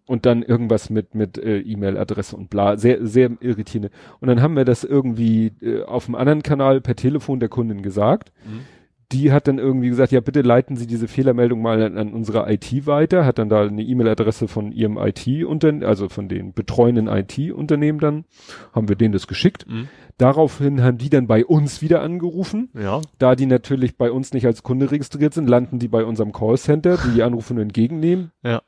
Und 0.07 0.28
dann 0.28 0.44
irgendwas 0.44 0.91
mit 0.91 1.16
mit 1.16 1.38
äh, 1.40 1.60
E-Mail-Adresse 1.62 2.36
und 2.38 2.49
bla, 2.52 2.78
sehr 2.78 3.06
sehr 3.06 3.32
irritierende. 3.40 3.90
Und 4.20 4.28
dann 4.28 4.40
haben 4.41 4.56
wir 4.56 4.64
das 4.66 4.84
irgendwie 4.84 5.52
äh, 5.62 5.82
auf 5.84 6.06
einem 6.07 6.16
anderen 6.16 6.44
Kanal 6.44 6.80
per 6.82 6.95
Telefon 6.95 7.40
der 7.40 7.49
Kundin 7.49 7.82
gesagt 7.82 8.32
Mhm. 8.45 8.62
Die 9.11 9.32
hat 9.32 9.48
dann 9.48 9.60
irgendwie 9.60 9.90
gesagt, 9.90 10.11
ja, 10.11 10.19
bitte 10.19 10.41
leiten 10.41 10.76
Sie 10.76 10.88
diese 10.88 11.07
Fehlermeldung 11.07 11.61
mal 11.61 11.82
an, 11.82 11.98
an 11.98 12.14
unsere 12.14 12.52
IT 12.52 12.86
weiter, 12.88 13.26
hat 13.26 13.40
dann 13.40 13.49
da 13.49 13.61
eine 13.61 13.84
E-Mail-Adresse 13.84 14.48
von 14.48 14.72
ihrem 14.72 14.98
IT-Unternehmen, 14.98 15.84
also 15.84 16.10
von 16.10 16.27
den 16.27 16.53
betreuenden 16.53 17.07
IT-Unternehmen 17.07 17.99
dann, 17.99 18.26
haben 18.73 18.90
wir 18.90 18.95
denen 18.95 19.14
das 19.14 19.27
geschickt. 19.27 19.65
Mhm. 19.68 19.88
Daraufhin 20.18 20.82
haben 20.82 20.98
die 20.98 21.10
dann 21.10 21.27
bei 21.27 21.45
uns 21.45 21.82
wieder 21.82 22.02
angerufen. 22.02 22.69
Ja. 22.73 23.02
Da 23.19 23.36
die 23.36 23.45
natürlich 23.45 23.98
bei 23.98 24.11
uns 24.11 24.34
nicht 24.34 24.45
als 24.45 24.64
Kunde 24.64 24.90
registriert 24.90 25.34
sind, 25.34 25.49
landen 25.49 25.77
die 25.77 25.90
bei 25.90 26.06
unserem 26.06 26.32
Callcenter, 26.32 26.98
die 26.98 27.15
die 27.15 27.23
Anrufe 27.23 27.53
nur 27.53 27.64
entgegennehmen. 27.64 28.32
Ja. 28.44 28.61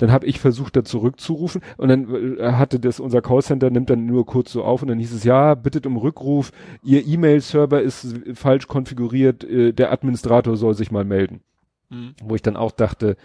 Dann 0.00 0.10
habe 0.10 0.24
ich 0.24 0.40
versucht, 0.40 0.76
da 0.76 0.82
zurückzurufen 0.82 1.60
und 1.76 1.88
dann 1.88 2.38
äh, 2.38 2.52
hatte 2.52 2.80
das 2.80 3.00
unser 3.00 3.20
Callcenter 3.20 3.68
nimmt 3.68 3.90
dann 3.90 4.06
nur 4.06 4.24
kurz 4.24 4.50
so 4.50 4.64
auf 4.64 4.80
und 4.80 4.88
dann 4.88 4.98
hieß 4.98 5.12
es 5.12 5.24
ja, 5.24 5.54
bittet 5.54 5.86
um 5.86 5.98
Rückruf, 5.98 6.52
Ihr 6.82 7.06
E-Mail-Server 7.06 7.82
ist 7.82 8.16
falsch 8.32 8.66
konfiguriert, 8.66 9.44
äh, 9.44 9.72
der 9.72 9.92
Administrator 9.92 10.56
soll 10.56 10.72
sich 10.74 10.90
mal 10.90 11.04
melden. 11.04 11.42
Mhm. 11.90 12.14
Wo 12.22 12.34
ich 12.34 12.40
dann 12.40 12.56
auch 12.56 12.70
dachte, 12.70 13.16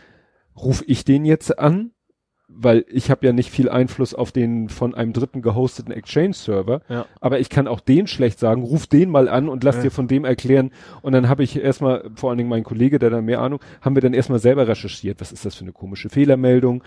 ruf 0.57 0.83
ich 0.85 1.05
den 1.05 1.23
jetzt 1.23 1.57
an, 1.57 1.91
weil 2.47 2.85
ich 2.89 3.09
habe 3.11 3.25
ja 3.25 3.33
nicht 3.33 3.49
viel 3.49 3.69
Einfluss 3.69 4.13
auf 4.13 4.31
den 4.31 4.69
von 4.69 4.93
einem 4.93 5.13
Dritten 5.13 5.41
gehosteten 5.41 5.91
Exchange-Server, 5.93 6.81
Ja. 6.89 7.05
aber 7.19 7.39
ich 7.39 7.49
kann 7.49 7.67
auch 7.67 7.79
den 7.79 8.07
schlecht 8.07 8.39
sagen, 8.39 8.63
ruf 8.63 8.87
den 8.87 9.09
mal 9.09 9.27
an 9.29 9.49
und 9.49 9.63
lass 9.63 9.77
Ja. 9.77 9.83
dir 9.83 9.91
von 9.91 10.07
dem 10.07 10.25
erklären. 10.25 10.71
Und 11.01 11.13
dann 11.13 11.27
habe 11.29 11.43
ich 11.43 11.55
erstmal, 11.59 12.09
vor 12.15 12.29
allen 12.29 12.37
Dingen 12.37 12.49
mein 12.49 12.63
Kollege, 12.63 12.99
der 12.99 13.09
da 13.09 13.21
mehr 13.21 13.41
Ahnung, 13.41 13.59
haben 13.81 13.95
wir 13.95 14.01
dann 14.01 14.13
erstmal 14.13 14.39
selber 14.39 14.67
recherchiert, 14.67 15.19
was 15.21 15.31
ist 15.31 15.45
das 15.45 15.55
für 15.55 15.63
eine 15.63 15.73
komische 15.73 16.09
Fehlermeldung? 16.09 16.83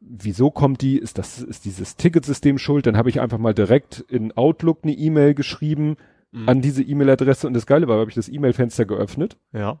Wieso 0.00 0.50
kommt 0.50 0.80
die? 0.82 0.98
Ist 0.98 1.18
das, 1.18 1.40
ist 1.42 1.64
dieses 1.64 1.96
Ticketsystem 1.96 2.58
schuld? 2.58 2.86
Dann 2.86 2.96
habe 2.96 3.08
ich 3.08 3.20
einfach 3.20 3.38
mal 3.38 3.54
direkt 3.54 4.00
in 4.08 4.32
Outlook 4.36 4.80
eine 4.82 4.92
E-Mail 4.92 5.34
geschrieben 5.34 5.96
Mhm. 6.32 6.48
an 6.48 6.60
diese 6.62 6.82
E-Mail-Adresse 6.82 7.46
und 7.46 7.52
das 7.54 7.66
Geile 7.66 7.86
war, 7.88 7.98
habe 8.00 8.08
ich 8.08 8.14
das 8.16 8.28
E-Mail-Fenster 8.30 8.86
geöffnet, 8.86 9.36
Ja. 9.52 9.80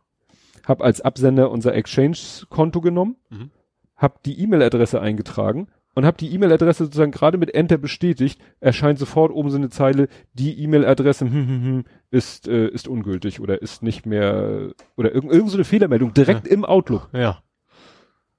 habe 0.66 0.84
als 0.84 1.00
Absender 1.00 1.50
unser 1.50 1.74
Exchange-Konto 1.74 2.80
genommen, 2.82 3.16
Mhm. 3.30 3.50
Habe 3.96 4.14
die 4.24 4.40
E-Mail-Adresse 4.40 5.00
eingetragen 5.00 5.68
und 5.94 6.06
habe 6.06 6.16
die 6.16 6.32
E-Mail-Adresse 6.34 6.84
sozusagen 6.84 7.12
gerade 7.12 7.38
mit 7.38 7.54
Enter 7.54 7.78
bestätigt, 7.78 8.40
erscheint 8.60 8.98
sofort 8.98 9.32
oben 9.32 9.50
so 9.50 9.56
eine 9.58 9.68
Zeile, 9.68 10.08
die 10.32 10.58
E-Mail-Adresse 10.62 11.26
hm, 11.26 11.32
hm, 11.32 11.64
hm, 11.64 11.84
ist, 12.10 12.48
äh, 12.48 12.68
ist 12.68 12.88
ungültig 12.88 13.40
oder 13.40 13.60
ist 13.60 13.82
nicht 13.82 14.06
mehr 14.06 14.72
oder 14.96 15.14
irgend, 15.14 15.32
irgend 15.32 15.50
so 15.50 15.56
eine 15.56 15.64
Fehlermeldung 15.64 16.14
direkt 16.14 16.46
im 16.46 16.64
Outlook. 16.64 17.10
Ja. 17.12 17.42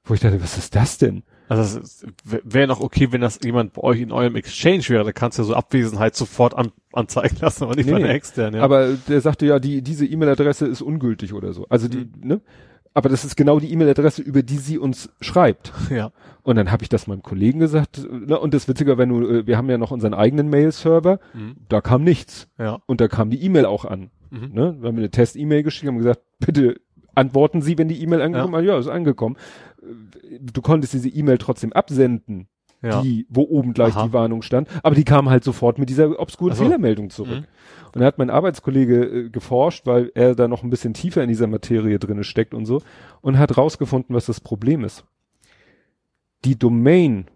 Wo 0.05 0.13
ich 0.13 0.19
dachte, 0.19 0.41
was 0.41 0.57
ist 0.57 0.75
das 0.75 0.97
denn? 0.97 1.23
Also 1.47 1.79
es 1.79 2.05
wäre 2.23 2.67
noch 2.67 2.81
okay, 2.81 3.11
wenn 3.11 3.21
das 3.21 3.39
jemand 3.43 3.73
bei 3.73 3.81
euch 3.83 4.01
in 4.01 4.11
eurem 4.11 4.35
Exchange 4.35 4.83
wäre, 4.89 5.03
da 5.03 5.11
kannst 5.11 5.37
du 5.37 5.43
ja 5.43 5.47
so 5.47 5.53
Abwesenheit 5.53 6.15
sofort 6.15 6.55
an, 6.55 6.71
anzeigen 6.91 7.37
lassen, 7.39 7.63
aber 7.65 7.75
nicht 7.75 7.85
Nee, 7.85 7.91
bei 7.91 7.97
nee. 7.99 8.05
der 8.05 8.15
externen. 8.15 8.55
Ja. 8.55 8.63
Aber 8.63 8.93
der 9.07 9.21
sagte 9.21 9.45
ja, 9.45 9.59
die, 9.59 9.81
diese 9.81 10.05
E-Mail-Adresse 10.05 10.65
ist 10.67 10.81
ungültig 10.81 11.33
oder 11.33 11.53
so. 11.53 11.67
Also 11.69 11.87
die, 11.87 11.97
Mhm. 11.99 12.11
ne? 12.21 12.41
Aber 12.95 13.09
das 13.09 13.25
ist 13.25 13.35
genau 13.35 13.59
die 13.59 13.71
E-Mail-Adresse, 13.71 14.21
über 14.21 14.43
die 14.43 14.57
sie 14.57 14.77
uns 14.77 15.09
schreibt. 15.21 15.73
ja. 15.89 16.11
Und 16.43 16.57
dann 16.57 16.71
habe 16.71 16.83
ich 16.83 16.89
das 16.89 17.07
meinem 17.07 17.23
Kollegen 17.23 17.59
gesagt. 17.59 18.05
Ne? 18.11 18.37
Und 18.37 18.53
das 18.53 18.67
Witzige, 18.67 18.97
wenn 18.97 19.09
du, 19.09 19.27
äh, 19.27 19.47
wir 19.47 19.57
haben 19.57 19.69
ja 19.69 19.77
noch 19.77 19.91
unseren 19.91 20.13
eigenen 20.13 20.49
Mail-Server, 20.49 21.19
Mhm. 21.33 21.55
da 21.69 21.81
kam 21.81 22.03
nichts. 22.03 22.47
Ja. 22.59 22.79
Und 22.85 23.01
da 23.01 23.07
kam 23.07 23.29
die 23.29 23.41
E-Mail 23.43 23.65
auch 23.65 23.85
an. 23.85 24.11
Mhm. 24.29 24.49
Ne? 24.53 24.77
Wir 24.79 24.89
haben 24.89 24.97
eine 24.97 25.09
Test-E-Mail 25.09 25.63
geschickt, 25.63 25.87
haben 25.87 25.97
gesagt, 25.97 26.21
bitte 26.39 26.75
antworten 27.15 27.61
Sie, 27.61 27.77
wenn 27.77 27.87
die 27.87 28.01
E-Mail 28.01 28.21
angekommen 28.21 28.55
ist. 28.55 28.67
Ja. 28.67 28.73
ja, 28.73 28.79
ist 28.79 28.87
angekommen. 28.87 29.37
Äh, 29.81 29.85
Du 30.39 30.61
konntest 30.61 30.93
diese 30.93 31.09
E-Mail 31.09 31.37
trotzdem 31.37 31.73
absenden, 31.73 32.47
Ja. 32.83 33.01
die, 33.01 33.25
wo 33.29 33.43
oben 33.43 33.73
gleich 33.73 33.95
Aha. 33.95 34.07
die 34.07 34.13
Warnung 34.13 34.41
stand. 34.41 34.67
Aber 34.83 34.93
die 34.95 35.03
kam 35.05 35.29
halt 35.29 35.43
sofort 35.43 35.79
mit 35.79 35.89
dieser 35.89 36.19
obskuren 36.19 36.53
so. 36.55 36.63
Fehlermeldung 36.63 37.09
zurück. 37.09 37.41
Mhm. 37.41 37.45
Und 37.93 37.99
da 38.01 38.05
hat 38.05 38.17
mein 38.17 38.29
Arbeitskollege 38.29 39.03
äh, 39.05 39.29
geforscht, 39.29 39.85
weil 39.85 40.11
er 40.15 40.35
da 40.35 40.47
noch 40.47 40.63
ein 40.63 40.69
bisschen 40.69 40.93
tiefer 40.93 41.21
in 41.23 41.29
dieser 41.29 41.47
Materie 41.47 41.97
drinne 41.99 42.23
steckt 42.23 42.53
und 42.53 42.65
so, 42.65 42.81
und 43.21 43.37
hat 43.39 43.57
rausgefunden, 43.57 44.15
was 44.15 44.25
das 44.25 44.41
Problem 44.41 44.83
ist. 44.83 45.05
Die 46.45 46.57
Domain 46.59 47.27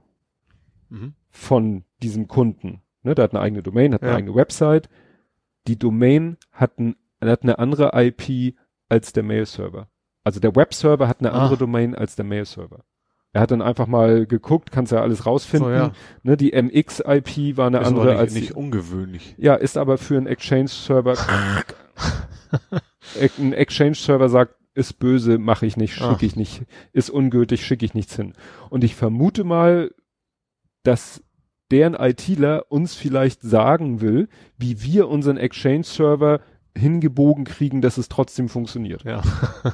Mhm. 0.90 1.14
von 1.30 1.84
diesem 2.02 2.28
Kunden, 2.28 2.82
ne, 3.04 3.14
der 3.16 3.24
hat 3.24 3.32
eine 3.34 3.42
eigene 3.42 3.62
Domain, 3.64 3.94
hat 3.94 4.02
eine 4.04 4.12
Ja. 4.12 4.18
eigene 4.18 4.36
Website. 4.36 4.90
Die 5.68 5.78
Domain 5.78 6.38
hat, 6.52 6.80
ein, 6.80 6.96
hat 7.22 7.44
eine 7.44 7.60
andere 7.60 7.92
IP 7.94 8.56
als 8.90 9.12
der 9.14 9.24
Mail-Server. 9.24 9.88
Also 10.24 10.40
der 10.40 10.56
Webserver 10.56 11.08
hat 11.08 11.20
eine 11.20 11.32
Ah. 11.34 11.44
andere 11.44 11.58
Domain 11.58 11.94
als 11.96 12.16
der 12.16 12.26
Mail-Server. 12.26 12.84
Er 13.38 13.42
hat 13.42 13.52
dann 13.52 13.62
einfach 13.62 13.86
mal 13.86 14.26
geguckt, 14.26 14.72
kannst 14.72 14.92
ja 14.92 15.00
alles 15.02 15.28
rausfinden. 15.28 15.70
So, 15.70 15.76
ja. 15.76 15.92
ne, 16.24 16.38
die 16.38 16.54
MX-IP 16.60 17.56
war 17.56 17.68
eine 17.68 17.82
Ist 17.82 17.88
andere 17.88 18.18
als 18.18 18.34
nicht, 18.34 18.46
die- 18.46 18.50
nicht 18.50 18.58
ungewöhnlich. 18.58 19.36
ja, 19.38 19.54
ist 19.54 19.78
aber 19.78 20.00
für 20.00 20.18
einen 20.18 20.26
Exchange-Server. 20.26 21.14
ein 23.40 23.54
Exchange-Server 23.54 24.30
sagt, 24.30 24.56
ist 24.74 25.00
böse, 25.00 25.38
mache 25.38 25.66
ich 25.66 25.78
nicht, 25.78 25.94
schicke 25.94 26.08
Ah. 26.10 26.18
ich 26.22 26.36
nicht, 26.36 26.64
ist 26.94 27.10
ungültig, 27.12 27.66
schicke 27.66 27.86
ich 27.86 27.94
nichts 27.94 28.16
hin. 28.16 28.34
Und 28.70 28.84
ich 28.84 28.96
vermute 28.96 29.44
mal, 29.44 29.92
dass 30.84 31.24
deren 31.72 31.94
ITler 31.96 32.66
uns 32.72 32.96
vielleicht 32.96 33.42
sagen 33.42 34.02
will, 34.02 34.30
wie 34.58 34.82
wir 34.82 35.08
unseren 35.10 35.38
Exchange-Server 35.38 36.42
hingebogen 36.76 37.44
kriegen, 37.46 37.82
dass 37.82 37.98
es 37.98 38.08
trotzdem 38.10 38.50
funktioniert. 38.50 39.04
Ja. 39.04 39.22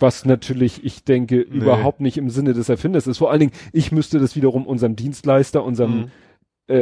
Was 0.00 0.24
natürlich, 0.24 0.84
ich 0.84 1.04
denke, 1.04 1.36
überhaupt 1.40 2.00
nicht 2.00 2.18
im 2.18 2.28
Sinne 2.30 2.52
des 2.52 2.68
Erfinders 2.68 3.06
ist. 3.06 3.18
Vor 3.18 3.30
allen 3.30 3.40
Dingen, 3.40 3.52
ich 3.72 3.92
müsste 3.92 4.18
das 4.18 4.36
wiederum 4.36 4.66
unserem 4.66 4.96
Dienstleister, 4.96 5.64
unserem 5.64 5.96
Mhm. 5.96 6.10
äh, 6.68 6.80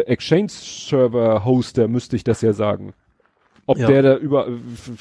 Exchange-Server-Hoster 0.84 1.88
müsste 1.88 2.16
ich 2.16 2.24
das 2.24 2.40
ja 2.42 2.52
sagen. 2.52 2.94
Ob 3.66 3.78
Ja. 3.78 3.86
der 3.86 4.02
da 4.02 4.16
über, 4.16 4.48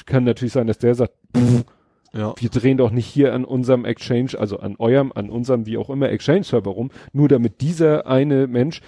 kann 0.06 0.24
natürlich 0.24 0.52
sein, 0.52 0.66
dass 0.66 0.78
der 0.78 0.94
sagt, 0.94 1.14
pff, 1.36 1.64
Ja. 2.12 2.34
wir 2.38 2.48
drehen 2.48 2.76
doch 2.78 2.90
nicht 2.90 3.06
hier 3.06 3.34
an 3.34 3.44
unserem 3.44 3.84
Exchange, 3.84 4.30
also 4.38 4.58
an 4.60 4.76
eurem, 4.78 5.12
an 5.14 5.30
unserem, 5.30 5.66
wie 5.66 5.76
auch 5.76 5.90
immer, 5.90 6.08
Exchange-Server 6.10 6.70
rum, 6.70 6.90
nur 7.12 7.28
damit 7.28 7.60
dieser 7.60 8.06
eine 8.06 8.46
Mensch, 8.46 8.80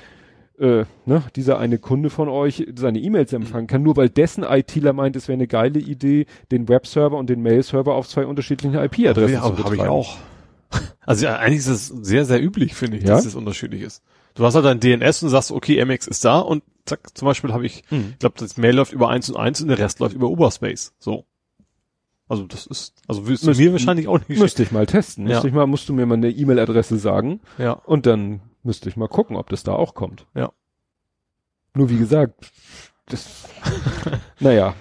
äh, 0.59 0.85
ne, 1.05 1.23
dieser 1.37 1.59
eine 1.59 1.79
Kunde 1.79 2.09
von 2.11 2.29
euch 2.29 2.67
seine 2.77 2.99
E-Mails 2.99 3.33
empfangen 3.33 3.67
kann, 3.67 3.83
nur 3.83 3.97
weil 3.97 4.09
dessen 4.09 4.43
ITler 4.43 4.93
meint, 4.93 5.17
es 5.17 5.29
wäre 5.29 5.35
eine 5.37 5.47
geile 5.47 5.79
Idee, 5.79 6.27
den 6.51 6.69
Webserver 6.69 7.17
und 7.17 7.29
den 7.29 7.43
Mail-Server 7.43 7.95
auf 7.95 8.09
zwei 8.09 8.27
unterschiedlichen 8.27 8.75
IP-Adressen 8.75 9.35
ja, 9.35 9.41
zu 9.41 9.45
habe 9.47 9.61
ich 9.61 9.69
betreiben. 9.69 9.91
auch. 9.91 10.17
Also 11.07 11.27
ja, 11.27 11.37
eigentlich 11.37 11.59
ist 11.61 11.69
es 11.69 11.87
sehr, 11.89 12.25
sehr 12.25 12.43
üblich, 12.43 12.75
finde 12.75 12.97
ich, 12.97 13.05
Ja? 13.05 13.11
dass 13.17 13.25
es 13.27 13.35
unterschiedlich 13.35 13.83
ist. 13.83 14.03
Du 14.35 14.45
hast 14.45 14.55
halt 14.55 14.65
dein 14.65 14.81
DNS 14.81 15.23
und 15.23 15.29
sagst, 15.31 15.53
okay, 15.53 15.83
MX 15.85 16.07
ist 16.09 16.25
da 16.25 16.41
und 16.41 16.63
zack, 16.85 17.17
zum 17.17 17.27
Beispiel 17.27 17.53
habe 17.53 17.65
ich, 17.65 17.85
Mhm. 17.91 18.09
ich 18.13 18.19
glaube, 18.19 18.35
das 18.39 18.57
Mail 18.57 18.75
läuft 18.77 18.93
über 18.93 19.09
eins 19.09 19.31
und 19.31 19.37
eins 19.37 19.61
und 19.61 19.69
der 19.69 19.79
Rest 19.79 20.01
läuft 20.01 20.15
über 20.15 20.29
Oberspace. 20.29 20.93
So. 20.99 21.25
Also 22.29 22.45
das 22.45 22.67
ist, 22.67 22.95
also 23.07 23.29
wirst 23.29 23.47
du 23.47 23.53
mir 23.53 23.73
wahrscheinlich 23.73 24.09
auch 24.09 24.19
nicht 24.29 24.41
Müsste 24.41 24.63
ich 24.65 24.73
mal 24.73 24.85
testen. 24.87 25.25
Müsste 25.25 25.43
Ja. 25.43 25.49
ich 25.49 25.55
mal, 25.55 25.67
musst 25.67 25.89
du 25.89 25.93
mir 25.95 26.07
mal 26.07 26.15
eine 26.15 26.31
E-Mail-Adresse 26.31 26.99
sagen. 26.99 27.41
Ja. 27.59 27.73
und 27.73 28.07
dann 28.07 28.41
müsste 28.67 28.89
ich 28.89 28.97
mal 28.97 29.09
gucken, 29.09 29.37
ob 29.37 29.49
das 29.49 29.63
da 29.63 29.73
auch 29.73 29.95
kommt. 29.95 30.27
Ja. 30.35 30.53
Nur 31.75 31.89
wie 31.91 31.99
gesagt, 31.99 32.51
das, 33.07 33.49
naja, 34.41 34.75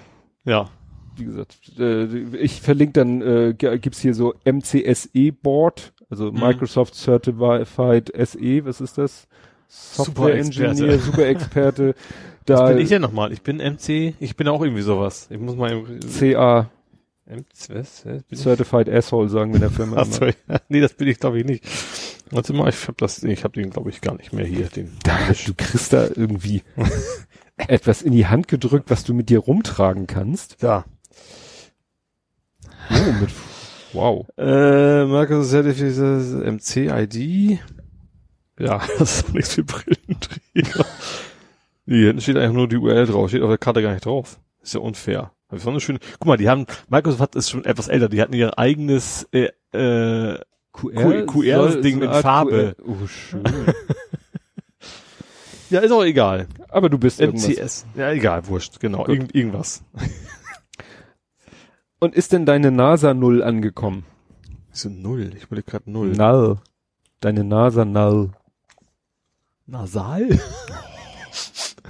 Ja. 0.44 0.68
wie 1.16 1.24
gesagt, 1.24 1.56
äh, 1.78 2.04
ich 2.36 2.60
verlinke 2.60 2.92
dann, 2.94 3.22
äh, 3.22 3.54
gibt's 3.54 4.00
hier 4.00 4.14
so 4.14 4.34
MCSE 4.44 5.32
Board, 5.32 5.92
also 6.10 6.32
Mhm. 6.32 6.40
Microsoft 6.40 6.94
Certified 6.94 8.12
SE, 8.14 8.64
was 8.64 8.80
ist 8.80 8.98
das? 8.98 9.26
Software. 9.68 10.36
Engineer, 10.36 10.98
Super 10.98 11.26
Experte. 11.26 11.94
Was 12.48 12.60
Da 12.60 12.68
bin 12.68 12.78
ich 12.78 12.88
denn 12.90 13.02
nochmal? 13.02 13.32
Ich 13.32 13.42
bin 13.42 13.56
MC, 13.56 14.14
ich 14.20 14.36
bin 14.36 14.46
auch 14.46 14.62
irgendwie 14.62 14.82
sowas. 14.82 15.26
Ich 15.32 15.40
muss 15.40 15.56
mal 15.56 15.82
CA 16.16 16.70
Certified 18.32 18.88
Asshole 18.88 19.28
sagen 19.28 19.50
wir 19.50 19.56
in 19.56 19.62
der 19.62 19.70
Firma. 19.70 19.96
Ach 19.98 20.06
immer. 20.06 20.14
so, 20.14 20.24
ja. 20.26 20.60
Nee, 20.68 20.80
das 20.80 20.94
bin 20.94 21.08
ich 21.08 21.18
glaube 21.18 21.40
ich 21.40 21.44
nicht. 21.44 21.64
Warte 22.30 22.52
mal, 22.52 22.68
ich 22.68 22.86
hab 22.86 22.96
das, 22.98 23.22
ich 23.22 23.44
habe 23.44 23.60
den 23.60 23.70
glaube 23.70 23.90
ich 23.90 24.00
gar 24.00 24.16
nicht 24.16 24.32
mehr 24.32 24.46
hier, 24.46 24.68
den. 24.68 24.92
Da, 25.02 25.16
du 25.44 25.54
kriegst 25.54 25.92
da 25.92 26.04
irgendwie 26.06 26.62
etwas 27.56 28.02
in 28.02 28.12
die 28.12 28.26
Hand 28.26 28.48
gedrückt, 28.48 28.90
was 28.90 29.04
du 29.04 29.14
mit 29.14 29.28
dir 29.28 29.40
rumtragen 29.40 30.06
kannst. 30.06 30.62
Da. 30.62 30.84
Oh, 32.90 33.12
mit, 33.20 33.30
wow. 33.92 34.26
Äh, 34.38 35.04
Markus 35.06 35.50
Certificate 35.50 36.44
MC-ID. 36.52 37.58
Ja, 38.58 38.80
das 38.98 39.18
ist 39.18 39.28
doch 39.28 39.32
nichts 39.34 39.54
für 39.54 39.64
Brillenträger. 39.64 40.86
Nee, 41.88 42.06
hinten 42.06 42.20
steht 42.20 42.36
eigentlich 42.36 42.52
nur 42.52 42.66
die 42.66 42.78
URL 42.78 43.06
drauf, 43.06 43.28
steht 43.28 43.42
auf 43.42 43.48
der 43.48 43.58
Karte 43.58 43.80
gar 43.80 43.92
nicht 43.92 44.04
drauf. 44.04 44.40
Ist 44.60 44.74
ja 44.74 44.80
unfair. 44.80 45.30
Ich 45.52 45.62
so 45.62 45.70
eine 45.70 45.80
schöne, 45.80 46.00
guck 46.18 46.26
mal, 46.26 46.36
die 46.36 46.48
haben, 46.48 46.66
Microsoft 46.88 47.20
hat 47.20 47.36
ist 47.36 47.50
schon 47.50 47.64
etwas 47.64 47.86
älter, 47.88 48.08
die 48.08 48.20
hatten 48.20 48.32
ihr 48.32 48.58
eigenes, 48.58 49.28
äh, 49.32 49.50
äh, 49.72 50.40
QR 50.72 51.70
soll- 51.70 51.80
Ding 51.82 52.00
so 52.00 52.10
Art 52.10 52.22
Farbe. 52.22 52.74
QR 52.76 52.84
Oh, 52.84 53.06
schön. 53.06 53.44
ja, 55.70 55.80
ist 55.80 55.92
auch 55.92 56.04
egal. 56.04 56.48
Aber 56.68 56.88
du 56.90 56.98
bist 56.98 57.20
irgendwas. 57.20 57.48
MCS. 57.48 57.86
Ja, 57.94 58.10
egal, 58.10 58.46
wurscht, 58.48 58.80
genau. 58.80 59.06
Irgend, 59.06 59.34
irgendwas. 59.34 59.82
Und 62.00 62.14
ist 62.14 62.32
denn 62.32 62.44
deine 62.44 62.70
NASA 62.70 63.14
Null 63.14 63.42
angekommen? 63.42 64.04
Wieso 64.70 64.90
null? 64.90 65.30
Ich 65.36 65.50
wollte 65.50 65.62
gerade 65.62 65.90
null. 65.90 66.08
Null. 66.08 66.58
Deine 67.20 67.42
NASA 67.44 67.84
Null. 67.86 68.32
Nasal? 69.66 70.38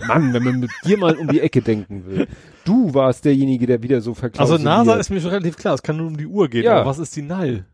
Mann, 0.06 0.32
wenn 0.32 0.42
man 0.42 0.60
mit 0.60 0.70
dir 0.84 0.98
mal 0.98 1.16
um 1.16 1.28
die 1.28 1.40
Ecke 1.40 1.62
denken 1.62 2.06
will. 2.06 2.26
Du 2.64 2.92
warst 2.94 3.24
derjenige, 3.24 3.66
der 3.66 3.82
wieder 3.82 4.00
so 4.00 4.10
Also 4.10 4.20
verklausuliert. 4.20 4.64
NASA 4.64 4.94
ist 4.96 5.10
mir 5.10 5.20
schon 5.20 5.30
relativ 5.30 5.56
klar, 5.56 5.74
es 5.74 5.82
kann 5.82 5.96
nur 5.96 6.06
um 6.06 6.16
die 6.16 6.26
Uhr 6.26 6.48
gehen, 6.48 6.64
Ja. 6.64 6.76
aber 6.80 6.86
was 6.90 6.98
ist 6.98 7.14
die 7.16 7.22
Null? 7.22 7.64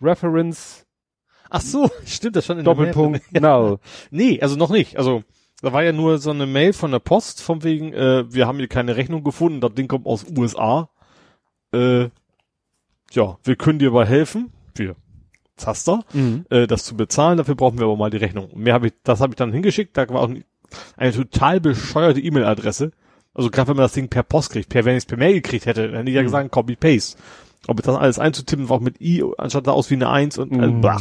Reference, 0.00 0.84
Ach 1.54 1.60
so, 1.60 1.90
stimmt 2.06 2.36
das 2.36 2.46
schon 2.46 2.58
in 2.58 2.64
der 2.64 2.74
Doppelpunkt? 2.74 3.20
Null. 3.40 3.78
Nee, 4.10 4.40
also 4.40 4.56
noch 4.56 4.70
nicht. 4.70 4.96
Also 4.98 5.22
da 5.60 5.72
war 5.72 5.82
ja 5.84 5.92
nur 5.92 6.18
so 6.18 6.30
eine 6.30 6.46
Mail 6.46 6.72
von 6.72 6.90
der 6.90 6.98
Post, 6.98 7.42
von 7.42 7.62
wegen, 7.62 7.92
äh, 7.92 8.24
wir 8.32 8.46
haben 8.46 8.58
hier 8.58 8.68
keine 8.68 8.96
Rechnung 8.96 9.22
gefunden, 9.22 9.60
das 9.60 9.74
Ding 9.74 9.86
kommt 9.86 10.06
aus 10.06 10.24
USA. 10.36 10.88
Äh, 11.72 12.08
ja, 13.12 13.38
wir 13.44 13.56
können 13.56 13.78
dir 13.78 13.88
aber 13.90 14.06
helfen. 14.06 14.52
Wir 14.74 14.96
Zaster, 15.56 16.00
Mhm. 16.14 16.46
äh, 16.50 16.66
das 16.66 16.84
zu 16.84 16.96
bezahlen, 16.96 17.36
dafür 17.36 17.54
brauchen 17.54 17.78
wir 17.78 17.84
aber 17.84 17.96
mal 17.96 18.10
die 18.10 18.16
Rechnung. 18.16 18.48
Mehr 18.54 18.72
habe 18.74 18.86
ich, 18.88 18.94
das 19.04 19.20
habe 19.20 19.32
ich 19.32 19.36
dann 19.36 19.52
hingeschickt, 19.52 19.96
da 19.96 20.08
war 20.08 20.22
auch 20.22 20.30
eine 20.96 21.12
total 21.12 21.60
bescheuerte 21.60 22.20
E-Mail-Adresse. 22.20 22.92
Also 23.34 23.50
gerade 23.50 23.68
wenn 23.68 23.76
man 23.76 23.84
das 23.84 23.92
Ding 23.92 24.08
per 24.08 24.22
Post 24.22 24.50
kriegt, 24.52 24.68
per, 24.68 24.84
wenn 24.84 24.92
ich 24.96 25.04
es 25.04 25.06
per 25.06 25.16
Mail 25.18 25.34
gekriegt 25.34 25.66
hätte, 25.66 25.86
dann 25.88 25.96
hätte 25.98 26.10
ich 26.10 26.14
ja 26.16 26.22
Mhm. 26.22 26.26
gesagt, 26.26 26.50
Copy-Paste. 26.52 27.18
Aber 27.68 27.82
das 27.82 27.94
alles 27.96 28.18
einzutippen, 28.18 28.68
war 28.68 28.76
auch 28.78 28.80
mit 28.80 29.00
I, 29.00 29.24
anstatt 29.38 29.66
da 29.66 29.70
aus 29.72 29.88
wie 29.90 29.94
eine 29.94 30.10
Eins 30.10 30.36
und 30.36 30.52
äh, 30.52 30.66
Mhm. 30.66 30.80
blah. 30.80 31.00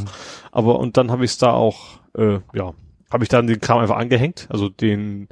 Aber 0.52 0.80
und 0.80 0.96
dann 0.98 1.12
habe 1.12 1.26
ich 1.26 1.32
es 1.32 1.38
da 1.38 1.52
auch, 1.54 2.00
äh, 2.16 2.40
ja, 2.54 2.74
habe 3.12 3.24
ich 3.24 3.30
dann 3.30 3.48
den 3.48 3.60
Kram 3.60 3.80
einfach 3.80 3.98
angehängt, 3.98 4.48
also 4.50 4.70
den, 4.70 5.28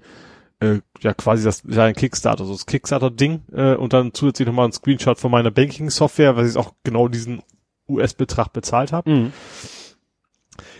äh, 0.59 0.79
ja 1.01 1.13
quasi 1.13 1.43
das, 1.45 1.63
ja 1.69 1.85
ein 1.85 1.93
Kickstarter, 1.95 2.43
so 2.45 2.51
das 2.53 2.65
Kickstarter-Ding, 2.65 3.43
äh, 3.53 3.75
und 3.75 3.93
dann 3.93 4.13
zusätzlich 4.13 4.47
nochmal 4.47 4.65
ein 4.65 4.73
Screenshot 4.73 5.19
von 5.19 5.31
meiner 5.31 5.51
Banking-Software, 5.51 6.35
weil 6.35 6.47
ich 6.47 6.57
auch 6.57 6.73
genau 6.83 7.07
diesen 7.07 7.41
US-Betrag 7.87 8.51
bezahlt 8.51 8.91
habe. 8.91 9.09
Mhm. 9.09 9.33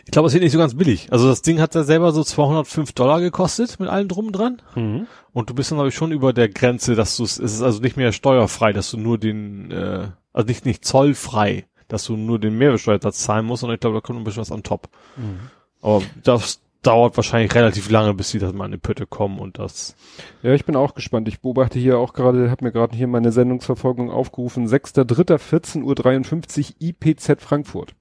Ich 0.09 0.11
glaube, 0.11 0.27
es 0.27 0.33
wird 0.33 0.41
nicht 0.41 0.53
so 0.53 0.57
ganz 0.57 0.73
billig. 0.73 1.07
Also 1.11 1.27
das 1.27 1.43
Ding 1.43 1.61
hat 1.61 1.75
ja 1.75 1.83
selber 1.83 2.11
so 2.11 2.23
205 2.23 2.93
Dollar 2.93 3.21
gekostet 3.21 3.79
mit 3.79 3.89
allem 3.89 4.07
drum 4.07 4.25
und 4.25 4.31
dran. 4.31 4.59
Mhm. 4.73 5.05
Und 5.33 5.51
du 5.51 5.53
bist 5.53 5.69
dann, 5.69 5.77
glaube 5.77 5.89
ich, 5.89 5.93
schon 5.93 6.11
über 6.11 6.33
der 6.33 6.49
Grenze, 6.49 6.95
dass 6.95 7.15
du 7.15 7.23
es 7.23 7.37
es 7.37 7.53
ist 7.53 7.61
also 7.61 7.79
nicht 7.79 7.95
mehr 7.95 8.11
steuerfrei, 8.11 8.73
dass 8.73 8.89
du 8.89 8.97
nur 8.97 9.19
den, 9.19 9.69
äh, 9.69 10.07
also 10.33 10.47
nicht, 10.47 10.65
nicht 10.65 10.83
zollfrei, 10.83 11.67
dass 11.89 12.05
du 12.05 12.17
nur 12.17 12.39
den 12.39 12.57
Mehrwertsteuersatz 12.57 13.19
zahlen 13.19 13.45
musst, 13.45 13.61
sondern 13.61 13.75
ich 13.75 13.81
glaube, 13.81 13.97
da 13.97 14.01
kommt 14.01 14.17
ein 14.17 14.23
bisschen 14.23 14.41
was 14.41 14.49
on 14.49 14.63
top. 14.63 14.89
Mhm. 15.15 15.51
Aber 15.79 16.01
das 16.23 16.59
dauert 16.81 17.15
wahrscheinlich 17.15 17.53
relativ 17.53 17.91
lange, 17.91 18.15
bis 18.15 18.31
die 18.31 18.39
das 18.39 18.51
mal 18.51 18.65
in 18.65 18.71
die 18.71 18.77
Pötte 18.79 19.05
kommen 19.05 19.37
und 19.37 19.59
das. 19.59 19.95
Ja, 20.41 20.55
ich 20.55 20.65
bin 20.65 20.75
auch 20.75 20.95
gespannt. 20.95 21.27
Ich 21.27 21.41
beobachte 21.41 21.77
hier 21.77 21.99
auch 21.99 22.13
gerade, 22.13 22.49
habe 22.49 22.65
mir 22.65 22.71
gerade 22.71 22.97
hier 22.97 23.05
meine 23.05 23.31
Sendungsverfolgung 23.31 24.09
aufgerufen. 24.09 24.67
6.3.14.53 24.67 25.83
Uhr 25.85 26.75
IPZ 26.79 27.43
Frankfurt. 27.43 27.93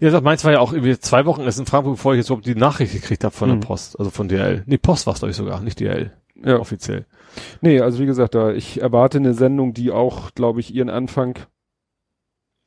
Ja, 0.00 0.10
das 0.10 0.22
meins 0.22 0.44
war 0.44 0.52
ja 0.52 0.60
auch 0.60 0.72
irgendwie 0.72 0.98
zwei 0.98 1.26
Wochen 1.26 1.42
erst 1.42 1.58
in 1.60 1.66
Frankfurt, 1.66 1.94
bevor 1.96 2.14
ich 2.14 2.18
jetzt 2.18 2.28
überhaupt 2.30 2.46
die 2.46 2.54
Nachricht 2.54 2.92
gekriegt 2.92 3.22
habe 3.24 3.34
von 3.34 3.50
Mhm. 3.50 3.60
der 3.60 3.66
Post, 3.68 3.98
also 3.98 4.10
von 4.10 4.28
DL. 4.28 4.62
Nee, 4.66 4.78
Post 4.78 5.06
war 5.06 5.12
es, 5.14 5.20
glaube 5.20 5.30
ich, 5.30 5.36
sogar, 5.36 5.60
nicht 5.60 5.78
DL, 5.80 6.12
Ja. 6.42 6.58
offiziell. 6.58 7.06
Nee, 7.60 7.80
also 7.80 7.98
wie 8.00 8.06
gesagt, 8.06 8.34
da 8.34 8.50
ich 8.52 8.80
erwarte 8.80 9.18
eine 9.18 9.34
Sendung, 9.34 9.72
die 9.74 9.90
auch, 9.90 10.32
glaube 10.34 10.60
ich, 10.60 10.74
ihren 10.74 10.88
Anfang 10.90 11.38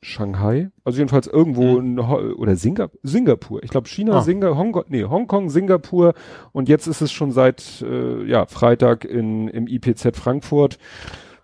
Shanghai, 0.00 0.70
also 0.84 0.98
jedenfalls 0.98 1.26
irgendwo 1.26 1.78
in, 1.78 2.06
Ho- 2.08 2.20
oder 2.36 2.56
Singa 2.56 2.90
Singapur. 3.02 3.62
Ich 3.62 3.70
glaube 3.70 3.88
China, 3.88 4.18
Ah. 4.18 4.20
Singa 4.20 4.54
Hongkong, 4.54 4.84
nee, 4.88 5.04
Hongkong, 5.04 5.48
Singapur 5.48 6.12
und 6.52 6.68
jetzt 6.68 6.86
ist 6.86 7.00
es 7.00 7.10
schon 7.10 7.32
seit 7.32 7.80
äh, 7.80 8.22
ja, 8.26 8.44
Freitag 8.44 9.06
in 9.06 9.48
im 9.48 9.66
IPZ 9.66 10.14
Frankfurt. 10.14 10.78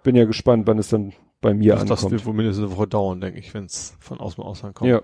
Bin 0.03 0.15
ja 0.15 0.27
gespannt, 0.27 0.67
wann 0.67 0.79
es 0.79 0.89
dann 0.89 1.15
bei 1.41 1.55
mir 1.55 1.73
Das, 1.73 1.87
das 1.87 1.91
ankommt. 2.01 2.13
wird 2.13 2.27
wohl 2.27 2.35
mindestens 2.35 2.67
eine 2.67 2.77
Woche 2.77 2.87
dauern, 2.87 3.23
denke 3.23 3.39
ich, 3.39 3.55
wenn 3.55 3.65
es 3.65 3.97
von 3.99 4.21
aus 4.21 4.35
dem 4.35 4.45
Ausland 4.45 4.75
kommt. 4.75 4.91
Ja. 4.91 5.01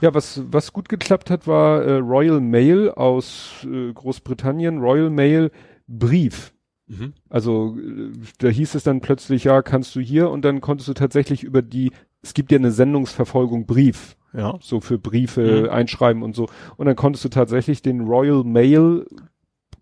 Ja, 0.00 0.14
was, 0.14 0.42
was 0.50 0.72
gut 0.72 0.88
geklappt 0.88 1.30
hat, 1.30 1.46
war 1.46 1.82
äh, 1.82 1.94
Royal 1.96 2.40
Mail 2.40 2.90
aus 2.90 3.66
äh, 3.70 3.92
Großbritannien, 3.92 4.78
Royal 4.78 5.10
Mail 5.10 5.50
Brief. 5.86 6.52
Mhm. 6.86 7.12
Also 7.28 7.76
äh, 7.78 8.12
da 8.38 8.48
hieß 8.48 8.74
es 8.74 8.82
dann 8.82 9.00
plötzlich, 9.00 9.44
ja, 9.44 9.62
kannst 9.62 9.94
du 9.96 10.00
hier 10.00 10.30
und 10.30 10.44
dann 10.44 10.60
konntest 10.60 10.88
du 10.88 10.94
tatsächlich 10.94 11.44
über 11.44 11.62
die, 11.62 11.92
es 12.22 12.34
gibt 12.34 12.50
ja 12.52 12.58
eine 12.58 12.70
Sendungsverfolgung 12.72 13.66
Brief, 13.66 14.16
Ja. 14.32 14.58
so 14.60 14.80
für 14.80 14.98
Briefe 14.98 15.62
Mhm. 15.64 15.70
einschreiben 15.70 16.22
und 16.22 16.34
so. 16.34 16.48
Und 16.76 16.86
dann 16.86 16.96
konntest 16.96 17.24
du 17.24 17.28
tatsächlich 17.28 17.82
den 17.82 18.00
Royal 18.02 18.44
Mail 18.44 19.06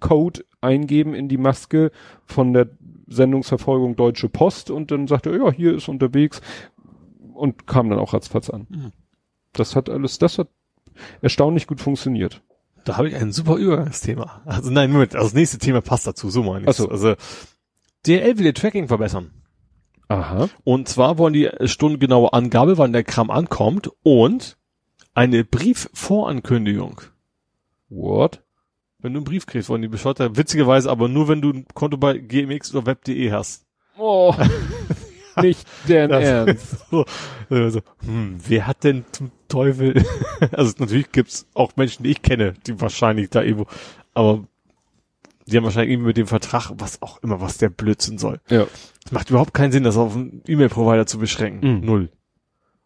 Code 0.00 0.44
eingeben 0.60 1.14
in 1.14 1.28
die 1.28 1.38
Maske 1.38 1.90
von 2.26 2.52
der 2.52 2.68
Sendungsverfolgung 3.08 3.96
Deutsche 3.96 4.28
Post 4.28 4.70
und 4.70 4.90
dann 4.90 5.06
sagte 5.06 5.30
er, 5.30 5.36
ja, 5.38 5.52
hier 5.52 5.74
ist 5.76 5.88
unterwegs 5.88 6.40
und 7.34 7.66
kam 7.66 7.88
dann 7.88 7.98
auch 7.98 8.12
ratzfatz 8.12 8.50
an. 8.50 8.66
Mhm. 8.68 8.92
Das 9.58 9.76
hat 9.76 9.88
alles, 9.88 10.18
das 10.18 10.38
hat 10.38 10.48
erstaunlich 11.22 11.66
gut 11.66 11.80
funktioniert. 11.80 12.42
Da 12.84 12.96
habe 12.96 13.08
ich 13.08 13.16
ein 13.16 13.32
super 13.32 13.56
Übergangsthema. 13.56 14.42
Also 14.44 14.70
nein, 14.70 14.92
Moment, 14.92 15.14
also 15.14 15.26
das 15.26 15.34
nächste 15.34 15.58
Thema 15.58 15.80
passt 15.80 16.06
dazu, 16.06 16.30
so 16.30 16.42
meine 16.42 16.62
ich. 16.62 16.68
Ach 16.68 16.74
so. 16.74 16.88
Also 16.88 17.14
DL 18.06 18.38
will 18.38 18.46
ihr 18.46 18.54
Tracking 18.54 18.86
verbessern. 18.88 19.30
Aha. 20.08 20.48
Und 20.62 20.88
zwar 20.88 21.18
wollen 21.18 21.32
die 21.32 21.50
stundengenaue 21.64 22.32
Angabe, 22.32 22.78
wann 22.78 22.92
der 22.92 23.02
Kram 23.02 23.30
ankommt 23.30 23.90
und 24.04 24.56
eine 25.14 25.44
Briefvorankündigung. 25.44 27.00
What? 27.88 28.42
Wenn 28.98 29.14
du 29.14 29.18
einen 29.18 29.24
Brief 29.24 29.46
kriegst, 29.46 29.68
wollen 29.68 29.82
die 29.82 29.88
bescheuert, 29.88 30.36
witzigerweise 30.36 30.90
aber 30.90 31.08
nur, 31.08 31.28
wenn 31.28 31.40
du 31.40 31.50
ein 31.50 31.66
Konto 31.74 31.96
bei 31.96 32.18
gmx 32.18 32.74
oder 32.74 32.86
web.de 32.86 33.32
hast. 33.32 33.66
Oh. 33.98 34.34
Nicht 35.42 35.66
deren 35.88 36.10
Das- 36.10 36.24
Ernst. 36.24 36.76
so, 36.90 37.04
also, 37.50 37.80
hm, 38.04 38.38
wer 38.46 38.66
hat 38.66 38.84
denn 38.84 39.04
zum 39.12 39.30
Teufel, 39.48 40.04
also 40.52 40.72
natürlich 40.78 41.12
gibt's 41.12 41.46
auch 41.54 41.72
Menschen, 41.76 42.02
die 42.04 42.10
ich 42.10 42.22
kenne, 42.22 42.54
die 42.66 42.80
wahrscheinlich 42.80 43.30
da 43.30 43.42
irgendwo, 43.42 43.66
aber 44.14 44.44
die 45.46 45.56
haben 45.56 45.64
wahrscheinlich 45.64 45.92
irgendwie 45.92 46.08
mit 46.08 46.16
dem 46.16 46.26
Vertrag, 46.26 46.72
was 46.78 47.00
auch 47.02 47.22
immer, 47.22 47.40
was 47.40 47.58
der 47.58 47.68
Blödsinn 47.68 48.18
soll. 48.18 48.40
Ja. 48.48 48.66
Es 49.04 49.12
macht 49.12 49.30
überhaupt 49.30 49.54
keinen 49.54 49.70
Sinn, 49.70 49.84
das 49.84 49.96
auf 49.96 50.16
einen 50.16 50.42
E-Mail-Provider 50.46 51.06
zu 51.06 51.18
beschränken. 51.18 51.76
Mhm. 51.78 51.86
Null. 51.86 52.10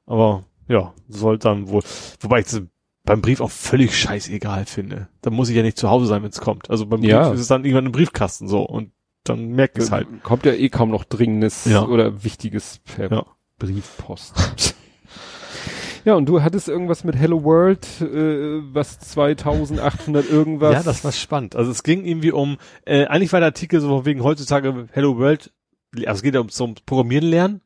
Aber 0.04 0.44
ja, 0.68 0.92
soll 1.08 1.38
dann 1.38 1.68
wohl. 1.68 1.82
Wobei 2.20 2.40
ich 2.40 2.46
das 2.46 2.60
beim 3.04 3.22
Brief 3.22 3.40
auch 3.40 3.50
völlig 3.50 3.98
scheißegal 3.98 4.66
finde. 4.66 5.08
Da 5.22 5.30
muss 5.30 5.48
ich 5.48 5.56
ja 5.56 5.62
nicht 5.62 5.78
zu 5.78 5.88
Hause 5.88 6.04
sein, 6.06 6.22
wenn 6.22 6.28
es 6.30 6.40
kommt. 6.40 6.68
Also 6.68 6.84
beim 6.84 7.00
Brief 7.00 7.10
Ja. 7.10 7.32
ist 7.32 7.40
es 7.40 7.48
dann 7.48 7.64
irgendwann 7.64 7.86
im 7.86 7.92
Briefkasten 7.92 8.46
so 8.46 8.62
und 8.62 8.92
dann 9.24 9.48
merkt 9.50 9.78
es 9.78 9.90
halt. 9.90 10.06
Kommt 10.22 10.44
ja 10.46 10.52
eh 10.52 10.68
kaum 10.68 10.90
noch 10.90 11.04
Dringendes 11.04 11.64
Ja. 11.66 11.84
oder 11.84 12.24
Wichtiges 12.24 12.80
per 12.84 13.10
Ja. 13.10 13.26
Briefpost. 13.58 14.34
ja, 16.04 16.14
und 16.14 16.26
du 16.26 16.42
hattest 16.42 16.68
irgendwas 16.68 17.04
mit 17.04 17.16
Hello 17.16 17.44
World, 17.44 17.86
äh, 18.00 18.60
was 18.74 18.98
2800 19.00 20.28
irgendwas. 20.30 20.72
Ja, 20.72 20.82
das 20.82 21.04
war 21.04 21.12
spannend. 21.12 21.56
Also 21.56 21.70
es 21.70 21.82
ging 21.82 22.04
irgendwie 22.04 22.32
um, 22.32 22.56
äh, 22.86 23.04
eigentlich 23.06 23.32
war 23.32 23.40
der 23.40 23.48
Artikel 23.48 23.80
so 23.80 23.88
von 23.88 24.06
wegen 24.06 24.22
heutzutage 24.24 24.88
Hello 24.92 25.18
World, 25.18 25.52
also 25.96 26.10
es 26.10 26.22
geht 26.22 26.34
ja 26.34 26.40
ums, 26.40 26.60
ums 26.60 26.80
Programmieren 26.82 27.28
lernen. 27.28 27.60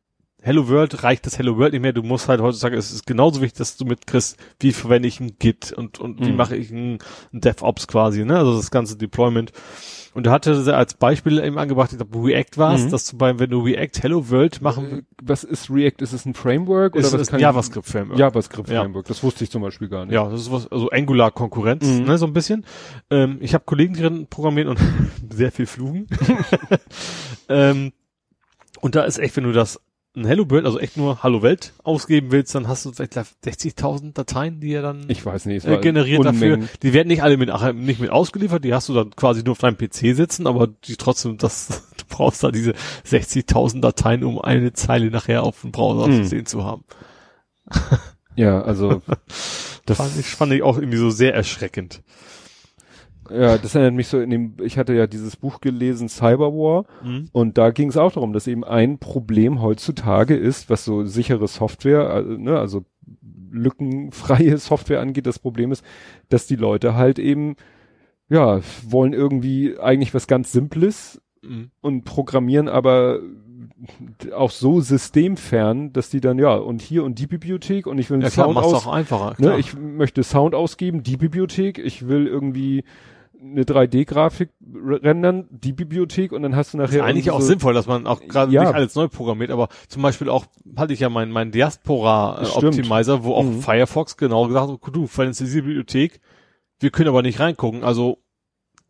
Hello 0.47 0.69
World 0.69 1.03
reicht 1.03 1.25
das 1.25 1.39
Hello 1.39 1.57
World 1.57 1.73
nicht 1.73 1.81
mehr. 1.81 1.95
Du 1.95 2.03
musst 2.03 2.29
halt 2.29 2.43
heutzutage, 2.43 2.77
es 2.77 2.93
ist 2.93 3.07
genauso 3.07 3.41
wichtig, 3.41 3.57
dass 3.59 3.79
du 3.79 3.87
mitkriegst, 3.87 4.37
wie 4.61 4.73
verwende 4.73 5.09
ich 5.09 5.19
ein 5.19 5.37
Git 5.39 5.73
und, 5.73 5.99
und 6.01 6.21
wie 6.21 6.31
Mhm. 6.33 6.37
mache 6.37 6.55
ich 6.55 6.71
ein, 6.71 6.99
ein 7.33 7.41
DevOps 7.41 7.87
quasi, 7.87 8.27
ne? 8.27 8.37
Also 8.37 8.55
das 8.55 8.71
ganze 8.71 8.99
Deployment. 8.99 9.53
Und 10.13 10.27
da 10.27 10.33
hatte 10.33 10.55
sie 10.63 10.73
als 10.77 10.95
Beispiel 10.95 11.39
eben 11.39 11.59
angebracht, 11.59 11.93
ich 11.93 11.99
glaube 11.99 12.19
React 12.23 12.57
war 12.59 12.75
es, 12.75 12.85
Mhm. 12.85 12.91
dass 12.91 13.07
du 13.07 13.17
beim, 13.17 13.39
wenn 13.39 13.49
du 13.49 13.61
React 13.61 14.03
Hello 14.03 14.29
World 14.31 14.61
machen 14.61 14.99
Äh, 14.99 15.03
was 15.23 15.45
ist 15.45 15.71
React? 15.71 16.03
Ist 16.03 16.13
es 16.13 16.27
ein 16.27 16.35
Framework 16.35 16.95
oder 16.95 17.05
was 17.05 17.15
ist 17.15 17.29
kann 17.31 17.39
ein 17.39 17.43
JavaScript 17.43 17.87
Framework. 17.89 18.19
JavaScript 18.19 18.69
Ja. 18.69 18.83
Framework. 18.83 19.07
Das 19.07 19.23
wusste 19.23 19.45
ich 19.45 19.51
zum 19.51 19.63
Beispiel 19.63 19.89
gar 19.89 20.05
nicht. 20.05 20.15
Ja, 20.15 20.29
das 20.29 20.43
ist 20.43 20.53
was, 20.53 20.71
also 20.71 20.91
Angular-Konkurrenz, 20.91 21.85
Mhm. 21.87 22.05
ne, 22.05 22.19
so 22.19 22.27
ein 22.27 22.35
bisschen. 22.35 22.67
Ähm, 23.11 23.39
ich 23.41 23.55
habe 23.55 23.65
Kollegen, 23.65 23.95
drin 23.95 24.27
programmieren 24.29 24.69
und 24.69 24.79
sehr 25.35 25.51
viel 25.53 25.67
fluchen. 25.67 26.07
ähm, 27.49 27.93
und 28.83 28.95
da 28.95 29.05
ist 29.05 29.19
echt, 29.19 29.37
wenn 29.39 29.45
du 29.45 29.53
das 29.53 29.81
ein 30.17 30.25
Hello 30.27 30.49
World, 30.49 30.65
also 30.65 30.79
echt 30.79 30.97
nur 30.97 31.23
Hallo 31.23 31.43
Welt 31.43 31.73
ausgeben 31.83 32.31
willst, 32.31 32.55
dann 32.55 32.69
hast 32.69 32.85
du 32.85 32.93
vielleicht 32.93 33.15
60.000 33.17 34.13
Dateien, 34.13 34.61
die 34.61 34.73
er 34.73 34.83
dann 34.83 35.05
Ich 35.09 35.27
weiß 35.27 35.47
nicht. 35.47 35.65
Es 35.65 35.79
äh, 35.79 35.81
generiert 35.81 36.25
dafür. 36.25 36.55
Unmengen. 36.55 36.69
Die 36.83 36.93
werden 36.93 37.09
nicht 37.09 37.23
alle 37.23 37.37
mit, 37.37 37.51
ach, 37.51 37.73
nicht 37.73 38.01
mit 38.01 38.11
ausgeliefert, 38.11 38.65
die 38.65 38.73
hast 38.73 38.89
du 38.89 38.95
dann 38.95 39.11
quasi 39.17 39.43
nur 39.43 39.53
auf 39.53 39.59
deinem 39.59 39.77
PC 39.77 40.15
sitzen, 40.15 40.47
aber 40.47 40.69
die 40.69 40.97
trotzdem, 40.97 41.37
das, 41.39 41.89
du 41.97 42.05
brauchst 42.09 42.45
da 42.45 42.51
diese 42.53 42.75
60.000 43.07 43.81
Dateien, 43.81 44.23
um 44.23 44.41
eine 44.41 44.73
Zeile 44.73 45.11
nachher 45.11 45.43
auf 45.43 45.61
dem 45.63 45.73
Browser 45.73 46.07
Mhm. 46.09 46.23
zu 46.23 46.29
sehen 46.29 46.47
zu 46.47 46.65
haben. 46.65 46.85
Ja, 48.37 48.63
also 48.63 49.03
das 49.87 49.97
Fand 49.99 50.19
ich, 50.19 50.27
fand 50.27 50.53
ich 50.53 50.63
auch 50.63 50.77
irgendwie 50.79 50.99
so 50.99 51.11
sehr 51.11 51.35
erschreckend. 51.35 52.03
Ja, 53.31 53.59
das 53.59 53.75
erinnert 53.75 53.95
mich 53.95 54.09
so 54.09 54.21
in 54.21 54.31
dem, 54.31 54.55
ich 54.63 54.77
hatte 54.79 54.95
ja 54.95 55.07
dieses 55.07 55.37
Buch 55.37 55.61
gelesen, 55.61 56.09
Cyberwar, 56.09 56.85
Mhm. 57.03 57.29
und 57.33 57.59
da 57.59 57.71
ging 57.71 57.89
es 57.89 57.97
auch 57.97 58.13
darum, 58.13 58.33
dass 58.33 58.47
eben 58.47 58.65
ein 58.65 58.99
Problem 58.99 59.63
heutzutage 59.63 60.37
ist, 60.37 60.69
was 60.71 60.85
so 60.85 61.05
sichere 61.05 61.49
Software, 61.49 62.11
also, 62.11 62.31
ne, 62.37 62.59
also 62.59 62.85
lückenfreie 63.51 64.59
Software 64.59 65.01
angeht, 65.01 65.27
das 65.27 65.39
Problem 65.39 65.73
ist, 65.73 65.85
dass 66.29 66.47
die 66.47 66.57
Leute 66.57 66.95
halt 66.95 67.19
eben, 67.19 67.57
ja, 68.29 68.61
wollen 68.87 69.13
irgendwie 69.13 69.79
eigentlich 69.79 70.15
was 70.15 70.27
ganz 70.27 70.53
Simples 70.53 71.21
Mhm. 71.43 71.71
und 71.83 72.05
programmieren 72.05 72.69
aber 72.69 73.21
auch 74.35 74.51
so 74.51 74.81
systemfern, 74.81 75.93
dass 75.93 76.09
die 76.09 76.21
dann, 76.23 76.39
ja, 76.39 76.55
und 76.55 76.81
hier 76.81 77.05
und 77.05 77.19
die 77.19 77.27
Bibliothek 77.27 77.87
und 77.87 77.99
ich 77.99 78.09
will 78.09 78.23
Ja 78.23 78.31
klar, 78.31 78.47
Sound 78.47 78.55
mach's 78.55 78.67
aus, 78.69 78.87
auch 78.87 78.93
einfacher. 78.95 79.31
Ne, 79.39 79.49
klar. 79.49 79.59
ich 79.59 79.77
möchte 79.77 80.23
Sound 80.23 80.55
ausgeben, 80.55 81.03
die 81.03 81.19
Bibliothek. 81.19 81.79
Ich 81.79 82.09
will 82.09 82.27
irgendwie 82.27 82.85
eine 83.45 83.63
3D-Grafik 83.65 84.51
rendern, 84.75 85.47
die 85.51 85.73
Bibliothek 85.73 86.33
und 86.33 86.43
dann 86.43 86.57
hast 86.57 86.73
du 86.73 86.79
ist 86.79 86.91
nachher 86.91 87.05
eigentlich 87.05 87.31
auch 87.31 87.41
sinnvoll, 87.43 87.75
dass 87.75 87.87
man 87.87 88.07
auch 88.07 88.21
gerade 88.21 88.53
Ja. 88.53 88.63
nicht 88.65 88.75
alles 88.75 88.95
neu 88.95 89.09
programmiert, 89.09 89.51
aber 89.51 89.69
zum 89.89 90.03
Beispiel 90.03 90.29
auch 90.31 90.47
hatte 90.77 90.93
ich 90.95 91.01
ja 91.01 91.11
meinen 91.11 91.31
mein 91.31 91.53
Diaspora 91.53 92.41
äh, 92.41 92.47
Stimmt. 92.47 92.65
Optimizer, 92.79 93.23
wo 93.25 93.35
auch 93.35 93.45
Mhm. 93.45 93.61
Firefox 93.61 94.17
genau 94.17 94.47
gesagt 94.49 94.71
hat, 94.71 94.95
du 94.95 95.07
verwendest 95.07 95.41
diese 95.41 95.63
Bibliothek, 95.63 96.21
wir 96.81 96.91
können 96.91 97.09
aber 97.11 97.23
nicht 97.23 97.39
reingucken, 97.39 97.85
also 97.85 98.19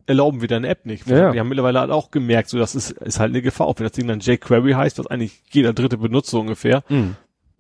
erlauben 0.07 0.41
wir 0.41 0.49
deine 0.49 0.69
App 0.69 0.85
nicht. 0.87 1.07
Ja. 1.07 1.33
Wir 1.33 1.41
haben 1.41 1.49
mittlerweile 1.49 1.81
halt 1.81 1.91
auch 1.91 2.11
gemerkt, 2.11 2.49
so 2.51 2.59
das 2.59 2.75
ist, 2.75 2.91
ist 2.93 3.19
halt 3.21 3.31
eine 3.31 3.43
Gefahr, 3.43 3.67
auch 3.67 3.75
wenn 3.79 3.85
das 3.85 3.93
Ding 3.93 4.07
dann 4.07 4.21
jQuery 4.21 4.73
heißt, 4.73 4.99
was 4.99 5.07
eigentlich 5.07 5.43
jeder 5.51 5.73
dritte 5.73 5.97
benutzt 5.99 6.31
so 6.31 6.41
ungefähr. 6.41 6.85
Mhm. 6.89 7.17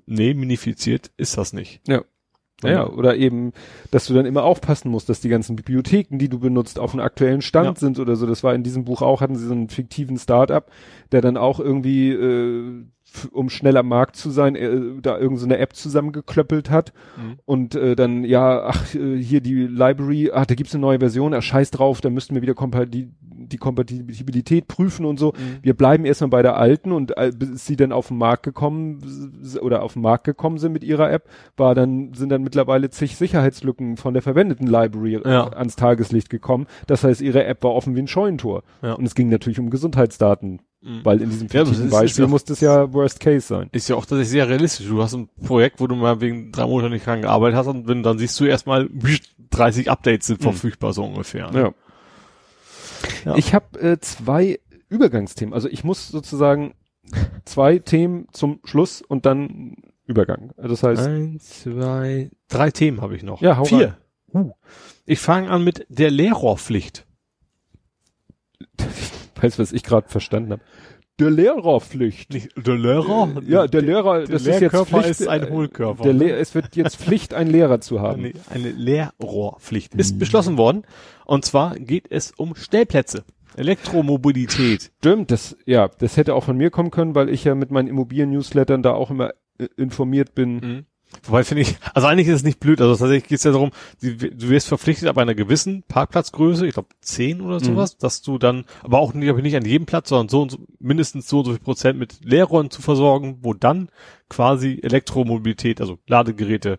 Nee, 0.07 0.35
minifiziert 0.35 1.11
ist 1.17 1.39
das 1.39 1.53
nicht. 1.55 1.81
Ja. 1.89 2.03
Ja, 2.73 2.87
oder 2.89 3.17
eben, 3.17 3.53
dass 3.91 4.07
du 4.07 4.15
dann 4.15 4.27
immer 4.27 4.45
aufpassen 4.45 4.91
musst, 4.91 5.09
dass 5.09 5.21
die 5.21 5.29
ganzen 5.29 5.57
Bibliotheken, 5.57 6.19
die 6.19 6.29
du 6.29 6.39
benutzt, 6.39 6.79
auf 6.79 6.93
einem 6.95 7.05
aktuellen 7.05 7.43
Stand 7.43 7.67
Ja. 7.79 7.81
sind 7.81 7.99
oder 7.99 8.17
so. 8.17 8.27
Das 8.27 8.43
war 8.45 8.55
in 8.55 8.63
diesem 8.63 8.85
Buch 8.85 9.03
auch, 9.03 9.21
hatten 9.21 9.37
sie 9.37 9.47
so 9.47 9.53
einen 9.53 9.69
fiktiven 9.69 10.19
Start-up, 10.19 10.71
der 11.13 11.21
dann 11.21 11.37
auch 11.37 11.61
irgendwie, 11.61 12.11
äh, 12.13 12.85
um 13.33 13.49
schnell 13.49 13.77
am 13.77 13.89
Markt 13.89 14.17
zu 14.17 14.31
sein, 14.31 14.57
äh, 14.57 14.71
da 15.03 15.15
irgendeine 15.15 15.39
so 15.39 15.47
eine 15.47 15.59
App 15.59 15.75
zusammengeklöppelt 15.75 16.71
hat 16.71 16.93
Mhm. 17.17 17.35
und 17.45 17.75
äh, 17.75 17.95
dann, 17.97 18.25
ja, 18.25 18.65
ach, 18.67 18.95
äh, 18.95 19.17
hier 19.23 19.41
die 19.41 19.67
Library, 19.67 20.31
ach, 20.33 20.47
da 20.47 20.55
gibt's 20.55 20.75
eine 20.75 20.81
neue 20.83 20.99
Version, 20.99 21.35
ach, 21.35 21.43
scheiß 21.43 21.71
drauf, 21.71 22.01
da 22.01 22.11
müssten 22.11 22.35
wir 22.35 22.43
wieder 22.43 22.55
kompati 22.55 23.11
die 23.37 23.59
Kompatibilität 23.59 24.69
prüfen 24.69 25.05
und 25.05 25.19
so. 25.19 25.33
Mhm. 25.33 25.59
Wir 25.63 25.75
bleiben 25.75 26.05
erstmal 26.07 26.31
bei 26.31 26.43
der 26.43 26.57
alten 26.57 26.93
und 26.93 27.17
äh, 27.19 27.31
bis 27.37 27.67
sie 27.67 27.77
dann 27.77 27.93
auf 27.93 28.09
den 28.09 28.17
Markt 28.17 28.43
gekommen 28.43 29.01
oder 29.61 29.83
auf 29.83 29.95
den 29.95 30.03
Markt 30.03 30.25
gekommen 30.25 30.57
sind 30.59 30.73
mit 30.73 30.83
ihrer 30.85 31.11
App, 31.13 31.29
war 31.57 31.75
dann, 31.75 32.15
sind 32.15 32.31
dann 32.31 32.43
mittlerweile 32.43 32.89
zig 32.91 33.17
Sicherheitslücken 33.17 33.97
von 33.97 34.15
der 34.15 34.23
verwendeten 34.23 34.67
Library 34.67 35.17
äh, 35.17 35.29
Ja. 35.31 35.49
ans 35.49 35.77
Tageslicht 35.77 36.31
gekommen. 36.31 36.67
Das 36.87 37.05
heißt, 37.05 37.21
ihre 37.21 37.45
App 37.45 37.63
war 37.65 37.73
offen 37.75 37.95
wie 37.97 38.01
ein 38.01 38.09
Scheunentor. 38.09 38.63
Ja. 38.83 38.95
Und 38.95 39.05
es 39.05 39.15
ging 39.15 39.29
natürlich 39.29 39.59
um 39.61 39.69
Gesundheitsdaten. 39.69 40.61
Weil 41.03 41.23
in 41.23 41.31
diesem 41.31 41.49
Ja, 41.49 41.65
Beispiel 41.91 42.27
muss 42.27 42.45
das 42.45 42.61
ja 42.61 42.93
Worst 42.93 43.19
Case 43.21 43.47
sein. 43.47 43.69
Ist 43.73 43.89
ja 43.89 43.97
auch 43.97 44.03
tatsächlich 44.05 44.29
sehr 44.29 44.49
realistisch. 44.49 44.87
Du 44.87 45.03
hast 45.03 45.15
ein 45.15 45.29
Projekt, 45.45 45.81
wo 45.81 45.87
du 45.87 45.95
mal 45.97 46.21
wegen 46.21 46.53
drei 46.53 46.67
Monaten 46.67 46.93
nicht 46.93 47.07
dran 47.07 47.23
gearbeitet 47.23 47.57
hast 47.57 47.67
und 47.69 47.89
wenn, 47.89 48.03
dann 48.03 48.19
siehst 48.19 48.39
du 48.39 48.45
erstmal 48.45 48.89
30 49.51 49.91
Updates 49.91 50.27
sind 50.27 50.41
Mhm. 50.41 50.45
verfügbar, 50.45 50.93
so 50.93 51.05
ungefähr. 51.05 51.51
Ja. 51.55 51.73
Ja. 53.25 53.37
Ich 53.37 53.55
habe 53.55 53.79
äh, 53.81 53.99
zwei 54.01 54.61
Übergangsthemen. 54.89 55.55
Also 55.55 55.69
ich 55.69 55.85
muss 55.85 56.09
sozusagen 56.09 56.75
zwei 57.45 57.79
Themen 57.79 58.29
zum 58.33 58.61
Schluss 58.65 59.03
und 59.03 59.27
dann 59.27 59.77
Übergang. 60.07 60.53
Das 60.57 60.83
heißt, 60.83 61.03
Eins, 61.07 61.63
zwei, 61.63 62.31
drei 62.49 62.71
Themen 62.71 63.01
habe 63.01 63.17
ich 63.17 63.23
noch. 63.23 63.41
Ja, 63.41 63.57
hau 63.57 63.65
Vier. 63.65 63.97
Uh. 64.35 64.53
Ich 65.07 65.19
fange 65.19 65.51
an 65.51 65.65
mit 65.65 65.87
der 65.89 66.11
Lehrrohrpflicht. 66.11 67.07
weißt 69.41 69.59
du, 69.59 69.63
was 69.63 69.73
ich 69.73 69.83
gerade 69.83 70.09
verstanden 70.09 70.53
habe? 70.53 70.63
Der 71.21 71.31
Lehrerpflicht. 71.31 72.33
Nicht 72.33 72.51
der 72.57 72.77
Lehrer? 72.77 73.41
Ja, 73.47 73.69
der 73.69 73.83
Lehrer, 73.83 74.19
der 74.21 74.27
das 74.27 74.43
ist 74.43 74.47
jetzt 74.49 74.61
Lehrkörper 74.61 75.03
Pflicht. 75.03 75.21
ist 75.21 75.29
ein 75.29 75.45
äh, 75.45 75.51
Hohlkörper. 75.51 76.03
Der 76.03 76.13
Le 76.13 76.33
es 76.33 76.57
wird 76.57 76.75
jetzt 76.75 76.97
Pflicht, 76.97 77.35
einen 77.35 77.51
Lehrer 77.51 77.81
zu 77.81 78.01
haben. 78.01 78.25
Eine, 78.25 78.33
eine 78.51 78.71
Leerrohrpflicht 78.71 79.95
ist 79.95 80.19
beschlossen 80.19 80.57
worden. 80.57 80.83
Und 81.25 81.45
zwar 81.45 81.77
geht 81.79 82.11
es 82.11 82.33
um 82.33 82.57
Stellplätze. 82.57 83.25
Elektromobilität. 83.57 84.91
Stimmt, 84.99 85.31
das, 85.31 85.57
ja, 85.67 85.87
das 85.87 86.17
hätte 86.17 86.35
auch 86.35 86.43
von 86.43 86.57
mir 86.57 86.71
kommen 86.71 86.91
können, 86.91 87.15
weil 87.15 87.29
ich 87.29 87.45
ja 87.45 87.55
mit 87.55 87.71
meinen 87.71 87.87
Immobilien-Newslettern 87.87 88.83
da 88.83 88.93
auch 88.95 89.13
immer 89.13 89.31
äh, 89.59 89.69
informiert 89.77 90.35
bin. 90.35 90.55
Mhm. 90.55 90.87
Wobei 91.23 91.45
finde 91.45 91.63
ich, 91.63 91.77
also 91.95 92.09
eigentlich 92.09 92.29
ist 92.29 92.37
es 92.37 92.43
nicht 92.43 92.61
blöd, 92.61 92.81
also 92.81 92.95
tatsächlich 92.97 93.29
geht 93.29 93.39
es 93.39 93.45
ja 93.45 93.53
darum, 93.53 93.71
du 94.01 94.49
wirst 94.49 94.69
verpflichtet 94.69 95.09
ab 95.09 95.19
einer 95.19 95.35
gewissen 95.35 95.83
Parkplatzgröße, 95.87 96.67
ich 96.67 96.75
glaube 96.75 96.89
10 97.01 97.41
oder 97.41 97.61
sowas, 97.61 97.97
dass 97.97 98.21
du 98.23 98.37
dann, 98.39 98.65
aber 98.83 98.99
auch 98.99 99.15
nicht, 99.15 99.35
nicht 99.37 99.57
an 99.57 99.65
jedem 99.65 99.87
Platz, 99.87 100.09
sondern 100.09 100.29
so 100.29 100.43
und 100.43 100.51
so, 100.51 100.59
mindestens 100.81 101.29
so 101.29 101.39
und 101.39 101.45
so 101.47 101.51
viel 101.53 101.61
Prozent 101.61 101.99
mit 101.99 102.25
Leerräumen 102.25 102.71
zu 102.71 102.83
versorgen, 102.83 103.39
wo 103.43 103.55
dann 103.55 103.89
quasi 104.29 104.81
Elektromobilität, 104.83 105.81
also 105.81 105.99
Ladegeräte 106.07 106.79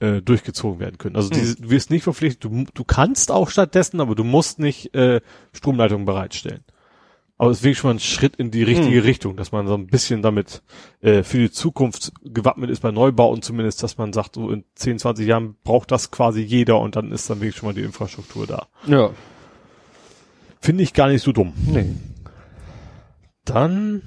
äh, 0.00 0.22
durchgezogen 0.22 0.80
werden 0.80 0.98
können. 0.98 1.16
Also 1.16 1.30
diese, 1.30 1.56
du 1.56 1.70
wirst 1.70 1.90
nicht 1.90 2.04
verpflichtet, 2.04 2.44
du, 2.44 2.64
du 2.72 2.84
kannst 2.84 3.30
auch 3.30 3.50
stattdessen, 3.50 4.00
aber 4.00 4.14
du 4.14 4.24
musst 4.24 4.58
nicht 4.58 4.94
äh, 4.94 5.20
Stromleitungen 5.52 6.06
bereitstellen. 6.06 6.64
Aber 7.44 7.50
es 7.52 7.58
ist 7.58 7.64
wirklich 7.64 7.78
schon 7.78 7.88
mal 7.90 7.94
ein 7.96 8.00
Schritt 8.00 8.36
in 8.36 8.50
die 8.50 8.62
richtige 8.62 9.04
Richtung, 9.04 9.36
dass 9.36 9.52
man 9.52 9.66
so 9.66 9.74
ein 9.74 9.86
bisschen 9.86 10.22
damit 10.22 10.62
äh, 11.02 11.22
für 11.22 11.38
die 11.38 11.50
Zukunft 11.50 12.12
gewappnet 12.24 12.70
ist 12.70 12.80
bei 12.80 12.90
Neubauten 12.90 13.42
zumindest, 13.42 13.82
dass 13.82 13.98
man 13.98 14.12
sagt, 14.12 14.36
so 14.36 14.50
in 14.50 14.64
10, 14.74 14.98
20 14.98 15.26
Jahren 15.26 15.56
braucht 15.62 15.90
das 15.90 16.10
quasi 16.10 16.40
jeder 16.40 16.80
und 16.80 16.96
dann 16.96 17.12
ist 17.12 17.28
dann 17.28 17.40
wirklich 17.40 17.56
schon 17.56 17.68
mal 17.68 17.74
die 17.74 17.82
Infrastruktur 17.82 18.46
da. 18.46 18.66
Ja. 18.86 19.10
Finde 20.60 20.82
ich 20.82 20.94
gar 20.94 21.08
nicht 21.08 21.22
so 21.22 21.32
dumm. 21.32 21.52
Nee. 21.66 21.94
Dann 23.44 24.02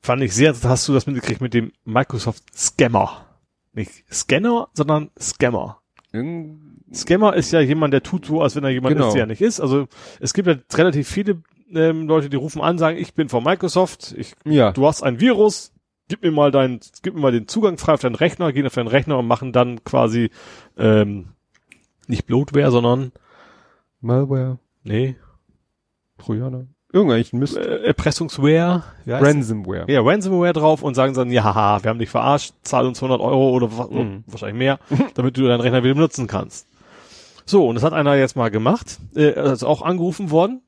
fand 0.00 0.22
ich 0.22 0.34
sehr, 0.34 0.54
hast 0.64 0.88
du 0.88 0.92
das 0.92 1.06
mitgekriegt 1.06 1.40
mit 1.40 1.54
dem 1.54 1.72
Microsoft 1.84 2.42
Scammer. 2.56 3.26
Nicht 3.72 4.04
Scanner, 4.12 4.68
sondern 4.74 5.10
Scammer. 5.18 5.80
Irgend- 6.12 6.60
Scammer 6.94 7.34
ist 7.34 7.52
ja 7.52 7.60
jemand, 7.60 7.94
der 7.94 8.02
tut 8.02 8.26
so, 8.26 8.42
als 8.42 8.54
wenn 8.54 8.64
er 8.64 8.70
jemand 8.70 8.94
Genau. 8.96 9.08
ist, 9.08 9.14
der 9.14 9.22
er 9.22 9.26
nicht 9.26 9.40
ist. 9.40 9.60
Also 9.60 9.86
es 10.20 10.34
gibt 10.34 10.46
ja 10.46 10.56
relativ 10.74 11.08
viele 11.08 11.40
ähm, 11.74 12.06
Leute, 12.08 12.28
die 12.30 12.36
rufen 12.36 12.60
an, 12.60 12.78
sagen, 12.78 12.98
ich 12.98 13.14
bin 13.14 13.28
von 13.28 13.42
Microsoft, 13.44 14.14
ich 14.16 14.34
Ja. 14.44 14.72
du 14.72 14.86
hast 14.86 15.02
ein 15.02 15.20
Virus, 15.20 15.72
gib 16.08 16.22
mir 16.22 16.30
mal 16.30 16.50
dein, 16.50 16.80
gib 17.02 17.14
mir 17.14 17.20
mal 17.20 17.32
den 17.32 17.48
Zugang 17.48 17.78
frei 17.78 17.94
auf 17.94 18.00
deinen 18.00 18.14
Rechner, 18.14 18.52
gehen 18.52 18.66
auf 18.66 18.74
deinen 18.74 18.88
Rechner 18.88 19.18
und 19.18 19.26
machen 19.26 19.52
dann 19.52 19.82
quasi 19.84 20.30
ähm, 20.78 21.28
nicht 22.06 22.26
Bloatware, 22.26 22.70
sondern 22.70 23.12
Malware, 24.00 24.58
nee, 24.82 25.16
Trojaner. 26.18 26.66
Irgendein 26.94 27.24
Mist. 27.40 27.56
äh, 27.56 27.84
Erpressungsware, 27.84 28.82
Ransomware. 29.06 29.86
ja, 29.90 30.02
Ransomware 30.02 30.52
drauf 30.52 30.82
und 30.82 30.94
sagen 30.94 31.14
dann, 31.14 31.30
ja, 31.30 31.42
haha, 31.42 31.82
wir 31.82 31.88
haben 31.88 31.98
dich 31.98 32.10
verarscht, 32.10 32.52
zahl 32.64 32.86
uns 32.86 33.00
100 33.02 33.18
Euro 33.20 33.50
oder 33.50 33.68
Mhm. 33.68 34.24
wahrscheinlich 34.26 34.58
mehr, 34.58 34.78
damit 35.14 35.38
du 35.38 35.46
deinen 35.46 35.62
Rechner 35.62 35.82
wieder 35.84 35.94
benutzen 35.94 36.26
kannst. 36.26 36.66
So, 37.46 37.66
und 37.66 37.76
das 37.76 37.82
hat 37.82 37.94
einer 37.94 38.14
jetzt 38.16 38.36
mal 38.36 38.50
gemacht, 38.50 38.98
äh, 39.16 39.52
ist 39.52 39.62
auch 39.64 39.80
angerufen 39.80 40.30
worden, 40.30 40.60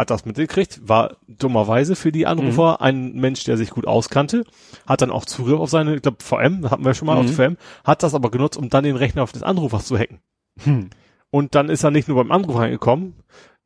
hat 0.00 0.10
das 0.10 0.24
mitgekriegt, 0.24 0.80
war 0.88 1.16
dummerweise 1.28 1.94
für 1.94 2.10
die 2.10 2.26
Anrufer 2.26 2.72
Mhm. 2.80 2.84
ein 2.84 3.12
Mensch, 3.14 3.44
der 3.44 3.56
sich 3.56 3.70
gut 3.70 3.86
auskannte, 3.86 4.44
hat 4.86 5.02
dann 5.02 5.10
auch 5.10 5.24
Zugriff 5.24 5.60
auf 5.60 5.70
seine, 5.70 5.94
ich 5.94 6.02
glaube, 6.02 6.16
VM, 6.22 6.70
hatten 6.70 6.84
wir 6.84 6.94
schon 6.94 7.06
mal 7.06 7.14
Mhm. 7.22 7.28
auf 7.28 7.34
VM, 7.36 7.56
hat 7.84 8.02
das 8.02 8.14
aber 8.14 8.30
genutzt, 8.30 8.56
um 8.56 8.68
dann 8.70 8.84
den 8.84 8.96
Rechner 8.96 9.22
auf 9.22 9.32
des 9.32 9.42
Anrufers 9.42 9.86
zu 9.86 9.96
hacken. 9.98 10.20
Hm. 10.64 10.90
Und 11.30 11.54
dann 11.54 11.68
ist 11.68 11.84
er 11.84 11.90
nicht 11.92 12.08
nur 12.08 12.16
beim 12.16 12.32
Anruf 12.32 12.56
reingekommen, 12.58 13.14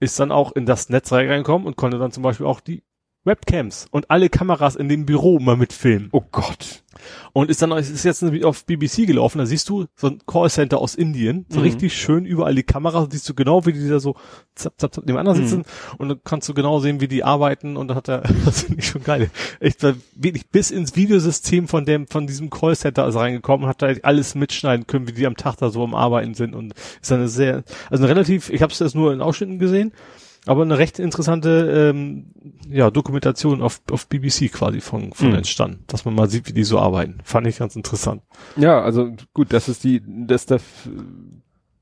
ist 0.01 0.20
dann 0.20 0.32
auch 0.32 0.52
in 0.52 0.66
das 0.66 0.90
Netz 0.90 1.11
reingekommen 1.12 1.66
und 1.66 1.77
konnte 1.77 1.98
dann 1.98 2.12
zum 2.12 2.23
Beispiel 2.23 2.47
auch 2.47 2.61
die 2.61 2.82
Webcams 3.24 3.86
und 3.90 4.10
alle 4.10 4.28
Kameras 4.28 4.76
in 4.76 4.88
dem 4.88 5.06
Büro 5.06 5.38
mal 5.38 5.56
mitfilmen. 5.56 6.09
Oh 6.12 6.22
Gott. 6.30 6.82
Und 7.32 7.51
ist 7.51 7.60
dann 7.60 7.72
ist 7.72 8.05
jetzt 8.05 8.22
auf 8.44 8.64
BBC 8.66 9.06
gelaufen, 9.06 9.38
da 9.38 9.46
siehst 9.46 9.68
du 9.68 9.86
so 9.96 10.06
ein 10.06 10.20
Callcenter 10.26 10.78
aus 10.78 10.94
Indien, 10.94 11.44
so 11.48 11.59
Mhm. 11.59 11.64
richtig 11.64 11.96
schön 11.96 12.24
überall 12.24 12.55
die 12.55 12.62
Kameras, 12.62 13.09
siehst 13.10 13.28
du 13.28 13.34
genau, 13.34 13.66
wie 13.66 13.72
die 13.72 13.88
da 13.88 13.98
so 13.98 14.14
zap, 14.55 14.74
zap, 14.78 14.94
zap, 14.94 15.05
nebeneinander 15.05 15.40
Mhm. 15.40 15.46
sitzen 15.46 15.64
und 15.98 16.09
dann 16.09 16.20
kannst 16.24 16.48
du 16.48 16.55
genau 16.55 16.78
sehen, 16.80 17.01
wie 17.01 17.09
die 17.09 17.24
arbeiten 17.24 17.76
und 17.76 17.88
dann 17.88 17.96
hat 17.96 18.09
er, 18.09 18.22
das 18.44 18.62
finde 18.62 18.78
ich 18.80 18.86
schon 18.86 19.02
geil, 19.02 19.28
echt 19.60 19.82
war 19.82 19.94
wirklich 20.14 20.48
bis 20.48 20.70
ins 20.70 20.94
Videosystem 20.96 21.66
von 21.66 21.84
dem, 21.84 22.06
von 22.06 22.26
diesem 22.26 22.48
Callcenter 22.48 23.06
ist 23.09 23.16
reingekommen 23.16 23.64
und 23.64 23.68
hat 23.70 23.82
da 23.82 23.88
alles 24.02 24.34
mitschneiden 24.36 24.86
können, 24.86 25.09
wie 25.09 25.12
die 25.12 25.26
am 25.26 25.36
Tag 25.36 25.56
da 25.56 25.70
so 25.70 25.82
am 25.82 25.94
Arbeiten 25.94 26.34
sind 26.34 26.55
und 26.55 26.74
ist 27.02 27.10
eine 27.12 27.28
sehr, 27.28 27.64
also 27.90 28.05
eine 28.05 28.14
relativ, 28.14 28.48
ich 28.51 28.62
habe 28.62 28.72
es 28.72 28.78
jetzt 28.78 28.94
nur 28.94 29.12
in 29.12 29.20
Ausschnitten 29.20 29.59
gesehen, 29.59 29.92
aber 30.47 30.62
eine 30.62 30.79
recht 30.79 30.99
interessante 30.99 31.91
ähm, 31.95 32.33
ja, 32.69 32.91
Dokumentation 32.91 33.62
auf, 33.62 33.81
auf 33.91 34.09
BBC 34.09 34.53
quasi 34.53 34.81
von, 34.81 35.12
von 35.12 35.29
Mhm. 35.31 35.35
entstanden, 35.37 35.85
dass 35.87 36.05
man 36.05 36.15
mal 36.15 36.29
sieht, 36.29 36.49
wie 36.49 36.53
die 36.53 36.65
so 36.65 36.79
arbeiten. 36.79 37.19
Fand 37.25 37.47
ich 37.47 37.59
ganz 37.59 37.77
interessant. 37.77 38.23
Ja, 38.57 38.81
also 38.83 39.12
gut, 39.33 39.53
das 39.53 39.69
ist 39.69 39.85
die, 39.85 40.03
dass 40.27 40.47
der 40.47 40.61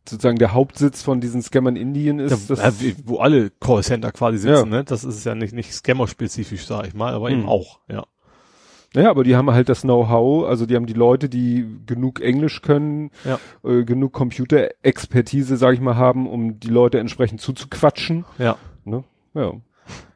sozusagen 0.08 0.38
der 0.38 0.52
Hauptsitz 0.52 1.02
von 1.02 1.20
diesen 1.20 1.42
Scammern 1.42 1.76
in 1.76 1.88
Indien 1.94 2.18
ist. 2.18 2.48
Ja, 2.48 2.56
das, 2.56 2.74
wo 3.04 3.18
alle 3.18 3.50
Callcenter 3.50 4.10
quasi 4.10 4.38
sitzen, 4.38 4.70
Ja. 4.72 4.78
ne? 4.78 4.84
Das 4.84 5.04
ist 5.04 5.24
ja 5.24 5.34
nicht, 5.34 5.54
nicht 5.54 5.72
Scammer-spezifisch, 5.72 6.66
sag 6.66 6.86
ich 6.88 6.94
mal, 6.94 7.14
aber 7.14 7.30
eben 7.30 7.42
Mhm. 7.42 7.48
auch, 7.48 7.80
ja. 7.88 8.04
Ja, 8.94 9.08
aber 9.10 9.24
die 9.24 9.36
haben 9.36 9.50
halt 9.50 9.68
das 9.68 9.82
Know-how, 9.82 10.46
also 10.46 10.66
die 10.66 10.76
haben 10.76 10.86
die 10.86 10.92
Leute, 10.92 11.28
die 11.28 11.66
genug 11.86 12.20
Englisch 12.20 12.60
können, 12.60 13.10
Ja. 13.24 13.38
äh, 13.64 13.84
genug 13.84 14.12
Computerexpertise, 14.12 15.56
sag 15.56 15.74
ich 15.74 15.80
mal, 15.80 15.96
haben, 15.96 16.28
um 16.28 16.60
die 16.60 16.68
Leute 16.68 16.98
entsprechend 16.98 17.40
zuzuquatschen. 17.40 18.24
Ja. 18.38 18.56
Ne? 18.84 19.04
Ja. 19.34 19.52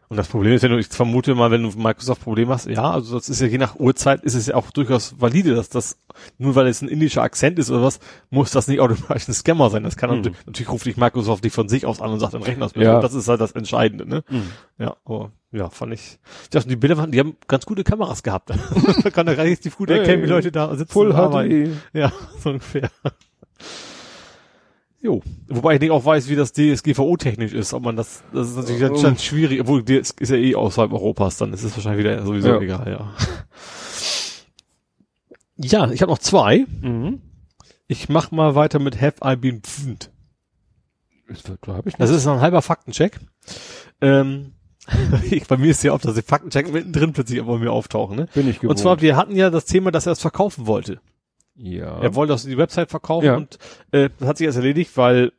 Und 0.08 0.16
das 0.16 0.28
Problem 0.28 0.52
ist, 0.52 0.62
wenn 0.62 0.70
du, 0.70 0.78
ich 0.78 0.86
vermute 0.86 1.34
mal, 1.34 1.50
wenn 1.50 1.64
du 1.64 1.70
ein 1.70 1.82
Microsoft-Problem 1.82 2.48
hast, 2.48 2.66
ja, 2.66 2.90
also 2.90 3.16
das 3.16 3.28
ist 3.28 3.40
ja 3.40 3.48
je 3.48 3.58
nach 3.58 3.74
Uhrzeit, 3.76 4.22
ist 4.22 4.34
es 4.34 4.46
ja 4.46 4.54
auch 4.54 4.70
durchaus 4.70 5.20
valide, 5.20 5.54
dass 5.56 5.68
das, 5.68 5.98
nur 6.38 6.54
weil 6.54 6.68
es 6.68 6.80
ein 6.80 6.88
indischer 6.88 7.22
Akzent 7.22 7.58
ist 7.58 7.70
oder 7.70 7.82
was, 7.82 7.98
muss 8.30 8.52
das 8.52 8.68
nicht 8.68 8.78
automatisch 8.80 9.26
ein 9.28 9.34
Scammer 9.34 9.68
sein. 9.68 9.82
Das 9.82 9.96
kann 9.96 10.10
Mhm. 10.10 10.16
natürlich, 10.18 10.38
natürlich 10.46 10.70
ruft 10.70 10.86
dich 10.86 10.96
Microsoft 10.96 11.42
nicht 11.42 11.54
von 11.54 11.68
sich 11.68 11.86
aus 11.86 12.00
an 12.00 12.10
und 12.12 12.20
sagt, 12.20 12.34
dein 12.34 12.42
Rechner 12.42 12.66
ist 12.66 12.76
Ja. 12.76 12.82
ja. 12.82 13.00
Das 13.00 13.14
ist 13.14 13.26
halt 13.28 13.40
das 13.40 13.52
Entscheidende, 13.52 14.06
ne? 14.08 14.22
Mhm. 14.28 14.42
Ja, 14.78 14.96
aber, 15.04 15.32
ja, 15.50 15.70
fand 15.70 15.92
ich, 15.94 16.18
dachte, 16.50 16.68
die 16.68 16.76
Bilder 16.76 16.98
waren, 16.98 17.10
die 17.10 17.18
haben 17.18 17.36
ganz 17.48 17.66
gute 17.66 17.82
Kameras 17.82 18.22
gehabt. 18.22 18.50
da 19.02 19.10
kann 19.10 19.26
er 19.26 19.36
relativ 19.38 19.76
gut 19.76 19.90
erkennen, 19.90 20.22
wie 20.22 20.26
Hey, 20.26 20.34
Leute 20.34 20.52
da 20.52 20.74
sitzen 20.76 20.92
Full. 20.92 21.12
HD. 21.14 21.70
Ja, 21.92 22.12
so 22.42 22.50
ungefähr. 22.50 22.90
Jo. 25.00 25.22
Wobei 25.48 25.74
ich 25.74 25.80
nicht 25.80 25.90
auch 25.90 26.04
weiß, 26.04 26.28
wie 26.28 26.36
das 26.36 26.52
DSGVO-technisch 26.52 27.52
ist, 27.52 27.74
ob 27.74 27.84
man 27.84 27.96
das, 27.96 28.22
das 28.32 28.48
ist 28.50 28.56
natürlich 28.56 28.80
dann, 28.80 29.00
dann 29.00 29.18
schwierig, 29.18 29.60
obwohl 29.60 29.82
das 29.82 30.10
ist 30.12 30.30
ja 30.30 30.36
eh 30.36 30.54
außerhalb 30.54 30.92
Europas, 30.92 31.36
dann 31.36 31.52
ist 31.52 31.62
es 31.62 31.76
wahrscheinlich 31.76 32.04
wieder 32.04 32.24
sowieso 32.24 32.48
Ja. 32.48 32.60
egal, 32.60 32.88
ja. 32.90 33.12
Ja, 35.58 35.90
ich 35.90 36.02
habe 36.02 36.12
noch 36.12 36.18
zwei. 36.18 36.66
Mhm. 36.82 37.22
Ich 37.86 38.08
mach 38.08 38.30
mal 38.30 38.54
weiter 38.54 38.78
mit 38.78 39.00
Have 39.00 39.16
I 39.24 39.36
Been 39.36 39.62
Pfund. 39.62 40.10
Das 41.98 42.10
ist 42.10 42.26
ein 42.26 42.40
halber 42.40 42.60
Faktencheck. 42.62 43.18
Ähm, 44.00 44.52
ich, 45.30 45.46
bei 45.46 45.56
mir 45.56 45.70
ist 45.70 45.82
ja 45.82 45.92
oft, 45.92 46.04
dass 46.04 46.14
die 46.14 46.22
Faktencheck 46.22 46.70
mittendrin 46.72 47.12
plötzlich 47.12 47.42
bei 47.42 47.58
mir 47.58 47.72
auftauchen, 47.72 48.16
ne? 48.16 48.28
bin 48.34 48.48
ich 48.48 48.56
gewohnt. 48.60 48.70
Und 48.70 48.76
zwar, 48.76 49.00
wir 49.00 49.16
hatten 49.16 49.34
ja 49.34 49.50
das 49.50 49.64
Thema, 49.64 49.90
dass 49.90 50.06
er 50.06 50.12
es 50.12 50.20
verkaufen 50.20 50.66
wollte. 50.66 51.00
Ja. 51.56 52.00
Er 52.00 52.14
wollte 52.14 52.32
das 52.32 52.44
die 52.44 52.58
Website 52.58 52.90
verkaufen 52.90 53.26
Ja. 53.26 53.36
und 53.36 53.58
äh, 53.92 54.10
das 54.18 54.28
hat 54.28 54.38
sich 54.38 54.44
jetzt 54.46 54.56
erledigt, 54.56 54.96
weil 54.96 55.32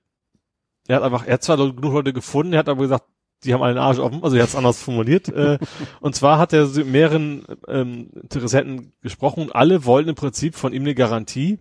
er 0.87 0.97
hat 0.97 1.03
einfach, 1.03 1.25
er 1.27 1.33
hat 1.33 1.43
zwar 1.43 1.57
genug 1.57 1.93
Leute 1.93 2.13
gefunden, 2.13 2.53
er 2.53 2.59
hat 2.59 2.69
aber 2.69 2.81
gesagt, 2.81 3.05
die 3.43 3.53
haben 3.53 3.61
einen 3.61 3.77
Arsch 3.77 3.99
offen, 3.99 4.23
also 4.23 4.35
er 4.35 4.41
hat 4.43 4.49
es 4.49 4.55
anders 4.55 4.81
formuliert. 4.81 5.29
äh, 5.29 5.59
und 6.01 6.15
zwar 6.15 6.39
hat 6.39 6.53
er 6.53 6.65
mit 6.67 6.87
mehreren 6.87 7.45
ähm, 7.67 8.09
Interessenten 8.15 8.93
gesprochen 9.01 9.43
und 9.43 9.55
alle 9.55 9.85
wollten 9.85 10.09
im 10.09 10.15
Prinzip 10.15 10.55
von 10.55 10.73
ihm 10.73 10.83
eine 10.83 10.95
Garantie, 10.95 11.59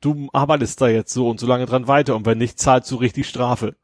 du 0.00 0.28
arbeitest 0.32 0.80
da 0.80 0.88
jetzt 0.88 1.12
so 1.12 1.28
und 1.28 1.40
so 1.40 1.46
lange 1.46 1.66
dran 1.66 1.88
weiter 1.88 2.14
und 2.14 2.26
wenn 2.26 2.38
nicht, 2.38 2.58
zahlst 2.60 2.90
du 2.90 2.96
richtig 2.96 3.26
Strafe. 3.28 3.76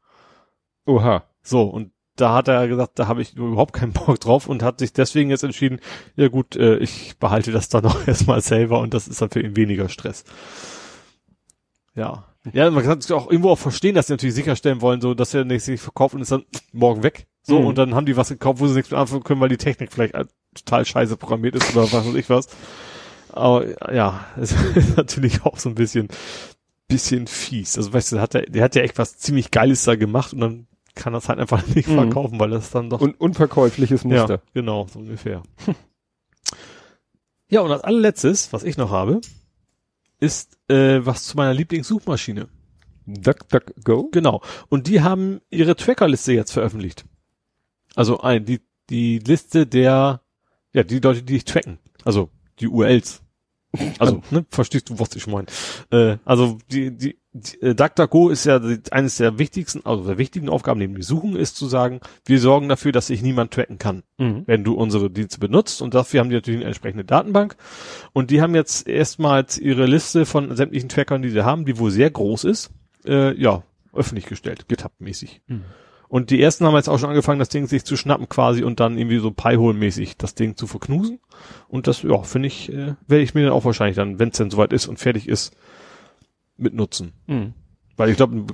Oha. 0.85 1.23
So, 1.41 1.63
und 1.63 1.91
da 2.15 2.33
hat 2.33 2.47
er 2.47 2.67
gesagt, 2.67 2.99
da 2.99 3.07
habe 3.07 3.21
ich 3.21 3.35
überhaupt 3.35 3.73
keinen 3.73 3.93
Bock 3.93 4.19
drauf 4.19 4.47
und 4.47 4.63
hat 4.63 4.79
sich 4.79 4.93
deswegen 4.93 5.29
jetzt 5.29 5.43
entschieden, 5.43 5.79
ja 6.15 6.27
gut, 6.27 6.55
äh, 6.55 6.77
ich 6.77 7.17
behalte 7.19 7.51
das 7.51 7.69
dann 7.69 7.85
auch 7.85 7.97
erstmal 8.07 8.41
selber 8.41 8.79
und 8.79 8.93
das 8.93 9.07
ist 9.07 9.21
dann 9.21 9.29
für 9.29 9.41
ihn 9.41 9.55
weniger 9.55 9.89
Stress. 9.89 10.23
Ja. 11.95 12.25
Ja, 12.53 12.71
man 12.71 12.83
kann 12.83 12.97
es 12.97 13.11
auch 13.11 13.29
irgendwo 13.29 13.51
auch 13.51 13.59
verstehen, 13.59 13.93
dass 13.93 14.07
sie 14.07 14.13
natürlich 14.13 14.33
sicherstellen 14.35 14.81
wollen, 14.81 14.99
so, 14.99 15.13
dass 15.13 15.33
er 15.33 15.45
nicht 15.45 15.63
sich 15.63 15.79
verkauft 15.79 16.15
und 16.15 16.21
ist 16.21 16.31
dann 16.31 16.45
morgen 16.73 17.03
weg. 17.03 17.27
So, 17.43 17.59
Mhm. 17.59 17.65
und 17.67 17.77
dann 17.77 17.93
haben 17.95 18.05
die 18.05 18.17
was 18.17 18.29
gekauft, 18.29 18.59
wo 18.59 18.67
sie 18.67 18.73
nichts 18.75 18.89
mit 18.91 18.99
anfangen 18.99 19.23
können, 19.23 19.41
weil 19.41 19.49
die 19.49 19.57
Technik 19.57 19.91
vielleicht 19.91 20.15
äh, 20.15 20.25
total 20.55 20.85
scheiße 20.85 21.17
programmiert 21.17 21.55
ist 21.55 21.75
oder 21.75 21.83
was 21.91 22.05
weiß 22.07 22.15
ich 22.15 22.29
was. 22.29 22.47
Aber 23.29 23.93
ja, 23.93 24.25
es 24.37 24.53
ist 24.75 24.97
natürlich 24.97 25.43
auch 25.45 25.57
so 25.57 25.69
ein 25.69 25.75
bisschen, 25.75 26.07
bisschen 26.87 27.27
fies. 27.27 27.77
Also 27.77 27.93
weißt 27.93 28.11
du, 28.13 28.19
hat, 28.19 28.33
der, 28.33 28.43
der 28.43 28.63
hat 28.63 28.75
ja 28.75 28.81
echt 28.81 28.97
was 28.97 29.17
ziemlich 29.17 29.51
Geiles 29.51 29.83
da 29.83 29.95
gemacht 29.95 30.33
und 30.33 30.39
dann 30.39 30.67
kann 30.95 31.13
das 31.13 31.29
halt 31.29 31.39
einfach 31.39 31.65
nicht 31.67 31.87
Mhm. 31.87 31.95
verkaufen, 31.95 32.39
weil 32.39 32.49
das 32.49 32.71
dann 32.71 32.89
doch 32.89 33.01
Und 33.01 33.19
unverkäufliches 33.19 34.03
Muster. 34.03 34.35
ja, 34.35 34.41
genau, 34.53 34.87
so 34.91 34.99
ungefähr. 34.99 35.43
ja, 37.49 37.61
und 37.61 37.71
als 37.71 37.83
allerletztes, 37.83 38.53
was 38.53 38.63
ich 38.63 38.77
noch 38.77 38.91
habe, 38.91 39.21
ist 40.19 40.57
äh, 40.69 41.05
was 41.05 41.23
zu 41.23 41.37
meiner 41.37 41.53
Lieblingssuchmaschine. 41.53 42.47
Duck, 43.05 43.49
duck, 43.49 43.73
go. 43.83 44.09
Genau. 44.11 44.41
Und 44.69 44.87
die 44.87 45.01
haben 45.01 45.41
ihre 45.49 45.75
Trackerliste 45.75 46.33
jetzt 46.33 46.51
veröffentlicht. 46.51 47.05
Also 47.95 48.19
ein, 48.21 48.45
die, 48.45 48.61
die 48.89 49.19
Liste 49.19 49.65
der, 49.67 50.21
ja, 50.73 50.83
die 50.83 50.99
Leute, 50.99 51.23
die 51.23 51.33
dich 51.33 51.45
tracken. 51.45 51.79
Also 52.05 52.29
die 52.59 52.67
URLs. 52.67 53.20
Also, 53.99 54.21
ne, 54.31 54.45
verstehst 54.49 54.89
du, 54.89 54.99
was 54.99 55.15
ich 55.15 55.27
meine. 55.27 55.47
Äh, 55.91 56.17
also 56.25 56.57
die, 56.71 56.91
die, 56.91 57.17
die 57.31 57.61
äh, 57.61 57.73
DuckDuckGo 57.73 58.29
ist 58.29 58.45
ja 58.45 58.59
die, 58.59 58.79
eines 58.91 59.15
der 59.17 59.39
wichtigsten, 59.39 59.85
also 59.85 60.03
der 60.05 60.17
wichtigen 60.17 60.49
Aufgaben 60.49 60.79
neben 60.79 60.95
die 60.95 61.03
Suchen 61.03 61.37
ist 61.37 61.55
zu 61.55 61.67
sagen, 61.67 62.01
wir 62.25 62.39
sorgen 62.39 62.67
dafür, 62.67 62.91
dass 62.91 63.07
sich 63.07 63.21
niemand 63.21 63.53
tracken 63.53 63.77
kann 63.77 64.03
Mhm. 64.17 64.43
wenn 64.45 64.63
du 64.63 64.73
unsere 64.73 65.09
Dienste 65.09 65.39
benutzt. 65.39 65.81
Und 65.81 65.93
dafür 65.93 66.19
haben 66.19 66.29
die 66.29 66.35
natürlich 66.35 66.59
eine 66.59 66.67
entsprechende 66.67 67.05
Datenbank. 67.05 67.55
Und 68.13 68.29
die 68.29 68.41
haben 68.41 68.53
jetzt 68.55 68.87
erstmals 68.87 69.57
ihre 69.57 69.85
Liste 69.85 70.25
von 70.25 70.55
sämtlichen 70.55 70.89
Trackern, 70.89 71.21
die 71.21 71.29
sie 71.29 71.43
haben, 71.45 71.65
die 71.65 71.79
wohl 71.79 71.91
sehr 71.91 72.11
groß 72.11 72.43
ist, 72.43 72.71
äh, 73.05 73.33
ja, 73.39 73.63
öffentlich 73.93 74.25
gestellt, 74.25 74.67
GitHub-mäßig. 74.67 75.41
Mhm. 75.47 75.63
Und 76.11 76.29
die 76.29 76.41
ersten 76.41 76.65
haben 76.65 76.75
jetzt 76.75 76.89
auch 76.89 76.99
schon 76.99 77.07
angefangen, 77.07 77.39
das 77.39 77.47
Ding 77.47 77.67
sich 77.67 77.85
zu 77.85 77.95
schnappen 77.95 78.27
quasi 78.27 78.65
und 78.65 78.81
dann 78.81 78.97
irgendwie 78.97 79.19
so 79.19 79.31
Pi-Hole-mäßig 79.31 80.17
das 80.17 80.35
Ding 80.35 80.57
zu 80.57 80.67
verknusen. 80.67 81.21
Und 81.69 81.87
das, 81.87 82.01
ja, 82.01 82.21
finde 82.23 82.47
ich, 82.47 82.69
äh, 82.69 82.95
werde 83.07 83.23
ich 83.23 83.33
mir 83.33 83.45
dann 83.45 83.53
auch 83.53 83.63
wahrscheinlich 83.63 83.95
dann, 83.95 84.19
wenn 84.19 84.27
es 84.27 84.37
denn 84.37 84.51
soweit 84.51 84.73
ist 84.73 84.87
und 84.87 84.99
fertig 84.99 85.29
ist, 85.29 85.55
mitnutzen. 86.57 87.13
Mhm. 87.27 87.53
Weil 87.95 88.09
ich 88.09 88.17
glaube, 88.17 88.45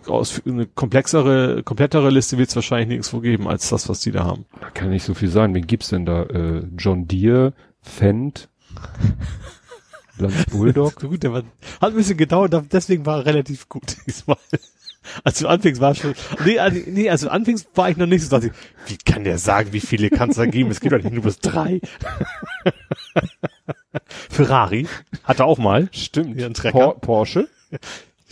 eine 0.45 0.67
komplexere, 0.67 1.63
komplettere 1.63 2.11
Liste 2.11 2.37
wird 2.37 2.49
es 2.49 2.55
wahrscheinlich 2.55 2.89
nirgendwo 2.89 3.21
geben, 3.21 3.47
als 3.47 3.69
das, 3.69 3.89
was 3.89 4.01
die 4.01 4.11
da 4.11 4.23
haben. 4.23 4.45
Da 4.61 4.69
kann 4.69 4.91
nicht 4.91 5.03
so 5.03 5.15
viel 5.15 5.29
sein. 5.29 5.55
Wen 5.55 5.65
gibt's 5.65 5.89
denn 5.89 6.05
da? 6.05 6.25
Äh, 6.25 6.67
John 6.77 7.07
Deere, 7.07 7.53
Fendt, 7.81 8.49
Lanz 10.19 10.45
Bulldog. 10.45 10.93
So 11.01 11.09
gut, 11.09 11.23
der 11.23 11.33
war, 11.33 11.41
hat 11.81 11.89
ein 11.89 11.95
bisschen 11.95 12.17
gedauert, 12.17 12.53
deswegen 12.71 13.07
war 13.07 13.17
er 13.17 13.25
relativ 13.25 13.67
gut 13.67 13.97
diesmal. 14.05 14.37
Als 15.23 15.39
du 15.39 15.47
anfängst, 15.47 15.81
war 15.81 15.95
schon, 15.95 16.13
nee, 16.45 16.59
also- 16.59 16.79
nee, 16.87 17.09
also 17.09 17.29
anfängst 17.29 17.67
war 17.75 17.89
ich 17.89 17.97
noch 17.97 18.05
nicht 18.05 18.23
so, 18.23 18.29
dachte 18.29 18.47
ich, 18.47 18.91
wie 18.91 18.97
kann 18.97 19.23
der 19.23 19.37
sagen, 19.37 19.73
wie 19.73 19.79
viele 19.79 20.09
kann 20.09 20.29
es 20.29 20.35
da 20.37 20.45
geben? 20.45 20.71
Es 20.71 20.79
gibt 20.79 20.93
doch 20.93 21.01
nicht 21.01 21.13
nur 21.13 21.23
bis 21.23 21.39
drei. 21.39 21.81
Ferrari 24.29 24.87
hatte 25.23 25.45
auch 25.45 25.57
mal. 25.57 25.89
Stimmt. 25.91 26.35
Hier 26.35 26.45
ein 26.45 26.53
Trecker. 26.53 26.77
Por 26.77 27.01
Porsche. 27.01 27.47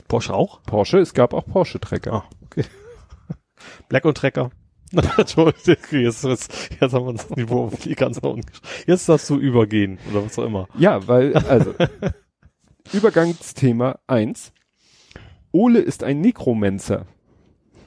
Porsche 0.07 0.33
auch. 0.33 0.61
Porsche, 0.63 0.99
es 0.99 1.13
gab 1.13 1.33
auch 1.33 1.45
Porsche-Trecker. 1.45 2.13
Ah, 2.13 2.29
okay. 2.45 2.65
Black 3.89 4.05
und 4.05 4.15
Trecker. 4.17 4.51
Jetzt, 4.95 6.23
jetzt, 6.23 6.53
jetzt 6.79 6.93
haben 6.93 7.05
wir 7.05 7.09
uns 7.09 7.27
das 7.27 7.35
Niveau 7.35 7.65
auf 7.65 7.79
die 7.79 7.95
ganz 7.95 8.21
nach 8.21 8.29
unten 8.29 8.47
Jetzt 8.85 9.09
darfst 9.09 9.29
du 9.29 9.37
übergehen, 9.37 9.97
oder 10.09 10.23
was 10.23 10.37
auch 10.39 10.45
immer. 10.45 10.67
Ja, 10.77 11.05
weil, 11.07 11.35
also, 11.35 11.73
Übergangsthema 12.93 13.99
eins. 14.07 14.53
Ole 15.55 15.79
ist 15.79 16.03
ein 16.03 16.19
Nekromancer. 16.21 17.05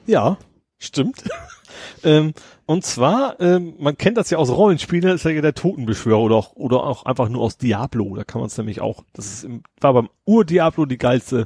Ja, 0.07 0.37
stimmt. 0.79 1.23
Ähm, 2.03 2.33
und 2.65 2.83
zwar, 2.83 3.39
ähm, 3.39 3.73
man 3.77 3.97
kennt 3.97 4.17
das 4.17 4.29
ja 4.29 4.37
aus 4.37 4.49
Rollenspielen, 4.49 5.03
das 5.07 5.23
ist 5.23 5.31
ja 5.31 5.41
der 5.41 5.53
Totenbeschwörer 5.53 6.19
oder 6.19 6.35
auch, 6.35 6.55
oder 6.55 6.83
auch 6.83 7.05
einfach 7.05 7.29
nur 7.29 7.41
aus 7.41 7.57
Diablo. 7.57 8.15
Da 8.15 8.23
kann 8.23 8.41
man 8.41 8.47
es 8.47 8.57
nämlich 8.57 8.81
auch, 8.81 9.03
das 9.13 9.27
ist 9.27 9.43
im, 9.43 9.63
war 9.79 9.93
beim 9.93 10.09
Ur-Diablo 10.25 10.85
die 10.85 10.97
geilste, 10.97 11.45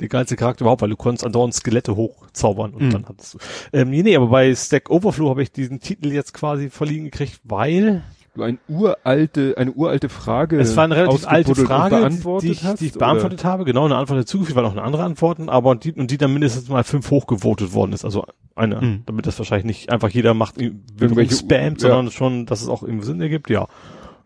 der 0.00 0.08
geilste 0.08 0.36
Charakter 0.36 0.62
überhaupt, 0.62 0.82
weil 0.82 0.90
du 0.90 0.96
konntest 0.96 1.24
andauernd 1.24 1.54
Skelette 1.54 1.96
hochzaubern 1.96 2.72
und 2.74 2.82
Mhm. 2.88 2.90
dann 2.90 3.08
hattest 3.08 3.34
du. 3.34 3.38
Ähm, 3.72 3.90
nee, 3.90 4.02
nee, 4.02 4.16
aber 4.16 4.26
bei 4.28 4.54
Stack 4.54 4.90
Overflow 4.90 5.30
habe 5.30 5.42
ich 5.42 5.50
diesen 5.50 5.80
Titel 5.80 6.12
jetzt 6.12 6.34
quasi 6.34 6.70
verliehen 6.70 7.04
gekriegt, 7.04 7.40
weil 7.44 8.02
ein 8.42 8.58
uralte, 8.68 9.54
eine 9.56 9.72
uralte 9.72 10.08
Frage. 10.08 10.58
es 10.58 10.76
war 10.76 10.84
eine 10.84 10.96
relativ 10.96 11.26
alte 11.26 11.54
Frage, 11.54 12.08
die, 12.40 12.48
ich, 12.50 12.64
hast, 12.64 12.80
die 12.80 12.86
ich 12.86 12.96
oder? 12.96 13.06
beantwortet 13.06 13.44
habe. 13.44 13.64
Genau, 13.64 13.84
eine 13.84 13.96
Antwort 13.96 14.20
dazugefügt, 14.20 14.56
weil 14.56 14.64
noch 14.64 14.72
eine 14.72 14.82
andere 14.82 15.04
Antworten, 15.04 15.48
aber 15.48 15.74
die, 15.76 15.92
und 15.92 16.10
die 16.10 16.18
dann 16.18 16.32
mindestens 16.32 16.68
mal 16.68 16.84
fünf 16.84 17.10
hochgevotet 17.10 17.72
worden 17.72 17.92
ist. 17.92 18.04
Also 18.04 18.24
eine, 18.54 18.80
Mhm. 18.80 19.02
damit 19.06 19.26
das 19.26 19.38
wahrscheinlich 19.38 19.66
nicht 19.66 19.90
einfach 19.92 20.08
jeder 20.10 20.34
macht, 20.34 20.60
Irgendwelche- 20.60 21.34
spammt, 21.34 21.82
ja. 21.82 21.90
sondern 21.90 22.10
schon, 22.12 22.46
dass 22.46 22.62
es 22.62 22.68
auch 22.68 22.82
im 22.82 23.02
Sinn 23.02 23.20
ergibt, 23.20 23.50
ja. 23.50 23.66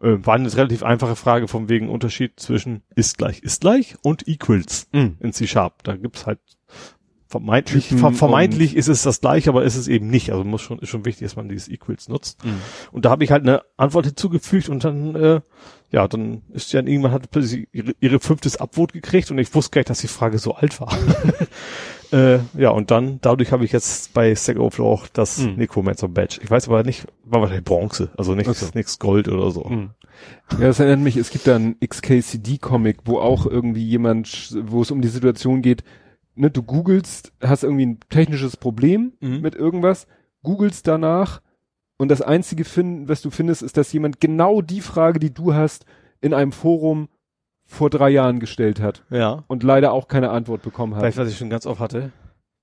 Äh, 0.03 0.25
war 0.27 0.35
eine 0.35 0.53
relativ 0.57 0.83
einfache 0.83 1.15
Frage 1.15 1.47
vom 1.49 1.69
wegen 1.69 1.89
Unterschied 1.89 2.33
zwischen 2.41 2.83
ist 2.97 3.19
gleich 3.19 3.41
ist 3.43 3.61
gleich 3.61 3.95
und 4.03 4.27
equals 4.27 4.89
Mhm. 4.93 5.17
in 5.21 5.33
C-Sharp. 5.33 5.85
Da 5.85 5.95
gibt's 5.97 6.27
halt 6.27 6.41
vermeintlich, 7.33 7.89
ver 7.89 8.13
vermeintlich 8.13 8.77
ist 8.77 8.89
es 8.89 9.03
das 9.03 9.23
gleiche, 9.23 9.49
aber 9.49 9.65
ist 9.65 9.77
es 9.77 9.89
eben 9.89 10.09
nicht. 10.09 10.31
Also 10.31 10.45
muss 10.45 10.61
schon, 10.61 10.79
ist 10.81 10.91
schon 10.91 11.07
wichtig, 11.07 11.27
dass 11.27 11.37
man 11.37 11.49
dieses 11.49 11.69
equals 11.69 12.09
nutzt. 12.09 12.45
Mhm. 12.45 12.61
Und 12.93 13.05
da 13.07 13.11
habe 13.11 13.25
ich 13.25 13.31
halt 13.33 13.43
eine 13.43 13.63
Antwort 13.79 14.05
hinzugefügt 14.05 14.69
und 14.69 14.85
dann, 14.85 15.15
äh, 15.15 15.41
ja, 15.91 16.07
dann 16.09 16.43
ist 16.53 16.73
ja 16.73 16.81
irgendwann 16.81 17.13
hat 17.13 17.31
plötzlich 17.31 17.69
ihre, 17.73 17.93
ihre 18.01 18.21
fünftes 18.21 18.61
Upvote 18.61 18.93
gekriegt 18.93 19.31
und 19.31 19.39
ich 19.39 19.55
wusste 19.55 19.71
gar 19.71 19.81
nicht, 19.81 19.91
dass 19.91 20.01
die 20.01 20.09
Frage 20.09 20.39
so 20.39 20.55
alt 20.55 20.79
war. 20.79 20.97
äh, 22.13 22.39
ja, 22.59 22.69
und 22.71 22.91
dann, 22.91 23.19
dadurch 23.23 23.51
habe 23.51 23.65
ich 23.65 23.73
jetzt 23.73 24.13
bei 24.13 24.35
Stack 24.35 24.59
Overflow 24.59 24.87
auch 24.87 25.07
das 25.09 25.39
Mhm. 25.39 25.55
Necromancer 25.57 26.09
Badge. 26.09 26.41
Ich 26.43 26.51
weiß 26.51 26.69
aber 26.69 26.83
nicht, 26.83 27.07
war 27.25 27.41
wahrscheinlich 27.41 27.65
Bronze, 27.65 28.11
also 28.19 28.35
nichts, 28.35 28.61
so. 28.61 28.67
nichts 28.75 28.99
Gold 28.99 29.29
oder 29.29 29.51
so. 29.51 29.65
Mhm. 29.65 29.91
Ja, 30.53 30.67
das 30.67 30.81
erinnert 30.81 31.01
mich, 31.01 31.17
es 31.17 31.31
gibt 31.31 31.47
da 31.47 31.57
einen 31.57 31.81
XKCD-Comic, 31.81 32.99
wo 33.07 33.19
auch 33.19 33.47
irgendwie 33.47 33.85
jemand, 33.85 34.55
wo 34.65 34.83
es 34.83 34.91
um 34.91 35.01
die 35.01 35.09
Situation 35.09 35.63
geht, 35.63 35.83
ne, 36.35 36.51
du 36.51 36.63
googelst, 36.63 37.33
hast 37.43 37.63
irgendwie 37.65 37.87
ein 37.87 38.01
technisches 38.11 38.57
Problem 38.57 39.13
Mhm. 39.21 39.41
mit 39.41 39.55
irgendwas, 39.55 40.07
googelst 40.43 40.87
danach 40.89 41.41
und 41.99 42.11
das 42.11 42.23
einzige 42.23 42.65
finden, 42.65 43.09
was 43.09 43.23
du 43.23 43.31
findest, 43.31 43.63
ist, 43.63 43.77
dass 43.77 43.93
jemand 43.93 44.21
genau 44.21 44.61
die 44.63 44.81
Frage, 44.81 45.19
die 45.19 45.33
du 45.33 45.55
hast, 45.55 45.85
in 46.21 46.35
einem 46.35 46.53
Forum 46.53 47.09
vor 47.65 47.91
drei 47.91 48.11
Jahren 48.11 48.39
gestellt 48.41 48.81
hat 48.81 49.05
Ja. 49.11 49.45
und 49.47 49.63
leider 49.63 49.93
auch 49.93 50.09
keine 50.09 50.31
Antwort 50.31 50.63
bekommen 50.63 50.95
hat. 50.95 51.01
Vielleicht, 51.03 51.19
was 51.19 51.29
ich 51.31 51.39
schon 51.39 51.51
ganz 51.51 51.67
oft 51.67 51.81
hatte, 51.81 52.11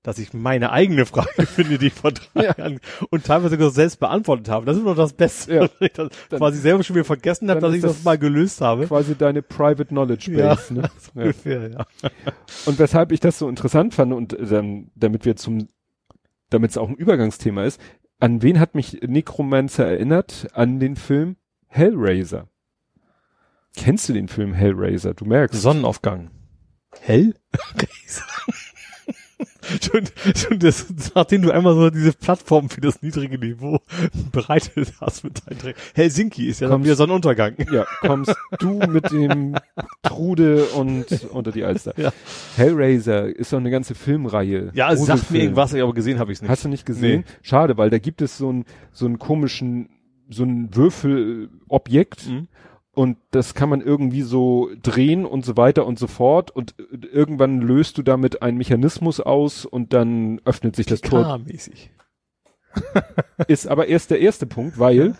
dass 0.02 0.18
ich 0.18 0.32
meine 0.32 0.72
eigene 0.72 1.04
Frage 1.04 1.28
finde, 1.46 1.78
die 1.78 1.88
ich 1.88 1.92
vor 1.92 2.12
drei 2.12 2.44
Ja. 2.44 2.54
Jahren 2.56 2.80
und 3.10 3.24
teilweise 3.24 3.50
sogar 3.56 3.70
selbst 3.70 4.00
beantwortet 4.00 4.48
habe. 4.48 4.64
Das 4.66 4.76
ist 4.76 4.82
noch 4.84 4.96
das 4.96 5.12
Beste, 5.12 5.54
Ja. 5.54 5.60
dass 5.68 5.70
ich 5.80 5.92
das 5.92 6.08
Dann- 6.30 6.38
quasi 6.38 6.58
selber 6.58 6.82
schon 6.82 6.96
wieder 6.96 7.04
vergessen 7.04 7.50
habe, 7.50 7.60
dass 7.60 7.74
ich 7.74 7.82
das, 7.82 7.92
das 7.94 8.04
mal 8.04 8.16
gelöst 8.18 8.60
habe. 8.60 8.86
Quasi 8.86 9.14
deine 9.14 9.42
Private 9.42 9.86
Knowledge 9.86 10.32
Ja. 10.32 10.54
Base. 10.54 10.72
Ne? 10.74 10.90
So 10.98 11.10
Ja. 11.14 11.22
ungefähr, 11.26 11.68
ja. 11.70 11.86
Und 12.66 12.78
weshalb 12.78 13.12
ich 13.12 13.20
das 13.20 13.38
so 13.38 13.48
interessant 13.48 13.94
fand 13.94 14.12
und 14.12 14.32
äh, 14.32 14.46
dann, 14.46 14.90
damit 14.94 15.24
wir 15.24 15.36
zum, 15.36 15.68
damit 16.48 16.70
es 16.70 16.78
auch 16.78 16.88
ein 16.88 16.94
Übergangsthema 16.96 17.64
ist, 17.64 17.80
an 18.18 18.42
wen 18.42 18.58
hat 18.60 18.74
mich 18.74 19.00
Necromancer 19.06 19.86
erinnert? 19.86 20.48
An 20.52 20.78
den 20.80 20.96
Film 20.96 21.36
Hellraiser. 21.68 22.48
Kennst 23.76 24.08
du 24.08 24.12
den 24.12 24.28
Film 24.28 24.52
Hellraiser? 24.52 25.14
Du 25.14 25.24
merkst. 25.24 25.60
Sonnenaufgang. 25.62 26.30
Hell? 27.00 27.34
Schon, 29.82 30.02
schon 30.36 30.58
das, 30.58 30.86
nachdem 31.14 31.42
du 31.42 31.50
einmal 31.50 31.74
so 31.74 31.90
diese 31.90 32.12
Plattform 32.12 32.68
für 32.70 32.80
das 32.80 33.02
niedrige 33.02 33.38
Niveau 33.38 33.80
bereitet 34.32 34.92
hast 35.00 35.24
mit 35.24 35.42
deinen 35.46 35.58
Tränen. 35.58 35.76
Helsinki 35.94 36.46
ist 36.46 36.60
ja 36.60 36.66
dann 36.68 36.76
Kommst- 36.76 36.84
wieder 36.86 36.96
Sonnenuntergang. 36.96 37.54
Ja, 37.72 37.86
kommst 38.00 38.34
du 38.58 38.78
mit 38.78 39.10
dem 39.10 39.54
Trude 40.02 40.64
und 40.66 41.06
unter 41.32 41.52
die 41.52 41.64
Alster. 41.64 41.92
Ja. 41.96 42.12
Hellraiser 42.56 43.26
ist 43.34 43.52
doch 43.52 43.58
eine 43.58 43.70
ganze 43.70 43.94
Filmreihe. 43.94 44.70
Ja, 44.74 44.92
es 44.92 45.04
sagt 45.04 45.30
mir 45.30 45.42
irgendwas, 45.42 45.74
aber 45.74 45.94
gesehen 45.94 46.18
habe 46.18 46.32
ich 46.32 46.38
es 46.38 46.42
nicht. 46.42 46.50
Hast 46.50 46.64
du 46.64 46.68
nicht 46.68 46.86
gesehen? 46.86 47.24
Schade, 47.42 47.76
weil 47.76 47.90
da 47.90 47.98
gibt 47.98 48.22
es 48.22 48.38
so 48.38 48.52
ein 48.52 48.64
so 48.92 49.06
einen 49.06 49.18
komischen 49.18 49.88
so 50.28 50.44
ein 50.44 50.74
Würfelobjekt 50.74 52.28
Mhm. 52.28 52.48
Und 53.00 53.16
das 53.30 53.54
kann 53.54 53.68
man 53.70 53.80
irgendwie 53.80 54.20
so 54.22 54.68
drehen 54.82 55.24
und 55.24 55.44
so 55.44 55.56
weiter 55.56 55.86
und 55.86 55.98
so 55.98 56.06
fort 56.06 56.50
und 56.50 56.74
äh, 56.78 57.06
irgendwann 57.06 57.60
löst 57.62 57.96
du 57.96 58.02
damit 58.02 58.42
einen 58.42 58.58
Mechanismus 58.58 59.20
aus 59.20 59.64
und 59.64 59.92
dann 59.94 60.40
öffnet 60.44 60.76
sich 60.76 60.86
das 60.86 61.00
Tor. 61.00 61.38
mäßig. 61.38 61.90
Ist 63.48 63.66
aber 63.68 63.86
erst 63.88 64.10
der 64.10 64.20
erste 64.20 64.46
Punkt, 64.46 64.78
weil 64.78 65.14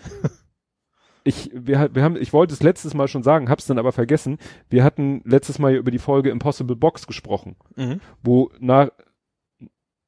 ich 1.25 1.51
wir, 1.55 1.95
wir 1.95 2.03
haben 2.03 2.17
ich 2.17 2.33
wollte 2.33 2.53
es 2.55 2.63
letztes 2.63 2.93
Mal 2.95 3.09
schon 3.09 3.23
sagen, 3.23 3.49
hab's 3.49 3.67
dann 3.67 3.79
aber 3.79 3.93
vergessen. 3.93 4.39
Wir 4.69 4.85
hatten 4.85 5.23
letztes 5.25 5.59
Mal 5.59 5.75
über 5.75 5.91
die 5.91 5.99
Folge 5.99 6.31
Impossible 6.31 6.77
Box 6.77 7.07
gesprochen, 7.07 7.57
Mhm. 7.77 8.01
wo 8.23 8.51
Na, 8.61 8.91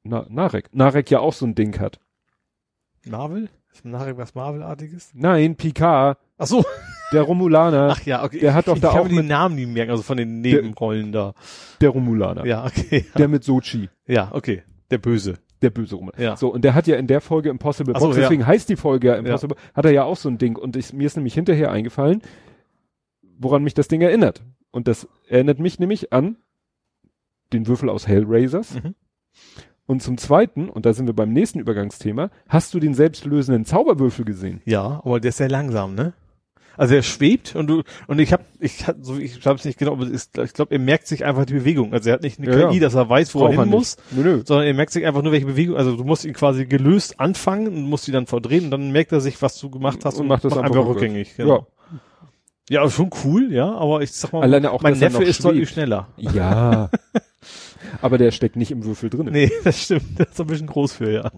Na, 0.03 0.25
Narek, 0.29 0.73
Narek 0.75 1.09
ja 1.11 1.19
auch 1.19 1.33
so 1.33 1.45
ein 1.45 1.55
Ding 1.55 1.79
hat. 1.79 1.99
Marvel? 3.05 3.49
Ist 3.71 3.83
nachher 3.85 4.17
was 4.17 4.35
Marvel-artiges? 4.35 5.11
Nein, 5.15 5.55
Picard, 5.55 6.17
Ach 6.37 6.45
so. 6.47 6.63
Der 7.13 7.21
Romulaner, 7.23 7.89
Ach 7.91 8.01
ja, 8.05 8.23
okay. 8.23 8.39
Der 8.39 8.53
hat 8.53 8.67
doch 8.67 8.75
ich 8.75 8.81
da 8.81 8.89
kann 8.91 8.99
auch 9.01 9.09
mir 9.09 9.21
die 9.21 9.27
Namen 9.27 9.55
nie 9.55 9.65
merken, 9.65 9.91
also 9.91 10.03
von 10.03 10.17
den 10.17 10.41
Nebenrollen 10.41 11.11
da. 11.11 11.33
der 11.81 11.89
Romulaner, 11.89 12.45
Ja, 12.45 12.65
okay. 12.65 13.05
der 13.17 13.27
mit 13.27 13.43
Sochi, 13.43 13.89
Ja, 14.07 14.29
okay. 14.33 14.63
Der 14.91 14.97
Böse. 14.97 15.35
der 15.61 15.69
böse 15.69 15.95
Romulaner. 15.95 16.21
Ja. 16.23 16.35
So, 16.37 16.49
und 16.53 16.63
der 16.63 16.75
hat 16.75 16.87
ja 16.87 16.97
in 16.97 17.07
der 17.07 17.21
Folge 17.21 17.49
Impossible 17.49 17.93
Ach 17.95 17.99
so, 18.01 18.07
Box, 18.07 18.17
ja. 18.17 18.23
deswegen 18.23 18.45
heißt 18.45 18.67
die 18.69 18.75
Folge 18.75 19.07
ja 19.07 19.15
Impossible, 19.15 19.55
hat 19.73 19.85
er 19.85 19.91
ja 19.91 20.03
auch 20.03 20.17
so 20.17 20.27
ein 20.29 20.37
Ding 20.37 20.57
und 20.57 20.75
ich, 20.75 20.91
mir 20.93 21.05
ist 21.07 21.15
nämlich 21.15 21.33
hinterher 21.33 21.71
eingefallen, 21.71 22.21
woran 23.39 23.63
mich 23.63 23.73
das 23.73 23.87
Ding 23.87 24.01
erinnert. 24.01 24.43
Und 24.71 24.87
das 24.87 25.07
erinnert 25.29 25.59
mich 25.59 25.79
nämlich 25.79 26.11
an 26.13 26.37
den 27.53 27.67
Würfel 27.67 27.89
aus 27.89 28.07
Hellraisers. 28.07 28.75
Mhm. 28.75 28.95
Und 29.85 30.01
zum 30.01 30.17
Zweiten, 30.17 30.69
und 30.69 30.85
da 30.85 30.93
sind 30.93 31.07
wir 31.07 31.13
beim 31.13 31.33
nächsten 31.33 31.59
Übergangsthema, 31.59 32.29
hast 32.47 32.73
du 32.73 32.79
den 32.79 32.93
selbstlösenden 32.93 33.65
Zauberwürfel 33.65 34.25
gesehen? 34.25 34.61
Ja, 34.65 35.01
aber 35.03 35.19
der 35.19 35.29
ist 35.29 35.37
sehr 35.37 35.49
langsam, 35.49 35.93
ne? 35.93 36.13
Also 36.77 36.95
er 36.95 37.03
schwebt 37.03 37.55
und 37.55 37.67
du 37.67 37.83
und 38.07 38.19
ich 38.19 38.33
habe 38.33 38.43
ich 38.59 38.87
hab, 38.87 38.97
so 39.01 39.17
ich 39.17 39.45
habe 39.45 39.57
es 39.59 39.65
nicht 39.65 39.77
genau, 39.77 39.93
aber 39.93 40.07
ist, 40.07 40.37
ich 40.37 40.53
glaube, 40.53 40.73
er 40.73 40.79
merkt 40.79 41.07
sich 41.07 41.23
einfach 41.23 41.45
die 41.45 41.53
Bewegung. 41.53 41.93
Also 41.93 42.09
er 42.09 42.15
hat 42.15 42.23
nicht 42.23 42.39
eine 42.39 42.49
Ja, 42.49 42.69
KI, 42.69 42.75
ja. 42.75 42.81
dass 42.81 42.95
er 42.95 43.07
weiß, 43.07 43.35
wo 43.35 43.45
er 43.45 43.51
hin 43.51 43.69
muss. 43.69 43.97
Nö, 44.11 44.23
nö. 44.23 44.41
sondern 44.45 44.65
er 44.65 44.73
merkt 44.73 44.91
sich 44.91 45.05
einfach 45.05 45.21
nur 45.21 45.31
welche 45.31 45.45
Bewegung. 45.45 45.75
Also 45.75 45.95
du 45.95 46.03
musst 46.03 46.25
ihn 46.25 46.33
quasi 46.33 46.65
gelöst 46.65 47.19
anfangen 47.19 47.67
und 47.67 47.83
musst 47.83 48.07
ihn 48.07 48.13
dann 48.13 48.25
verdrehen 48.25 48.65
und 48.65 48.71
dann 48.71 48.91
merkt 48.91 49.11
er 49.11 49.21
sich, 49.21 49.41
was 49.41 49.59
du 49.59 49.69
gemacht 49.69 49.99
hast 50.03 50.15
Und 50.15 50.21
und, 50.21 50.27
macht 50.27 50.43
das 50.45 50.55
macht 50.55 50.65
einfach 50.65 50.85
rückgängig. 50.85 51.35
Genau. 51.37 51.67
Ja. 52.69 52.81
ja, 52.83 52.89
schon 52.89 53.11
cool, 53.23 53.51
ja, 53.51 53.71
aber 53.71 54.01
ich 54.01 54.11
sag 54.11 54.33
mal, 54.33 54.41
Alleine 54.41 54.71
auch, 54.71 54.81
mein 54.81 54.97
Neffe 54.97 55.23
ist 55.23 55.43
deutlich 55.43 55.69
schneller. 55.69 56.07
Ja. 56.17 56.89
aber 58.01 58.17
der 58.17 58.31
steckt 58.31 58.55
nicht 58.55 58.71
im 58.71 58.83
Würfel 58.85 59.09
drin. 59.09 59.29
Nee, 59.31 59.51
das 59.63 59.83
stimmt. 59.83 60.19
Das 60.19 60.31
ist 60.31 60.41
ein 60.41 60.47
bisschen 60.47 60.67
groß 60.67 60.93
für, 60.93 61.11
ja. 61.11 61.31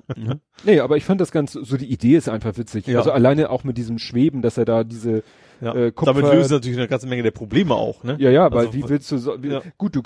Nee, 0.64 0.80
aber 0.80 0.98
ich 0.98 1.04
fand 1.06 1.22
das 1.22 1.32
ganz, 1.32 1.54
so 1.54 1.78
die 1.78 1.92
Idee 1.92 2.16
ist 2.16 2.30
einfach 2.30 2.58
witzig. 2.58 2.88
Ja. 2.88 3.00
Also 3.00 3.12
alleine 3.12 3.50
auch 3.50 3.64
mit 3.64 3.78
diesem 3.78 3.98
Schweben, 4.00 4.42
dass 4.42 4.58
er 4.58 4.66
da 4.66 4.84
diese, 4.84 5.24
ja. 5.62 5.74
Äh, 5.74 5.92
Kupfer- 5.92 6.14
Damit 6.14 6.34
löst 6.34 6.52
natürlich 6.52 6.78
eine 6.78 6.88
ganze 6.88 7.08
Menge 7.08 7.24
der 7.24 7.32
Probleme 7.32 7.74
auch, 7.76 8.04
ne? 8.04 8.18
ja, 8.20 8.30
ja, 8.30 8.52
weil 8.52 8.68
Also, 8.68 8.74
wie 8.74 8.90
willst 8.90 9.10
du 9.12 9.18
so, 9.18 9.42
wie, 9.42 9.50
ja. 9.50 9.62
gut, 9.78 9.96
du 9.96 10.02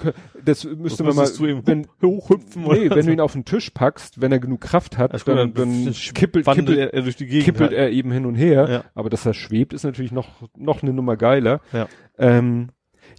das 0.46 0.64
müsste 0.64 1.04
Das 1.04 1.16
man 1.16 1.26
mal, 1.26 1.32
du 1.36 1.46
ihm 1.48 1.62
wenn, 1.66 1.88
hochhüpfen 2.04 2.64
nee, 2.64 2.90
wenn 2.90 2.98
du 2.98 3.04
so. 3.04 3.10
ihn 3.12 3.20
auf 3.20 3.34
den 3.34 3.46
Tisch 3.46 3.72
packst, 3.72 4.22
wenn 4.22 4.32
er 4.32 4.40
genug 4.40 4.62
Kraft 4.62 4.98
hat, 4.98 5.12
gut, 5.12 5.28
dann, 5.28 5.54
dann 5.54 5.92
kippelt, 6.14 6.46
kippelt, 6.46 6.78
er, 6.78 6.94
er 6.94 7.02
durch 7.02 7.16
die 7.16 7.26
Gegend. 7.26 7.46
kippelt 7.46 7.72
halt. 7.72 7.80
er 7.80 7.90
eben 7.92 8.12
hin 8.12 8.26
und 8.28 8.36
her. 8.36 8.70
Ja. 8.70 8.84
Aber 8.94 9.10
dass 9.10 9.26
er 9.26 9.34
schwebt, 9.34 9.74
ist 9.74 9.84
natürlich 9.84 10.12
noch, 10.12 10.28
noch 10.56 10.84
eine 10.84 10.94
Nummer 10.94 11.18
geiler. 11.18 11.62
Ja. 11.74 11.88
Ähm, 12.20 12.70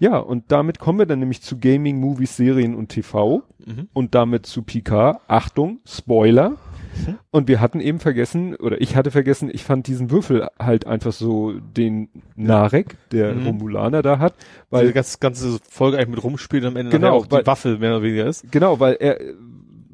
ja, 0.01 0.19
und 0.19 0.51
damit 0.51 0.81
kommen 0.81 0.99
wir 0.99 1.07
dann 1.07 1.21
nämlich 1.21 1.41
zu 1.43 1.59
Gaming, 1.59 2.01
Movies, 2.01 2.37
Serien 2.37 2.75
und 2.75 2.89
TV 2.89 3.43
Mhm. 3.65 3.89
und 3.93 4.15
damit 4.17 4.47
zu 4.47 4.63
Picard. 4.63 5.21
Achtung, 5.29 5.79
Spoiler. 5.87 6.51
Mhm. 6.51 7.19
Und 7.31 7.47
wir 7.47 7.61
hatten 7.61 7.79
eben 7.79 8.01
vergessen, 8.01 8.57
oder 8.57 8.81
ich 8.81 8.97
hatte 8.97 9.11
vergessen, 9.13 9.49
ich 9.53 9.63
fand 9.63 9.87
diesen 9.87 10.11
Würfel 10.11 10.49
halt 10.59 10.87
einfach 10.87 11.13
so, 11.13 11.53
den 11.77 12.09
Narek, 12.35 12.97
der 13.13 13.35
Mhm. 13.35 13.47
Romulaner 13.47 14.03
da 14.03 14.19
hat, 14.19 14.35
Weil 14.71 14.89
die 14.89 14.93
ganze, 14.93 15.19
ganze 15.21 15.59
Folge 15.69 15.99
eigentlich 15.99 16.17
mit 16.17 16.25
rumspielt 16.25 16.65
und 16.65 16.71
am 16.71 16.77
Ende 16.77 16.91
Genau, 16.91 17.13
auch 17.17 17.27
weil- 17.31 17.43
die 17.43 17.47
Waffe 17.47 17.77
mehr 17.79 17.91
oder 17.93 18.03
weniger 18.03 18.27
ist. 18.27 18.51
genau, 18.51 18.81
weil 18.81 18.95
er, 18.99 19.21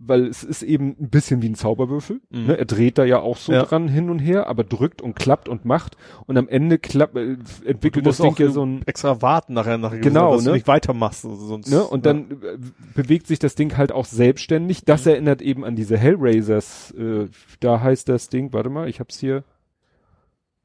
weil 0.08 0.26
es 0.26 0.42
ist 0.44 0.62
eben 0.62 0.96
ein 1.00 1.10
bisschen 1.10 1.42
wie 1.42 1.48
ein 1.48 1.54
Zauberwürfel. 1.54 2.20
Mhm. 2.30 2.46
Ne? 2.46 2.58
Er 2.58 2.64
dreht 2.64 2.98
da 2.98 3.04
ja 3.04 3.20
auch 3.20 3.36
so 3.36 3.52
Ja. 3.52 3.62
dran 3.64 3.88
hin 3.88 4.10
und 4.10 4.18
her, 4.18 4.46
aber 4.48 4.64
drückt 4.64 5.02
und 5.02 5.16
klappt 5.16 5.48
und 5.48 5.64
macht. 5.64 5.96
Und 6.26 6.36
am 6.36 6.48
Ende 6.48 6.78
klappt, 6.78 7.16
äh, 7.16 7.36
Du 7.36 7.66
entwickelt 7.68 8.06
das 8.06 8.18
Ding 8.18 8.34
ja 8.38 8.48
so 8.50 8.64
ein, 8.64 8.82
extra 8.86 9.22
warten 9.22 9.54
nachher, 9.54 9.78
nachher 9.78 9.98
Genau, 10.00 10.34
dass 10.34 10.44
du 10.44 10.50
ne? 10.50 10.56
nicht 10.56 10.66
weitermachst. 10.68 11.22
Sonst, 11.22 11.70
ne? 11.70 11.82
Und 11.84 12.04
ja. 12.06 12.12
dann 12.12 12.30
äh, 12.42 12.58
bewegt 12.94 13.26
sich 13.26 13.38
das 13.38 13.54
Ding 13.54 13.76
halt 13.76 13.92
auch 13.92 14.04
selbstständig. 14.04 14.84
Das 14.84 15.06
erinnert 15.06 15.42
eben 15.42 15.64
an 15.64 15.76
diese 15.76 15.96
Hellraisers. 15.96 16.92
Äh, 16.92 17.26
da 17.60 17.80
heißt 17.80 18.08
das 18.08 18.28
Ding, 18.28 18.52
warte 18.52 18.70
mal, 18.70 18.88
ich 18.88 19.00
hab's 19.00 19.18
hier. 19.18 19.44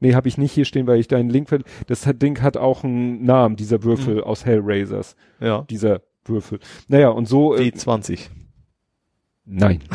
Nee, 0.00 0.14
habe 0.14 0.26
ich 0.26 0.36
nicht 0.36 0.50
hier 0.52 0.64
stehen, 0.64 0.86
weil 0.88 0.98
ich 0.98 1.06
deinen 1.06 1.30
Link 1.30 1.48
ver 1.48 1.60
Das 1.86 2.06
hat, 2.06 2.20
Ding 2.22 2.42
hat 2.42 2.56
auch 2.56 2.82
einen 2.82 3.24
Namen, 3.24 3.54
dieser 3.56 3.84
Würfel 3.84 4.16
Mhm. 4.16 4.22
aus 4.24 4.44
Hellraisers. 4.44 5.14
ja. 5.40 5.62
Dieser 5.70 6.00
Würfel. 6.24 6.58
Naja, 6.88 7.08
und 7.08 7.26
so. 7.26 7.54
Äh, 7.56 7.68
D20. 7.68 8.28
Nein. 9.44 9.80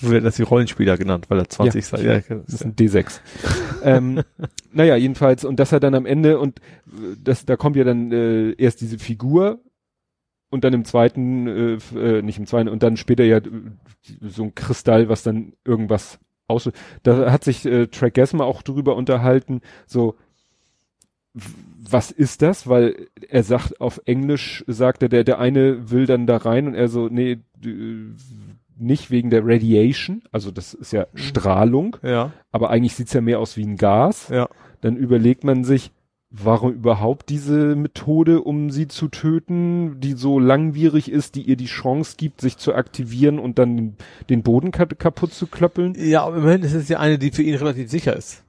So 0.00 0.10
werden 0.10 0.24
das 0.24 0.36
die 0.36 0.42
Rollenspieler 0.42 0.96
genannt, 0.96 1.26
weil 1.28 1.38
er 1.38 1.48
20 1.48 1.84
sei. 1.84 2.02
Ja, 2.02 2.20
Das 2.20 2.54
ist 2.54 2.64
ein 2.64 2.74
D6. 2.74 3.20
ähm, 3.84 4.22
naja, 4.72 4.96
jedenfalls, 4.96 5.44
und 5.44 5.60
dass 5.60 5.72
er 5.72 5.80
dann 5.80 5.94
am 5.94 6.06
Ende, 6.06 6.38
und 6.38 6.60
äh, 6.60 7.16
das, 7.22 7.44
da 7.44 7.56
kommt 7.56 7.76
ja 7.76 7.84
dann 7.84 8.10
äh, 8.10 8.52
erst 8.52 8.80
diese 8.80 8.98
Figur 8.98 9.60
und 10.48 10.64
dann 10.64 10.72
im 10.72 10.86
zweiten, 10.86 11.46
äh, 11.46 11.78
äh, 11.94 12.22
nicht 12.22 12.38
im 12.38 12.46
zweiten, 12.46 12.70
und 12.70 12.82
dann 12.82 12.96
später 12.96 13.24
ja 13.24 13.38
äh, 13.38 13.50
so 14.22 14.44
ein 14.44 14.54
Kristall, 14.54 15.10
was 15.10 15.22
dann 15.22 15.52
irgendwas 15.66 16.18
aus. 16.48 16.70
Da 17.02 17.30
hat 17.30 17.44
sich 17.44 17.66
äh, 17.66 17.86
Track 17.88 18.14
Gasma 18.14 18.44
auch 18.44 18.62
drüber 18.62 18.96
unterhalten, 18.96 19.60
so 19.86 20.16
was 21.34 22.10
ist 22.10 22.42
das? 22.42 22.68
Weil 22.68 23.06
er 23.28 23.42
sagt, 23.42 23.80
auf 23.80 24.00
Englisch 24.04 24.64
sagt 24.66 25.02
er, 25.02 25.08
der, 25.08 25.24
der 25.24 25.38
eine 25.38 25.90
will 25.90 26.06
dann 26.06 26.26
da 26.26 26.36
rein 26.38 26.66
und 26.66 26.74
er 26.74 26.88
so, 26.88 27.08
nee, 27.08 27.38
d- 27.56 28.14
nicht 28.78 29.10
wegen 29.10 29.28
der 29.30 29.44
Radiation, 29.44 30.22
also 30.32 30.50
das 30.50 30.72
ist 30.72 30.92
ja 30.92 31.06
Strahlung, 31.14 31.96
ja, 32.02 32.32
aber 32.50 32.70
eigentlich 32.70 32.94
sieht's 32.94 33.12
ja 33.12 33.20
mehr 33.20 33.38
aus 33.38 33.56
wie 33.56 33.64
ein 33.64 33.76
Gas. 33.76 34.28
ja. 34.30 34.48
Dann 34.80 34.96
überlegt 34.96 35.44
man 35.44 35.62
sich, 35.64 35.90
warum 36.30 36.72
überhaupt 36.72 37.28
diese 37.28 37.76
Methode, 37.76 38.40
um 38.40 38.70
sie 38.70 38.88
zu 38.88 39.08
töten, 39.08 40.00
die 40.00 40.12
so 40.14 40.38
langwierig 40.38 41.10
ist, 41.12 41.34
die 41.34 41.42
ihr 41.42 41.56
die 41.56 41.66
Chance 41.66 42.14
gibt, 42.16 42.40
sich 42.40 42.56
zu 42.56 42.74
aktivieren 42.74 43.38
und 43.38 43.58
dann 43.58 43.76
den, 43.76 43.96
den 44.30 44.42
Boden 44.42 44.70
ka 44.70 44.86
kaputt 44.86 45.34
zu 45.34 45.46
klöppeln. 45.48 45.92
Ja, 45.98 46.22
aber 46.24 46.38
immerhin 46.38 46.62
ist 46.62 46.72
es 46.72 46.88
ja 46.88 46.98
eine, 46.98 47.18
die 47.18 47.30
für 47.32 47.42
ihn 47.42 47.56
relativ 47.56 47.90
sicher 47.90 48.16
ist. 48.16 48.42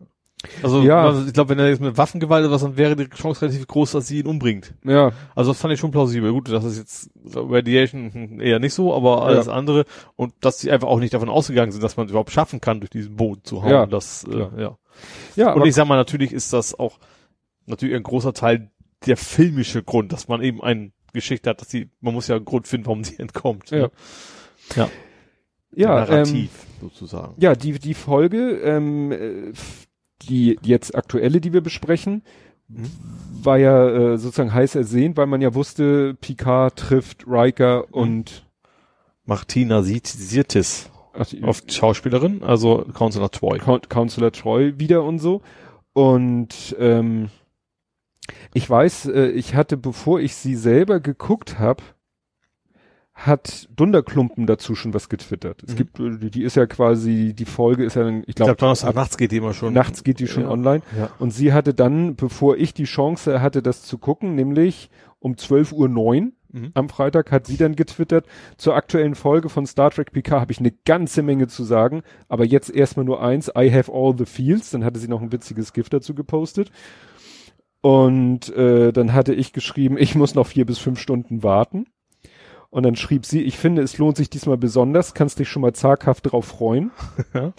Also, 0.64 0.82
Ja. 0.82 1.06
also 1.06 1.26
ich 1.28 1.34
glaube, 1.34 1.50
wenn 1.50 1.60
er 1.60 1.70
jetzt 1.70 1.82
mit 1.82 1.98
Waffengewalt 1.98 2.44
oder 2.46 2.54
was, 2.54 2.62
dann 2.62 2.78
wäre 2.78 2.96
die 2.96 3.08
Chance 3.10 3.44
relativ 3.44 3.68
groß, 3.68 3.92
dass 3.92 4.08
sie 4.08 4.20
ihn 4.20 4.28
umbringt. 4.28 4.74
Ja, 4.84 5.12
Also 5.36 5.52
das 5.52 5.60
fand 5.62 5.74
ich 5.74 5.80
schon 5.80 5.92
plausibel. 5.92 6.32
Gut, 6.32 6.50
das 6.50 6.64
ist 6.64 6.78
jetzt 6.78 7.10
Radiation 7.36 8.12
hm, 8.14 8.42
eher 8.42 8.60
nicht 8.60 8.74
so, 8.74 8.94
aber 8.96 9.24
alles 9.24 9.46
Ja. 9.48 9.54
andere 9.54 9.86
und 10.16 10.34
dass 10.42 10.60
sie 10.60 10.72
einfach 10.72 10.88
auch 10.88 11.00
nicht 11.00 11.14
davon 11.14 11.30
ausgegangen 11.30 11.72
sind, 11.72 11.84
dass 11.84 11.98
man 11.98 12.06
es 12.08 12.12
überhaupt 12.12 12.32
schaffen 12.32 12.60
kann, 12.62 12.80
durch 12.80 12.90
diesen 12.90 13.16
Boden 13.16 13.44
zu 13.44 13.62
hauen. 13.62 13.70
Ja, 13.72 13.86
das, 13.86 14.24
äh, 14.24 14.62
ja. 14.62 14.78
ja, 15.36 15.54
Und 15.54 15.66
ich 15.68 15.76
sag 15.76 15.88
mal, 15.88 15.96
natürlich 15.98 16.32
ist 16.34 16.54
das 16.54 16.78
auch 16.78 16.98
natürlich 17.68 17.96
ein 17.96 18.04
großer 18.04 18.34
Teil 18.34 18.72
der 19.06 19.18
filmische 19.18 19.84
Grund, 19.84 20.12
dass 20.12 20.28
man 20.28 20.42
eben 20.42 20.62
eine 20.64 20.92
Geschichte 21.14 21.50
hat, 21.50 21.62
dass 21.62 21.70
sie, 21.70 21.90
man 22.02 22.14
muss 22.14 22.28
ja 22.28 22.36
einen 22.38 22.46
Grund 22.46 22.68
finden, 22.68 22.86
warum 22.88 23.04
sie 23.04 23.18
entkommt. 23.20 23.70
Ja. 23.72 23.78
Ne? 23.78 23.92
Ja. 24.76 24.90
ja, 25.76 26.04
ähm, 26.04 26.10
Narrativ, 26.10 26.50
sozusagen. 26.82 27.36
ja, 27.40 27.56
die, 27.56 27.78
die 27.80 27.94
Folge, 27.94 28.58
ähm, 28.64 29.12
äh, 29.12 29.52
die 30.30 30.58
jetzt 30.62 30.96
aktuelle, 30.96 31.42
die 31.42 31.54
wir 31.54 31.62
besprechen, 31.62 32.24
Mhm. 32.68 32.86
war 33.44 33.58
ja 33.58 33.90
äh, 33.90 34.18
sozusagen 34.18 34.54
heiß 34.54 34.76
ersehnt, 34.76 35.18
weil 35.18 35.28
man 35.28 35.42
ja 35.42 35.54
wusste, 35.54 36.14
Picard 36.14 36.78
trifft 36.78 37.26
Riker 37.28 37.86
Mhm. 37.90 37.94
und 37.94 38.46
Martina 39.26 39.84
Sirtis, 39.84 40.90
oft 41.44 41.72
Schauspielerin, 41.72 42.44
also 42.44 42.86
Counselor 42.94 43.30
Troy. 43.30 43.60
Counselor 43.60 44.32
Troy 44.32 44.80
wieder 44.80 45.04
und 45.04 45.20
so. 45.20 45.42
Und 45.94 46.76
ähm, 46.80 47.30
ich 48.54 48.70
weiß, 48.70 49.08
äh, 49.08 49.28
ich 49.32 49.56
hatte, 49.56 49.76
bevor 49.78 50.20
ich 50.22 50.36
sie 50.36 50.56
selber 50.56 51.00
geguckt 51.02 51.60
habe, 51.60 51.84
hat 53.26 53.68
Dunderklumpen 53.76 54.48
dazu 54.48 54.76
schon 54.76 54.94
was 54.94 55.10
getwittert. 55.10 55.64
Es 55.64 55.74
Mhm. 55.74 55.78
gibt, 55.78 56.00
äh, 56.00 56.30
die, 56.30 56.44
ist 56.44 56.56
ja 56.56 56.66
quasi, 56.66 57.34
die 57.34 57.46
Folge 57.46 57.84
ist 57.86 57.96
ja 57.96 58.04
dann, 58.04 58.24
ich 58.28 58.36
glaube, 58.36 58.56
Donnerstag 58.56 58.96
nachts 58.96 59.18
geht 59.18 59.32
die 59.32 59.38
immer 59.38 59.54
schon. 59.54 59.74
nachts 59.74 60.04
geht 60.04 60.20
die 60.20 60.28
schon 60.28 60.44
Ja. 60.44 60.50
online. 60.50 60.82
Ja. 60.98 61.10
Und 61.20 61.32
sie 61.32 61.54
hatte 61.54 61.74
dann, 61.74 62.16
bevor 62.16 62.58
ich 62.58 62.74
die 62.74 62.86
Chance 62.86 63.42
hatte, 63.42 63.62
das 63.62 63.84
zu 63.84 63.98
gucken, 63.98 64.36
nämlich 64.36 64.90
um 65.20 65.36
12.09 65.36 66.24
Uhr 66.26 66.32
Mhm. 66.54 66.72
am 66.74 66.90
Freitag, 66.90 67.32
hat 67.32 67.48
sie 67.48 67.56
dann 67.56 67.76
getwittert, 67.78 68.26
zur 68.58 68.76
aktuellen 68.76 69.16
Folge 69.16 69.48
von 69.48 69.66
Star 69.66 69.90
Trek 69.92 70.12
PK 70.12 70.42
habe 70.42 70.52
ich 70.52 70.60
eine 70.60 70.74
ganze 70.84 71.22
Menge 71.22 71.48
zu 71.48 71.64
sagen, 71.64 72.02
aber 72.28 72.44
jetzt 72.44 72.70
erstmal 72.70 73.06
nur 73.06 73.22
eins, 73.24 73.50
I 73.58 73.72
have 73.72 73.90
all 73.94 74.14
the 74.18 74.26
feels, 74.26 74.70
dann 74.72 74.84
hatte 74.84 75.00
sie 75.00 75.08
noch 75.08 75.22
ein 75.22 75.32
witziges 75.32 75.72
Gift 75.72 75.94
dazu 75.94 76.14
gepostet. 76.14 76.70
Und 77.82 78.54
äh, 78.56 78.92
dann 78.92 79.14
hatte 79.14 79.34
ich 79.34 79.54
geschrieben, 79.54 79.98
ich 79.98 80.16
muss 80.16 80.36
noch 80.36 80.46
vier 80.48 80.66
bis 80.66 80.78
fünf 80.78 81.00
Stunden 81.00 81.42
warten. 81.44 81.86
Und 82.72 82.84
dann 82.84 82.96
schrieb 82.96 83.26
sie, 83.26 83.42
ich 83.42 83.58
finde, 83.58 83.82
es 83.82 83.98
lohnt 83.98 84.16
sich 84.16 84.30
diesmal 84.30 84.58
besonders, 84.58 85.14
kannst 85.14 85.40
dich 85.40 85.50
schon 85.50 85.62
mal 85.62 85.74
zaghaft 85.74 86.32
drauf 86.32 86.46
freuen. 86.46 86.92
Ja. 87.34 87.54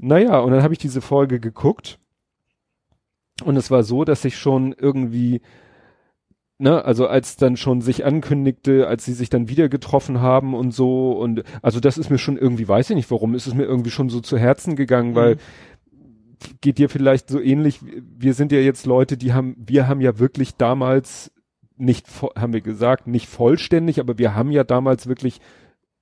Naja, 0.00 0.40
und 0.40 0.50
dann 0.50 0.64
habe 0.64 0.74
ich 0.74 0.80
diese 0.80 1.00
Folge 1.00 1.38
geguckt. 1.38 2.00
Und 3.44 3.56
es 3.56 3.70
war 3.70 3.84
so, 3.84 4.04
dass 4.04 4.24
ich 4.24 4.36
schon 4.36 4.74
irgendwie, 4.76 5.42
ne, 6.58 6.84
also 6.84 7.06
als 7.06 7.36
dann 7.36 7.56
schon 7.56 7.82
sich 7.82 8.04
ankündigte, 8.04 8.88
als 8.88 9.04
sie 9.04 9.12
sich 9.12 9.30
dann 9.30 9.48
wieder 9.48 9.68
getroffen 9.68 10.20
haben 10.20 10.54
und 10.54 10.72
so, 10.72 11.12
und 11.12 11.44
also 11.62 11.78
das 11.78 11.98
ist 11.98 12.10
mir 12.10 12.18
schon 12.18 12.36
irgendwie, 12.36 12.66
weiß 12.66 12.90
ich 12.90 12.96
nicht 12.96 13.10
warum, 13.12 13.36
ist 13.36 13.46
es 13.46 13.54
mir 13.54 13.64
irgendwie 13.64 13.90
schon 13.90 14.08
so 14.08 14.20
zu 14.20 14.36
Herzen 14.36 14.74
gegangen, 14.74 15.14
weil 15.14 15.36
geht 16.60 16.78
dir 16.78 16.88
vielleicht 16.88 17.28
so 17.28 17.40
ähnlich, 17.40 17.78
wir 17.82 18.34
sind 18.34 18.50
ja 18.50 18.58
jetzt 18.58 18.86
Leute, 18.86 19.16
die 19.16 19.32
haben, 19.32 19.54
wir 19.56 19.86
haben 19.86 20.00
ja 20.00 20.18
wirklich 20.18 20.56
damals 20.56 21.30
nicht, 21.82 22.06
haben 22.36 22.52
wir 22.52 22.60
gesagt, 22.60 23.06
nicht 23.06 23.28
vollständig, 23.28 24.00
aber 24.00 24.18
wir 24.18 24.34
haben 24.34 24.50
ja 24.50 24.64
damals 24.64 25.06
wirklich 25.06 25.40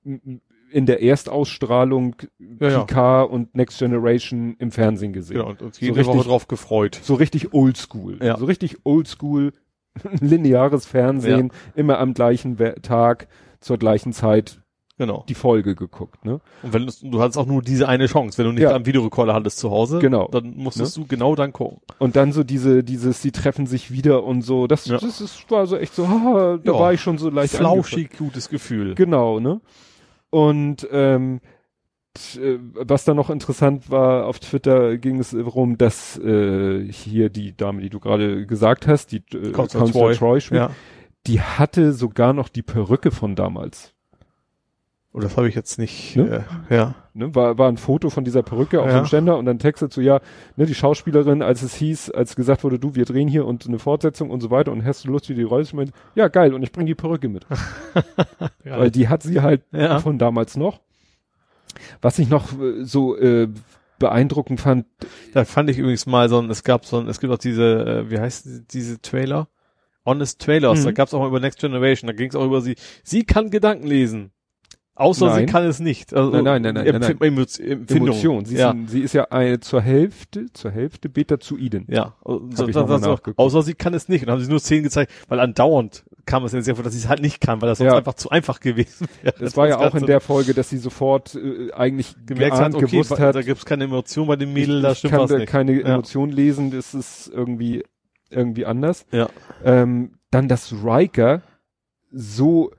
in 0.05 0.87
der 0.87 1.03
Erstausstrahlung 1.03 2.17
Ja, 2.61 2.69
ja. 2.69 2.85
PK 2.85 3.23
und 3.23 3.55
Next 3.55 3.79
Generation 3.79 4.55
im 4.59 4.71
Fernsehen 4.71 5.13
gesehen. 5.13 5.39
Genau, 5.39 5.51
und 5.51 5.63
uns 5.63 5.81
jede 5.81 5.97
richtig- 5.97 6.17
Woche 6.17 6.29
drauf 6.29 6.49
gefreut. 6.49 7.01
So 7.03 7.15
richtig 7.15 7.53
oldschool. 7.53 8.19
Ja. 8.23 8.37
So 8.39 8.45
richtig 8.45 8.79
oldschool, 8.85 9.53
lineares 10.21 10.87
Fernsehen, 10.87 11.51
immer 11.75 11.99
am 11.99 12.15
gleichen 12.15 12.57
Tag, 12.83 13.27
zur 13.61 13.79
gleichen 13.79 14.13
Zeit 14.13 14.63
Genau. 15.01 15.25
die 15.29 15.35
Folge 15.35 15.75
geguckt, 15.75 16.27
ne? 16.27 16.41
Und 16.63 16.75
wenn 16.75 16.87
du, 16.87 16.93
du 17.11 17.23
hattest 17.23 17.39
auch 17.39 17.47
nur 17.47 17.63
diese 17.63 17.89
eine 17.89 18.07
Chance, 18.07 18.37
wenn 18.37 18.45
du 18.45 18.53
nicht 18.53 18.63
Ja. 18.63 18.75
einen 18.75 18.85
Videorekorder 18.85 19.33
hattest 19.33 19.59
zu 19.59 19.71
Hause, 19.71 19.99
Genau. 19.99 20.29
dann 20.29 20.55
musstest 20.59 20.95
du 20.99 21.07
genau 21.07 21.35
dann 21.35 21.55
gucken. 21.55 21.81
Und 21.99 22.17
dann 22.17 22.33
so 22.33 22.45
diese, 22.45 22.85
dieses, 22.85 23.23
die 23.23 23.33
treffen 23.33 23.67
sich 23.67 23.91
wieder 23.91 24.25
und 24.25 24.43
so, 24.43 24.67
das, 24.67 24.85
Ja. 24.85 24.99
das 24.99 25.23
ist, 25.23 25.51
war 25.51 25.67
so 25.67 25.77
echt 25.79 25.95
so, 25.95 26.07
haha, 26.07 26.59
da 26.63 26.73
Ja. 26.73 26.79
war 26.79 26.93
ich 26.93 27.01
schon 27.01 27.17
so 27.17 27.31
leicht 27.31 27.55
Flauschig, 27.55 28.17
gutes 28.19 28.51
Gefühl. 28.51 28.95
Genau, 28.95 29.41
ne? 29.41 29.63
Und 30.29 30.87
ähm, 30.93 31.41
äh, 32.37 32.59
was 32.75 33.05
dann 33.05 33.17
noch 33.17 33.31
interessant 33.31 33.91
war, 33.91 34.27
auf 34.27 34.39
Twitter 34.39 34.99
ging 34.99 35.19
es 35.19 35.31
darum, 35.31 35.79
dass 35.79 36.19
äh, 36.19 36.85
hier 36.93 37.31
die 37.31 37.57
Dame, 37.57 37.81
die 37.81 37.89
du 37.89 38.01
gerade 38.01 38.47
gesagt 38.47 38.87
hast, 38.87 39.13
die 39.13 39.23
äh, 39.33 39.53
Counselor 39.53 39.91
Troy. 39.91 40.15
Troy 40.15 40.41
spielt, 40.41 40.61
Ja. 40.61 40.71
die 41.27 41.41
hatte 41.41 41.93
sogar 41.93 42.33
noch 42.33 42.49
die 42.49 42.63
Perücke 42.63 43.11
von 43.11 43.35
damals. 43.35 43.95
Und 45.13 45.25
das 45.25 45.37
habe 45.37 45.49
ich 45.49 45.57
jetzt 45.57 45.77
nicht, 45.79 46.15
Ne? 46.17 46.45
äh, 46.71 46.75
ja. 46.75 46.95
Ne, 47.15 47.35
war, 47.35 47.59
war 47.59 47.69
ein 47.69 47.79
Foto 47.79 48.11
von 48.11 48.23
dieser 48.25 48.45
Perücke 48.45 48.81
auf 48.81 48.87
Ja. 48.89 48.99
dem 49.01 49.07
Ständer 49.07 49.37
und 49.39 49.45
dann 49.45 49.59
Text 49.59 49.83
dazu, 49.83 50.01
ja, 50.01 50.21
ne, 50.57 50.67
die 50.67 50.75
Schauspielerin, 50.75 51.43
als 51.43 51.63
es 51.63 51.75
hieß, 51.75 52.11
als 52.13 52.37
gesagt 52.37 52.63
wurde, 52.63 52.79
du, 52.79 52.95
wir 52.95 53.05
drehen 53.07 53.27
hier 53.27 53.45
und 53.45 53.67
eine 53.67 53.81
Fortsetzung 53.81 54.31
und 54.31 54.41
so 54.41 54.51
weiter 54.53 54.71
und 54.71 54.85
hast 54.85 55.05
du 55.05 55.09
Lust, 55.11 55.29
wie 55.29 55.35
die 55.35 55.43
Rolle 55.43 55.65
zu 55.65 55.75
machen? 55.75 55.91
Ja, 56.15 56.29
geil, 56.29 56.55
und 56.55 56.63
ich 56.63 56.71
bring 56.71 56.87
die 56.87 56.95
Perücke 56.95 57.29
mit. 57.29 57.45
Weil 58.65 58.91
die 58.93 59.09
hat 59.09 59.23
sie 59.25 59.41
halt 59.41 59.63
Ja. 59.73 59.99
von 59.99 60.19
damals 60.19 60.57
noch. 60.57 60.81
Was 62.03 62.19
ich 62.19 62.29
noch 62.29 62.53
äh, 62.61 62.85
so 62.85 63.17
äh, 63.17 63.49
beeindruckend 63.99 64.61
fand, 64.61 64.87
Da 65.35 65.45
fand 65.45 65.71
ich 65.71 65.79
übrigens 65.79 66.07
mal 66.07 66.29
so 66.29 66.39
ein, 66.41 66.49
es 66.51 66.63
gab 66.65 66.87
so 66.87 66.99
ein, 67.01 67.09
es 67.09 67.21
gibt 67.21 67.33
auch 67.33 67.39
diese, 67.39 68.05
äh, 68.07 68.11
wie 68.11 68.19
heißt 68.19 68.45
diese, 68.45 68.63
diese 68.63 69.03
Trailer? 69.03 69.49
Honest 70.07 70.41
Trailers, 70.41 70.81
Mhm. 70.81 70.85
da 70.85 70.93
gab's 70.93 71.13
auch 71.15 71.19
mal 71.21 71.29
über 71.29 71.41
Next 71.41 71.59
Generation, 71.61 72.07
da 72.07 72.15
ging's 72.15 72.35
auch 72.35 72.45
über 72.47 72.61
sie. 72.61 72.77
Sie 73.03 73.25
kann 73.25 73.51
Gedanken 73.51 73.87
lesen. 73.87 74.31
Außer 75.01 75.27
Nein. 75.27 75.39
sie 75.47 75.47
kann 75.53 75.65
es 75.65 75.81
nicht. 75.81 76.15
Also, 76.15 76.31
Nein, 76.31 76.45
nein, 76.45 76.63
nein, 76.63 76.75
nein, 76.75 76.87
Empf 76.87 77.09
nein, 77.09 77.17
Emo- 77.19 77.61
Empfindung. 77.63 78.09
Emotion. 78.09 78.45
Sie, 78.45 78.57
ja. 78.57 78.71
ist, 78.73 78.91
sie 78.91 79.01
ist 79.01 79.15
ja 79.15 79.25
eine, 79.31 79.59
zur 79.61 79.81
Hälfte, 79.81 80.53
zur 80.53 80.71
Hälfte 80.71 81.09
Beta-Zuiden. 81.09 81.87
Ja, 81.89 82.15
ich 82.51 82.57
so, 82.57 82.67
mal 82.67 82.73
so, 83.01 83.11
nachgeguckt. 83.11 83.39
außer 83.39 83.63
sie 83.63 83.75
kann 83.75 83.95
es 83.95 84.09
nicht. 84.09 84.25
Und 84.27 84.31
haben 84.31 84.41
sie 84.41 84.51
nur 84.51 84.61
Szenen 84.61 84.83
gezeigt, 84.85 85.11
weil 85.29 85.41
andauernd 85.41 86.05
kam 86.27 86.45
es 86.45 86.53
in 86.53 86.63
sehr 86.63 86.75
vor, 86.77 86.85
dass 86.85 86.93
sie 86.93 86.99
es 87.01 87.09
halt 87.09 87.23
nicht 87.23 87.41
kann, 87.41 87.61
weil 87.63 87.69
das 87.71 87.79
sonst 87.79 87.91
Ja. 87.93 87.97
einfach 87.99 88.15
zu 88.15 88.29
einfach 88.31 88.61
gewesen 88.61 89.09
wäre. 89.23 89.35
Es 89.43 89.57
war 89.57 89.67
ja 89.69 89.79
Das 89.79 89.93
auch 89.93 89.97
in 89.97 90.07
der 90.07 90.21
Folge, 90.21 90.53
dass 90.55 90.69
sie 90.69 90.77
sofort 90.79 91.35
äh, 91.35 91.73
eigentlich 91.73 92.15
gemerkt 92.27 92.57
geahnt, 92.57 92.75
hat, 92.75 92.83
okay, 92.83 92.91
gewusst 92.93 93.19
hat, 93.19 93.35
da 93.35 93.43
gibt's 93.43 93.65
keine 93.65 93.85
Emotion 93.85 94.29
bei 94.29 94.37
dem 94.37 94.53
Mädel, 94.53 94.77
ich, 94.77 94.83
da 94.83 94.93
ich 94.93 94.99
stimmt 94.99 95.13
kann 95.13 95.21
was 95.23 95.31
da 95.31 95.39
nicht. 95.39 95.49
keine 95.49 95.81
Ja. 95.81 95.95
Emotion 95.95 96.31
lesen, 96.31 96.71
das 96.71 96.95
ist 96.95 97.31
irgendwie 97.35 97.85
irgendwie 98.29 98.67
anders. 98.67 99.07
Ja. 99.11 99.29
Ähm, 99.65 100.13
dann, 100.31 100.47
dass 100.47 100.73
Riker 100.85 101.43
so 102.13 102.71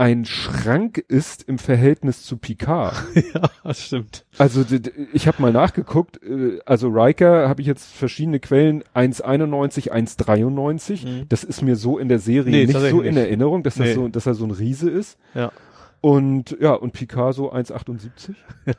ein 0.00 0.24
Schrank 0.24 0.96
ist 0.96 1.46
im 1.46 1.58
Verhältnis 1.58 2.22
zu 2.22 2.38
Picard. 2.38 2.94
ja, 3.34 3.50
das 3.62 3.84
stimmt. 3.84 4.24
Also 4.38 4.64
ich 5.12 5.28
habe 5.28 5.42
mal 5.42 5.52
nachgeguckt, 5.52 6.22
äh, 6.22 6.58
also 6.64 6.88
Riker 6.88 7.50
habe 7.50 7.60
ich 7.60 7.66
jetzt 7.66 7.92
verschiedene 7.92 8.40
Quellen, 8.40 8.82
1,91, 8.94 9.92
1,93. 9.92 11.06
Mhm. 11.06 11.28
Das 11.28 11.44
ist 11.44 11.60
mir 11.60 11.76
so 11.76 11.98
in 11.98 12.08
der 12.08 12.18
Serie 12.18 12.50
Nee, 12.50 12.64
nicht 12.64 12.80
so 12.80 13.02
in. 13.02 13.18
Erinnerung, 13.18 13.62
dass, 13.62 13.76
Nee. 13.76 13.88
das 13.88 13.94
so, 13.94 14.08
dass 14.08 14.24
er 14.24 14.32
so 14.32 14.46
ein 14.46 14.52
Riese 14.52 14.88
ist. 14.88 15.18
Ja. 15.34 15.52
Und 16.02 16.56
ja, 16.60 16.72
und 16.72 16.92
Picard 16.92 17.34
so 17.34 17.52
1,78. 17.52 18.34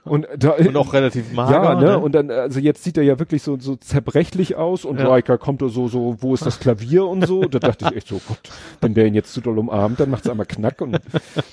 Und, 0.06 0.28
da, 0.38 0.52
Und 0.54 0.76
auch 0.76 0.94
relativ 0.94 1.32
mager. 1.34 1.52
ja, 1.64 1.76
ne? 1.76 2.00
Und 2.00 2.14
dann, 2.14 2.32
also 2.32 2.60
jetzt 2.60 2.84
sieht 2.84 2.98
er 2.98 3.04
ja 3.04 3.20
wirklich 3.20 3.44
so, 3.44 3.60
so 3.60 3.76
zerbrechlich 3.76 4.56
aus 4.56 4.86
und 4.86 5.00
Ja. 5.00 5.14
Riker 5.14 5.38
kommt 5.38 5.62
so, 5.62 5.88
so, 5.88 6.18
wo 6.20 6.34
ist 6.34 6.46
das 6.46 6.60
Klavier 6.60 7.06
und 7.06 7.28
so. 7.28 7.44
Da 7.44 7.60
dachte 7.60 7.86
ich 7.92 7.98
echt 7.98 8.08
so, 8.08 8.20
Gott, 8.28 8.40
wenn 8.82 8.96
der 8.96 9.06
ihn 9.06 9.14
jetzt 9.14 9.34
zu 9.34 9.42
doll 9.42 9.60
umarmt, 9.60 10.00
dann 10.00 10.10
macht's 10.10 10.28
einmal 10.30 10.48
Knack 10.48 10.82
und, 10.82 11.00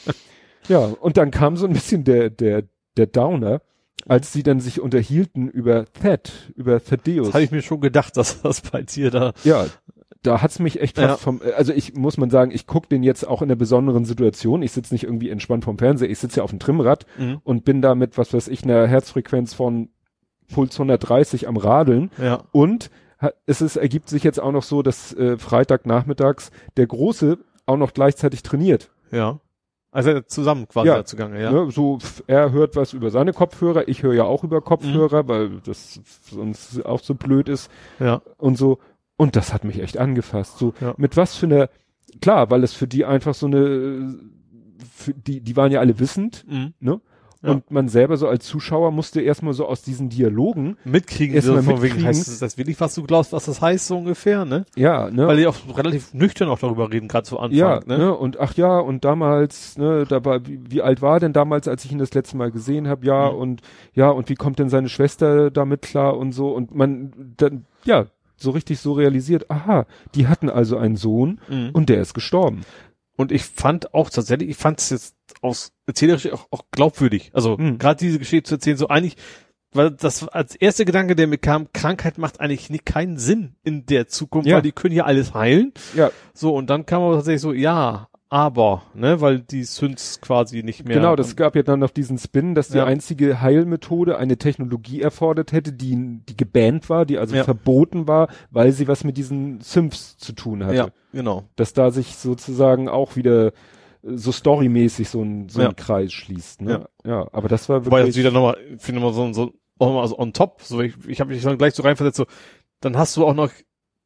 ja, 0.68 0.78
und 0.78 1.16
dann 1.18 1.30
kam 1.30 1.56
so 1.58 1.66
ein 1.66 1.72
bisschen 1.74 2.04
der, 2.04 2.30
der, 2.30 2.62
der 2.96 3.06
Downer, 3.06 3.60
als 4.06 4.32
sie 4.32 4.42
dann 4.42 4.60
sich 4.60 4.80
unterhielten 4.80 5.48
über 5.48 5.84
Thed, 5.92 6.32
über 6.56 6.82
Thaddeus. 6.82 7.26
Das 7.26 7.34
habe 7.34 7.44
ich 7.44 7.50
mir 7.50 7.62
schon 7.62 7.82
gedacht, 7.82 8.16
dass 8.16 8.40
das 8.40 8.62
bei 8.62 8.80
dir 8.82 9.10
da. 9.10 9.32
Ja, 9.44 9.66
da 10.22 10.42
hat's 10.42 10.58
mich 10.58 10.80
echt 10.80 10.96
fast 10.96 11.08
Ja. 11.08 11.16
vom, 11.16 11.40
also 11.56 11.72
ich 11.72 11.94
muss 11.94 12.16
man 12.16 12.28
sagen, 12.30 12.50
ich 12.50 12.66
guck 12.66 12.88
den 12.88 13.02
jetzt 13.02 13.26
auch 13.26 13.40
in 13.42 13.48
einer 13.48 13.56
besonderen 13.56 14.04
Situation. 14.04 14.62
Ich 14.62 14.72
sitze 14.72 14.92
nicht 14.94 15.04
irgendwie 15.04 15.30
entspannt 15.30 15.64
vorm 15.64 15.78
Fernseher, 15.78 16.10
ich 16.10 16.18
sitze 16.18 16.38
ja 16.38 16.44
auf 16.44 16.50
dem 16.50 16.58
Trimmrad 16.58 17.06
Mhm. 17.18 17.40
und 17.44 17.64
bin 17.64 17.82
da 17.82 17.94
mit, 17.94 18.18
was 18.18 18.32
weiß 18.34 18.48
ich, 18.48 18.64
einer 18.64 18.86
Herzfrequenz 18.86 19.54
von 19.54 19.90
Puls 20.52 20.78
130 20.78 21.46
am 21.46 21.56
Radeln. 21.56 22.10
Ja. 22.18 22.44
Und 22.52 22.90
es 23.46 23.60
ist, 23.60 23.76
ergibt 23.76 24.08
sich 24.08 24.22
jetzt 24.24 24.40
auch 24.40 24.52
noch 24.52 24.62
so, 24.62 24.82
dass 24.82 25.12
äh, 25.14 25.36
Freitagnachmittags 25.38 26.50
der 26.76 26.86
Große 26.86 27.38
auch 27.66 27.76
noch 27.76 27.92
gleichzeitig 27.92 28.42
trainiert. 28.42 28.90
Ja. 29.10 29.40
Also 29.90 30.20
zusammen 30.20 30.68
quasi 30.68 30.88
Ja. 30.88 31.04
zugange, 31.04 31.40
ja. 31.40 31.50
Ne, 31.50 31.70
so, 31.70 31.98
er 32.26 32.52
hört 32.52 32.76
was 32.76 32.92
über 32.92 33.10
seine 33.10 33.32
Kopfhörer, 33.32 33.88
ich 33.88 34.02
höre 34.02 34.14
ja 34.14 34.24
auch 34.24 34.42
Mhm. 34.42 34.48
über 34.48 34.60
Kopfhörer, 34.60 35.26
weil 35.28 35.60
das 35.64 36.00
sonst 36.30 36.84
auch 36.84 37.00
so 37.00 37.14
blöd 37.14 37.48
ist 37.48 37.70
Ja. 37.98 38.20
und 38.36 38.56
so. 38.58 38.78
Und 39.18 39.36
das 39.36 39.52
hat 39.52 39.64
mich 39.64 39.80
echt 39.82 39.98
angefasst. 39.98 40.56
So, 40.58 40.72
Ja. 40.80 40.94
mit 40.96 41.16
was 41.18 41.36
für 41.36 41.44
einer, 41.46 41.68
klar, 42.22 42.50
weil 42.50 42.64
es 42.64 42.72
für 42.72 42.86
die 42.88 43.04
einfach 43.04 43.34
so 43.34 43.44
eine, 43.46 44.14
für 44.94 45.12
die, 45.12 45.40
die 45.40 45.56
waren 45.56 45.72
ja 45.72 45.80
alle 45.80 45.98
wissend, 45.98 46.44
Mhm. 46.48 46.72
ne? 46.80 47.00
Ja. 47.40 47.50
Und 47.52 47.70
man 47.70 47.86
selber 47.88 48.16
so 48.16 48.26
als 48.26 48.46
Zuschauer 48.46 48.90
musste 48.90 49.20
erstmal 49.20 49.52
so 49.54 49.64
aus 49.66 49.82
diesen 49.82 50.08
Dialogen, 50.08 50.76
Mitkriegen, 50.84 51.36
Erst 51.36 51.46
so 51.46 51.52
mal 51.54 51.62
von 51.62 51.74
wegen, 51.76 51.82
mitkriegen. 51.82 52.06
heißt 52.06 52.26
es 52.26 52.40
das 52.40 52.58
wirklich, 52.58 52.80
was 52.80 52.96
du 52.96 53.04
glaubst, 53.04 53.32
was 53.32 53.44
das 53.44 53.60
heißt, 53.60 53.86
so 53.86 53.96
ungefähr, 53.96 54.44
ne? 54.44 54.64
ja, 54.74 55.08
ne? 55.08 55.24
Weil 55.28 55.36
die 55.36 55.46
auch 55.46 55.54
relativ 55.76 56.12
nüchtern 56.14 56.48
auch 56.48 56.58
darüber 56.58 56.90
reden, 56.92 57.06
gerade 57.06 57.22
zu 57.28 57.38
Anfang, 57.38 57.56
ja, 57.56 57.78
ne? 57.86 57.96
ne? 57.98 58.14
Und 58.16 58.40
ach 58.40 58.54
ja, 58.56 58.80
und 58.80 59.04
damals, 59.04 59.78
ne, 59.78 60.04
dabei, 60.08 60.44
wie, 60.48 60.58
wie 60.68 60.82
alt 60.82 61.00
war 61.00 61.20
denn 61.20 61.32
damals, 61.32 61.68
als 61.68 61.84
ich 61.84 61.92
ihn 61.92 61.98
das 61.98 62.12
letzte 62.12 62.36
Mal 62.36 62.50
gesehen 62.50 62.88
habe? 62.88 63.06
Ja, 63.06 63.30
Mhm. 63.30 63.38
und 63.38 63.60
ja, 63.94 64.10
und 64.10 64.28
wie 64.30 64.34
kommt 64.34 64.58
denn 64.58 64.68
seine 64.68 64.88
Schwester 64.88 65.52
damit 65.52 65.82
klar 65.82 66.16
und 66.16 66.32
so? 66.32 66.50
Und 66.50 66.74
man 66.74 67.34
dann, 67.36 67.66
ja, 67.84 68.06
so 68.40 68.50
richtig 68.52 68.78
so 68.80 68.92
realisiert, 68.92 69.50
aha, 69.50 69.86
die 70.14 70.26
hatten 70.28 70.48
also 70.50 70.76
einen 70.76 70.96
Sohn 70.96 71.40
Mhm. 71.48 71.70
und 71.72 71.88
der 71.88 72.00
ist 72.00 72.14
gestorben. 72.14 72.62
Und 73.16 73.32
ich 73.32 73.42
fand 73.44 73.94
auch 73.94 74.10
tatsächlich, 74.10 74.48
ich 74.50 74.56
fand 74.56 74.78
es 74.80 74.90
jetzt 74.90 75.16
aus 75.42 75.72
erzählerisch 75.86 76.30
auch, 76.32 76.46
auch 76.52 76.64
glaubwürdig. 76.70 77.30
Also 77.34 77.56
Mhm. 77.58 77.78
gerade 77.78 77.98
diese 77.98 78.18
Geschichte 78.20 78.48
zu 78.48 78.54
erzählen, 78.54 78.76
so 78.76 78.88
eigentlich, 78.88 79.16
weil 79.72 79.90
das 79.90 80.26
als 80.28 80.54
erster 80.54 80.84
Gedanke, 80.84 81.16
der 81.16 81.26
mir 81.26 81.36
kam, 81.38 81.72
Krankheit 81.72 82.16
macht 82.16 82.40
eigentlich 82.40 82.70
nicht 82.70 82.86
keinen 82.86 83.18
Sinn 83.18 83.56
in 83.64 83.86
der 83.86 84.06
Zukunft, 84.06 84.46
Ja. 84.48 84.56
weil 84.56 84.62
die 84.62 84.72
können 84.72 84.94
ja 84.94 85.04
alles 85.04 85.34
heilen. 85.34 85.72
Ja, 85.96 86.10
So, 86.32 86.54
und 86.54 86.70
dann 86.70 86.86
kam 86.86 87.02
aber 87.02 87.16
tatsächlich 87.16 87.42
so, 87.42 87.52
ja, 87.52 88.08
aber, 88.30 88.82
ne, 88.94 89.20
weil 89.20 89.40
die 89.40 89.64
Synths 89.64 90.20
quasi 90.20 90.62
nicht 90.62 90.84
mehr. 90.84 90.96
genau, 90.96 91.16
das 91.16 91.34
gab 91.34 91.56
ja 91.56 91.62
dann 91.62 91.80
noch 91.80 91.90
diesen 91.90 92.18
Spin, 92.18 92.54
dass 92.54 92.68
die 92.68 92.76
Ja. 92.78 92.84
einzige 92.84 93.40
Heilmethode 93.40 94.18
eine 94.18 94.36
Technologie 94.36 95.00
erfordert 95.00 95.52
hätte, 95.52 95.72
die, 95.72 96.20
die 96.28 96.36
gebannt 96.36 96.90
war, 96.90 97.06
die 97.06 97.16
also 97.18 97.34
Ja. 97.36 97.44
verboten 97.44 98.06
war, 98.06 98.28
weil 98.50 98.72
sie 98.72 98.86
was 98.86 99.02
mit 99.04 99.16
diesen 99.16 99.60
Synths 99.62 100.18
zu 100.18 100.32
tun 100.32 100.64
hatte. 100.64 100.76
Ja, 100.76 100.88
genau. 101.12 101.44
dass 101.56 101.72
da 101.72 101.90
sich 101.90 102.16
sozusagen 102.16 102.88
auch 102.88 103.16
wieder 103.16 103.46
äh, 103.48 103.52
so 104.02 104.30
storymäßig 104.30 105.08
so 105.08 105.22
ein, 105.22 105.48
so 105.48 105.62
Ja. 105.62 105.68
ein 105.70 105.76
Kreis 105.76 106.12
schließt. 106.12 106.60
Ne? 106.62 106.86
Ja. 107.06 107.26
aber 107.32 107.48
das 107.48 107.68
war 107.70 107.86
Wobei 107.86 108.00
das 108.00 108.08
wirklich. 108.08 108.16
wieder 108.24 108.30
nochmal, 108.30 108.58
ich 108.74 108.82
finde 108.82 109.00
mal 109.00 109.12
so, 109.14 109.32
so, 109.32 109.52
auch 109.78 109.94
mal 109.94 110.06
so 110.06 110.18
on 110.18 110.32
top, 110.34 110.60
so 110.62 110.80
ich, 110.82 110.94
ich 111.06 111.20
habe 111.20 111.32
mich 111.32 111.42
dann 111.42 111.56
gleich 111.56 111.72
so 111.74 111.82
reinversetzt, 111.82 112.18
so, 112.18 112.26
dann 112.80 112.96
hast 112.98 113.16
du 113.16 113.26
auch 113.26 113.34
noch, 113.34 113.50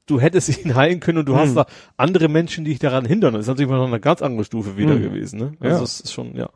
du 0.07 0.21
hättest 0.21 0.65
ihn 0.65 0.75
heilen 0.75 1.01
können 1.01 1.19
und 1.19 1.29
du 1.29 1.33
Mhm. 1.35 1.39
hast 1.39 1.55
da 1.55 1.67
andere 1.97 2.29
Menschen, 2.29 2.65
die 2.65 2.71
dich 2.73 2.81
daran 2.81 3.05
hindern. 3.05 3.35
Das 3.35 3.43
ist 3.43 3.49
natürlich 3.49 3.71
mal 3.71 3.79
noch 3.79 3.87
eine 3.87 4.01
ganz 4.01 4.23
andere 4.23 4.45
Stufe 4.45 4.77
wieder 4.77 4.95
Mhm. 4.97 5.03
gewesen, 5.03 5.39
ne? 5.39 5.53
Also 5.61 5.77
Ja. 5.79 5.83
es 5.83 6.01
ist 6.01 6.13
schon, 6.13 6.35
ja. 6.37 6.51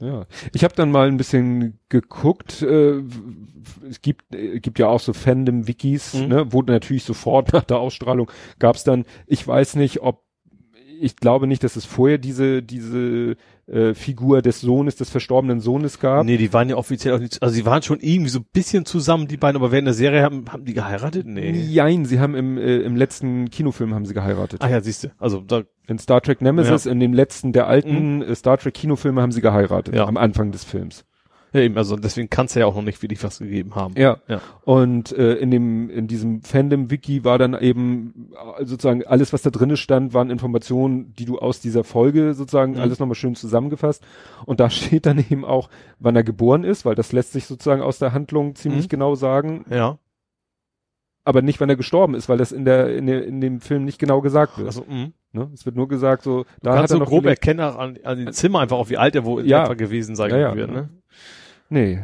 Ja, 0.00 0.26
ich 0.54 0.62
habe 0.62 0.74
dann 0.76 0.92
mal 0.92 1.08
ein 1.08 1.16
bisschen 1.16 1.80
geguckt. 1.88 2.62
Äh, 2.62 3.02
es 3.90 4.00
gibt 4.00 4.32
äh, 4.32 4.60
gibt 4.60 4.78
ja 4.78 4.86
auch 4.86 5.00
so 5.00 5.12
Fandom-Wikis, 5.12 6.14
Mhm. 6.14 6.28
ne, 6.28 6.52
wo 6.52 6.62
natürlich 6.62 7.02
sofort 7.02 7.52
nach 7.52 7.64
der 7.64 7.78
Ausstrahlung 7.78 8.30
gab's 8.60 8.84
dann. 8.84 9.06
Ich 9.26 9.46
weiß 9.46 9.74
nicht, 9.74 10.00
ob 10.00 10.22
ich 11.00 11.16
glaube 11.16 11.46
nicht, 11.46 11.64
dass 11.64 11.76
es 11.76 11.84
vorher 11.84 12.18
diese 12.18 12.62
diese 12.62 13.36
äh, 13.66 13.94
Figur 13.94 14.42
des 14.42 14.60
Sohnes, 14.60 14.96
des 14.96 15.10
verstorbenen 15.10 15.60
Sohnes 15.60 16.00
gab. 16.00 16.24
Nee, 16.24 16.36
die 16.36 16.52
waren 16.52 16.68
ja 16.68 16.76
offiziell 16.76 17.14
auch 17.14 17.18
nicht, 17.20 17.42
also 17.42 17.54
sie 17.54 17.66
waren 17.66 17.82
schon 17.82 18.00
irgendwie 18.00 18.30
so 18.30 18.40
ein 18.40 18.46
bisschen 18.52 18.84
zusammen, 18.84 19.28
die 19.28 19.36
beiden, 19.36 19.56
aber 19.56 19.72
während 19.72 19.86
der 19.86 19.94
Serie 19.94 20.22
haben, 20.22 20.44
haben 20.50 20.64
die 20.64 20.74
geheiratet? 20.74 21.26
Nee. 21.26 21.50
Jein, 21.50 22.04
sie 22.04 22.20
haben 22.20 22.34
im, 22.34 22.56
äh, 22.56 22.78
im 22.78 22.96
letzten 22.96 23.50
Kinofilm 23.50 23.94
haben 23.94 24.06
sie 24.06 24.14
geheiratet. 24.14 24.62
Ah 24.62 24.68
ja, 24.68 24.80
siehst 24.80 25.04
du. 25.04 25.08
Also 25.18 25.40
da, 25.40 25.62
In 25.86 25.98
Star 25.98 26.20
Trek 26.20 26.40
Nemesis, 26.40 26.86
in 26.86 27.00
dem 27.00 27.12
letzten 27.12 27.52
der 27.52 27.66
alten 27.66 28.22
äh, 28.22 28.34
Star 28.34 28.58
Trek 28.58 28.74
Kinofilme 28.74 29.22
haben 29.22 29.32
sie 29.32 29.40
geheiratet. 29.40 29.94
Ja. 29.94 30.06
Am 30.06 30.16
Anfang 30.16 30.52
des 30.52 30.64
Films. 30.64 31.04
Ja 31.52 31.60
eben, 31.60 31.76
also 31.76 31.96
deswegen 31.96 32.28
kann 32.30 32.46
es 32.46 32.54
ja 32.54 32.66
auch 32.66 32.74
noch 32.74 32.82
nicht 32.82 33.00
wirklich 33.02 33.22
was 33.24 33.38
gegeben 33.38 33.74
haben. 33.74 33.94
Ja. 33.96 34.18
Ja. 34.28 34.40
Und 34.64 35.12
äh, 35.12 35.34
in 35.34 35.50
dem, 35.50 35.88
in 35.90 36.06
diesem 36.06 36.42
Fandom-Wiki 36.42 37.24
war 37.24 37.38
dann 37.38 37.58
eben 37.58 38.30
äh, 38.58 38.64
sozusagen 38.64 39.04
alles, 39.06 39.32
was 39.32 39.42
da 39.42 39.50
drinne 39.50 39.76
stand, 39.76 40.14
waren 40.14 40.30
Informationen, 40.30 41.14
die 41.14 41.24
du 41.24 41.38
aus 41.38 41.60
dieser 41.60 41.84
Folge 41.84 42.34
sozusagen 42.34 42.72
Mhm. 42.74 42.80
alles 42.80 42.98
nochmal 42.98 43.14
schön 43.14 43.34
zusammengefasst. 43.34 44.04
Und 44.46 44.60
da 44.60 44.70
steht 44.70 45.06
dann 45.06 45.18
eben 45.18 45.44
auch, 45.44 45.68
wann 45.98 46.16
er 46.16 46.24
geboren 46.24 46.64
ist, 46.64 46.84
weil 46.84 46.94
das 46.94 47.12
lässt 47.12 47.32
sich 47.32 47.46
sozusagen 47.46 47.82
aus 47.82 47.98
der 47.98 48.12
Handlung 48.12 48.54
ziemlich 48.54 48.84
Mhm. 48.84 48.88
genau 48.90 49.14
sagen, 49.14 49.64
Ja. 49.70 49.98
aber 51.24 51.42
nicht, 51.42 51.60
wann 51.60 51.68
er 51.68 51.76
gestorben 51.76 52.14
ist, 52.14 52.28
weil 52.28 52.38
das 52.38 52.52
in 52.52 52.64
der, 52.64 52.96
in, 52.96 53.06
der, 53.06 53.24
in 53.26 53.40
dem 53.40 53.60
Film 53.60 53.84
nicht 53.84 53.98
genau 53.98 54.20
gesagt 54.22 54.56
wird. 54.56 54.66
Also, 54.68 54.84
mh. 54.88 55.08
ne? 55.32 55.50
Es 55.52 55.66
wird 55.66 55.76
nur 55.76 55.86
gesagt, 55.88 56.22
so, 56.22 56.44
Da 56.44 56.48
da 56.62 56.70
hat 56.70 56.78
kannst 56.78 56.92
er 56.92 56.98
du 56.98 57.00
noch 57.04 57.08
grob 57.10 57.26
erkennen 57.26 57.60
auch 57.60 57.76
an, 57.76 57.98
an 58.02 58.16
den 58.18 58.32
Zimmer 58.32 58.60
einfach 58.60 58.78
auch, 58.78 58.88
wie 58.88 58.96
alt 58.96 59.14
er 59.14 59.24
wohl 59.26 59.46
Ja. 59.46 59.72
gewesen 59.74 60.16
sein 60.16 60.30
Ja, 60.30 60.38
ja. 60.38 60.56
wird, 60.56 60.70
ne? 60.70 60.88
Nee. 61.68 62.00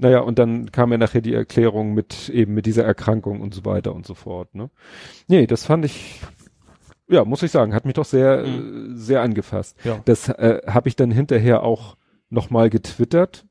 Naja, 0.00 0.20
und 0.20 0.38
dann 0.38 0.70
kam 0.70 0.92
ja 0.92 0.98
nachher 0.98 1.20
die 1.20 1.34
Erklärung 1.34 1.92
mit 1.92 2.28
eben 2.28 2.54
mit 2.54 2.66
dieser 2.66 2.84
Erkrankung 2.84 3.40
und 3.40 3.52
so 3.52 3.64
weiter 3.64 3.94
und 3.94 4.06
so 4.06 4.14
fort, 4.14 4.54
ne? 4.54 4.70
Nee, 5.26 5.46
das 5.48 5.64
fand 5.64 5.84
ich, 5.84 6.20
ja, 7.08 7.24
muss 7.24 7.42
ich 7.42 7.50
sagen, 7.50 7.74
hat 7.74 7.84
mich 7.84 7.94
doch 7.94 8.04
sehr, 8.04 8.46
Mhm. 8.46 8.92
äh, 8.92 8.96
sehr 8.96 9.22
angefasst. 9.22 9.76
Ja. 9.82 10.00
Das 10.04 10.28
äh, 10.28 10.60
habe 10.68 10.88
ich 10.88 10.94
dann 10.94 11.10
hinterher 11.10 11.64
auch 11.64 11.96
nochmal 12.30 12.70
getwittert, 12.70 13.44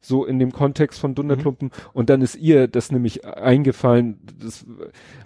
so 0.00 0.24
in 0.24 0.40
dem 0.40 0.50
Kontext 0.50 0.98
von 0.98 1.14
Dunderklumpen. 1.14 1.70
Und 1.92 2.10
dann 2.10 2.20
ist 2.20 2.34
ihr 2.36 2.66
das 2.66 2.90
nämlich 2.90 3.24
eingefallen, 3.24 4.18
das, 4.40 4.66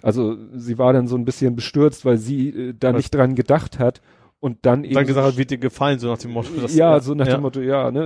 also 0.03 0.37
sie 0.53 0.77
war 0.77 0.93
dann 0.93 1.07
so 1.07 1.15
ein 1.15 1.25
bisschen 1.25 1.55
bestürzt, 1.55 2.05
weil 2.05 2.17
sie 2.17 2.49
äh, 2.49 2.73
da 2.77 2.89
Was? 2.89 2.97
nicht 2.97 3.15
dran 3.15 3.33
gedacht 3.33 3.79
hat 3.79 4.01
und 4.41 4.57
dann 4.65 4.83
eben 4.83 4.95
Dann 4.95 5.05
gesagt 5.05 5.25
hat, 5.25 5.37
wird 5.37 5.51
dir 5.51 5.57
gefallen, 5.59 5.99
so 5.99 6.07
nach 6.09 6.17
dem 6.17 6.31
Motto. 6.31 6.49
dass- 6.59 6.75
ja, 6.75 6.99
so 6.99 7.13
nach 7.13 7.27
ja. 7.27 7.35
dem 7.35 7.41
Motto, 7.43 7.61
ja, 7.61 7.89
ne, 7.91 8.05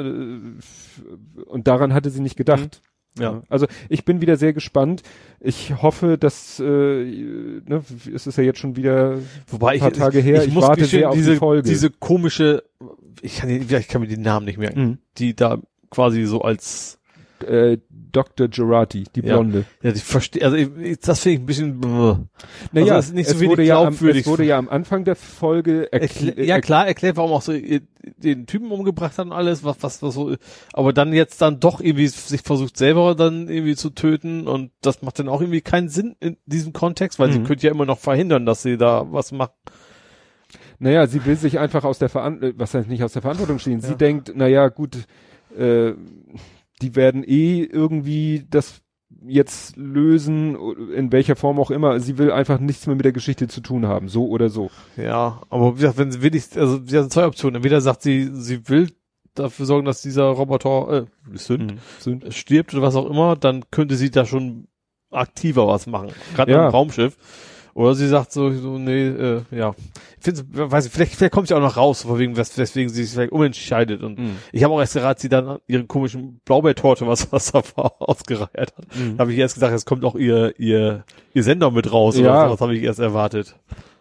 äh, 0.60 1.42
und 1.46 1.68
daran 1.68 1.94
hatte 1.96 2.12
sie 2.12 2.22
nicht 2.22 2.36
gedacht. 2.36 2.82
Ja. 3.18 3.44
Also 3.48 3.66
ich 3.88 4.04
bin 4.04 4.20
wieder 4.20 4.36
sehr 4.36 4.52
gespannt. 4.52 5.02
Ich 5.40 5.82
hoffe, 5.82 6.18
dass 6.18 6.60
äh, 6.60 6.64
ne, 6.66 7.82
es 8.14 8.28
ist 8.28 8.38
ja 8.38 8.44
jetzt 8.44 8.60
schon 8.60 8.76
wieder 8.76 9.20
Wobei 9.48 9.76
ich, 9.76 9.82
paar 9.82 9.94
Tage 9.94 10.20
her, 10.20 10.44
ich 10.44 10.54
warte 10.54 10.82
gestehen, 10.82 11.00
sehr 11.00 11.10
auf 11.10 11.16
die 11.16 11.22
diese, 11.22 11.36
Folge. 11.38 11.64
Diese 11.70 11.90
komische, 11.90 12.64
ich 13.22 13.38
kann, 13.38 13.48
die- 13.48 13.74
ich 13.74 13.88
kann 13.88 14.02
mir 14.02 14.08
den 14.10 14.22
Namen 14.22 14.46
nicht 14.46 14.58
merken, 14.58 15.00
die 15.18 15.34
da 15.34 15.60
quasi 15.90 16.26
so 16.26 16.42
als, 16.42 17.00
äh, 17.44 17.78
Dr. 18.12 18.48
Gerati, 18.48 19.04
die 19.14 19.22
Ja. 19.22 19.36
Blonde. 19.36 19.66
ja, 19.84 19.92
ich 19.92 20.04
verstehe, 20.04 20.44
also 20.46 20.56
ich, 20.56 20.70
ich- 20.78 21.00
das 21.00 21.20
finde 21.20 21.34
ich 21.36 21.42
ein 21.42 21.46
bisschen, 21.46 21.82
brr. 21.82 22.26
Naja, 22.72 22.96
Also 22.96 23.14
nicht 23.14 23.28
so 23.30 23.36
es 23.36 23.44
wurde 23.44 23.64
ja 23.64 23.82
am, 23.84 23.94
es 23.94 24.26
wurde 24.26 24.46
ja 24.46 24.58
am 24.58 24.70
Anfang 24.70 25.04
der 25.04 25.16
Folge 25.18 25.92
Erklä 25.92 26.30
erklärt. 26.30 26.48
ja 26.48 26.62
klar, 26.62 26.88
erklärt, 26.88 27.18
warum 27.18 27.32
auch 27.34 27.42
so 27.42 27.52
äh, 27.52 27.82
den 28.18 28.46
Typen 28.48 28.72
umgebracht 28.72 29.18
hat 29.18 29.26
und 29.26 29.34
alles, 29.34 29.64
was, 29.64 29.78
was, 29.82 30.02
was 30.02 30.14
so, 30.14 30.36
aber 30.74 30.94
dann 30.94 31.12
jetzt 31.12 31.42
dann 31.42 31.60
doch 31.60 31.82
irgendwie 31.82 32.08
sich 32.08 32.42
versucht 32.42 32.78
selber 32.78 33.16
dann 33.16 33.50
irgendwie 33.50 33.76
zu 33.76 33.90
töten 33.90 34.48
und 34.48 34.72
das 34.82 35.02
macht 35.02 35.20
dann 35.20 35.28
auch 35.28 35.42
irgendwie 35.42 35.62
keinen 35.62 35.90
Sinn 35.90 36.16
in 36.22 36.38
diesem 36.46 36.72
Kontext, 36.72 37.20
weil 37.20 37.32
sie 37.32 37.40
Mhm. 37.40 37.44
könnte 37.46 37.68
ja 37.68 37.74
immer 37.74 37.86
noch 37.86 38.00
verhindern, 38.00 38.46
dass 38.46 38.62
sie 38.64 38.78
da 38.78 39.06
was 39.12 39.32
macht. 39.32 39.52
Naja, 40.80 41.08
sie 41.08 41.26
will 41.26 41.36
sich 41.38 41.58
einfach 41.60 41.84
aus 41.84 42.00
der 42.00 42.10
Verantwortung, 42.10 42.60
was 42.60 42.74
heißt 42.74 42.88
nicht 42.90 43.04
aus 43.04 43.14
der 43.14 43.22
Verantwortung 43.22 43.60
stehen. 43.60 43.80
Ja. 43.80 43.88
Sie 43.90 43.96
denkt, 43.96 44.36
naja, 44.36 44.68
gut, 44.68 44.98
äh, 45.58 45.94
die 46.82 46.96
werden 46.96 47.24
eh 47.24 47.64
irgendwie 47.64 48.46
das 48.50 48.82
jetzt 49.28 49.78
lösen, 49.78 50.56
in 50.94 51.12
welcher 51.12 51.36
Form 51.36 51.60
auch 51.60 51.72
immer. 51.72 52.00
Sie 52.00 52.18
will 52.18 52.32
einfach 52.32 52.60
nichts 52.60 52.86
mehr 52.88 52.96
mit 52.96 53.06
der 53.06 53.12
Geschichte 53.12 53.48
zu 53.48 53.62
tun 53.62 53.86
haben, 53.88 54.10
so 54.10 54.28
oder 54.28 54.50
so. 54.50 54.70
Ja, 54.98 55.42
aber 55.50 55.74
wie 55.76 55.82
gesagt, 55.82 55.98
wenn 55.98 56.12
sie 56.12 56.22
will, 56.22 56.36
ich, 56.36 56.58
also 56.60 56.80
sie 56.84 56.98
hat 56.98 57.12
zwei 57.12 57.26
Optionen. 57.26 57.56
Entweder 57.58 57.82
sagt 57.82 58.02
sie, 58.02 58.30
sie 58.34 58.68
will 58.68 58.92
dafür 59.34 59.66
sorgen, 59.66 59.86
dass 59.86 60.02
dieser 60.02 60.26
Roboter 60.26 61.08
äh, 61.34 61.38
Sünd, 61.38 61.76
Sind- 62.00 62.34
stirbt 62.34 62.74
oder 62.74 62.84
was 62.84 62.96
auch 62.96 63.10
immer, 63.10 63.36
dann 63.36 63.64
könnte 63.72 63.96
sie 63.96 64.10
da 64.12 64.26
schon 64.26 64.68
aktiver 65.12 65.68
was 65.68 65.88
machen. 65.88 66.10
Gerade 66.36 66.52
Ja. 66.52 66.68
dem 66.68 66.72
Raumschiff. 66.72 67.18
Oder 67.76 67.94
sie 67.94 68.08
sagt 68.08 68.32
so, 68.32 68.52
so 68.54 68.78
nee, 68.80 69.06
äh, 69.08 69.42
ja. 69.52 69.76
Ich 70.18 70.24
finde, 70.24 70.44
weiß 70.72 70.86
ich, 70.88 70.92
vielleicht, 70.94 71.14
vielleicht 71.16 71.34
kommt 71.34 71.50
sie 71.50 71.54
auch 71.56 71.60
noch 71.60 71.76
raus, 71.78 72.08
wegen, 72.18 72.36
wes- 72.38 72.58
weswegen 72.58 72.90
sie 72.90 73.04
sich 73.04 73.14
vielleicht 73.14 73.34
umentscheidet. 73.34 74.02
Und 74.02 74.18
Mhm. 74.18 74.38
ich 74.54 74.64
habe 74.64 74.74
auch 74.74 74.80
erst 74.80 74.94
gerade 74.94 75.20
sie 75.20 75.28
dann 75.30 75.60
ihre 75.68 75.84
komischen 75.84 76.40
Blaubeertorte, 76.46 77.06
was 77.06 77.32
was 77.34 77.52
da 77.52 77.62
war, 77.76 77.94
ausgereiert 78.00 78.74
hat. 78.78 78.88
Mhm. 78.98 79.18
Da 79.18 79.22
habe 79.24 79.34
ich 79.34 79.38
erst 79.40 79.56
gesagt, 79.56 79.74
es 79.76 79.86
kommt 79.86 80.06
auch 80.06 80.16
ihr, 80.16 80.58
ihr, 80.58 81.04
ihr 81.34 81.44
Sender 81.44 81.70
mit 81.70 81.92
raus. 81.92 82.18
Ja. 82.18 82.22
Oder 82.24 82.46
so, 82.46 82.52
das 82.54 82.62
habe 82.62 82.76
ich 82.76 82.82
erst 82.84 83.00
erwartet. 83.00 83.56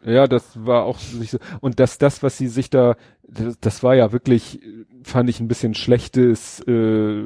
Ja, 0.04 0.28
das 0.28 0.44
war 0.64 0.84
auch 0.84 0.98
nicht 1.18 1.30
so. 1.32 1.38
Und 1.60 1.80
dass 1.80 1.98
das, 1.98 2.22
was 2.22 2.38
sie 2.38 2.46
sich 2.48 2.70
da, 2.70 2.94
das, 3.26 3.58
das 3.58 3.82
war 3.82 3.96
ja 3.96 4.12
wirklich, 4.12 4.60
fand 5.02 5.28
ich 5.28 5.40
ein 5.40 5.48
bisschen 5.48 5.74
schlechtes, 5.74 6.60
äh, 6.68 7.22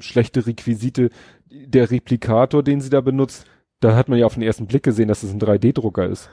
schlechte 0.00 0.46
Requisite. 0.46 1.10
Der 1.50 1.90
Replikator, 1.90 2.62
den 2.62 2.80
sie 2.80 2.90
da 2.90 3.00
benutzt, 3.02 3.44
da 3.82 3.96
hat 3.96 4.08
man 4.08 4.18
ja 4.18 4.26
auf 4.26 4.34
den 4.34 4.42
ersten 4.42 4.66
Blick 4.66 4.82
gesehen, 4.82 5.08
dass 5.08 5.22
es 5.22 5.32
ein 5.32 5.40
3D-Drucker 5.40 6.06
ist. 6.06 6.30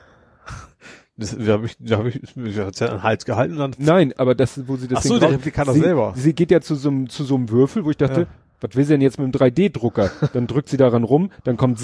Das, 1.18 1.36
da 1.38 1.52
habe 1.52 1.66
ich, 1.66 1.76
da 1.80 1.98
habe 1.98 2.10
ich, 2.10 2.22
da 2.36 2.66
hat's 2.68 2.80
ja 2.80 2.88
an 2.88 2.98
den 2.98 3.04
Hals 3.04 3.26
gehalten 3.26 3.54
und 3.54 3.60
dann. 3.60 3.76
Nein, 3.78 4.14
aber 4.18 4.36
das, 4.36 4.68
wo 4.68 4.78
sie 4.78 4.88
das 4.88 5.00
Ach 5.00 5.04
so, 5.04 5.10
Ding 5.16 5.20
der 5.20 5.32
Replikator 5.32 5.74
sie, 5.74 5.82
selber. 5.82 6.14
Sie 6.16 6.34
geht 6.34 6.50
ja 6.50 6.62
zu 6.62 6.76
so 6.76 6.90
einem, 6.90 7.10
zu 7.10 7.26
so 7.26 7.36
einem 7.36 7.50
Würfel, 7.50 7.84
wo 7.84 7.90
ich 7.90 7.98
dachte, 7.98 8.22
Ja. 8.22 8.28
Was 8.62 8.76
will 8.76 8.84
sie 8.84 8.94
denn 8.94 9.02
jetzt 9.02 9.20
mit 9.20 9.34
dem 9.34 9.40
3D-Drucker? 9.40 10.12
Dann 10.34 10.48
drückt 10.48 10.70
sie 10.70 10.78
daran 10.78 11.04
rum, 11.04 11.32
dann 11.44 11.58
kommt 11.58 11.80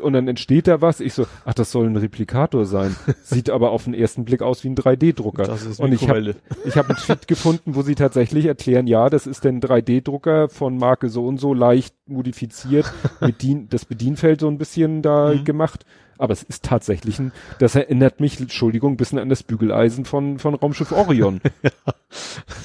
und 0.00 0.12
dann 0.12 0.28
entsteht 0.28 0.66
da 0.66 0.80
was. 0.80 1.00
Ich 1.00 1.14
so, 1.14 1.26
ach, 1.44 1.54
das 1.54 1.70
soll 1.70 1.86
ein 1.86 1.96
Replikator 1.96 2.64
sein. 2.66 2.94
Sieht 3.22 3.50
aber 3.50 3.70
auf 3.70 3.84
den 3.84 3.94
ersten 3.94 4.24
Blick 4.24 4.42
aus 4.42 4.64
wie 4.64 4.68
ein 4.68 4.76
3D-Drucker. 4.76 5.44
Das 5.44 5.64
ist 5.64 5.80
Und 5.80 5.92
ich 5.92 6.08
habe 6.08 6.34
ich 6.64 6.76
hab 6.76 6.88
einen 6.88 6.98
Tweet 6.98 7.26
gefunden, 7.28 7.74
wo 7.74 7.82
sie 7.82 7.94
tatsächlich 7.94 8.46
erklären, 8.46 8.86
ja, 8.86 9.10
das 9.10 9.26
ist 9.26 9.44
denn 9.44 9.56
ein 9.56 9.60
3D-Drucker 9.60 10.48
von 10.48 10.76
Marke 10.78 11.08
so 11.08 11.26
und 11.26 11.38
so 11.38 11.54
leicht 11.54 11.94
modifiziert, 12.06 12.92
mit 13.20 13.42
Dien, 13.42 13.68
das 13.68 13.84
Bedienfeld 13.84 14.40
so 14.40 14.48
ein 14.48 14.58
bisschen 14.58 15.02
da 15.02 15.32
Mhm. 15.34 15.44
gemacht. 15.44 15.84
Aber 16.18 16.32
es 16.32 16.42
ist 16.42 16.64
tatsächlich 16.64 17.18
ein, 17.18 17.32
das 17.58 17.74
erinnert 17.74 18.20
mich, 18.20 18.40
Entschuldigung, 18.40 18.92
ein 18.92 18.96
bisschen 18.96 19.18
an 19.18 19.28
das 19.28 19.42
Bügeleisen 19.42 20.04
von, 20.04 20.38
von 20.38 20.54
Raumschiff 20.54 20.92
Orion. 20.92 21.40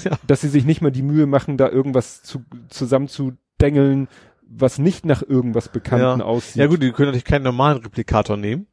Ja. 0.04 0.12
Dass 0.26 0.40
sie 0.42 0.48
sich 0.48 0.64
nicht 0.64 0.80
mal 0.80 0.90
die 0.92 1.02
Mühe 1.02 1.26
machen, 1.26 1.56
da 1.56 1.68
irgendwas 1.68 2.22
zu, 2.22 2.44
zusammenzudengeln, 2.68 4.08
was 4.42 4.78
nicht 4.78 5.04
nach 5.04 5.22
irgendwas 5.22 5.68
Bekannten 5.68 6.20
Ja. 6.20 6.24
aussieht. 6.24 6.56
Ja 6.56 6.66
gut, 6.66 6.82
die 6.82 6.92
können 6.92 7.08
natürlich 7.08 7.24
keinen 7.24 7.42
normalen 7.42 7.78
Replikator 7.78 8.36
nehmen, 8.36 8.66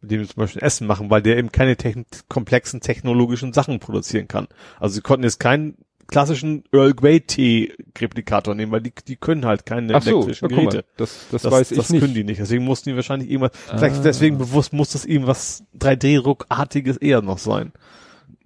mit 0.00 0.10
dem 0.10 0.22
sie 0.24 0.30
zum 0.32 0.40
Beispiel 0.40 0.62
Essen 0.62 0.86
machen, 0.86 1.10
weil 1.10 1.22
der 1.22 1.36
eben 1.36 1.52
keine 1.52 1.76
techn 1.76 2.06
komplexen 2.28 2.80
technologischen 2.80 3.52
Sachen 3.52 3.80
produzieren 3.80 4.28
kann. 4.28 4.48
Also 4.80 4.94
sie 4.94 5.00
konnten 5.00 5.24
jetzt 5.24 5.40
keinen 5.40 5.76
klassischen 6.08 6.64
Earl 6.72 6.94
Grey 6.94 7.20
Tee 7.20 7.72
Replikator 7.98 8.54
nehmen, 8.54 8.72
weil 8.72 8.82
die, 8.82 8.92
die 9.06 9.16
können 9.16 9.44
halt 9.46 9.64
keine 9.66 9.94
Ach 9.94 10.02
so, 10.02 10.10
elektrischen 10.10 10.50
ja, 10.50 10.56
Geräte. 10.56 10.76
mal, 10.78 10.84
das, 10.96 11.26
das, 11.30 11.42
Das, 11.42 11.52
weiß 11.52 11.70
ich 11.72 11.78
das 11.78 11.90
nicht. 11.90 12.00
können 12.02 12.14
die 12.14 12.24
nicht. 12.24 12.40
Deswegen 12.40 12.64
mussten 12.64 12.90
die 12.90 12.96
wahrscheinlich 12.96 13.30
irgendwas, 13.30 13.52
vielleicht 13.68 13.96
Ah. 13.96 14.02
deswegen 14.04 14.38
bewusst 14.38 14.72
muss 14.72 14.92
das 14.92 15.04
irgendwas 15.04 15.64
3D-Druckartiges 15.78 16.96
eher 16.98 17.22
noch 17.22 17.38
sein. 17.38 17.72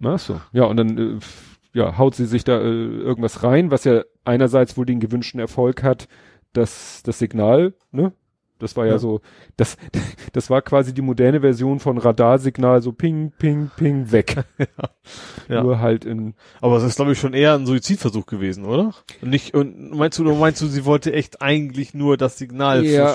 Ach 0.03 0.19
so. 0.19 0.41
Ja, 0.53 0.65
und 0.65 0.77
dann 0.77 0.99
äh, 0.99 1.19
ja, 1.73 1.99
haut 1.99 2.15
sie 2.15 2.27
sich 2.27 2.45
da 2.45 2.59
äh, 2.61 2.65
irgendwas 2.65 3.43
rein, 3.43 3.71
was 3.71 3.85
ja 3.85 4.03
einerseits 4.25 4.77
wohl 4.77 4.87
den 4.87 5.01
gewünschten 5.01 5.41
Erfolg 5.41 5.83
hat, 5.83 6.09
dass 6.53 7.03
das 7.05 7.19
Signal, 7.19 7.75
ne? 7.91 8.13
Das 8.59 8.77
war 8.77 8.87
ja, 8.87 8.93
Ja. 8.93 8.99
so, 8.99 9.21
das, 9.57 9.77
das 10.33 10.49
war 10.51 10.63
quasi 10.63 10.95
die 10.95 11.03
moderne 11.03 11.41
Version 11.41 11.79
von 11.81 11.99
Radarsignal, 11.99 12.81
so 12.83 12.93
ping, 12.93 13.33
ping, 13.39 13.71
ping, 13.77 14.11
weg. 14.13 14.45
Ja. 15.49 15.63
Nur 15.63 15.79
halt 15.79 16.05
in, 16.05 16.35
Aber 16.61 16.79
es 16.79 16.83
ist, 16.83 16.97
glaube 16.97 17.13
ich, 17.13 17.21
schon 17.21 17.33
eher 17.33 17.55
ein 17.55 17.67
Suizidversuch 17.67 18.27
gewesen, 18.27 18.65
oder? 18.65 18.93
Und 19.23 19.31
nicht, 19.31 19.55
und 19.55 19.93
meinst 19.97 20.19
du, 20.19 20.25
meinst 20.35 20.61
du, 20.61 20.67
sie 20.67 20.85
wollte 20.85 21.13
echt 21.13 21.41
eigentlich 21.41 21.95
nur 21.95 22.17
das 22.17 22.37
Signal 22.39 22.85
Ja, 22.85 23.15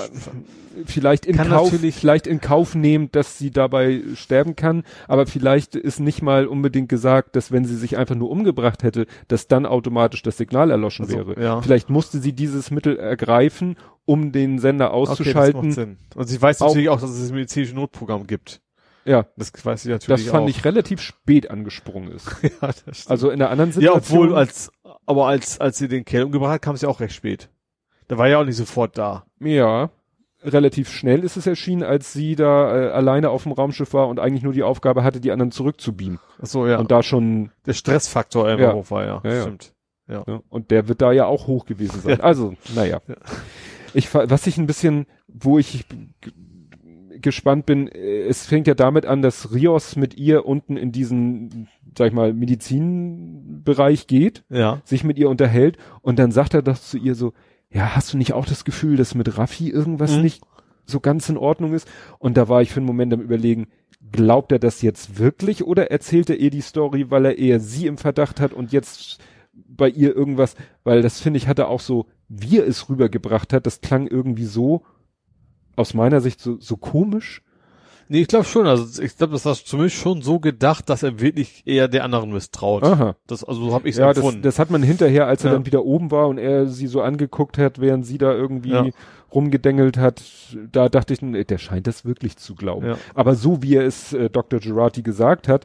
vielleicht 0.86 1.26
in 1.26 1.36
Kauf, 1.36 1.70
vielleicht 1.92 2.26
in 2.26 2.40
Kauf 2.40 2.74
nehmen, 2.74 3.10
dass 3.12 3.36
sie 3.36 3.50
dabei 3.50 4.00
sterben 4.14 4.56
kann, 4.56 4.84
aber 5.06 5.26
vielleicht 5.26 5.74
ist 5.76 6.00
nicht 6.00 6.22
mal 6.22 6.46
unbedingt 6.46 6.88
gesagt, 6.88 7.36
dass 7.36 7.52
wenn 7.52 7.66
sie 7.66 7.76
sich 7.76 7.98
einfach 7.98 8.14
nur 8.14 8.30
umgebracht 8.30 8.82
hätte, 8.82 9.06
dass 9.28 9.48
dann 9.48 9.66
automatisch 9.66 10.22
das 10.22 10.38
Signal 10.38 10.70
erloschen 10.70 11.04
Also, 11.04 11.18
wäre. 11.18 11.42
ja. 11.42 11.60
Vielleicht 11.60 11.90
musste 11.90 12.18
sie 12.20 12.32
dieses 12.32 12.70
Mittel 12.70 12.96
ergreifen, 12.98 13.76
um 14.04 14.32
den 14.32 14.58
Sender 14.58 14.92
Okay, 14.92 15.00
das 15.02 15.10
auszuschalten. 15.10 15.60
macht 15.62 15.72
Sinn. 15.74 15.98
Und 16.14 16.26
sie 16.26 16.40
weiß 16.40 16.60
natürlich 16.60 16.88
auch, 16.88 17.00
dass 17.00 17.10
es 17.10 17.20
das 17.20 17.32
medizinische 17.32 17.74
Notprogramm 17.74 18.26
gibt. 18.26 18.60
ja, 19.04 19.26
Das 19.36 19.52
weiß 19.64 19.82
sie 19.82 19.90
das 19.90 20.02
natürlich 20.08 20.28
fand 20.30 20.44
auch. 20.44 20.48
ich 20.48 20.64
relativ 20.64 21.00
spät 21.00 21.50
angesprungen 21.50 22.12
ist. 22.12 22.28
ja, 22.42 22.50
das 22.60 22.98
stimmt. 22.98 23.10
Also 23.10 23.30
in 23.30 23.38
der 23.38 23.50
anderen 23.50 23.70
ja, 23.70 23.74
Situation. 23.74 24.18
obwohl 24.18 24.36
als, 24.36 24.70
aber 25.06 25.26
als, 25.28 25.60
als 25.60 25.78
sie 25.78 25.88
den 25.88 26.04
Kerl 26.04 26.24
umgebracht 26.24 26.52
hat, 26.52 26.62
kam 26.62 26.74
es 26.74 26.82
ja 26.82 26.88
auch 26.88 27.00
recht 27.00 27.14
spät. 27.14 27.48
Da 28.08 28.18
war 28.18 28.28
ja 28.28 28.38
auch 28.38 28.44
nicht 28.44 28.56
sofort 28.56 28.98
da. 28.98 29.24
Ja, 29.40 29.90
relativ 30.44 30.90
schnell 30.90 31.22
ist 31.22 31.36
es 31.36 31.46
erschienen, 31.46 31.84
als 31.84 32.12
sie 32.12 32.34
da 32.34 32.76
äh, 32.76 32.90
alleine 32.90 33.30
auf 33.30 33.44
dem 33.44 33.52
Raumschiff 33.52 33.94
war 33.94 34.08
und 34.08 34.18
eigentlich 34.18 34.42
nur 34.42 34.52
die 34.52 34.64
Aufgabe 34.64 35.04
hatte, 35.04 35.20
die 35.20 35.30
anderen 35.30 35.52
zurückzubeamen. 35.52 36.18
Ach 36.42 36.46
so, 36.46 36.66
ja. 36.66 36.78
Und 36.78 36.90
da 36.90 37.02
schon 37.04 37.52
der 37.64 37.74
Stressfaktor 37.74 38.50
immer 38.50 38.60
Ja. 38.62 38.72
hoch 38.74 38.90
war, 38.90 39.04
ja. 39.06 39.20
Ja, 39.24 39.32
ja. 39.34 39.42
Stimmt. 39.42 39.72
Ja, 40.08 40.24
und 40.48 40.70
der 40.72 40.88
wird 40.88 41.00
da 41.00 41.12
ja 41.12 41.26
auch 41.26 41.46
hoch 41.46 41.64
gewesen 41.64 42.00
sein. 42.02 42.18
Ja. 42.18 42.24
Also, 42.24 42.54
naja. 42.74 43.00
Ich, 43.94 44.12
was 44.14 44.46
ich 44.46 44.58
ein 44.58 44.66
bisschen, 44.66 45.06
wo 45.28 45.58
ich 45.58 45.84
gespannt 47.20 47.66
bin, 47.66 47.88
äh, 47.88 48.22
es 48.22 48.46
fängt 48.46 48.66
ja 48.66 48.74
damit 48.74 49.06
an, 49.06 49.22
dass 49.22 49.52
Rios 49.54 49.96
mit 49.96 50.16
ihr 50.16 50.44
unten 50.46 50.76
in 50.76 50.92
diesen, 50.92 51.68
sag 51.96 52.08
ich 52.08 52.12
mal, 52.12 52.32
Medizinbereich 52.32 54.06
geht, 54.06 54.44
Ja. 54.48 54.80
sich 54.84 55.04
mit 55.04 55.18
ihr 55.18 55.28
unterhält 55.28 55.76
und 56.00 56.18
dann 56.18 56.32
sagt 56.32 56.54
er 56.54 56.62
doch 56.62 56.78
zu 56.78 56.98
ihr 56.98 57.14
so, 57.14 57.32
ja, 57.70 57.94
hast 57.96 58.12
du 58.12 58.18
nicht 58.18 58.32
auch 58.32 58.46
das 58.46 58.64
Gefühl, 58.64 58.96
dass 58.96 59.14
mit 59.14 59.38
Raffi 59.38 59.68
irgendwas 59.70 60.16
Mhm. 60.16 60.22
nicht 60.22 60.42
so 60.84 61.00
ganz 61.00 61.28
in 61.28 61.36
Ordnung 61.38 61.72
ist? 61.74 61.88
Und 62.18 62.36
da 62.36 62.48
war 62.48 62.60
ich 62.62 62.70
für 62.70 62.78
einen 62.80 62.86
Moment 62.86 63.12
am 63.14 63.20
überlegen, 63.20 63.68
glaubt 64.10 64.52
er 64.52 64.58
das 64.58 64.82
jetzt 64.82 65.18
wirklich 65.18 65.64
oder 65.64 65.90
erzählt 65.90 66.28
er 66.28 66.36
ihr 66.38 66.50
die 66.50 66.60
Story, 66.60 67.10
weil 67.10 67.24
er 67.24 67.38
eher 67.38 67.60
sie 67.60 67.86
im 67.86 67.98
Verdacht 67.98 68.40
hat 68.40 68.52
und 68.52 68.72
jetzt 68.72 69.18
bei 69.52 69.88
ihr 69.88 70.14
irgendwas, 70.16 70.54
weil 70.84 71.02
das 71.02 71.20
finde 71.20 71.38
ich 71.38 71.48
hatte 71.48 71.68
auch 71.68 71.80
so, 71.80 72.06
wie 72.28 72.58
er 72.58 72.66
es 72.66 72.88
rübergebracht 72.88 73.52
hat, 73.52 73.66
das 73.66 73.80
klang 73.80 74.06
irgendwie 74.06 74.46
so, 74.46 74.82
aus 75.76 75.94
meiner 75.94 76.20
Sicht 76.20 76.40
so, 76.40 76.58
so 76.60 76.76
komisch. 76.76 77.42
Nee, 78.08 78.20
ich 78.22 78.28
glaube 78.28 78.44
schon. 78.44 78.66
Also 78.66 79.00
ich 79.02 79.16
glaube, 79.16 79.32
das 79.32 79.46
war 79.46 79.54
zumindest 79.54 79.96
schon 79.96 80.20
so 80.20 80.38
gedacht, 80.38 80.90
dass 80.90 81.02
er 81.02 81.18
wirklich 81.20 81.62
eher 81.66 81.88
der 81.88 82.04
anderen 82.04 82.30
misstraut. 82.32 82.82
Aha. 82.82 83.16
Das, 83.26 83.42
also 83.42 83.64
so 83.68 83.72
habe 83.74 83.88
ich 83.88 83.94
es 83.94 83.98
Ja, 84.00 84.08
das, 84.08 84.18
empfunden. 84.18 84.42
das 84.42 84.58
hat 84.58 84.70
man 84.70 84.82
hinterher, 84.82 85.26
als 85.26 85.44
er 85.44 85.50
Ja. 85.50 85.56
dann 85.56 85.64
wieder 85.66 85.84
oben 85.84 86.10
war 86.10 86.28
und 86.28 86.36
er 86.36 86.66
sie 86.66 86.88
so 86.88 87.00
angeguckt 87.00 87.56
hat, 87.56 87.80
während 87.80 88.04
sie 88.04 88.18
da 88.18 88.32
irgendwie 88.32 88.70
Ja. 88.70 88.86
rumgedengelt 89.32 89.96
hat, 89.96 90.22
da 90.70 90.88
dachte 90.90 91.14
ich, 91.14 91.22
nee, 91.22 91.44
der 91.44 91.56
scheint 91.58 91.86
das 91.86 92.04
wirklich 92.04 92.36
zu 92.36 92.54
glauben. 92.54 92.86
Ja. 92.86 92.98
Aber 93.14 93.34
so 93.34 93.62
wie 93.62 93.76
er 93.76 93.86
es 93.86 94.12
äh, 94.12 94.28
Dr. 94.28 94.60
Girardi 94.60 95.02
gesagt 95.02 95.48
hat, 95.48 95.64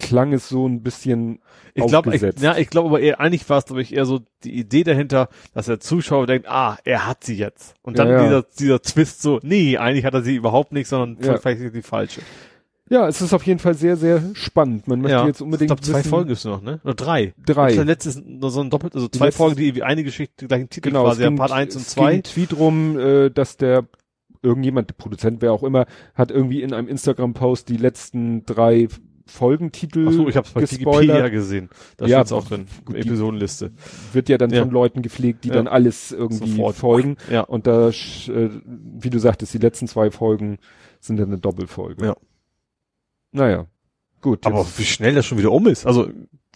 klang 0.00 0.32
es 0.32 0.48
so 0.48 0.66
ein 0.66 0.82
bisschen 0.82 1.40
Ich 1.74 1.86
glaube, 1.86 2.14
ich, 2.14 2.22
ja, 2.40 2.56
ich 2.56 2.68
glaube 2.68 2.88
aber 2.88 3.00
eher, 3.00 3.20
eigentlich 3.20 3.48
war 3.48 3.58
es, 3.58 3.66
glaube 3.66 3.82
ich, 3.82 3.94
eher 3.94 4.06
so 4.06 4.20
die 4.42 4.58
Idee 4.58 4.82
dahinter, 4.84 5.28
dass 5.54 5.66
der 5.66 5.80
Zuschauer 5.80 6.26
denkt, 6.26 6.48
ah, 6.48 6.76
er 6.84 7.06
hat 7.06 7.24
sie 7.24 7.36
jetzt. 7.36 7.74
Und 7.82 7.98
dann 7.98 8.08
Ja, 8.08 8.14
ja. 8.14 8.22
dieser, 8.24 8.42
dieser 8.58 8.82
Twist 8.82 9.22
so, 9.22 9.38
nee, 9.42 9.76
eigentlich 9.78 10.04
hat 10.04 10.14
er 10.14 10.22
sie 10.22 10.34
überhaupt 10.36 10.72
nicht, 10.72 10.88
sondern 10.88 11.24
Ja. 11.24 11.38
vielleicht 11.38 11.60
ist 11.60 11.74
die 11.74 11.82
falsche. 11.82 12.20
Ja, 12.90 13.08
es 13.08 13.22
ist 13.22 13.32
auf 13.32 13.44
jeden 13.44 13.60
Fall 13.60 13.72
sehr, 13.74 13.96
sehr 13.96 14.20
spannend. 14.34 14.86
Man 14.88 15.00
möchte 15.00 15.26
jetzt 15.26 15.40
unbedingt 15.40 15.70
ich 15.70 15.76
glaube, 15.80 15.82
zwei 16.02 16.06
Folgen 16.08 16.28
gibt's 16.28 16.44
noch, 16.44 16.60
ne? 16.60 16.80
Oder 16.84 16.92
drei. 16.94 17.32
Drei. 17.46 17.74
Das 17.74 17.86
letzte 17.86 18.08
ist 18.10 18.26
nur 18.26 18.50
so 18.50 18.60
ein 18.60 18.68
doppelt, 18.68 18.94
also 18.94 19.08
zwei 19.08 19.26
letzte- 19.26 19.38
Folgen, 19.38 19.56
die 19.56 19.66
irgendwie 19.68 19.84
eine 19.84 20.04
Geschichte 20.04 20.46
gleichen 20.46 20.68
Titel 20.68 20.90
Genau, 20.90 21.04
quasi, 21.04 21.22
ging, 21.24 21.36
Part 21.36 21.52
1 21.52 21.74
und 21.76 21.82
es 21.82 21.94
ging 21.94 22.04
2. 22.04 22.10
ein 22.12 22.22
Tweet 22.24 22.52
rum, 22.58 22.98
äh, 22.98 23.30
dass 23.30 23.56
der 23.56 23.86
irgendjemand, 24.42 24.98
Produzent, 24.98 25.40
wer 25.40 25.52
auch 25.54 25.62
immer, 25.62 25.86
hat 26.14 26.30
irgendwie 26.30 26.60
in 26.60 26.74
einem 26.74 26.86
Instagram-Post 26.88 27.70
die 27.70 27.78
letzten 27.78 28.44
drei 28.44 28.88
Folgentitel 29.26 30.06
Ach 30.08 30.12
so, 30.12 30.28
ich 30.28 30.36
habe 30.36 30.46
es 30.46 30.52
bei 30.52 30.60
Wikipedia 30.62 30.90
gespoilert. 31.00 31.32
gesehen. 31.32 31.70
Da 31.96 32.06
Ja, 32.06 32.18
steht's 32.18 32.32
auch 32.32 32.46
drin, 32.46 32.66
gut, 32.84 32.96
Episodenliste. 32.96 33.72
Wird 34.12 34.28
ja 34.28 34.36
dann 34.36 34.50
Ja. 34.50 34.62
von 34.62 34.70
Leuten 34.70 35.00
gepflegt, 35.02 35.44
die 35.44 35.48
Ja. 35.48 35.54
dann 35.54 35.66
alles 35.66 36.12
irgendwie 36.12 36.50
Sofort. 36.50 36.76
folgen. 36.76 37.16
Ja. 37.30 37.40
Und 37.40 37.66
da, 37.66 37.88
äh, 37.88 38.50
wie 38.66 39.10
du 39.10 39.18
sagtest, 39.18 39.54
die 39.54 39.58
letzten 39.58 39.88
zwei 39.88 40.10
Folgen 40.10 40.58
sind 41.00 41.16
dann 41.18 41.28
eine 41.28 41.38
Doppelfolge. 41.38 42.04
Ja. 42.04 42.16
Naja, 43.32 43.66
gut. 44.20 44.44
Aber 44.46 44.66
wie 44.76 44.84
schnell 44.84 45.14
das 45.14 45.24
schon 45.26 45.38
wieder 45.38 45.52
um 45.52 45.66
ist. 45.68 45.86
Also, 45.86 46.08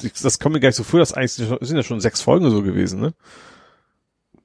ich- 0.03 0.13
das 0.13 0.39
kommt 0.39 0.53
mir 0.55 0.61
gar 0.61 0.69
nicht 0.69 0.77
so 0.77 0.85
vor, 0.85 1.01
dass 1.01 1.15
eigentlich 1.15 1.33
sind 1.33 1.77
ja 1.77 1.83
schon 1.83 2.01
sechs 2.01 2.21
Folgen 2.21 2.51
so 2.51 2.63
gewesen, 2.63 3.01
ne? 3.01 3.15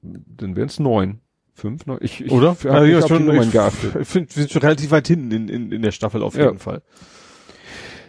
dann 0.02 0.56
wären 0.56 0.68
es 0.68 0.78
neun. 0.78 1.20
Fünf, 1.54 1.86
neun. 1.86 1.98
Ich, 2.00 2.20
ich 2.24 2.32
Oder? 2.32 2.50
hab 2.50 2.64
ja, 2.64 2.80
die 2.84 3.22
Nummern 3.22 3.50
geachtet. 3.50 3.94
ich 4.00 4.08
finde, 4.08 4.28
wir 4.34 4.42
sind 4.42 4.50
schon 4.52 4.62
relativ 4.62 4.90
weit 4.90 5.06
hinten 5.06 5.30
in, 5.30 5.48
in, 5.48 5.72
in 5.72 5.82
der 5.82 5.92
Staffel 5.92 6.22
auf 6.22 6.36
jeden 6.36 6.58
Fall. 6.58 6.82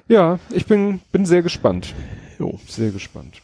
Ja, 0.07 0.39
ich 0.51 0.67
bin, 0.67 0.99
bin 1.11 1.25
sehr 1.25 1.41
gespannt. 1.41 1.93
Jo. 2.37 2.59
Sehr 2.67 2.91
gespannt. 2.91 3.41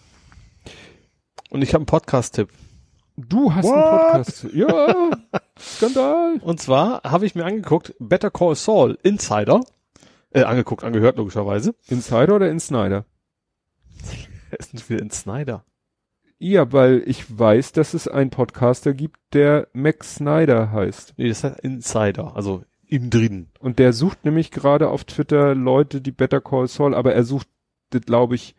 Und 1.49 1.63
ich 1.63 1.69
habe 1.69 1.79
einen 1.81 1.85
Podcast-Tipp. 1.87 2.49
Du 3.17 3.53
hast 3.53 3.65
What? 3.65 3.73
einen 3.75 3.99
Podcast. 3.99 4.47
Ja, 4.53 5.11
Skandal. 5.59 6.37
Und 6.41 6.59
zwar 6.59 7.01
habe 7.03 7.25
ich 7.25 7.33
mir 7.33 7.45
angeguckt, 7.45 7.95
Better 7.99 8.29
Call 8.29 8.55
Saul 8.55 8.97
Insider. 9.03 9.61
Äh, 10.29 10.43
angeguckt, 10.43 10.83
angehört 10.83 11.17
logischerweise. 11.17 11.73
Insider 11.87 12.35
oder 12.35 12.49
in 12.49 12.59
Snyder? 12.59 13.05
Er 14.51 14.59
ist 14.59 14.73
nicht 14.73 14.89
wieder 14.89 15.01
in 15.01 15.09
Snyder. 15.11 15.65
Ja, 16.37 16.71
weil 16.71 17.03
ich 17.05 17.37
weiß, 17.37 17.71
dass 17.73 17.93
es 17.93 18.07
einen 18.07 18.29
Podcaster 18.29 18.93
gibt, 18.93 19.19
der 19.33 19.67
Max 19.73 20.15
Snyder 20.15 20.71
heißt. 20.71 21.15
Nee, 21.17 21.27
das 21.27 21.43
heißt 21.43 21.59
Insider, 21.59 22.35
also 22.35 22.63
im 22.91 23.09
drin. 23.09 23.47
Und 23.59 23.79
der 23.79 23.93
sucht 23.93 24.25
nämlich 24.25 24.51
gerade 24.51 24.89
auf 24.89 25.05
Twitter 25.05 25.55
Leute, 25.55 25.99
die 26.01 26.11
Better 26.11 26.41
Call 26.41 26.67
Saul, 26.67 26.93
aber 26.93 27.13
er 27.15 27.23
sucht, 27.23 27.47
glaube 28.05 28.35
ich, 28.35 28.53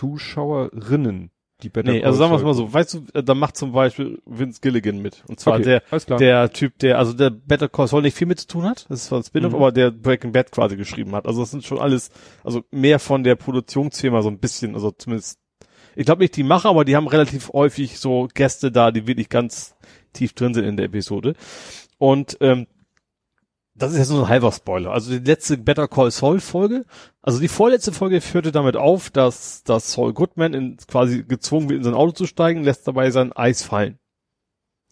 Zuschauerinnen. 0.00 1.30
die 1.62 1.68
Better 1.68 1.92
Nee, 1.92 1.98
Call 2.00 2.06
also 2.06 2.18
sagen 2.18 2.30
wir 2.32 2.36
es 2.36 2.40
Saul- 2.40 2.48
mal 2.48 2.54
so, 2.54 2.72
weißt 2.72 2.94
du, 2.94 3.04
äh, 3.18 3.22
da 3.22 3.34
macht 3.34 3.54
zum 3.58 3.72
Beispiel 3.72 4.22
Vince 4.24 4.60
Gilligan 4.62 5.02
mit. 5.02 5.22
Und 5.28 5.38
zwar 5.40 5.56
Okay, 5.58 5.80
der, 6.08 6.16
der 6.16 6.50
Typ, 6.52 6.78
der, 6.78 6.96
also 6.98 7.12
der 7.12 7.28
Better 7.28 7.68
Call 7.68 7.86
Saul 7.86 8.00
nicht 8.00 8.16
viel 8.16 8.26
mit 8.26 8.40
zu 8.40 8.46
tun 8.46 8.64
hat, 8.64 8.86
das 8.88 9.00
ist 9.02 9.06
zwar 9.08 9.20
ein 9.20 9.24
Spin-off, 9.24 9.52
Mhm. 9.52 9.56
aber 9.56 9.70
der 9.72 9.90
Breaking 9.90 10.32
Bad 10.32 10.50
quasi 10.52 10.76
geschrieben 10.76 11.14
hat. 11.14 11.26
Also 11.26 11.42
das 11.42 11.50
sind 11.50 11.64
schon 11.64 11.78
alles, 11.78 12.10
also 12.44 12.64
mehr 12.70 12.98
von 12.98 13.22
der 13.24 13.34
Produktionsfirma 13.36 14.22
so 14.22 14.30
ein 14.30 14.38
bisschen, 14.38 14.74
also 14.74 14.90
zumindest, 14.92 15.38
ich 15.96 16.06
glaube 16.06 16.22
nicht 16.22 16.34
die 16.36 16.44
Macher, 16.44 16.70
aber 16.70 16.86
die 16.86 16.96
haben 16.96 17.06
relativ 17.08 17.50
häufig 17.52 17.98
so 17.98 18.28
Gäste 18.32 18.72
da, 18.72 18.90
die 18.90 19.06
wirklich 19.06 19.28
ganz 19.28 19.74
tief 20.14 20.32
drin 20.32 20.54
sind 20.54 20.64
in 20.64 20.78
der 20.78 20.86
Episode. 20.86 21.34
Und 21.98 22.38
ähm, 22.40 22.66
das 23.80 23.92
ist 23.92 23.98
jetzt 23.98 24.10
nur 24.10 24.22
ein 24.24 24.28
halber 24.28 24.52
Spoiler. 24.52 24.92
Also 24.92 25.10
die 25.10 25.24
letzte 25.24 25.56
Better 25.58 25.88
Call 25.88 26.10
Saul 26.10 26.38
Folge, 26.40 26.84
also 27.22 27.40
die 27.40 27.48
vorletzte 27.48 27.92
Folge 27.92 28.20
führte 28.20 28.52
damit 28.52 28.76
auf, 28.76 29.10
dass, 29.10 29.64
dass 29.64 29.92
Saul 29.92 30.12
Goodman 30.12 30.54
in, 30.54 30.76
quasi 30.86 31.24
gezwungen 31.24 31.68
wird, 31.68 31.78
in 31.78 31.84
sein 31.84 31.94
Auto 31.94 32.12
zu 32.12 32.26
steigen, 32.26 32.62
lässt 32.62 32.86
dabei 32.86 33.10
sein 33.10 33.32
Eis 33.32 33.62
fallen. 33.62 33.98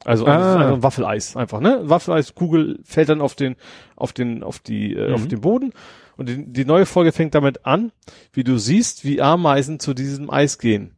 Also 0.05 0.27
Ah. 0.27 0.75
ein 0.75 0.83
Waffeleis 0.83 1.37
einfach, 1.37 1.61
ne? 1.61 1.81
Waffeleis-Kugel 1.83 2.79
fällt 2.85 3.09
dann 3.09 3.21
auf 3.21 3.35
den, 3.35 3.57
auf 3.97 4.13
den, 4.13 4.43
auf 4.45 4.61
die, 4.61 4.95
äh, 4.95 5.09
Mhm. 5.09 5.15
auf 5.15 5.27
den 5.29 5.41
Boden. 5.41 5.73
Und 6.17 6.29
die, 6.29 6.47
die 6.53 6.65
neue 6.65 6.87
Folge 6.87 7.13
fängt 7.13 7.35
damit 7.35 7.67
an, 7.67 7.93
wie 8.33 8.45
du 8.45 8.59
siehst, 8.59 9.05
wie 9.05 9.21
Ameisen 9.21 9.81
zu 9.81 9.95
diesem 9.95 10.31
Eis 10.31 10.59
gehen. 10.59 10.97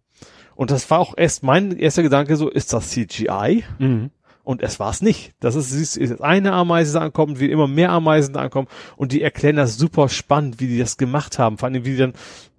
Und 0.54 0.70
das 0.70 0.90
war 0.90 0.98
auch 0.98 1.14
erst 1.16 1.42
mein 1.42 1.76
erster 1.78 2.02
Gedanke 2.02 2.36
so, 2.36 2.50
ist 2.50 2.72
das 2.74 2.90
CGI? 2.90 3.64
Mhm. 3.78 4.10
Und 4.42 4.62
es 4.62 4.80
war 4.80 4.90
es 4.90 5.02
nicht. 5.02 5.34
Das 5.40 5.54
ist, 5.54 5.96
ist 5.96 6.20
eine 6.22 6.52
Ameise 6.52 6.94
da 6.94 7.00
ankommt, 7.00 7.40
wie 7.40 7.50
immer 7.50 7.68
mehr 7.68 7.90
Ameisen 7.90 8.34
da 8.34 8.40
ankommen. 8.40 8.68
Und 8.96 9.12
die 9.12 9.22
erklären 9.22 9.56
das 9.56 9.76
super 9.76 10.08
spannend, 10.08 10.60
wie 10.60 10.66
die 10.66 10.78
das 10.78 10.96
gemacht 10.96 11.38
haben. 11.38 11.58
Vor 11.58 11.68
allem, 11.68 11.84
wie 11.84 11.90
die 11.90 11.96
dann 11.98 12.14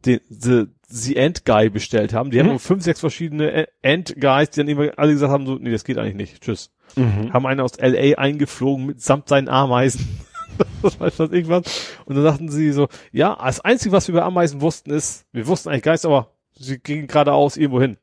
den, 0.05 0.19
the, 0.29 0.65
the 0.87 1.15
End 1.15 1.43
Guy 1.45 1.69
bestellt 1.69 2.13
haben. 2.13 2.31
Die 2.31 2.41
Mhm. 2.41 2.49
haben 2.49 2.59
fünf, 2.59 2.83
sechs 2.83 2.99
verschiedene 2.99 3.67
End 3.81 4.15
Guys, 4.19 4.51
die 4.51 4.59
dann 4.61 4.67
immer 4.67 4.91
alle 4.97 5.13
gesagt 5.13 5.31
haben, 5.31 5.45
so, 5.45 5.55
nee, 5.55 5.71
das 5.71 5.83
geht 5.83 5.97
eigentlich 5.97 6.15
nicht. 6.15 6.41
Tschüss. 6.41 6.71
Mhm. 6.95 7.33
Haben 7.33 7.45
einen 7.45 7.61
aus 7.61 7.77
LA 7.79 8.17
eingeflogen 8.17 8.85
mit 8.85 9.01
samt 9.01 9.27
seinen 9.27 9.49
Ameisen. 9.49 10.07
das 10.83 10.99
weiß 10.99 11.19
was 11.19 11.31
irgendwas. 11.31 11.63
Und 12.05 12.15
dann 12.15 12.23
sagten 12.23 12.49
sie 12.49 12.71
so, 12.71 12.87
ja, 13.11 13.37
das 13.43 13.59
Einzige, 13.61 13.91
was 13.91 14.07
wir 14.07 14.13
über 14.13 14.25
Ameisen 14.25 14.61
wussten, 14.61 14.91
ist, 14.91 15.25
wir 15.31 15.47
wussten 15.47 15.69
eigentlich 15.69 15.83
gar 15.83 15.93
nichts, 15.93 16.05
aber 16.05 16.31
sie 16.53 16.79
gingen 16.79 17.07
geradeaus 17.07 17.57
irgendwo 17.57 17.81
hin. 17.81 17.97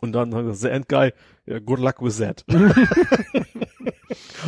Und 0.00 0.12
dann 0.12 0.34
haben 0.34 0.44
wir 0.46 0.52
gesagt, 0.52 0.60
the 0.60 0.68
End 0.68 0.88
Guy, 0.88 1.12
ja, 1.46 1.58
good 1.60 1.78
luck 1.78 2.02
with 2.02 2.18
that. 2.18 2.44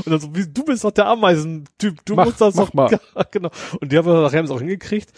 Und 0.04 0.10
dann 0.12 0.20
so, 0.20 0.34
wie, 0.34 0.46
du 0.46 0.64
bist 0.64 0.84
doch 0.84 0.90
der 0.92 1.06
Ameisentyp, 1.06 2.04
du 2.04 2.14
Mach- 2.14 2.26
musst 2.26 2.40
das 2.40 2.54
doch 2.54 2.72
mal. 2.72 2.98
Genau. 3.30 3.50
Und 3.80 3.90
die 3.92 3.98
haben 3.98 4.06
das 4.06 4.32
nachher 4.32 4.50
auch 4.50 4.60
hingekriegt. 4.60 5.12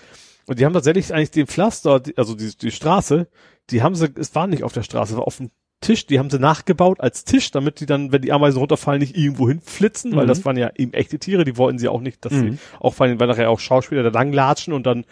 Und 0.47 0.59
die 0.59 0.65
haben 0.65 0.73
tatsächlich 0.73 1.13
eigentlich 1.15 1.31
den 1.31 1.47
Pflaster, 1.47 2.03
also 2.17 2.35
die, 2.35 2.57
die 2.57 2.71
Straße, 2.71 3.29
die 3.71 3.83
haben 3.83 3.95
sie, 3.95 4.09
es 4.19 4.35
war 4.35 4.47
nicht 4.47 4.65
auf 4.65 4.73
der 4.73 4.83
Straße, 4.83 5.13
es 5.13 5.19
war 5.19 5.27
auf 5.27 5.37
dem 5.37 5.51
Tisch, 5.81 6.07
die 6.07 6.19
haben 6.19 6.31
sie 6.31 6.39
nachgebaut 6.39 7.01
als 7.01 7.25
Tisch, 7.25 7.51
damit 7.53 7.81
die 7.81 7.87
dann, 7.87 8.11
wenn 8.13 8.23
die 8.23 8.33
Ameisen 8.33 8.59
runterfallen, 8.59 9.01
nicht 9.01 9.17
irgendwo 9.17 9.49
hinflitzen, 9.49 10.15
weil 10.17 10.25
Mhm. 10.25 10.29
das 10.29 10.45
waren 10.45 10.57
ja 10.57 10.71
eben 10.77 10.93
echte 10.93 11.19
Tiere, 11.19 11.45
die 11.45 11.57
wollten 11.57 11.79
sie 11.79 11.89
auch 11.89 12.01
nicht, 12.01 12.25
dass 12.25 12.33
Mhm. 12.33 12.53
sie, 12.53 12.59
auch 12.81 12.99
weil, 12.99 13.19
weil 13.21 13.29
nachher 13.29 13.51
auch 13.51 13.61
Schauspieler 13.61 14.03
da 14.03 14.11
langlatschen 14.11 14.73
und 14.73 14.85
dann 14.87 15.05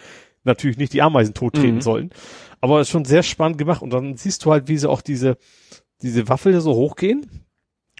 natürlich 0.44 0.76
nicht 0.78 0.92
die 0.92 1.02
Ameisen 1.02 1.34
tottreten 1.34 1.76
Mhm. 1.76 1.80
sollen. 1.82 2.10
Aber 2.60 2.80
es 2.80 2.88
ist 2.88 2.92
schon 2.92 3.05
sehr 3.05 3.22
spannend 3.22 3.58
gemacht 3.58 3.82
und 3.82 3.90
dann 3.92 4.16
siehst 4.16 4.44
du 4.44 4.50
halt, 4.50 4.66
wie 4.68 4.76
sie 4.78 4.88
auch 4.90 5.00
diese, 5.02 5.36
diese 6.02 6.28
Waffel 6.28 6.60
so 6.60 6.75
hochgehen. 6.75 7.27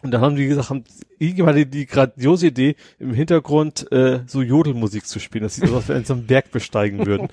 Und 0.03 0.13
dann 0.13 0.21
haben 0.21 0.37
die 0.37 0.47
gesagt, 0.47 0.71
haben 0.71 0.85
irgendjemand 1.19 1.59
die, 1.59 1.67
die 1.67 1.87
grandiose 1.87 2.47
Idee, 2.47 2.77
im 3.01 3.13
Hintergrund 3.13 3.91
äh, 3.91 4.21
so 4.29 4.43
Jodelmusik 4.43 5.05
zu 5.07 5.19
spielen. 5.19 5.43
Das 5.43 5.57
sieht 5.57 5.65
aus, 5.65 5.75
als 5.75 5.89
wenn 5.89 6.01
sie 6.03 6.07
so 6.07 6.15
einen 6.15 6.27
Berg 6.27 6.53
besteigen 6.53 7.05
würden. 7.05 7.29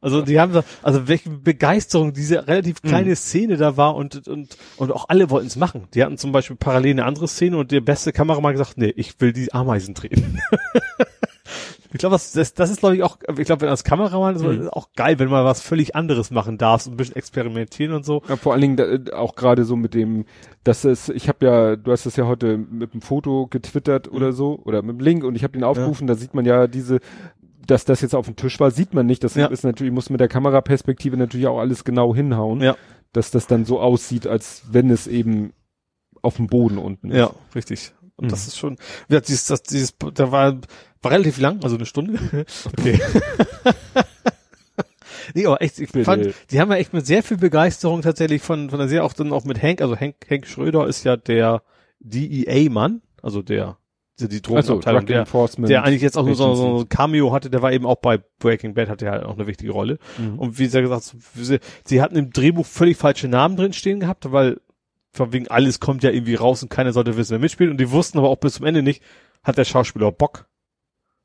Also 0.00 0.22
die 0.22 0.40
haben 0.40 0.52
da, 0.52 0.64
also 0.82 1.06
welche 1.06 1.30
Begeisterung 1.30 2.12
diese 2.12 2.48
relativ 2.48 2.82
kleine 2.82 3.14
Szene 3.14 3.56
da 3.56 3.76
war 3.76 3.94
und, 3.94 4.26
und, 4.26 4.56
und 4.76 4.90
auch 4.90 5.08
alle 5.08 5.30
wollten 5.30 5.46
es 5.46 5.54
machen. 5.54 5.86
Die 5.94 6.02
hatten 6.02 6.18
zum 6.18 6.32
Beispiel 6.32 6.56
parallel 6.56 6.92
eine 6.92 7.04
andere 7.04 7.28
Szene 7.28 7.56
und 7.56 7.70
der 7.70 7.80
beste 7.80 8.12
Kameramann 8.12 8.52
gesagt, 8.52 8.78
nee, 8.78 8.92
ich 8.96 9.20
will 9.20 9.32
die 9.32 9.52
Ameisen 9.52 9.94
drehen. 9.94 10.40
Ich 11.92 11.98
glaube, 11.98 12.14
das, 12.14 12.32
das, 12.32 12.52
das 12.54 12.70
ist, 12.70 12.80
glaube 12.80 12.96
ich, 12.96 13.02
auch, 13.02 13.18
ich 13.36 13.46
glaube, 13.46 13.62
wenn 13.62 13.68
als 13.70 13.82
Kameramann 13.84 14.36
ist, 14.36 14.42
Mhm. 14.42 14.60
ist 14.62 14.72
auch 14.72 14.92
geil, 14.94 15.18
wenn 15.18 15.28
man 15.30 15.44
was 15.44 15.62
völlig 15.62 15.94
anderes 15.96 16.30
machen 16.30 16.58
darfst 16.58 16.86
und 16.86 16.94
ein 16.94 16.96
bisschen 16.98 17.16
experimentieren 17.16 17.94
und 17.94 18.04
so. 18.04 18.22
Ja, 18.28 18.36
vor 18.36 18.52
allen 18.52 18.60
Dingen 18.60 18.76
da, 18.76 19.16
auch 19.16 19.34
gerade 19.36 19.64
so 19.64 19.74
mit 19.76 19.94
dem, 19.94 20.24
dass 20.64 20.84
es, 20.84 21.08
ich 21.08 21.28
habe 21.28 21.46
ja, 21.46 21.76
du 21.76 21.90
hast 21.90 22.04
das 22.06 22.16
ja 22.16 22.26
heute 22.26 22.58
mit 22.58 22.92
dem 22.92 23.00
Foto 23.00 23.46
getwittert 23.46 24.10
oder 24.12 24.32
so 24.32 24.60
oder 24.64 24.82
mit 24.82 24.98
dem 24.98 25.00
Link 25.00 25.24
und 25.24 25.34
ich 25.34 25.44
habe 25.44 25.52
den 25.54 25.64
aufgerufen, 25.64 26.06
da 26.06 26.14
sieht 26.14 26.34
man 26.34 26.44
ja 26.44 26.66
diese, 26.66 27.00
dass 27.66 27.84
das 27.84 28.00
jetzt 28.02 28.14
auf 28.14 28.26
dem 28.26 28.36
Tisch 28.36 28.60
war, 28.60 28.70
sieht 28.70 28.92
man 28.94 29.06
nicht. 29.06 29.24
Das 29.24 29.34
Ja. 29.34 29.46
ist 29.46 29.64
natürlich, 29.64 29.92
muss 29.92 30.10
mit 30.10 30.20
der 30.20 30.28
Kameraperspektive 30.28 31.16
natürlich 31.16 31.46
auch 31.46 31.58
alles 31.58 31.84
genau 31.84 32.14
hinhauen, 32.14 32.60
Ja. 32.60 32.76
dass 33.12 33.30
das 33.30 33.46
dann 33.46 33.64
so 33.64 33.80
aussieht, 33.80 34.26
als 34.26 34.62
wenn 34.70 34.90
es 34.90 35.06
eben 35.06 35.52
auf 36.20 36.36
dem 36.36 36.48
Boden 36.48 36.78
unten 36.78 37.10
ist. 37.10 37.16
Ja, 37.16 37.30
richtig. 37.54 37.92
Und 38.18 38.26
Mhm. 38.26 38.30
das 38.30 38.46
ist 38.46 38.58
schon, 38.58 38.76
ja, 39.08 39.20
dieses, 39.20 39.46
das, 39.46 39.62
dieses, 39.62 39.94
da 40.14 40.30
war, 40.30 40.58
war 41.02 41.12
relativ 41.12 41.38
lang, 41.38 41.62
also 41.62 41.76
eine 41.76 41.86
Stunde. 41.86 42.18
Okay. 42.66 43.00
nee, 45.34 45.46
aber 45.46 45.62
echt, 45.62 45.78
ich 45.78 45.90
fand, 46.04 46.34
die 46.50 46.60
haben 46.60 46.70
ja 46.70 46.76
echt 46.76 46.92
mit 46.92 47.06
sehr 47.06 47.22
viel 47.22 47.36
Begeisterung 47.36 48.02
tatsächlich 48.02 48.42
von, 48.42 48.70
von 48.70 48.78
der 48.78 48.88
Serie, 48.88 49.04
auch 49.04 49.12
dann 49.12 49.32
auch 49.32 49.44
mit 49.44 49.62
Hank, 49.62 49.80
also 49.80 49.96
Hank, 49.96 50.16
Hank 50.28 50.46
Schröder 50.46 50.86
ist 50.86 51.04
ja 51.04 51.16
der 51.16 51.62
DEA-Mann, 52.00 53.02
also 53.22 53.42
der, 53.42 53.78
die, 54.20 54.28
die 54.28 54.36
Also, 54.52 54.80
Drogenabteilung, 54.80 55.06
Drug 55.06 55.56
der, 55.56 55.66
der 55.68 55.84
eigentlich 55.84 56.02
jetzt 56.02 56.18
auch 56.18 56.24
nur 56.24 56.34
so, 56.34 56.54
so 56.54 56.78
ein 56.80 56.88
Cameo 56.88 57.32
hatte, 57.32 57.50
der 57.50 57.62
war 57.62 57.72
eben 57.72 57.86
auch 57.86 57.96
bei 57.96 58.18
Breaking 58.40 58.74
Bad, 58.74 58.88
hatte 58.88 59.06
ja 59.06 59.12
halt 59.12 59.24
auch 59.24 59.34
eine 59.34 59.46
wichtige 59.46 59.72
Rolle. 59.72 59.98
Mhm. 60.18 60.38
Und 60.38 60.58
wie 60.58 60.66
sie 60.66 60.82
gesagt, 60.82 61.14
sie, 61.34 61.58
sie 61.84 62.02
hatten 62.02 62.16
im 62.16 62.30
Drehbuch 62.30 62.66
völlig 62.66 62.96
falsche 62.96 63.28
Namen 63.28 63.56
drin 63.56 63.72
stehen 63.72 64.00
gehabt, 64.00 64.30
weil 64.32 64.60
von 65.12 65.32
wegen 65.32 65.48
alles 65.48 65.80
kommt 65.80 66.02
ja 66.02 66.10
irgendwie 66.10 66.34
raus 66.34 66.62
und 66.62 66.68
keiner 66.68 66.92
sollte 66.92 67.16
wissen, 67.16 67.32
wer 67.32 67.38
mitspielt. 67.38 67.70
Und 67.70 67.78
die 67.78 67.90
wussten 67.90 68.18
aber 68.18 68.28
auch 68.28 68.38
bis 68.38 68.54
zum 68.54 68.66
Ende 68.66 68.82
nicht, 68.82 69.02
hat 69.42 69.58
der 69.58 69.64
Schauspieler 69.64 70.12
Bock. 70.12 70.47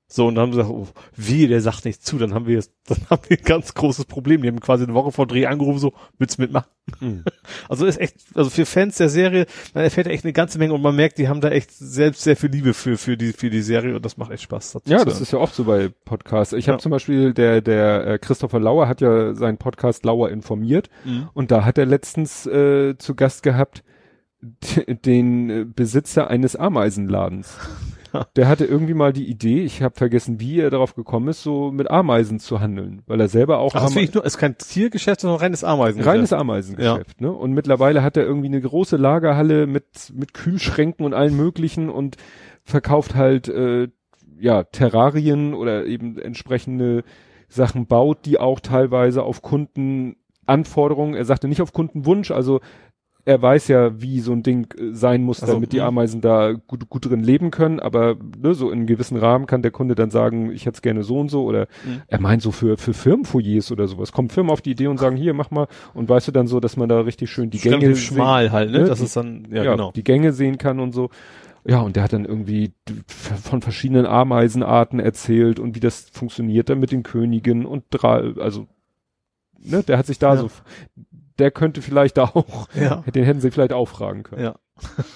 So, 0.07 0.27
und 0.27 0.35
dann 0.35 0.43
haben 0.43 0.51
sie 0.53 0.57
gesagt, 0.59 0.75
oh, 0.75 0.87
wie, 1.15 1.47
der 1.47 1.59
sagt 1.61 1.85
nicht 1.85 2.05
zu, 2.05 2.19
dann 2.19 2.35
haben 2.35 2.45
wir 2.45 2.53
jetzt, 2.55 2.71
dann 2.87 2.99
haben 3.09 3.23
wir 3.29 3.37
ein 3.37 3.43
ganz 3.43 3.73
großes 3.73 4.05
Problem. 4.05 4.43
Die 4.43 4.47
haben 4.47 4.59
quasi 4.59 4.83
eine 4.83 4.93
Woche 4.93 5.11
vor 5.11 5.25
Dreh 5.25 5.47
angerufen, 5.47 5.79
so, 5.79 5.93
willst 6.19 6.37
du 6.37 6.43
mitmachen? 6.43 6.67
Mhm. 6.99 7.23
Also 7.69 7.85
ist 7.85 7.99
echt, 7.99 8.17
also 8.35 8.49
für 8.49 8.65
Fans 8.65 8.97
der 8.97 9.09
Serie, 9.09 9.45
man 9.73 9.83
erfährt 9.85 10.05
echt 10.07 10.23
eine 10.25 10.33
ganze 10.33 10.59
Menge 10.59 10.73
und 10.73 10.81
man 10.81 10.95
merkt, 10.95 11.17
die 11.17 11.27
haben 11.29 11.41
da 11.41 11.49
echt 11.49 11.71
selbst 11.71 12.21
sehr 12.21 12.35
viel 12.35 12.49
Liebe 12.51 12.73
für, 12.73 12.97
für 12.97 13.15
die, 13.17 13.31
für 13.33 13.49
die 13.49 13.61
Serie 13.61 13.95
und 13.95 14.05
das 14.05 14.17
macht 14.17 14.31
echt 14.31 14.43
Spaß. 14.43 14.73
dazu 14.73 14.89
Ja, 14.91 15.03
das 15.03 15.19
ist 15.21 15.31
ja 15.31 15.39
oft 15.39 15.55
so 15.55 15.63
bei 15.63 15.89
Podcasts. 16.05 16.53
Ich 16.53 16.65
Ja. 16.67 16.73
habe 16.73 16.81
zum 16.83 16.91
Beispiel, 16.91 17.33
der, 17.33 17.61
der 17.61 18.05
äh, 18.05 18.19
Christopher 18.19 18.59
Lauer 18.59 18.87
hat 18.87 19.01
ja 19.01 19.33
seinen 19.33 19.57
Podcast 19.57 20.03
Lauer 20.05 20.29
informiert 20.29 20.89
Mhm. 21.05 21.29
und 21.33 21.49
da 21.51 21.63
hat 21.65 21.77
er 21.77 21.85
letztens 21.85 22.45
äh, 22.45 22.95
zu 22.97 23.15
Gast 23.15 23.41
gehabt 23.43 23.83
den 25.05 25.49
äh, 25.49 25.65
Besitzer 25.65 26.27
eines 26.29 26.55
Ameisenladens. 26.55 27.57
Ja. 28.13 28.25
Der 28.35 28.47
hatte 28.47 28.65
irgendwie 28.65 28.93
mal 28.93 29.11
die 29.11 29.27
Idee, 29.27 29.61
ich 29.63 29.81
habe 29.81 29.95
vergessen, 29.95 30.39
wie 30.39 30.59
er 30.59 30.69
darauf 30.69 30.95
gekommen 30.95 31.27
ist, 31.29 31.43
so 31.43 31.71
mit 31.71 31.89
Ameisen 31.89 32.39
zu 32.39 32.59
handeln, 32.59 33.01
weil 33.07 33.19
er 33.19 33.27
selber 33.27 33.59
auch 33.59 33.73
Ach, 33.75 33.81
das 33.81 33.95
ich 33.95 34.13
nur, 34.13 34.23
ist 34.25 34.37
kein 34.37 34.57
Tiergeschäft, 34.57 35.21
sondern 35.21 35.39
reines 35.39 35.63
Ameisen. 35.63 36.01
reines 36.01 36.31
Ameisengeschäft, 36.33 37.19
ne? 37.21 37.31
Und 37.31 37.53
mittlerweile 37.53 38.03
hat 38.03 38.15
er 38.17 38.23
irgendwie 38.23 38.47
eine 38.47 38.61
große 38.61 38.97
Lagerhalle 38.97 39.67
mit 39.67 40.13
mit 40.13 40.33
Kühlschränken 40.33 41.05
und 41.05 41.13
allen 41.13 41.35
möglichen 41.35 41.89
und 41.89 42.17
verkauft 42.63 43.15
halt 43.15 43.47
äh, 43.47 43.89
ja 44.39 44.63
Terrarien 44.63 45.53
oder 45.53 45.85
eben 45.85 46.17
entsprechende 46.19 47.03
Sachen 47.49 47.85
baut, 47.87 48.25
die 48.25 48.39
auch 48.39 48.59
teilweise 48.59 49.23
auf 49.23 49.41
Kundenanforderungen, 49.41 51.15
er 51.15 51.25
sagte 51.25 51.47
nicht 51.47 51.61
auf 51.61 51.73
Kundenwunsch, 51.73 52.31
also 52.31 52.59
er 53.25 53.41
weiß 53.41 53.69
ja, 53.69 54.01
wie 54.01 54.19
so 54.19 54.33
ein 54.33 54.43
Ding 54.43 54.67
äh, 54.77 54.93
sein 54.93 55.23
muss, 55.23 55.41
Also, 55.41 55.53
damit 55.53 55.71
die 55.71 55.79
mh. 55.79 55.85
Ameisen 55.85 56.19
da 56.21 56.51
gut, 56.53 56.89
gut 56.89 57.05
drin 57.09 57.21
leben 57.23 57.51
können, 57.51 57.79
aber 57.79 58.15
ne, 58.41 58.53
so 58.53 58.69
in 58.69 58.79
einem 58.79 58.87
gewissen 58.87 59.15
Rahmen 59.17 59.45
kann 59.45 59.61
der 59.61 59.71
Kunde 59.71 59.95
dann 59.95 60.09
sagen, 60.11 60.51
ich 60.51 60.65
hätte 60.65 60.75
es 60.75 60.81
gerne 60.81 61.03
so 61.03 61.19
und 61.19 61.29
so 61.29 61.43
oder 61.45 61.67
Mhm. 61.85 62.01
er 62.07 62.19
meint 62.19 62.41
so 62.41 62.51
für, 62.51 62.75
für 62.77 62.93
Firmenfoyers 62.93 63.71
oder 63.71 63.87
sowas. 63.87 64.11
Kommen 64.11 64.29
Firmen 64.29 64.51
auf 64.51 64.61
die 64.61 64.71
Idee 64.71 64.87
und 64.87 64.97
sagen, 64.99 65.15
hier, 65.15 65.33
mach 65.33 65.51
mal 65.51 65.67
und 65.93 66.09
weißt 66.09 66.27
du 66.27 66.31
dann 66.33 66.47
so, 66.47 66.59
dass 66.59 66.75
man 66.75 66.89
da 66.89 66.99
richtig 67.01 67.29
schön 67.31 67.49
die 67.49 67.59
Gänge 67.59 67.79
Gänge 67.79 67.95
sehen- 67.95 68.03
schmal 68.15 68.51
halt, 68.51 68.71
ne? 68.71 68.83
Das 68.83 68.99
ist 68.99 69.15
dann, 69.15 69.47
ja, 69.51 69.63
ja, 69.63 69.71
genau. 69.71 69.91
die 69.93 70.03
Gänge 70.03 70.33
sehen 70.33 70.57
kann 70.57 70.79
und 70.81 70.91
so. 70.91 71.09
Ja, 71.65 71.79
und 71.79 71.95
der 71.95 72.03
hat 72.03 72.11
dann 72.11 72.25
irgendwie 72.25 72.73
von 73.07 73.61
verschiedenen 73.61 74.05
Ameisenarten 74.05 74.99
erzählt 74.99 75.61
und 75.61 75.75
wie 75.77 75.79
das 75.79 76.09
funktioniert 76.11 76.67
dann 76.69 76.79
mit 76.81 76.91
den 76.91 77.03
Königen 77.03 77.65
und 77.65 77.85
drei, 77.89 78.33
also, 78.37 78.67
ne, 79.59 79.81
der 79.81 79.97
hat 79.97 80.07
sich 80.07 80.19
da 80.19 80.33
Ja. 80.33 80.41
so, 80.41 80.49
der 81.39 81.51
könnte 81.51 81.81
vielleicht 81.81 82.17
da 82.17 82.23
auch, 82.25 82.67
Ja. 82.75 82.97
den 83.13 83.23
hätten 83.23 83.41
sie 83.41 83.51
vielleicht 83.51 83.73
auch 83.73 83.87
fragen 83.87 84.23
können. 84.23 84.43
Ja. 84.43 84.55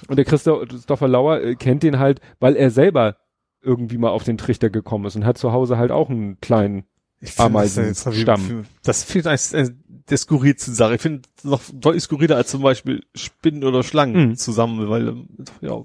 Und 0.07 0.17
der 0.17 0.25
Christopher 0.25 1.07
Lauer 1.07 1.41
äh, 1.41 1.55
kennt 1.55 1.83
den 1.83 1.99
halt, 1.99 2.21
weil 2.39 2.55
er 2.55 2.69
selber 2.71 3.17
irgendwie 3.61 3.97
mal 3.97 4.09
auf 4.11 4.23
den 4.23 4.37
Trichter 4.37 4.69
gekommen 4.69 5.05
ist 5.05 5.15
und 5.15 5.25
hat 5.25 5.37
zu 5.37 5.51
Hause 5.51 5.77
halt 5.77 5.91
auch 5.91 6.09
einen 6.09 6.39
kleinen, 6.41 6.83
Ameisenstamm. 7.37 8.65
Das, 8.83 9.03
finde 9.03 9.31
ich 9.33 9.51
eigentlich 9.51 9.75
der 10.07 10.17
skurrilste 10.17 10.71
Sache. 10.71 10.95
Ich 10.95 11.01
finde 11.01 11.23
noch 11.41 11.61
deutlich 11.73 12.03
skurriler 12.03 12.35
als 12.35 12.51
zum 12.51 12.61
Beispiel 12.61 13.03
Spinnen 13.15 13.63
oder 13.63 13.81
Schlangen 13.81 14.29
Mhm. 14.29 14.35
zusammen, 14.35 14.87
weil, 14.87 15.07
ähm, 15.07 15.27
ja. 15.61 15.81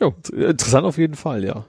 Jo. 0.00 0.14
Interessant 0.32 0.86
auf 0.86 0.96
jeden 0.96 1.16
Fall, 1.16 1.44
ja. 1.44 1.66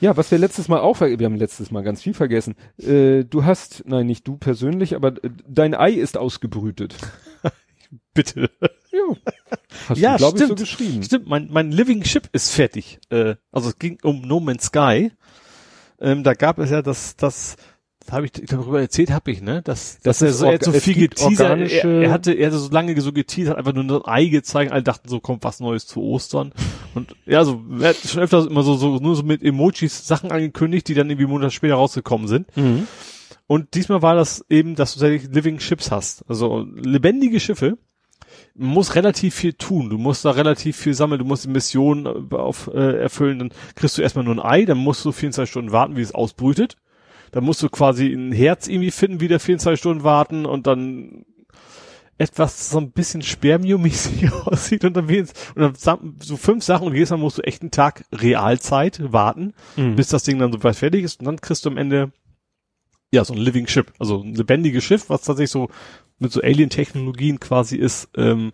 Ja, 0.00 0.16
was 0.16 0.30
wir 0.30 0.38
letztes 0.38 0.68
Mal 0.68 0.80
auch, 0.80 1.00
wir 1.00 1.24
haben 1.24 1.36
letztes 1.36 1.70
Mal 1.70 1.82
ganz 1.82 2.02
viel 2.02 2.14
vergessen. 2.14 2.54
Äh, 2.78 3.24
du 3.24 3.44
hast, 3.44 3.84
nein, 3.86 4.06
nicht 4.06 4.26
du 4.26 4.36
persönlich, 4.38 4.94
aber 4.96 5.08
äh, 5.22 5.30
dein 5.46 5.74
Ei 5.74 5.92
ist 5.92 6.16
ausgebrütet. 6.16 6.94
Bitte. 8.14 8.50
Ja. 8.92 9.16
Hast 9.88 9.98
Ja, 10.00 10.12
du, 10.12 10.18
glaube 10.18 10.36
ich, 10.38 10.40
so 10.40 10.46
stimmt. 10.46 10.58
geschrieben. 10.60 11.02
Stimmt, 11.02 11.26
mein, 11.28 11.48
mein 11.50 11.70
Living 11.70 12.04
Ship 12.04 12.28
ist 12.32 12.50
fertig. 12.50 12.98
Äh, 13.10 13.36
also 13.52 13.68
es 13.68 13.78
ging 13.78 13.98
um 14.02 14.22
No 14.22 14.40
Man's 14.40 14.64
Sky. 14.66 15.12
Ähm, 16.00 16.24
da 16.24 16.32
gab 16.34 16.58
es 16.58 16.70
ja 16.70 16.80
das, 16.82 17.16
das 17.16 17.56
habe 18.10 18.26
ich 18.26 18.32
darüber 18.32 18.80
erzählt, 18.80 19.10
habe 19.10 19.30
ich, 19.30 19.42
ne? 19.42 19.62
Dass, 19.62 19.98
Das 20.02 20.18
dass 20.18 20.22
er 20.22 20.32
so, 20.32 20.46
er 20.46 20.54
hat 20.54 20.64
so 20.64 20.72
viel 20.72 20.94
geteasert. 20.94 21.70
Er, 21.70 21.84
er 21.84 22.10
hatte, 22.10 22.32
er 22.32 22.48
hatte 22.48 22.58
so 22.58 22.70
lange 22.70 23.00
so 23.00 23.12
geteasert, 23.12 23.56
einfach 23.56 23.72
nur 23.72 23.84
ein 23.84 24.04
Ei 24.04 24.26
gezeigt. 24.26 24.72
Alle 24.72 24.82
dachten 24.82 25.08
so, 25.08 25.20
kommt 25.20 25.44
was 25.44 25.60
Neues 25.60 25.86
zu 25.86 26.02
Ostern. 26.02 26.52
Und 26.94 27.14
ja, 27.26 27.44
so, 27.44 27.62
er 27.80 27.90
hat 27.90 27.96
schon 27.96 28.22
öfters 28.22 28.46
immer 28.46 28.62
so, 28.62 28.74
so, 28.74 28.98
nur 28.98 29.16
so 29.16 29.22
mit 29.22 29.42
Emojis 29.42 30.06
Sachen 30.06 30.32
angekündigt, 30.32 30.88
die 30.88 30.94
dann 30.94 31.08
irgendwie 31.08 31.26
Monate 31.26 31.50
später 31.52 31.74
rausgekommen 31.74 32.28
sind. 32.28 32.56
Mhm. 32.56 32.86
Und 33.46 33.74
diesmal 33.74 34.00
war 34.00 34.14
das 34.14 34.44
eben, 34.48 34.76
dass 34.76 34.94
du 34.94 35.00
tatsächlich 35.00 35.34
Living 35.34 35.58
Ships 35.58 35.90
hast. 35.90 36.24
Also 36.28 36.68
lebendige 36.72 37.40
Schiffe. 37.40 37.78
Man 38.54 38.68
muss 38.68 38.94
relativ 38.94 39.34
viel 39.34 39.54
tun. 39.54 39.90
Du 39.90 39.98
musst 39.98 40.24
da 40.24 40.30
relativ 40.30 40.76
viel 40.76 40.94
sammeln. 40.94 41.18
Du 41.18 41.24
musst 41.24 41.46
die 41.46 41.48
Mission 41.48 42.06
äh, 42.06 42.36
auf, 42.36 42.70
äh, 42.72 43.00
erfüllen. 43.00 43.40
Dann 43.40 43.50
kriegst 43.74 43.98
du 43.98 44.02
erstmal 44.02 44.24
nur 44.24 44.36
ein 44.36 44.40
Ei. 44.40 44.64
Dann 44.66 44.78
musst 44.78 45.04
du 45.04 45.10
24 45.10 45.50
Stunden 45.50 45.72
warten, 45.72 45.96
wie 45.96 46.00
es 46.00 46.14
ausbrütet. 46.14 46.76
Dann 47.32 47.44
musst 47.44 47.62
du 47.62 47.68
quasi 47.68 48.12
ein 48.12 48.32
Herz 48.32 48.66
irgendwie 48.68 48.90
finden, 48.90 49.20
wieder 49.20 49.38
24 49.40 49.78
Stunden 49.78 50.04
warten 50.04 50.46
und 50.46 50.66
dann 50.66 51.24
etwas 52.18 52.68
so 52.68 52.78
ein 52.78 52.90
bisschen 52.90 53.22
Spermio-mäßig 53.22 54.30
aussieht 54.46 54.84
und 54.84 54.94
dann, 54.94 55.06
und 55.08 55.86
dann 55.86 56.16
so 56.20 56.36
fünf 56.36 56.62
Sachen 56.64 56.86
und 56.86 56.94
jedes 56.94 57.10
Mal 57.10 57.16
musst 57.16 57.38
du 57.38 57.42
echt 57.42 57.62
einen 57.62 57.70
Tag 57.70 58.04
Realzeit 58.12 59.00
warten 59.12 59.54
Mhm. 59.76 59.96
bis 59.96 60.08
das 60.08 60.22
Ding 60.24 60.38
dann 60.38 60.52
so 60.52 60.62
weit 60.62 60.76
fertig 60.76 61.02
ist 61.04 61.20
und 61.20 61.26
dann 61.26 61.40
kriegst 61.40 61.64
du 61.64 61.70
am 61.70 61.78
Ende 61.78 62.12
ja 63.10 63.24
so 63.24 63.32
ein 63.32 63.38
Living 63.40 63.66
Ship, 63.66 63.90
also 63.98 64.22
ein 64.22 64.34
lebendiges 64.34 64.84
Schiff, 64.84 65.08
was 65.08 65.22
tatsächlich 65.22 65.50
so 65.50 65.68
mit 66.18 66.30
so 66.30 66.42
Alien-Technologien 66.42 67.40
quasi 67.40 67.76
ist, 67.76 68.08
ähm, 68.16 68.52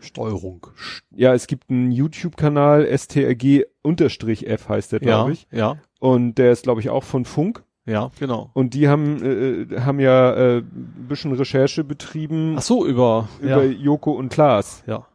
Steuerung. 0.00 0.66
Ja, 1.10 1.32
es 1.34 1.46
gibt 1.46 1.70
einen 1.70 1.90
YouTube-Kanal, 1.90 2.86
STRG-F 2.96 4.68
heißt 4.68 4.92
der, 4.92 5.00
glaube 5.00 5.30
Ja, 5.30 5.32
ich. 5.32 5.46
ja, 5.50 5.78
Und 5.98 6.34
der 6.34 6.52
ist, 6.52 6.64
glaube 6.64 6.82
ich, 6.82 6.90
auch 6.90 7.04
von 7.04 7.24
Funk. 7.24 7.64
Ja, 7.86 8.10
genau. 8.18 8.50
Und 8.54 8.74
die 8.74 8.88
haben, 8.88 9.22
äh, 9.70 9.80
haben 9.80 10.00
ja 10.00 10.32
äh, 10.32 10.58
ein 10.58 11.06
bisschen 11.08 11.32
Recherche 11.32 11.84
betrieben 11.84 12.56
Ach 12.58 12.62
so, 12.62 12.86
über, 12.86 13.28
über 13.40 13.62
ja, 13.64 13.70
Joko 13.70 14.12
und 14.12 14.30
Klaas. 14.30 14.82
ja. 14.86 15.06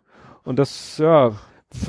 Und 0.43 0.57
das, 0.57 0.97
ja, 0.97 1.33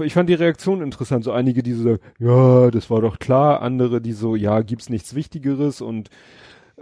ich 0.02 0.12
fand 0.12 0.28
die 0.28 0.34
Reaktion 0.34 0.83
interessant. 0.83 1.25
So 1.25 1.33
einige, 1.33 1.62
die 1.62 1.73
so 1.73 1.84
sagen, 1.84 1.99
ja, 2.18 2.70
das 2.70 2.91
war 2.91 3.00
doch 3.00 3.18
klar. 3.18 3.62
Andere, 3.62 4.00
die 4.02 4.12
so, 4.12 4.36
ja, 4.36 4.60
gibt's 4.60 4.91
nichts 4.91 5.15
Wichtigeres 5.15 5.81
und 5.81 6.10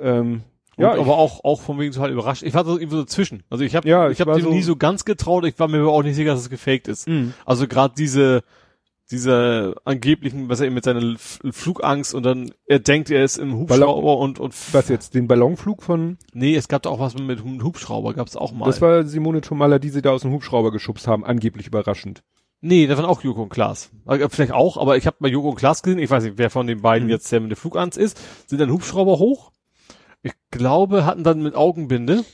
ähm, 0.00 0.42
Ja, 0.76 0.88
ja, 0.88 0.94
ich- 0.94 1.00
aber 1.00 1.18
auch, 1.18 1.44
auch 1.44 1.60
von 1.60 1.78
wegen 1.78 1.92
so 1.92 2.00
halt 2.00 2.12
überrascht. 2.12 2.42
Ich 2.42 2.54
war 2.54 2.64
so 2.64 2.78
irgendwie 2.78 2.96
so 2.96 3.04
zwischen. 3.04 3.42
Also 3.50 3.62
ich 3.64 3.76
habe 3.76 3.88
Ja, 3.88 4.06
ich 4.08 4.14
ich 4.14 4.20
hab 4.20 4.28
war 4.28 4.36
dem 4.36 4.44
so- 4.44 4.50
nie 4.50 4.62
so 4.62 4.74
ganz 4.76 5.04
getraut. 5.04 5.44
Ich 5.44 5.58
war 5.60 5.68
mir 5.68 5.78
aber 5.80 5.92
auch 5.92 6.02
nicht 6.02 6.16
sicher, 6.16 6.30
dass 6.32 6.40
es 6.40 6.50
gefaked 6.50 6.88
ist. 6.88 7.06
Mhm. 7.08 7.34
Also 7.44 7.68
gerade 7.68 7.94
diese, 7.96 8.42
diese 9.10 9.74
angeblichen, 9.84 10.48
was 10.48 10.60
er 10.60 10.66
eben 10.66 10.74
mit 10.74 10.84
seiner 10.84 11.14
F 11.14 11.40
Flugangst 11.50 12.14
und 12.14 12.24
dann, 12.24 12.52
er 12.66 12.78
denkt, 12.78 13.10
er 13.10 13.24
ist 13.24 13.38
im 13.38 13.54
Hubschrauber 13.56 14.18
und, 14.18 14.38
und, 14.38 14.54
was 14.72 14.88
jetzt, 14.88 15.14
den 15.14 15.28
Ballonflug 15.28 15.82
von, 15.82 16.18
nee, 16.32 16.54
es 16.54 16.68
gab 16.68 16.82
da 16.82 16.90
auch 16.90 17.00
was 17.00 17.14
mit 17.14 17.42
Hubschrauber, 17.42 18.12
gab's 18.14 18.36
auch 18.36 18.52
mal. 18.52 18.66
das 18.66 18.80
war 18.82 19.04
Simone 19.04 19.40
Tomalla, 19.40 19.78
die 19.78 19.88
sie 19.90 20.02
da 20.02 20.10
aus 20.10 20.22
dem 20.22 20.32
Hubschrauber 20.32 20.70
geschubst 20.72 21.08
haben, 21.08 21.24
angeblich 21.24 21.66
überraschend. 21.66 22.22
nee, 22.60 22.86
das 22.86 22.98
waren 22.98 23.06
auch 23.06 23.22
Joko 23.22 23.42
und 23.44 23.48
Klaas. 23.48 23.90
Also, 24.04 24.28
Vielleicht 24.28 24.52
auch, 24.52 24.76
aber 24.76 24.96
ich 24.96 25.06
habe 25.06 25.16
bei 25.20 25.28
Joko 25.28 25.50
und 25.50 25.56
Klaas 25.56 25.82
gesehen, 25.82 25.98
ich 25.98 26.10
weiß 26.10 26.24
nicht, 26.24 26.38
wer 26.38 26.50
von 26.50 26.66
den 26.66 26.82
beiden 26.82 27.06
Mhm. 27.06 27.12
jetzt 27.12 27.30
der 27.32 27.40
mit 27.40 27.50
der 27.50 27.56
Flugangst 27.56 27.96
ist, 27.96 28.20
sind 28.46 28.60
dann 28.60 28.70
Hubschrauber 28.70 29.18
hoch. 29.18 29.52
Ich 30.22 30.32
glaube, 30.50 31.06
hatten 31.06 31.22
dann 31.24 31.40
mit 31.42 31.54
Augenbinde 31.54 32.24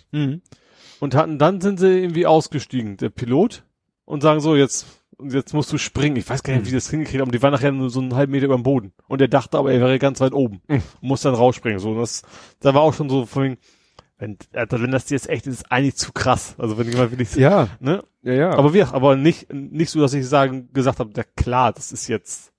und 1.01 1.15
hatten 1.15 1.39
dann 1.39 1.61
sind 1.61 1.79
sie 1.79 2.01
irgendwie 2.01 2.27
ausgestiegen, 2.27 2.97
der 2.97 3.11
Pilot, 3.11 3.63
und 4.07 4.23
sagen 4.23 4.41
so, 4.41 4.57
jetzt, 4.57 4.87
jetzt 5.29 5.55
musst 5.55 5.73
du 5.73 5.79
springen. 5.79 6.17
Ich 6.17 6.29
weiß 6.29 6.43
gar 6.43 6.53
nicht, 6.55 6.65
wie 6.67 6.71
die 6.71 6.75
das 6.75 6.91
hingekriegt 6.91 7.21
haben. 7.21 7.31
Die 7.33 7.43
waren 7.43 7.53
nachher 7.53 7.73
nur 7.73 7.91
so 7.91 8.01
einen 8.01 8.15
halben 8.15 8.33
Meter 8.33 8.47
über 8.47 8.57
dem 8.57 8.63
Boden. 8.63 8.93
Und 9.09 9.21
er 9.21 9.29
dachte 9.29 9.59
aber, 9.59 9.73
er 9.73 9.81
wäre 9.81 9.99
ganz 9.99 10.21
weit 10.21 10.33
oben. 10.33 10.61
Mhm. 10.69 10.83
Und 11.01 11.03
muss 11.03 11.23
dann 11.23 11.35
rausspringen. 11.35 11.79
So, 11.79 11.91
und 11.91 11.99
das, 11.99 12.23
da 12.61 12.75
war 12.75 12.83
auch 12.83 12.95
schon 12.95 13.09
so 13.09 13.27
von 13.27 13.43
wegen, 13.45 13.59
wenn, 14.19 14.39
Alter, 14.53 14.81
wenn 14.81 14.91
das 14.91 15.11
jetzt 15.11 15.29
echt 15.29 15.47
ist, 15.47 15.63
ist 15.63 15.73
eigentlich 15.73 15.97
zu 15.97 16.13
krass. 16.13 16.55
Also 16.59 16.79
wenn 16.79 16.89
jemand 16.89 17.11
wirklich, 17.11 17.35
Ja, 17.35 17.69
ne? 17.81 18.05
ja, 18.23 18.33
ja. 18.33 18.51
Aber 18.55 18.73
wir, 18.73 18.95
aber 18.95 19.17
nicht, 19.17 19.53
nicht 19.53 19.91
so, 19.91 20.01
dass 20.01 20.15
ich 20.15 20.27
sagen, 20.27 20.69
gesagt 20.73 21.01
habe, 21.01 21.11
ja 21.17 21.25
klar, 21.37 21.73
das 21.73 21.93
ist 21.93 22.09
jetzt 22.09 22.53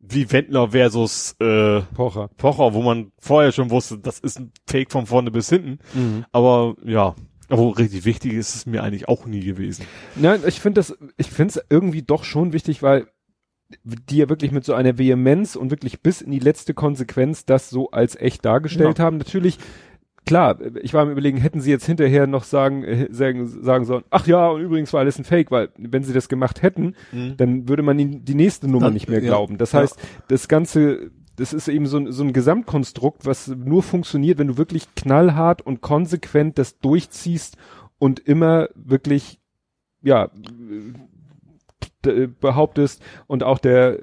wie 0.00 0.30
Wendler 0.30 0.70
versus, 0.70 1.34
äh, 1.40 1.80
Pocher. 1.94 2.28
Pocher, 2.36 2.72
wo 2.72 2.82
man 2.82 3.10
vorher 3.18 3.50
schon 3.50 3.70
wusste, 3.70 3.98
das 3.98 4.20
ist 4.20 4.38
ein 4.38 4.52
Fake 4.66 4.92
von 4.92 5.06
vorne 5.06 5.30
bis 5.30 5.48
hinten. 5.48 5.78
Mhm. 5.92 6.24
Aber 6.30 6.76
ja, 6.84 7.14
aber 7.48 7.78
richtig 7.78 8.04
wichtig 8.04 8.32
ist 8.34 8.54
es 8.54 8.66
mir 8.66 8.82
eigentlich 8.82 9.08
auch 9.08 9.26
nie 9.26 9.40
gewesen. 9.44 9.84
Nein, 10.16 10.40
ich 10.46 10.60
finde 10.60 10.80
das, 10.80 10.96
ich 11.16 11.28
finde 11.30 11.58
es 11.58 11.64
irgendwie 11.70 12.02
doch 12.02 12.24
schon 12.24 12.52
wichtig, 12.52 12.82
weil 12.82 13.06
die 13.84 14.16
ja 14.18 14.28
wirklich 14.28 14.50
mit 14.52 14.64
so 14.64 14.72
einer 14.74 14.96
Vehemenz 14.98 15.54
und 15.56 15.70
wirklich 15.70 16.00
bis 16.00 16.22
in 16.22 16.30
die 16.30 16.38
letzte 16.38 16.72
Konsequenz 16.74 17.44
das 17.44 17.68
so 17.68 17.90
als 17.90 18.16
echt 18.16 18.44
dargestellt 18.44 18.98
Ja. 18.98 19.04
haben. 19.04 19.18
Natürlich, 19.18 19.58
klar, 20.24 20.58
ich 20.82 20.94
war 20.94 21.02
am 21.02 21.10
überlegen, 21.10 21.36
hätten 21.38 21.60
sie 21.60 21.70
jetzt 21.70 21.84
hinterher 21.84 22.26
noch 22.26 22.44
sagen, 22.44 22.82
äh, 22.84 23.08
sagen, 23.10 23.46
sagen 23.46 23.84
sollen, 23.84 24.04
ach 24.10 24.26
ja, 24.26 24.48
und 24.48 24.62
übrigens 24.62 24.92
war 24.94 25.00
alles 25.00 25.18
ein 25.18 25.24
Fake, 25.24 25.50
weil 25.50 25.68
wenn 25.76 26.02
sie 26.02 26.14
das 26.14 26.28
gemacht 26.30 26.62
hätten, 26.62 26.94
dann 27.36 27.68
würde 27.68 27.82
man 27.82 27.98
ihnen 27.98 28.24
die 28.24 28.34
nächste 28.34 28.68
Nummer 28.68 28.86
Dann- 28.86 28.94
nicht 28.94 29.08
mehr 29.08 29.20
ja. 29.20 29.26
glauben. 29.28 29.58
Das 29.58 29.72
Ja. 29.72 29.80
heißt, 29.80 29.98
das 30.28 30.48
Ganze, 30.48 31.10
das 31.38 31.52
ist 31.52 31.68
eben 31.68 31.86
so 31.86 31.98
ein, 31.98 32.12
so 32.12 32.24
ein 32.24 32.32
Gesamtkonstrukt, 32.32 33.24
was 33.24 33.46
nur 33.48 33.82
funktioniert, 33.82 34.38
wenn 34.38 34.48
du 34.48 34.58
wirklich 34.58 34.94
knallhart 34.96 35.62
und 35.62 35.80
konsequent 35.80 36.58
das 36.58 36.78
durchziehst 36.80 37.56
und 37.98 38.18
immer 38.20 38.68
wirklich, 38.74 39.38
ja, 40.02 40.30
d- 42.04 42.26
behauptest 42.26 43.02
und 43.28 43.44
auch 43.44 43.58
der, 43.58 43.98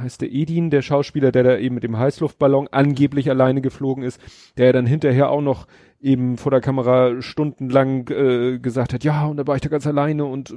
heißt 0.00 0.20
der 0.20 0.32
Edin, 0.32 0.70
der 0.70 0.82
Schauspieler, 0.82 1.32
der 1.32 1.42
da 1.42 1.58
eben 1.58 1.74
mit 1.74 1.84
dem 1.84 1.98
Heißluftballon 1.98 2.68
angeblich 2.70 3.28
alleine 3.30 3.60
geflogen 3.60 4.04
ist, 4.04 4.20
der 4.56 4.72
dann 4.72 4.86
hinterher 4.86 5.30
auch 5.30 5.42
noch 5.42 5.66
eben 6.00 6.38
vor 6.38 6.50
der 6.52 6.60
Kamera 6.60 7.20
stundenlang 7.20 8.08
äh, 8.10 8.58
gesagt 8.60 8.94
hat, 8.94 9.02
ja, 9.04 9.26
und 9.26 9.36
da 9.38 9.46
war 9.46 9.56
ich 9.56 9.62
da 9.62 9.68
ganz 9.68 9.86
alleine 9.86 10.24
und 10.24 10.50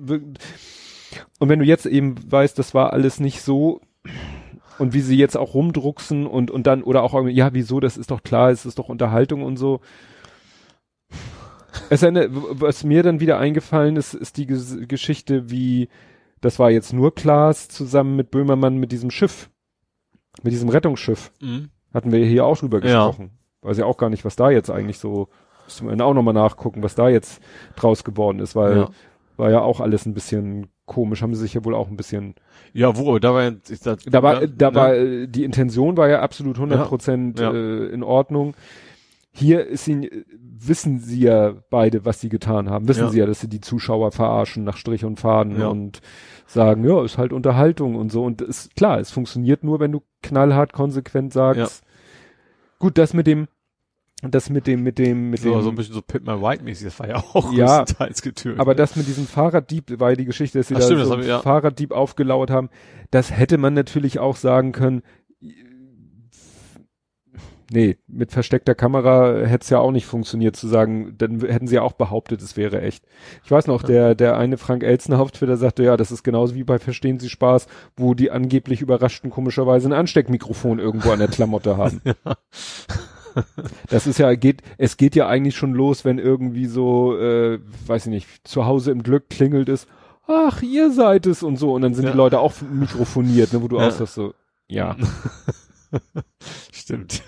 und 1.39 1.49
wenn 1.49 1.59
du 1.59 1.65
jetzt 1.65 1.85
eben 1.85 2.15
weißt, 2.31 2.57
das 2.57 2.73
war 2.73 2.93
alles 2.93 3.19
nicht 3.19 3.41
so, 3.41 3.81
Und 4.79 4.93
wie 4.93 5.01
sie 5.01 5.17
jetzt 5.17 5.37
auch 5.37 5.53
rumdrucksen 5.53 6.25
und, 6.25 6.49
und 6.49 6.65
dann, 6.67 6.83
oder 6.83 7.03
auch, 7.03 7.13
irgendwie, 7.13 7.35
ja, 7.35 7.53
wieso, 7.53 7.79
das 7.79 7.95
ist 7.97 8.09
doch 8.11 8.23
klar, 8.23 8.49
es 8.49 8.65
ist 8.65 8.79
doch 8.79 8.89
Unterhaltung 8.89 9.43
und 9.43 9.57
so. 9.57 9.81
Es 11.89 12.03
eine, 12.03 12.27
was 12.31 12.83
mir 12.83 13.03
dann 13.03 13.19
wieder 13.19 13.39
eingefallen 13.39 13.95
ist, 13.95 14.13
ist 14.13 14.37
die 14.37 14.45
Ges 14.45 14.77
Geschichte, 14.87 15.49
wie, 15.49 15.89
das 16.41 16.59
war 16.59 16.69
jetzt 16.71 16.93
nur 16.93 17.13
Klaas 17.15 17.67
zusammen 17.67 18.15
mit 18.15 18.31
Böhmermann 18.31 18.77
mit 18.77 18.91
diesem 18.91 19.11
Schiff, 19.11 19.49
mit 20.43 20.53
diesem 20.53 20.69
Rettungsschiff. 20.69 21.31
Mhm. 21.41 21.69
Hatten 21.93 22.11
wir 22.11 22.25
hier 22.25 22.45
auch 22.45 22.57
drüber 22.57 22.77
Ja. 22.79 23.07
gesprochen. 23.07 23.31
Weiß 23.61 23.77
ja 23.77 23.85
auch 23.85 23.97
gar 23.97 24.09
nicht, 24.09 24.25
was 24.25 24.35
da 24.35 24.49
jetzt 24.49 24.69
eigentlich 24.69 24.99
so, 24.99 25.29
müssen 25.65 25.87
wir 25.97 26.05
auch 26.05 26.13
nochmal 26.13 26.33
nachgucken, 26.33 26.83
was 26.83 26.95
da 26.95 27.09
jetzt 27.09 27.41
draus 27.75 28.03
geworden 28.03 28.39
ist, 28.39 28.55
weil 28.55 28.77
Ja. 28.77 28.89
war 29.37 29.49
ja 29.51 29.61
auch 29.61 29.79
alles 29.79 30.05
ein 30.05 30.13
bisschen 30.13 30.67
komisch, 30.85 31.21
haben 31.21 31.33
sie 31.33 31.41
sich 31.41 31.53
ja 31.53 31.63
wohl 31.65 31.75
auch 31.75 31.89
ein 31.89 31.95
bisschen, 31.97 32.35
Ja, 32.73 32.97
wo, 32.97 33.17
da 33.19 33.33
war 33.33 33.43
ja, 33.43 33.51
ich, 33.69 33.79
da, 33.79 34.23
war, 34.23 34.41
ja, 34.41 34.47
da 34.47 34.69
ne? 34.71 34.75
war, 34.75 35.27
die 35.27 35.43
Intention 35.43 35.95
war 35.97 36.09
ja 36.09 36.21
absolut 36.21 36.57
100 36.57 36.87
Prozent 36.87 37.39
Ja. 37.39 37.51
äh, 37.53 37.87
in 37.87 38.03
Ordnung. 38.03 38.53
Hier 39.31 39.65
ist 39.65 39.87
ihn, 39.87 40.03
äh, 40.03 40.23
wissen 40.39 40.99
sie 40.99 41.21
ja 41.21 41.53
beide, 41.69 42.05
was 42.05 42.21
sie 42.21 42.29
getan 42.29 42.69
haben. 42.69 42.87
Wissen 42.87 43.05
Ja. 43.05 43.09
sie 43.09 43.19
ja, 43.19 43.25
dass 43.25 43.39
sie 43.39 43.49
die 43.49 43.61
Zuschauer 43.61 44.11
verarschen 44.11 44.63
nach 44.63 44.77
Strich 44.77 45.05
und 45.05 45.19
Faden 45.19 45.59
Ja. 45.59 45.67
und 45.67 46.01
sagen, 46.45 46.87
ja, 46.87 47.03
ist 47.03 47.17
halt 47.17 47.33
Unterhaltung 47.33 47.95
und 47.95 48.11
so. 48.11 48.23
Und 48.23 48.41
ist 48.41 48.75
klar, 48.75 48.99
es 48.99 49.09
funktioniert 49.11 49.63
nur, 49.63 49.79
wenn 49.79 49.91
du 49.91 50.03
knallhart 50.21 50.71
konsequent 50.73 51.33
sagst. 51.33 51.83
Gut, 52.79 52.97
das 52.97 53.13
mit 53.13 53.25
dem, 53.27 53.47
das 54.31 54.49
mit 54.49 54.67
dem, 54.67 54.83
mit 54.83 54.97
dem, 54.97 55.29
mit 55.29 55.41
so, 55.41 55.51
dem, 55.51 55.61
so 55.61 55.69
ein 55.69 55.75
bisschen 55.75 55.93
so 55.93 56.01
Pit 56.01 56.25
My 56.25 56.41
White 56.41 56.63
mäßig, 56.63 56.85
das 56.85 56.99
war 56.99 57.07
ja 57.07 57.17
auch 57.17 57.51
Ja, 57.53 57.79
größtenteils 57.79 58.21
getötet. 58.21 58.59
aber 58.59 58.75
das 58.75 58.95
mit 58.95 59.07
diesem 59.07 59.27
Fahrraddieb 59.27 59.99
war 59.99 60.11
ja 60.11 60.15
die 60.15 60.25
Geschichte, 60.25 60.57
dass 60.59 60.67
sie 60.67 60.75
Ach, 60.75 60.79
da 60.79 60.85
stimmt, 60.85 61.05
so 61.05 61.17
ja. 61.19 61.39
Fahrraddieb 61.39 61.91
aufgelauert 61.91 62.49
haben. 62.49 62.69
Das 63.11 63.31
hätte 63.31 63.57
man 63.57 63.73
natürlich 63.73 64.19
auch 64.19 64.35
sagen 64.35 64.71
können. 64.71 65.03
Nee, 67.71 67.97
mit 68.07 68.31
versteckter 68.31 68.75
Kamera 68.75 69.45
hätte 69.47 69.63
es 69.63 69.69
ja 69.71 69.79
auch 69.79 69.91
nicht 69.91 70.05
funktioniert 70.05 70.55
zu 70.55 70.67
sagen, 70.67 71.15
dann 71.17 71.39
hätten 71.39 71.65
sie 71.65 71.75
ja 71.75 71.81
auch 71.81 71.93
behauptet, 71.93 72.39
es 72.43 72.55
wäre 72.55 72.81
echt. 72.81 73.03
Ich 73.43 73.49
weiß 73.49 73.65
noch, 73.65 73.81
der, 73.81 74.13
der 74.13 74.37
eine 74.37 74.57
Frank 74.57 74.83
auf 74.83 75.31
Twitter 75.31 75.57
sagte, 75.57 75.83
ja, 75.83 75.97
das 75.97 76.11
ist 76.11 76.21
genauso 76.21 76.53
wie 76.53 76.63
bei 76.63 76.77
Verstehen 76.77 77.19
Sie 77.19 77.29
Spaß, 77.29 77.65
wo 77.97 78.13
die 78.13 78.29
angeblich 78.29 78.81
Überraschten 78.81 79.31
komischerweise 79.31 79.89
ein 79.89 79.93
Ansteckmikrofon 79.93 80.77
irgendwo 80.77 81.11
an 81.11 81.19
der 81.19 81.29
Klamotte 81.29 81.77
haben. 81.77 82.01
Das 83.89 84.07
ist 84.07 84.17
ja, 84.19 84.33
geht, 84.35 84.61
es 84.77 84.97
geht 84.97 85.15
ja 85.15 85.27
eigentlich 85.27 85.55
schon 85.55 85.73
los, 85.73 86.05
wenn 86.05 86.19
irgendwie 86.19 86.65
so, 86.65 87.17
äh, 87.17 87.59
weiß 87.87 88.05
ich 88.07 88.11
nicht, 88.11 88.27
zu 88.47 88.65
Hause 88.65 88.91
im 88.91 89.03
Glück 89.03 89.29
klingelt 89.29 89.69
es, 89.69 89.87
ach, 90.27 90.61
ihr 90.61 90.91
seid 90.91 91.25
es 91.25 91.43
und 91.43 91.57
so, 91.57 91.73
und 91.73 91.81
dann 91.81 91.93
sind 91.93 92.05
Ja. 92.05 92.11
die 92.11 92.17
Leute 92.17 92.39
auch 92.39 92.53
mikrofoniert, 92.61 93.53
ne, 93.53 93.61
wo 93.61 93.67
du 93.67 93.77
Ja. 93.77 93.87
auch 93.87 93.91
sagst 93.91 94.15
so, 94.15 94.33
ja. 94.67 94.95
Stimmt. 96.71 97.23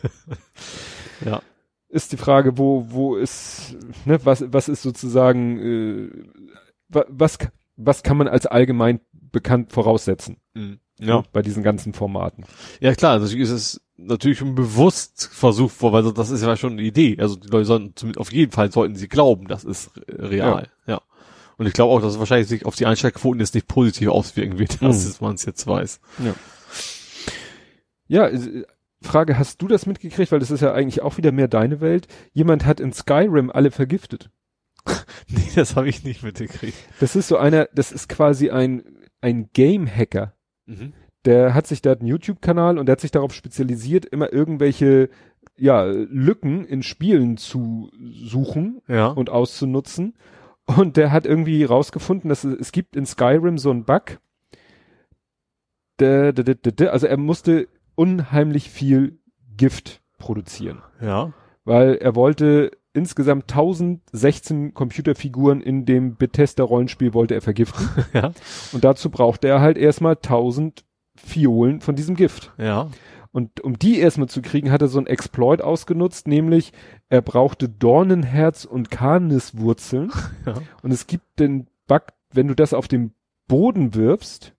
ja. 1.25 1.41
Ist 1.89 2.11
die 2.11 2.17
Frage, 2.17 2.57
wo, 2.57 2.87
wo 2.89 3.15
ist, 3.15 3.75
ne, 4.05 4.19
was, 4.25 4.43
was 4.51 4.67
ist 4.69 4.81
sozusagen, 4.81 5.59
äh, 5.59 6.09
wa- 6.89 7.05
was, 7.09 7.37
was 7.77 8.03
kann 8.03 8.17
man 8.17 8.27
als 8.27 8.45
allgemein 8.47 8.99
bekannt 9.13 9.71
voraussetzen? 9.71 10.37
Mhm. 10.53 10.79
Ja. 10.99 11.23
Bei 11.33 11.41
diesen 11.41 11.61
ganzen 11.63 11.93
Formaten. 11.93 12.45
Ja 12.79 12.93
klar, 12.95 13.21
ist 13.21 13.33
es 13.33 13.81
natürlich 13.97 14.37
schon 14.39 14.55
bewusst 14.55 15.29
versucht 15.31 15.75
vor, 15.75 15.93
weil 15.93 16.11
das 16.13 16.29
ist 16.29 16.41
ja 16.41 16.57
schon 16.57 16.73
eine 16.73 16.81
Idee. 16.81 17.17
Also 17.19 17.35
die 17.35 17.47
Leute 17.47 17.65
sollten 17.65 17.93
zumindest 17.95 18.19
auf 18.19 18.31
jeden 18.31 18.51
Fall 18.51 18.71
sollten 18.71 18.95
sie 18.95 19.07
glauben, 19.07 19.47
das 19.47 19.63
ist 19.63 19.91
real. 20.07 20.67
Ja. 20.85 21.01
Und 21.57 21.67
ich 21.67 21.73
glaube 21.73 21.93
auch, 21.93 22.01
dass 22.01 22.13
es 22.13 22.19
wahrscheinlich 22.19 22.47
sich 22.49 22.65
auf 22.65 22.75
die 22.75 22.85
Einschaltquoten 22.85 23.39
jetzt 23.39 23.55
nicht 23.55 23.67
positiv 23.67 24.09
auswirken 24.09 24.59
wird, 24.59 24.81
dass 24.81 25.05
Mhm. 25.05 25.25
man 25.25 25.35
es 25.35 25.45
jetzt 25.45 25.65
weiß. 25.67 25.99
Ja, 28.07 28.27
äh, 28.27 28.65
Frage, 29.01 29.37
hast 29.37 29.61
du 29.61 29.67
das 29.67 29.85
mitgekriegt? 29.85 30.31
Weil 30.31 30.39
das 30.39 30.51
ist 30.51 30.61
ja 30.61 30.73
eigentlich 30.73 31.01
auch 31.01 31.17
wieder 31.17 31.31
mehr 31.31 31.47
deine 31.47 31.79
Welt. 31.79 32.07
Jemand 32.33 32.65
hat 32.65 32.79
in 32.79 32.91
Skyrim 32.93 33.49
alle 33.51 33.71
vergiftet. 33.71 34.29
Nee, 35.27 35.49
das 35.55 35.75
habe 35.75 35.89
ich 35.89 36.03
nicht 36.03 36.21
mitgekriegt. 36.21 36.77
Das 36.99 37.15
ist 37.15 37.27
so 37.29 37.37
einer, 37.37 37.67
das 37.73 37.91
ist 37.91 38.07
quasi 38.09 38.51
ein, 38.51 38.83
ein 39.21 39.49
Game-Hacker. 39.53 40.33
Mhm. 40.67 40.93
Der 41.25 41.53
hat 41.53 41.67
sich 41.67 41.81
da 41.81 41.93
einen 41.93 42.07
YouTube-Kanal 42.07 42.77
und 42.77 42.85
der 42.85 42.93
hat 42.93 43.01
sich 43.01 43.11
darauf 43.11 43.33
spezialisiert, 43.33 44.05
immer 44.05 44.31
irgendwelche, 44.31 45.09
ja, 45.57 45.83
Lücken 45.83 46.65
in 46.65 46.83
Spielen 46.83 47.37
zu 47.37 47.89
suchen 47.99 48.81
Ja. 48.87 49.07
und 49.07 49.29
auszunutzen. 49.29 50.15
Und 50.65 50.97
der 50.97 51.11
hat 51.11 51.25
irgendwie 51.25 51.63
rausgefunden, 51.63 52.29
dass 52.29 52.43
es, 52.43 52.59
es 52.59 52.71
gibt 52.71 52.95
in 52.95 53.05
Skyrim 53.05 53.57
so 53.57 53.69
einen 53.71 53.85
Bug. 53.85 54.19
Der, 55.99 56.33
der, 56.33 56.43
der, 56.43 56.55
der, 56.55 56.71
der, 56.73 56.93
also 56.93 57.07
er 57.07 57.17
musste 57.17 57.67
unheimlich 57.95 58.69
viel 58.69 59.19
Gift 59.55 60.01
produzieren, 60.17 60.81
ja. 61.01 61.31
weil 61.63 61.95
er 61.95 62.15
wollte 62.15 62.71
insgesamt 62.93 63.43
1016 63.51 64.73
Computerfiguren 64.73 65.61
in 65.61 65.85
dem 65.85 66.15
Bethesda-Rollenspiel 66.15 67.13
wollte 67.13 67.35
er 67.35 67.41
vergiften. 67.41 67.87
Ja. 68.13 68.31
Und 68.71 68.83
dazu 68.83 69.09
brauchte 69.09 69.47
er 69.47 69.61
halt 69.61 69.77
erstmal 69.77 70.13
1000 70.15 70.84
Fiolen 71.15 71.81
von 71.81 71.95
diesem 71.95 72.15
Gift. 72.15 72.51
Ja. 72.57 72.89
Und 73.31 73.59
um 73.59 73.77
die 73.77 73.99
erstmal 73.99 74.29
zu 74.29 74.41
kriegen, 74.41 74.71
hat 74.71 74.81
er 74.81 74.87
so 74.87 74.97
ein 74.97 75.07
Exploit 75.07 75.61
ausgenutzt, 75.61 76.27
nämlich 76.27 76.71
er 77.09 77.21
brauchte 77.21 77.67
Dornenherz 77.67 78.63
und 78.65 78.91
Kaniswurzeln. 78.91 80.11
Ja. 80.45 80.53
Und 80.83 80.91
es 80.91 81.07
gibt 81.07 81.39
den 81.39 81.67
Bug, 81.87 82.03
wenn 82.31 82.47
du 82.47 82.53
das 82.53 82.73
auf 82.73 82.87
den 82.87 83.13
Boden 83.47 83.95
wirfst 83.95 84.53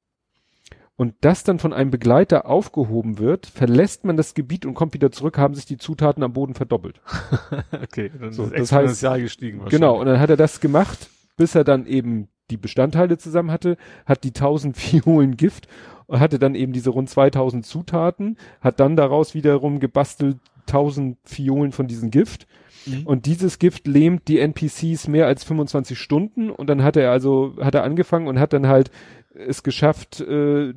und 0.97 1.15
das 1.21 1.45
dann 1.45 1.59
von 1.59 1.73
einem 1.73 1.91
Begleiter 1.91 2.47
aufgehoben 2.47 3.19
wird, 3.19 3.47
verlässt 3.47 4.05
man 4.05 4.17
das 4.17 4.35
Gebiet 4.35 4.67
und 4.67 4.75
kommt 4.75 4.95
wieder 4.95 5.13
zurück, 5.13 5.39
haben 5.39 5.55
sich 5.55 5.67
die 5.67 5.77
Zutaten 5.77 6.23
am 6.23 6.33
Boden 6.33 6.55
verdoppelt. 6.55 7.01
Okay. 7.83 8.11
Dann 8.19 8.33
So, 8.33 8.45
ist 8.45 8.53
das 8.53 8.61
exponentiell 8.61 9.23
gestiegen 9.23 9.65
Genau, 9.69 10.01
und 10.01 10.07
dann 10.07 10.19
hat 10.19 10.31
er 10.31 10.37
das 10.37 10.61
gemacht, 10.61 11.09
bis 11.37 11.55
er 11.55 11.65
dann 11.65 11.87
eben 11.87 12.29
die 12.51 12.57
Bestandteile 12.57 13.19
zusammen 13.19 13.51
hatte, 13.51 13.77
hat 14.07 14.25
die 14.25 14.29
1000 14.29 14.77
Fiolen 14.77 15.37
Gift 15.37 15.69
und 16.07 16.21
hatte 16.21 16.39
dann 16.39 16.55
eben 16.55 16.73
diese 16.73 16.91
rund 16.91 17.09
2000 17.11 17.65
Zutaten, 17.67 18.37
hat 18.61 18.81
dann 18.81 18.97
daraus 18.97 19.35
wiederum 19.35 19.81
gebastelt 19.81 20.39
1000 20.67 21.17
Fiolen 21.25 21.73
von 21.73 21.87
diesem 21.87 22.11
Gift 22.11 22.47
Mhm. 22.87 23.03
und 23.05 23.27
dieses 23.27 23.59
Gift 23.59 23.87
lähmt 23.89 24.29
die 24.29 24.39
NPCs 24.39 25.09
mehr 25.09 25.27
als 25.27 25.43
25 25.43 25.99
Stunden 25.99 26.51
und 26.51 26.69
dann 26.69 26.85
hat 26.85 26.97
er 26.97 27.11
also, 27.11 27.55
hat 27.61 27.75
er 27.75 27.83
angefangen 27.83 28.29
und 28.29 28.39
hat 28.39 28.53
dann 28.53 28.69
halt 28.69 28.91
es 29.35 29.63
geschafft, 29.63 30.21
äh, 30.21 30.73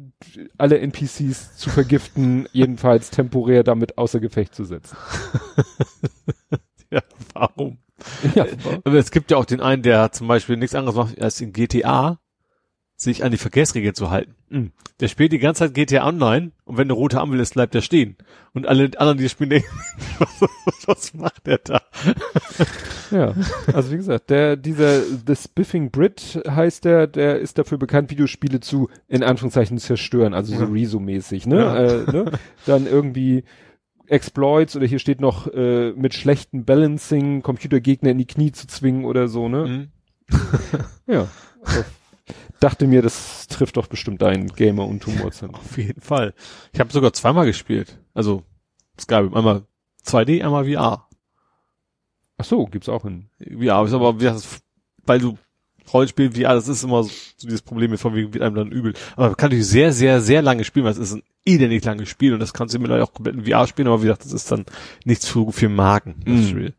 alle 0.57 0.79
NPCs 0.79 1.55
zu 1.55 1.69
vergiften, 1.69 2.47
jedenfalls 2.51 3.09
temporär 3.11 3.63
damit 3.63 3.97
außer 3.97 4.19
Gefecht 4.19 4.55
zu 4.55 4.63
setzen. 4.65 4.97
Ja, 6.91 7.01
warum? 7.35 7.77
Ja, 8.33 8.47
Aber 8.83 8.95
es 8.95 9.11
gibt 9.11 9.29
ja 9.29 9.37
auch 9.37 9.45
den 9.45 9.61
einen, 9.61 9.83
der 9.83 10.11
zum 10.11 10.27
Beispiel 10.27 10.57
nichts 10.57 10.73
anderes 10.73 10.95
macht, 10.95 11.21
als 11.21 11.39
in 11.39 11.53
GTA 11.53 12.17
sich 13.01 13.23
an 13.23 13.31
die 13.31 13.37
Verkehrsregeln 13.37 13.95
zu 13.95 14.11
halten. 14.11 14.35
Mhm. 14.49 14.71
Der 14.99 15.07
spielt 15.07 15.31
die 15.31 15.39
ganze 15.39 15.59
Zeit 15.59 15.73
GTA 15.73 16.05
Online 16.05 16.51
und 16.65 16.77
wenn 16.77 16.87
eine 16.87 16.93
rote 16.93 17.21
Ampel 17.21 17.39
ist, 17.39 17.53
bleibt 17.53 17.73
er 17.73 17.81
stehen. 17.81 18.17
Und 18.53 18.67
alle 18.67 18.85
anderen, 18.97 19.17
die 19.17 19.29
spielen, 19.29 19.51
denken, 19.51 19.69
was, 20.19 20.49
was 20.85 21.13
macht 21.13 21.47
der 21.47 21.59
da? 21.59 21.81
Ja, 23.09 23.33
also 23.73 23.91
wie 23.91 23.95
gesagt, 23.95 24.29
der, 24.29 24.57
dieser 24.57 25.01
The 25.01 25.35
Spiffing 25.35 25.91
Brit 25.91 26.41
heißt 26.45 26.83
der, 26.83 27.07
der 27.07 27.39
ist 27.39 27.57
dafür 27.57 27.77
bekannt, 27.77 28.11
Videospiele 28.11 28.59
zu, 28.59 28.89
in 29.07 29.23
Anführungszeichen, 29.23 29.77
zerstören, 29.77 30.33
also 30.33 30.53
so 30.53 30.63
Ja. 30.63 30.69
Rezo-mäßig, 30.69 31.47
ne? 31.47 31.57
Ja. 31.57 31.75
Äh, 31.77 32.11
ne? 32.11 32.31
Dann 32.65 32.85
irgendwie 32.85 33.45
Exploits 34.07 34.75
oder 34.75 34.87
hier 34.87 34.99
steht 34.99 35.21
noch 35.21 35.47
äh, 35.53 35.91
mit 35.93 36.13
schlechtem 36.13 36.65
Balancing 36.65 37.43
Computergegner 37.43 38.09
in 38.09 38.17
die 38.17 38.27
Knie 38.27 38.51
zu 38.51 38.67
zwingen 38.67 39.05
oder 39.05 39.29
so, 39.29 39.47
ne? 39.47 39.89
Mhm. 40.29 40.37
Ja. 41.07 41.27
Dachte 42.59 42.87
mir, 42.87 43.01
das 43.01 43.47
trifft 43.47 43.77
doch 43.77 43.87
bestimmt 43.87 44.21
deinen 44.21 44.47
Gamer- 44.47 44.85
und 44.87 45.05
Humorzentrum. 45.05 45.61
Auf 45.63 45.77
jeden 45.77 46.01
Fall. 46.01 46.33
Ich 46.73 46.79
habe 46.79 46.91
sogar 46.91 47.13
zweimal 47.13 47.45
gespielt. 47.45 47.97
Also 48.13 48.43
Skyrim, 48.99 49.33
einmal 49.33 49.63
2D, 50.05 50.43
einmal 50.43 50.65
VR. 50.65 51.07
Ach 52.37 52.45
so, 52.45 52.65
gibt's 52.65 52.89
auch 52.89 53.05
in. 53.05 53.29
VR 53.39 53.83
ist 53.85 53.93
aber, 53.93 54.15
weil 55.05 55.19
du 55.19 55.37
Rollenspiel 55.93 56.31
VR, 56.31 56.53
das 56.53 56.67
ist 56.67 56.83
immer 56.83 57.03
so 57.03 57.09
dieses 57.41 57.61
Problem 57.61 57.91
mit 57.91 57.99
von 57.99 58.13
wegen 58.13 58.33
wird 58.33 58.43
einem 58.43 58.55
dann 58.55 58.71
übel. 58.71 58.93
Aber 59.15 59.27
man 59.27 59.37
kann 59.37 59.47
natürlich 59.49 59.67
sehr, 59.67 59.91
sehr, 59.93 60.21
sehr 60.21 60.41
lange 60.41 60.63
spielen, 60.63 60.85
weil 60.85 60.91
es 60.91 60.97
ist 60.99 61.13
ein 61.13 61.23
elendig 61.45 61.83
langes 61.85 62.09
Spiel 62.09 62.33
und 62.33 62.39
das 62.39 62.53
kannst 62.53 62.75
du 62.75 62.79
mittlerweile 62.79 63.03
auch 63.05 63.13
komplett 63.13 63.35
in 63.35 63.45
VR 63.45 63.65
spielen, 63.67 63.87
aber 63.87 63.99
wie 64.01 64.05
gesagt, 64.07 64.25
das 64.25 64.33
ist 64.33 64.51
dann 64.51 64.65
nichts 65.05 65.27
für, 65.27 65.51
für 65.51 65.69
Marken, 65.69 66.15
das 66.25 66.33
Mhm. 66.35 66.47
Spiel. 66.47 66.73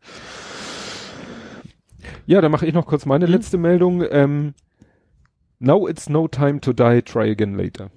Ja, 2.25 2.39
dann 2.41 2.51
mache 2.51 2.65
ich 2.65 2.73
noch 2.73 2.85
kurz 2.85 3.05
meine 3.05 3.25
Mhm. 3.27 3.31
letzte 3.33 3.57
Meldung. 3.57 4.03
Ähm, 4.09 4.53
Now 5.63 5.87
it's 5.87 6.09
no 6.09 6.27
time 6.27 6.59
to 6.61 6.73
die, 6.73 7.01
try 7.01 7.29
again 7.31 7.55
later. 7.55 7.91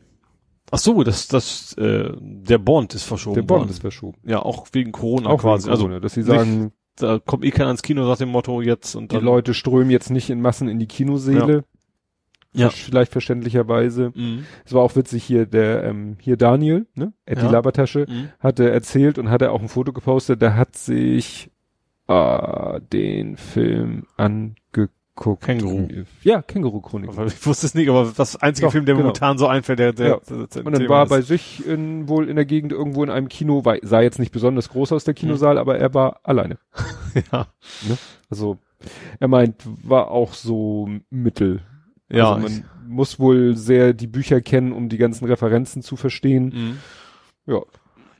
Ach 0.70 0.78
so, 0.78 1.02
das, 1.02 1.28
das, 1.28 1.73
äh, 1.75 2.10
der 2.20 2.59
Bond 2.59 2.94
ist 2.94 3.05
verschoben 3.05 3.34
Der 3.36 3.43
Bond 3.43 3.60
worden. 3.62 3.70
ist 3.70 3.81
verschoben. 3.81 4.18
Ja, 4.25 4.41
auch 4.41 4.67
wegen 4.73 4.93
Corona 4.93 5.31
Auch 5.31 5.41
quasi. 5.41 5.68
quasi. 5.68 5.84
Also, 5.86 5.99
dass 6.01 6.15
sie 6.15 6.20
nicht- 6.20 6.28
sagen, 6.28 6.73
da 6.97 7.18
kommt 7.18 7.44
eh 7.44 7.51
keiner 7.51 7.70
ins 7.70 7.83
Kino 7.83 8.07
nach 8.07 8.17
dem 8.18 8.28
Motto 8.31 8.60
jetzt 8.60 8.94
und 8.94 9.10
die 9.12 9.17
dann, 9.17 9.25
Leute 9.25 9.55
strömen 9.55 9.91
jetzt 9.91 10.10
nicht 10.10 10.31
in 10.31 10.41
Massen 10.41 10.68
in 10.68 10.78
die 10.78 10.86
Kinoseele. 10.86 11.65
Ja. 12.57 12.70
Vielleicht 12.70 13.10
verständlicherweise. 13.12 14.12
Mhm. 14.15 14.47
Es 14.65 14.73
war 14.73 14.83
auch 14.83 14.94
witzig 14.94 15.25
hier, 15.25 15.44
der, 15.47 15.83
ähm, 15.84 16.17
hier 16.20 16.36
Daniel, 16.36 16.86
ne? 16.94 17.12
Eddie 17.26 17.43
Ja. 17.43 17.51
Labertasche, 17.51 18.07
Mhm. 18.09 18.28
hatte 18.39 18.70
erzählt 18.70 19.18
und 19.18 19.28
hatte 19.28 19.51
auch 19.51 19.60
ein 19.60 19.68
Foto 19.68 19.93
gepostet, 19.93 20.41
der 20.41 20.57
hat 20.57 20.76
sich 20.76 21.51
äh, 22.07 22.81
den 22.93 23.36
Film 23.39 24.05
angeguckt. 25.17 25.43
Känguru. 25.44 25.89
Ja, 26.23 26.43
Känguru-Chronik. 26.43 27.10
Ich 27.26 27.47
wusste 27.47 27.67
es 27.67 27.75
nicht, 27.75 27.89
aber 27.89 28.12
das 28.17 28.36
einzige 28.36 28.67
Doch, 28.67 28.73
Film, 28.73 28.84
der 28.84 28.94
genau. 28.94 29.05
momentan 29.07 29.39
so 29.39 29.47
einfällt, 29.47 29.78
der, 29.78 29.93
der, 29.93 30.09
Ja. 30.09 30.20
der, 30.28 30.47
der 30.47 30.67
Und 30.67 30.73
dann 30.73 30.81
Thema 30.83 30.89
war 30.91 30.99
er 31.01 31.05
ist. 31.05 31.09
bei 31.10 31.20
sich 31.23 31.67
in, 31.67 32.09
wohl 32.09 32.28
in 32.28 32.36
der 32.36 32.44
Gegend 32.44 32.73
irgendwo 32.73 33.02
in 33.05 33.10
einem 33.10 33.28
Kino, 33.28 33.65
war, 33.65 33.76
sah 33.83 34.01
jetzt 34.01 34.18
nicht 34.18 34.33
besonders 34.33 34.68
groß 34.70 34.93
aus 34.93 35.05
der 35.05 35.15
Kinosaal, 35.15 35.59
aber 35.59 35.78
er 35.78 35.94
war 35.94 36.20
alleine. 36.25 36.59
ja. 37.33 37.47
Also 38.28 38.59
er 39.20 39.28
meint, 39.28 39.62
war 39.83 40.10
auch 40.10 40.34
so 40.34 40.89
mittel. 41.10 41.62
Ja, 42.10 42.34
Also 42.34 42.49
man 42.49 42.65
muss 42.86 43.18
wohl 43.18 43.57
sehr 43.57 43.94
die 43.94 44.07
Bücher 44.07 44.41
kennen, 44.41 44.73
um 44.73 44.89
die 44.89 44.99
ganzen 44.99 45.25
Referenzen 45.25 45.83
zu 45.83 45.97
verstehen. 45.97 46.78
Mhm. 47.47 47.52
Ja. 47.52 47.60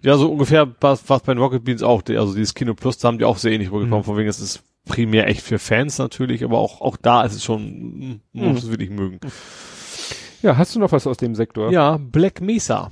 Ja, 0.03 0.17
so 0.19 0.31
ungefähr 0.31 0.71
war 0.81 0.93
es 0.93 1.03
bei 1.03 1.19
den 1.33 1.39
Rocket 1.39 1.65
Beans 1.65 1.83
auch. 1.83 2.03
Die, 2.03 2.17
also 2.19 2.35
dieses 2.35 2.55
Kino 2.55 2.75
Plus, 2.75 2.99
da 2.99 3.09
haben 3.09 3.19
die 3.19 3.25
auch 3.25 3.39
sehr 3.39 3.53
ähnlich 3.53 3.71
vorgekommen. 3.71 4.01
Mhm. 4.01 4.05
Von 4.05 4.17
wegen, 4.19 4.29
es 4.29 4.39
ist 4.41 4.63
primär 4.87 5.27
echt 5.29 5.43
für 5.43 5.59
Fans 5.59 5.99
natürlich, 5.99 6.45
aber 6.45 6.59
auch, 6.59 6.81
auch 6.81 6.97
da 6.97 7.23
ist 7.25 7.35
es 7.35 7.45
schon, 7.45 8.21
muss 8.33 8.51
Mhm. 8.51 8.57
es 8.57 8.71
wirklich 8.71 8.91
mögen. 8.91 9.19
Ja, 10.43 10.57
hast 10.59 10.75
du 10.75 10.81
noch 10.81 10.93
was 10.93 11.07
aus 11.07 11.17
dem 11.17 11.35
Sektor? 11.35 11.71
Ja, 11.73 11.97
Black 11.99 12.41
Mesa. 12.41 12.91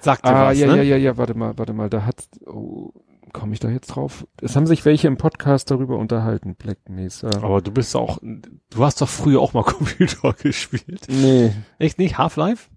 Sagt 0.00 0.24
Ah, 0.24 0.46
was, 0.46 0.58
ja, 0.58 0.66
ne? 0.66 0.76
ja, 0.78 0.82
ja, 0.82 0.96
ja, 0.96 1.16
warte 1.16 1.34
mal, 1.34 1.56
warte 1.56 1.72
mal, 1.72 1.88
da 1.90 2.04
hat, 2.04 2.26
oh, 2.46 2.92
komme 3.32 3.52
ich 3.54 3.60
da 3.60 3.68
jetzt 3.70 3.88
drauf? 3.88 4.26
Es 4.42 4.56
haben 4.56 4.66
sich 4.66 4.84
welche 4.84 5.08
im 5.08 5.16
Podcast 5.16 5.70
darüber 5.70 5.96
unterhalten, 5.98 6.54
Black 6.56 6.88
Mesa. 6.88 7.28
Aber 7.42 7.60
du 7.62 7.70
bist 7.70 7.94
auch, 7.96 8.18
du 8.22 8.84
hast 8.84 9.00
doch 9.00 9.08
früher 9.08 9.40
auch 9.40 9.52
mal 9.52 9.62
Computer 9.64 10.32
gespielt. 10.34 11.06
Nee, 11.08 11.52
Echt 11.78 11.98
nicht? 11.98 12.18
Half-Life? 12.18 12.68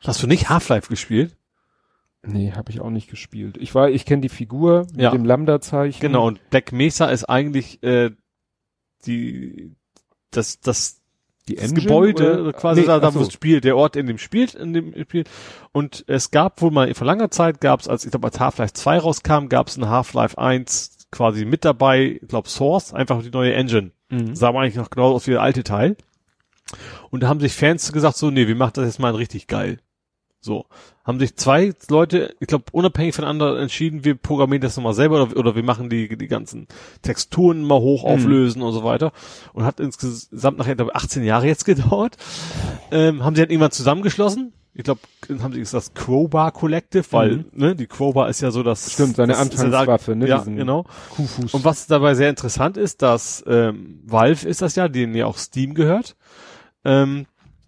Hast 0.00 0.22
du 0.22 0.26
nicht 0.26 0.48
Half-Life 0.50 0.88
gespielt? 0.88 1.36
Nee, 2.26 2.52
habe 2.52 2.70
ich 2.70 2.80
auch 2.80 2.90
nicht 2.90 3.08
gespielt. 3.10 3.56
Ich 3.58 3.74
war, 3.74 3.88
ich 3.90 4.04
kenne 4.04 4.22
die 4.22 4.28
Figur 4.28 4.86
mit 4.92 5.00
Ja. 5.00 5.10
dem 5.10 5.24
Lambda-Zeichen. 5.24 6.00
Genau, 6.00 6.26
und 6.26 6.40
Black 6.50 6.72
Mesa 6.72 7.06
ist 7.06 7.24
eigentlich 7.24 7.82
äh, 7.82 8.10
die 9.06 9.72
das 10.30 10.60
das 10.60 11.00
die 11.48 11.54
das 11.54 11.72
Gebäude 11.74 12.42
oder? 12.42 12.52
quasi 12.52 12.80
Nee, 12.80 12.86
da, 12.88 12.98
da 12.98 13.14
wo 13.14 13.20
es 13.20 13.32
spielt, 13.32 13.62
der 13.64 13.76
Ort 13.76 13.94
in 13.94 14.06
dem 14.06 14.18
spielt, 14.18 14.54
in 14.54 14.72
dem 14.72 14.92
Spiel. 15.04 15.24
Und 15.72 16.04
es 16.08 16.30
gab 16.32 16.60
wohl 16.60 16.72
mal 16.72 16.92
vor 16.94 17.06
langer 17.06 17.30
Zeit 17.30 17.60
gab 17.60 17.80
es, 17.80 17.88
als 17.88 18.04
ich 18.04 18.10
glaube 18.10 18.26
als 18.26 18.40
Half-Life 18.40 18.72
2 18.74 18.98
rauskam, 18.98 19.48
gab 19.48 19.68
es 19.68 19.76
ein 19.76 19.88
Half-Life 19.88 20.36
1 20.36 21.06
quasi 21.12 21.44
mit 21.44 21.64
dabei, 21.64 22.18
ich 22.20 22.28
glaube 22.28 22.48
Source, 22.48 22.92
einfach 22.92 23.22
die 23.22 23.30
neue 23.30 23.54
Engine. 23.54 23.92
Mhm. 24.10 24.34
Sah 24.34 24.48
aber 24.48 24.60
eigentlich 24.60 24.74
noch 24.74 24.90
genau 24.90 25.12
aus 25.12 25.26
wie 25.28 25.32
der 25.32 25.42
alte 25.42 25.62
Teil. 25.62 25.96
Und 27.10 27.22
da 27.22 27.28
haben 27.28 27.38
sich 27.38 27.54
Fans 27.54 27.92
gesagt, 27.92 28.16
so, 28.16 28.30
nee, 28.32 28.48
wir 28.48 28.56
machen 28.56 28.72
das 28.74 28.86
jetzt 28.86 28.98
mal 28.98 29.14
richtig 29.14 29.46
geil. 29.46 29.78
So. 30.46 30.64
Haben 31.04 31.18
sich 31.18 31.36
zwei 31.36 31.72
Leute, 31.90 32.34
ich 32.40 32.46
glaube, 32.46 32.64
unabhängig 32.72 33.14
voneinander 33.14 33.58
entschieden, 33.60 34.04
wir 34.04 34.14
programmieren 34.14 34.62
das 34.62 34.76
nochmal 34.76 34.94
selber 34.94 35.22
oder, 35.22 35.36
oder 35.36 35.54
wir 35.56 35.62
machen 35.62 35.90
die, 35.90 36.16
die 36.16 36.28
ganzen 36.28 36.66
Texturen 37.02 37.62
mal 37.62 37.78
hoch 37.80 38.04
Mhm. 38.04 38.08
auflösen 38.10 38.62
und 38.62 38.72
so 38.72 38.82
weiter. 38.84 39.12
Und 39.52 39.64
hat 39.64 39.80
insgesamt 39.80 40.56
nachher, 40.58 40.76
glaube 40.76 40.92
ich, 40.94 40.96
18 40.96 41.24
Jahre 41.24 41.46
jetzt 41.46 41.64
gedauert. 41.66 42.16
Ähm, 42.90 43.24
haben 43.24 43.34
sie 43.36 43.42
dann 43.42 43.50
irgendwann 43.50 43.72
zusammengeschlossen. 43.72 44.52
Ich 44.74 44.84
glaube, 44.84 45.00
haben 45.42 45.52
sie 45.54 45.58
gesagt, 45.60 45.86
das 45.86 45.94
Crowbar 45.94 46.52
Collective, 46.52 47.04
weil, 47.10 47.36
Mhm. 47.38 47.44
ne, 47.52 47.74
die 47.74 47.86
Crowbar 47.86 48.28
ist 48.28 48.40
ja 48.42 48.50
so 48.50 48.62
das. 48.62 48.92
Stimmt, 48.92 49.16
seine 49.16 49.32
das 49.32 49.40
Anfangswaffe, 49.40 50.14
ne? 50.14 50.28
Ja, 50.28 50.44
genau. 50.44 50.84
Kuhfuß. 51.16 51.54
Und 51.54 51.64
was 51.64 51.86
dabei 51.86 52.14
sehr 52.14 52.28
interessant 52.30 52.76
ist, 52.76 53.00
dass 53.02 53.42
ähm, 53.48 54.00
Valve 54.04 54.46
ist 54.48 54.60
das 54.62 54.76
ja, 54.76 54.88
denen 54.88 55.14
ja 55.14 55.26
auch 55.26 55.38
Steam 55.38 55.74
gehört. 55.74 56.14
Ähm, 56.84 57.26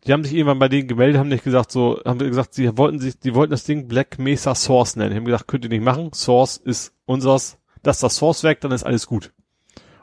die 0.09 0.13
haben 0.13 0.25
sich 0.25 0.35
irgendwann 0.35 0.59
bei 0.59 0.69
denen 0.69 0.89
gemeldet, 0.89 1.19
haben 1.21 1.29
nicht 1.29 1.45
gesagt, 1.45 1.71
so, 1.71 2.01
haben 2.05 2.19
gesagt, 2.19 2.55
sie 2.55 2.77
wollten 2.79 2.99
sich, 2.99 3.19
die 3.21 3.35
wollten 3.35 3.51
das 3.53 3.65
Ding 3.65 3.87
Black 3.89 4.19
Mesa 4.19 4.55
Source 4.55 4.97
nennen. 4.97 5.11
Die 5.11 5.17
haben 5.19 5.25
gesagt, 5.27 5.47
könnt 5.47 5.65
ihr 5.65 5.71
nicht 5.71 5.85
machen. 5.85 6.13
Source 6.15 6.57
ist 6.57 6.93
unseres, 7.05 7.59
das 7.83 7.99
ist 7.99 8.03
das 8.03 8.17
Source-Werk, 8.17 8.61
dann 8.63 8.73
ist 8.73 8.85
alles 8.85 9.07
gut. 9.07 9.33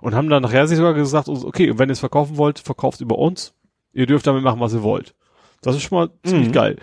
Und 0.02 0.14
haben 0.16 0.30
dann 0.30 0.44
nachher 0.44 0.68
sich 0.68 0.78
sogar 0.78 0.94
gesagt, 0.94 1.28
okay, 1.28 1.78
wenn 1.80 1.90
ihr 1.90 1.94
es 1.94 2.00
verkaufen 2.00 2.38
wollt, 2.38 2.60
verkauft 2.60 3.02
über 3.02 3.18
uns. 3.18 3.54
Ihr 3.94 4.06
dürft 4.06 4.28
damit 4.28 4.44
machen, 4.44 4.60
was 4.60 4.74
ihr 4.74 4.84
wollt. 4.84 5.16
Das 5.62 5.76
ist 5.76 5.82
schon 5.84 5.98
mal 5.98 6.10
ziemlich 6.24 6.50
Mhm. 6.50 6.54
geil. 6.54 6.76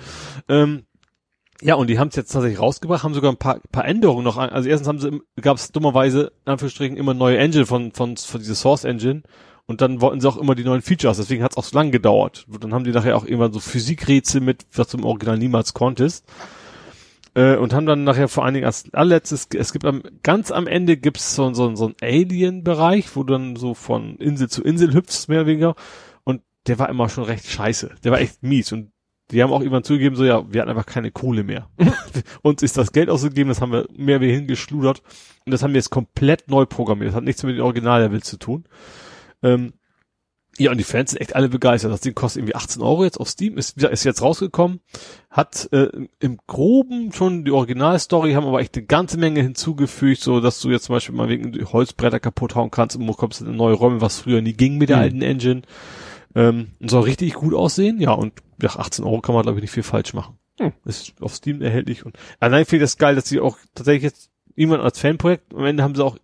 Ähm, 0.48 0.82
ja, 1.60 1.76
und 1.76 1.88
die 1.88 2.00
haben 2.00 2.08
es 2.08 2.16
jetzt 2.16 2.32
tatsächlich 2.32 2.58
rausgebracht, 2.58 3.04
haben 3.04 3.14
sogar 3.14 3.30
ein 3.30 3.36
paar, 3.36 3.60
paar 3.70 3.84
Änderungen 3.84 4.24
noch. 4.24 4.36
an- 4.38 4.50
Also 4.50 4.68
erstens 4.68 4.88
haben 4.88 4.98
sie, 4.98 5.20
gab 5.40 5.58
es 5.58 5.70
dummerweise, 5.70 6.32
in 6.44 6.52
Anführungsstrichen, 6.52 6.96
immer 6.96 7.14
neue 7.14 7.38
Engine 7.38 7.66
von, 7.66 7.92
von, 7.92 8.16
von 8.16 8.40
dieser 8.40 8.56
Source 8.56 8.82
Engine. 8.84 9.22
Und 9.72 9.80
dann 9.80 10.02
wollten 10.02 10.20
sie 10.20 10.28
auch 10.28 10.36
immer 10.36 10.54
die 10.54 10.64
neuen 10.64 10.82
Features, 10.82 11.16
deswegen 11.16 11.42
hat 11.42 11.52
es 11.52 11.56
auch 11.56 11.64
so 11.64 11.74
lang 11.78 11.92
gedauert. 11.92 12.44
Dann 12.60 12.74
haben 12.74 12.84
die 12.84 12.90
nachher 12.90 13.16
auch 13.16 13.24
irgendwann 13.24 13.54
so 13.54 13.58
Physikrätsel 13.58 14.42
mit, 14.42 14.66
was 14.74 14.88
du 14.88 14.98
im 14.98 15.06
Original 15.06 15.38
niemals 15.38 15.72
konntest. 15.72 16.26
Äh, 17.32 17.56
und 17.56 17.72
haben 17.72 17.86
dann 17.86 18.04
nachher 18.04 18.28
vor 18.28 18.44
allen 18.44 18.52
Dingen 18.52 18.66
als 18.66 18.92
allerletztes, 18.92 19.48
es 19.56 19.72
gibt 19.72 19.86
am, 19.86 20.02
ganz 20.22 20.50
am 20.50 20.66
Ende 20.66 20.98
gibt's 20.98 21.34
so, 21.34 21.54
so, 21.54 21.74
so 21.74 21.86
einen 21.86 21.94
Alien-Bereich, 22.02 23.16
wo 23.16 23.22
du 23.22 23.32
dann 23.32 23.56
so 23.56 23.72
von 23.72 24.16
Insel 24.16 24.50
zu 24.50 24.62
Insel 24.62 24.92
hüpfst, 24.92 25.28
mehr 25.28 25.40
oder 25.40 25.46
weniger. 25.46 25.74
Und 26.24 26.42
der 26.66 26.78
war 26.78 26.90
immer 26.90 27.08
schon 27.08 27.24
recht 27.24 27.46
scheiße. 27.46 27.94
Der 28.04 28.12
war 28.12 28.20
echt 28.20 28.42
mies. 28.42 28.72
Und 28.72 28.92
die 29.30 29.42
haben 29.42 29.54
auch 29.54 29.60
irgendwann 29.60 29.84
zugegeben, 29.84 30.16
so 30.16 30.24
ja, 30.26 30.52
wir 30.52 30.60
hatten 30.60 30.70
einfach 30.70 30.84
keine 30.84 31.12
Kohle 31.12 31.44
mehr. 31.44 31.70
Uns 32.42 32.62
ist 32.62 32.76
das 32.76 32.92
Geld 32.92 33.08
ausgegeben, 33.08 33.48
das 33.48 33.62
haben 33.62 33.72
wir 33.72 33.86
mehr 33.96 34.20
wie 34.20 34.34
hingeschludert. 34.34 35.02
Und 35.46 35.52
das 35.52 35.62
haben 35.62 35.72
wir 35.72 35.78
jetzt 35.78 35.88
komplett 35.88 36.50
neu 36.50 36.66
programmiert. 36.66 37.08
Das 37.08 37.16
hat 37.16 37.24
nichts 37.24 37.42
mit 37.42 37.56
den 37.56 37.62
Original-Level 37.62 38.22
zu 38.22 38.36
tun. 38.36 38.66
Ähm, 39.42 39.74
ja, 40.58 40.70
und 40.70 40.76
die 40.76 40.84
Fans 40.84 41.12
sind 41.12 41.20
echt 41.20 41.34
alle 41.34 41.48
begeistert. 41.48 41.90
Das 41.90 42.02
Ding 42.02 42.14
kostet 42.14 42.40
irgendwie 42.40 42.54
18 42.54 42.82
Euro 42.82 43.04
jetzt 43.04 43.18
auf 43.18 43.28
Steam, 43.28 43.56
ist, 43.56 43.82
ist 43.82 44.04
jetzt 44.04 44.20
rausgekommen, 44.20 44.80
hat 45.30 45.68
äh, 45.72 45.88
im 46.20 46.38
Groben 46.46 47.10
schon 47.12 47.46
die 47.46 47.50
Originalstory, 47.52 48.34
haben 48.34 48.46
aber 48.46 48.60
echt 48.60 48.76
eine 48.76 48.84
ganze 48.84 49.16
Menge 49.18 49.40
hinzugefügt, 49.40 50.20
so 50.20 50.40
dass 50.40 50.60
du 50.60 50.70
jetzt 50.70 50.84
zum 50.84 50.94
Beispiel 50.94 51.14
mal 51.14 51.30
wegen 51.30 51.52
die 51.52 51.64
Holzbretter 51.64 52.20
kaputt 52.20 52.54
hauen 52.54 52.70
kannst 52.70 52.96
und 52.96 53.06
bekommst 53.06 53.40
in 53.40 53.56
neue 53.56 53.72
Räume, 53.74 54.02
was 54.02 54.20
früher 54.20 54.42
nie 54.42 54.52
ging 54.52 54.76
mit 54.76 54.90
der 54.90 54.98
Mhm. 54.98 55.02
alten 55.02 55.22
Engine. 55.22 55.62
Ähm, 56.34 56.72
und 56.80 56.90
soll 56.90 57.02
richtig 57.04 57.32
gut 57.32 57.54
aussehen, 57.54 57.98
ja, 57.98 58.12
und 58.12 58.34
ja, 58.60 58.70
18 58.76 59.04
Euro 59.06 59.22
kann 59.22 59.34
man, 59.34 59.42
glaube 59.44 59.58
ich, 59.58 59.62
nicht 59.62 59.70
viel 59.72 59.82
falsch 59.82 60.12
machen. 60.12 60.38
Hm. 60.60 60.72
Ist 60.84 61.14
auf 61.22 61.34
Steam 61.34 61.62
erhältlich 61.62 62.04
und 62.04 62.16
allein 62.40 62.66
finde 62.66 62.84
ich 62.84 62.90
das 62.90 62.98
geil, 62.98 63.14
dass 63.14 63.26
sie 63.26 63.40
auch 63.40 63.56
tatsächlich 63.74 64.02
jetzt 64.02 64.30
jemand 64.54 64.82
als 64.82 64.98
Fanprojekt, 64.98 65.54
am 65.54 65.64
Ende 65.64 65.82
haben 65.82 65.94
sie 65.94 66.04
auch 66.04 66.18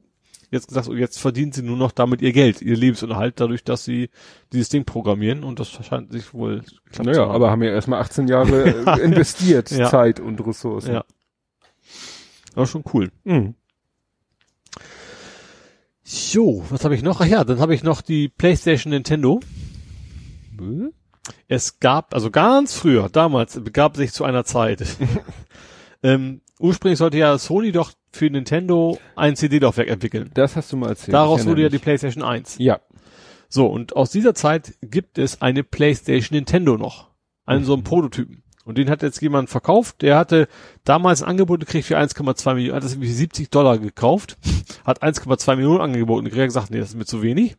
jetzt 0.50 0.68
gesagt, 0.68 0.88
oh, 0.88 0.94
jetzt 0.94 1.18
verdienen 1.18 1.52
sie 1.52 1.62
nur 1.62 1.76
noch 1.76 1.92
damit 1.92 2.22
ihr 2.22 2.32
Geld, 2.32 2.62
ihr 2.62 2.76
Lebensunterhalt, 2.76 3.38
dadurch, 3.40 3.64
dass 3.64 3.84
sie 3.84 4.10
dieses 4.52 4.68
Ding 4.68 4.84
programmieren 4.84 5.44
und 5.44 5.60
das 5.60 5.68
scheint 5.68 6.12
sich 6.12 6.32
wohl 6.32 6.60
geklappt 6.60 6.94
zu 6.94 7.02
naja, 7.02 7.22
haben. 7.22 7.30
aber 7.32 7.50
haben 7.50 7.62
ja 7.62 7.70
erstmal 7.70 8.00
18 8.00 8.28
Jahre 8.28 8.84
äh, 8.86 9.00
investiert, 9.02 9.70
Ja. 9.70 9.88
Zeit 9.90 10.20
und 10.20 10.44
Ressourcen. 10.46 10.94
Ja. 10.94 11.04
Aber 12.54 12.66
schon 12.66 12.84
cool. 12.92 13.10
Mhm. 13.24 13.54
So, 16.02 16.64
was 16.70 16.84
habe 16.84 16.94
ich 16.94 17.02
noch? 17.02 17.20
Ach 17.20 17.26
ja, 17.26 17.44
dann 17.44 17.60
habe 17.60 17.74
ich 17.74 17.82
noch 17.82 18.00
die 18.00 18.28
PlayStation 18.30 18.90
Nintendo. 18.92 19.40
Es 21.46 21.80
gab, 21.80 22.14
also 22.14 22.30
ganz 22.30 22.74
früher, 22.74 23.10
damals, 23.10 23.60
begab 23.62 23.96
sich 23.96 24.12
zu 24.12 24.24
einer 24.24 24.44
Zeit. 24.44 24.82
ähm, 26.02 26.40
ursprünglich 26.58 26.98
sollte 26.98 27.18
ja 27.18 27.38
Sony 27.38 27.72
doch 27.72 27.92
für 28.12 28.30
Nintendo 28.30 28.98
ein 29.16 29.36
CD-Laufwerk 29.36 29.88
entwickeln. 29.88 30.30
Das 30.34 30.56
hast 30.56 30.72
du 30.72 30.76
mal 30.76 30.90
erzählt. 30.90 31.14
Daraus 31.14 31.46
wurde 31.46 31.62
ja 31.62 31.68
die 31.68 31.78
PlayStation 31.78 32.22
1. 32.22 32.58
mich. 32.58 32.66
Ja. 32.66 32.80
So, 33.48 33.66
und 33.66 33.96
aus 33.96 34.10
dieser 34.10 34.34
Zeit 34.34 34.74
gibt 34.82 35.18
es 35.18 35.40
eine 35.40 35.64
PlayStation 35.64 36.36
Nintendo 36.36 36.76
noch. 36.76 37.08
Einen 37.46 37.64
so 37.64 37.72
einen 37.72 37.84
Prototypen. 37.84 38.42
Und 38.64 38.76
den 38.76 38.90
hat 38.90 39.02
jetzt 39.02 39.22
jemand 39.22 39.48
verkauft. 39.48 40.02
Der 40.02 40.18
hatte 40.18 40.46
damals 40.84 41.22
ein 41.22 41.28
Angebot 41.30 41.60
gekriegt 41.60 41.86
für 41.86 41.96
1,2 41.96 42.54
Millionen, 42.54 42.76
hat 42.76 42.84
das 42.84 42.92
irgendwie 42.92 43.10
70 43.10 43.48
Dollar 43.48 43.78
gekauft, 43.78 44.36
hat 44.84 45.02
1,2 45.02 45.56
Millionen 45.56 45.80
angeboten 45.80 46.26
gekriegt, 46.26 46.42
hat 46.42 46.48
gesagt, 46.48 46.70
nee, 46.70 46.78
das 46.78 46.90
ist 46.90 46.96
mir 46.96 47.06
zu 47.06 47.22
wenig. 47.22 47.56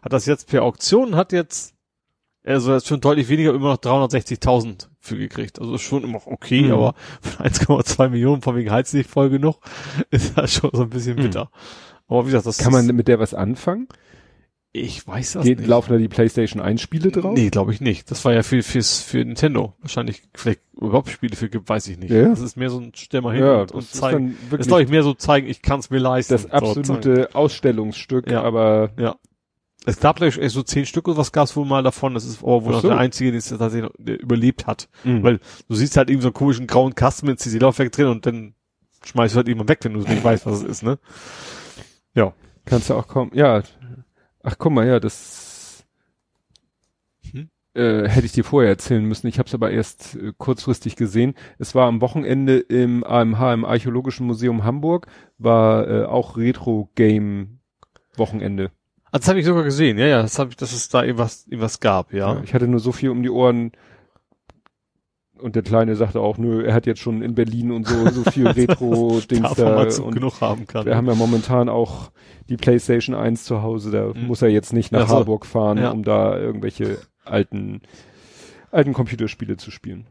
Hat 0.00 0.14
das 0.14 0.24
jetzt 0.24 0.48
per 0.48 0.62
Auktion, 0.62 1.16
hat 1.16 1.32
jetzt, 1.32 1.74
also 2.44 2.72
jetzt 2.72 2.86
schon 2.86 3.02
deutlich 3.02 3.28
weniger, 3.28 3.52
immer 3.52 3.72
noch 3.72 3.78
360.000 3.78 4.88
für 5.08 5.16
gekriegt. 5.16 5.60
Also 5.60 5.76
schon 5.78 6.04
immer 6.04 6.20
okay, 6.26 6.62
Mhm. 6.62 6.72
aber 6.72 6.94
von 7.20 7.46
1,2 7.46 8.08
Millionen, 8.10 8.42
von 8.42 8.54
wegen 8.56 8.70
Heiz 8.70 8.92
nicht 8.92 9.10
voll 9.10 9.30
genug, 9.30 9.56
ist 10.10 10.38
das 10.38 10.52
schon 10.54 10.70
so 10.72 10.82
ein 10.82 10.90
bisschen 10.90 11.16
Mhm. 11.16 11.22
bitter. 11.22 11.50
Aber 12.06 12.22
wie 12.22 12.30
gesagt, 12.30 12.46
das 12.46 12.58
Kann 12.58 12.72
man 12.72 12.86
mit 12.86 13.08
der 13.08 13.18
was 13.18 13.34
anfangen? 13.34 13.88
ich 14.72 15.04
weiß 15.08 15.32
das 15.32 15.44
Geht, 15.44 15.58
nicht. 15.60 15.66
laufen 15.68 15.92
da 15.92 15.98
die 15.98 16.08
PlayStation 16.08 16.62
1 16.62 16.80
Spiele 16.80 17.10
drauf? 17.10 17.34
Nee, 17.34 17.48
glaube 17.48 17.72
ich 17.72 17.80
nicht. 17.80 18.10
Das 18.10 18.24
war 18.24 18.32
ja 18.34 18.42
für, 18.42 18.62
fürs, 18.62 19.00
für 19.00 19.18
Nintendo. 19.24 19.74
Wahrscheinlich, 19.80 20.22
vielleicht 20.34 20.60
überhaupt 20.78 21.08
Spiele 21.08 21.34
für 21.36 21.48
gibt, 21.48 21.68
weiß 21.68 21.88
ich 21.88 21.98
nicht. 21.98 22.10
Ja. 22.10 22.28
Das 22.28 22.40
ist 22.40 22.56
mehr 22.56 22.70
so 22.70 22.78
ein 22.78 22.92
Stell 22.94 23.22
mal 23.22 23.34
hin 23.34 23.44
Ja, 23.44 23.62
und, 23.62 23.72
und 23.72 23.88
zeigen. 23.90 24.36
Das 24.50 24.60
ist, 24.60 24.66
glaube 24.68 24.82
ich, 24.82 24.88
mehr 24.90 25.02
so 25.02 25.14
zeigen, 25.14 25.48
ich 25.48 25.62
kann 25.62 25.80
es 25.80 25.90
mir 25.90 25.98
leisten. 25.98 26.34
das 26.34 26.42
So 26.42 26.48
absolute 26.50 27.30
Ausstellungsstück, 27.34 28.30
Ja. 28.30 28.42
aber 28.42 28.90
Ja. 28.98 29.16
Es 29.86 30.00
gab 30.00 30.16
glaube 30.16 30.36
ich 30.38 30.52
so 30.52 30.62
zehn 30.62 30.86
Stück 30.86 31.08
oder 31.08 31.16
was 31.16 31.32
gab's 31.32 31.56
wohl 31.56 31.66
mal 31.66 31.82
davon. 31.82 32.14
Das 32.14 32.24
ist 32.24 32.42
aber 32.42 32.64
wohl 32.64 32.72
Ach 32.72 32.76
noch 32.76 32.82
so. 32.82 32.88
der 32.88 32.98
einzige, 32.98 33.30
den 33.30 33.38
es 33.38 33.48
tatsächlich 33.48 33.90
überlebt 34.20 34.66
hat. 34.66 34.88
mh. 35.04 35.22
Weil 35.22 35.40
du 35.68 35.74
siehst 35.74 35.96
halt 35.96 36.10
eben 36.10 36.20
so 36.20 36.28
einen 36.28 36.34
komischen 36.34 36.66
grauen 36.66 36.94
Kasten 36.94 37.26
mit 37.26 37.40
CD-Laufwerk 37.40 37.92
drin 37.92 38.08
und 38.08 38.26
dann 38.26 38.54
schmeißt 39.04 39.34
du 39.34 39.36
halt 39.38 39.48
irgendwann 39.48 39.68
weg, 39.68 39.78
wenn 39.82 39.94
du 39.94 40.00
nicht 40.00 40.24
weißt, 40.24 40.46
was 40.46 40.62
es 40.62 40.64
ist, 40.64 40.82
ne? 40.82 40.98
kannst 42.64 42.90
du 42.90 42.94
auch 42.94 43.08
kommen. 43.08 43.30
Ja. 43.34 43.62
Ach, 44.42 44.56
guck 44.58 44.72
mal, 44.72 44.86
ja, 44.86 45.00
das 45.00 45.86
Hm? 47.32 47.48
äh, 47.74 48.06
hätte 48.06 48.26
ich 48.26 48.32
dir 48.32 48.44
vorher 48.44 48.68
erzählen 48.70 49.02
müssen. 49.02 49.26
Ich 49.26 49.38
habe 49.38 49.46
es 49.46 49.54
aber 49.54 49.70
erst 49.70 50.16
äh, 50.16 50.34
kurzfristig 50.36 50.96
gesehen. 50.96 51.34
Es 51.58 51.74
war 51.74 51.88
am 51.88 52.02
Wochenende 52.02 52.58
im 52.58 53.04
AMH, 53.04 53.54
im 53.54 53.64
Archäologischen 53.64 54.26
Museum 54.26 54.64
Hamburg, 54.64 55.06
war 55.38 55.88
äh, 55.88 56.04
auch 56.04 56.36
Retro-Game-Wochenende. 56.36 58.70
Also 59.10 59.22
das 59.22 59.28
habe 59.28 59.40
ich 59.40 59.46
sogar 59.46 59.64
gesehen, 59.64 59.98
ja, 59.98 60.06
ja, 60.06 60.22
das 60.22 60.38
habe 60.38 60.50
ich, 60.50 60.56
dass 60.56 60.72
es 60.72 60.88
da 60.88 61.02
irgendwas, 61.02 61.46
irgendwas 61.46 61.80
gab, 61.80 62.12
ja. 62.12 62.34
Ja, 62.34 62.42
ich 62.42 62.52
hatte 62.54 62.68
nur 62.68 62.80
so 62.80 62.92
viel 62.92 63.10
um 63.10 63.22
die 63.22 63.30
Ohren. 63.30 63.72
Und 65.40 65.54
der 65.54 65.62
Kleine 65.62 65.94
sagte 65.94 66.20
auch, 66.20 66.36
nö, 66.36 66.64
er 66.64 66.74
hat 66.74 66.84
jetzt 66.86 66.98
schon 67.00 67.22
in 67.22 67.34
Berlin 67.36 67.70
und 67.70 67.86
so, 67.86 68.08
so 68.10 68.28
viel 68.28 68.46
Retro-Dings 68.48 69.54
da. 69.54 69.82
Und 70.02 70.14
genug 70.14 70.40
haben 70.40 70.66
kann. 70.66 70.84
wir 70.84 70.96
haben 70.96 71.06
ja 71.06 71.14
momentan 71.14 71.68
auch 71.68 72.10
die 72.48 72.56
PlayStation 72.56 73.14
1 73.14 73.44
zu 73.44 73.62
Hause, 73.62 73.92
da 73.92 74.06
Mhm. 74.14 74.26
muss 74.26 74.42
er 74.42 74.48
jetzt 74.48 74.72
nicht 74.72 74.90
nach 74.90 75.02
Ach 75.04 75.08
so. 75.10 75.14
Harburg 75.16 75.46
fahren, 75.46 75.78
Ja. 75.78 75.90
um 75.90 76.02
da 76.02 76.36
irgendwelche 76.36 76.98
alten, 77.24 77.82
alten 78.72 78.92
Computerspiele 78.94 79.56
zu 79.56 79.70
spielen. 79.70 80.08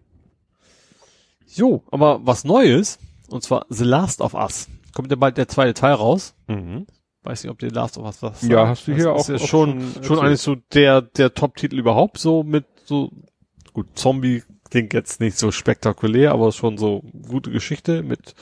Jo, 1.54 1.84
aber 1.92 2.22
was 2.24 2.46
Neues, 2.46 2.98
und 3.30 3.44
zwar 3.44 3.66
The 3.70 3.84
Last 3.84 4.22
of 4.22 4.34
Us. 4.34 4.70
Kommt 4.96 5.12
ja 5.12 5.18
bald 5.18 5.38
der 5.38 5.48
zweite 5.50 5.74
Teil 5.74 5.94
raus. 5.94 6.36
Weiß 7.28 7.44
nicht, 7.44 7.52
ob 7.52 7.60
der 7.60 7.72
Last 7.72 7.98
of 7.98 8.06
Us 8.06 8.22
was 8.24 8.42
Ja, 8.48 8.68
hast 8.70 8.88
du 8.88 8.92
Das 8.92 9.02
hier 9.02 9.16
ist 9.16 9.22
auch- 9.26 9.30
ja 9.30 9.36
auch 9.36 9.48
schon, 9.48 9.82
schon 9.96 10.04
schon, 10.04 10.20
eigentlich 10.20 10.40
so 10.42 10.56
der, 10.74 11.02
der 11.02 11.34
Top-Titel 11.34 11.78
überhaupt, 11.78 12.18
so 12.20 12.44
mit 12.44 12.66
so, 12.86 13.12
gut, 13.74 13.88
Zombie 13.96 14.44
klingt 14.70 14.94
jetzt 14.94 15.20
nicht 15.20 15.38
so 15.38 15.52
spektakulär, 15.52 16.32
aber 16.32 16.52
schon 16.54 16.78
so 16.78 17.02
gute 17.28 17.52
Geschichte 17.52 18.02
mit, 18.04 18.34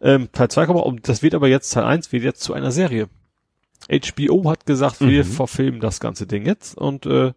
ähm, 0.00 0.28
Teil 0.32 0.48
2 0.48 0.66
kommt, 0.66 0.80
und 0.80 1.08
das 1.08 1.22
wird 1.22 1.34
aber 1.34 1.48
jetzt, 1.48 1.70
Teil 1.70 1.84
1 1.84 2.12
wird 2.12 2.22
jetzt 2.22 2.40
zu 2.42 2.52
einer 2.54 2.70
Serie. 2.70 3.08
HBO 3.88 4.48
hat 4.50 4.66
gesagt, 4.66 5.00
wir 5.00 5.24
Mhm. 5.24 5.28
verfilmen 5.28 5.80
das 5.80 5.98
ganze 6.00 6.26
Ding 6.26 6.46
jetzt 6.46 6.76
und, 6.78 7.06
äh, 7.06 7.32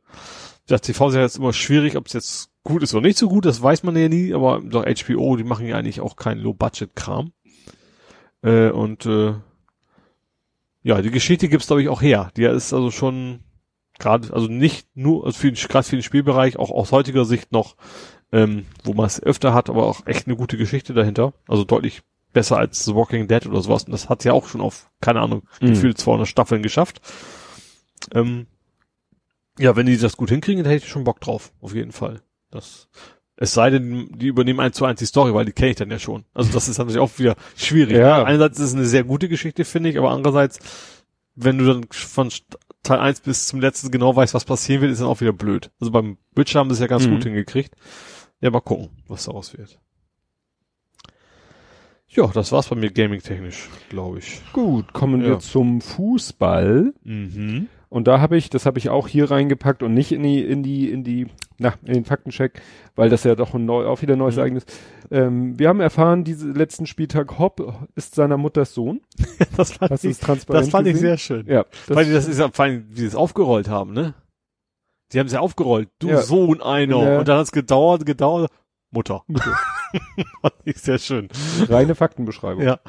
das 0.67 0.81
TV 0.81 1.09
ist 1.09 1.15
ja 1.15 1.21
jetzt 1.21 1.37
immer 1.37 1.53
schwierig, 1.53 1.95
ob 1.97 2.05
es 2.07 2.13
jetzt 2.13 2.49
gut 2.63 2.83
ist 2.83 2.93
oder 2.93 3.05
nicht 3.07 3.17
so 3.17 3.29
gut, 3.29 3.45
das 3.45 3.61
weiß 3.63 3.81
man 3.83 3.95
ja 3.97 4.09
nie, 4.09 4.33
aber 4.33 4.61
doch 4.63 4.85
HBO, 4.85 5.35
die 5.37 5.43
machen 5.43 5.65
ja 5.67 5.75
eigentlich 5.75 6.01
auch 6.01 6.15
keinen 6.15 6.39
Low-Budget-Kram. 6.41 7.31
Äh, 8.43 8.69
und 8.69 9.05
äh, 9.05 9.33
ja, 10.83 11.01
die 11.01 11.11
Geschichte 11.11 11.47
gibt's 11.49 11.67
glaube 11.67 11.81
ich 11.81 11.89
auch 11.89 12.01
her. 12.01 12.31
Die 12.37 12.43
ist 12.43 12.73
also 12.73 12.91
schon 12.91 13.39
gerade, 13.99 14.33
also 14.33 14.47
nicht 14.47 14.87
nur 14.95 15.25
also 15.25 15.37
für 15.37 15.51
den, 15.51 15.55
gerade 15.67 15.87
für 15.87 15.95
den 15.95 16.03
Spielbereich, 16.03 16.57
auch 16.57 16.71
aus 16.71 16.91
heutiger 16.91 17.25
Sicht 17.25 17.51
noch, 17.51 17.75
ähm, 18.31 18.65
wo 18.83 18.93
man 18.93 19.05
es 19.05 19.21
öfter 19.21 19.53
hat, 19.53 19.69
aber 19.69 19.85
auch 19.85 20.05
echt 20.07 20.27
eine 20.27 20.35
gute 20.35 20.57
Geschichte 20.57 20.93
dahinter. 20.93 21.33
Also 21.47 21.63
deutlich 21.63 22.01
besser 22.33 22.57
als 22.57 22.83
The 22.85 22.95
Walking 22.95 23.27
Dead 23.27 23.45
oder 23.45 23.61
sowas. 23.61 23.83
Und 23.83 23.91
das 23.91 24.09
hat 24.09 24.23
ja 24.23 24.33
auch 24.33 24.47
schon 24.47 24.61
auf, 24.61 24.89
keine 25.01 25.21
Ahnung, 25.21 25.43
Mhm. 25.61 25.67
gefühlt 25.67 25.97
200 25.99 26.27
Staffeln 26.27 26.63
geschafft. 26.63 26.99
Ähm, 28.13 28.47
ja, 29.59 29.75
wenn 29.75 29.85
die 29.85 29.97
das 29.97 30.17
gut 30.17 30.29
hinkriegen, 30.29 30.63
dann 30.63 30.71
hätte 30.71 30.85
ich 30.85 30.91
schon 30.91 31.03
Bock 31.03 31.21
drauf. 31.21 31.51
Auf 31.61 31.75
jeden 31.75 31.91
Fall. 31.91 32.21
Das, 32.49 32.87
es 33.35 33.53
sei 33.53 33.69
denn, 33.71 34.09
die 34.17 34.27
übernehmen 34.27 34.59
eins 34.59 34.75
zu 34.77 34.85
eins 34.85 34.99
die 34.99 35.05
Story, 35.05 35.33
weil 35.33 35.45
die 35.45 35.51
kenne 35.53 35.71
ich 35.71 35.75
dann 35.77 35.89
ja 35.91 35.99
schon. 35.99 36.23
Also 36.33 36.51
das 36.53 36.67
ist 36.69 36.77
natürlich 36.77 36.99
auch 36.99 37.17
wieder 37.17 37.35
schwierig. 37.55 37.95
Ja. 37.97 38.19
Ne? 38.19 38.25
Einerseits 38.25 38.59
ist 38.59 38.69
es 38.69 38.75
eine 38.75 38.85
sehr 38.85 39.03
gute 39.03 39.27
Geschichte, 39.29 39.65
finde 39.65 39.89
ich, 39.89 39.97
aber 39.97 40.11
andererseits, 40.11 40.59
wenn 41.35 41.57
du 41.57 41.65
dann 41.65 41.85
von 41.91 42.29
Teil 42.83 42.99
1 42.99 43.21
bis 43.21 43.47
zum 43.47 43.59
letzten 43.61 43.89
genau 43.91 44.15
weißt, 44.15 44.33
was 44.33 44.45
passieren 44.45 44.81
wird, 44.81 44.91
ist 44.91 44.99
dann 45.01 45.07
auch 45.07 45.21
wieder 45.21 45.33
blöd. 45.33 45.71
Also 45.79 45.91
beim 45.91 46.17
Witcher 46.35 46.59
haben 46.59 46.69
sie 46.69 46.73
es 46.75 46.79
ja 46.79 46.87
ganz 46.87 47.07
Mhm. 47.07 47.11
gut 47.15 47.23
hingekriegt. 47.23 47.73
Ja, 48.41 48.51
mal 48.51 48.59
gucken, 48.59 48.89
was 49.07 49.25
daraus 49.25 49.57
wird. 49.57 49.79
Ja, 52.09 52.27
das 52.27 52.51
war's 52.51 52.67
bei 52.67 52.75
mir 52.75 52.91
gaming-technisch, 52.91 53.69
glaube 53.89 54.19
ich. 54.19 54.41
Gut, 54.53 54.93
kommen 54.93 55.21
Ja. 55.21 55.29
wir 55.29 55.39
zum 55.39 55.81
Fußball. 55.81 56.93
Mhm. 57.03 57.67
Und 57.93 58.07
da 58.07 58.19
habe 58.19 58.37
ich, 58.37 58.49
das 58.49 58.65
habe 58.65 58.79
ich 58.79 58.89
auch 58.89 59.07
hier 59.07 59.29
reingepackt 59.29 59.83
und 59.83 59.93
nicht 59.93 60.11
in 60.11 60.23
die, 60.23 60.43
in 60.43 60.63
die, 60.63 60.89
in 60.89 61.03
die, 61.03 61.27
na, 61.59 61.75
in 61.85 61.93
den 61.93 62.05
Faktencheck, 62.05 62.59
weil 62.95 63.09
das 63.11 63.23
ja 63.23 63.35
doch 63.35 63.53
ein 63.53 63.65
neu, 63.65 63.85
auch 63.85 64.01
wieder 64.01 64.13
ein 64.13 64.17
neues 64.17 64.33
Mhm. 64.35 64.39
Ereignis. 64.39 64.65
Ähm, 65.11 65.59
wir 65.59 65.69
haben 65.69 65.79
erfahren, 65.79 66.23
diese 66.23 66.49
letzten 66.49 66.87
Spieltag, 66.87 67.37
Hopp 67.37 67.87
ist 67.95 68.15
seiner 68.15 68.37
Mutters 68.37 68.73
Sohn. 68.73 69.01
Das 69.57 69.73
fand, 69.73 69.91
Hast 69.91 70.05
ich, 70.05 70.17
das 70.17 70.43
fand 70.69 70.87
ich 70.87 70.93
gesehen? 70.93 70.95
sehr 70.95 71.17
schön. 71.19 71.45
Ja, 71.45 71.65
das, 71.87 71.95
Weil 71.95 72.05
die 72.05 72.13
das 72.13 72.27
ist 72.27 72.39
ja, 72.39 72.49
vor 72.51 72.65
allem, 72.65 72.85
wie 72.89 73.01
sie 73.01 73.05
es 73.05 73.15
aufgerollt 73.15 73.69
haben, 73.69 73.93
ne? 73.93 74.15
Die 75.11 75.19
haben 75.19 75.27
es 75.27 75.33
ja 75.33 75.41
aufgerollt. 75.41 75.89
Du 75.99 76.07
Ja. 76.09 76.23
Sohn 76.23 76.63
einer. 76.63 76.97
Ja. 77.11 77.19
Und 77.19 77.27
dann 77.27 77.37
hat 77.37 77.45
es 77.45 77.51
gedauert, 77.51 78.07
gedauert. 78.07 78.49
Mutter. 78.93 79.23
Mutter. 79.27 79.57
ich 80.63 80.77
sehr 80.77 80.97
schön. 80.99 81.27
reine 81.67 81.95
Faktenbeschreibung. 81.95 82.63
Ja. 82.63 82.79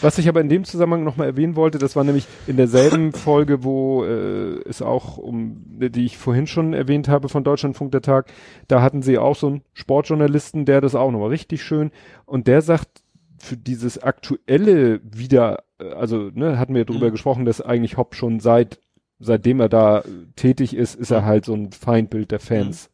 Was 0.00 0.18
ich 0.18 0.28
aber 0.28 0.40
in 0.40 0.48
dem 0.48 0.64
Zusammenhang 0.64 1.04
nochmal 1.04 1.26
erwähnen 1.26 1.56
wollte, 1.56 1.78
das 1.78 1.96
war 1.96 2.04
nämlich 2.04 2.26
in 2.46 2.56
derselben 2.56 3.12
Folge, 3.14 3.64
wo 3.64 4.04
äh, 4.04 4.60
es 4.68 4.82
auch 4.82 5.18
um, 5.18 5.64
die 5.66 6.04
ich 6.04 6.18
vorhin 6.18 6.46
schon 6.46 6.74
erwähnt 6.74 7.08
habe 7.08 7.28
von 7.28 7.44
Deutschlandfunk 7.44 7.92
der 7.92 8.02
Tag, 8.02 8.30
da 8.68 8.82
hatten 8.82 9.02
sie 9.02 9.18
auch 9.18 9.34
so 9.36 9.48
einen 9.48 9.62
Sportjournalisten, 9.72 10.64
der 10.64 10.80
das 10.80 10.94
auch 10.94 11.10
nochmal 11.10 11.30
richtig 11.30 11.62
schön 11.62 11.90
und 12.26 12.46
der 12.46 12.62
sagt, 12.62 13.02
für 13.38 13.56
dieses 13.56 14.00
aktuelle 14.00 15.00
wieder, 15.02 15.64
äh, 15.80 15.90
also 15.94 16.30
ne, 16.32 16.58
hatten 16.58 16.74
wir 16.76 16.84
drüber 16.84 17.08
Mhm. 17.08 17.12
gesprochen, 17.12 17.44
dass 17.44 17.60
eigentlich 17.60 17.96
Hopp 17.96 18.14
schon 18.14 18.38
seit 18.38 18.78
seitdem 19.24 19.60
er 19.60 19.68
da 19.68 20.02
tätig 20.34 20.74
ist, 20.74 20.96
ist 20.96 21.12
er 21.12 21.20
Mhm. 21.20 21.26
halt 21.26 21.44
so 21.44 21.54
ein 21.54 21.70
Feindbild 21.70 22.32
der 22.32 22.40
Fans. 22.40 22.90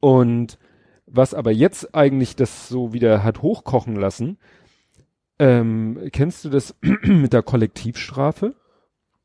Und 0.00 0.58
was 1.12 1.34
aber 1.34 1.50
jetzt 1.52 1.94
eigentlich 1.94 2.36
das 2.36 2.68
so 2.68 2.92
wieder 2.92 3.22
hat 3.24 3.42
hochkochen 3.42 3.96
lassen, 3.96 4.38
ähm, 5.38 5.98
kennst 6.12 6.44
du 6.44 6.50
das 6.50 6.74
mit 7.02 7.32
der 7.32 7.42
Kollektivstrafe? 7.42 8.54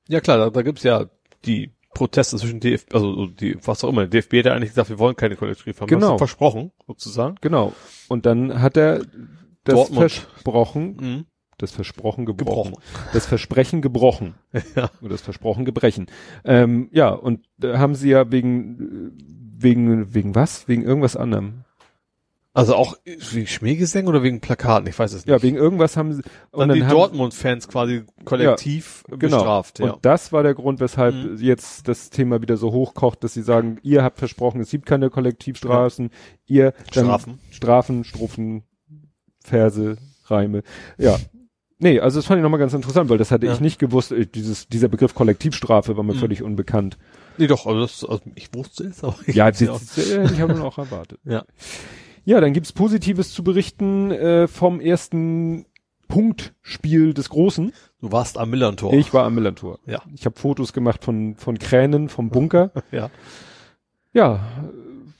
Ja 0.07 0.21
klar, 0.21 0.37
da, 0.37 0.49
da 0.49 0.61
gibt's 0.61 0.83
ja 0.83 1.05
die 1.45 1.71
Proteste 1.93 2.37
zwischen 2.37 2.59
DFB, 2.59 2.93
also 2.93 3.27
die, 3.27 3.57
was 3.65 3.83
auch 3.83 3.89
immer. 3.89 4.05
DFB 4.07 4.39
hat 4.39 4.45
ja 4.45 4.53
eigentlich 4.53 4.71
gesagt, 4.71 4.89
wir 4.89 4.99
wollen 4.99 5.15
keine 5.15 5.35
Kollektivverfahren. 5.35 5.87
Genau. 5.99 6.17
Versprochen, 6.17 6.71
sozusagen. 6.87 7.35
Genau. 7.41 7.73
Und 8.09 8.25
dann 8.25 8.61
hat 8.61 8.75
er 8.77 8.99
das 9.63 9.75
Dortmund. 9.75 9.99
versprochen, 10.11 10.97
Mhm. 10.99 11.25
das 11.57 11.71
Versprochen 11.71 12.25
gebrochen, 12.25 12.71
Gebrochen. 12.73 12.83
das 13.13 13.25
Versprechen 13.25 13.81
gebrochen 13.81 14.35
Ja. 14.75 14.89
oder 15.01 15.09
das 15.11 15.21
Versprochen 15.21 15.63
gebrechen. 15.65 16.07
Ähm, 16.43 16.89
ja, 16.91 17.09
und 17.09 17.45
da 17.57 17.77
haben 17.79 17.95
sie 17.95 18.09
ja 18.09 18.29
wegen 18.31 19.11
wegen 19.57 20.13
wegen 20.13 20.35
was? 20.35 20.67
Wegen 20.67 20.83
irgendwas 20.83 21.15
anderem. 21.15 21.63
Also 22.55 22.73
auch 22.75 22.95
wegen 23.05 23.45
Schmähgesängen 23.47 24.07
oder 24.07 24.23
wegen 24.23 24.39
Plakaten? 24.39 24.87
Ich 24.87 24.97
weiß 24.97 25.11
es 25.11 25.25
nicht. 25.25 25.27
Ja, 25.29 25.43
wegen 25.43 25.57
irgendwas 25.57 25.97
haben 25.97 26.13
sie 26.13 26.21
dann 26.53 26.69
die 26.73 26.83
haben, 26.83 26.89
Dortmund-Fans 26.89 27.67
quasi 27.67 28.03
kollektiv 28.23 29.03
genau. 29.09 29.37
bestraft. 29.37 29.79
Ja. 29.79 29.91
Und 29.91 30.05
das 30.05 30.31
war 30.31 30.41
der 30.41 30.53
Grund, 30.53 30.79
weshalb 30.79 31.13
Mhm. 31.15 31.37
jetzt 31.37 31.87
das 31.89 32.09
Thema 32.11 32.41
wieder 32.41 32.55
so 32.55 32.71
hochkocht, 32.71 33.23
dass 33.25 33.33
sie 33.33 33.41
sagen, 33.43 33.77
ihr 33.83 34.03
habt 34.03 34.19
versprochen, 34.19 34.61
es 34.61 34.69
gibt 34.71 34.85
keine 34.85 35.09
Kollektivstraßen, 35.09 36.09
ihr 36.45 36.71
dann 36.93 37.05
Strafen. 37.05 37.39
Strafen, 37.51 38.03
Strophen, 38.05 38.63
Verse, 39.43 39.97
Reime. 40.27 40.63
Ja. 40.97 41.17
Nee, 41.77 41.99
also 41.99 42.19
das 42.19 42.25
fand 42.25 42.39
ich 42.39 42.43
nochmal 42.43 42.61
ganz 42.61 42.73
interessant, 42.73 43.09
weil 43.09 43.17
das 43.17 43.31
hatte 43.31 43.47
Ja. 43.47 43.53
ich 43.53 43.59
nicht 43.59 43.79
gewusst. 43.79 44.13
Äh, 44.13 44.25
Dieses, 44.27 44.69
dieser 44.69 44.87
Begriff 44.87 45.13
Kollektivstrafe 45.13 45.97
war 45.97 46.03
mir 46.05 46.13
Mhm. 46.13 46.19
völlig 46.19 46.41
unbekannt. 46.41 46.97
Nee, 47.37 47.47
doch, 47.47 47.65
also 47.65 47.81
das, 47.81 48.05
also 48.05 48.21
ich 48.35 48.53
wusste 48.53 48.85
es, 48.85 49.03
aber 49.03 49.17
ich 49.27 49.35
Ja, 49.35 49.47
auch- 49.47 49.51
das 49.51 49.97
hätte 49.97 50.31
ich 50.33 50.41
aber 50.41 50.53
noch 50.53 50.77
erwartet. 50.77 51.19
Ja. 51.25 51.43
Ja, 52.25 52.41
dann 52.41 52.53
gibt's 52.53 52.73
Positives 52.73 53.31
zu 53.33 53.43
berichten 53.43 54.11
äh, 54.11 54.47
vom 54.47 54.81
ersten 54.81 55.65
Punktspiel 56.07 57.13
des 57.13 57.29
Großen. 57.29 57.71
Du 58.01 58.11
warst 58.11 58.37
am 58.37 58.49
Millantor. 58.49 58.93
Ich 58.93 59.13
war 59.13 59.25
am 59.25 59.35
Millantor. 59.35 59.79
Ja. 59.85 60.01
Ich 60.13 60.25
habe 60.25 60.37
Fotos 60.39 60.73
gemacht 60.73 61.03
von, 61.03 61.35
von 61.35 61.57
Kränen, 61.57 62.09
vom 62.09 62.29
Bunker. 62.29 62.71
Ja. 62.91 63.09
Ja, 64.13 64.39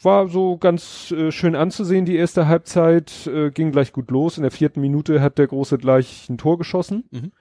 war 0.01 0.30
so 0.30 0.58
ganz 0.58 1.11
äh, 1.11 1.32
schön 1.32 1.56
anzusehen, 1.56 2.06
die 2.06 2.16
erste 2.16 2.48
Halbzeit, 2.48 3.27
äh, 3.27 3.51
ging 3.51 3.74
gleich 3.74 3.92
gut 3.92 4.09
los. 4.09 4.38
In 4.38 4.43
der 4.43 4.51
vierten 4.51 4.80
Minute 4.80 5.22
hat 5.22 5.38
der 5.38 5.48
Große 5.48 5.77
gleich 5.77 6.30
ein 6.30 6.38
Tor 6.38 6.58
geschossen. 6.58 7.03
Mhm. 7.11 7.32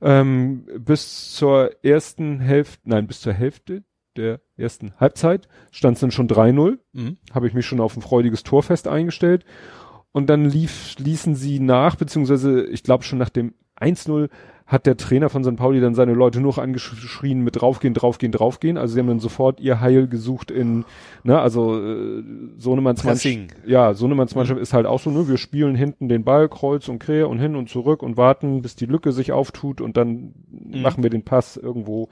Ähm, 0.00 0.64
bis 0.78 1.32
zur 1.32 1.72
ersten 1.84 2.40
Hälfte, 2.40 2.80
nein, 2.84 3.06
bis 3.06 3.20
zur 3.20 3.34
Hälfte 3.34 3.82
der 4.16 4.40
ersten 4.58 4.92
Halbzeit 4.98 5.48
stand 5.70 5.96
es 5.96 6.00
dann 6.00 6.10
schon 6.10 6.28
3-0. 6.28 6.78
Mhm. 6.92 7.16
Habe 7.32 7.46
ich 7.46 7.54
mich 7.54 7.66
schon 7.66 7.80
auf 7.80 7.96
ein 7.96 8.02
freudiges 8.02 8.42
Torfest 8.42 8.88
eingestellt. 8.88 9.44
Und 10.12 10.28
dann 10.28 10.44
lief, 10.44 10.96
ließen 10.98 11.34
sie 11.34 11.60
nach, 11.60 11.96
beziehungsweise 11.96 12.66
ich 12.66 12.82
glaube 12.82 13.04
schon 13.04 13.18
nach 13.18 13.28
dem 13.28 13.54
1-0 13.80 14.28
hat 14.68 14.84
der 14.84 14.98
Trainer 14.98 15.30
von 15.30 15.42
St. 15.42 15.56
Pauli 15.56 15.80
dann 15.80 15.94
seine 15.94 16.12
Leute 16.12 16.40
nur 16.40 16.50
noch 16.50 16.58
angeschrien 16.58 17.42
mit 17.42 17.58
draufgehen, 17.58 17.94
draufgehen, 17.94 18.32
draufgehen. 18.32 18.76
Also 18.76 18.94
sie 18.94 19.00
haben 19.00 19.06
dann 19.06 19.18
sofort 19.18 19.60
ihr 19.60 19.80
Heil 19.80 20.08
gesucht 20.08 20.50
in, 20.50 20.84
ne, 21.24 21.40
also 21.40 21.82
äh, 21.82 22.22
Sohnemanns. 22.58 23.02
Mannschaft, 23.02 23.56
ja, 23.66 23.94
Sohnemanns 23.94 24.34
Mannschaft 24.34 24.60
ist 24.60 24.74
halt 24.74 24.84
auch 24.84 25.00
so, 25.00 25.10
ne, 25.10 25.26
wir 25.26 25.38
spielen 25.38 25.74
hinten 25.74 26.10
den 26.10 26.22
Ball 26.22 26.50
kreuz 26.50 26.88
und 26.88 26.98
quer 26.98 27.30
und 27.30 27.38
hin 27.38 27.56
und 27.56 27.70
zurück 27.70 28.02
und 28.02 28.18
warten, 28.18 28.60
bis 28.60 28.76
die 28.76 28.84
Lücke 28.84 29.12
sich 29.12 29.32
auftut 29.32 29.80
und 29.80 29.96
dann 29.96 30.34
machen 30.50 31.02
wir 31.02 31.08
den 31.08 31.22
Pass 31.22 31.56
irgendwo, 31.56 32.10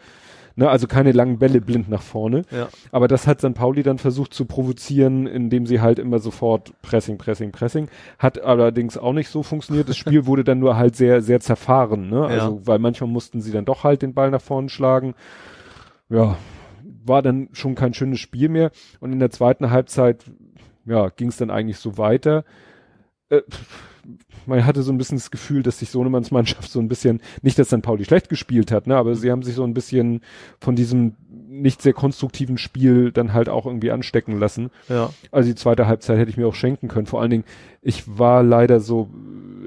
ne, 0.56 0.68
also 0.68 0.86
keine 0.86 1.12
langen 1.12 1.38
Bälle 1.38 1.60
blind 1.60 1.88
nach 1.88 2.02
vorne. 2.02 2.42
Ja. 2.50 2.68
Aber 2.90 3.06
das 3.08 3.26
hat 3.26 3.40
St. 3.40 3.54
Pauli 3.54 3.82
dann 3.82 3.98
versucht 3.98 4.34
zu 4.34 4.46
provozieren, 4.46 5.26
indem 5.26 5.66
sie 5.66 5.80
halt 5.80 5.98
immer 5.98 6.18
sofort 6.18 6.72
Pressing, 6.82 7.18
Pressing, 7.18 7.52
Pressing. 7.52 7.88
Hat 8.18 8.42
allerdings 8.42 8.98
auch 8.98 9.12
nicht 9.12 9.28
so 9.28 9.42
funktioniert. 9.42 9.88
Das 9.88 9.96
Spiel 9.96 10.26
wurde 10.26 10.44
dann 10.44 10.58
nur 10.58 10.76
halt 10.76 10.96
sehr, 10.96 11.22
sehr 11.22 11.40
zerfahren, 11.40 12.08
ne? 12.08 12.26
Also, 12.26 12.66
weil 12.66 12.78
manchmal 12.78 13.10
mussten 13.10 13.40
sie 13.40 13.52
dann 13.52 13.64
doch 13.66 13.84
halt 13.84 14.02
den 14.02 14.14
Ball 14.14 14.30
nach 14.30 14.40
vorne 14.40 14.68
schlagen. 14.68 15.14
Ja. 16.08 16.36
war 17.04 17.20
dann 17.20 17.48
schon 17.52 17.74
kein 17.74 17.94
schönes 17.94 18.20
Spiel 18.20 18.48
mehr. 18.48 18.70
Und 19.00 19.12
in 19.12 19.18
der 19.18 19.30
zweiten 19.30 19.70
Halbzeit, 19.70 20.24
ja, 20.86 21.08
ging 21.08 21.28
es 21.28 21.36
dann 21.36 21.50
eigentlich 21.50 21.78
so 21.78 21.98
weiter. 21.98 22.44
Äh, 23.28 23.42
man 24.46 24.64
hatte 24.64 24.82
so 24.82 24.92
ein 24.92 24.98
bisschen 24.98 25.18
das 25.18 25.30
Gefühl, 25.30 25.62
dass 25.62 25.78
sich 25.78 25.90
Sohnemanns 25.90 26.30
Mannschaft 26.30 26.70
so 26.70 26.80
ein 26.80 26.88
bisschen, 26.88 27.20
nicht, 27.42 27.58
dass 27.58 27.68
dann 27.68 27.82
Pauli 27.82 28.04
schlecht 28.04 28.28
gespielt 28.28 28.70
hat, 28.72 28.86
ne, 28.86 28.96
aber 28.96 29.14
sie 29.14 29.30
haben 29.30 29.42
sich 29.42 29.54
so 29.54 29.64
ein 29.64 29.74
bisschen 29.74 30.20
von 30.60 30.76
diesem 30.76 31.14
nicht 31.48 31.80
sehr 31.82 31.92
konstruktiven 31.94 32.58
Spiel 32.58 33.12
dann 33.12 33.32
halt 33.32 33.48
auch 33.48 33.66
irgendwie 33.66 33.90
anstecken 33.90 34.38
lassen. 34.38 34.70
Ja. 34.88 35.10
Also 35.30 35.48
die 35.48 35.54
zweite 35.54 35.86
Halbzeit 35.86 36.18
hätte 36.18 36.30
ich 36.30 36.36
mir 36.36 36.46
auch 36.46 36.54
schenken 36.54 36.88
können. 36.88 37.06
Vor 37.06 37.20
allen 37.20 37.30
Dingen, 37.30 37.44
ich 37.80 38.18
war 38.18 38.42
leider 38.42 38.78
so, 38.80 39.08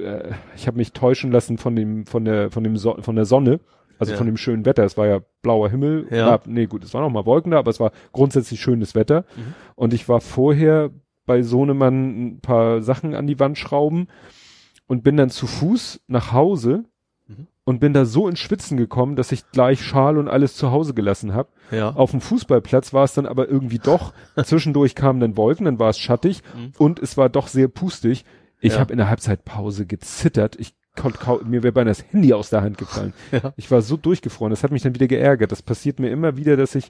äh, 0.03 0.31
ich 0.55 0.67
habe 0.67 0.77
mich 0.77 0.93
täuschen 0.93 1.31
lassen 1.31 1.57
von 1.57 1.75
dem, 1.75 2.05
von 2.05 2.25
der, 2.25 2.51
von 2.51 2.63
dem, 2.63 2.77
so 2.77 2.95
von 3.01 3.15
der 3.15 3.25
Sonne. 3.25 3.59
Also 3.97 4.13
Ja. 4.13 4.17
von 4.17 4.27
dem 4.27 4.37
schönen 4.37 4.65
Wetter. 4.65 4.83
Es 4.85 4.95
war 4.97 5.07
ja 5.07 5.19
blauer 5.41 5.69
Himmel. 5.69 6.07
Ja. 6.09 6.29
Ja, 6.29 6.39
nee, 6.45 6.67
gut, 6.67 6.83
es 6.85 6.93
war 6.93 7.01
noch 7.01 7.09
mal 7.09 7.25
Wolken 7.25 7.51
da, 7.51 7.59
aber 7.59 7.69
es 7.71 7.79
war 7.81 7.91
grundsätzlich 8.13 8.61
schönes 8.61 8.95
Wetter. 8.95 9.25
Mhm. 9.35 9.53
Und 9.75 9.93
ich 9.93 10.07
war 10.07 10.21
vorher 10.21 10.91
bei 11.29 11.43
Sohnemann 11.43 12.25
ein 12.25 12.39
paar 12.41 12.81
Sachen 12.81 13.13
an 13.13 13.27
die 13.27 13.39
Wand 13.39 13.57
schrauben 13.59 14.07
und 14.87 15.03
bin 15.03 15.15
dann 15.15 15.29
zu 15.29 15.45
Fuß 15.45 16.01
nach 16.07 16.31
Hause 16.33 16.85
Mhm. 17.27 17.45
und 17.63 17.79
bin 17.79 17.93
da 17.93 18.05
so 18.05 18.27
ins 18.27 18.39
Schwitzen 18.39 18.75
gekommen, 18.75 19.15
dass 19.15 19.31
ich 19.31 19.51
gleich 19.51 19.83
Schal 19.85 20.17
und 20.17 20.27
alles 20.27 20.55
zu 20.55 20.71
Hause 20.71 20.95
gelassen 20.95 21.35
habe. 21.35 21.49
Ja. 21.69 21.91
Auf 21.91 22.09
dem 22.09 22.21
Fußballplatz 22.21 22.91
war 22.91 23.03
es 23.03 23.13
dann 23.13 23.27
aber 23.27 23.47
irgendwie 23.47 23.77
doch. 23.77 24.13
Zwischendurch 24.43 24.95
kamen 24.95 25.19
dann 25.19 25.37
Wolken, 25.37 25.65
dann 25.65 25.77
war 25.77 25.91
es 25.91 25.99
schattig 25.99 26.41
Mhm. 26.57 26.71
und 26.79 26.97
es 26.99 27.15
war 27.17 27.29
doch 27.29 27.47
sehr 27.47 27.67
pustig. 27.67 28.25
Ich 28.59 28.73
Ja. 28.73 28.79
habe 28.79 28.91
in 28.91 28.97
der 28.97 29.07
Halbzeitpause 29.09 29.85
gezittert. 29.85 30.55
Ich 30.59 30.73
konnte 30.95 31.45
mir 31.45 31.61
wäre 31.61 31.71
beinahe 31.71 31.91
das 31.93 32.03
Handy 32.11 32.33
aus 32.33 32.49
der 32.49 32.61
Hand 32.63 32.79
gefallen. 32.79 33.13
Ja. 33.31 33.53
Ich 33.57 33.69
war 33.69 33.83
so 33.83 33.95
durchgefroren. 33.95 34.49
Das 34.49 34.63
hat 34.63 34.71
mich 34.71 34.81
dann 34.81 34.95
wieder 34.95 35.07
geärgert. 35.07 35.51
Das 35.51 35.61
passiert 35.61 35.99
mir 35.99 36.09
immer 36.09 36.35
wieder, 36.35 36.57
dass 36.57 36.73
ich 36.73 36.87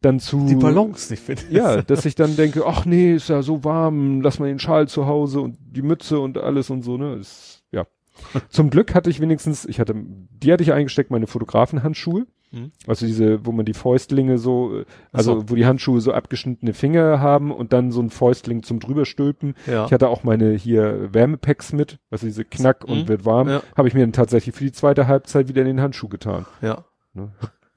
dann 0.00 0.20
zu 0.20 0.46
Die 0.46 0.54
Balance 0.54 1.12
nicht 1.12 1.22
finde. 1.22 1.42
ja, 1.50 1.82
dass 1.82 2.04
ich 2.04 2.14
dann 2.14 2.36
denke, 2.36 2.64
ach 2.66 2.84
nee, 2.84 3.14
ist 3.14 3.28
ja 3.28 3.42
so 3.42 3.64
warm, 3.64 4.20
lass 4.20 4.38
mal 4.38 4.46
den 4.46 4.58
Schal 4.60 4.88
zu 4.88 5.06
Hause 5.06 5.40
und 5.40 5.56
die 5.60 5.82
Mütze 5.82 6.18
und 6.20 6.38
alles 6.38 6.70
und 6.70 6.82
so, 6.82 6.96
ne? 6.96 7.14
Ist, 7.16 7.62
ja. 7.72 7.84
Zum 8.48 8.70
Glück 8.70 8.94
hatte 8.94 9.10
ich 9.10 9.20
wenigstens, 9.20 9.64
ich 9.64 9.80
hatte, 9.80 9.94
die 9.96 10.52
hatte 10.52 10.62
ich 10.62 10.72
eingesteckt, 10.72 11.10
meine 11.10 11.26
Fotografenhandschuhe. 11.26 12.26
Mhm. 12.50 12.72
Also 12.86 13.04
diese, 13.04 13.44
wo 13.44 13.52
man 13.52 13.66
die 13.66 13.74
Fäustlinge 13.74 14.38
so, 14.38 14.82
also 15.12 15.40
Ach 15.40 15.44
wo 15.50 15.54
die 15.54 15.66
Handschuhe 15.66 16.00
so 16.00 16.12
abgeschnittene 16.12 16.72
Finger 16.72 17.20
haben 17.20 17.52
und 17.52 17.72
dann 17.74 17.92
so 17.92 18.00
ein 18.00 18.08
Fäustling 18.10 18.62
zum 18.62 18.80
drüberstülpen. 18.80 19.54
Ja. 19.66 19.84
Ich 19.84 19.92
hatte 19.92 20.08
auch 20.08 20.24
meine 20.24 20.52
hier 20.54 21.12
Wärmepacks 21.12 21.72
mit, 21.74 21.98
also 22.10 22.26
diese 22.26 22.44
Knack 22.46 22.84
und 22.84 23.00
Mhm. 23.02 23.08
wird 23.08 23.24
warm, 23.26 23.48
Ja. 23.48 23.62
habe 23.76 23.86
ich 23.88 23.94
mir 23.94 24.00
dann 24.00 24.12
tatsächlich 24.14 24.54
für 24.54 24.64
die 24.64 24.72
zweite 24.72 25.06
Halbzeit 25.06 25.48
wieder 25.48 25.60
in 25.60 25.66
den 25.68 25.80
Handschuh 25.80 26.08
getan. 26.08 26.46
ja. 26.62 26.84
Ne? 27.14 27.30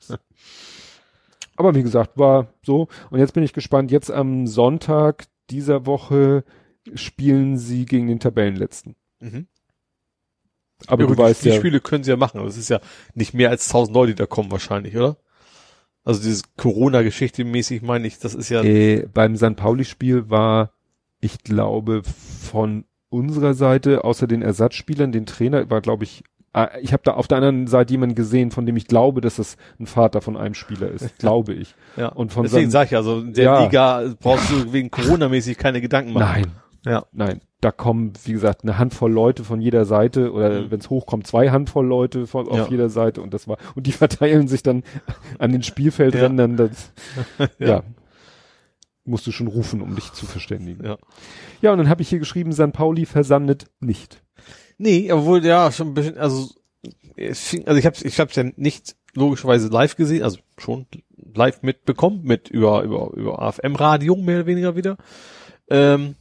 Aber 1.62 1.76
wie 1.76 1.84
gesagt, 1.84 2.18
war 2.18 2.48
so. 2.64 2.88
Und 3.12 3.20
jetzt 3.20 3.36
bin 3.36 3.44
ich 3.44 3.54
gespannt. 3.54 3.92
Jetzt 3.92 4.10
am 4.10 4.48
Sonntag 4.48 5.26
dieser 5.52 5.86
Woche 5.86 6.44
spielen 6.96 7.56
sie 7.56 7.86
gegen 7.86 8.08
den 8.08 8.20
Tabellenletzten. 8.20 8.96
Mhm. 9.20 9.46
Aber 10.88 11.04
ja, 11.04 11.08
du 11.08 11.16
weißt 11.16 11.42
die, 11.42 11.50
die 11.50 11.54
ja, 11.54 11.60
Spiele 11.60 11.80
können 11.80 12.04
sie 12.04 12.10
ja 12.10 12.18
machen. 12.18 12.40
aber 12.40 12.48
es 12.48 12.58
ist 12.58 12.72
ja 12.72 12.80
nicht 13.14 13.36
mehr 13.36 13.52
als 13.52 13.68
1000 13.68 13.96
Leute, 13.96 14.14
die 14.14 14.18
da 14.18 14.26
kommen 14.26 14.50
wahrscheinlich, 14.50 14.98
oder? 14.98 15.18
Also 16.04 16.20
dieses 16.24 16.56
Corona-Geschichte 16.58 17.44
mäßig 17.44 17.84
meine 17.84 18.08
ich, 18.08 18.18
das 18.18 18.34
ist 18.34 18.50
ja, 18.50 18.64
äh, 18.64 19.06
beim 19.14 19.36
St. 19.36 19.56
Pauli-Spiel 19.56 20.32
war, 20.32 20.74
ich 21.20 21.44
glaube, 21.44 22.02
von 22.04 22.86
unserer 23.10 23.54
Seite, 23.54 24.04
außer 24.04 24.26
den 24.26 24.42
Ersatzspielern, 24.42 25.12
den 25.12 25.28
Trainer, 25.28 25.70
war, 25.70 25.82
glaube 25.82 26.06
ich, 26.06 26.24
ich 26.82 26.92
habe 26.92 27.04
da 27.04 27.14
auf 27.14 27.28
der 27.28 27.38
anderen 27.38 27.68
Seite 27.68 27.94
jemanden 27.94 28.16
gesehen, 28.16 28.52
von 28.52 28.66
dem 28.66 28.76
ich 28.76 28.88
glaube, 28.88 29.22
dass 29.22 29.38
das 29.38 29.56
ein 29.80 29.86
Vater 29.86 30.22
von 30.22 30.36
einem 30.36 30.54
Spieler 30.54 30.90
ist. 30.90 31.18
glaube 31.20 31.54
ich. 31.54 31.76
ja. 31.96 32.08
Und 32.10 32.34
von 32.34 32.44
Deswegen 32.44 32.70
sage 32.72 32.88
ich 32.92 32.96
also, 32.98 33.22
der 33.22 33.44
Ja. 33.44 33.64
Liga 33.64 34.04
brauchst 34.20 34.50
du 34.52 34.74
wegen 34.74 34.92
Corona-mäßig 34.92 35.58
keine 35.58 35.80
Gedanken 35.82 36.14
machen. 36.14 36.42
Nein, 36.44 36.52
Ja. 36.86 37.06
Nein, 37.14 37.40
da 37.62 37.72
kommen, 37.72 38.12
wie 38.26 38.34
gesagt, 38.34 38.64
eine 38.64 38.78
Handvoll 38.78 39.12
Leute 39.12 39.44
von 39.44 39.62
jeder 39.62 39.86
Seite 39.86 40.34
oder 40.34 40.62
Mhm. 40.64 40.72
wenn 40.72 40.80
es 40.80 40.90
hochkommt, 40.90 41.26
zwei 41.28 41.52
Handvoll 41.52 41.86
Leute 41.86 42.28
von, 42.28 42.48
auf 42.50 42.58
Ja. 42.58 42.68
jeder 42.68 42.90
Seite 42.90 43.22
und 43.22 43.34
das 43.34 43.48
war, 43.48 43.58
und 43.76 43.88
die 43.88 43.92
verteilen 43.94 44.48
sich 44.48 44.62
dann 44.64 44.84
an 45.40 45.52
den 45.54 45.64
Spielfeldrändern, 45.64 46.58
das, 46.58 46.92
ja. 47.60 47.68
Ja. 47.68 47.84
Musst 49.04 49.26
du 49.26 49.32
schon 49.32 49.48
rufen, 49.48 49.82
um 49.82 49.96
dich 49.96 50.12
zu 50.14 50.26
verständigen. 50.28 50.84
Ja. 50.86 50.98
Ja, 51.62 51.72
und 51.72 51.80
dann 51.80 51.90
habe 51.90 52.02
ich 52.04 52.10
hier 52.10 52.20
geschrieben, 52.20 52.52
San 52.52 52.72
Pauli 52.72 53.06
versandet 53.06 53.66
nicht. 53.80 54.22
Nee, 54.82 55.12
obwohl, 55.12 55.46
ja, 55.46 55.72
schon 55.72 55.90
ein 55.90 55.94
bisschen, 55.94 56.18
also, 56.18 56.50
es 57.16 57.40
fing, 57.50 57.68
also 57.68 57.78
ich 57.78 57.86
hab's, 57.86 58.02
ich 58.02 58.20
hab's 58.20 58.36
ja 58.36 58.44
nicht 58.56 58.96
logischerweise 59.14 59.68
live 59.68 59.96
gesehen, 59.96 60.24
also 60.24 60.40
schon 60.58 60.88
live 61.36 61.62
mitbekommen, 61.62 62.22
mit 62.24 62.50
über, 62.50 62.82
über, 62.82 63.12
über 63.14 63.42
AFM-Radio 63.42 64.16
mehr 64.16 64.38
oder 64.38 64.46
weniger 64.48 64.76
wieder. 64.76 64.98
Ähm, 65.70 66.16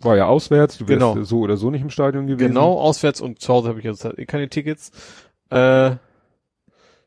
War 0.00 0.16
ja 0.16 0.26
auswärts, 0.26 0.78
du 0.78 0.88
wärst 0.88 1.00
Genau. 1.00 1.22
so 1.22 1.38
oder 1.40 1.56
so 1.56 1.70
nicht 1.70 1.82
im 1.82 1.90
Stadion 1.90 2.26
gewesen. 2.26 2.48
Genau, 2.48 2.78
auswärts 2.78 3.20
und 3.20 3.40
zu 3.40 3.52
Hause 3.52 3.68
habe 3.68 3.78
ich 3.78 3.84
jetzt 3.84 4.04
halt 4.04 4.18
eh 4.18 4.26
keine 4.26 4.48
Tickets. 4.48 4.90
Äh, 5.50 5.96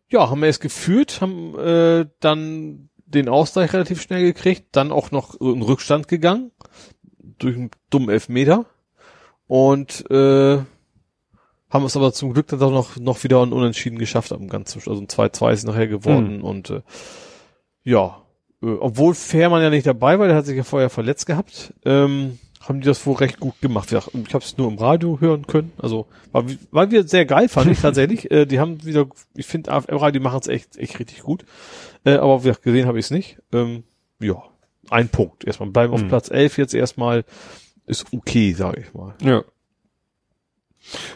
ja, 0.10 0.30
haben 0.30 0.42
wir 0.42 0.48
es 0.50 0.60
geführt, 0.62 1.20
haben 1.20 1.58
äh, 1.60 2.06
dann 2.22 2.90
den 3.06 3.28
Ausgleich 3.28 3.74
relativ 3.74 4.02
schnell 4.02 4.24
gekriegt, 4.24 4.68
dann 4.72 4.92
auch 4.94 5.12
noch 5.12 5.40
in 5.42 5.62
Rückstand 5.62 6.08
gegangen 6.08 6.52
durch 7.38 7.56
einen 7.58 7.72
dummen 7.90 8.10
Elfmeter 8.10 8.66
und 9.48 10.10
äh, 10.10 10.60
haben 11.76 11.86
es 11.86 11.96
aber 11.96 12.12
zum 12.14 12.34
Glück 12.34 12.48
dann 12.48 12.62
auch 12.64 12.72
noch, 12.72 12.98
noch 12.98 13.24
wieder 13.24 13.42
ein 13.44 13.54
Unentschieden 13.54 14.00
geschafft 14.00 14.32
am 14.32 14.48
ganzen, 14.48 14.80
also 14.80 15.00
ein 15.02 15.08
2-2 15.08 15.52
ist 15.52 15.64
nachher 15.66 15.88
geworden 15.88 16.42
und 16.42 16.70
äh, 16.72 16.82
ja, 17.84 18.22
äh, 18.64 18.68
obwohl 18.80 19.14
Fährmann 19.14 19.62
ja 19.62 19.70
nicht 19.70 19.86
dabei 19.86 20.18
war, 20.18 20.28
der 20.28 20.36
hat 20.36 20.46
sich 20.46 20.58
ja 20.58 20.64
vorher 20.64 20.90
verletzt 20.90 21.26
gehabt, 21.28 21.74
ähm, 21.86 22.40
haben 22.62 22.82
die 22.82 22.88
das 22.88 23.06
wohl 23.06 23.16
recht 23.16 23.40
gut 23.40 23.62
gemacht. 23.62 23.92
Ja, 23.92 24.00
ich 24.00 24.34
habe 24.34 24.44
es 24.44 24.58
nur 24.58 24.68
im 24.68 24.80
Radio 24.80 25.20
hören 25.20 25.46
können. 25.46 25.72
Also 25.78 26.08
war, 26.32 26.46
war 26.72 26.90
wieder 26.90 27.08
sehr 27.08 27.26
geil, 27.26 27.48
fand 27.48 27.70
ich 27.70 27.80
tatsächlich. 27.80 28.32
äh, 28.32 28.48
die 28.48 28.60
haben 28.60 28.84
wieder, 28.84 29.06
ich 29.36 29.46
finde 29.46 29.72
AFM-Radio, 29.72 30.20
die 30.20 30.20
machen 30.20 30.40
es 30.42 30.48
echt, 30.48 30.76
echt 30.78 30.98
richtig 31.00 31.22
gut. 31.22 31.46
Äh, 32.06 32.16
aber 32.16 32.40
wie 32.40 32.48
gesagt, 32.48 32.64
gesehen 32.64 32.88
habe 32.88 32.98
ich 32.98 33.06
es 33.06 33.12
nicht. 33.12 33.38
Ähm, 33.54 33.84
ja, 34.20 34.42
ein 34.90 35.10
Punkt. 35.10 35.46
Erstmal 35.46 35.70
bleiben 35.70 35.94
auf 35.94 36.02
Hm. 36.02 36.08
Platz 36.08 36.32
11 36.32 36.58
jetzt 36.58 36.74
erstmal. 36.74 37.24
Ist 37.86 38.08
okay, 38.12 38.54
sage 38.54 38.82
ich 38.82 38.96
mal. 38.96 39.14
Ja. 39.22 39.44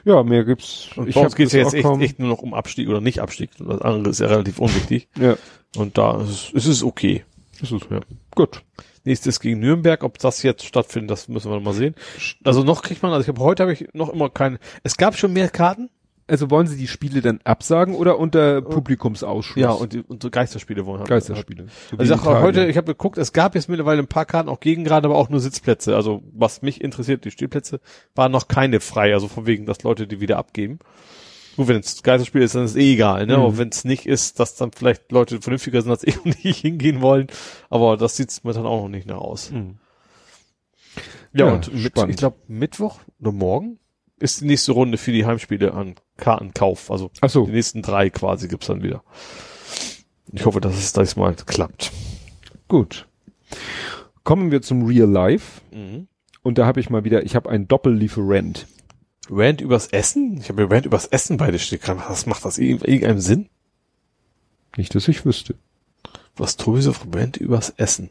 Ja, 0.04 0.24
mehr 0.24 0.44
gibt's. 0.46 0.90
Und 0.96 1.08
ich 1.10 1.16
bei 1.16 1.22
uns 1.22 1.34
es 1.38 1.54
jetzt 1.54 1.74
echt, 1.74 1.88
echt 2.02 2.20
nur 2.20 2.30
noch 2.30 2.40
um 2.40 2.54
Abstieg 2.54 2.90
oder 2.90 3.02
nicht 3.02 3.22
Abstieg. 3.22 3.52
Das 3.60 3.82
andere 3.82 4.10
ist 4.10 4.20
ja 4.20 4.28
relativ 4.28 4.60
unwichtig. 4.60 5.08
Ja, 5.20 5.38
Und 5.76 5.98
da 5.98 6.22
ist 6.22 6.30
es, 6.30 6.50
ist 6.52 6.66
es 6.68 6.84
okay. 6.84 7.24
ist 7.62 7.72
ja. 7.72 8.00
Gut. 8.36 8.64
Nächstes 9.04 9.40
gegen 9.40 9.60
Nürnberg. 9.60 10.04
Ob 10.04 10.18
das 10.18 10.44
jetzt 10.44 10.66
stattfindet, 10.66 11.12
das 11.12 11.28
müssen 11.28 11.52
wir 11.52 11.60
mal 11.60 11.74
sehen. 11.74 11.96
Also 12.44 12.64
noch 12.64 12.82
kriegt 12.82 13.02
man, 13.04 13.12
also 13.12 13.22
ich 13.24 13.28
habe 13.28 13.42
heute 13.42 13.64
habe 13.64 13.74
ich 13.74 13.88
noch 13.94 14.10
immer 14.10 14.30
keine. 14.30 14.60
Es 14.84 14.98
gab 14.98 15.18
schon 15.18 15.34
mehr 15.34 15.50
Karten. 15.50 15.90
Also 16.30 16.50
wollen 16.52 16.68
Sie 16.68 16.78
die 16.78 16.88
Spiele 16.88 17.22
dann 17.22 17.40
absagen 17.44 17.96
oder 17.96 18.20
unter 18.20 18.62
Publikumsausschuss? 18.62 19.58
Ja, 19.62 19.72
und, 19.72 20.10
und 20.10 20.22
so 20.24 20.30
Geisterspiele 20.30 20.86
wollen 20.86 21.00
halt. 21.00 21.10
Geisterspiele. 21.10 21.66
So 21.90 21.98
Also 21.98 22.14
ich 22.14 22.20
auch 22.20 22.42
heute, 22.42 22.66
ich 22.68 22.78
habe 22.78 22.88
geguckt, 22.88 23.18
es 23.18 23.34
gab 23.34 23.56
jetzt 23.56 23.70
mittlerweile 23.70 24.00
ein 24.00 24.08
paar 24.08 24.26
Karten 24.26 24.50
auch 24.50 24.60
gegen 24.60 24.84
gerade, 24.84 25.08
aber 25.08 25.18
auch 25.18 25.30
nur 25.30 25.40
Sitzplätze. 25.40 25.96
Also 25.96 26.24
was 26.32 26.62
mich 26.62 26.82
interessiert, 26.82 27.26
die 27.26 27.32
Stehplätze 27.32 27.80
waren 28.16 28.32
noch 28.32 28.48
keine 28.48 28.80
frei, 28.80 29.14
also 29.14 29.28
von 29.28 29.46
wegen, 29.48 29.66
dass 29.66 29.84
Leute 29.84 30.08
die 30.08 30.22
wieder 30.22 30.38
abgeben. 30.38 30.80
Gut, 31.58 31.68
wenn 31.68 31.80
es 31.80 32.04
Geisterspiel 32.04 32.42
ist, 32.42 32.56
dann 32.56 32.64
ist 32.64 32.78
eh 32.78 32.94
egal, 32.94 33.26
ne? 33.26 33.38
Mhm. 33.38 33.44
Aber 33.44 33.58
wenn 33.58 33.70
es 33.70 33.84
nicht 33.84 34.06
ist, 34.06 34.40
dass 34.40 34.56
dann 34.56 34.72
vielleicht 34.72 35.12
Leute 35.12 35.42
vernünftiger 35.42 35.82
sind, 35.82 35.92
als 35.92 36.06
eh 36.06 36.14
nicht 36.24 36.62
hingehen 36.62 37.02
wollen. 37.02 37.28
Aber 37.70 37.98
das 37.98 38.16
sieht's 38.16 38.44
mir 38.44 38.54
dann 38.54 38.66
auch 38.66 38.84
noch 38.84 38.90
nicht 38.90 39.08
nach 39.08 39.18
aus. 39.18 39.52
Mhm. 39.52 39.78
Ja, 41.34 41.48
Ja, 41.48 41.54
und 41.54 41.74
mit, 41.74 41.98
ich 42.10 42.18
glaube 42.18 42.38
Mittwoch 42.48 43.00
oder 43.20 43.32
morgen 43.32 43.80
ist 44.20 44.42
die 44.42 44.46
nächste 44.46 44.74
Runde 44.74 44.98
für 44.98 45.12
die 45.12 45.26
Heimspiele 45.26 45.74
an 45.74 45.96
Kartenkauf. 46.18 46.92
Also 46.92 47.12
Ach 47.22 47.30
so. 47.30 47.46
die 47.46 47.52
nächsten 47.52 47.82
drei 47.82 48.10
quasi 48.10 48.48
gibt's 48.48 48.68
dann 48.68 48.84
wieder. 48.84 49.04
Ich 50.32 50.46
hoffe, 50.46 50.62
dass 50.62 50.78
es 50.78 50.94
diesmal 50.94 51.36
klappt. 51.36 51.92
Gut. 52.68 53.08
Kommen 54.24 54.52
wir 54.52 54.62
zum 54.62 54.86
Real 54.86 55.10
Life. 55.10 55.62
Mhm. 55.72 56.08
Und 56.44 56.58
da 56.58 56.66
habe 56.66 56.80
ich 56.80 56.90
mal 56.90 57.04
wieder, 57.04 57.24
ich 57.24 57.36
habe 57.36 57.50
einen 57.50 57.68
Doppellieferant. 57.68 58.68
Rant 59.30 59.62
übers 59.62 59.88
Essen? 59.88 60.38
Ich 60.40 60.50
habe 60.50 60.64
mir 60.64 60.72
Rant 60.72 60.86
übers 60.86 61.06
Essen 61.06 61.38
beide 61.38 61.60
steht. 61.60 61.88
Was 61.88 62.26
macht 62.26 62.46
das 62.46 62.58
in 62.58 62.80
irgendeinem 62.80 63.20
Sinn? 63.20 63.50
Nicht, 64.78 64.94
dass 64.96 65.08
ich 65.08 65.26
wüsste. 65.26 65.56
Was 66.36 66.58
Tobi 66.58 66.82
so 66.82 66.94
Rant 67.14 67.38
übers 67.38 67.72
Essen? 67.78 68.10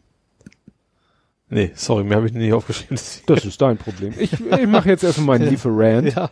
Nee, 1.50 1.72
sorry, 1.74 2.04
mir 2.04 2.16
habe 2.16 2.26
ich 2.26 2.32
nicht 2.32 2.52
aufgeschrieben. 2.52 2.98
Das 3.26 3.44
ist 3.44 3.60
dein 3.62 3.78
Problem. 3.78 4.14
Ich, 4.18 4.32
ich 4.34 4.66
mache 4.66 4.88
jetzt 4.90 5.02
erstmal 5.04 5.38
meinen 5.38 5.48
Lieferant. 5.50 6.14
ja. 6.14 6.30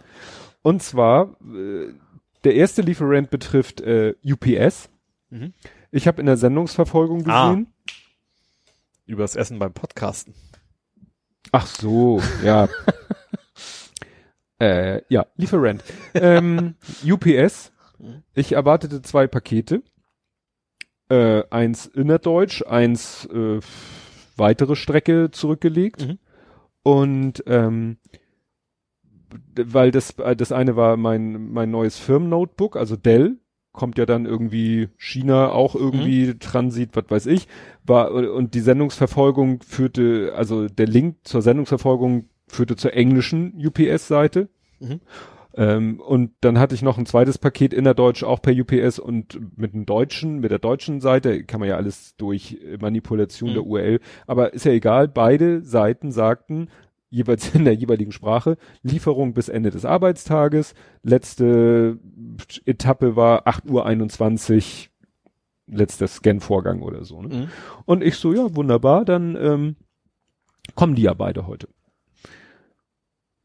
Und 0.63 0.83
zwar, 0.83 1.37
äh, 1.43 1.93
der 2.45 2.55
erste 2.55 2.83
Lieferant 2.83 3.31
betrifft 3.31 3.81
äh, 3.81 4.15
UPS. 4.25 4.91
Mhm. 5.31 5.55
Ich 5.91 6.07
habe 6.07 6.21
in 6.21 6.27
der 6.27 6.37
Sendungsverfolgung 6.37 7.27
Ah. 7.29 7.49
gesehen. 7.51 7.73
Übers 9.07 9.37
Essen 9.37 9.59
beim 9.59 9.73
Podcasten. 9.73 10.35
Ach 11.53 11.67
so, 11.67 12.21
ja. 12.45 12.69
äh, 14.61 15.01
ja, 15.09 15.27
Lieferant. 15.37 15.83
Ähm, 16.15 16.75
UPS. 17.05 17.73
Ich 18.35 18.53
erwartete 18.53 19.01
zwei 19.03 19.27
Pakete. 19.27 19.83
äh, 21.09 21.45
eins 21.51 21.87
innerdeutsch, 21.87 22.63
eins 22.67 23.27
äh, 23.33 23.61
weitere 24.37 24.77
Strecke 24.77 25.31
zurückgelegt. 25.31 26.07
Mhm. 26.07 26.19
Und 26.83 27.45
ähm, 27.47 27.97
weil 29.57 29.91
das, 29.91 30.11
äh, 30.19 30.37
das 30.37 30.53
eine 30.53 30.77
war 30.77 30.97
mein, 30.97 31.53
mein 31.53 31.71
neues 31.71 31.99
Firmennotebook, 31.99 32.77
also 32.77 32.97
Dell, 32.97 33.39
kommt 33.73 33.99
ja 33.99 34.07
dann 34.07 34.25
irgendwie 34.25 34.89
China 34.97 35.51
auch 35.51 35.75
irgendwie 35.75 36.39
Transit, 36.39 36.91
was 36.95 37.05
weiß 37.09 37.27
ich, 37.27 37.47
war 37.85 38.11
und 38.11 38.55
die 38.55 38.61
Sendungsverfolgung 38.61 39.63
führte, 39.63 40.33
also 40.35 40.67
der 40.67 40.87
Link 40.87 41.17
zur 41.25 41.43
Sendungsverfolgung 41.43 42.29
führte 42.49 42.77
zur 42.77 42.95
englischen 42.95 43.53
UPS-Seite. 43.55 44.49
Mhm. 44.81 45.01
Ähm, 45.57 46.01
und 46.01 46.33
dann 46.43 46.59
hatte 46.59 46.75
ich 46.75 46.83
noch 46.83 46.99
ein 46.99 47.07
zweites 47.07 47.39
Paket 47.39 47.73
innerdeutsch 47.73 48.23
auch 48.23 48.43
per 48.43 48.53
UPS 48.53 48.99
und 48.99 49.41
mit 49.57 49.73
dem 49.73 49.87
deutschen, 49.87 50.41
mit 50.41 50.51
der 50.51 50.59
deutschen 50.59 51.01
Seite 51.01 51.45
kann 51.45 51.61
man 51.61 51.69
ja 51.69 51.77
alles 51.77 52.15
durch 52.17 52.59
Manipulation 52.79 53.51
Mhm. 53.51 53.55
der 53.55 53.67
URL, 53.67 54.01
aber 54.27 54.53
ist 54.53 54.67
ja 54.67 54.73
egal, 54.73 55.09
beide 55.09 55.63
Seiten 55.63 56.13
sagten, 56.13 56.69
jeweils 57.09 57.55
in 57.55 57.65
der 57.65 57.75
jeweiligen 57.75 58.13
Sprache, 58.13 58.59
Lieferung 58.83 59.33
bis 59.33 59.49
Ende 59.49 59.71
des 59.71 59.85
Arbeitstages, 59.87 60.75
letzte 61.03 61.99
Etappe 62.67 63.17
war 63.17 63.47
8.21 63.47 64.89
Uhr, 64.89 65.75
letzter 65.75 66.07
Scan-Vorgang 66.07 66.83
oder 66.83 67.05
so. 67.05 67.23
Ne? 67.23 67.29
Mhm. 67.35 67.49
Und 67.87 68.05
ich 68.05 68.17
so, 68.17 68.35
ja, 68.35 68.55
wunderbar, 68.55 69.05
dann 69.05 69.37
ähm, 69.41 69.77
kommen 70.75 70.95
die 70.95 71.03
ja 71.03 71.15
beide 71.15 71.47
heute. 71.47 71.69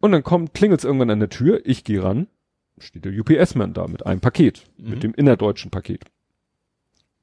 Und 0.01 0.11
dann 0.11 0.23
kommt, 0.23 0.53
klingelt's 0.53 0.83
irgendwann 0.83 1.09
an 1.11 1.19
der 1.19 1.29
Tür, 1.29 1.61
ich 1.63 1.83
gehe 1.83 2.03
ran, 2.03 2.27
steht 2.79 3.05
der 3.05 3.13
UPS-Mann 3.17 3.73
da 3.73 3.87
mit 3.87 4.05
einem 4.05 4.19
Paket, 4.19 4.63
Mhm. 4.77 4.89
mit 4.89 5.03
dem 5.03 5.13
innerdeutschen 5.13 5.71
Paket. 5.71 6.03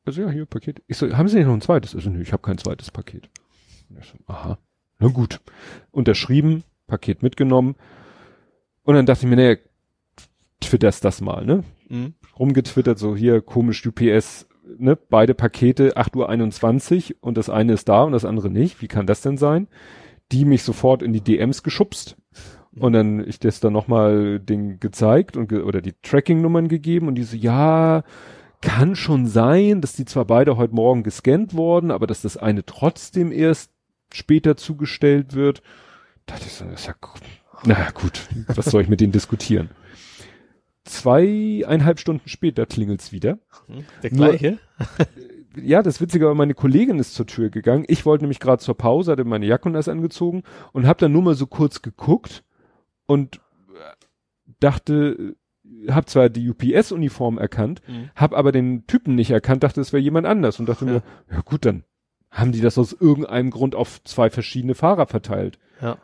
Also 0.05 0.23
ja, 0.23 0.31
hier 0.31 0.47
Paket. 0.47 0.83
Ich 0.87 0.97
so, 0.97 1.15
haben 1.17 1.29
Sie 1.29 1.37
nicht 1.37 1.47
noch 1.47 1.55
ein 1.55 1.61
zweites? 1.61 1.95
Also 1.95 2.09
nö, 2.09 2.23
ich 2.23 2.33
habe 2.33 2.43
kein 2.43 2.57
zweites 2.57 2.91
Paket. 2.91 3.29
Und 3.91 3.99
ich 3.99 4.07
so, 4.07 4.17
aha, 4.27 4.59
na 4.99 5.09
gut. 5.09 5.41
Unterschrieben, 5.91 6.63
Paket 6.87 7.23
mitgenommen. 7.23 7.75
Und 8.85 8.95
dann 8.95 9.05
dachte 9.07 9.27
ich 9.27 9.31
mir, 9.31 9.37
naja, 9.37 9.57
twitterst 10.61 11.05
das 11.05 11.21
mal, 11.21 11.45
ne? 11.45 11.65
Mhm. 11.89 12.15
rumgetwittert, 12.39 12.99
so 12.99 13.17
hier 13.17 13.41
komisch 13.41 13.85
UPS, 13.87 14.47
ne, 14.79 14.95
beide 14.97 15.35
Pakete 15.35 15.97
8.21 15.97 17.11
Uhr 17.13 17.17
und 17.21 17.37
das 17.37 17.49
eine 17.51 17.73
ist 17.73 17.89
da 17.89 18.03
und 18.05 18.13
das 18.13 18.25
andere 18.27 18.51
nicht. 18.51 18.81
Wie 18.83 18.89
kann 18.89 19.07
das 19.07 19.23
denn 19.23 19.39
sein? 19.39 19.69
Die 20.33 20.45
mich 20.45 20.63
sofort 20.63 21.03
in 21.03 21.13
die 21.15 21.23
DMs 21.23 21.63
geschubst 21.63 22.17
und 22.81 22.93
dann 22.93 23.27
ich 23.27 23.39
das 23.39 23.61
dann 23.61 23.73
nochmal 23.73 24.41
Ding 24.41 24.81
gezeigt 24.81 25.37
und 25.37 25.49
ge 25.49 25.61
oder 25.63 25.81
die 25.81 25.95
Tracking-Nummern 26.03 26.69
gegeben 26.69 27.09
und 27.09 27.15
die 27.15 27.25
so, 27.25 27.37
ja, 27.37 28.03
kann 28.61 28.97
schon 28.97 29.27
sein, 29.27 29.81
dass 29.81 29.95
die 29.95 30.05
zwar 30.05 30.25
beide 30.25 30.57
heute 30.57 30.75
Morgen 30.75 31.03
gescannt 31.03 31.55
wurden, 31.55 31.91
aber 31.91 32.07
dass 32.07 32.23
das 32.23 32.37
eine 32.37 32.65
trotzdem 32.65 33.31
erst 33.33 33.71
später 34.13 34.57
zugestellt 34.57 35.35
wird. 35.35 35.63
Da 36.27 36.35
dachte 36.35 36.47
ich 36.47 36.55
so, 36.55 36.65
das 36.65 36.81
ist 36.81 36.87
ja, 36.87 36.95
na 37.65 37.91
gut, 37.91 38.27
was 38.49 38.67
soll 38.67 38.83
ich 38.83 38.89
mit 38.89 39.01
denen 39.01 39.13
diskutieren? 39.13 39.71
Zweieinhalb 40.85 41.99
Stunden 42.01 42.29
später 42.29 42.67
klingelt's 42.67 43.13
wieder. 43.13 43.39
Mhm. 43.67 43.85
Der 44.03 44.13
Nur- 44.13 44.29
gleiche? 44.29 44.59
Ja, 45.61 45.83
das 45.83 46.01
Witzige 46.01 46.27
war, 46.27 46.35
meine 46.35 46.55
Kollegin 46.55 46.99
ist 46.99 47.15
zur 47.15 47.27
Tür 47.27 47.51
gegangen. 47.51 47.85
Ich 47.89 48.07
wollte 48.07 48.23
nämlich 48.25 48.39
gerade 48.39 48.63
zur 48.63 48.77
Pause, 48.77 49.13
hatte 49.13 49.25
meine 49.25 49.47
Jacke 49.47 49.69
und 49.69 49.73
das 49.75 49.89
angezogen 49.89 50.45
und 50.73 50.87
habe 50.87 51.01
dann 51.01 51.13
nur 51.13 51.23
mal 51.23 51.35
so 51.35 51.47
kurz 51.47 51.83
geguckt 51.83 52.45
und 53.09 53.37
äh, 53.37 53.41
dachte, 54.61 55.35
äh, 55.85 55.91
hab 55.91 56.09
zwar 56.09 56.29
die 56.29 56.49
UPS-Uniform 56.49 57.39
erkannt, 57.39 57.83
Mhm. 57.89 58.11
hab 58.15 58.33
aber 58.35 58.53
den 58.53 58.87
Typen 58.87 59.15
nicht 59.17 59.31
erkannt, 59.31 59.63
dachte, 59.65 59.81
es 59.81 59.93
wäre 59.93 60.03
jemand 60.03 60.27
anders 60.27 60.61
und 60.61 60.69
dachte 60.69 60.85
Ja. 60.87 60.93
mir, 60.93 61.03
ja 61.31 61.41
gut, 61.41 61.65
dann 61.65 61.83
haben 62.31 62.53
die 62.53 62.61
das 62.61 62.79
aus 62.79 62.93
irgendeinem 62.93 63.51
Grund 63.51 63.75
auf 63.75 64.03
zwei 64.05 64.31
verschiedene 64.31 64.75
Fahrer 64.75 65.07
verteilt. 65.07 65.59
Ja. 65.83 65.97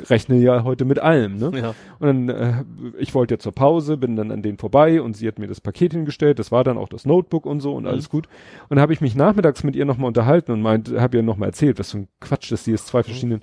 Rechne 0.00 0.36
ja 0.36 0.62
heute 0.62 0.84
mit 0.84 1.00
allem, 1.00 1.38
ne? 1.38 1.50
Ja. 1.60 1.74
Und 1.98 2.06
dann, 2.06 2.28
äh, 2.28 2.64
ich 2.98 3.14
wollte 3.16 3.34
ja 3.34 3.38
zur 3.40 3.52
Pause, 3.52 3.96
bin 3.96 4.14
dann 4.14 4.30
an 4.30 4.42
denen 4.42 4.56
vorbei 4.58 5.02
und 5.02 5.16
sie 5.16 5.26
hat 5.26 5.40
mir 5.40 5.48
das 5.48 5.60
Paket 5.60 5.92
hingestellt, 5.92 6.38
das 6.38 6.52
war 6.52 6.62
dann 6.62 6.78
auch 6.78 6.88
das 6.88 7.04
Notebook 7.04 7.46
und 7.46 7.58
so 7.60 7.74
und 7.74 7.82
Mhm. 7.82 7.88
alles 7.88 8.08
gut. 8.08 8.28
Und 8.68 8.76
dann 8.76 8.80
habe 8.80 8.92
ich 8.92 9.00
mich 9.00 9.16
nachmittags 9.16 9.64
mit 9.64 9.74
ihr 9.74 9.84
nochmal 9.84 10.06
unterhalten 10.08 10.52
und 10.52 10.62
meint, 10.62 10.92
habe 10.96 11.16
ihr 11.16 11.24
nochmal 11.24 11.48
erzählt, 11.48 11.80
was 11.80 11.90
für 11.90 11.98
ein 11.98 12.08
Quatsch, 12.20 12.52
dass 12.52 12.64
sie 12.64 12.70
jetzt 12.70 12.86
zwei 12.86 13.02
verschiedenen 13.02 13.42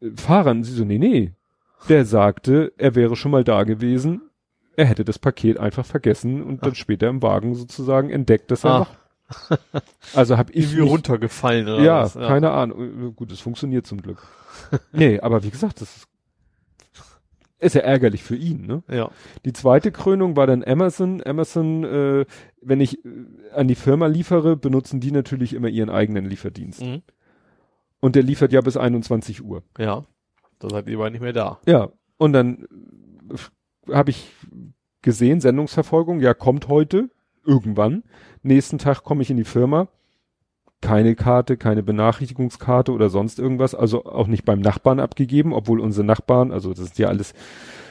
äh, 0.00 0.10
Fahrern, 0.16 0.58
und 0.58 0.64
sie 0.64 0.72
so, 0.72 0.84
nee, 0.84 0.98
nee. 0.98 1.32
Der 1.88 2.04
sagte, 2.04 2.72
er 2.76 2.94
wäre 2.94 3.16
schon 3.16 3.30
mal 3.32 3.44
da 3.44 3.64
gewesen, 3.64 4.22
er 4.76 4.86
hätte 4.86 5.04
das 5.04 5.18
Paket 5.18 5.58
einfach 5.58 5.84
vergessen 5.86 6.42
und 6.42 6.64
dann 6.64 6.74
später 6.74 7.08
im 7.08 7.22
Wagen 7.22 7.54
sozusagen 7.54 8.10
entdeckt, 8.10 8.50
dass 8.50 8.64
er 8.64 8.70
Ah. 8.70 8.78
noch. 8.80 8.96
Also 10.14 10.36
habe 10.36 10.52
ich 10.52 10.64
Irgendwie 10.64 10.82
mich- 10.82 10.90
runtergefallen 10.90 11.68
oder 11.68 11.82
ja, 11.82 12.02
was? 12.02 12.14
keine 12.14 12.50
Ahnung. 12.50 13.14
Gut, 13.16 13.30
es 13.32 13.40
funktioniert 13.40 13.86
zum 13.86 14.02
Glück. 14.02 14.18
nee, 14.92 15.20
aber 15.20 15.42
wie 15.42 15.50
gesagt, 15.50 15.80
das 15.80 15.96
ist, 15.96 16.06
ist 17.60 17.74
ja 17.74 17.82
ärgerlich 17.82 18.22
für 18.22 18.36
ihn, 18.36 18.66
ne? 18.66 18.82
Ja. 18.90 19.10
Die 19.44 19.52
zweite 19.52 19.92
Krönung 19.92 20.34
war 20.36 20.46
dann 20.46 20.64
Amazon. 20.64 21.22
Amazon, 21.24 21.84
äh, 21.84 22.24
wenn 22.62 22.80
ich 22.80 23.04
äh, 23.04 23.08
an 23.54 23.68
die 23.68 23.74
Firma 23.74 24.06
liefere, 24.06 24.56
benutzen 24.56 24.98
die 25.00 25.12
natürlich 25.12 25.52
immer 25.54 25.68
ihren 25.68 25.90
eigenen 25.90 26.24
Lieferdienst. 26.24 26.82
Mhm. 26.82 27.02
Und 28.00 28.16
der 28.16 28.22
liefert 28.22 28.52
ja 28.52 28.62
bis 28.62 28.76
21 28.78 29.44
Uhr. 29.44 29.62
Ja. 29.78 30.04
Da 30.60 30.68
seid 30.70 30.88
ihr 30.88 30.96
aber 30.96 31.10
nicht 31.10 31.20
mehr 31.20 31.32
da. 31.32 31.58
Ja. 31.66 31.88
Und 32.18 32.32
dann 32.32 32.66
äh, 33.88 33.92
habe 33.94 34.10
ich 34.10 34.30
gesehen, 35.02 35.40
Sendungsverfolgung, 35.40 36.20
ja, 36.20 36.34
kommt 36.34 36.68
heute, 36.68 37.10
irgendwann. 37.44 38.04
Nächsten 38.42 38.78
Tag 38.78 39.02
komme 39.02 39.22
ich 39.22 39.30
in 39.30 39.36
die 39.38 39.44
Firma. 39.44 39.88
Keine 40.82 41.14
Karte, 41.14 41.56
keine 41.58 41.82
Benachrichtigungskarte 41.82 42.92
oder 42.92 43.10
sonst 43.10 43.38
irgendwas, 43.38 43.74
also 43.74 44.04
auch 44.04 44.26
nicht 44.28 44.44
beim 44.44 44.60
Nachbarn 44.60 45.00
abgegeben, 45.00 45.52
obwohl 45.52 45.80
unsere 45.80 46.06
Nachbarn, 46.06 46.52
also 46.52 46.70
das 46.70 46.80
ist 46.80 46.98
ja 46.98 47.08
alles, 47.08 47.34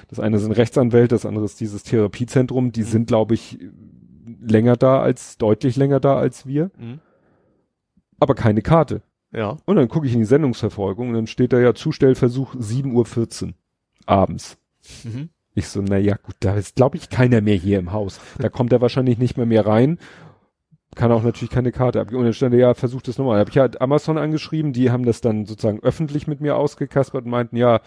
das 0.07 0.19
eine 0.19 0.39
sind 0.39 0.53
Rechtsanwälte, 0.53 1.13
das 1.13 1.25
andere 1.27 1.45
ist 1.45 1.59
dieses 1.59 1.83
Therapiezentrum, 1.83 2.71
die 2.71 2.81
Mhm. 2.81 2.85
sind, 2.85 3.07
glaube 3.07 3.35
ich, 3.35 3.59
länger 4.41 4.75
da 4.75 5.01
als, 5.01 5.37
deutlich 5.37 5.75
länger 5.75 5.99
da 5.99 6.17
als 6.17 6.47
wir, 6.47 6.71
Mhm. 6.79 6.99
aber 8.19 8.33
keine 8.33 8.63
Karte. 8.63 9.01
Ja. 9.31 9.57
Und 9.65 9.75
dann 9.75 9.87
gucke 9.87 10.07
ich 10.07 10.13
in 10.13 10.19
die 10.19 10.25
Sendungsverfolgung 10.25 11.09
und 11.09 11.13
dann 11.13 11.27
steht 11.27 11.53
da 11.53 11.59
ja 11.59 11.73
Zustellversuch 11.73 12.55
7.14 12.55 13.47
Uhr 13.47 13.53
abends. 14.05 14.57
Mhm. 15.03 15.29
Ich 15.53 15.67
so, 15.67 15.81
na 15.81 15.97
ja, 15.97 16.15
gut, 16.15 16.35
da 16.39 16.55
ist, 16.55 16.75
glaube 16.75 16.97
ich, 16.97 17.09
keiner 17.09 17.41
mehr 17.41 17.55
hier 17.55 17.79
im 17.79 17.91
Haus. 17.91 18.19
Da 18.39 18.49
kommt 18.49 18.71
er 18.71 18.81
wahrscheinlich 18.81 19.17
nicht 19.17 19.37
mehr 19.37 19.45
mehr 19.45 19.65
rein. 19.65 19.99
Kann 20.95 21.11
auch 21.11 21.23
natürlich 21.23 21.51
keine 21.51 21.71
Karte 21.71 22.01
abgeben. 22.01 22.19
Und 22.19 22.25
dann 22.25 22.33
stand 22.33 22.53
er, 22.53 22.59
ja, 22.59 22.73
versucht 22.73 23.07
es 23.07 23.17
nochmal. 23.17 23.35
Da 23.35 23.39
habe 23.41 23.51
ich 23.51 23.57
halt 23.57 23.79
Amazon 23.81 24.17
angeschrieben, 24.17 24.73
die 24.73 24.89
haben 24.89 25.05
das 25.05 25.21
dann 25.21 25.45
sozusagen 25.45 25.81
öffentlich 25.81 26.27
mit 26.27 26.41
mir 26.41 26.55
ausgekaspert 26.55 27.25
und 27.25 27.31
meinten, 27.31 27.57
ja, 27.57 27.81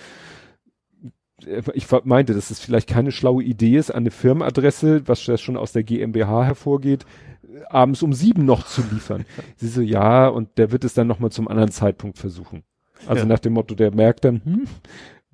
ich 1.74 1.86
ver- 1.86 2.02
meinte, 2.04 2.34
dass 2.34 2.50
es 2.50 2.60
vielleicht 2.60 2.88
keine 2.88 3.12
schlaue 3.12 3.42
Idee 3.42 3.76
ist, 3.76 3.90
an 3.90 3.98
eine 4.02 4.10
Firmenadresse, 4.10 5.06
was 5.08 5.24
das 5.24 5.40
schon 5.40 5.56
aus 5.56 5.72
der 5.72 5.82
GmbH 5.82 6.44
hervorgeht, 6.44 7.04
äh, 7.42 7.62
abends 7.70 8.02
um 8.02 8.12
sieben 8.12 8.44
noch 8.44 8.66
zu 8.66 8.82
liefern. 8.92 9.24
Sie 9.56 9.68
so, 9.68 9.80
ja, 9.80 10.28
und 10.28 10.58
der 10.58 10.72
wird 10.72 10.84
es 10.84 10.94
dann 10.94 11.06
nochmal 11.06 11.30
zum 11.32 11.48
anderen 11.48 11.70
Zeitpunkt 11.70 12.18
versuchen. 12.18 12.62
Also 13.06 13.22
Ja. 13.22 13.28
nach 13.28 13.38
dem 13.40 13.52
Motto, 13.54 13.74
der 13.74 13.92
merkt 13.94 14.24
dann, 14.24 14.42
hm, 14.44 14.64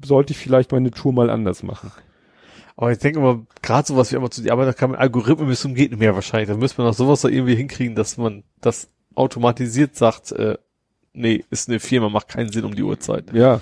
sollte 0.04 0.32
ich 0.32 0.38
vielleicht 0.38 0.72
meine 0.72 0.90
Tour 0.90 1.12
mal 1.12 1.28
anders 1.30 1.62
machen. 1.62 1.90
Aber 2.76 2.92
ich 2.92 2.98
denke 2.98 3.18
immer, 3.18 3.44
gerade 3.60 3.88
sowas 3.88 4.12
wie 4.12 4.16
immer 4.16 4.30
zu 4.30 4.40
die 4.40 4.52
Arbeit, 4.52 4.68
da 4.68 4.72
kann 4.72 4.90
man 4.90 5.00
Algorithmen 5.00 5.48
bis 5.48 5.60
zum 5.62 5.74
geht 5.74 5.90
nicht 5.90 5.98
mehr 5.98 6.14
wahrscheinlich. 6.14 6.48
Da 6.48 6.56
müsste 6.56 6.80
man 6.80 6.90
auch 6.90 6.94
sowas 6.94 7.22
da 7.22 7.28
irgendwie 7.28 7.56
hinkriegen, 7.56 7.96
dass 7.96 8.16
man 8.16 8.44
das 8.60 8.88
automatisiert 9.16 9.96
sagt, 9.96 10.30
äh, 10.30 10.56
nee, 11.12 11.44
ist 11.50 11.68
eine 11.68 11.80
Firma, 11.80 12.08
macht 12.08 12.28
keinen 12.28 12.52
Sinn 12.52 12.64
um 12.64 12.76
die 12.76 12.84
Uhrzeit. 12.84 13.32
Ja, 13.32 13.60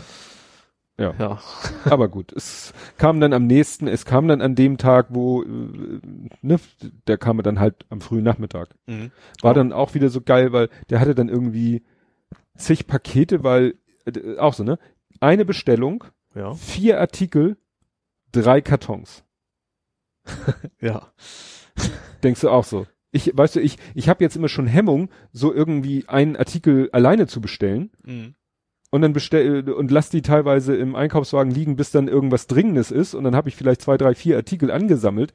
Ja. 0.98 1.40
aber 1.84 2.08
gut. 2.08 2.32
Es 2.32 2.72
kam 2.96 3.20
dann 3.20 3.32
am 3.34 3.46
nächsten, 3.46 3.86
es 3.86 4.04
kam 4.06 4.28
dann 4.28 4.40
an 4.40 4.54
dem 4.54 4.78
Tag, 4.78 5.08
wo, 5.10 5.42
äh, 5.42 6.00
ne, 6.42 6.58
der 7.06 7.18
kam 7.18 7.42
dann 7.42 7.60
halt 7.60 7.84
am 7.90 8.00
frühen 8.00 8.24
Nachmittag. 8.24 8.74
Mhm. 8.86 9.10
War 9.42 9.52
Oh. 9.52 9.54
dann 9.54 9.72
auch 9.72 9.94
wieder 9.94 10.08
so 10.08 10.20
geil, 10.22 10.52
weil 10.52 10.68
der 10.90 11.00
hatte 11.00 11.14
dann 11.14 11.28
irgendwie 11.28 11.82
zig 12.56 12.86
Pakete, 12.86 13.44
weil, 13.44 13.74
äh, 14.06 14.38
auch 14.38 14.54
so, 14.54 14.64
ne? 14.64 14.78
Eine 15.20 15.44
Bestellung, 15.44 16.04
Ja. 16.34 16.54
vier 16.54 16.98
Artikel, 17.00 17.56
drei 18.32 18.60
Kartons. 18.62 19.22
Ja. 20.80 21.12
Denkst 22.22 22.40
du 22.40 22.48
auch 22.50 22.64
so? 22.64 22.86
Ich, 23.12 23.36
weißt 23.36 23.56
du, 23.56 23.60
ich, 23.60 23.76
ich 23.94 24.08
habe 24.08 24.24
jetzt 24.24 24.36
immer 24.36 24.48
schon 24.48 24.66
Hemmung, 24.66 25.10
so 25.32 25.52
irgendwie 25.52 26.08
einen 26.08 26.36
Artikel 26.36 26.90
alleine 26.92 27.26
zu 27.26 27.40
bestellen. 27.40 27.90
Mhm. 28.04 28.34
Und 28.90 29.02
dann 29.02 29.12
bestell 29.12 29.70
und 29.70 29.90
lass 29.90 30.10
die 30.10 30.22
teilweise 30.22 30.76
im 30.76 30.94
Einkaufswagen 30.94 31.52
liegen, 31.52 31.76
bis 31.76 31.90
dann 31.90 32.08
irgendwas 32.08 32.46
Dringendes 32.46 32.90
ist 32.90 33.14
und 33.14 33.24
dann 33.24 33.36
habe 33.36 33.48
ich 33.48 33.56
vielleicht 33.56 33.82
zwei, 33.82 33.96
drei, 33.96 34.14
vier 34.14 34.36
Artikel 34.36 34.70
angesammelt 34.70 35.34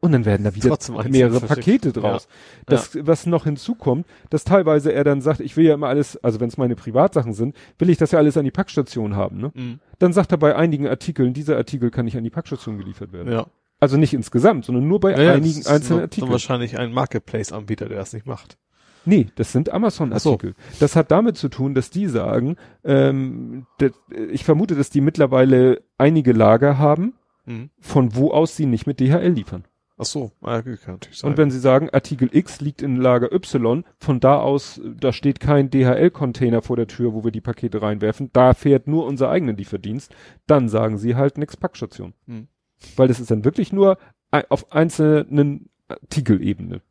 und 0.00 0.12
dann 0.12 0.24
werden 0.24 0.44
da 0.44 0.54
wieder 0.54 0.76
mehrere. 1.08 1.40
Pakete 1.40 1.92
draus. 1.92 2.28
Das, 2.66 2.98
was 3.00 3.26
noch 3.26 3.44
hinzukommt, 3.44 4.06
dass 4.28 4.44
teilweise 4.44 4.92
er 4.92 5.04
dann 5.04 5.22
sagt, 5.22 5.40
ich 5.40 5.56
will 5.56 5.64
ja 5.64 5.74
immer 5.74 5.88
alles, 5.88 6.22
also 6.22 6.38
wenn 6.38 6.48
es 6.48 6.58
meine 6.58 6.76
Privatsachen 6.76 7.32
sind, 7.32 7.56
will 7.78 7.88
ich 7.88 7.96
das 7.96 8.12
ja 8.12 8.18
alles 8.18 8.36
an 8.36 8.44
die 8.44 8.50
Packstation 8.50 9.16
haben. 9.16 9.38
Ne? 9.38 9.52
Mhm. 9.54 9.80
Dann 9.98 10.12
sagt 10.12 10.32
er 10.32 10.38
bei 10.38 10.54
einigen 10.54 10.86
Artikeln, 10.86 11.32
dieser 11.32 11.56
Artikel 11.56 11.90
kann 11.90 12.04
nicht 12.04 12.16
an 12.16 12.24
die 12.24 12.30
Packstation 12.30 12.76
geliefert 12.78 13.12
werden. 13.12 13.32
Ja. 13.32 13.46
Also 13.80 13.96
nicht 13.96 14.14
insgesamt, 14.14 14.66
sondern 14.66 14.86
nur 14.86 15.00
bei 15.00 15.12
Ja, 15.12 15.22
ja, 15.22 15.32
einigen 15.32 15.54
das 15.54 15.58
ist 15.58 15.68
einzelnen 15.68 16.02
Artikeln. 16.02 16.30
Wahrscheinlich 16.30 16.78
ein 16.78 16.92
Marketplace-Anbieter, 16.92 17.88
der 17.88 17.98
das 17.98 18.12
nicht 18.12 18.26
macht. 18.26 18.58
Nee, 19.06 19.28
das 19.36 19.52
sind 19.52 19.70
Amazon-Artikel. 19.72 20.54
Das 20.80 20.96
hat 20.96 21.10
damit 21.10 21.36
zu 21.36 21.48
tun, 21.48 21.74
dass 21.74 21.90
die 21.90 22.06
sagen, 22.06 22.56
ähm, 22.84 23.66
das, 23.78 23.92
ich 24.30 24.44
vermute, 24.44 24.74
dass 24.74 24.90
die 24.90 25.00
mittlerweile 25.00 25.82
einige 25.98 26.32
Lager 26.32 26.78
haben, 26.78 27.14
Mhm. 27.46 27.70
von 27.78 28.16
wo 28.16 28.32
aus 28.32 28.56
sie 28.56 28.66
nicht 28.66 28.86
mit 28.88 28.98
DHL 28.98 29.28
liefern. 29.30 29.64
Ach 29.98 30.04
so, 30.04 30.32
ja, 30.44 30.60
kann 30.60 30.76
natürlich 30.88 31.16
sein. 31.18 31.30
Und 31.30 31.38
wenn 31.38 31.50
sie 31.50 31.60
sagen, 31.60 31.88
Artikel 31.90 32.28
X 32.30 32.60
liegt 32.60 32.82
in 32.82 32.96
Lager 32.96 33.32
Y, 33.32 33.84
von 33.98 34.20
da 34.20 34.40
aus, 34.40 34.80
da 35.00 35.12
steht 35.12 35.38
kein 35.40 35.70
DHL-Container 35.70 36.60
vor 36.60 36.76
der 36.76 36.86
Tür, 36.88 37.14
wo 37.14 37.22
wir 37.24 37.30
die 37.30 37.40
Pakete 37.40 37.80
reinwerfen, 37.80 38.28
da 38.34 38.52
fährt 38.52 38.88
nur 38.88 39.06
unser 39.06 39.30
eigener 39.30 39.52
Lieferdienst, 39.54 40.12
dann 40.48 40.68
sagen 40.68 40.98
sie 40.98 41.14
halt 41.14 41.38
nix 41.38 41.56
Packstation. 41.56 42.12
Mhm. 42.26 42.48
Weil 42.96 43.08
das 43.08 43.20
ist 43.20 43.30
dann 43.30 43.44
wirklich 43.44 43.72
nur 43.72 43.96
ei- 44.32 44.44
auf 44.50 44.70
einzelnen 44.72 45.70
Artikelebene. 45.88 46.82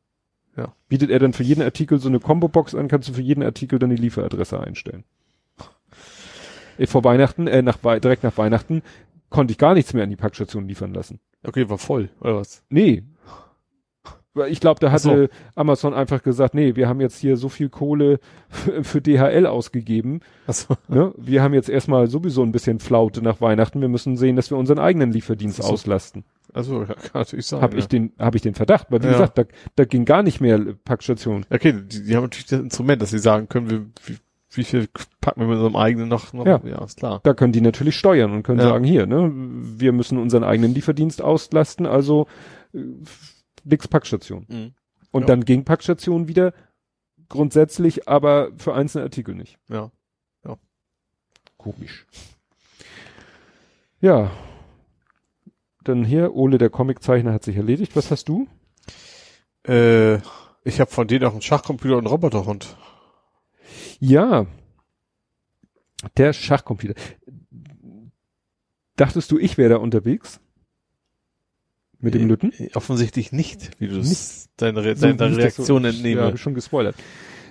Ja. 0.58 0.74
Bietet 0.88 1.10
er 1.10 1.20
dann 1.20 1.34
für 1.34 1.44
jeden 1.44 1.62
Artikel 1.62 2.00
so 2.00 2.08
eine 2.08 2.20
Combo-Box 2.20 2.76
an, 2.76 2.88
kannst 2.88 3.10
du 3.10 3.14
für 3.14 3.22
jeden 3.22 3.44
Artikel 3.44 3.78
dann 3.80 3.90
die 3.90 3.96
Lieferadresse 3.98 4.60
einstellen. 4.60 5.04
Äh, 6.78 6.88
Vor 6.88 7.04
Weihnachten, 7.04 7.48
äh, 7.48 7.62
nach, 7.62 7.78
direkt 7.78 8.24
nach 8.24 8.38
Weihnachten, 8.38 8.82
konnte 9.30 9.52
ich 9.52 9.58
gar 9.58 9.74
nichts 9.74 9.94
mehr 9.94 10.04
an 10.04 10.10
die 10.10 10.16
Packstation 10.16 10.68
liefern 10.68 10.94
lassen. 10.94 11.20
okay, 11.46 11.70
war 11.70 11.78
voll, 11.78 12.10
oder 12.22 12.38
was? 12.38 12.64
Nee. 12.70 13.04
Weil 14.34 14.52
Ich 14.52 14.60
glaube, 14.60 14.80
da 14.82 14.92
Ach 14.92 15.00
so. 15.00 15.12
hatte 15.12 15.30
Amazon 15.56 15.94
einfach 15.94 16.22
gesagt, 16.22 16.54
nee, 16.56 16.76
wir 16.76 16.90
haben 16.90 17.00
jetzt 17.00 17.18
hier 17.20 17.38
so 17.38 17.48
viel 17.50 17.70
Kohle 17.70 18.20
für, 18.82 19.02
DHL 19.02 19.46
ausgegeben. 19.46 20.20
Achso. 20.48 20.76
Ne? 20.88 21.14
Wir 21.18 21.42
haben 21.42 21.54
jetzt 21.54 21.70
erstmal 21.70 22.08
sowieso 22.08 22.44
ein 22.44 22.52
bisschen 22.52 22.80
Flaute 22.80 23.22
nach 23.22 23.40
Weihnachten. 23.42 23.82
Wir 23.82 23.88
müssen 23.88 24.18
sehen, 24.18 24.36
dass 24.36 24.52
wir 24.52 24.58
unseren 24.58 24.80
eigenen 24.80 25.12
Lieferdienst 25.12 25.60
Ach 25.62 25.68
so. 25.68 25.74
auslasten. 25.74 26.26
Also, 26.56 26.82
ja, 26.84 26.94
kann 26.94 27.12
natürlich 27.14 27.46
sein. 27.46 27.62
Habe 27.62 27.74
ja. 27.74 27.80
ich 27.80 27.88
den, 27.88 28.14
habe 28.18 28.38
ich 28.38 28.42
den 28.44 28.56
Verdacht. 28.56 28.88
Weil 28.90 29.02
wie 29.02 29.08
Ja. 29.08 29.12
gesagt, 29.14 29.38
da, 29.38 29.44
da 29.76 29.86
ging 29.86 30.06
gar 30.06 30.24
nicht 30.24 30.42
mehr 30.42 30.60
Packstation. 30.86 31.46
Okay, 31.50 31.74
die, 31.74 32.04
die 32.04 32.16
haben 32.16 32.24
natürlich 32.24 32.46
das 32.48 32.60
Instrument, 32.60 33.02
dass 33.02 33.10
sie 33.12 33.20
sagen 33.20 33.48
können, 33.50 33.70
wir, 33.70 33.86
wie, 34.06 34.18
wie 34.52 34.64
viel 34.64 34.88
packen 35.22 35.42
wir 35.42 35.48
mit 35.48 35.58
unserem 35.58 35.76
eigenen 35.76 36.08
noch, 36.08 36.32
noch 36.34 36.46
Ja. 36.46 36.62
ja, 36.64 36.84
ist 36.84 36.98
klar. 36.98 37.20
Da 37.24 37.34
können 37.34 37.52
die 37.54 37.62
natürlich 37.62 37.96
steuern 37.98 38.32
und 38.32 38.44
können 38.44 38.60
Ja. 38.60 38.70
sagen, 38.70 38.86
hier, 38.86 39.06
ne, 39.06 39.30
wir 39.34 39.92
müssen 39.92 40.18
unseren 40.18 40.44
eigenen 40.44 40.74
Lieferdienst 40.74 41.22
auslasten, 41.22 41.86
also 41.86 42.28
äh, 42.74 42.80
nix 43.64 43.88
Packstation. 43.88 44.46
Mhm. 44.48 44.74
Und 45.12 45.22
Ja. 45.24 45.28
dann 45.28 45.44
ging 45.46 45.66
Packstation 45.66 46.28
wieder 46.28 46.54
grundsätzlich, 47.30 48.08
aber 48.08 48.50
für 48.58 48.74
einzelne 48.74 49.04
Artikel 49.04 49.36
nicht. 49.36 49.58
Ja. 49.70 49.92
Komisch. 51.58 52.06
Ja. 54.02 54.30
Dann 55.86 56.04
hier, 56.04 56.36
Ole, 56.36 56.58
der 56.58 56.70
Comiczeichner, 56.70 57.32
hat 57.32 57.44
sich 57.44 57.56
erledigt. 57.56 57.96
Was 57.96 58.12
hast 58.12 58.28
du? 58.28 58.48
Äh, 59.68 60.16
ich 60.64 60.80
habe 60.80 60.92
von 60.92 61.08
denen 61.08 61.26
auch 61.26 61.32
einen 61.32 61.42
Schachcomputer 61.42 61.94
und 61.94 62.00
einen 62.06 62.08
Roboterhund. 62.08 62.76
Ja. 64.00 64.48
Der 66.18 66.34
Schachcomputer. 66.34 66.96
Dachtest 68.96 69.32
du, 69.32 69.38
ich 69.38 69.58
wäre 69.58 69.70
da 69.70 69.76
unterwegs? 69.78 70.40
Mit 72.00 72.14
dem 72.14 72.28
Lütten? 72.28 72.52
Äh, 72.58 72.70
Offensichtlich 72.74 73.32
nicht, 73.32 73.80
wie 73.80 73.88
du 73.88 74.00
es 74.00 74.50
deine, 74.58 74.84
Re 74.84 74.96
So, 74.96 75.12
das 75.14 75.38
Reaktion 75.38 75.84
so, 75.84 75.88
entnehme. 75.90 76.22
Ja, 76.22 76.28
hab 76.28 76.36
ich 76.36 76.42
schon 76.42 76.54
gespoilert. 76.54 76.96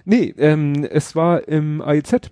Nee, 0.05 0.35
ähm, 0.39 0.85
es 0.85 1.15
war 1.17 1.47
im 1.49 1.81
AIZ. 1.81 2.31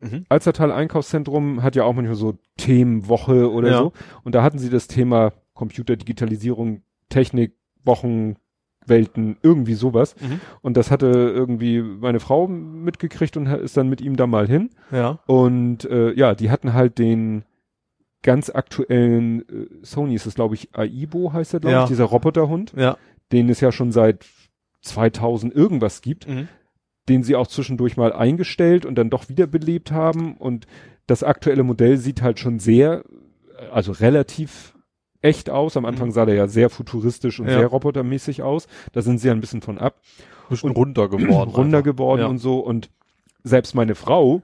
Mhm. 0.00 0.24
Alzertal 0.30 0.72
Einkaufszentrum 0.72 1.62
hat 1.62 1.76
ja 1.76 1.84
auch 1.84 1.92
manchmal 1.92 2.16
so 2.16 2.38
Themenwoche 2.56 3.50
oder 3.50 3.70
Ja. 3.70 3.78
so. 3.78 3.92
Und 4.24 4.34
da 4.34 4.42
hatten 4.42 4.58
sie 4.58 4.70
das 4.70 4.88
Thema 4.88 5.32
Computer, 5.60 5.96
Digitalisierung, 5.96 6.80
Technik, 7.10 7.52
Wochen, 7.84 8.36
Welten, 8.86 9.36
irgendwie 9.42 9.74
sowas. 9.74 10.16
Mhm. 10.20 10.40
Und 10.62 10.76
das 10.78 10.90
hatte 10.90 11.06
irgendwie 11.06 11.82
meine 11.82 12.18
Frau 12.18 12.48
mitgekriegt 12.48 13.36
und 13.36 13.46
ist 13.46 13.76
dann 13.76 13.90
mit 13.90 14.00
ihm 14.00 14.16
da 14.16 14.26
mal 14.26 14.46
hin. 14.48 14.70
Ja. 14.90 15.18
Und 15.26 15.84
äh, 15.84 16.12
ja, 16.14 16.34
die 16.34 16.50
hatten 16.50 16.72
halt 16.72 16.98
den 16.98 17.44
ganz 18.22 18.48
aktuellen 18.50 19.40
äh, 19.48 19.66
Sony 19.82 20.14
ist 20.14 20.24
es, 20.26 20.34
glaube 20.34 20.54
ich, 20.54 20.70
Aibo 20.74 21.32
heißt 21.34 21.54
er, 21.54 21.60
glaube 21.60 21.72
Ja. 21.74 21.82
ich, 21.84 21.88
dieser 21.88 22.04
Roboterhund, 22.04 22.72
Ja. 22.76 22.96
den 23.32 23.50
es 23.50 23.60
ja 23.60 23.70
schon 23.70 23.92
seit 23.92 24.24
2000 24.82 25.54
irgendwas 25.54 26.00
gibt 26.00 26.26
Mhm. 26.26 26.48
den 27.08 27.22
sie 27.22 27.34
auch 27.36 27.48
zwischendurch 27.48 27.96
mal 27.96 28.12
eingestellt 28.12 28.86
und 28.86 28.94
dann 28.96 29.10
doch 29.10 29.28
wiederbelebt 29.28 29.90
haben. 29.92 30.36
Und 30.36 30.66
das 31.06 31.22
aktuelle 31.22 31.64
Modell 31.64 31.96
sieht 31.98 32.22
halt 32.22 32.38
schon 32.38 32.58
sehr, 32.60 33.04
also 33.72 33.92
relativ 33.92 34.74
echt 35.22 35.50
aus. 35.50 35.76
Am 35.76 35.84
Anfang 35.84 36.08
Mhm. 36.08 36.12
sah 36.12 36.24
der 36.26 36.34
ja 36.34 36.46
sehr 36.48 36.70
futuristisch 36.70 37.40
und 37.40 37.46
Ja. 37.48 37.58
sehr 37.58 37.66
robotermäßig 37.66 38.42
aus. 38.42 38.68
Da 38.92 39.02
sind 39.02 39.18
sie 39.18 39.28
ja 39.28 39.34
ein 39.34 39.40
bisschen 39.40 39.62
von 39.62 39.78
ab. 39.78 40.00
Bisschen 40.48 40.70
Und- 40.70 40.76
runter 40.76 41.08
geworden. 41.08 41.50
Runder 41.50 41.78
einfach. 41.78 41.84
geworden 41.92 42.20
Ja. 42.22 42.26
und 42.26 42.38
so. 42.38 42.58
Und 42.58 42.90
selbst 43.44 43.74
meine 43.74 43.94
Frau, 43.94 44.42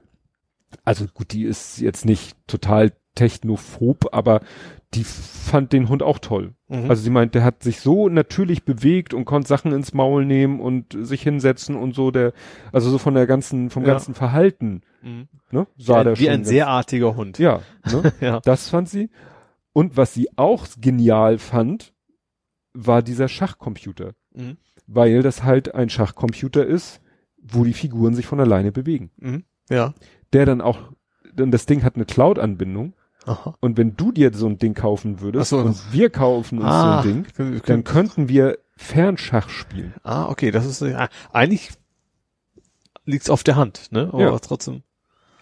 also 0.85 1.05
gut, 1.13 1.31
die 1.33 1.43
ist 1.43 1.79
jetzt 1.79 2.05
nicht 2.05 2.35
total 2.47 2.93
technophob, 3.15 4.09
aber 4.13 4.41
die 4.93 5.03
fand 5.03 5.73
den 5.73 5.89
Hund 5.89 6.01
auch 6.01 6.19
toll. 6.19 6.53
Mhm. 6.69 6.89
Also 6.89 7.01
sie 7.03 7.09
meint, 7.09 7.35
der 7.35 7.43
hat 7.43 7.61
sich 7.61 7.81
so 7.81 8.07
natürlich 8.07 8.63
bewegt 8.63 9.13
und 9.13 9.25
konnte 9.25 9.47
Sachen 9.47 9.73
ins 9.73 9.93
Maul 9.93 10.23
nehmen 10.25 10.61
und 10.61 10.95
sich 11.01 11.21
hinsetzen 11.23 11.75
und 11.75 11.93
so, 11.93 12.09
der, 12.11 12.31
also 12.71 12.89
so 12.89 12.97
von 12.97 13.13
der 13.13 13.27
ganzen, 13.27 13.69
vom 13.69 13.83
Ja. 13.83 13.89
ganzen 13.89 14.13
Verhalten, 14.13 14.81
mhm. 15.01 15.27
ne, 15.51 15.67
wie 15.75 15.83
sah 15.83 15.99
ein, 15.99 16.05
der 16.05 16.17
wie 16.19 16.23
schon 16.23 16.33
ein 16.33 16.37
ganz- 16.39 16.47
sehr 16.47 16.67
artiger 16.69 17.15
Hund. 17.17 17.37
ja, 17.37 17.61
ne, 17.91 18.13
ja. 18.21 18.39
das 18.41 18.69
fand 18.69 18.87
sie. 18.87 19.09
Und 19.77 19.95
was 19.95 20.13
sie 20.15 20.27
auch 20.37 20.65
genial 20.79 21.37
fand, 21.37 21.93
war 22.73 23.01
dieser 23.03 23.27
Schachcomputer, 23.27 24.13
Mhm. 24.33 24.57
weil 24.87 25.21
das 25.21 25.43
halt 25.43 25.75
ein 25.75 25.89
Schachcomputer 25.89 26.65
ist, 26.65 26.99
wo 27.37 27.63
die 27.63 27.73
Figuren 27.73 28.15
sich 28.15 28.25
von 28.25 28.39
alleine 28.39 28.71
bewegen. 28.71 29.11
Mhm. 29.17 29.43
Ja. 29.69 29.93
Der 30.33 30.45
dann 30.47 30.61
auch, 30.61 30.79
denn 31.31 31.51
das 31.51 31.65
Ding 31.67 31.83
hat 31.83 31.95
eine 31.95 32.05
Cloud-Anbindung 32.05 32.95
Aha. 33.25 33.53
und 33.59 33.77
wenn 33.77 33.95
du 33.95 34.11
dir 34.11 34.33
so 34.33 34.47
ein 34.47 34.57
Ding 34.57 34.73
kaufen 34.73 35.21
würdest 35.21 35.49
so. 35.51 35.59
und 35.59 35.77
wir 35.93 36.09
kaufen 36.09 36.57
uns 36.59 36.67
Ah, 36.67 37.03
so 37.03 37.09
ein 37.09 37.13
Ding, 37.23 37.33
können- 37.33 37.61
dann 37.65 37.83
könnten 37.83 38.29
wir 38.29 38.57
Fernschach 38.77 39.49
spielen. 39.49 39.93
ah, 40.03 40.27
okay, 40.29 40.49
das 40.51 40.65
ist 40.65 40.81
ah, 40.81 41.09
eigentlich 41.33 41.69
liegt's 43.05 43.29
auf 43.29 43.43
der 43.43 43.55
Hand, 43.55 43.91
ne? 43.91 44.09
Aber 44.11 44.21
Ja. 44.21 44.39
trotzdem. 44.39 44.81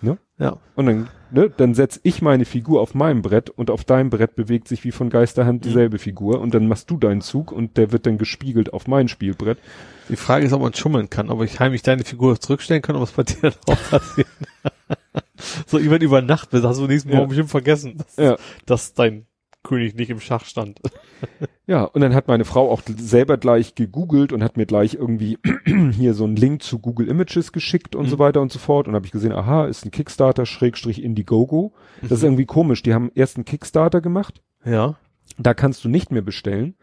Ne? 0.01 0.17
Ja. 0.37 0.57
Und 0.75 0.85
dann, 0.87 1.09
ne, 1.31 1.51
dann 1.55 1.73
setz 1.73 1.99
ich 2.03 2.21
meine 2.21 2.45
Figur 2.45 2.81
auf 2.81 2.93
meinem 2.95 3.21
Brett 3.21 3.49
und 3.49 3.69
auf 3.69 3.83
deinem 3.83 4.09
Brett 4.09 4.35
bewegt 4.35 4.67
sich 4.67 4.83
wie 4.83 4.91
von 4.91 5.09
Geisterhand 5.09 5.63
Mhm. 5.63 5.67
dieselbe 5.69 5.99
Figur 5.99 6.39
und 6.41 6.53
dann 6.53 6.67
machst 6.67 6.89
du 6.91 6.97
deinen 6.97 7.21
Zug 7.21 7.51
und 7.51 7.77
der 7.77 7.91
wird 7.91 8.05
dann 8.05 8.17
gespiegelt 8.17 8.73
auf 8.73 8.87
mein 8.87 9.07
Spielbrett. 9.07 9.57
Die 10.09 10.15
Frage 10.15 10.45
ist, 10.45 10.53
ob 10.53 10.61
man 10.61 10.73
schummeln 10.73 11.09
kann, 11.09 11.29
ob 11.29 11.41
ich 11.43 11.59
heimlich 11.59 11.81
deine 11.81 12.03
Figur 12.03 12.39
zurückstellen 12.39 12.81
kann, 12.81 12.95
ob 12.95 13.03
es 13.03 13.11
bei 13.11 13.23
dir 13.23 13.37
dann 13.41 13.53
auch 13.67 13.89
passiert. 13.89 14.27
so, 15.67 15.77
irgendwann 15.77 16.01
über 16.01 16.21
Nacht, 16.21 16.53
das 16.53 16.63
hast 16.63 16.79
du 16.79 16.87
nächsten 16.87 17.09
Ja. 17.09 17.15
Morgen 17.17 17.29
bestimmt 17.29 17.49
vergessen, 17.49 17.97
dass, 17.97 18.15
Ja. 18.17 18.37
dass 18.65 18.93
dein 18.93 19.25
König 19.65 19.95
nicht 19.95 20.09
im 20.09 20.19
Schach 20.21 20.45
stand. 20.45 20.79
Ja, 21.67 21.85
und 21.85 22.01
dann 22.01 22.13
hat 22.13 22.27
meine 22.27 22.45
Frau 22.45 22.69
auch 22.69 22.83
selber 22.95 23.37
gleich 23.37 23.73
gegoogelt 23.73 24.31
und 24.31 24.43
hat 24.43 24.55
mir 24.55 24.67
gleich 24.67 24.93
irgendwie 24.93 25.39
hier 25.93 26.13
so 26.13 26.23
einen 26.23 26.35
Link 26.35 26.61
zu 26.61 26.77
Google 26.77 27.07
Images 27.07 27.51
geschickt 27.51 27.95
und 27.95 28.05
Mhm. 28.05 28.09
so 28.09 28.19
weiter 28.19 28.39
und 28.39 28.51
so 28.51 28.59
fort. 28.59 28.87
Und 28.87 28.93
habe 28.93 29.07
ich 29.07 29.11
gesehen, 29.11 29.31
aha, 29.31 29.65
ist 29.65 29.83
ein 29.83 29.89
Kickstarter 29.89 30.45
Schrägstrich 30.45 31.01
Indiegogo. 31.03 31.73
Das 32.03 32.11
ist 32.11 32.19
Mhm. 32.21 32.25
irgendwie 32.27 32.45
komisch. 32.45 32.83
Die 32.83 32.93
haben 32.93 33.09
erst 33.15 33.37
einen 33.37 33.45
Kickstarter 33.45 33.99
gemacht. 33.99 34.43
Ja. 34.63 34.95
Da 35.39 35.55
kannst 35.55 35.83
du 35.83 35.89
nicht 35.89 36.11
mehr 36.11 36.21
bestellen. 36.21 36.75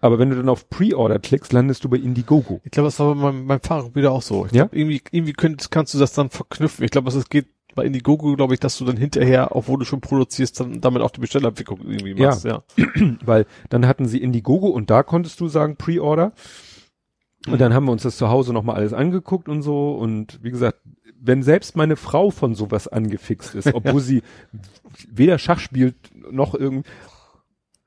Aber 0.00 0.18
wenn 0.18 0.30
du 0.30 0.36
dann 0.36 0.48
auf 0.48 0.70
Pre-Order 0.70 1.18
klickst, 1.18 1.52
landest 1.52 1.84
du 1.84 1.90
bei 1.90 1.98
Indiegogo. 1.98 2.62
Ich 2.64 2.70
glaube, 2.70 2.86
das 2.86 2.98
war 2.98 3.14
bei 3.14 3.20
meinem, 3.20 3.44
meinem 3.44 3.60
Fahrrad 3.60 3.94
wieder 3.94 4.10
auch 4.12 4.22
so. 4.22 4.46
Ich 4.46 4.52
Ja? 4.52 4.64
glaub, 4.64 4.74
irgendwie, 4.74 5.02
irgendwie 5.10 5.34
könnt, 5.34 5.70
kannst 5.70 5.92
du 5.92 5.98
das 5.98 6.14
dann 6.14 6.30
verknüpfen. 6.30 6.82
Ich 6.82 6.90
glaube, 6.90 7.10
es 7.10 7.28
geht 7.28 7.48
bei 7.74 7.84
Indiegogo, 7.84 8.34
glaube 8.36 8.54
ich, 8.54 8.60
dass 8.60 8.76
du 8.78 8.84
dann 8.84 8.96
hinterher, 8.96 9.54
obwohl 9.56 9.78
du 9.78 9.84
schon 9.84 10.00
produzierst, 10.00 10.60
dann 10.60 10.80
damit 10.80 11.02
auch 11.02 11.10
die 11.10 11.20
Bestellabwicklung 11.20 11.80
irgendwie 11.80 12.12
Ja. 12.20 12.28
machst. 12.28 12.44
Ja. 12.44 12.62
Weil 13.24 13.46
dann 13.68 13.86
hatten 13.86 14.06
sie 14.06 14.18
Indiegogo 14.18 14.68
und 14.68 14.90
da 14.90 15.02
konntest 15.02 15.40
du 15.40 15.48
sagen 15.48 15.76
Pre-Order. 15.76 16.32
Mhm. 17.46 17.52
Und 17.52 17.60
dann 17.60 17.72
haben 17.74 17.84
wir 17.86 17.92
uns 17.92 18.02
das 18.02 18.16
zu 18.16 18.28
Hause 18.28 18.52
nochmal 18.52 18.76
alles 18.76 18.92
angeguckt 18.92 19.48
und 19.48 19.62
so. 19.62 19.92
Und 19.92 20.42
wie 20.42 20.50
gesagt, 20.50 20.78
wenn 21.22 21.42
selbst 21.42 21.76
meine 21.76 21.96
Frau 21.96 22.30
von 22.30 22.54
sowas 22.54 22.88
angefixt 22.88 23.54
ist, 23.54 23.72
obwohl 23.74 24.00
sie 24.00 24.22
weder 25.08 25.38
Schach 25.38 25.58
spielt 25.58 25.96
noch 26.30 26.54
irgend, 26.54 26.86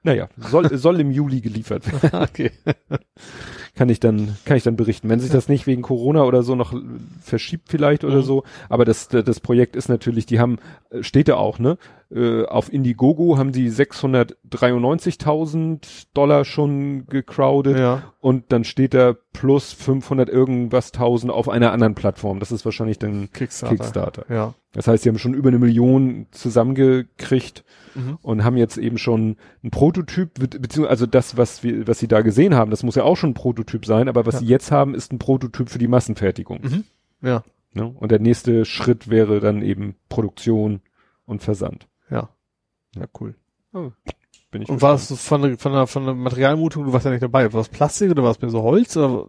naja, 0.04 0.28
soll, 0.38 0.76
soll 0.78 1.00
im 1.00 1.12
Juli 1.12 1.42
geliefert 1.42 1.86
werden, 1.92 2.20
okay. 2.30 2.52
kann 3.76 3.90
ich 3.90 4.00
dann, 4.00 4.38
kann 4.46 4.58
ich 4.58 4.64
dann 4.64 4.76
berichten. 4.76 5.10
Wenn 5.10 5.20
sich 5.20 5.32
das 5.32 5.50
nicht 5.50 5.66
wegen 5.66 5.82
Corona 5.82 6.24
oder 6.24 6.44
so 6.44 6.54
noch 6.56 6.74
verschiebt 7.22 7.70
vielleicht 7.70 8.04
oder 8.04 8.18
Mhm. 8.18 8.24
so. 8.24 8.44
Aber 8.70 8.86
das, 8.86 9.08
das 9.08 9.40
Projekt 9.40 9.76
ist 9.76 9.90
natürlich, 9.90 10.26
die 10.28 10.40
haben, 10.40 10.60
äh, 10.92 11.02
steht 11.04 11.28
ja 11.28 11.38
auch, 11.38 11.58
ne? 11.60 11.78
Äh, 12.12 12.46
auf 12.46 12.72
Indiegogo 12.72 13.38
haben 13.38 13.52
die 13.52 13.70
693.000 13.72 16.08
Dollar 16.14 16.46
schon 16.46 17.06
gecrowdet 17.08 17.78
Ja. 17.78 18.04
und 18.20 18.52
dann 18.52 18.64
steht 18.64 18.94
da 18.94 19.16
plus 19.34 19.74
500 19.74 20.30
irgendwas 20.30 20.92
tausend 20.92 21.32
auf 21.32 21.50
einer 21.50 21.72
anderen 21.72 21.96
Plattform. 21.96 22.40
Das 22.40 22.52
ist 22.52 22.66
wahrscheinlich 22.66 23.00
dann 23.00 23.32
Kickstarter. 23.32 23.76
Kickstarter. 23.76 24.26
Ja. 24.30 24.54
Das 24.74 24.88
heißt, 24.88 25.04
sie 25.04 25.10
haben 25.10 25.20
schon 25.20 25.34
über 25.34 25.50
eine 25.50 25.60
Million 25.60 26.28
zusammengekriegt 26.32 27.64
Mhm. 27.96 28.18
und 28.24 28.44
haben 28.44 28.58
jetzt 28.58 28.78
eben 28.78 28.98
schon 28.98 29.38
ein 29.64 29.70
Prototyp, 29.70 30.34
be- 30.40 30.48
beziehungsweise 30.60 30.90
also 30.90 31.06
das, 31.06 31.38
was 31.38 31.64
wir, 31.64 31.88
was 31.88 32.00
sie 32.00 32.08
da 32.08 32.22
gesehen 32.22 32.56
haben, 32.56 32.72
das 32.72 32.82
muss 32.84 32.96
ja 32.96 33.04
auch 33.04 33.16
schon 33.18 33.32
ein 33.32 33.36
Prototyp 33.36 33.86
sein, 33.86 34.10
aber 34.10 34.26
was 34.26 34.36
Ja. 34.36 34.40
sie 34.40 34.48
jetzt 34.48 34.72
haben, 34.72 34.96
ist 34.96 35.14
ein 35.14 35.20
Prototyp 35.20 35.70
für 35.70 35.78
die 35.78 35.88
Massenfertigung. 35.88 36.60
Mhm. 36.64 36.84
Ja. 37.22 37.44
Ne? 37.74 37.94
Und 38.00 38.12
der 38.12 38.20
nächste 38.20 38.66
Schritt 38.66 39.10
wäre 39.10 39.40
dann 39.40 39.62
eben 39.62 39.96
Produktion 40.10 40.82
und 41.26 41.44
Versand. 41.44 41.88
Ja. 42.96 43.02
Ja, 43.02 43.08
cool. 43.20 43.36
Bin 44.52 44.62
ich 44.62 44.70
Und 44.70 44.82
war 44.82 44.92
das 44.94 45.08
so 45.08 45.16
von 45.16 45.42
der, 45.42 45.58
von 45.58 45.72
der, 45.74 45.88
von 45.88 46.06
der 46.06 46.14
Materialmutung, 46.14 46.86
du 46.86 46.94
warst 46.94 47.06
ja 47.06 47.12
nicht 47.12 47.24
dabei, 47.24 47.52
war 47.52 47.60
das 47.60 47.70
Plastik 47.70 48.12
oder 48.12 48.24
war 48.24 48.32
es 48.32 48.40
mehr 48.42 48.52
so 48.52 48.62
Holz 48.62 48.96
oder? 48.98 49.28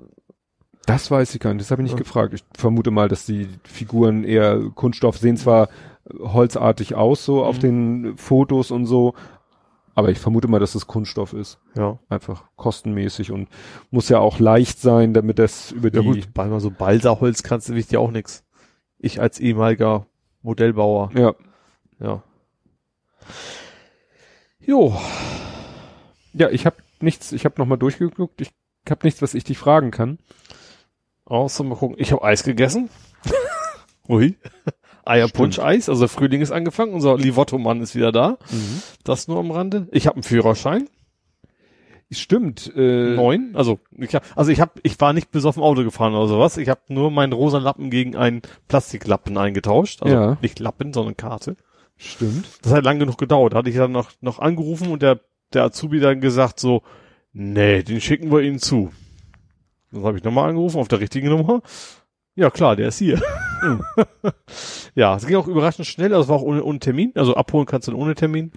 Das 0.86 1.10
weiß 1.10 1.34
ich 1.34 1.40
gar 1.40 1.54
nicht, 1.54 1.62
das 1.62 1.70
habe 1.70 1.80
ich 1.80 1.84
nicht 1.84 1.92
Ja. 1.92 1.98
gefragt. 1.98 2.34
Ich 2.34 2.44
vermute 2.54 2.90
mal, 2.90 3.08
dass 3.08 3.24
die 3.24 3.48
Figuren 3.64 4.22
eher 4.24 4.60
Kunststoff 4.74 5.16
sehen 5.16 5.38
zwar 5.38 5.68
holzartig 6.20 6.94
aus, 6.94 7.24
so 7.24 7.42
auf 7.42 7.56
Mhm. 7.56 7.60
den 7.60 8.16
Fotos 8.18 8.70
und 8.70 8.84
so, 8.84 9.14
aber 9.94 10.10
ich 10.10 10.18
vermute 10.18 10.46
mal, 10.48 10.58
dass 10.60 10.74
es 10.74 10.86
Kunststoff 10.86 11.32
ist. 11.32 11.58
Ja. 11.74 11.98
Einfach 12.10 12.44
kostenmäßig 12.56 13.32
und 13.32 13.48
muss 13.90 14.10
ja 14.10 14.18
auch 14.18 14.38
leicht 14.40 14.78
sein, 14.78 15.14
damit 15.14 15.38
das 15.38 15.72
über 15.72 15.88
Ja 15.90 16.02
die. 16.02 16.06
gut, 16.06 16.34
bei 16.34 16.46
mal 16.46 16.60
so 16.60 16.70
Balsaholz 16.70 17.42
kannst 17.42 17.70
du, 17.70 17.74
wichtig 17.74 17.92
ja 17.94 18.00
auch 18.00 18.10
nix. 18.10 18.44
Ich 18.98 19.22
als 19.22 19.40
ehemaliger 19.40 20.06
Modellbauer, 20.42 21.10
Ja. 21.14 21.32
ja. 21.98 22.22
Jo. 24.60 24.96
Ja, 26.32 26.48
ich 26.50 26.66
habe 26.66 26.76
nichts, 27.00 27.32
ich 27.32 27.44
habe 27.44 27.56
nochmal 27.58 27.78
durchgeguckt, 27.78 28.40
ich 28.40 28.50
habe 28.88 29.06
nichts, 29.06 29.22
was 29.22 29.34
ich 29.34 29.44
dich 29.44 29.58
fragen 29.58 29.90
kann. 29.90 30.18
Außer 31.26 31.64
mal 31.64 31.76
gucken. 31.76 31.96
Ich 31.98 32.12
habe 32.12 32.22
Eis 32.22 32.42
gegessen. 32.44 32.90
Ui. 34.08 34.36
Eierpunsch-Eis, 35.06 35.88
also 35.88 36.00
der 36.00 36.08
Frühling 36.08 36.40
ist 36.40 36.50
angefangen, 36.50 36.92
unser 36.94 37.16
Livotto-Mann 37.16 37.82
ist 37.82 37.94
wieder 37.94 38.10
da. 38.12 38.38
Das 39.04 39.28
nur 39.28 39.38
am 39.38 39.50
Rande. 39.50 39.86
Ich 39.92 40.06
habe 40.06 40.16
einen 40.16 40.22
Führerschein, 40.22 40.88
Stimmt. 42.10 42.72
Äh, 42.76 43.14
neun. 43.14 43.50
Also 43.54 43.80
ich 43.96 44.14
hab, 44.14 44.24
also 44.36 44.50
ich 44.50 44.60
habe, 44.60 44.72
ich 44.82 45.00
war 45.00 45.12
nicht 45.12 45.30
besoffen 45.30 45.62
Auto 45.62 45.84
gefahren 45.84 46.14
oder 46.14 46.28
sowas. 46.28 46.56
Ich 46.58 46.68
habe 46.68 46.80
nur 46.88 47.10
meinen 47.10 47.32
rosa 47.32 47.58
Lappen 47.58 47.90
gegen 47.90 48.14
einen 48.16 48.42
Plastiklappen 48.68 49.36
eingetauscht. 49.36 50.02
Also 50.02 50.14
Ja. 50.14 50.38
nicht 50.40 50.58
Lappen, 50.60 50.92
sondern 50.92 51.16
Karte. 51.16 51.56
Stimmt. 51.96 52.46
Das 52.62 52.72
hat 52.72 52.84
lang 52.84 52.98
genug 52.98 53.18
gedauert. 53.18 53.52
Da 53.52 53.58
hatte 53.58 53.70
ich 53.70 53.76
dann 53.76 53.92
noch, 53.92 54.10
noch 54.20 54.38
angerufen 54.38 54.88
und 54.90 55.02
der, 55.02 55.20
der 55.52 55.64
Azubi 55.64 56.00
dann 56.00 56.20
gesagt 56.20 56.60
so, 56.60 56.82
nee, 57.32 57.82
den 57.82 58.00
schicken 58.00 58.30
wir 58.30 58.40
Ihnen 58.40 58.58
zu. 58.58 58.92
Dann 59.92 60.04
habe 60.04 60.18
ich 60.18 60.24
nochmal 60.24 60.48
angerufen 60.48 60.78
auf 60.78 60.88
der 60.88 61.00
richtigen 61.00 61.28
Nummer. 61.28 61.62
Ja 62.34 62.50
klar, 62.50 62.74
der 62.74 62.88
ist 62.88 62.98
hier. 62.98 63.20
Hm. 63.60 63.82
ja, 64.94 65.14
es 65.16 65.26
ging 65.26 65.36
auch 65.36 65.46
überraschend 65.46 65.86
schnell, 65.86 66.12
also 66.12 66.24
es 66.24 66.28
war 66.28 66.36
auch 66.36 66.42
ohne, 66.42 66.64
ohne 66.64 66.80
Termin. 66.80 67.12
Also 67.14 67.34
abholen 67.34 67.66
kannst 67.66 67.86
du 67.86 67.92
dann 67.92 68.00
ohne 68.00 68.14
Termin. 68.14 68.52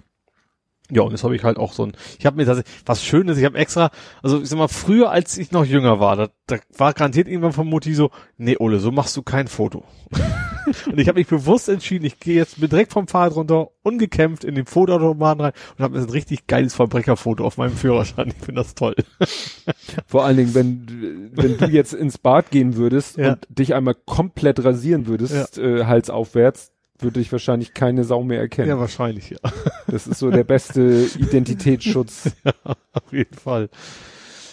Ja, 0.90 1.02
und 1.02 1.10
jetzt 1.10 1.22
habe 1.24 1.36
ich 1.36 1.44
halt 1.44 1.58
auch 1.58 1.72
so 1.74 1.84
ein, 1.84 1.92
ich 2.18 2.24
habe 2.24 2.36
mir 2.36 2.46
tatsächlich, 2.46 2.74
was 2.86 3.04
schön 3.04 3.28
ist, 3.28 3.36
ich 3.38 3.44
habe 3.44 3.58
extra, 3.58 3.90
also 4.22 4.40
ich 4.40 4.48
sag 4.48 4.58
mal, 4.58 4.68
früher, 4.68 5.10
als 5.10 5.36
ich 5.36 5.52
noch 5.52 5.64
jünger 5.66 6.00
war, 6.00 6.16
da, 6.16 6.28
da 6.46 6.56
war 6.78 6.94
garantiert 6.94 7.28
irgendwann 7.28 7.52
vom 7.52 7.68
Mutti 7.68 7.92
so, 7.94 8.10
nee, 8.38 8.56
Ole, 8.58 8.80
so 8.80 8.90
machst 8.90 9.14
du 9.16 9.22
kein 9.22 9.48
Foto. 9.48 9.84
und 10.86 10.98
ich 10.98 11.08
habe 11.08 11.18
mich 11.18 11.26
bewusst 11.28 11.68
entschieden, 11.68 12.06
ich 12.06 12.18
gehe 12.20 12.36
jetzt 12.36 12.58
bin 12.60 12.70
direkt 12.70 12.92
vom 12.92 13.06
Fahrrad 13.06 13.34
runter, 13.36 13.68
ungekämpft 13.82 14.44
in 14.44 14.54
den 14.54 14.64
Fotoautomaten 14.64 15.42
rein 15.42 15.52
und 15.76 15.84
habe 15.84 15.98
ein 15.98 16.08
richtig 16.08 16.46
geiles 16.46 16.74
Verbrecherfoto 16.74 17.44
auf 17.44 17.58
meinem 17.58 17.76
Führerschein. 17.76 18.28
Ich 18.28 18.44
finde 18.44 18.62
das 18.62 18.74
toll. 18.74 18.94
Vor 20.06 20.24
allen 20.24 20.38
Dingen, 20.38 20.54
wenn, 20.54 21.30
wenn 21.34 21.58
du 21.58 21.66
jetzt 21.66 21.92
ins 21.92 22.16
Bad 22.18 22.50
gehen 22.50 22.76
würdest 22.76 23.18
Ja. 23.18 23.32
und 23.32 23.46
dich 23.50 23.74
einmal 23.74 23.94
komplett 23.94 24.64
rasieren 24.64 25.06
würdest, 25.06 25.58
äh, 25.58 25.84
Hals 25.84 26.08
aufwärts, 26.10 26.72
würde 27.00 27.20
dich 27.20 27.30
wahrscheinlich 27.32 27.74
keine 27.74 28.04
Sau 28.04 28.22
mehr 28.24 28.40
erkennen. 28.40 28.68
Ja, 28.68 28.78
wahrscheinlich, 28.78 29.30
ja. 29.30 29.38
Das 29.86 30.06
ist 30.06 30.18
so 30.18 30.30
der 30.30 30.44
beste 30.44 31.06
Identitätsschutz. 31.18 32.30
Auf 32.64 33.12
jeden 33.12 33.34
Fall. 33.36 33.68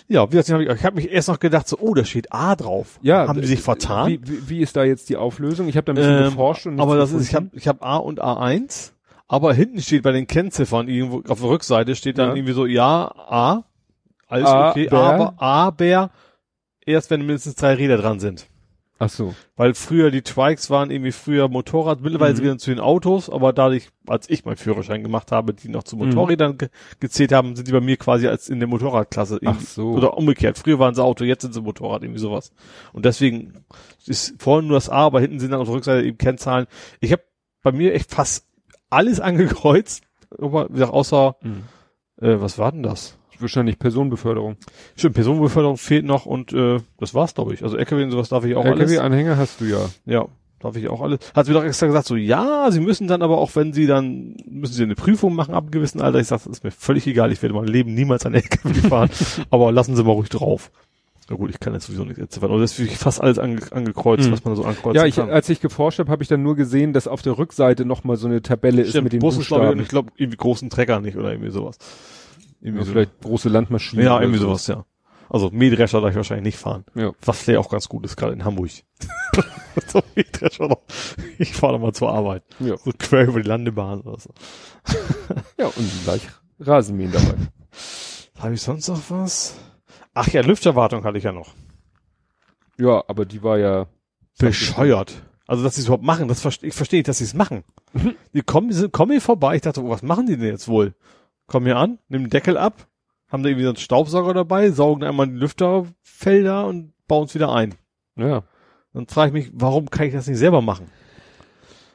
Ja, 0.08 0.32
wie 0.32 0.38
ich, 0.38 0.48
ich 0.50 0.84
habe 0.86 0.96
mich 0.98 1.10
erst 1.12 1.30
noch 1.30 1.40
gedacht, 1.40 1.68
so, 1.68 1.78
oh, 1.80 1.94
da 1.96 2.06
steht 2.06 2.32
A 2.32 2.56
drauf. 2.56 3.00
Ja, 3.02 3.28
Haben 3.28 3.42
die 3.42 3.48
sich 3.48 3.62
vertan? 3.62 4.08
Wie, 4.12 4.20
wie, 4.24 4.50
wie 4.50 4.60
ist 4.62 4.76
da 4.76 4.84
jetzt 4.84 5.10
die 5.10 5.18
Auflösung? 5.18 5.68
Ich 5.68 5.78
habe 5.78 5.86
da 5.86 5.94
ein 5.94 5.96
bisschen 5.96 6.18
Ähm, 6.18 6.24
geforscht 6.26 6.68
und 6.68 6.80
aber 6.80 6.96
das 6.96 7.12
ist, 7.12 7.28
ich 7.28 7.34
habe 7.36 7.46
gefunden. 7.46 7.58
ich 7.58 7.68
hab 7.68 7.84
A 7.84 7.98
und 7.98 8.22
A1, 8.22 8.92
aber 9.28 9.54
hinten 9.56 9.82
steht 9.82 10.04
bei 10.04 10.12
den 10.12 10.28
Kennziffern 10.28 10.88
irgendwo 10.88 11.24
auf 11.28 11.40
der 11.40 11.50
Rückseite 11.50 11.96
steht 11.96 12.20
dann 12.20 12.30
Ja. 12.30 12.36
irgendwie 12.36 12.54
so, 12.54 12.68
ja, 12.68 13.12
A, 13.16 13.64
alles 14.28 14.48
A, 14.48 14.70
okay, 14.70 14.88
Bär. 14.90 15.00
aber 15.00 15.34
A, 15.42 15.72
Bär, 15.72 16.12
erst 16.86 17.10
wenn 17.10 17.22
mindestens 17.26 17.56
drei 17.56 17.74
Räder 17.74 17.98
dran 17.98 18.20
sind. 18.20 18.46
Ach 18.98 19.10
so. 19.10 19.36
Weil 19.58 19.74
früher 19.74 20.10
die 20.10 20.22
Trikes 20.22 20.70
waren 20.70 20.90
irgendwie 20.90 21.12
früher 21.12 21.50
Motorrad, 21.50 22.00
mittlerweile 22.02 22.34
Mhm. 22.54 22.60
zu 22.60 22.70
den 22.70 22.80
Autos, 22.80 23.30
aber 23.30 23.52
dadurch, 23.52 23.90
als 24.08 24.30
ich 24.30 24.46
meinen 24.46 24.56
Führerschein 24.56 25.04
gemacht 25.04 25.34
habe, 25.34 25.54
die 25.54 25.68
noch 25.68 25.84
zu 25.84 25.98
Mhm. 25.98 26.06
Motorrädern 26.08 26.58
ge 26.58 26.70
gezählt 27.02 27.34
haben, 27.34 27.58
sind 27.58 27.68
die 27.68 27.74
bei 27.74 27.82
mir 27.82 27.98
quasi 27.98 28.28
als 28.28 28.48
in 28.48 28.60
der 28.60 28.70
Motorradklasse. 28.70 29.40
Ach 29.44 29.60
so. 29.60 29.90
Oder 29.92 30.16
umgekehrt. 30.18 30.58
Früher 30.58 30.80
waren 30.80 30.96
sie 30.96 31.04
Auto, 31.04 31.26
jetzt 31.26 31.42
sind 31.42 31.54
sie 31.54 31.62
Motorrad, 31.62 32.04
irgendwie 32.04 32.22
sowas. 32.22 32.54
Und 32.94 33.04
deswegen 33.04 33.66
ist 34.06 34.42
vorne 34.42 34.66
nur 34.68 34.78
das 34.78 34.90
A, 34.90 35.06
aber 35.08 35.20
hinten 35.20 35.40
sind 35.42 35.52
dann 35.52 35.60
auf 35.60 35.68
der 35.68 35.76
Rückseite 35.76 36.06
eben 36.08 36.18
Kennzahlen. 36.18 36.68
Ich 37.02 37.12
habe 37.12 37.24
bei 37.64 37.74
mir 37.74 37.94
echt 37.94 38.12
fast 38.12 38.48
alles 38.90 39.20
angekreuzt, 39.66 40.04
aber 40.40 40.70
wie 40.70 40.74
gesagt, 40.74 40.94
außer, 40.94 41.36
Mhm. 41.42 41.64
äh, 42.22 42.40
was 42.40 42.58
war 42.58 42.72
denn 42.72 42.84
das? 42.84 43.18
Wahrscheinlich 43.40 43.78
Personenbeförderung. 43.80 44.56
Stimmt, 44.96 45.16
Personenbeförderung 45.16 45.78
fehlt 45.78 46.06
noch 46.06 46.26
und 46.26 46.54
äh, 46.54 46.80
das 47.00 47.14
war's, 47.14 47.34
glaube 47.36 47.54
ich. 47.54 47.64
Also 47.64 47.78
LKW 47.78 48.04
und 48.04 48.12
sowas 48.12 48.30
darf 48.30 48.46
ich 48.46 48.56
auch 48.56 48.66
alles. 48.66 48.80
LKW-Anhänger 48.92 49.38
hast 49.38 49.62
du 49.62 49.66
ja. 49.66 49.80
Ja, 50.06 50.26
darf 50.60 50.76
ich 50.78 50.88
auch 50.88 51.02
alles. 51.02 51.20
Hat 51.36 51.46
sie 51.46 51.54
doch 51.54 51.64
extra 51.64 51.86
gesagt, 51.88 52.08
so, 52.08 52.16
ja, 52.16 52.70
sie 52.72 52.80
müssen 52.80 53.08
dann 53.08 53.22
aber 53.22 53.38
auch, 53.38 53.52
wenn 53.56 53.74
sie 53.74 53.88
dann, 53.88 54.36
müssen 54.50 54.74
sie 54.74 54.84
eine 54.84 54.96
Prüfung 54.96 55.36
machen 55.36 55.54
ab 55.54 55.64
einem 55.66 55.72
gewissen 55.72 56.02
Alter. 56.02 56.20
Ich 56.20 56.28
sag, 56.28 56.38
das 56.44 56.48
ist 56.48 56.64
mir 56.64 56.72
völlig 56.72 57.06
egal, 57.08 57.32
ich 57.32 57.42
werde 57.42 57.56
mein 57.56 57.66
Leben 57.68 57.94
niemals 57.94 58.26
an 58.26 58.34
LKW 58.34 58.74
fahren, 58.90 59.10
aber 59.50 59.72
lassen 59.72 59.96
Sie 59.96 60.04
mal 60.04 60.12
ruhig 60.14 60.30
drauf. 60.30 60.72
Na 61.28 61.36
gut, 61.36 61.50
ich 61.50 61.60
kann 61.60 61.74
jetzt 61.74 61.88
sowieso 61.88 62.06
nicht 62.06 62.20
entziffern. 62.20 62.52
Und 62.52 62.62
das 62.62 62.78
ist 62.78 62.98
fast 63.02 63.20
alles 63.20 63.40
ange 63.40 63.60
angekreuzt, 63.72 64.28
Mhm. 64.28 64.32
was 64.32 64.46
man 64.46 64.56
so 64.56 64.64
ankreuzen 64.64 64.96
Ja, 65.02 65.08
ich, 65.08 65.16
kann. 65.16 65.32
als 65.32 65.50
ich 65.50 65.60
geforscht 65.60 65.98
habe, 65.98 66.12
habe 66.12 66.22
ich 66.22 66.30
dann 66.30 66.44
nur 66.44 66.56
gesehen, 66.56 66.94
dass 66.94 67.08
auf 67.08 67.24
der 67.24 67.38
Rückseite 67.40 67.84
noch 67.84 68.04
mal 68.04 68.16
so 68.16 68.28
eine 68.28 68.44
Tabelle 68.44 68.84
ist 68.84 68.94
mit 69.02 69.12
den 69.12 69.22
Bussen, 69.22 69.40
Buchstaben. 69.40 69.80
ich 69.80 69.88
glaube, 69.88 70.12
irgendwie 70.18 70.38
großen 70.38 70.70
Trecker 70.70 71.02
nicht 71.02 71.18
oder 71.18 71.32
irgendwie 71.32 71.50
sowas. 71.50 71.80
Irgendwie 72.62 72.80
Ja, 72.80 72.86
so. 72.86 72.92
vielleicht 72.92 73.22
große 73.22 73.50
Landmaschinen. 73.50 74.06
Ja, 74.06 74.20
irgendwie 74.20 74.40
so. 74.40 74.48
sowas, 74.48 74.68
ja. 74.68 74.86
Also 75.30 75.50
Mähdrescher 75.50 76.02
darf 76.02 76.12
ich 76.12 76.16
wahrscheinlich 76.16 76.46
nicht 76.46 76.58
fahren. 76.58 76.86
Ja. 76.94 77.12
Was 77.24 77.40
vielleicht 77.40 77.60
auch 77.60 77.70
ganz 77.70 77.90
gut 77.90 78.06
ist, 78.06 78.16
gerade 78.16 78.34
in 78.34 78.46
Hamburg. 78.46 78.70
so 79.88 80.02
Mähdrescher 80.16 80.68
noch. 80.68 80.82
Ich 81.40 81.54
fahre 81.54 81.74
da 81.74 81.80
mal 81.80 81.94
zur 81.94 82.12
Arbeit. 82.12 82.44
Ja. 82.60 82.78
So 82.78 82.92
quer 82.98 83.28
über 83.28 83.42
die 83.42 83.48
Landebahn 83.48 84.02
oder 84.02 84.20
so. 84.20 84.30
ja, 85.60 85.66
und 85.66 86.04
gleich 86.04 86.22
Rasenmähen 86.60 87.12
dabei. 87.12 87.36
Habe 88.40 88.54
ich 88.54 88.62
sonst 88.62 88.88
noch 88.88 89.02
was? 89.10 89.56
Ach 90.14 90.28
ja, 90.30 90.42
Lüfterwartung 90.42 91.04
hatte 91.04 91.18
ich 91.18 91.24
ja 91.24 91.32
noch. 91.32 91.54
Ja, 92.78 93.04
aber 93.08 93.26
die 93.26 93.42
war 93.44 93.58
ja 93.58 93.88
Bescheuert. 94.38 95.14
Also, 95.48 95.64
dass 95.64 95.76
sie 95.76 95.82
es 95.82 95.88
überhaupt 95.88 96.04
machen, 96.04 96.28
das 96.28 96.42
verstehe 96.42 96.70
ich 96.70 96.76
verstehe 96.76 97.00
nicht, 97.00 97.08
dass 97.08 97.20
sie 97.20 97.24
es 97.24 97.34
machen. 97.34 97.64
Die 98.34 98.42
kommen, 98.42 98.70
die 98.70 98.74
sind, 98.74 98.92
kommen 98.92 99.12
hier 99.12 99.22
vorbei. 99.22 99.56
Ich 99.56 99.62
dachte, 99.62 99.82
oh, 99.84 99.90
was 99.90 100.02
machen 100.02 100.26
die 100.26 100.38
denn 100.38 100.48
jetzt 100.48 100.68
wohl? 100.68 100.94
Kommen 101.48 101.66
hier 101.66 101.78
an, 101.78 102.00
nehmen 102.08 102.26
den 102.26 102.30
Deckel 102.32 102.58
ab, 102.58 102.88
haben 103.30 103.44
da 103.44 103.50
irgendwie 103.50 103.66
so 103.66 103.70
einen 103.70 103.78
Staubsauger 103.78 104.34
dabei, 104.34 104.72
saugen 104.72 105.04
einmal 105.04 105.28
die 105.28 105.34
Lüfterfelder 105.34 106.66
und 106.66 106.94
bauen 107.08 107.26
es 107.26 107.36
wieder 107.36 107.54
ein. 107.54 107.76
Ja. 108.16 108.44
Dann 108.94 109.08
frage 109.08 109.30
ich 109.30 109.46
mich, 109.46 109.54
warum 109.54 109.90
kann 109.90 110.08
ich 110.08 110.14
das 110.14 110.28
nicht 110.28 110.38
selber 110.38 110.62
machen? 110.62 110.88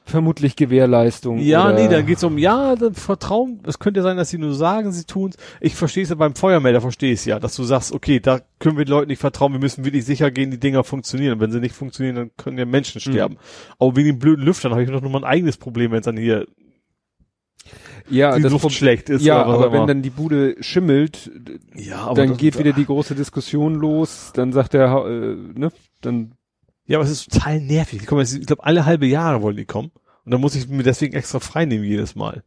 Vermutlich 0.04 0.56
Gewährleistung. 0.56 1.38
Ja, 1.38 1.66
oder 1.66 1.74
nee, 1.74 1.88
dann 1.88 2.04
geht's 2.04 2.24
um, 2.24 2.36
ja, 2.36 2.74
dann 2.74 2.94
Vertrauen. 2.94 3.60
Es 3.64 3.78
könnte 3.78 4.00
ja 4.00 4.02
sein, 4.02 4.16
dass 4.16 4.28
sie 4.28 4.38
nur 4.38 4.54
sagen, 4.54 4.90
sie 4.90 5.04
tun's. 5.04 5.36
Ich 5.60 5.76
verstehe 5.76 6.02
es 6.02 6.08
ja 6.08 6.16
beim 6.16 6.34
Feuermelder, 6.34 6.80
verstehe 6.80 7.12
ich 7.12 7.24
ja, 7.24 7.38
dass 7.38 7.54
du 7.54 7.62
sagst, 7.62 7.92
okay, 7.92 8.18
da 8.18 8.40
können 8.58 8.76
wir 8.76 8.84
den 8.84 8.90
Leuten 8.90 9.08
nicht 9.08 9.20
vertrauen, 9.20 9.52
wir 9.52 9.60
müssen 9.60 9.84
wirklich 9.84 10.04
sicher 10.04 10.30
gehen, 10.30 10.50
die 10.50 10.58
Dinger 10.58 10.82
funktionieren. 10.82 11.34
Und 11.34 11.40
wenn 11.40 11.52
sie 11.52 11.60
nicht 11.60 11.74
funktionieren, 11.74 12.16
dann 12.16 12.30
können 12.36 12.58
ja 12.58 12.64
Menschen 12.64 13.00
sterben. 13.00 13.36
Aber 13.78 13.94
wegen 13.94 14.08
den 14.08 14.18
blöden 14.18 14.44
Lüftern 14.44 14.72
habe 14.72 14.82
ich 14.82 14.90
noch 14.90 15.00
nur 15.00 15.12
mein 15.12 15.24
eigenes 15.24 15.56
Problem, 15.56 15.92
wenn 15.92 16.00
es 16.00 16.06
dann 16.06 16.16
hier 16.16 16.46
Ja, 18.10 18.36
die 18.36 18.42
das 18.42 18.52
Luft 18.52 18.72
schlecht 18.72 19.08
ist. 19.08 19.24
ja, 19.24 19.42
aber 19.42 19.72
wenn 19.72 19.86
dann 19.86 20.02
die 20.02 20.10
Bude 20.10 20.56
schimmelt, 20.60 21.30
ja, 21.74 22.12
dann 22.14 22.36
geht 22.36 22.58
wieder 22.58 22.72
die 22.72 22.84
große 22.84 23.14
Diskussion 23.14 23.74
los, 23.74 24.32
dann 24.34 24.52
sagt 24.52 24.74
der, 24.74 25.04
äh, 25.06 25.36
ne, 25.58 25.70
dann, 26.00 26.34
Ja, 26.86 26.98
aber 26.98 27.04
es 27.04 27.12
ist 27.12 27.32
total 27.32 27.60
nervig. 27.60 28.00
Die 28.00 28.06
kommen 28.06 28.20
jetzt, 28.20 28.34
ich 28.34 28.46
glaube, 28.46 28.64
alle 28.64 28.84
halbe 28.84 29.06
Jahre 29.06 29.42
wollen 29.42 29.56
die 29.56 29.64
kommen. 29.64 29.90
Und 30.24 30.32
dann 30.32 30.40
muss 30.40 30.54
ich 30.54 30.68
mir 30.68 30.82
deswegen 30.82 31.14
extra 31.14 31.40
frei 31.40 31.64
nehmen 31.64 31.84
jedes 31.84 32.14
Mal. 32.14 32.42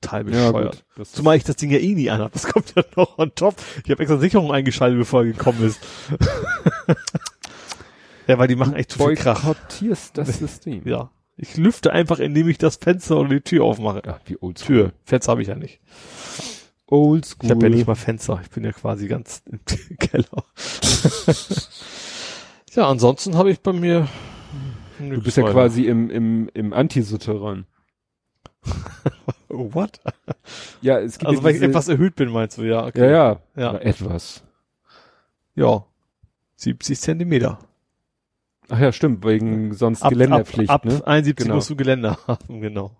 Total 0.00 0.28
ja 0.28 0.50
bescheuert. 0.50 0.84
Das 0.96 1.12
Zumal 1.12 1.36
ich 1.36 1.44
das 1.44 1.56
Ding 1.56 1.70
ja 1.70 1.78
eh 1.78 1.94
nie 1.94 2.10
anhab. 2.10 2.32
Das 2.32 2.46
kommt 2.46 2.74
ja 2.76 2.82
noch 2.96 3.18
on 3.18 3.32
top. 3.34 3.54
Ich 3.84 3.90
habe 3.90 4.02
extra 4.02 4.18
Sicherung 4.18 4.52
eingeschaltet, 4.52 4.98
bevor 4.98 5.20
er 5.20 5.32
gekommen 5.32 5.64
ist. 5.64 5.80
ja, 8.26 8.38
weil 8.38 8.48
die 8.48 8.56
machen 8.56 8.74
echt 8.74 8.92
zu 8.92 8.98
viel 8.98 9.14
Krach. 9.14 9.54
das 10.12 10.12
System. 10.38 10.82
Ja. 10.84 11.10
Ich 11.36 11.56
lüfte 11.56 11.92
einfach, 11.92 12.18
indem 12.18 12.48
ich 12.48 12.58
das 12.58 12.76
Fenster 12.76 13.18
oder 13.18 13.28
die 13.28 13.40
Tür 13.42 13.64
aufmache. 13.64 14.02
Ja, 14.06 14.20
wie 14.24 14.38
oldschool. 14.40 14.66
Tür. 14.66 14.92
Fenster 15.04 15.32
habe 15.32 15.42
ich 15.42 15.48
ja 15.48 15.54
nicht. 15.54 15.80
Oldschool. 16.86 17.44
Ich 17.44 17.50
habe 17.50 17.62
ja 17.64 17.68
nicht 17.68 17.86
mal 17.86 17.94
Fenster. 17.94 18.40
Ich 18.42 18.50
bin 18.50 18.64
ja 18.64 18.72
quasi 18.72 19.06
ganz 19.06 19.42
im 19.44 19.60
Keller. 19.98 20.44
ja, 22.74 22.88
ansonsten 22.88 23.36
habe 23.36 23.50
ich 23.50 23.60
bei 23.60 23.72
mir. 23.72 24.08
Du 24.98 25.20
bist 25.20 25.36
ja 25.36 25.42
quasi 25.50 25.84
im, 25.84 26.08
im, 26.08 26.48
im 26.54 26.72
Anti-Souterrain. 26.72 27.66
What? 29.48 30.00
Ja, 30.80 30.98
es 30.98 31.18
gibt 31.18 31.28
Also 31.28 31.40
ja 31.40 31.44
weil 31.44 31.56
ich 31.56 31.62
etwas 31.62 31.88
erhöht 31.88 32.16
bin, 32.16 32.30
meinst 32.30 32.56
du, 32.56 32.62
ja. 32.62 32.90
Ja, 32.94 33.06
ja. 33.06 33.40
Ja. 33.56 33.68
Aber 33.70 33.84
etwas. 33.84 34.42
Ja. 35.54 35.84
70 36.56 36.98
Zentimeter. 36.98 37.58
Ach 38.68 38.80
ja, 38.80 38.92
stimmt, 38.92 39.24
wegen 39.24 39.74
sonst 39.74 40.02
Ab, 40.02 40.10
Geländerpflicht, 40.10 40.70
ab, 40.70 40.84
ab 40.86 40.92
ne? 40.92 41.06
71 41.06 41.44
Genau. 41.44 41.54
musst 41.56 41.70
du 41.70 41.76
Geländer 41.76 42.18
haben, 42.26 42.60
genau. 42.60 42.96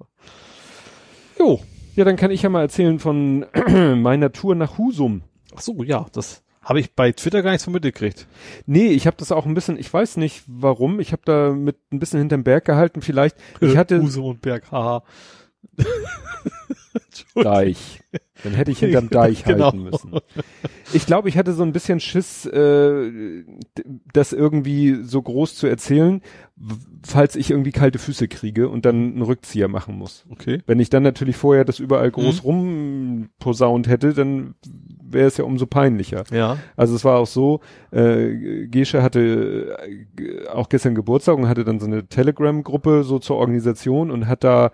Jo. 1.39 1.61
Ja, 1.97 2.05
dann 2.05 2.17
kann 2.17 2.31
ich 2.31 2.43
ja 2.43 2.49
mal 2.51 2.61
erzählen 2.62 2.99
von 2.99 3.47
meiner 4.03 4.31
Tour 4.33 4.55
nach 4.55 4.78
Husum. 4.78 5.23
Ach 5.57 5.61
so, 5.61 5.83
ja, 5.83 6.07
das 6.12 6.43
habe 6.62 6.81
ich 6.81 6.95
bei 6.95 7.12
Twitter 7.12 7.43
gar 7.43 7.53
nicht 7.53 7.62
so 7.62 7.70
mitgekriegt. 7.70 8.27
Nee, 8.67 8.89
ich 8.89 9.07
habe 9.07 9.17
das 9.17 9.33
auch 9.33 9.47
ein 9.47 9.55
bisschen, 9.55 9.78
ich 9.78 9.93
weiß 9.93 10.17
nicht 10.19 10.43
warum, 10.47 11.01
ich 11.01 11.12
habe 11.12 11.23
da 11.25 11.53
mit 11.53 11.77
ein 11.93 11.99
bisschen 11.99 12.19
hinterm 12.19 12.43
Berg 12.45 12.65
gehalten, 12.65 13.03
vielleicht, 13.03 13.36
ich 13.61 13.77
hatte 13.77 14.01
Husum 14.03 14.25
und 14.27 14.41
Berg, 14.43 14.70
haha. 14.73 15.03
Deich. 17.34 18.00
Dann 18.44 18.52
hätte 18.52 18.70
ich 18.70 18.78
hinterm 18.81 19.08
Deich 19.10 19.44
Genau. 19.44 19.66
halten 19.66 19.83
müssen. 19.83 20.12
Ich 20.92 21.07
glaube, 21.07 21.28
ich 21.28 21.36
hatte 21.39 21.52
so 21.52 21.62
ein 21.62 21.73
bisschen 21.73 22.00
Schiss, 22.00 22.47
äh, 22.47 23.44
das 24.12 24.33
irgendwie 24.33 24.99
so 25.02 25.20
groß 25.23 25.55
zu 25.57 25.66
erzählen, 25.66 26.20
falls 27.05 27.36
ich 27.36 27.50
irgendwie 27.50 27.73
kalte 27.73 27.99
Füße 27.99 28.28
kriege 28.28 28.68
und 28.68 28.84
dann 28.84 29.12
einen 29.12 29.23
Rückzieher 29.23 29.68
machen 29.68 29.97
muss. 29.99 30.25
Okay. 30.31 30.60
Wenn 30.66 30.81
ich 30.81 30.91
dann 30.91 31.02
natürlich 31.02 31.36
vorher 31.36 31.65
das 31.65 31.78
überall 31.78 32.10
groß 32.10 32.42
Mhm. 32.42 32.49
rumposaunt 32.49 33.89
hätte, 33.89 34.12
dann 34.15 34.55
wäre 35.08 35.26
es 35.28 35.36
ja 35.36 35.44
umso 35.44 35.66
peinlicher. 35.66 36.25
Ja. 36.31 36.58
Also 36.76 36.94
es 36.94 37.05
war 37.05 37.18
auch 37.18 37.26
so, 37.26 37.60
äh, 37.91 38.66
Gesche 38.68 39.02
hatte 39.02 39.76
äh, 40.18 40.49
auch 40.49 40.68
gestern 40.68 40.94
Geburtstag 40.94 41.36
und 41.36 41.49
hatte 41.49 41.65
dann 41.65 41.81
so 41.81 41.86
eine 41.86 42.07
Telegram-Gruppe 42.07 43.05
so 43.05 43.18
zur 43.18 43.36
Organisation 43.36 44.10
und 44.10 44.26
hat 44.26 44.44
da 44.44 44.73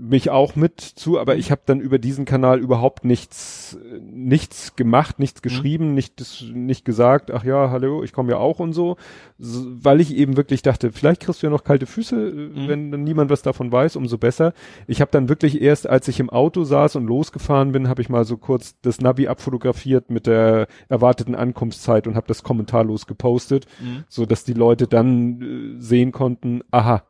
mich 0.00 0.30
auch 0.30 0.54
mit 0.54 0.80
zu, 0.80 1.18
aber 1.18 1.34
ich 1.36 1.50
habe 1.50 1.62
dann 1.66 1.80
über 1.80 1.98
diesen 1.98 2.24
Kanal 2.24 2.60
überhaupt 2.60 3.04
nichts 3.04 3.76
nichts 4.00 4.76
gemacht, 4.76 5.18
nichts 5.18 5.42
geschrieben, 5.42 5.92
nicht 5.94 6.22
nicht 6.54 6.84
gesagt, 6.84 7.32
ach 7.32 7.42
ja, 7.42 7.70
hallo, 7.70 8.04
ich 8.04 8.12
komme 8.12 8.30
ja 8.30 8.38
auch 8.38 8.60
und 8.60 8.72
so, 8.74 8.96
so, 9.38 9.66
weil 9.82 10.00
ich 10.00 10.14
eben 10.14 10.36
wirklich 10.36 10.62
dachte, 10.62 10.92
vielleicht 10.92 11.20
kriegst 11.22 11.42
du 11.42 11.48
ja 11.48 11.50
noch 11.50 11.64
kalte 11.64 11.86
Füße, 11.86 12.14
äh, 12.28 12.68
wenn 12.68 12.92
dann 12.92 13.02
niemand 13.02 13.30
was 13.30 13.42
davon 13.42 13.72
weiß, 13.72 13.96
umso 13.96 14.18
besser. 14.18 14.52
Ich 14.86 15.00
habe 15.00 15.10
dann 15.10 15.28
wirklich 15.28 15.60
erst, 15.60 15.88
als 15.88 16.06
ich 16.06 16.20
im 16.20 16.30
Auto 16.30 16.62
saß 16.62 16.94
und 16.96 17.06
losgefahren 17.06 17.72
bin, 17.72 17.88
habe 17.88 18.00
ich 18.00 18.08
mal 18.08 18.24
so 18.24 18.36
kurz 18.36 18.76
das 18.82 19.00
Navi 19.00 19.26
abfotografiert 19.26 20.10
mit 20.10 20.26
der 20.28 20.68
erwarteten 20.88 21.34
Ankunftszeit 21.34 22.06
und 22.06 22.14
habe 22.14 22.28
das 22.28 22.44
kommentarlos 22.44 23.06
gepostet, 23.08 23.66
Mhm. 23.80 24.04
so 24.08 24.26
dass 24.26 24.44
die 24.44 24.54
Leute 24.54 24.86
dann 24.86 25.40
äh, 25.78 25.80
sehen 25.82 26.12
konnten, 26.12 26.60
aha, 26.70 27.02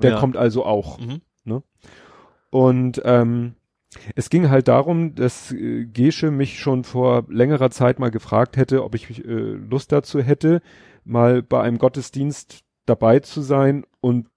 der 0.00 0.12
Ja. 0.12 0.20
kommt 0.20 0.36
also 0.36 0.64
auch. 0.64 1.00
Mhm. 1.00 1.20
Und 2.56 3.02
ähm, 3.04 3.52
es 4.14 4.30
ging 4.30 4.48
halt 4.48 4.68
darum, 4.68 5.14
dass 5.14 5.52
äh, 5.52 5.84
Gesche 5.84 6.30
mich 6.30 6.58
schon 6.58 6.84
vor 6.84 7.24
längerer 7.28 7.70
Zeit 7.70 7.98
mal 7.98 8.10
gefragt 8.10 8.56
hätte, 8.56 8.82
ob 8.82 8.94
ich 8.94 9.22
äh, 9.26 9.30
Lust 9.30 9.92
dazu 9.92 10.20
hätte, 10.22 10.62
mal 11.04 11.42
bei 11.42 11.60
einem 11.60 11.76
Gottesdienst 11.76 12.60
dabei 12.86 13.20
zu 13.20 13.42
sein 13.42 13.84
und 14.00 14.28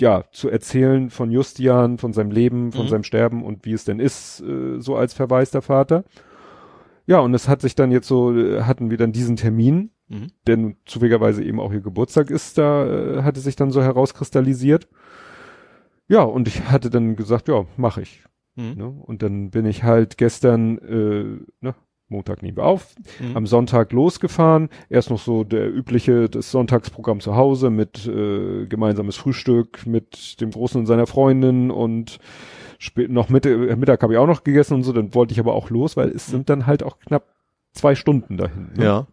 ja, 0.00 0.24
zu 0.32 0.48
erzählen 0.48 1.10
von 1.10 1.30
Justian, 1.30 1.98
von 1.98 2.12
seinem 2.12 2.30
Leben, 2.32 2.72
von 2.72 2.86
Mhm. 2.86 2.88
seinem 2.88 3.04
Sterben 3.04 3.44
und 3.44 3.64
wie 3.64 3.72
es 3.74 3.84
denn 3.84 4.00
ist, 4.00 4.40
äh, 4.40 4.80
so 4.80 4.96
als 4.96 5.14
verwaister 5.14 5.62
Vater. 5.62 6.02
Ja, 7.06 7.20
und 7.20 7.32
es 7.34 7.48
hat 7.48 7.60
sich 7.62 7.74
dann 7.76 7.92
jetzt 7.92 8.08
so, 8.08 8.36
äh, 8.36 8.62
hatten 8.62 8.90
wir 8.90 8.96
dann 8.98 9.12
diesen 9.12 9.36
Termin, 9.36 9.90
Mhm. 10.08 10.26
denn 10.46 10.76
zufälligerweise 10.84 11.44
eben 11.44 11.60
auch 11.60 11.72
ihr 11.72 11.80
Geburtstag 11.80 12.30
ist, 12.30 12.58
da 12.58 12.86
äh, 12.86 13.22
hatte 13.22 13.40
sich 13.40 13.54
dann 13.56 13.70
so 13.70 13.82
herauskristallisiert. 13.82 14.88
Ja, 16.08 16.22
und 16.22 16.48
ich 16.48 16.62
hatte 16.70 16.90
dann 16.90 17.16
gesagt, 17.16 17.48
ja, 17.48 17.64
mache 17.76 18.02
ich. 18.02 18.24
Mhm. 18.56 18.74
Ne? 18.76 18.88
Und 18.88 19.22
dann 19.22 19.50
bin 19.50 19.66
ich 19.66 19.82
halt 19.84 20.18
gestern, 20.18 20.78
äh, 20.78 21.64
ne, 21.64 21.74
Montag 22.10 22.42
nehmen 22.42 22.56
wir 22.56 22.64
auf, 22.64 22.94
Mhm. 23.20 23.36
am 23.36 23.46
Sonntag 23.46 23.92
losgefahren. 23.92 24.70
Erst 24.88 25.10
noch 25.10 25.18
so 25.18 25.44
der 25.44 25.70
übliche, 25.70 26.30
das 26.30 26.50
Sonntagsprogramm 26.50 27.20
zu 27.20 27.36
Hause 27.36 27.68
mit 27.68 28.06
äh, 28.06 28.66
gemeinsames 28.66 29.16
Frühstück 29.16 29.86
mit 29.86 30.40
dem 30.40 30.50
Großen 30.50 30.80
und 30.80 30.86
seiner 30.86 31.06
Freundin 31.06 31.70
und 31.70 32.18
spät, 32.78 33.10
noch 33.10 33.28
Mitte, 33.28 33.50
äh, 33.50 33.76
Mittag 33.76 34.02
habe 34.02 34.14
ich 34.14 34.18
auch 34.18 34.26
noch 34.26 34.42
gegessen 34.44 34.74
und 34.74 34.84
so. 34.84 34.92
Dann 34.94 35.14
wollte 35.14 35.32
ich 35.32 35.40
aber 35.40 35.52
auch 35.52 35.68
los, 35.68 35.98
weil 35.98 36.08
es 36.08 36.26
sind 36.26 36.48
dann 36.48 36.66
halt 36.66 36.82
auch 36.82 36.98
knapp 36.98 37.26
zwei 37.72 37.94
Stunden 37.94 38.38
dahin. 38.38 38.70
Ne? 38.74 38.84
Ja. 38.84 39.06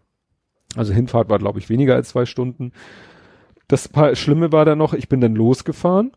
Also 0.78 0.94
Hinfahrt 0.94 1.30
war, 1.30 1.40
glaube 1.40 1.60
ich, 1.60 1.70
weniger 1.70 1.96
als 1.96 2.10
zwei 2.10 2.26
Stunden. 2.26 2.72
Das 3.68 3.90
Schlimme 4.14 4.52
war 4.52 4.64
dann 4.64 4.78
noch, 4.78 4.94
ich 4.94 5.10
bin 5.10 5.20
dann 5.22 5.36
losgefahren, 5.36 6.12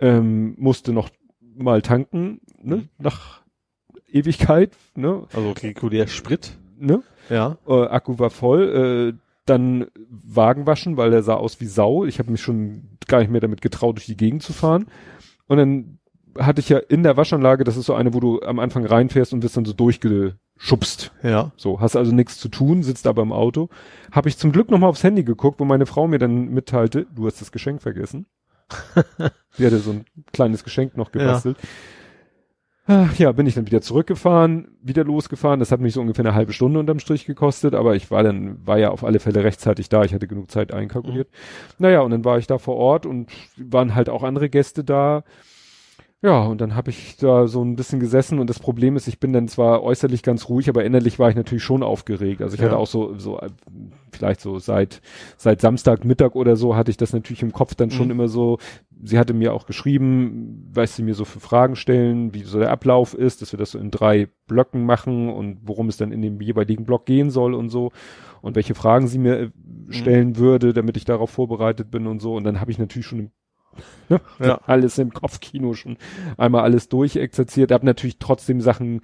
ähm, 0.00 0.54
musste 0.58 0.92
noch 0.92 1.10
mal 1.56 1.82
tanken, 1.82 2.40
ne, 2.62 2.88
nach 2.98 3.42
Ewigkeit, 4.10 4.72
ne, 4.94 5.24
Also 5.32 5.52
regulär 5.52 6.06
Sprit. 6.08 6.56
ne, 6.78 7.02
Ja. 7.30 7.58
äh, 7.66 7.86
Akku 7.86 8.18
war 8.18 8.30
voll, 8.30 9.14
äh, 9.14 9.18
dann 9.46 9.86
Wagen 10.08 10.66
waschen, 10.66 10.96
weil 10.96 11.10
der 11.10 11.22
sah 11.22 11.34
aus 11.34 11.60
wie 11.60 11.66
Sau. 11.66 12.04
Ich 12.06 12.18
habe 12.18 12.30
mich 12.30 12.40
schon 12.40 12.96
gar 13.08 13.18
nicht 13.20 13.30
mehr 13.30 13.40
damit 13.42 13.60
getraut, 13.60 13.96
durch 13.96 14.06
die 14.06 14.16
Gegend 14.16 14.42
zu 14.42 14.52
fahren. 14.54 14.86
Und 15.48 15.58
dann 15.58 15.98
hatte 16.38 16.60
ich 16.60 16.68
ja 16.70 16.78
in 16.78 17.02
der 17.02 17.16
Waschanlage, 17.18 17.62
das 17.62 17.76
ist 17.76 17.84
so 17.86 17.94
eine, 17.94 18.14
wo 18.14 18.20
du 18.20 18.40
am 18.40 18.58
Anfang 18.58 18.86
reinfährst 18.86 19.32
und 19.34 19.42
wirst 19.42 19.56
dann 19.58 19.66
so 19.66 19.74
durchgeschubst. 19.74 21.12
Ja. 21.22 21.52
So, 21.56 21.80
hast 21.80 21.94
also 21.96 22.12
nichts 22.14 22.38
zu 22.38 22.48
tun, 22.48 22.82
sitzt 22.82 23.06
aber 23.06 23.22
im 23.22 23.32
Auto. 23.32 23.68
Habe 24.12 24.28
ich 24.28 24.38
zum 24.38 24.50
Glück 24.50 24.70
nochmal 24.70 24.88
aufs 24.90 25.04
Handy 25.04 25.24
geguckt, 25.24 25.60
wo 25.60 25.64
meine 25.64 25.86
Frau 25.86 26.08
mir 26.08 26.18
dann 26.18 26.48
mitteilte, 26.48 27.06
du 27.14 27.26
hast 27.26 27.40
das 27.40 27.52
Geschenk 27.52 27.82
vergessen. 27.82 28.26
Sie 29.52 29.66
hatte 29.66 29.78
so 29.78 29.92
ein 29.92 30.04
kleines 30.32 30.64
Geschenk 30.64 30.96
noch 30.96 31.12
gebastelt. 31.12 31.56
Ach, 32.86 33.16
ja, 33.18 33.32
bin 33.32 33.46
ich 33.46 33.54
dann 33.54 33.66
wieder 33.66 33.80
zurückgefahren, 33.80 34.76
wieder 34.82 35.04
losgefahren. 35.04 35.58
Das 35.58 35.72
hat 35.72 35.80
mich 35.80 35.94
so 35.94 36.02
ungefähr 36.02 36.24
eine 36.24 36.34
halbe 36.34 36.52
Stunde 36.52 36.78
unterm 36.78 36.98
Strich 36.98 37.24
gekostet, 37.24 37.74
aber 37.74 37.96
ich 37.96 38.10
war 38.10 38.22
dann, 38.22 38.66
war 38.66 38.78
ja 38.78 38.90
auf 38.90 39.04
alle 39.04 39.20
Fälle 39.20 39.42
rechtzeitig 39.42 39.88
da. 39.88 40.04
Ich 40.04 40.12
hatte 40.12 40.28
genug 40.28 40.50
Zeit 40.50 40.72
einkalkuliert. 40.74 41.28
Naja, 41.78 42.00
und 42.00 42.10
dann 42.10 42.26
war 42.26 42.36
ich 42.36 42.46
da 42.46 42.58
vor 42.58 42.76
Ort 42.76 43.06
und 43.06 43.30
waren 43.56 43.94
halt 43.94 44.10
auch 44.10 44.22
andere 44.22 44.50
Gäste 44.50 44.84
da. 44.84 45.24
Ja, 46.24 46.44
und 46.44 46.62
dann 46.62 46.74
habe 46.74 46.88
ich 46.88 47.18
da 47.18 47.46
so 47.46 47.62
ein 47.62 47.76
bisschen 47.76 48.00
gesessen 48.00 48.38
und 48.38 48.48
das 48.48 48.58
Problem 48.58 48.96
ist, 48.96 49.08
ich 49.08 49.20
bin 49.20 49.34
dann 49.34 49.46
zwar 49.46 49.82
äußerlich 49.82 50.22
ganz 50.22 50.48
ruhig, 50.48 50.70
aber 50.70 50.82
innerlich 50.82 51.18
war 51.18 51.28
ich 51.28 51.36
natürlich 51.36 51.62
schon 51.62 51.82
aufgeregt. 51.82 52.40
Also 52.40 52.54
ich 52.54 52.60
Ja. 52.60 52.66
hatte 52.68 52.78
auch 52.78 52.86
so, 52.86 53.18
so 53.18 53.38
vielleicht 54.10 54.40
so 54.40 54.58
seit 54.58 55.02
seit 55.36 55.60
Samstagmittag 55.60 56.34
oder 56.34 56.56
so 56.56 56.76
hatte 56.76 56.90
ich 56.90 56.96
das 56.96 57.12
natürlich 57.12 57.42
im 57.42 57.52
Kopf 57.52 57.74
dann 57.74 57.90
schon 57.90 58.06
Mhm. 58.06 58.12
immer 58.12 58.28
so. 58.28 58.56
Sie 59.02 59.18
hatte 59.18 59.34
mir 59.34 59.52
auch 59.52 59.66
geschrieben, 59.66 60.66
was 60.72 60.96
sie 60.96 61.02
mir 61.02 61.12
so 61.14 61.26
für 61.26 61.40
Fragen 61.40 61.76
stellen, 61.76 62.32
wie 62.32 62.42
so 62.44 62.58
der 62.58 62.70
Ablauf 62.70 63.12
ist, 63.12 63.42
dass 63.42 63.52
wir 63.52 63.58
das 63.58 63.72
so 63.72 63.78
in 63.78 63.90
drei 63.90 64.28
Blöcken 64.46 64.86
machen 64.86 65.28
und 65.28 65.58
worum 65.66 65.90
es 65.90 65.98
dann 65.98 66.10
in 66.10 66.22
dem 66.22 66.40
jeweiligen 66.40 66.86
Block 66.86 67.04
gehen 67.04 67.28
soll 67.28 67.52
und 67.52 67.68
so 67.68 67.92
und 68.40 68.56
welche 68.56 68.74
Fragen 68.74 69.08
sie 69.08 69.18
mir 69.18 69.38
äh, 69.38 69.50
stellen 69.90 70.38
würde, 70.38 70.72
damit 70.72 70.96
ich 70.96 71.04
darauf 71.04 71.28
vorbereitet 71.28 71.90
bin 71.90 72.06
und 72.06 72.20
so. 72.22 72.34
Und 72.34 72.44
dann 72.44 72.62
habe 72.62 72.70
ich 72.70 72.78
natürlich 72.78 73.06
schon 73.06 73.18
im 73.18 73.30
ne, 74.08 74.20
Ja. 74.40 74.60
alles 74.66 74.98
im 74.98 75.12
Kopfkino 75.12 75.74
schon 75.74 75.96
einmal 76.36 76.62
alles 76.62 76.88
durchexerziert. 76.88 77.72
Habe 77.72 77.86
natürlich 77.86 78.18
trotzdem 78.18 78.60
Sachen 78.60 79.00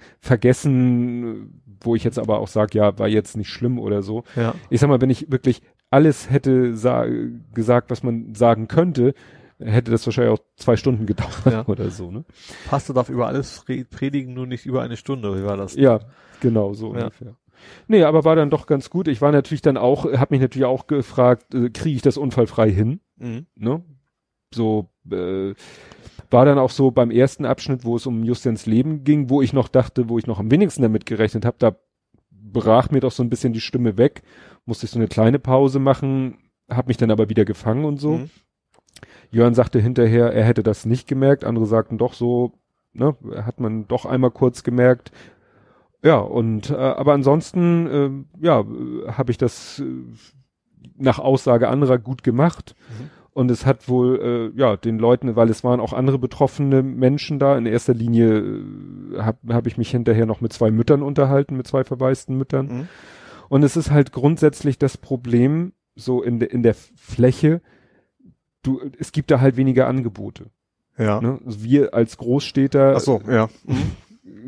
vergessen, 0.55 1.61
wo 1.83 1.95
ich 1.95 2.03
jetzt 2.03 2.19
aber 2.19 2.39
auch 2.39 2.47
sage, 2.47 2.77
ja, 2.77 2.97
war 2.99 3.07
jetzt 3.07 3.37
nicht 3.37 3.49
schlimm 3.49 3.79
oder 3.79 4.01
so. 4.03 4.23
Ja. 4.35 4.53
Ich 4.69 4.79
sag 4.79 4.89
mal, 4.89 5.01
wenn 5.01 5.09
ich 5.09 5.31
wirklich 5.31 5.61
alles 5.89 6.29
hätte 6.29 6.75
sa 6.75 7.05
gesagt, 7.53 7.89
was 7.89 8.03
man 8.03 8.33
sagen 8.35 8.67
könnte, 8.67 9.13
hätte 9.59 9.91
das 9.91 10.05
wahrscheinlich 10.07 10.33
auch 10.39 10.43
zwei 10.55 10.75
Stunden 10.75 11.05
gedauert 11.05 11.45
Ja. 11.45 11.63
oder 11.67 11.89
so, 11.89 12.11
ne? 12.11 12.23
Pastor 12.69 12.95
darf 12.95 13.09
über 13.09 13.27
alles 13.27 13.67
re- 13.69 13.85
predigen, 13.85 14.33
nur 14.33 14.47
nicht 14.47 14.65
über 14.65 14.81
eine 14.81 14.97
Stunde. 14.97 15.37
Wie 15.39 15.45
war 15.45 15.57
das? 15.57 15.75
Ja, 15.75 15.99
genau, 16.39 16.73
so 16.73 16.93
Ja. 16.95 17.03
ungefähr. 17.03 17.35
Nee, 17.87 18.03
aber 18.03 18.25
war 18.25 18.35
dann 18.35 18.49
doch 18.49 18.65
ganz 18.65 18.89
gut. 18.89 19.07
Ich 19.07 19.21
war 19.21 19.31
natürlich 19.31 19.61
dann 19.61 19.77
auch, 19.77 20.05
habe 20.05 20.33
mich 20.33 20.41
natürlich 20.41 20.65
auch 20.65 20.87
gefragt, 20.87 21.53
äh, 21.53 21.69
kriege 21.69 21.95
ich 21.95 22.01
das 22.01 22.17
unfallfrei 22.17 22.71
hin? 22.71 23.01
Mhm. 23.17 23.45
ne? 23.55 23.83
So 24.53 24.89
äh, 25.09 25.53
war 26.29 26.45
dann 26.45 26.59
auch 26.59 26.69
so 26.69 26.91
beim 26.91 27.11
ersten 27.11 27.45
Abschnitt, 27.45 27.83
wo 27.85 27.95
es 27.95 28.05
um 28.05 28.23
Justians 28.23 28.65
Leben 28.65 29.03
ging, 29.03 29.29
wo 29.29 29.41
ich 29.41 29.53
noch 29.53 29.67
dachte, 29.67 30.09
wo 30.09 30.17
ich 30.17 30.27
noch 30.27 30.39
am 30.39 30.51
wenigsten 30.51 30.81
damit 30.81 31.05
gerechnet 31.05 31.45
habe, 31.45 31.57
da 31.59 31.75
brach 32.31 32.89
mir 32.89 32.99
doch 32.99 33.11
so 33.11 33.23
ein 33.23 33.29
bisschen 33.29 33.53
die 33.53 33.61
Stimme 33.61 33.97
weg, 33.97 34.23
musste 34.65 34.85
ich 34.85 34.91
so 34.91 34.99
eine 34.99 35.07
kleine 35.07 35.39
Pause 35.39 35.79
machen, 35.79 36.37
habe 36.69 36.87
mich 36.87 36.97
dann 36.97 37.11
aber 37.11 37.29
wieder 37.29 37.45
gefangen 37.45 37.85
und 37.85 37.99
so. 37.99 38.17
Mhm. 38.17 38.29
Jörn 39.31 39.53
sagte 39.53 39.79
hinterher, 39.79 40.33
er 40.33 40.43
hätte 40.43 40.63
das 40.63 40.85
nicht 40.85 41.07
gemerkt, 41.07 41.43
andere 41.43 41.65
sagten 41.65 41.97
doch 41.97 42.13
so, 42.13 42.53
ne, 42.93 43.15
hat 43.43 43.59
man 43.59 43.87
doch 43.87 44.05
einmal 44.05 44.31
kurz 44.31 44.63
gemerkt. 44.63 45.11
Ja, 46.03 46.17
und 46.17 46.69
äh, 46.69 46.75
aber 46.75 47.13
ansonsten, 47.13 48.27
äh, 48.39 48.45
ja, 48.45 48.65
habe 49.07 49.31
ich 49.31 49.37
das 49.37 49.79
äh, 49.79 49.85
nach 50.97 51.19
Aussage 51.19 51.69
anderer 51.69 51.99
gut 51.99 52.23
gemacht. 52.23 52.75
Mhm. 52.89 53.09
Und 53.33 53.49
es 53.49 53.65
hat 53.65 53.87
wohl, 53.87 54.51
äh, 54.55 54.59
ja, 54.59 54.75
den 54.75 54.99
Leuten, 54.99 55.35
weil 55.37 55.49
es 55.49 55.63
waren 55.63 55.79
auch 55.79 55.93
andere 55.93 56.19
betroffene 56.19 56.83
Menschen 56.83 57.39
da. 57.39 57.57
In 57.57 57.65
erster 57.65 57.93
Linie 57.93 58.39
äh, 58.39 59.19
habe 59.19 59.53
hab 59.53 59.67
ich 59.67 59.77
mich 59.77 59.89
hinterher 59.89 60.25
noch 60.25 60.41
mit 60.41 60.51
zwei 60.51 60.69
Müttern 60.69 61.01
unterhalten, 61.01 61.55
mit 61.55 61.65
zwei 61.65 61.83
verwaisten 61.85 62.37
Müttern. 62.37 62.65
Mhm. 62.65 62.87
Und 63.47 63.63
es 63.63 63.77
ist 63.77 63.91
halt 63.91 64.11
grundsätzlich 64.11 64.77
das 64.77 64.97
Problem, 64.97 65.73
so 65.95 66.21
in, 66.21 66.39
de, 66.39 66.49
in 66.49 66.63
der 66.63 66.73
Fläche, 66.73 67.61
du, 68.63 68.81
es 68.97 69.11
gibt 69.11 69.31
da 69.31 69.39
halt 69.39 69.55
weniger 69.57 69.87
Angebote. 69.87 70.47
Ja. 70.97 71.21
Ne? 71.21 71.39
Wir 71.45 71.93
als 71.93 72.17
Großstädter 72.17 72.95
Ach 72.97 72.99
so, 72.99 73.21
ja. 73.27 73.49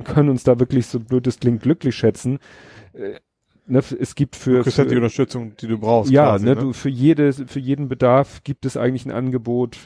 können 0.03 0.29
uns 0.29 0.43
da 0.43 0.59
wirklich, 0.59 0.87
so 0.87 0.99
blöd 0.99 1.25
es 1.27 1.39
klingt, 1.39 1.61
glücklich 1.61 1.95
schätzen. 1.95 2.39
Ne, 3.65 3.81
es 3.99 4.15
gibt 4.15 4.35
für, 4.35 4.57
Du 4.57 4.63
kriegst 4.63 4.77
halt 4.77 4.89
die 4.89 4.95
für 4.95 4.99
Unterstützung, 4.99 5.55
die 5.57 5.67
du 5.67 5.77
brauchst. 5.77 6.11
ja, 6.11 6.31
quasi, 6.31 6.45
ne, 6.45 6.55
du 6.55 6.73
für 6.73 6.89
jede, 6.89 7.31
für 7.31 7.59
jeden 7.59 7.87
Bedarf 7.87 8.43
gibt 8.43 8.65
es 8.65 8.75
eigentlich 8.75 9.05
ein 9.05 9.11
Angebot. 9.11 9.77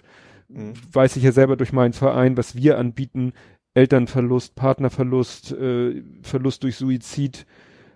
Mhm. 0.49 0.73
Weiß 0.91 1.15
ich 1.15 1.23
ja 1.23 1.31
selber 1.31 1.57
durch 1.57 1.73
meinen 1.73 1.93
Verein, 1.93 2.38
was 2.38 2.56
wir 2.56 2.77
anbieten. 2.77 3.33
Elternverlust, 3.75 4.56
Partnerverlust, 4.56 5.51
äh, 5.51 6.01
Verlust 6.23 6.64
durch 6.64 6.77
Suizid, 6.77 7.45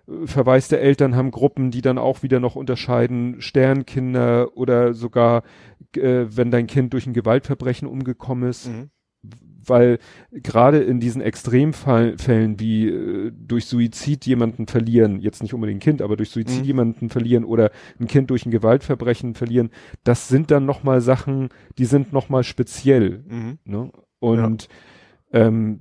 äh, 0.08 0.28
verwaiste 0.28 0.80
Eltern 0.80 1.16
haben 1.16 1.32
Gruppen, 1.32 1.72
die 1.72 1.82
dann 1.82 1.98
auch 1.98 2.22
wieder 2.22 2.40
noch 2.40 2.56
unterscheiden, 2.56 3.42
Sternkinder 3.42 4.56
oder 4.56 4.94
sogar, 4.94 5.42
äh, 5.96 6.26
wenn 6.30 6.52
dein 6.52 6.68
Kind 6.68 6.94
durch 6.94 7.08
ein 7.08 7.14
Gewaltverbrechen 7.14 7.88
umgekommen 7.88 8.48
ist 8.50 8.68
Mhm. 8.68 8.90
Weil 9.66 10.00
gerade 10.32 10.80
in 10.80 11.00
diesen 11.00 11.22
Extremfällen 11.22 12.60
wie 12.60 12.88
äh, 12.88 13.32
durch 13.32 13.66
Suizid 13.66 14.26
jemanden 14.26 14.68
verlieren, 14.68 15.20
jetzt 15.20 15.42
nicht 15.44 15.54
unbedingt 15.54 15.78
ein 15.78 15.84
Kind, 15.84 16.02
aber 16.02 16.18
durch 16.18 16.30
Suizid 16.32 16.62
Mhm. 16.62 16.66
jemanden 16.66 17.10
verlieren 17.10 17.44
oder 17.46 17.72
ein 18.00 18.08
Kind 18.08 18.30
durch 18.32 18.46
ein 18.46 18.52
Gewaltverbrechen 18.52 19.36
verlieren, 19.36 19.70
das 20.04 20.28
sind 20.28 20.50
dann 20.52 20.66
nochmal 20.66 21.02
Sachen, 21.02 21.50
die 21.78 21.86
sind 21.86 22.12
nochmal 22.12 22.44
speziell. 22.44 23.24
Mhm. 23.28 23.60
Ne? 23.66 23.92
Und 24.20 24.68
ähm, 25.32 25.80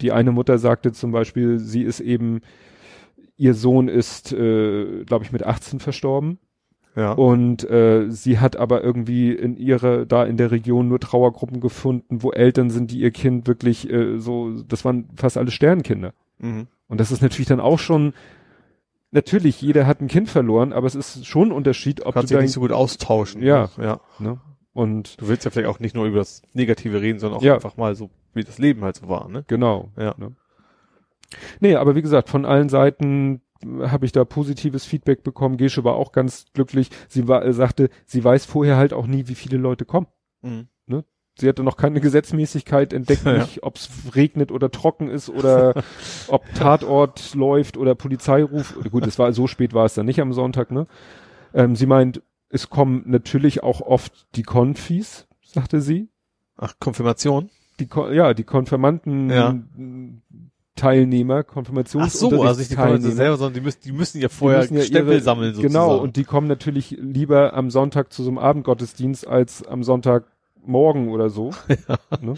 die 0.00 0.12
eine 0.12 0.32
Mutter 0.32 0.58
sagte 0.58 0.92
zum 0.92 1.12
Beispiel, 1.12 1.58
sie 1.58 1.82
ist 1.82 2.00
eben, 2.00 2.40
ihr 3.36 3.54
Sohn 3.54 3.88
ist, 3.88 4.32
äh, 4.32 5.04
glaube 5.04 5.24
ich, 5.24 5.32
mit 5.32 5.44
18 5.44 5.80
verstorben. 5.80 6.38
Ja. 6.96 7.12
Und 7.12 7.68
äh, 7.68 8.08
sie 8.10 8.38
hat 8.38 8.56
aber 8.56 8.82
irgendwie 8.84 9.32
in 9.32 9.56
ihrer, 9.56 10.06
da 10.06 10.24
in 10.24 10.36
der 10.36 10.50
Region 10.50 10.88
nur 10.88 11.00
Trauergruppen 11.00 11.60
gefunden, 11.60 12.22
wo 12.22 12.30
Eltern 12.30 12.70
sind, 12.70 12.90
die 12.92 13.00
ihr 13.00 13.10
Kind 13.10 13.46
wirklich 13.48 13.90
äh, 13.90 14.18
so, 14.18 14.62
das 14.62 14.84
waren 14.84 15.08
fast 15.16 15.36
alle 15.36 15.50
Sternkinder. 15.50 16.12
Mhm. 16.38 16.68
Und 16.88 17.00
das 17.00 17.10
ist 17.10 17.20
natürlich 17.22 17.48
dann 17.48 17.60
auch 17.60 17.78
schon, 17.78 18.14
natürlich, 19.10 19.60
jeder 19.60 19.86
hat 19.86 20.00
ein 20.00 20.08
Kind 20.08 20.28
verloren, 20.28 20.72
aber 20.72 20.86
es 20.86 20.94
ist 20.94 21.26
schon 21.26 21.48
ein 21.48 21.52
Unterschied, 21.52 22.04
ob 22.06 22.14
Kannst 22.14 22.30
du 22.30 22.36
dich 22.36 22.42
nicht 22.42 22.52
so 22.52 22.60
gut 22.60 22.72
austauschen. 22.72 23.42
Ja. 23.42 23.70
ne? 23.76 23.84
Ja. 23.84 24.00
ne? 24.18 24.40
Und 24.72 25.20
Du 25.20 25.28
willst 25.28 25.44
ja 25.44 25.50
vielleicht 25.50 25.68
auch 25.68 25.80
nicht 25.80 25.94
nur 25.94 26.04
über 26.06 26.18
das 26.18 26.42
Negative 26.52 27.00
reden, 27.00 27.18
sondern 27.18 27.38
auch 27.40 27.44
Ja. 27.44 27.54
einfach 27.54 27.76
mal 27.76 27.94
so, 27.94 28.10
wie 28.34 28.44
das 28.44 28.58
Leben 28.58 28.82
halt 28.84 28.96
so 28.96 29.08
war, 29.08 29.28
ne? 29.28 29.44
genau. 29.48 29.90
Ja. 29.96 30.14
Ne? 30.18 30.32
Nee, 31.60 31.74
aber 31.76 31.96
wie 31.96 32.02
gesagt, 32.02 32.28
von 32.28 32.44
allen 32.44 32.68
Seiten 32.68 33.40
habe 33.82 34.06
ich 34.06 34.12
da 34.12 34.24
positives 34.24 34.84
Feedback 34.84 35.22
bekommen. 35.22 35.56
Gesche 35.56 35.84
war 35.84 35.94
auch 35.94 36.12
ganz 36.12 36.46
glücklich. 36.52 36.90
Sie 37.08 37.28
war, 37.28 37.44
äh, 37.44 37.52
sagte, 37.52 37.90
sie 38.06 38.22
weiß 38.22 38.44
vorher 38.46 38.76
halt 38.76 38.92
auch 38.92 39.06
nie, 39.06 39.28
wie 39.28 39.34
viele 39.34 39.56
Leute 39.56 39.84
kommen. 39.84 40.06
Mhm. 40.42 40.68
Sie 41.36 41.48
hatte 41.48 41.64
noch 41.64 41.76
keine 41.76 42.00
Gesetzmäßigkeit 42.00 42.92
entdeckt, 42.92 43.24
Ja. 43.26 43.38
nicht, 43.38 43.64
ob 43.64 43.74
es 43.74 43.88
regnet 44.14 44.52
oder 44.52 44.70
trocken 44.70 45.08
ist 45.08 45.28
oder 45.28 45.82
ob 46.28 46.44
Tatort 46.54 47.34
läuft 47.34 47.76
oder 47.76 47.96
Polizeiruf. 47.96 48.78
Gut, 48.88 49.04
es 49.04 49.18
war 49.18 49.32
so 49.32 49.48
spät 49.48 49.74
war 49.74 49.84
es 49.84 49.94
dann 49.94 50.06
nicht 50.06 50.20
am 50.20 50.32
Sonntag, 50.32 50.70
ne? 50.70 50.86
Ähm, 51.52 51.74
sie 51.74 51.86
meint, 51.86 52.22
es 52.50 52.70
kommen 52.70 53.02
natürlich 53.06 53.64
auch 53.64 53.80
oft 53.80 54.28
die 54.36 54.44
Konfis, 54.44 55.26
sagte 55.42 55.80
sie. 55.80 56.08
Ach, 56.56 56.74
Konfirmation? 56.78 57.50
Die 57.80 57.88
Ko 57.88 58.08
ja, 58.12 58.32
die 58.32 58.44
Konfirmanden 58.44 59.28
Ja. 59.28 59.58
Teilnehmer, 60.76 61.44
Ach 61.48 62.10
so, 62.10 62.42
also 62.42 62.58
nicht 62.60 62.70
die. 62.70 62.74
Konfirmation 62.76 63.12
selber, 63.12 63.36
sondern 63.36 63.54
die 63.54 63.60
müssen, 63.60 63.80
die 63.84 63.92
müssen 63.92 64.20
ja 64.20 64.28
vorher 64.28 64.60
müssen 64.60 64.76
ja 64.76 64.82
Stempel 64.82 65.14
ihre- 65.14 65.22
sammeln 65.22 65.54
sozusagen. 65.54 65.72
Genau, 65.72 65.96
und 65.98 66.16
die 66.16 66.24
kommen 66.24 66.48
natürlich 66.48 66.96
lieber 67.00 67.54
am 67.54 67.70
Sonntag 67.70 68.12
zu 68.12 68.22
so 68.22 68.30
einem 68.30 68.38
Abendgottesdienst 68.38 69.26
als 69.26 69.64
am 69.66 69.84
Sonntagmorgen 69.84 71.08
oder 71.10 71.30
so. 71.30 71.50
ne? 72.20 72.34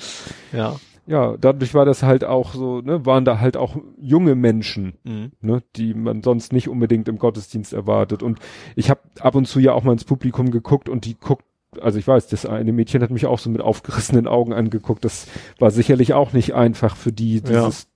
ja. 0.53 0.77
Ja, 1.09 1.37
dadurch 1.41 1.73
war 1.73 1.85
das 1.85 2.03
halt 2.03 2.25
auch 2.25 2.53
so, 2.53 2.81
ne, 2.81 3.07
waren 3.07 3.25
da 3.25 3.39
halt 3.39 3.57
auch 3.57 3.77
junge 3.97 4.35
Menschen, 4.35 4.95
Mhm. 5.05 5.31
ne, 5.41 5.63
die 5.77 5.95
man 5.95 6.21
sonst 6.25 6.53
nicht 6.53 6.69
unbedingt 6.69 7.07
im 7.07 7.19
Gottesdienst 7.19 7.73
erwartet. 7.73 8.25
Und 8.25 8.41
ich 8.75 8.91
habe 8.91 9.01
ab 9.21 9.37
und 9.37 9.47
zu 9.47 9.61
ja 9.61 9.73
auch 9.73 9.85
mal 9.85 9.93
ins 9.93 10.03
Publikum 10.03 10.51
geguckt 10.51 10.89
und 10.89 11.05
die 11.05 11.15
guckt, 11.15 11.45
also 11.81 12.01
ich 12.01 12.09
weiß, 12.09 12.27
das 12.27 12.45
eine 12.45 12.73
Mädchen 12.73 13.03
hat 13.05 13.11
mich 13.11 13.27
auch 13.27 13.39
so 13.39 13.51
mit 13.51 13.61
aufgerissenen 13.61 14.27
Augen 14.27 14.53
angeguckt. 14.53 15.05
Das 15.05 15.29
war 15.61 15.71
sicherlich 15.71 16.13
auch 16.13 16.33
nicht 16.33 16.55
einfach 16.57 16.97
für 16.97 17.13
die, 17.13 17.41
dieses, 17.41 17.87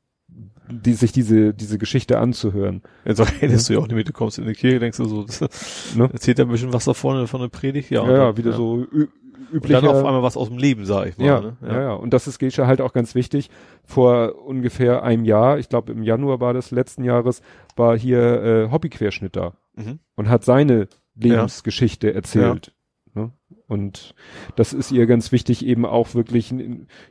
die 0.71 0.95
sich 0.95 1.13
diese 1.13 1.53
diese 1.55 1.79
Geschichte 1.79 2.19
anzuhören. 2.19 2.83
Jetzt 3.05 3.21
redest 3.43 3.69
du 3.69 3.75
ja 3.75 3.79
auch 3.81 3.87
nicht 3.87 3.97
mit, 3.97 4.09
du 4.09 4.13
kommst 4.13 4.39
in 4.39 4.47
die 4.47 4.53
Kirche, 4.55 4.79
denkst 4.79 4.99
du 4.99 5.05
so, 5.07 5.25
das 5.25 5.95
Ne? 5.97 6.09
erzählt 6.13 6.39
ja 6.39 6.45
ein 6.45 6.51
bisschen 6.51 6.73
was 6.73 6.85
da 6.85 6.95
vorne 6.95 7.27
von 7.27 7.41
der 7.41 7.49
Predigt, 7.49 7.91
ja. 7.91 8.05
Ja, 8.05 8.11
ja, 8.13 8.19
dann- 8.27 8.37
wieder 8.37 8.53
so 8.53 8.79
ü 8.79 9.09
Und 9.53 9.57
üblicher. 9.57 9.81
dann 9.81 9.91
auf 9.91 10.05
einmal 10.05 10.23
was 10.23 10.37
aus 10.37 10.49
dem 10.49 10.59
Leben, 10.59 10.85
sag 10.85 11.09
ich 11.09 11.19
mal. 11.19 11.25
ja, 11.27 11.41
ne? 11.41 11.57
ja, 11.67 11.81
ja, 11.83 11.93
und 11.95 12.13
das 12.13 12.27
ist 12.29 12.39
Gesche 12.39 12.67
halt 12.69 12.81
auch 12.81 12.93
ganz 12.93 13.15
wichtig. 13.15 13.51
Vor 13.85 14.35
ungefähr 14.47 15.03
einem 15.03 15.25
Jahr, 15.25 15.59
ich 15.59 15.69
glaube 15.69 15.91
im 15.93 16.03
Januar 16.05 16.39
war 16.41 16.55
das 16.55 16.71
letzten 16.71 17.03
Jahres, 17.05 17.43
war 17.77 17.99
hier 17.99 18.21
äh, 18.43 18.71
Hobbyquerschnitt 18.71 19.35
da 19.37 19.55
Mhm. 19.77 19.99
und 20.17 20.29
hat 20.29 20.45
seine 20.45 20.89
Lebensgeschichte 21.35 22.13
erzählt. 22.15 22.73
Ne? 23.15 23.33
Und 23.67 24.15
das 24.57 24.73
ist 24.73 24.91
ihr 24.93 25.07
ganz 25.07 25.33
wichtig, 25.33 25.65
eben 25.65 25.85
auch 25.87 26.15
wirklich, 26.15 26.53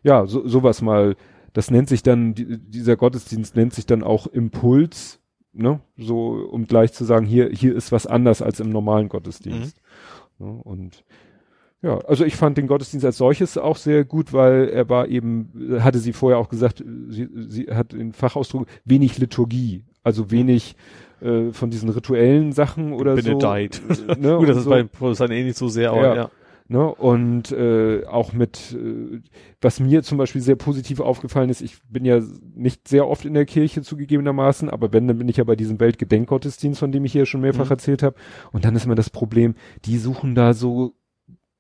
ja, 0.04 0.26
so, 0.26 0.48
sowas 0.48 0.82
mal, 0.82 1.16
das 1.54 1.72
nennt 1.72 1.90
sich 1.90 2.04
dann, 2.04 2.34
die, 2.34 2.58
dieser 2.58 2.96
Gottesdienst 2.96 3.56
nennt 3.56 3.74
sich 3.74 3.86
dann 3.86 4.04
auch 4.04 4.28
Impuls, 4.28 5.20
ne? 5.54 5.80
So, 5.98 6.48
um 6.52 6.66
gleich 6.68 6.94
zu 6.94 7.06
sagen, 7.06 7.26
hier, 7.26 7.50
hier 7.50 7.76
ist 7.76 7.92
was 7.92 8.08
anders 8.08 8.42
als 8.42 8.60
im 8.60 8.70
normalen 8.70 9.10
Gottesdienst. 9.10 9.78
Ne? 10.38 10.48
Und 10.64 11.04
ja, 11.82 11.98
also 12.00 12.26
ich 12.26 12.36
fand 12.36 12.58
den 12.58 12.68
Gottesdienst 12.68 13.06
als 13.06 13.18
solches 13.18 13.58
auch 13.58 13.78
sehr 13.78 14.04
gut, 14.04 14.34
weil 14.34 14.68
er 14.70 14.90
war 14.90 15.08
eben, 15.08 15.78
hatte 15.80 16.00
sie 16.00 16.12
vorher 16.14 16.38
auch 16.38 16.50
gesagt, 16.50 16.84
sie, 17.10 17.30
sie 17.48 17.68
hat 17.68 17.94
den 17.94 18.12
Fachausdruck 18.12 18.68
wenig 18.84 19.18
Liturgie, 19.18 19.84
also 20.04 20.30
wenig 20.30 20.76
äh, 21.22 21.52
von 21.52 21.70
diesen 21.70 21.90
rituellen 21.90 22.52
Sachen 22.52 22.92
oder 22.94 23.16
Benedikt. 23.16 23.82
so. 23.90 24.04
äh, 24.08 24.18
Ne, 24.20 24.38
Gut, 24.40 24.50
das 24.50 24.58
ist 24.58 24.64
so, 24.66 24.70
bei 24.70 24.84
Protestanten 24.84 25.38
eh 25.38 25.44
nicht 25.44 25.58
so 25.58 25.70
sehr, 25.70 25.92
aber 25.92 26.02
Ja. 26.04 26.16
ja. 26.16 26.32
Ne, 26.70 26.88
und 26.96 27.52
äh, 27.52 28.06
auch 28.06 28.32
mit, 28.32 28.72
äh, 28.74 29.20
was 29.60 29.82
mir 29.82 30.02
zum 30.04 30.18
Beispiel 30.18 30.40
sehr 30.42 30.56
positiv 30.56 31.02
aufgefallen 31.02 31.50
ist, 31.50 31.60
ich 31.62 31.78
bin 31.90 32.06
ja 32.06 32.22
nicht 32.56 32.88
sehr 32.88 33.08
oft 33.08 33.26
in 33.26 33.34
der 33.34 33.46
Kirche 33.46 33.82
zugegebenermaßen, 33.82 34.70
aber 34.70 34.94
wenn, 34.94 35.08
dann 35.08 35.18
bin 35.18 35.28
ich 35.28 35.38
ja 35.38 35.44
bei 35.44 35.58
diesem 35.58 35.80
Weltgedenkgottesdienst, 35.82 36.80
von 36.80 36.92
dem 36.94 37.04
ich 37.04 37.12
hier 37.12 37.26
schon 37.26 37.42
mehrfach 37.42 37.66
Mhm. 37.66 37.72
erzählt 37.72 38.04
habe. 38.04 38.16
Und 38.54 38.64
dann 38.64 38.76
ist 38.76 38.86
immer 38.86 38.96
das 38.96 39.10
Problem, 39.10 39.56
die 39.84 39.98
suchen 39.98 40.36
da 40.36 40.54
so 40.54 40.94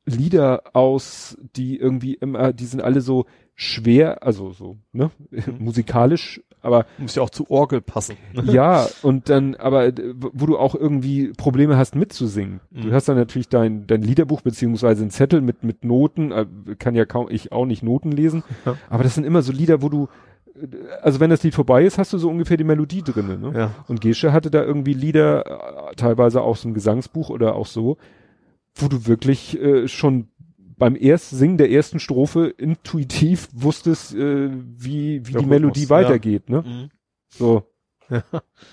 Lieder 0.05 0.75
aus, 0.75 1.37
die 1.55 1.77
irgendwie 1.77 2.13
immer, 2.15 2.51
die 2.53 2.65
sind 2.65 2.81
alle 2.81 3.01
so 3.01 3.25
schwer, 3.53 4.23
also 4.23 4.51
so, 4.53 4.77
ne, 4.91 5.11
Mhm. 5.29 5.57
musikalisch, 5.59 6.41
aber 6.61 6.85
Muss 6.97 7.15
ja 7.15 7.23
auch 7.23 7.29
zu 7.29 7.49
Orgel 7.49 7.81
passen. 7.81 8.17
ja, 8.43 8.87
und 9.01 9.29
dann, 9.29 9.55
aber 9.55 9.87
äh, 9.87 9.93
wo 10.15 10.45
du 10.45 10.57
auch 10.57 10.75
irgendwie 10.75 11.31
Probleme 11.37 11.77
hast 11.77 11.95
mitzusingen. 11.95 12.59
Du 12.71 12.87
Mhm. 12.87 12.93
hast 12.93 13.07
dann 13.07 13.17
natürlich 13.17 13.49
dein, 13.49 13.87
dein 13.87 14.01
Liederbuch 14.01 14.41
beziehungsweise 14.41 15.01
einen 15.01 15.11
Zettel 15.11 15.41
mit, 15.41 15.63
mit 15.63 15.85
Noten, 15.85 16.31
äh, 16.31 16.45
kann 16.77 16.95
ja 16.95 17.05
kaum, 17.05 17.27
ich 17.29 17.51
auch 17.51 17.65
nicht 17.65 17.83
Noten 17.83 18.11
lesen, 18.11 18.43
Ja. 18.65 18.75
aber 18.89 19.03
das 19.03 19.15
sind 19.15 19.23
immer 19.25 19.41
so 19.41 19.51
Lieder, 19.51 19.81
wo 19.81 19.89
du, 19.89 20.07
äh, 20.55 20.67
also 21.01 21.19
wenn 21.19 21.29
das 21.29 21.43
Lied 21.43 21.55
vorbei 21.55 21.83
ist, 21.85 21.97
hast 21.97 22.11
du 22.13 22.17
so 22.17 22.29
ungefähr 22.29 22.57
die 22.57 22.63
Melodie 22.63 23.01
drinne, 23.03 23.37
ne? 23.37 23.51
Ja. 23.57 23.71
Und 23.87 24.01
Gesche 24.01 24.33
hatte 24.33 24.51
da 24.51 24.63
irgendwie 24.63 24.93
Lieder, 24.93 25.91
teilweise 25.95 26.41
auch 26.41 26.55
so 26.57 26.67
ein 26.67 26.73
Gesangsbuch 26.73 27.29
oder 27.29 27.55
auch 27.55 27.65
so, 27.67 27.97
wo 28.75 28.87
du 28.87 29.07
wirklich 29.07 29.59
äh, 29.61 29.87
schon 29.87 30.27
beim 30.79 30.95
erst 30.99 31.29
Singen 31.29 31.57
der 31.57 31.69
ersten 31.69 31.99
Strophe 31.99 32.47
intuitiv 32.47 33.49
wusstest, 33.53 34.15
äh, 34.15 34.49
wie, 34.51 35.27
wie 35.27 35.33
die 35.33 35.45
Melodie 35.45 35.81
Rhythmus, 35.81 35.89
weitergeht, 35.89 36.49
ne? 36.49 36.63
Mhm. 36.65 36.89
So. 37.27 37.63
Ja. 38.09 38.23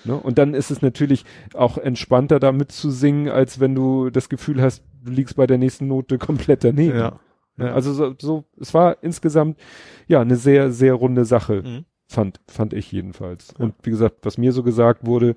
Ne? 0.03 0.15
Und 0.15 0.39
dann 0.39 0.55
ist 0.55 0.71
es 0.71 0.81
natürlich 0.81 1.23
auch 1.53 1.77
entspannter 1.77 2.39
damit 2.39 2.71
zu 2.71 2.89
singen, 2.89 3.29
als 3.29 3.59
wenn 3.59 3.75
du 3.75 4.09
das 4.09 4.29
Gefühl 4.29 4.61
hast, 4.61 4.83
du 5.03 5.11
liegst 5.11 5.35
bei 5.35 5.45
der 5.45 5.59
nächsten 5.59 5.87
Note 5.87 6.17
komplett 6.17 6.63
daneben. 6.63 6.97
Ja. 6.97 7.19
Ne? 7.55 7.67
Ja. 7.67 7.73
Also 7.73 7.93
so, 7.93 8.15
so, 8.19 8.45
es 8.59 8.73
war 8.73 8.97
insgesamt 9.03 9.59
ja 10.07 10.21
eine 10.21 10.37
sehr, 10.37 10.71
sehr 10.71 10.95
runde 10.95 11.25
Sache, 11.25 11.61
Mhm. 11.63 11.85
Fand, 12.07 12.39
fand 12.47 12.73
ich 12.73 12.91
jedenfalls. 12.91 13.53
Ja. 13.57 13.65
Und 13.65 13.75
wie 13.83 13.89
gesagt, 13.89 14.19
was 14.23 14.37
mir 14.37 14.53
so 14.53 14.63
gesagt 14.63 15.05
wurde, 15.05 15.35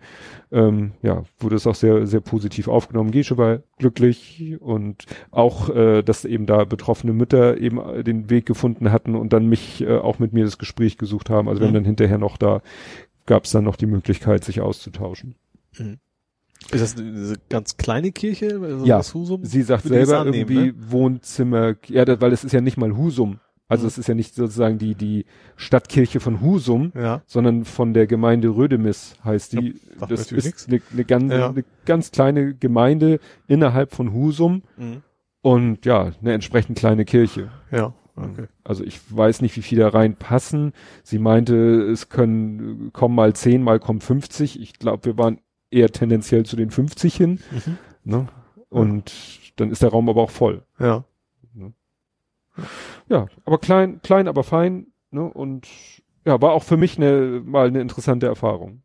ähm, 0.53 0.93
ja, 1.03 1.25
wurde 1.39 1.57
es 1.57 1.67
auch 1.67 1.75
sehr, 1.75 2.07
sehr 2.07 2.21
positiv 2.21 2.69
aufgenommen. 2.69 3.11
Gesche 3.11 3.37
war 3.37 3.61
glücklich 3.79 4.57
und 4.61 5.05
auch, 5.33 5.69
äh, 5.69 6.03
dass 6.03 6.25
eben 6.25 6.47
da 6.47 6.65
betroffene 6.65 7.13
Mütter 7.13 7.59
eben 7.59 7.79
äh, 7.79 8.05
den 8.05 8.31
Weg 8.31 8.47
gefunden 8.47 8.93
hatten 8.93 9.17
und 9.17 9.33
dann 9.33 9.47
mich 9.49 9.81
äh, 9.83 9.99
auch 9.99 10.19
mit 10.21 10.33
mir 10.33 10.45
das 10.45 10.59
Gespräch 10.59 10.97
gesucht 10.97 11.29
haben. 11.29 11.49
Also 11.49 11.61
wir 11.61 11.65
Mhm. 11.67 11.71
haben 11.71 11.75
dann 11.75 11.85
hinterher 11.85 12.19
noch 12.19 12.37
da, 12.37 12.63
gab 13.27 13.45
es 13.45 13.51
dann 13.51 13.65
noch 13.65 13.77
die 13.77 13.87
Möglichkeit, 13.87 14.45
sich 14.45 14.61
auszutauschen. 14.61 15.35
Ist 16.73 16.83
das 16.83 16.95
diese 16.95 17.35
ganz 17.49 17.79
kleine 17.79 18.13
Kirche? 18.13 18.61
Also 18.63 18.85
Ja? 18.87 19.03
Sie 19.03 19.63
sagt 19.63 19.85
Würde 19.87 19.95
selber 20.05 20.21
annehmen, 20.21 20.51
irgendwie 20.51 20.67
ne? 20.79 20.93
Wohnzimmer, 20.93 21.75
ja, 21.89 22.05
das, 22.05 22.21
weil 22.21 22.33
es 22.33 22.45
ist 22.45 22.53
ja 22.53 22.61
nicht 22.61 22.77
mal 22.77 22.97
Husum. 22.97 23.41
Also 23.71 23.85
Mhm. 23.85 23.89
es 23.89 23.99
ist 23.99 24.09
ja 24.09 24.15
nicht 24.15 24.35
sozusagen 24.35 24.77
die, 24.79 24.95
die 24.95 25.25
Stadtkirche 25.57 26.21
von 26.21 26.41
Husum, 26.43 26.93
Ja. 26.95 27.23
sondern 27.27 27.65
von 27.65 27.95
der 27.95 28.07
Gemeinde 28.07 28.49
Rödemis 28.49 29.15
heißt 29.25 29.53
die. 29.55 29.61
mir 29.61 30.07
das 30.09 30.31
ist 30.33 30.69
eine, 30.69 30.83
eine, 30.93 31.05
ganz, 31.05 31.33
Ja. 31.33 31.49
eine 31.49 31.65
ganz 31.87 32.11
kleine 32.11 32.55
Gemeinde 32.55 33.21
innerhalb 33.47 33.95
von 33.95 34.13
Husum 34.13 34.63
Mhm. 34.77 35.03
und 35.41 35.87
ja, 35.87 36.11
eine 36.21 36.33
entsprechend 36.35 36.79
kleine 36.79 37.05
Kirche. 37.05 37.51
Ja. 37.71 37.95
Okay. 38.17 38.49
Also 38.65 38.85
ich 38.85 39.01
weiß 39.17 39.41
nicht, 39.41 39.57
wie 39.57 39.63
viele 39.63 39.83
da 39.85 39.89
reinpassen. 39.89 40.73
Sie 41.05 41.19
meinte, 41.19 41.55
es 41.91 42.09
können 42.11 42.91
kommen 42.93 43.15
mal 43.15 43.35
10, 43.35 43.63
mal 43.63 43.79
kommen 43.81 44.01
50. 44.01 44.61
Ich 44.61 44.75
glaube, 44.79 45.05
wir 45.07 45.17
waren 45.17 45.39
eher 45.71 45.91
tendenziell 45.91 46.45
zu 46.45 46.57
den 46.57 46.71
50 46.71 47.15
hin. 47.17 47.39
Mhm. 47.53 47.79
Ne? 48.05 48.29
Und 48.69 49.13
dann 49.57 49.71
ist 49.71 49.81
der 49.83 49.91
Raum 49.91 50.09
aber 50.09 50.21
auch 50.23 50.31
voll. 50.31 50.65
Ja. 50.79 51.05
Ja, 53.11 53.27
aber 53.45 53.59
klein, 53.59 54.01
klein, 54.03 54.29
aber 54.29 54.43
fein. 54.45 54.87
Ne? 55.11 55.23
Und 55.25 55.67
ja, 56.25 56.41
war 56.41 56.53
auch 56.53 56.63
für 56.63 56.77
mich 56.77 56.97
eine, 56.97 57.43
mal 57.45 57.67
eine 57.69 57.81
interessante 57.81 58.27
Erfahrung. 58.27 58.83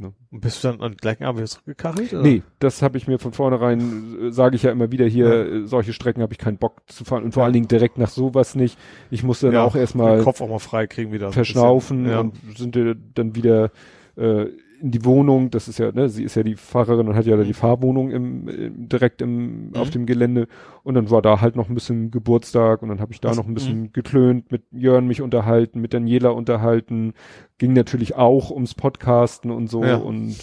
Und 0.00 0.14
bist 0.40 0.62
du 0.62 0.68
dann 0.68 0.80
am 0.80 0.96
gleichen 0.96 1.24
Abend 1.24 1.38
wieder 1.40 1.48
zurückgekachelt? 1.48 2.12
oder? 2.12 2.22
Nee, 2.22 2.42
das 2.60 2.82
habe 2.82 2.98
ich 2.98 3.08
mir 3.08 3.18
von 3.18 3.32
vornherein, 3.32 4.28
äh, 4.28 4.30
sage 4.30 4.54
ich 4.54 4.62
ja 4.62 4.70
immer 4.70 4.92
wieder 4.92 5.06
hier, 5.06 5.26
Ja. 5.26 5.42
äh, 5.62 5.66
solche 5.66 5.92
Strecken 5.92 6.22
habe 6.22 6.32
ich 6.32 6.38
keinen 6.38 6.56
Bock 6.58 6.82
zu 6.86 7.04
fahren 7.04 7.24
und 7.24 7.32
vor 7.32 7.42
allen 7.42 7.52
Dingen 7.52 7.66
direkt 7.66 7.98
nach 7.98 8.10
sowas 8.10 8.54
nicht. 8.54 8.78
Ich 9.10 9.24
musste 9.24 9.46
dann 9.46 9.54
Ja, 9.56 9.64
auch 9.64 9.74
erstmal 9.74 10.18
Den 10.18 10.24
Kopf 10.24 10.40
auch 10.40 10.48
mal 10.48 10.60
frei 10.60 10.86
kriegen 10.86 11.10
wieder. 11.10 11.32
verschnaufen 11.32 12.06
Ja. 12.08 12.20
und 12.20 12.36
sind 12.56 12.76
wir 12.76 12.94
dann 12.94 13.34
wieder 13.34 13.72
äh, 14.16 14.46
in 14.80 14.90
die 14.90 15.04
Wohnung. 15.04 15.50
Das 15.50 15.68
ist 15.68 15.78
ja, 15.78 15.90
ne, 15.92 16.08
sie 16.08 16.22
ist 16.24 16.34
ja 16.34 16.42
die 16.42 16.56
Pfarrerin 16.56 17.08
und 17.08 17.14
hat 17.16 17.26
ja 17.26 17.36
da 17.36 17.42
die 17.44 17.52
Fahrwohnung 17.54 18.10
im, 18.10 18.48
im 18.48 18.88
direkt 18.88 19.22
im 19.22 19.68
Mhm. 19.68 19.74
auf 19.76 19.90
dem 19.90 20.06
Gelände. 20.06 20.46
Und 20.84 20.94
dann 20.94 21.10
war 21.10 21.20
da 21.22 21.40
halt 21.40 21.56
noch 21.56 21.68
ein 21.68 21.74
bisschen 21.74 22.10
Geburtstag 22.10 22.82
und 22.82 22.88
dann 22.88 23.00
habe 23.00 23.12
ich 23.12 23.20
da 23.20 23.30
Ach, 23.30 23.36
noch 23.36 23.46
ein 23.46 23.54
bisschen 23.54 23.92
geklönt, 23.92 24.50
mit 24.52 24.62
Jörn 24.70 25.06
mich 25.06 25.20
unterhalten, 25.22 25.80
mit 25.80 25.92
Daniela 25.94 26.30
unterhalten. 26.30 27.12
Ging 27.58 27.72
natürlich 27.72 28.14
auch 28.16 28.50
ums 28.50 28.74
Podcasten 28.74 29.50
und 29.50 29.68
so 29.68 29.82
Ja. 29.84 29.96
und 29.96 30.36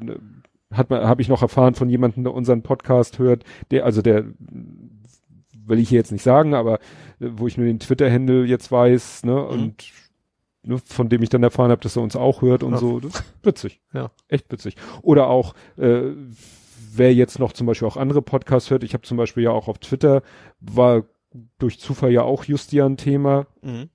ne, 0.00 0.16
hat 0.72 0.88
man 0.90 1.04
habe 1.06 1.20
ich 1.22 1.28
noch 1.28 1.42
erfahren 1.42 1.74
von 1.74 1.88
jemandem, 1.90 2.24
der 2.24 2.32
unseren 2.34 2.62
Podcast 2.62 3.18
hört, 3.18 3.44
der 3.70 3.84
also 3.84 4.02
der 4.02 4.24
will 5.66 5.78
ich 5.78 5.88
hier 5.90 5.98
jetzt 5.98 6.12
nicht 6.12 6.22
sagen, 6.24 6.54
aber 6.54 6.78
wo 7.20 7.46
ich 7.46 7.56
nur 7.56 7.66
den 7.66 7.78
Twitter-Handle 7.78 8.44
jetzt 8.44 8.72
weiß, 8.72 9.24
ne, 9.24 9.40
und 9.44 9.60
ne, 9.60 9.74
von 10.84 11.08
dem 11.08 11.22
ich 11.22 11.28
dann 11.28 11.42
erfahren 11.42 11.70
habe, 11.70 11.80
dass 11.80 11.96
er 11.96 12.02
uns 12.02 12.14
auch 12.16 12.42
hört 12.42 12.62
und 12.62 12.72
Ja. 12.72 12.78
so. 12.78 13.00
Das 13.00 13.14
ist 13.16 13.24
witzig. 13.42 13.80
Ja. 13.92 14.10
Echt 14.28 14.50
witzig. 14.52 14.76
Oder 15.02 15.28
auch, 15.28 15.54
äh, 15.76 16.12
wer 16.94 17.14
jetzt 17.14 17.38
noch 17.38 17.52
zum 17.52 17.66
Beispiel 17.66 17.88
auch 17.88 17.96
andere 17.96 18.22
Podcasts 18.22 18.70
hört, 18.70 18.84
ich 18.84 18.94
habe 18.94 19.02
zum 19.02 19.16
Beispiel 19.16 19.42
ja 19.42 19.50
auch 19.50 19.68
auf 19.68 19.78
Twitter, 19.78 20.22
war 20.60 21.04
durch 21.58 21.80
Zufall 21.80 22.12
ja 22.12 22.22
auch 22.22 22.44
Justian 22.44 22.96
Thema. 22.96 23.46
Mhm. 23.62 23.88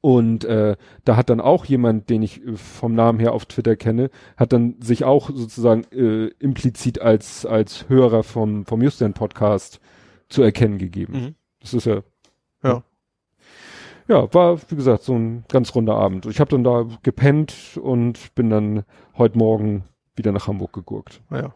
Und 0.00 0.44
äh, 0.44 0.76
da 1.04 1.16
hat 1.16 1.28
dann 1.28 1.40
auch 1.40 1.64
jemand, 1.66 2.08
den 2.08 2.22
ich 2.22 2.42
äh, 2.44 2.56
vom 2.56 2.94
Namen 2.94 3.18
her 3.18 3.32
auf 3.32 3.46
Twitter 3.46 3.76
kenne, 3.76 4.10
hat 4.36 4.52
dann 4.52 4.76
sich 4.80 5.04
auch 5.04 5.28
sozusagen 5.34 5.84
äh, 5.92 6.28
implizit 6.38 7.00
als 7.00 7.44
als 7.44 7.88
Hörer 7.88 8.22
vom 8.22 8.64
vom 8.64 8.80
Justian 8.80 9.12
Podcast 9.12 9.80
zu 10.28 10.42
erkennen 10.42 10.78
gegeben. 10.78 11.12
Mhm. 11.12 11.34
Das 11.60 11.74
ist 11.74 11.84
ja 11.84 12.02
Ja. 12.62 12.82
Ja 14.12 14.32
war 14.34 14.58
wie 14.68 14.76
gesagt 14.76 15.02
so 15.02 15.14
ein 15.14 15.44
ganz 15.48 15.74
runder 15.74 15.96
Abend. 15.96 16.26
Ich 16.26 16.40
habe 16.40 16.50
dann 16.50 16.64
da 16.64 16.86
gepennt 17.02 17.78
und 17.82 18.34
bin 18.34 18.50
dann 18.50 18.84
heute 19.16 19.38
Morgen 19.38 19.84
wieder 20.14 20.32
nach 20.32 20.46
Hamburg 20.46 20.72
gegurkt. 20.72 21.20
Ja. 21.30 21.54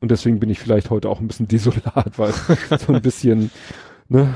Und 0.00 0.10
deswegen 0.10 0.38
bin 0.38 0.50
ich 0.50 0.58
vielleicht 0.58 0.90
heute 0.90 1.08
auch 1.08 1.20
ein 1.20 1.28
bisschen 1.28 1.48
desolat, 1.48 2.18
weil 2.18 2.32
so 2.78 2.92
ein 2.92 3.02
bisschen 3.02 3.50
ne, 4.08 4.34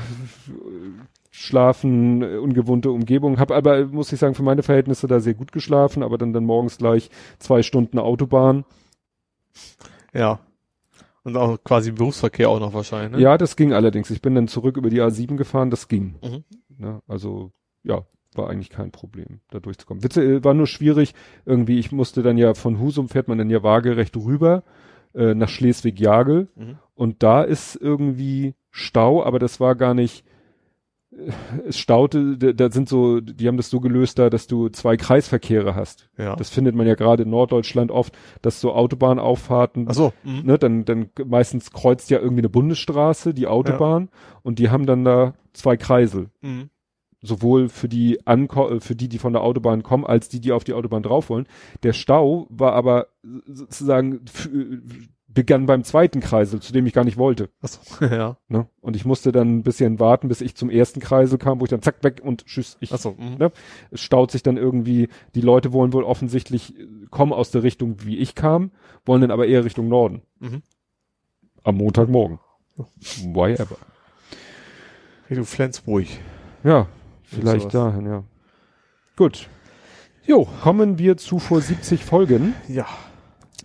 schlafen, 1.29 2.23
ungewohnte 2.23 2.91
Umgebung. 2.91 3.39
Hab 3.39 3.51
aber, 3.51 3.85
muss 3.87 4.11
ich 4.11 4.19
sagen, 4.19 4.35
für 4.35 4.43
meine 4.43 4.63
Verhältnisse 4.63 5.07
da 5.07 5.19
sehr 5.19 5.33
gut 5.33 5.51
geschlafen, 5.51 6.03
aber 6.03 6.17
dann, 6.17 6.33
dann 6.33 6.45
morgens 6.45 6.77
gleich 6.77 7.09
zwei 7.39 7.63
Stunden 7.63 7.99
Autobahn. 7.99 8.65
Ja. 10.13 10.39
Und 11.23 11.37
auch 11.37 11.57
quasi 11.63 11.91
Berufsverkehr 11.91 12.49
auch 12.49 12.59
noch 12.59 12.73
wahrscheinlich, 12.73 13.11
ne? 13.11 13.21
Ja, 13.21 13.37
das 13.37 13.55
ging 13.55 13.73
allerdings. 13.73 14.09
Ich 14.09 14.21
bin 14.21 14.33
dann 14.33 14.47
zurück 14.47 14.77
über 14.77 14.89
die 14.89 15.01
A7 15.01 15.35
gefahren, 15.35 15.69
das 15.69 15.87
ging. 15.87 16.15
Mhm. 16.23 16.43
Ne, 16.77 17.01
also, 17.07 17.51
ja, 17.83 18.05
war 18.35 18.49
eigentlich 18.49 18.69
kein 18.69 18.91
Problem, 18.91 19.41
da 19.49 19.59
durchzukommen. 19.59 20.03
Witze, 20.03 20.23
äh, 20.23 20.43
war 20.43 20.53
nur 20.53 20.67
schwierig, 20.67 21.13
irgendwie, 21.45 21.79
ich 21.79 21.91
musste 21.91 22.23
dann 22.23 22.37
ja 22.37 22.53
von 22.53 22.79
Husum 22.79 23.09
fährt 23.09 23.27
man 23.27 23.37
dann 23.37 23.49
ja 23.49 23.63
waagerecht 23.63 24.15
rüber, 24.15 24.63
äh, 25.13 25.33
nach 25.33 25.49
Schleswig-Jagel. 25.49 26.47
Mhm. 26.55 26.77
Und 26.95 27.23
da 27.23 27.43
ist 27.43 27.75
irgendwie 27.75 28.55
Stau, 28.69 29.23
aber 29.23 29.39
das 29.39 29.59
war 29.59 29.75
gar 29.75 29.93
nicht, 29.93 30.25
äh, 31.11 31.31
es 31.67 31.77
staute, 31.77 32.37
da, 32.37 32.71
sind 32.71 32.87
so, 32.87 33.19
die 33.19 33.47
haben 33.49 33.57
das 33.57 33.69
so 33.69 33.81
gelöst 33.81 34.17
da, 34.17 34.29
dass 34.29 34.47
du 34.47 34.69
zwei 34.69 34.95
Kreisverkehre 34.95 35.75
hast. 35.75 36.09
Ja. 36.17 36.37
Das 36.37 36.49
findet 36.49 36.75
man 36.75 36.87
ja 36.87 36.95
gerade 36.95 37.23
in 37.23 37.29
Norddeutschland 37.29 37.91
oft, 37.91 38.17
dass 38.41 38.61
so 38.61 38.71
Autobahnauffahrten, 38.71 39.87
Ach 39.89 39.93
so. 39.93 40.13
Mhm. 40.23 40.43
ne, 40.45 40.57
dann, 40.57 40.85
dann 40.85 41.09
meistens 41.25 41.71
kreuzt 41.71 42.09
ja 42.09 42.19
irgendwie 42.19 42.41
eine 42.41 42.49
Bundesstraße, 42.49 43.33
die 43.33 43.47
Autobahn, 43.47 44.07
und 44.41 44.57
die 44.59 44.69
haben 44.69 44.85
dann 44.85 45.03
da 45.03 45.33
zwei 45.51 45.75
Kreisel. 45.75 46.29
Mhm. 46.41 46.69
Sowohl 47.21 47.69
für 47.69 47.87
die 47.87 48.25
Anko 48.25 48.69
äh, 48.69 48.79
für 48.79 48.95
die, 48.95 49.07
die 49.07 49.19
von 49.19 49.33
der 49.33 49.43
Autobahn 49.43 49.83
kommen, 49.83 50.05
als 50.05 50.29
die, 50.29 50.39
die 50.39 50.51
auf 50.51 50.63
die 50.63 50.73
Autobahn 50.73 51.03
drauf 51.03 51.29
wollen. 51.29 51.47
Der 51.83 51.93
Stau 51.93 52.47
war 52.49 52.73
aber 52.73 53.07
sozusagen 53.45 54.21
äh, 54.51 55.07
begann 55.33 55.65
beim 55.65 55.83
zweiten 55.83 56.19
Kreisel, 56.19 56.59
zu 56.59 56.73
dem 56.73 56.85
ich 56.85 56.93
gar 56.93 57.03
nicht 57.03 57.17
wollte. 57.17 57.49
Ach 57.61 57.67
so. 57.67 58.05
ja. 58.05 58.37
Ne? 58.47 58.67
Und 58.81 58.95
ich 58.95 59.05
musste 59.05 59.31
dann 59.31 59.57
ein 59.57 59.63
bisschen 59.63 59.99
warten, 59.99 60.27
bis 60.27 60.41
ich 60.41 60.55
zum 60.55 60.69
ersten 60.69 60.99
Kreisel 60.99 61.37
kam, 61.37 61.59
wo 61.59 61.65
ich 61.65 61.69
dann 61.69 61.81
zack 61.81 62.03
weg 62.03 62.21
und 62.23 62.45
tschüss. 62.45 62.77
Ich, 62.79 62.93
Ach 62.93 62.97
so. 62.97 63.11
Mhm. 63.11 63.37
ne? 63.37 63.51
Es 63.91 64.01
staut 64.01 64.31
sich 64.31 64.43
dann 64.43 64.57
irgendwie, 64.57 65.09
die 65.35 65.41
Leute 65.41 65.73
wollen 65.73 65.93
wohl 65.93 66.03
offensichtlich 66.03 66.77
äh, 66.77 66.87
kommen 67.09 67.33
aus 67.33 67.51
der 67.51 67.63
Richtung, 67.63 68.03
wie 68.03 68.17
ich 68.17 68.35
kam, 68.35 68.71
wollen 69.05 69.21
dann 69.21 69.31
aber 69.31 69.47
eher 69.47 69.63
Richtung 69.65 69.87
Norden. 69.87 70.21
Mhm. 70.39 70.63
Am 71.63 71.75
Montagmorgen. 71.75 72.39
Why 72.77 73.53
ever. 73.53 73.77
Richtung 75.29 75.45
Flensburg. 75.45 76.07
Ja, 76.63 76.87
vielleicht 77.35 77.73
dahin, 77.73 78.05
ja. 78.05 78.23
Gut. 79.17 79.49
Jo, 80.25 80.47
kommen 80.61 80.99
wir 80.99 81.17
zu 81.17 81.39
vor 81.39 81.61
70 81.61 82.05
Folgen. 82.05 82.53
Ja. 82.67 82.85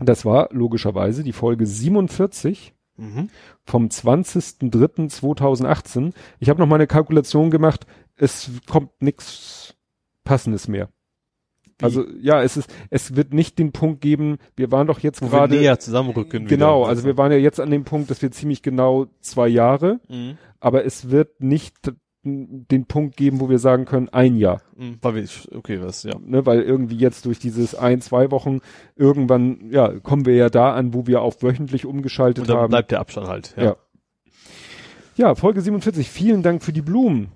Das 0.01 0.25
war 0.25 0.49
logischerweise 0.53 1.23
die 1.23 1.33
Folge 1.33 1.67
47 1.67 2.73
Mhm. 2.99 3.29
vom 3.65 3.89
20.03.2018. 3.91 6.13
Ich 6.39 6.49
habe 6.49 6.61
noch 6.61 6.67
mal 6.67 6.77
eine 6.77 6.87
Kalkulation 6.87 7.51
gemacht. 7.51 7.87
Es 8.17 8.51
kommt 8.69 9.03
nichts 9.03 9.75
Passendes 10.25 10.67
mehr. 10.69 10.89
Wie? 11.79 11.85
Also 11.85 12.07
ja, 12.21 12.43
es 12.43 12.57
ist, 12.57 12.73
es 12.89 13.17
wird 13.17 13.35
nicht 13.35 13.59
den 13.59 13.73
Punkt 13.73 14.01
geben. 14.01 14.39
Wir 14.57 14.73
waren 14.73 14.87
doch 14.87 15.01
jetzt 15.01 15.21
Wo 15.21 15.27
gerade 15.29 15.57
näher 15.57 15.79
zusammenrücken. 15.79 16.47
genau. 16.47 16.81
wieder. 16.81 16.89
Also 16.89 17.05
wir 17.05 17.19
waren 17.19 17.31
ja 17.33 17.37
jetzt 17.39 17.61
an 17.61 17.71
dem 17.71 17.85
Punkt, 17.85 18.11
dass 18.11 18.23
wir 18.23 18.31
ziemlich 18.31 18.63
genau 18.63 19.09
zwei 19.21 19.49
Jahre, 19.49 20.01
Mhm. 20.09 20.39
aber 20.59 20.87
es 20.87 21.11
wird 21.11 21.43
nicht 21.43 21.93
den 22.27 22.87
Punkt 22.87 23.17
geben, 23.17 23.41
wo 23.41 23.49
wir 23.49 23.59
sagen 23.59 23.85
können, 23.85 24.09
ein 24.09 24.37
Jahr. 24.37 24.61
Weil 25.03 25.15
wir, 25.15 25.25
okay, 25.55 25.81
was, 25.83 26.03
ja. 26.03 26.15
ne, 26.19 26.45
weil 26.45 26.63
irgendwie 26.63 26.97
jetzt 26.97 27.25
durch 27.25 27.39
dieses 27.39 27.75
ein, 27.75 28.01
zwei 28.01 28.31
Wochen 28.31 28.61
irgendwann, 28.97 29.71
ja, 29.71 29.89
kommen 30.01 30.27
wir 30.27 30.35
ja 30.35 30.51
da 30.51 30.75
an, 30.75 30.95
wo 30.95 31.07
wir 31.07 31.23
auf 31.23 31.43
wöchentlich 31.43 31.87
umgeschaltet 31.87 32.43
Und 32.43 32.51
dann 32.51 32.59
haben. 32.59 32.71
bleibt 32.71 32.91
der 32.91 33.01
Abstand 33.01 33.29
halt. 33.29 33.55
Ja. 33.57 33.65
Ja. 33.65 33.77
Ja, 35.17 35.35
Folge 35.35 35.63
47. 35.63 36.11
Vielen 36.11 36.43
Dank 36.43 36.63
für 36.63 36.75
die 36.75 36.83
Blumen. 36.83 37.29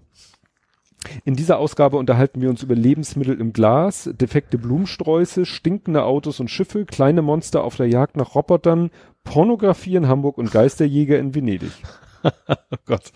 In 1.24 1.34
dieser 1.34 1.58
Ausgabe 1.58 1.96
unterhalten 1.96 2.42
wir 2.42 2.50
uns 2.50 2.62
über 2.62 2.74
Lebensmittel 2.74 3.40
im 3.40 3.54
Glas, 3.54 4.10
defekte 4.12 4.58
Blumensträuße, 4.58 5.46
stinkende 5.46 6.04
Autos 6.04 6.40
und 6.40 6.50
Schiffe, 6.50 6.84
kleine 6.84 7.22
Monster 7.22 7.64
auf 7.64 7.76
der 7.76 7.88
Jagd 7.88 8.16
nach 8.16 8.34
Robotern, 8.34 8.90
Pornografie 9.24 9.96
in 9.96 10.08
Hamburg 10.08 10.36
und 10.36 10.50
Geisterjäger 10.50 11.18
in 11.18 11.34
Venedig. 11.34 11.72
Oh 12.72 12.76
Gott. 12.86 13.10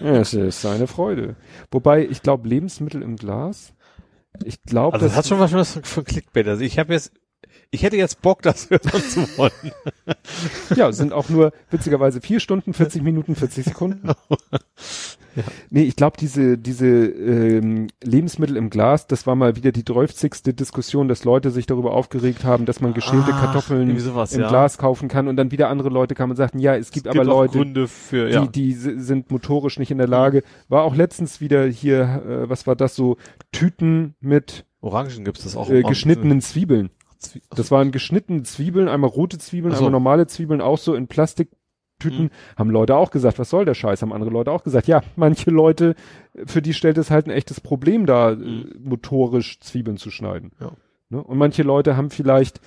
Es 0.00 0.34
ist 0.34 0.66
eine 0.66 0.86
Freude. 0.86 1.36
Wobei, 1.70 2.06
ich 2.06 2.22
glaube, 2.22 2.48
Lebensmittel 2.48 3.02
im 3.02 3.16
Glas, 3.16 3.72
ich 4.44 4.62
glaube, 4.62 4.94
Also 4.94 5.06
das 5.06 5.16
hat 5.16 5.26
schon 5.26 5.38
was 5.40 5.50
von- 5.72 5.84
von 5.84 6.04
Clickbait. 6.04 6.46
Also 6.46 6.62
ich 6.62 6.78
habe 6.78 6.92
jetzt, 6.92 7.12
ich 7.70 7.82
hätte 7.82 7.96
jetzt 7.96 8.22
Bock, 8.22 8.42
das 8.42 8.70
hören 8.70 9.02
zu 9.02 9.20
wollen. 9.38 9.52
Ja, 10.74 10.92
sind 10.92 11.12
auch 11.12 11.28
nur 11.28 11.52
witzigerweise 11.70 12.20
vier 12.20 12.40
Stunden, 12.40 12.72
40 12.74 13.02
Minuten, 13.02 13.34
40 13.34 13.64
Sekunden. 13.64 14.10
Nee, 15.70 15.82
ich 15.84 15.96
glaube, 15.96 16.16
diese, 16.18 16.58
diese 16.58 16.86
ähm, 16.86 17.88
Lebensmittel 18.02 18.56
im 18.56 18.70
Glas, 18.70 19.06
das 19.06 19.26
war 19.26 19.34
mal 19.34 19.56
wieder 19.56 19.72
die 19.72 19.84
dreufzigste 19.84 20.54
Diskussion, 20.54 21.08
dass 21.08 21.24
Leute 21.24 21.50
sich 21.50 21.66
darüber 21.66 21.92
aufgeregt 21.92 22.44
haben, 22.44 22.64
dass 22.66 22.80
man 22.80 22.94
geschälte 22.94 23.30
Ach, 23.32 23.40
Kartoffeln 23.44 23.98
sowas, 23.98 24.32
im 24.32 24.40
ja. 24.42 24.48
Glas 24.48 24.78
kaufen 24.78 25.08
kann 25.08 25.28
und 25.28 25.36
dann 25.36 25.50
wieder 25.50 25.68
andere 25.68 25.88
Leute 25.88 26.14
kamen 26.14 26.30
und 26.32 26.36
sagten, 26.36 26.58
ja, 26.58 26.74
es 26.76 26.90
gibt 26.90 27.06
Es 27.06 27.10
aber 27.10 27.22
gibt 27.24 27.32
auch 27.32 27.54
Leute, 27.54 27.88
für, 27.88 28.28
ja. 28.30 28.40
die, 28.46 28.48
die 28.52 28.72
si- 28.72 28.98
sind 29.00 29.30
motorisch 29.30 29.78
nicht 29.78 29.90
in 29.90 29.98
der 29.98 30.08
Lage. 30.08 30.42
War 30.68 30.82
auch 30.84 30.94
letztens 30.94 31.40
wieder 31.40 31.66
hier, 31.66 32.22
äh, 32.28 32.48
was 32.50 32.66
war 32.66 32.76
das 32.76 32.94
so, 32.94 33.16
Tüten 33.52 34.14
mit 34.20 34.64
Orangen 34.80 35.24
gibt's 35.24 35.42
das 35.44 35.56
auch. 35.56 35.70
äh, 35.70 35.82
geschnittenen 35.82 36.40
Zwiebeln. 36.40 36.90
Zwie 37.18 37.42
Das 37.50 37.72
waren 37.72 37.90
geschnittene 37.90 38.44
Zwiebeln, 38.44 38.88
einmal 38.88 39.10
rote 39.10 39.38
Zwiebeln, 39.38 39.72
so. 39.72 39.78
einmal 39.78 39.90
normale 39.90 40.26
Zwiebeln, 40.28 40.60
auch 40.60 40.78
so 40.78 40.94
in 40.94 41.08
Plastiktüten. 41.98 42.24
Mhm. 42.26 42.30
Haben 42.56 42.70
Leute 42.70 42.96
auch 42.96 43.10
gesagt, 43.10 43.38
was 43.38 43.50
soll 43.50 43.64
der 43.64 43.74
Scheiß? 43.74 44.02
Haben 44.02 44.12
andere 44.12 44.30
Leute 44.30 44.50
auch 44.50 44.64
gesagt, 44.64 44.86
ja, 44.86 45.02
manche 45.16 45.50
Leute, 45.50 45.94
für 46.46 46.62
die 46.62 46.74
stellt 46.74 46.98
es 46.98 47.10
halt 47.10 47.26
ein 47.26 47.30
echtes 47.30 47.60
Problem 47.60 48.06
dar, 48.06 48.36
Mhm. 48.36 48.72
äh, 48.74 48.88
motorisch 48.88 49.60
Zwiebeln 49.60 49.96
zu 49.96 50.10
schneiden. 50.10 50.52
Ja. 50.60 50.72
Ne? 51.10 51.22
Und 51.22 51.38
manche 51.38 51.62
Leute 51.62 51.96
haben 51.96 52.10
vielleicht, 52.10 52.60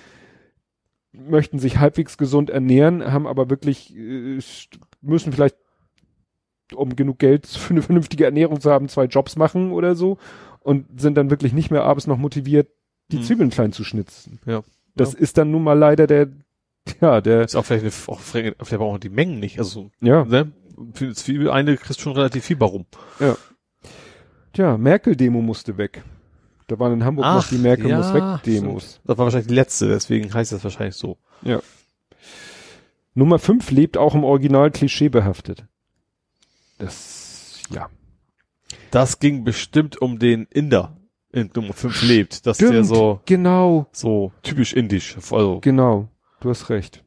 möchten 1.12 1.58
sich 1.58 1.78
halbwegs 1.78 2.16
gesund 2.18 2.50
ernähren, 2.50 3.12
haben 3.12 3.26
aber 3.26 3.50
wirklich, 3.50 3.94
äh, 3.96 4.38
müssen 5.00 5.32
vielleicht, 5.32 5.56
um 6.74 6.96
genug 6.96 7.18
Geld 7.18 7.46
für 7.46 7.70
eine 7.74 7.82
vernünftige 7.82 8.24
Ernährung 8.24 8.60
zu 8.60 8.70
haben, 8.70 8.88
zwei 8.88 9.04
Jobs 9.04 9.36
machen 9.36 9.72
oder 9.72 9.94
so 9.94 10.18
und 10.60 11.00
sind 11.00 11.16
dann 11.16 11.30
wirklich 11.30 11.52
nicht 11.52 11.70
mehr 11.70 11.84
abends 11.84 12.06
noch 12.06 12.18
motiviert, 12.18 12.68
die 13.10 13.18
Mhm. 13.18 13.22
Zwiebeln 13.22 13.50
klein 13.50 13.72
zu 13.72 13.84
schnitzen. 13.84 14.38
Ja. 14.46 14.62
Das 14.94 15.12
Ja. 15.14 15.18
ist 15.20 15.38
dann 15.38 15.50
nun 15.50 15.64
mal 15.64 15.78
leider 15.78 16.06
der, 16.06 16.28
ja, 17.00 17.20
der, 17.20 17.42
ist 17.42 17.56
auch 17.56 17.64
vielleicht, 17.64 17.84
eine, 17.84 18.12
auch 18.14 18.20
vielleicht 18.20 18.72
auch 18.80 18.98
die 18.98 19.08
Mengen 19.08 19.40
nicht. 19.40 19.58
Also, 19.58 19.90
ja, 20.00 20.24
ne? 20.24 20.52
Für 20.94 21.04
eine 21.04 21.14
Zwiebel 21.14 21.50
eine 21.50 21.76
kriegst 21.76 22.00
schon 22.00 22.12
relativ 22.12 22.44
viel 22.44 22.58
warum. 22.58 22.86
tja, 24.52 24.76
Merkel-Demo 24.76 25.40
musste 25.40 25.76
weg. 25.76 26.02
Da 26.66 26.78
waren 26.78 26.94
in 26.94 27.04
Hamburg 27.04 27.26
noch 27.26 27.48
die 27.48 27.58
Merkel 27.58 27.90
ja, 27.90 27.98
muss 27.98 28.14
weg 28.14 28.42
Demos. 28.44 29.00
Das 29.04 29.18
war 29.18 29.26
wahrscheinlich 29.26 29.48
die 29.48 29.54
letzte, 29.54 29.88
deswegen 29.88 30.32
heißt 30.32 30.52
das 30.52 30.64
wahrscheinlich 30.64 30.96
so. 30.96 31.18
Nummer 33.14 33.38
5 33.38 33.70
lebt 33.70 33.98
auch 33.98 34.14
im 34.14 34.24
Original 34.24 34.70
klischeebehaftet. 34.70 35.66
Das, 36.78 37.60
ja. 37.70 37.90
Das 38.90 39.18
ging 39.18 39.44
bestimmt 39.44 40.00
um 40.00 40.18
den 40.18 40.46
Inder 40.46 40.96
in 41.30 41.50
Nummer 41.54 41.74
5 41.74 42.02
lebt. 42.02 42.46
Dass 42.46 42.58
der 42.58 42.68
Stimmt, 42.68 42.86
so, 42.86 43.20
Genau, 43.26 43.86
so 43.92 44.32
typisch 44.42 44.72
indisch. 44.72 45.16
Also, 45.16 45.60
genau. 45.60 46.08
Du 46.42 46.50
hast 46.50 46.70
recht. 46.70 47.04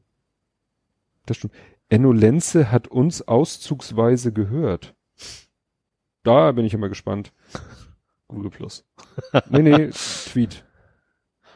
Das 1.25 1.35
stimmt. 1.37 1.53
Enno 1.89 2.13
Lenze 2.13 2.71
hat 2.71 2.87
uns 2.87 3.21
auszugsweise 3.21 4.31
gehört. 4.31 4.95
Da 6.23 6.51
bin 6.53 6.65
ich 6.65 6.73
immer 6.73 6.87
gespannt. 6.89 7.33
Google 8.29 8.49
Plus. 8.49 8.85
Nee, 9.49 9.61
nee, 9.61 9.89
Tweet. 9.89 10.63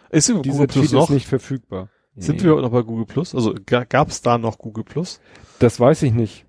Ist 0.09 0.27
Dieser 0.27 0.41
Google 0.41 0.67
Plus 0.67 0.85
Tweet 0.87 0.91
noch? 0.91 1.03
ist 1.05 1.09
nicht 1.13 1.27
verfügbar. 1.27 1.89
Sind 2.17 2.39
Nee. 2.39 2.43
wir 2.43 2.61
noch 2.61 2.71
bei 2.71 2.81
Google 2.81 3.05
Plus? 3.05 3.33
Also 3.33 3.55
ga, 3.65 3.85
gab 3.85 4.09
es 4.09 4.21
da 4.21 4.37
noch 4.37 4.57
Google 4.57 4.83
Plus? 4.83 5.21
Das 5.59 5.79
weiß 5.79 6.03
ich 6.03 6.11
nicht. 6.11 6.45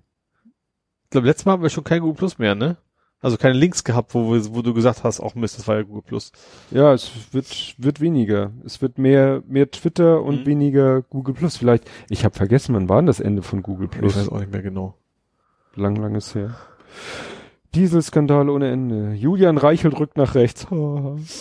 Ich 1.05 1.09
glaube, 1.11 1.27
letztes 1.27 1.45
Mal 1.45 1.53
haben 1.53 1.63
wir 1.63 1.69
schon 1.69 1.85
kein 1.85 2.01
Google 2.01 2.17
Plus 2.17 2.37
mehr, 2.39 2.55
ne? 2.55 2.75
Also 3.21 3.37
keine 3.37 3.53
Links 3.55 3.83
gehabt, 3.83 4.15
wo, 4.15 4.31
wo 4.53 4.61
du 4.63 4.73
gesagt 4.73 5.03
hast, 5.03 5.19
auch 5.19 5.35
Mist, 5.35 5.57
das 5.59 5.67
war 5.67 5.75
ja 5.75 5.83
Google 5.83 6.01
Plus. 6.01 6.31
Ja, 6.71 6.91
es 6.93 7.11
wird, 7.31 7.75
wird 7.77 8.01
weniger. 8.01 8.51
Es 8.65 8.81
wird 8.81 8.97
mehr, 8.97 9.43
mehr 9.47 9.69
Twitter 9.69 10.23
und 10.23 10.41
Mhm. 10.41 10.45
weniger 10.47 11.01
Google 11.03 11.35
Plus. 11.35 11.57
Vielleicht, 11.57 11.89
ich 12.09 12.25
habe 12.25 12.35
vergessen, 12.35 12.73
wann 12.73 12.89
war 12.89 12.97
denn 12.97 13.05
das 13.05 13.19
Ende 13.19 13.43
von 13.43 13.61
Google 13.61 13.89
Ich 13.91 13.97
Plus? 13.99 14.15
weiß 14.17 14.29
auch 14.29 14.39
nicht 14.39 14.51
mehr 14.51 14.63
genau. 14.63 14.95
Lang, 15.75 15.95
langes 15.97 16.33
her. 16.33 16.55
Dieselskandal 17.75 18.49
ohne 18.49 18.69
Ende. 18.69 19.13
Julian 19.13 19.57
Reichelt 19.57 19.97
rückt 19.97 20.17
nach 20.17 20.35
rechts. 20.35 20.67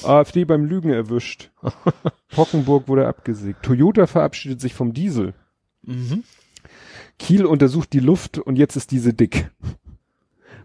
AfD 0.05 0.45
beim 0.45 0.65
Lügen 0.65 0.91
erwischt. 0.91 1.51
Pockenburg 2.35 2.87
wurde 2.87 3.09
abgesägt. 3.09 3.65
Toyota 3.65 4.07
verabschiedet 4.07 4.61
sich 4.61 4.75
vom 4.75 4.93
Diesel. 4.93 5.35
Mhm. 5.83 6.23
Kiel 7.19 7.47
untersucht 7.47 7.93
die 7.93 8.01
Luft 8.01 8.39
und 8.39 8.57
jetzt 8.57 8.77
ist 8.77 8.93
diese 8.93 9.13
dick. 9.13 9.51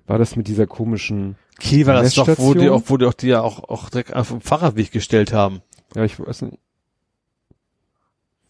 War 0.07 0.17
das 0.19 0.35
mit 0.35 0.47
dieser 0.47 0.67
komischen, 0.67 1.35
Kiel 1.59 1.87
war 1.87 1.95
das 2.01 2.13
doch, 2.13 2.27
wo 2.37 2.53
die 2.53 2.69
auch, 2.69 2.83
wo 2.87 2.97
die 2.97 3.05
auch, 3.05 3.13
die 3.13 3.27
ja 3.27 3.41
auch, 3.41 3.63
auch 3.69 3.89
direkt 3.89 4.15
auf 4.15 4.29
dem 4.29 4.41
Fahrradweg 4.41 4.91
gestellt 4.91 5.33
haben. 5.33 5.61
ja, 5.95 6.03
ich 6.03 6.19
weiß 6.19 6.43
nicht. 6.43 6.59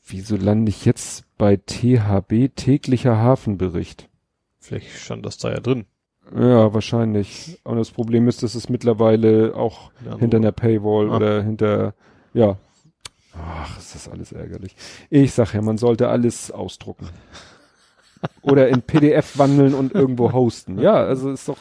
Wieso 0.08 0.36
lande 0.36 0.70
ich 0.70 0.86
jetzt 0.86 1.26
bei 1.38 1.58
THB 1.58 2.56
täglicher 2.56 3.18
Hafenbericht? 3.18 4.08
Vielleicht 4.60 4.90
stand 4.98 5.26
das 5.26 5.38
da 5.38 5.52
ja 5.52 5.60
drin. 5.60 5.86
Ja, 6.36 6.74
wahrscheinlich. 6.74 7.60
Und 7.64 7.78
das 7.78 7.92
Problem 7.92 8.28
ist, 8.28 8.44
dass 8.44 8.56
es 8.56 8.70
mittlerweile 8.70 9.56
auch 9.56 9.92
Ja, 10.06 10.18
hinter 10.18 10.38
einer 10.38 10.52
Paywall 10.52 11.10
Ah. 11.12 11.16
oder 11.16 11.44
hinter, 11.44 11.94
ja. 12.34 12.58
Ach, 13.38 13.78
ist 13.78 13.96
das 13.96 14.08
alles 14.08 14.32
ärgerlich. 14.32 14.76
Ich 15.10 15.34
sag 15.34 15.54
ja, 15.54 15.62
man 15.62 15.78
sollte 15.78 16.08
alles 16.10 16.52
ausdrucken. 16.52 17.10
Oder 18.42 18.70
in 18.70 18.82
PDF 18.82 19.38
wandeln 19.38 19.74
und 19.74 19.94
irgendwo 19.94 20.32
hosten. 20.34 20.80
Ja, 20.80 20.94
also 20.96 21.32
ist 21.32 21.48
doch, 21.48 21.58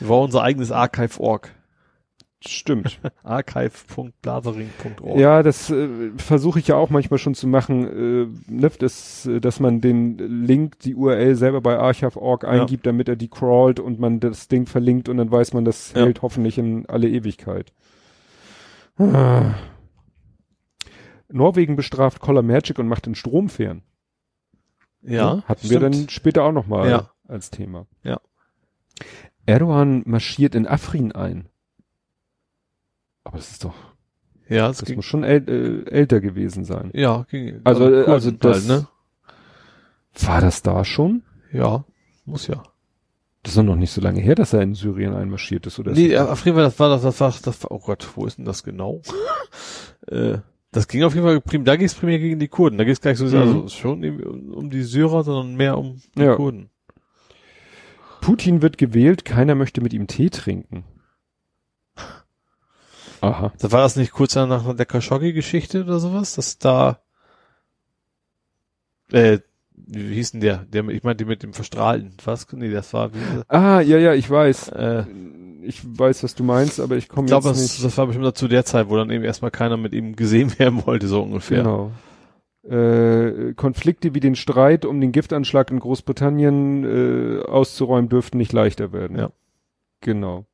war 0.00 0.20
unser 0.20 0.42
eigenes 0.42 0.72
Archive.org. 0.72 1.50
stimmt. 2.44 2.98
Archive.blasering.org. 3.22 5.18
Ja, 5.18 5.42
das 5.42 5.70
äh, 5.70 5.88
versuche 6.16 6.58
ich 6.58 6.68
ja 6.68 6.76
auch 6.76 6.90
manchmal 6.90 7.18
schon 7.18 7.34
zu 7.34 7.46
machen, 7.46 7.86
äh, 7.86 8.52
ne, 8.52 8.70
das, 8.78 9.26
äh, 9.26 9.40
dass 9.40 9.60
man 9.60 9.80
den 9.80 10.16
Link, 10.18 10.78
die 10.80 10.94
URL 10.94 11.34
selber 11.34 11.60
bei 11.60 11.78
archive.org 11.78 12.44
eingibt, 12.46 12.86
damit 12.86 13.08
er 13.08 13.16
die 13.16 13.28
crawlt 13.28 13.78
und 13.80 14.00
man 14.00 14.20
das 14.20 14.48
Ding 14.48 14.66
verlinkt 14.66 15.08
und 15.08 15.18
dann 15.18 15.30
weiß 15.30 15.52
man, 15.52 15.64
das 15.64 15.92
Ja. 15.92 16.02
hält 16.04 16.22
hoffentlich 16.22 16.56
in 16.58 16.86
alle 16.86 17.08
Ewigkeit. 17.08 17.72
Ah. 18.98 19.54
Norwegen 21.32 21.76
bestraft 21.76 22.20
Color 22.20 22.42
Magic 22.42 22.78
und 22.78 22.88
macht 22.88 23.06
den 23.06 23.14
Strom 23.14 23.48
fern. 23.48 23.82
Ja. 25.02 25.42
Hatten 25.46 25.62
wir 25.70 25.78
stimmt. 25.78 25.94
dann 25.94 26.08
später 26.08 26.44
auch 26.44 26.52
nochmal 26.52 26.90
Ja. 26.90 27.10
als 27.28 27.50
Thema. 27.50 27.86
Ja. 28.02 28.20
Erdogan 29.46 30.02
marschiert 30.06 30.54
in 30.54 30.66
Afrin 30.66 31.12
ein. 31.12 31.48
Aber 33.24 33.38
das 33.38 33.50
ist 33.52 33.64
doch, 33.64 33.74
Ja, 34.48 34.68
das 34.68 34.78
das 34.78 34.94
muss 34.94 35.04
schon 35.04 35.24
äl 35.24 35.48
äh, 35.48 35.90
älter 35.90 36.20
gewesen 36.20 36.64
sein. 36.64 36.90
ja, 36.94 37.24
ging, 37.30 37.60
Also, 37.64 37.84
äh, 37.86 37.90
Kurden 38.04 38.12
also 38.12 38.30
das- 38.32 38.68
halt, 38.68 38.82
ne? 38.82 38.88
War 40.26 40.40
das 40.40 40.62
da 40.62 40.84
schon? 40.84 41.22
Ja, 41.52 41.84
muss 42.24 42.46
ja. 42.48 42.62
Das 43.42 43.52
ist 43.52 43.56
doch 43.56 43.62
noch 43.62 43.76
nicht 43.76 43.92
so 43.92 44.00
lange 44.02 44.20
her, 44.20 44.34
dass 44.34 44.52
er 44.52 44.60
in 44.60 44.74
Syrien 44.74 45.14
einmarschiert 45.14 45.66
ist, 45.66 45.78
oder? 45.78 45.92
Nee, 45.92 46.14
jeden 46.44 46.56
Fall, 46.56 46.64
das 46.64 46.78
war 46.78 46.88
das, 46.90 47.02
das 47.02 47.20
war, 47.20 47.32
das 47.42 47.62
war, 47.62 47.70
oh 47.70 47.78
Gott, 47.78 48.06
wo 48.16 48.26
ist 48.26 48.36
denn 48.38 48.44
das 48.44 48.62
genau? 48.64 49.00
äh, 50.08 50.38
das 50.72 50.86
ging 50.88 51.02
auf 51.02 51.14
jeden 51.14 51.26
Fall, 51.26 51.62
da 51.64 51.76
ging 51.76 51.86
es 51.86 51.94
primär 51.94 52.18
gegen 52.18 52.38
die 52.38 52.48
Kurden. 52.48 52.78
Da 52.78 52.84
ging 52.84 52.92
es 52.92 53.00
gar 53.00 53.10
nicht 53.10 53.18
so 53.18 53.26
sehr, 53.28 53.44
Mhm. 53.44 53.46
also 53.62 53.68
schon 53.68 54.52
um, 54.52 54.70
die 54.70 54.82
Syrer, 54.82 55.24
sondern 55.24 55.56
mehr 55.56 55.76
um 55.78 56.00
die 56.16 56.22
Ja. 56.22 56.36
Kurden. 56.36 56.70
Putin 58.20 58.60
wird 58.62 58.78
gewählt, 58.78 59.24
keiner 59.24 59.54
möchte 59.54 59.80
mit 59.80 59.92
ihm 59.92 60.06
Tee 60.06 60.30
trinken. 60.30 60.84
Aha. 63.22 63.52
Da 63.58 63.72
war 63.72 63.80
das 63.82 63.96
nicht 63.96 64.12
kurz 64.12 64.34
nach 64.34 64.74
der 64.76 64.86
Khashoggi-Geschichte 64.86 65.82
oder 65.84 65.98
sowas, 66.00 66.34
dass 66.36 66.58
da, 66.58 67.00
äh, 69.12 69.40
wie 69.86 70.14
hieß 70.14 70.32
denn 70.32 70.40
der? 70.40 70.64
Der, 70.72 70.86
ich 70.88 71.02
meinte 71.02 71.24
mit 71.24 71.42
dem 71.42 71.52
Verstrahlen. 71.52 72.12
Was? 72.24 72.46
Nee, 72.52 72.70
das 72.70 72.92
war, 72.92 73.12
wie, 73.14 73.18
Ah, 73.48 73.80
ja, 73.80 73.98
ja, 73.98 74.14
ich 74.14 74.28
weiß. 74.30 74.68
äh, 74.70 75.04
Ich 75.62 75.82
weiß, 75.84 76.22
was 76.24 76.34
du 76.34 76.42
meinst, 76.44 76.80
aber 76.80 76.96
ich 76.96 77.08
komme 77.08 77.26
ich 77.26 77.30
glaube, 77.30 77.48
jetzt 77.48 77.60
das, 77.60 77.72
nicht. 77.74 77.84
das 77.84 77.98
war 77.98 78.06
bestimmt 78.06 78.36
zu 78.36 78.48
der 78.48 78.64
Zeit, 78.64 78.88
wo 78.88 78.96
dann 78.96 79.10
eben 79.10 79.24
erstmal 79.24 79.50
keiner 79.50 79.76
mit 79.76 79.92
ihm 79.92 80.16
gesehen 80.16 80.52
werden 80.58 80.84
wollte, 80.86 81.06
so 81.06 81.22
ungefähr. 81.22 81.58
Genau. 81.62 81.92
Äh, 82.62 83.54
Konflikte 83.54 84.14
wie 84.14 84.20
den 84.20 84.34
Streit 84.36 84.84
um 84.84 85.00
den 85.00 85.12
Giftanschlag 85.12 85.70
in 85.70 85.78
Großbritannien 85.80 86.84
äh, 86.84 87.42
auszuräumen 87.44 88.08
dürften 88.08 88.38
nicht 88.38 88.52
leichter 88.52 88.92
werden. 88.92 89.16
Ja. 89.18 89.30
Genau. 90.02 90.44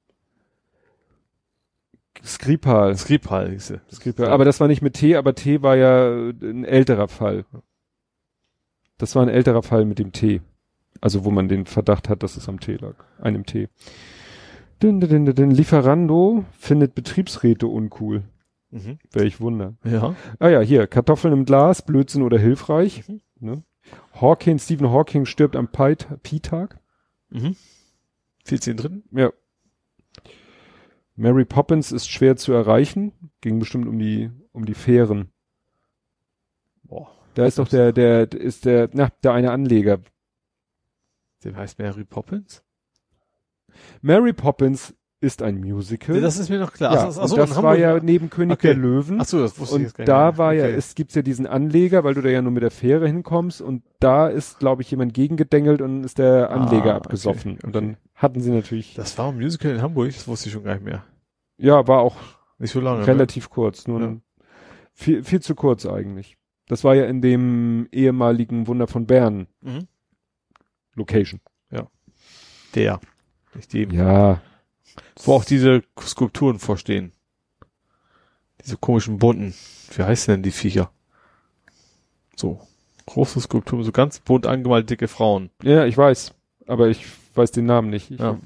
Skripal. 2.25 2.97
Skripal 2.97 3.51
hieß 3.51 3.71
er. 3.73 3.81
Skripal. 3.93 4.29
Aber 4.29 4.45
das 4.45 4.59
war 4.61 4.69
nicht 4.69 4.83
mit 4.83 4.95
T, 4.95 5.17
aber 5.17 5.35
T 5.35 5.63
war 5.63 5.77
ja 5.77 6.11
ein 6.17 6.65
älterer 6.65 7.09
Fall. 7.09 7.45
Das 8.99 9.15
war 9.15 9.23
ein 9.23 9.29
älterer 9.29 9.63
Fall 9.63 9.85
mit 9.85 9.99
dem 9.99 10.13
T. 10.13 10.41
Also 11.01 11.25
wo 11.25 11.31
man 11.31 11.49
den 11.49 11.67
Verdacht 11.67 12.09
hat, 12.09 12.23
dass 12.23 12.37
es 12.37 12.49
am 12.49 12.61
T 12.61 12.77
lag. 12.77 12.95
Einem 13.21 13.45
T. 13.45 13.69
Din, 14.83 15.01
din, 15.01 15.25
din, 15.27 15.35
din. 15.35 15.51
Lieferando 15.51 16.45
findet 16.59 16.95
Betriebsräte 16.95 17.67
uncool. 17.67 18.23
Mhm. 18.71 18.99
Welch 19.13 19.41
Wunder. 19.41 19.75
Ja. 19.85 20.17
Ah 20.39 20.49
ja, 20.49 20.61
hier, 20.61 20.87
Kartoffeln 20.87 21.33
im 21.33 21.45
Glas, 21.45 21.83
Blödsinn 21.83 22.23
oder 22.23 22.39
hilfreich. 22.39 23.07
Mhm. 23.09 23.21
Ne? 23.41 23.63
Hawking, 24.21 24.59
Stephen 24.59 24.91
Hawking 24.91 25.27
stirbt 25.27 25.55
am 25.57 25.69
Pi- 25.69 25.95
Pi-Tag. 26.23 26.81
Mhm. 27.31 27.57
14 28.45 28.77
drin? 28.77 29.03
Ja. 29.13 29.31
Mary 31.15 31.45
Poppins 31.45 31.93
ist 31.93 32.11
schwer 32.11 32.37
zu 32.37 32.53
erreichen. 32.53 33.13
Ging 33.41 33.59
bestimmt 33.59 33.87
um 33.87 33.99
die, 33.99 34.31
um 34.53 34.65
die 34.67 34.75
Fähren. 34.75 35.31
Da 37.37 37.45
ist 37.45 37.59
doch 37.59 37.69
der, 37.69 37.93
der, 37.93 38.33
ist 38.33 38.65
der, 38.65 38.89
na, 38.95 39.11
der 39.23 39.33
eine 39.33 39.51
Anleger. 39.51 39.99
Der 41.45 41.55
heißt 41.55 41.79
Mary 41.79 42.05
Poppins? 42.05 42.63
Mary 44.01 44.33
Poppins 44.33 44.95
ist 45.21 45.43
ein 45.43 45.61
Musical. 45.61 46.19
Das 46.23 46.39
ist 46.39 46.49
mir 46.49 46.59
noch 46.59 46.73
klar. 46.73 46.95
ja, 46.95 47.05
Ach 47.09 47.11
so, 47.13 47.21
und 47.21 47.25
ach 47.25 47.29
so, 47.29 47.37
das 47.37 47.63
war 47.63 47.77
ja 47.77 48.01
neben 48.01 48.31
König 48.31 48.55
Okay. 48.55 48.69
der 48.69 48.77
Löwen. 48.77 49.21
Ach 49.21 49.27
so, 49.27 49.39
das 49.41 49.59
wusste 49.59 49.75
ich 49.75 49.77
Und 49.77 49.83
jetzt 49.83 49.95
gar 49.97 50.03
nicht. 50.05 50.09
da 50.09 50.39
war 50.39 50.55
ja, 50.55 50.65
Okay. 50.65 50.75
es 50.77 50.95
gibt's 50.95 51.15
ja 51.15 51.21
diesen 51.21 51.47
Anleger, 51.47 52.05
weil 52.05 52.15
du 52.15 52.23
da 52.23 52.31
ja 52.31 52.41
nur 52.41 52.53
mit 52.53 52.63
der 52.63 52.71
Fähre 52.71 53.07
hinkommst 53.07 53.61
und 53.61 53.83
da 54.01 54.29
ist, 54.29 54.59
glaube 54.59 54.81
ich, 54.81 54.91
jemand 54.91 55.13
gegengedengelt 55.13 55.83
und 55.83 56.05
ist 56.05 56.17
der 56.19 56.51
Anleger 56.51 56.95
Ah, 56.95 56.97
abgesoffen. 56.97 57.53
okay, 57.57 57.67
Und 57.67 57.75
dann 57.75 57.97
hatten 58.15 58.41
sie 58.41 58.51
natürlich, 58.51 58.95
Das 58.95 59.17
war 59.19 59.29
ein 59.29 59.37
Musical 59.37 59.73
in 59.73 59.83
Hamburg, 59.83 60.09
das 60.09 60.27
wusste 60.27 60.49
ich 60.49 60.55
schon 60.55 60.65
gar 60.65 60.75
nicht 60.75 60.85
mehr. 60.85 61.05
ja, 61.59 61.87
war 61.87 62.01
auch 62.01 62.17
Nicht 62.59 62.73
so 62.73 62.81
lange. 62.81 63.07
relativ 63.07 63.51
kurz, 63.51 63.87
nur 63.87 64.01
Ja. 64.01 64.17
Viel, 64.95 65.23
viel 65.23 65.41
zu 65.43 65.55
kurz 65.55 65.85
eigentlich. 65.85 66.39
Das 66.69 66.83
war 66.85 66.95
ja 66.95 67.05
in 67.07 67.21
dem 67.23 67.89
ehemaligen 67.93 68.67
Wunder 68.67 68.87
von 68.87 69.07
Bern 69.07 69.47
Mhm. 69.61 69.87
Location. 70.95 71.41
Der. 72.75 73.01
Nicht 73.55 73.73
dem. 73.73 73.91
Ja. 73.91 74.43
Wo 75.23 75.33
auch 75.33 75.45
diese 75.45 75.83
Skulpturen 75.99 76.59
vorstehen. 76.59 77.13
Diese 78.63 78.77
komischen 78.77 79.17
bunten. 79.19 79.55
Wie 79.97 80.03
heißen 80.03 80.35
denn 80.35 80.43
die 80.43 80.51
Viecher? 80.51 80.91
So. 82.35 82.61
Große 83.07 83.41
Skulpturen, 83.41 83.83
so 83.83 83.93
ganz 83.93 84.19
bunt 84.19 84.47
angemalt 84.47 84.91
dicke 84.91 85.09
Frauen. 85.09 85.49
Ja, 85.63 85.87
ich 85.87 85.97
weiß. 85.97 86.35
Aber 86.67 86.89
ich 86.89 87.07
weiß 87.35 87.53
den 87.53 87.65
Namen 87.67 87.89
nicht. 87.89 88.11
Ich, 88.11 88.19
Ja. 88.21 88.39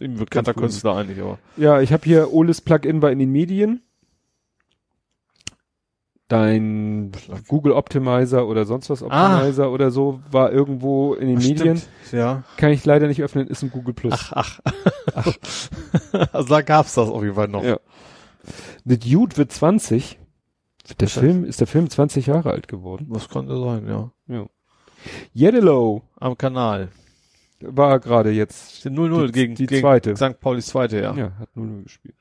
Ein 0.00 0.14
bekannter 0.14 0.54
Künstler 0.54 0.94
eigentlich, 0.96 1.20
aber. 1.20 1.38
Ja, 1.56 1.80
ich 1.82 1.92
habe 1.92 2.04
hier 2.04 2.32
Oles 2.32 2.60
Plugin 2.60 3.02
war 3.02 3.10
in 3.10 3.18
den 3.18 3.32
Medien. 3.32 3.82
Dein 6.28 7.10
Google 7.48 7.72
Optimizer 7.72 8.46
oder 8.46 8.66
sonst 8.66 8.90
was 8.90 9.02
Optimizer 9.02 9.70
oder 9.72 9.90
so 9.90 10.20
war 10.30 10.52
irgendwo 10.52 11.14
in 11.14 11.28
den 11.28 11.38
Ach, 11.38 11.42
Medien. 11.42 11.76
stimmt. 11.78 11.88
Ja. 12.12 12.42
Kann 12.58 12.70
ich 12.70 12.84
leider 12.84 13.06
nicht 13.08 13.22
öffnen, 13.22 13.46
ist 13.48 13.62
ein 13.62 13.70
Google 13.70 13.94
Plus. 13.94 14.30
Ach, 14.34 14.60
ach. 15.14 15.26
also 16.32 16.48
da 16.48 16.60
gab's 16.60 16.94
das 16.94 17.08
auf 17.08 17.22
jeden 17.22 17.34
Fall 17.34 17.48
noch. 17.48 17.64
Ja. 17.64 17.78
The 18.84 18.98
Dude 18.98 19.36
wird 19.38 19.52
20. 19.52 20.18
Der 21.00 21.06
Was 21.08 21.16
heißt- 21.16 21.20
Film, 21.20 21.44
ist 21.44 21.60
der 21.60 21.66
Film 21.66 21.88
20 21.88 22.26
Jahre 22.26 22.50
alt 22.50 22.68
geworden? 22.68 23.06
Was 23.08 23.28
konnte 23.30 23.58
sein, 23.58 23.86
ja. 23.88 24.10
Ja. 24.26 24.46
Yellow 25.34 26.02
Am 26.20 26.36
Kanal. 26.36 26.88
war 27.60 27.98
gerade 28.00 28.30
jetzt. 28.32 28.84
0-0 28.86 29.26
Die- 29.26 29.32
gegen, 29.32 29.54
die 29.54 29.66
gegen 29.66 29.80
zweite. 29.80 30.14
St. 30.16 30.40
Paulis 30.40 30.66
zweite, 30.66 31.00
ja. 31.00 31.14
Ja, 31.14 31.32
hat 31.38 31.56
0 31.56 31.82
gespielt. 31.84 32.14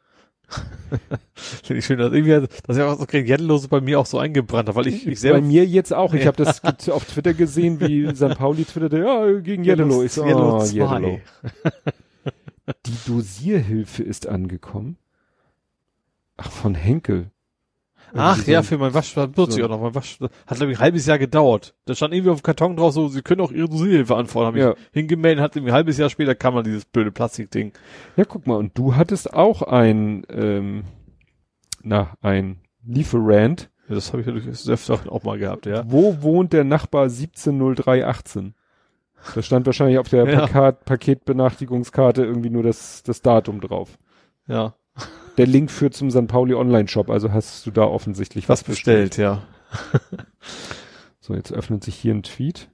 Finde 1.35 1.79
ich 1.79 1.85
schön, 1.85 1.99
dass 1.99 2.13
irgendwie, 2.13 2.47
dass 2.65 2.77
ja 2.77 2.91
auch 2.91 2.97
so 2.97 3.05
Yellow 3.27 3.61
bei 3.67 3.81
mir 3.81 3.99
auch 3.99 4.05
so 4.05 4.19
eingebrannt 4.19 4.69
hat, 4.69 4.75
weil 4.75 4.87
ich, 4.87 5.05
ich 5.05 5.19
selber 5.19 5.41
Bei 5.41 5.45
mir 5.45 5.65
jetzt 5.65 5.93
auch. 5.93 6.13
Ich 6.13 6.21
Ja. 6.21 6.27
habe 6.27 6.37
das 6.43 6.61
auf 6.89 7.05
Twitter 7.05 7.33
gesehen, 7.33 7.79
wie 7.81 8.07
St. 8.15 8.37
Pauli 8.37 8.63
twitterte, 8.63 8.99
ja, 8.99 9.39
gegen 9.39 9.63
Yellow. 9.63 10.01
Yellow 10.03 10.57
oh, 10.57 10.63
2. 10.63 10.73
Yellow. 10.73 11.19
Die 12.85 12.97
Dosierhilfe 13.05 14.03
ist 14.03 14.27
angekommen. 14.27 14.97
Ach, 16.37 16.51
von 16.51 16.75
Henkel. 16.75 17.31
Ach 18.13 18.45
ja, 18.47 18.63
für 18.63 18.77
mein 18.77 18.93
Wasch, 18.93 19.13
das 19.13 19.29
benutze 19.31 19.53
so. 19.53 19.57
ich 19.59 19.63
auch 19.65 19.69
noch. 19.69 19.81
Mein 19.81 19.93
Wasch, 19.95 20.19
hat 20.21 20.57
glaube 20.57 20.71
ich 20.71 20.77
ein 20.77 20.81
halbes 20.81 21.05
Jahr 21.05 21.19
gedauert. 21.19 21.75
Da 21.85 21.93
stand 21.95 22.13
irgendwie 22.13 22.31
auf 22.31 22.39
dem 22.41 22.43
Karton 22.43 22.75
drauf 22.77 22.93
so, 22.93 23.07
Sie 23.09 23.21
können 23.21 23.41
auch 23.41 23.51
Ihre 23.51 23.67
Dosierhilfe 23.67 24.15
anfordern. 24.15 24.47
Habe 24.47 24.59
Ja. 24.59 24.71
ich 24.71 24.77
hingemeldet, 24.93 25.43
hat 25.43 25.55
irgendwie 25.55 25.71
ein 25.71 25.75
halbes 25.75 25.97
Jahr 25.97 26.09
später 26.09 26.33
kam 26.35 26.55
dann 26.55 26.63
dieses 26.63 26.85
blöde 26.85 27.11
Plastikding. 27.11 27.73
Ja, 28.15 28.23
guck 28.25 28.47
mal, 28.47 28.55
und 28.55 28.77
du 28.77 28.95
hattest 28.95 29.33
auch 29.33 29.61
ein, 29.61 30.25
ähm, 30.29 30.83
na, 31.83 32.13
ein 32.21 32.59
Lieferant. 32.85 33.69
Ja, 33.89 33.95
das 33.95 34.11
habe 34.11 34.21
ich 34.21 34.27
natürlich 34.27 34.47
des 34.47 34.67
Öfteren 34.69 35.09
auch 35.09 35.23
mal 35.23 35.37
gehabt, 35.37 35.65
ja. 35.65 35.83
Wo 35.87 36.21
wohnt 36.21 36.53
der 36.53 36.63
Nachbar 36.63 37.09
170318? 37.09 38.53
Da 39.35 39.41
stand 39.41 39.65
wahrscheinlich 39.65 39.97
auf 39.97 40.09
der 40.09 40.25
Ja. 40.29 40.47
Paket 40.47 40.85
Paketbenachrichtigungskarte 40.85 42.23
irgendwie 42.23 42.49
nur 42.49 42.63
das, 42.63 43.03
das 43.03 43.21
Datum 43.21 43.59
drauf. 43.61 43.97
Ja. 44.47 44.75
Der 45.37 45.45
Link 45.45 45.69
führt 45.71 45.93
zum 45.93 46.09
St. 46.09 46.27
Pauli 46.27 46.55
Online-Shop, 46.55 47.09
also 47.09 47.31
hast 47.31 47.65
du 47.65 47.71
da 47.71 47.83
offensichtlich 47.83 48.49
Was 48.49 48.63
bestellt, 48.63 49.17
ja. 49.17 49.43
So, 51.19 51.33
jetzt 51.33 51.51
öffnet 51.51 51.83
sich 51.83 51.95
hier 51.95 52.13
ein 52.13 52.23
Tweet. 52.23 52.69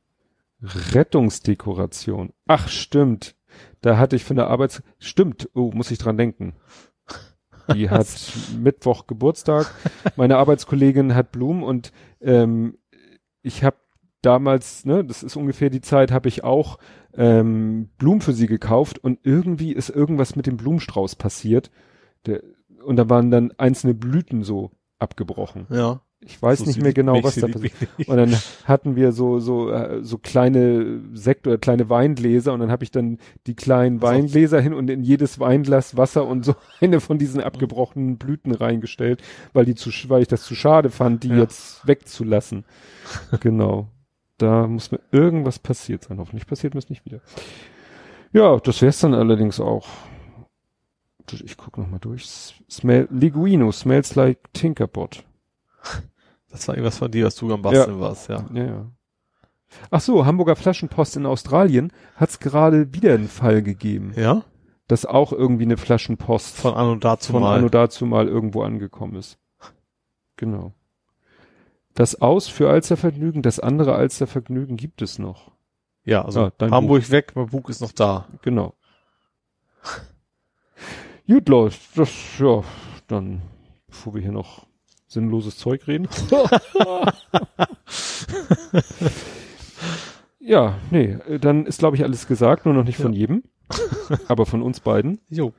Rettungsdekoration. 0.61 2.33
Ach, 2.47 2.67
stimmt. 2.67 3.35
Da 3.81 3.97
hatte 3.97 4.15
ich 4.15 4.23
von 4.23 4.35
der 4.35 4.47
Arbeits... 4.47 4.83
Stimmt. 4.99 5.49
Oh, 5.55 5.71
muss 5.73 5.89
ich 5.89 5.97
dran 5.97 6.17
denken. 6.17 6.53
Die 7.73 7.89
hat 7.89 8.07
Mittwoch 8.55 9.07
Geburtstag. 9.07 9.73
Meine 10.15 10.37
Arbeitskollegin 10.37 11.15
hat 11.15 11.31
Blumen 11.31 11.63
und 11.63 11.91
ähm, 12.21 12.77
ich 13.41 13.63
habe 13.63 13.77
damals, 14.21 14.85
ne, 14.85 15.03
das 15.03 15.23
ist 15.23 15.35
ungefähr 15.35 15.69
die 15.69 15.81
Zeit, 15.81 16.11
habe 16.11 16.29
ich 16.29 16.43
auch 16.43 16.77
ähm, 17.15 17.89
Blumen 17.97 18.21
für 18.21 18.33
sie 18.33 18.47
gekauft 18.47 18.99
und 18.99 19.19
irgendwie 19.23 19.73
ist 19.73 19.89
irgendwas 19.89 20.35
mit 20.35 20.45
dem 20.45 20.57
Blumenstrauß 20.57 21.15
passiert. 21.15 21.71
Der, 22.25 22.41
und 22.85 22.95
da 22.97 23.09
waren 23.09 23.31
dann 23.31 23.51
einzelne 23.57 23.93
Blüten 23.93 24.43
so 24.43 24.71
abgebrochen. 24.99 25.67
Ja. 25.69 26.01
Ich 26.25 26.41
weiß 26.41 26.59
So 26.59 26.65
nicht 26.65 26.81
mehr 26.81 26.93
genau, 26.93 27.21
was 27.21 27.35
da 27.35 27.47
passiert. 27.49 27.73
Und 28.07 28.15
dann 28.15 28.33
hatten 28.63 28.95
wir 28.95 29.11
so 29.11 29.39
so 29.39 29.69
äh, 29.69 30.01
so 30.03 30.17
kleine 30.17 31.01
Sekt 31.13 31.47
oder 31.47 31.57
kleine 31.57 31.89
Weingläser 31.89 32.53
und 32.53 32.61
dann 32.61 32.71
habe 32.71 32.85
ich 32.85 32.91
dann 32.91 33.17
die 33.45 33.55
kleinen 33.57 33.97
auf. 33.97 34.03
Weingläser 34.03 34.61
hin 34.61 34.73
und 34.73 34.89
in 34.89 35.03
jedes 35.03 35.41
Weinglas 35.41 35.97
Wasser 35.97 36.25
und 36.25 36.45
so 36.45 36.55
eine 36.79 37.01
von 37.01 37.17
diesen 37.17 37.41
abgebrochenen 37.41 38.17
Blüten 38.17 38.53
reingestellt, 38.55 39.21
weil 39.51 39.65
die 39.65 39.75
zu 39.75 39.89
sch- 39.89 40.07
weil 40.07 40.21
ich 40.21 40.29
das 40.29 40.43
zu 40.43 40.55
schade 40.55 40.89
fand, 40.89 41.23
die 41.25 41.29
Ja. 41.29 41.39
jetzt 41.39 41.85
wegzulassen. 41.85 42.63
genau. 43.41 43.89
Da 44.37 44.65
muss 44.65 44.91
mir 44.91 45.01
irgendwas 45.11 45.59
passiert 45.59 46.03
sein. 46.05 46.19
Hoffentlich 46.19 46.47
passiert 46.47 46.73
mir 46.73 46.79
es 46.79 46.89
nicht 46.89 47.05
wieder. 47.05 47.19
Ja, 48.31 48.57
das 48.59 48.81
wär's 48.81 48.99
dann 49.01 49.13
allerdings 49.13 49.59
auch. 49.59 49.87
Ich 51.31 51.57
guck 51.57 51.77
noch 51.77 51.87
mal 51.89 51.99
durch. 51.99 52.53
Smell, 52.69 53.07
Liguino 53.11 53.71
smells 53.71 54.15
like 54.15 54.51
Tinkerbot. 54.53 55.23
Das 56.49 56.67
war 56.67 56.75
irgendwas 56.75 56.99
von 56.99 57.09
dir, 57.09 57.25
was 57.25 57.35
du 57.35 57.51
am 57.51 57.63
Basteln 57.63 57.99
warst, 57.99 58.29
ja. 58.29 58.45
Ja, 58.53 58.63
ja. 58.63 58.85
Ach 59.89 60.01
so, 60.01 60.23
Hamburger 60.27 60.55
Flaschenpost 60.55 61.15
in 61.17 61.25
Australien 61.25 61.91
hat's 62.15 62.37
gerade 62.39 62.93
wieder 62.93 63.15
einen 63.15 63.27
Fall 63.27 63.63
gegeben, 63.63 64.13
Ja? 64.15 64.43
dass 64.87 65.07
auch 65.07 65.31
irgendwie 65.33 65.63
eine 65.63 65.77
Flaschenpost 65.77 66.55
Von 66.55 66.75
Anno 66.75 66.93
dazu 66.93 67.31
von 67.31 67.41
mal. 67.41 67.57
Anno 67.57 67.69
dazu 67.69 68.05
mal 68.05 68.27
irgendwo 68.27 68.61
angekommen 68.61 69.15
ist. 69.15 69.39
Genau. 70.37 70.73
Das 71.95 72.21
Aus 72.21 72.47
für 72.49 72.69
Alstervergnügen, 72.69 73.41
das 73.41 73.59
andere 73.59 73.95
Alstervergnügen 73.95 74.77
gibt 74.77 75.01
es 75.01 75.17
noch. 75.17 75.49
ja, 76.03 76.23
also 76.23 76.41
Ah, 76.45 76.51
dein 76.59 76.69
Hamburg 76.69 77.09
weg, 77.09 77.31
mein 77.33 77.47
Buch 77.47 77.67
ist 77.69 77.81
noch 77.81 77.93
da. 77.93 78.27
Genau. 78.43 78.75
Gut 81.27 81.47
läuft. 81.49 81.97
Das, 81.97 82.09
ja, 82.39 82.63
dann, 83.07 83.41
bevor 83.87 84.13
wir 84.13 84.21
hier 84.21 84.31
noch 84.31 84.65
sinnloses 85.07 85.57
Zeug 85.57 85.87
reden. 85.87 86.07
ja, 90.39 90.77
nee, 90.91 91.17
dann 91.39 91.65
ist, 91.65 91.79
glaube 91.79 91.95
ich, 91.95 92.03
alles 92.03 92.27
gesagt, 92.27 92.65
nur 92.65 92.73
noch 92.73 92.83
nicht 92.83 92.97
von 92.97 93.13
jedem, 93.13 93.43
aber 94.27 94.45
von 94.45 94.61
uns 94.61 94.79
beiden. 94.79 95.19
Jo. 95.29 95.53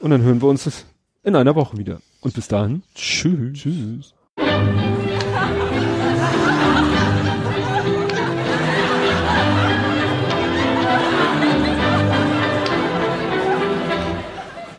Und 0.00 0.10
dann 0.10 0.22
hören 0.22 0.40
wir 0.40 0.48
uns 0.48 0.86
in 1.22 1.36
einer 1.36 1.54
Woche 1.54 1.76
wieder. 1.76 2.00
Und 2.20 2.34
bis 2.34 2.48
dahin. 2.48 2.82
Tschüss. 2.94 3.58
Tschüss. 3.58 4.14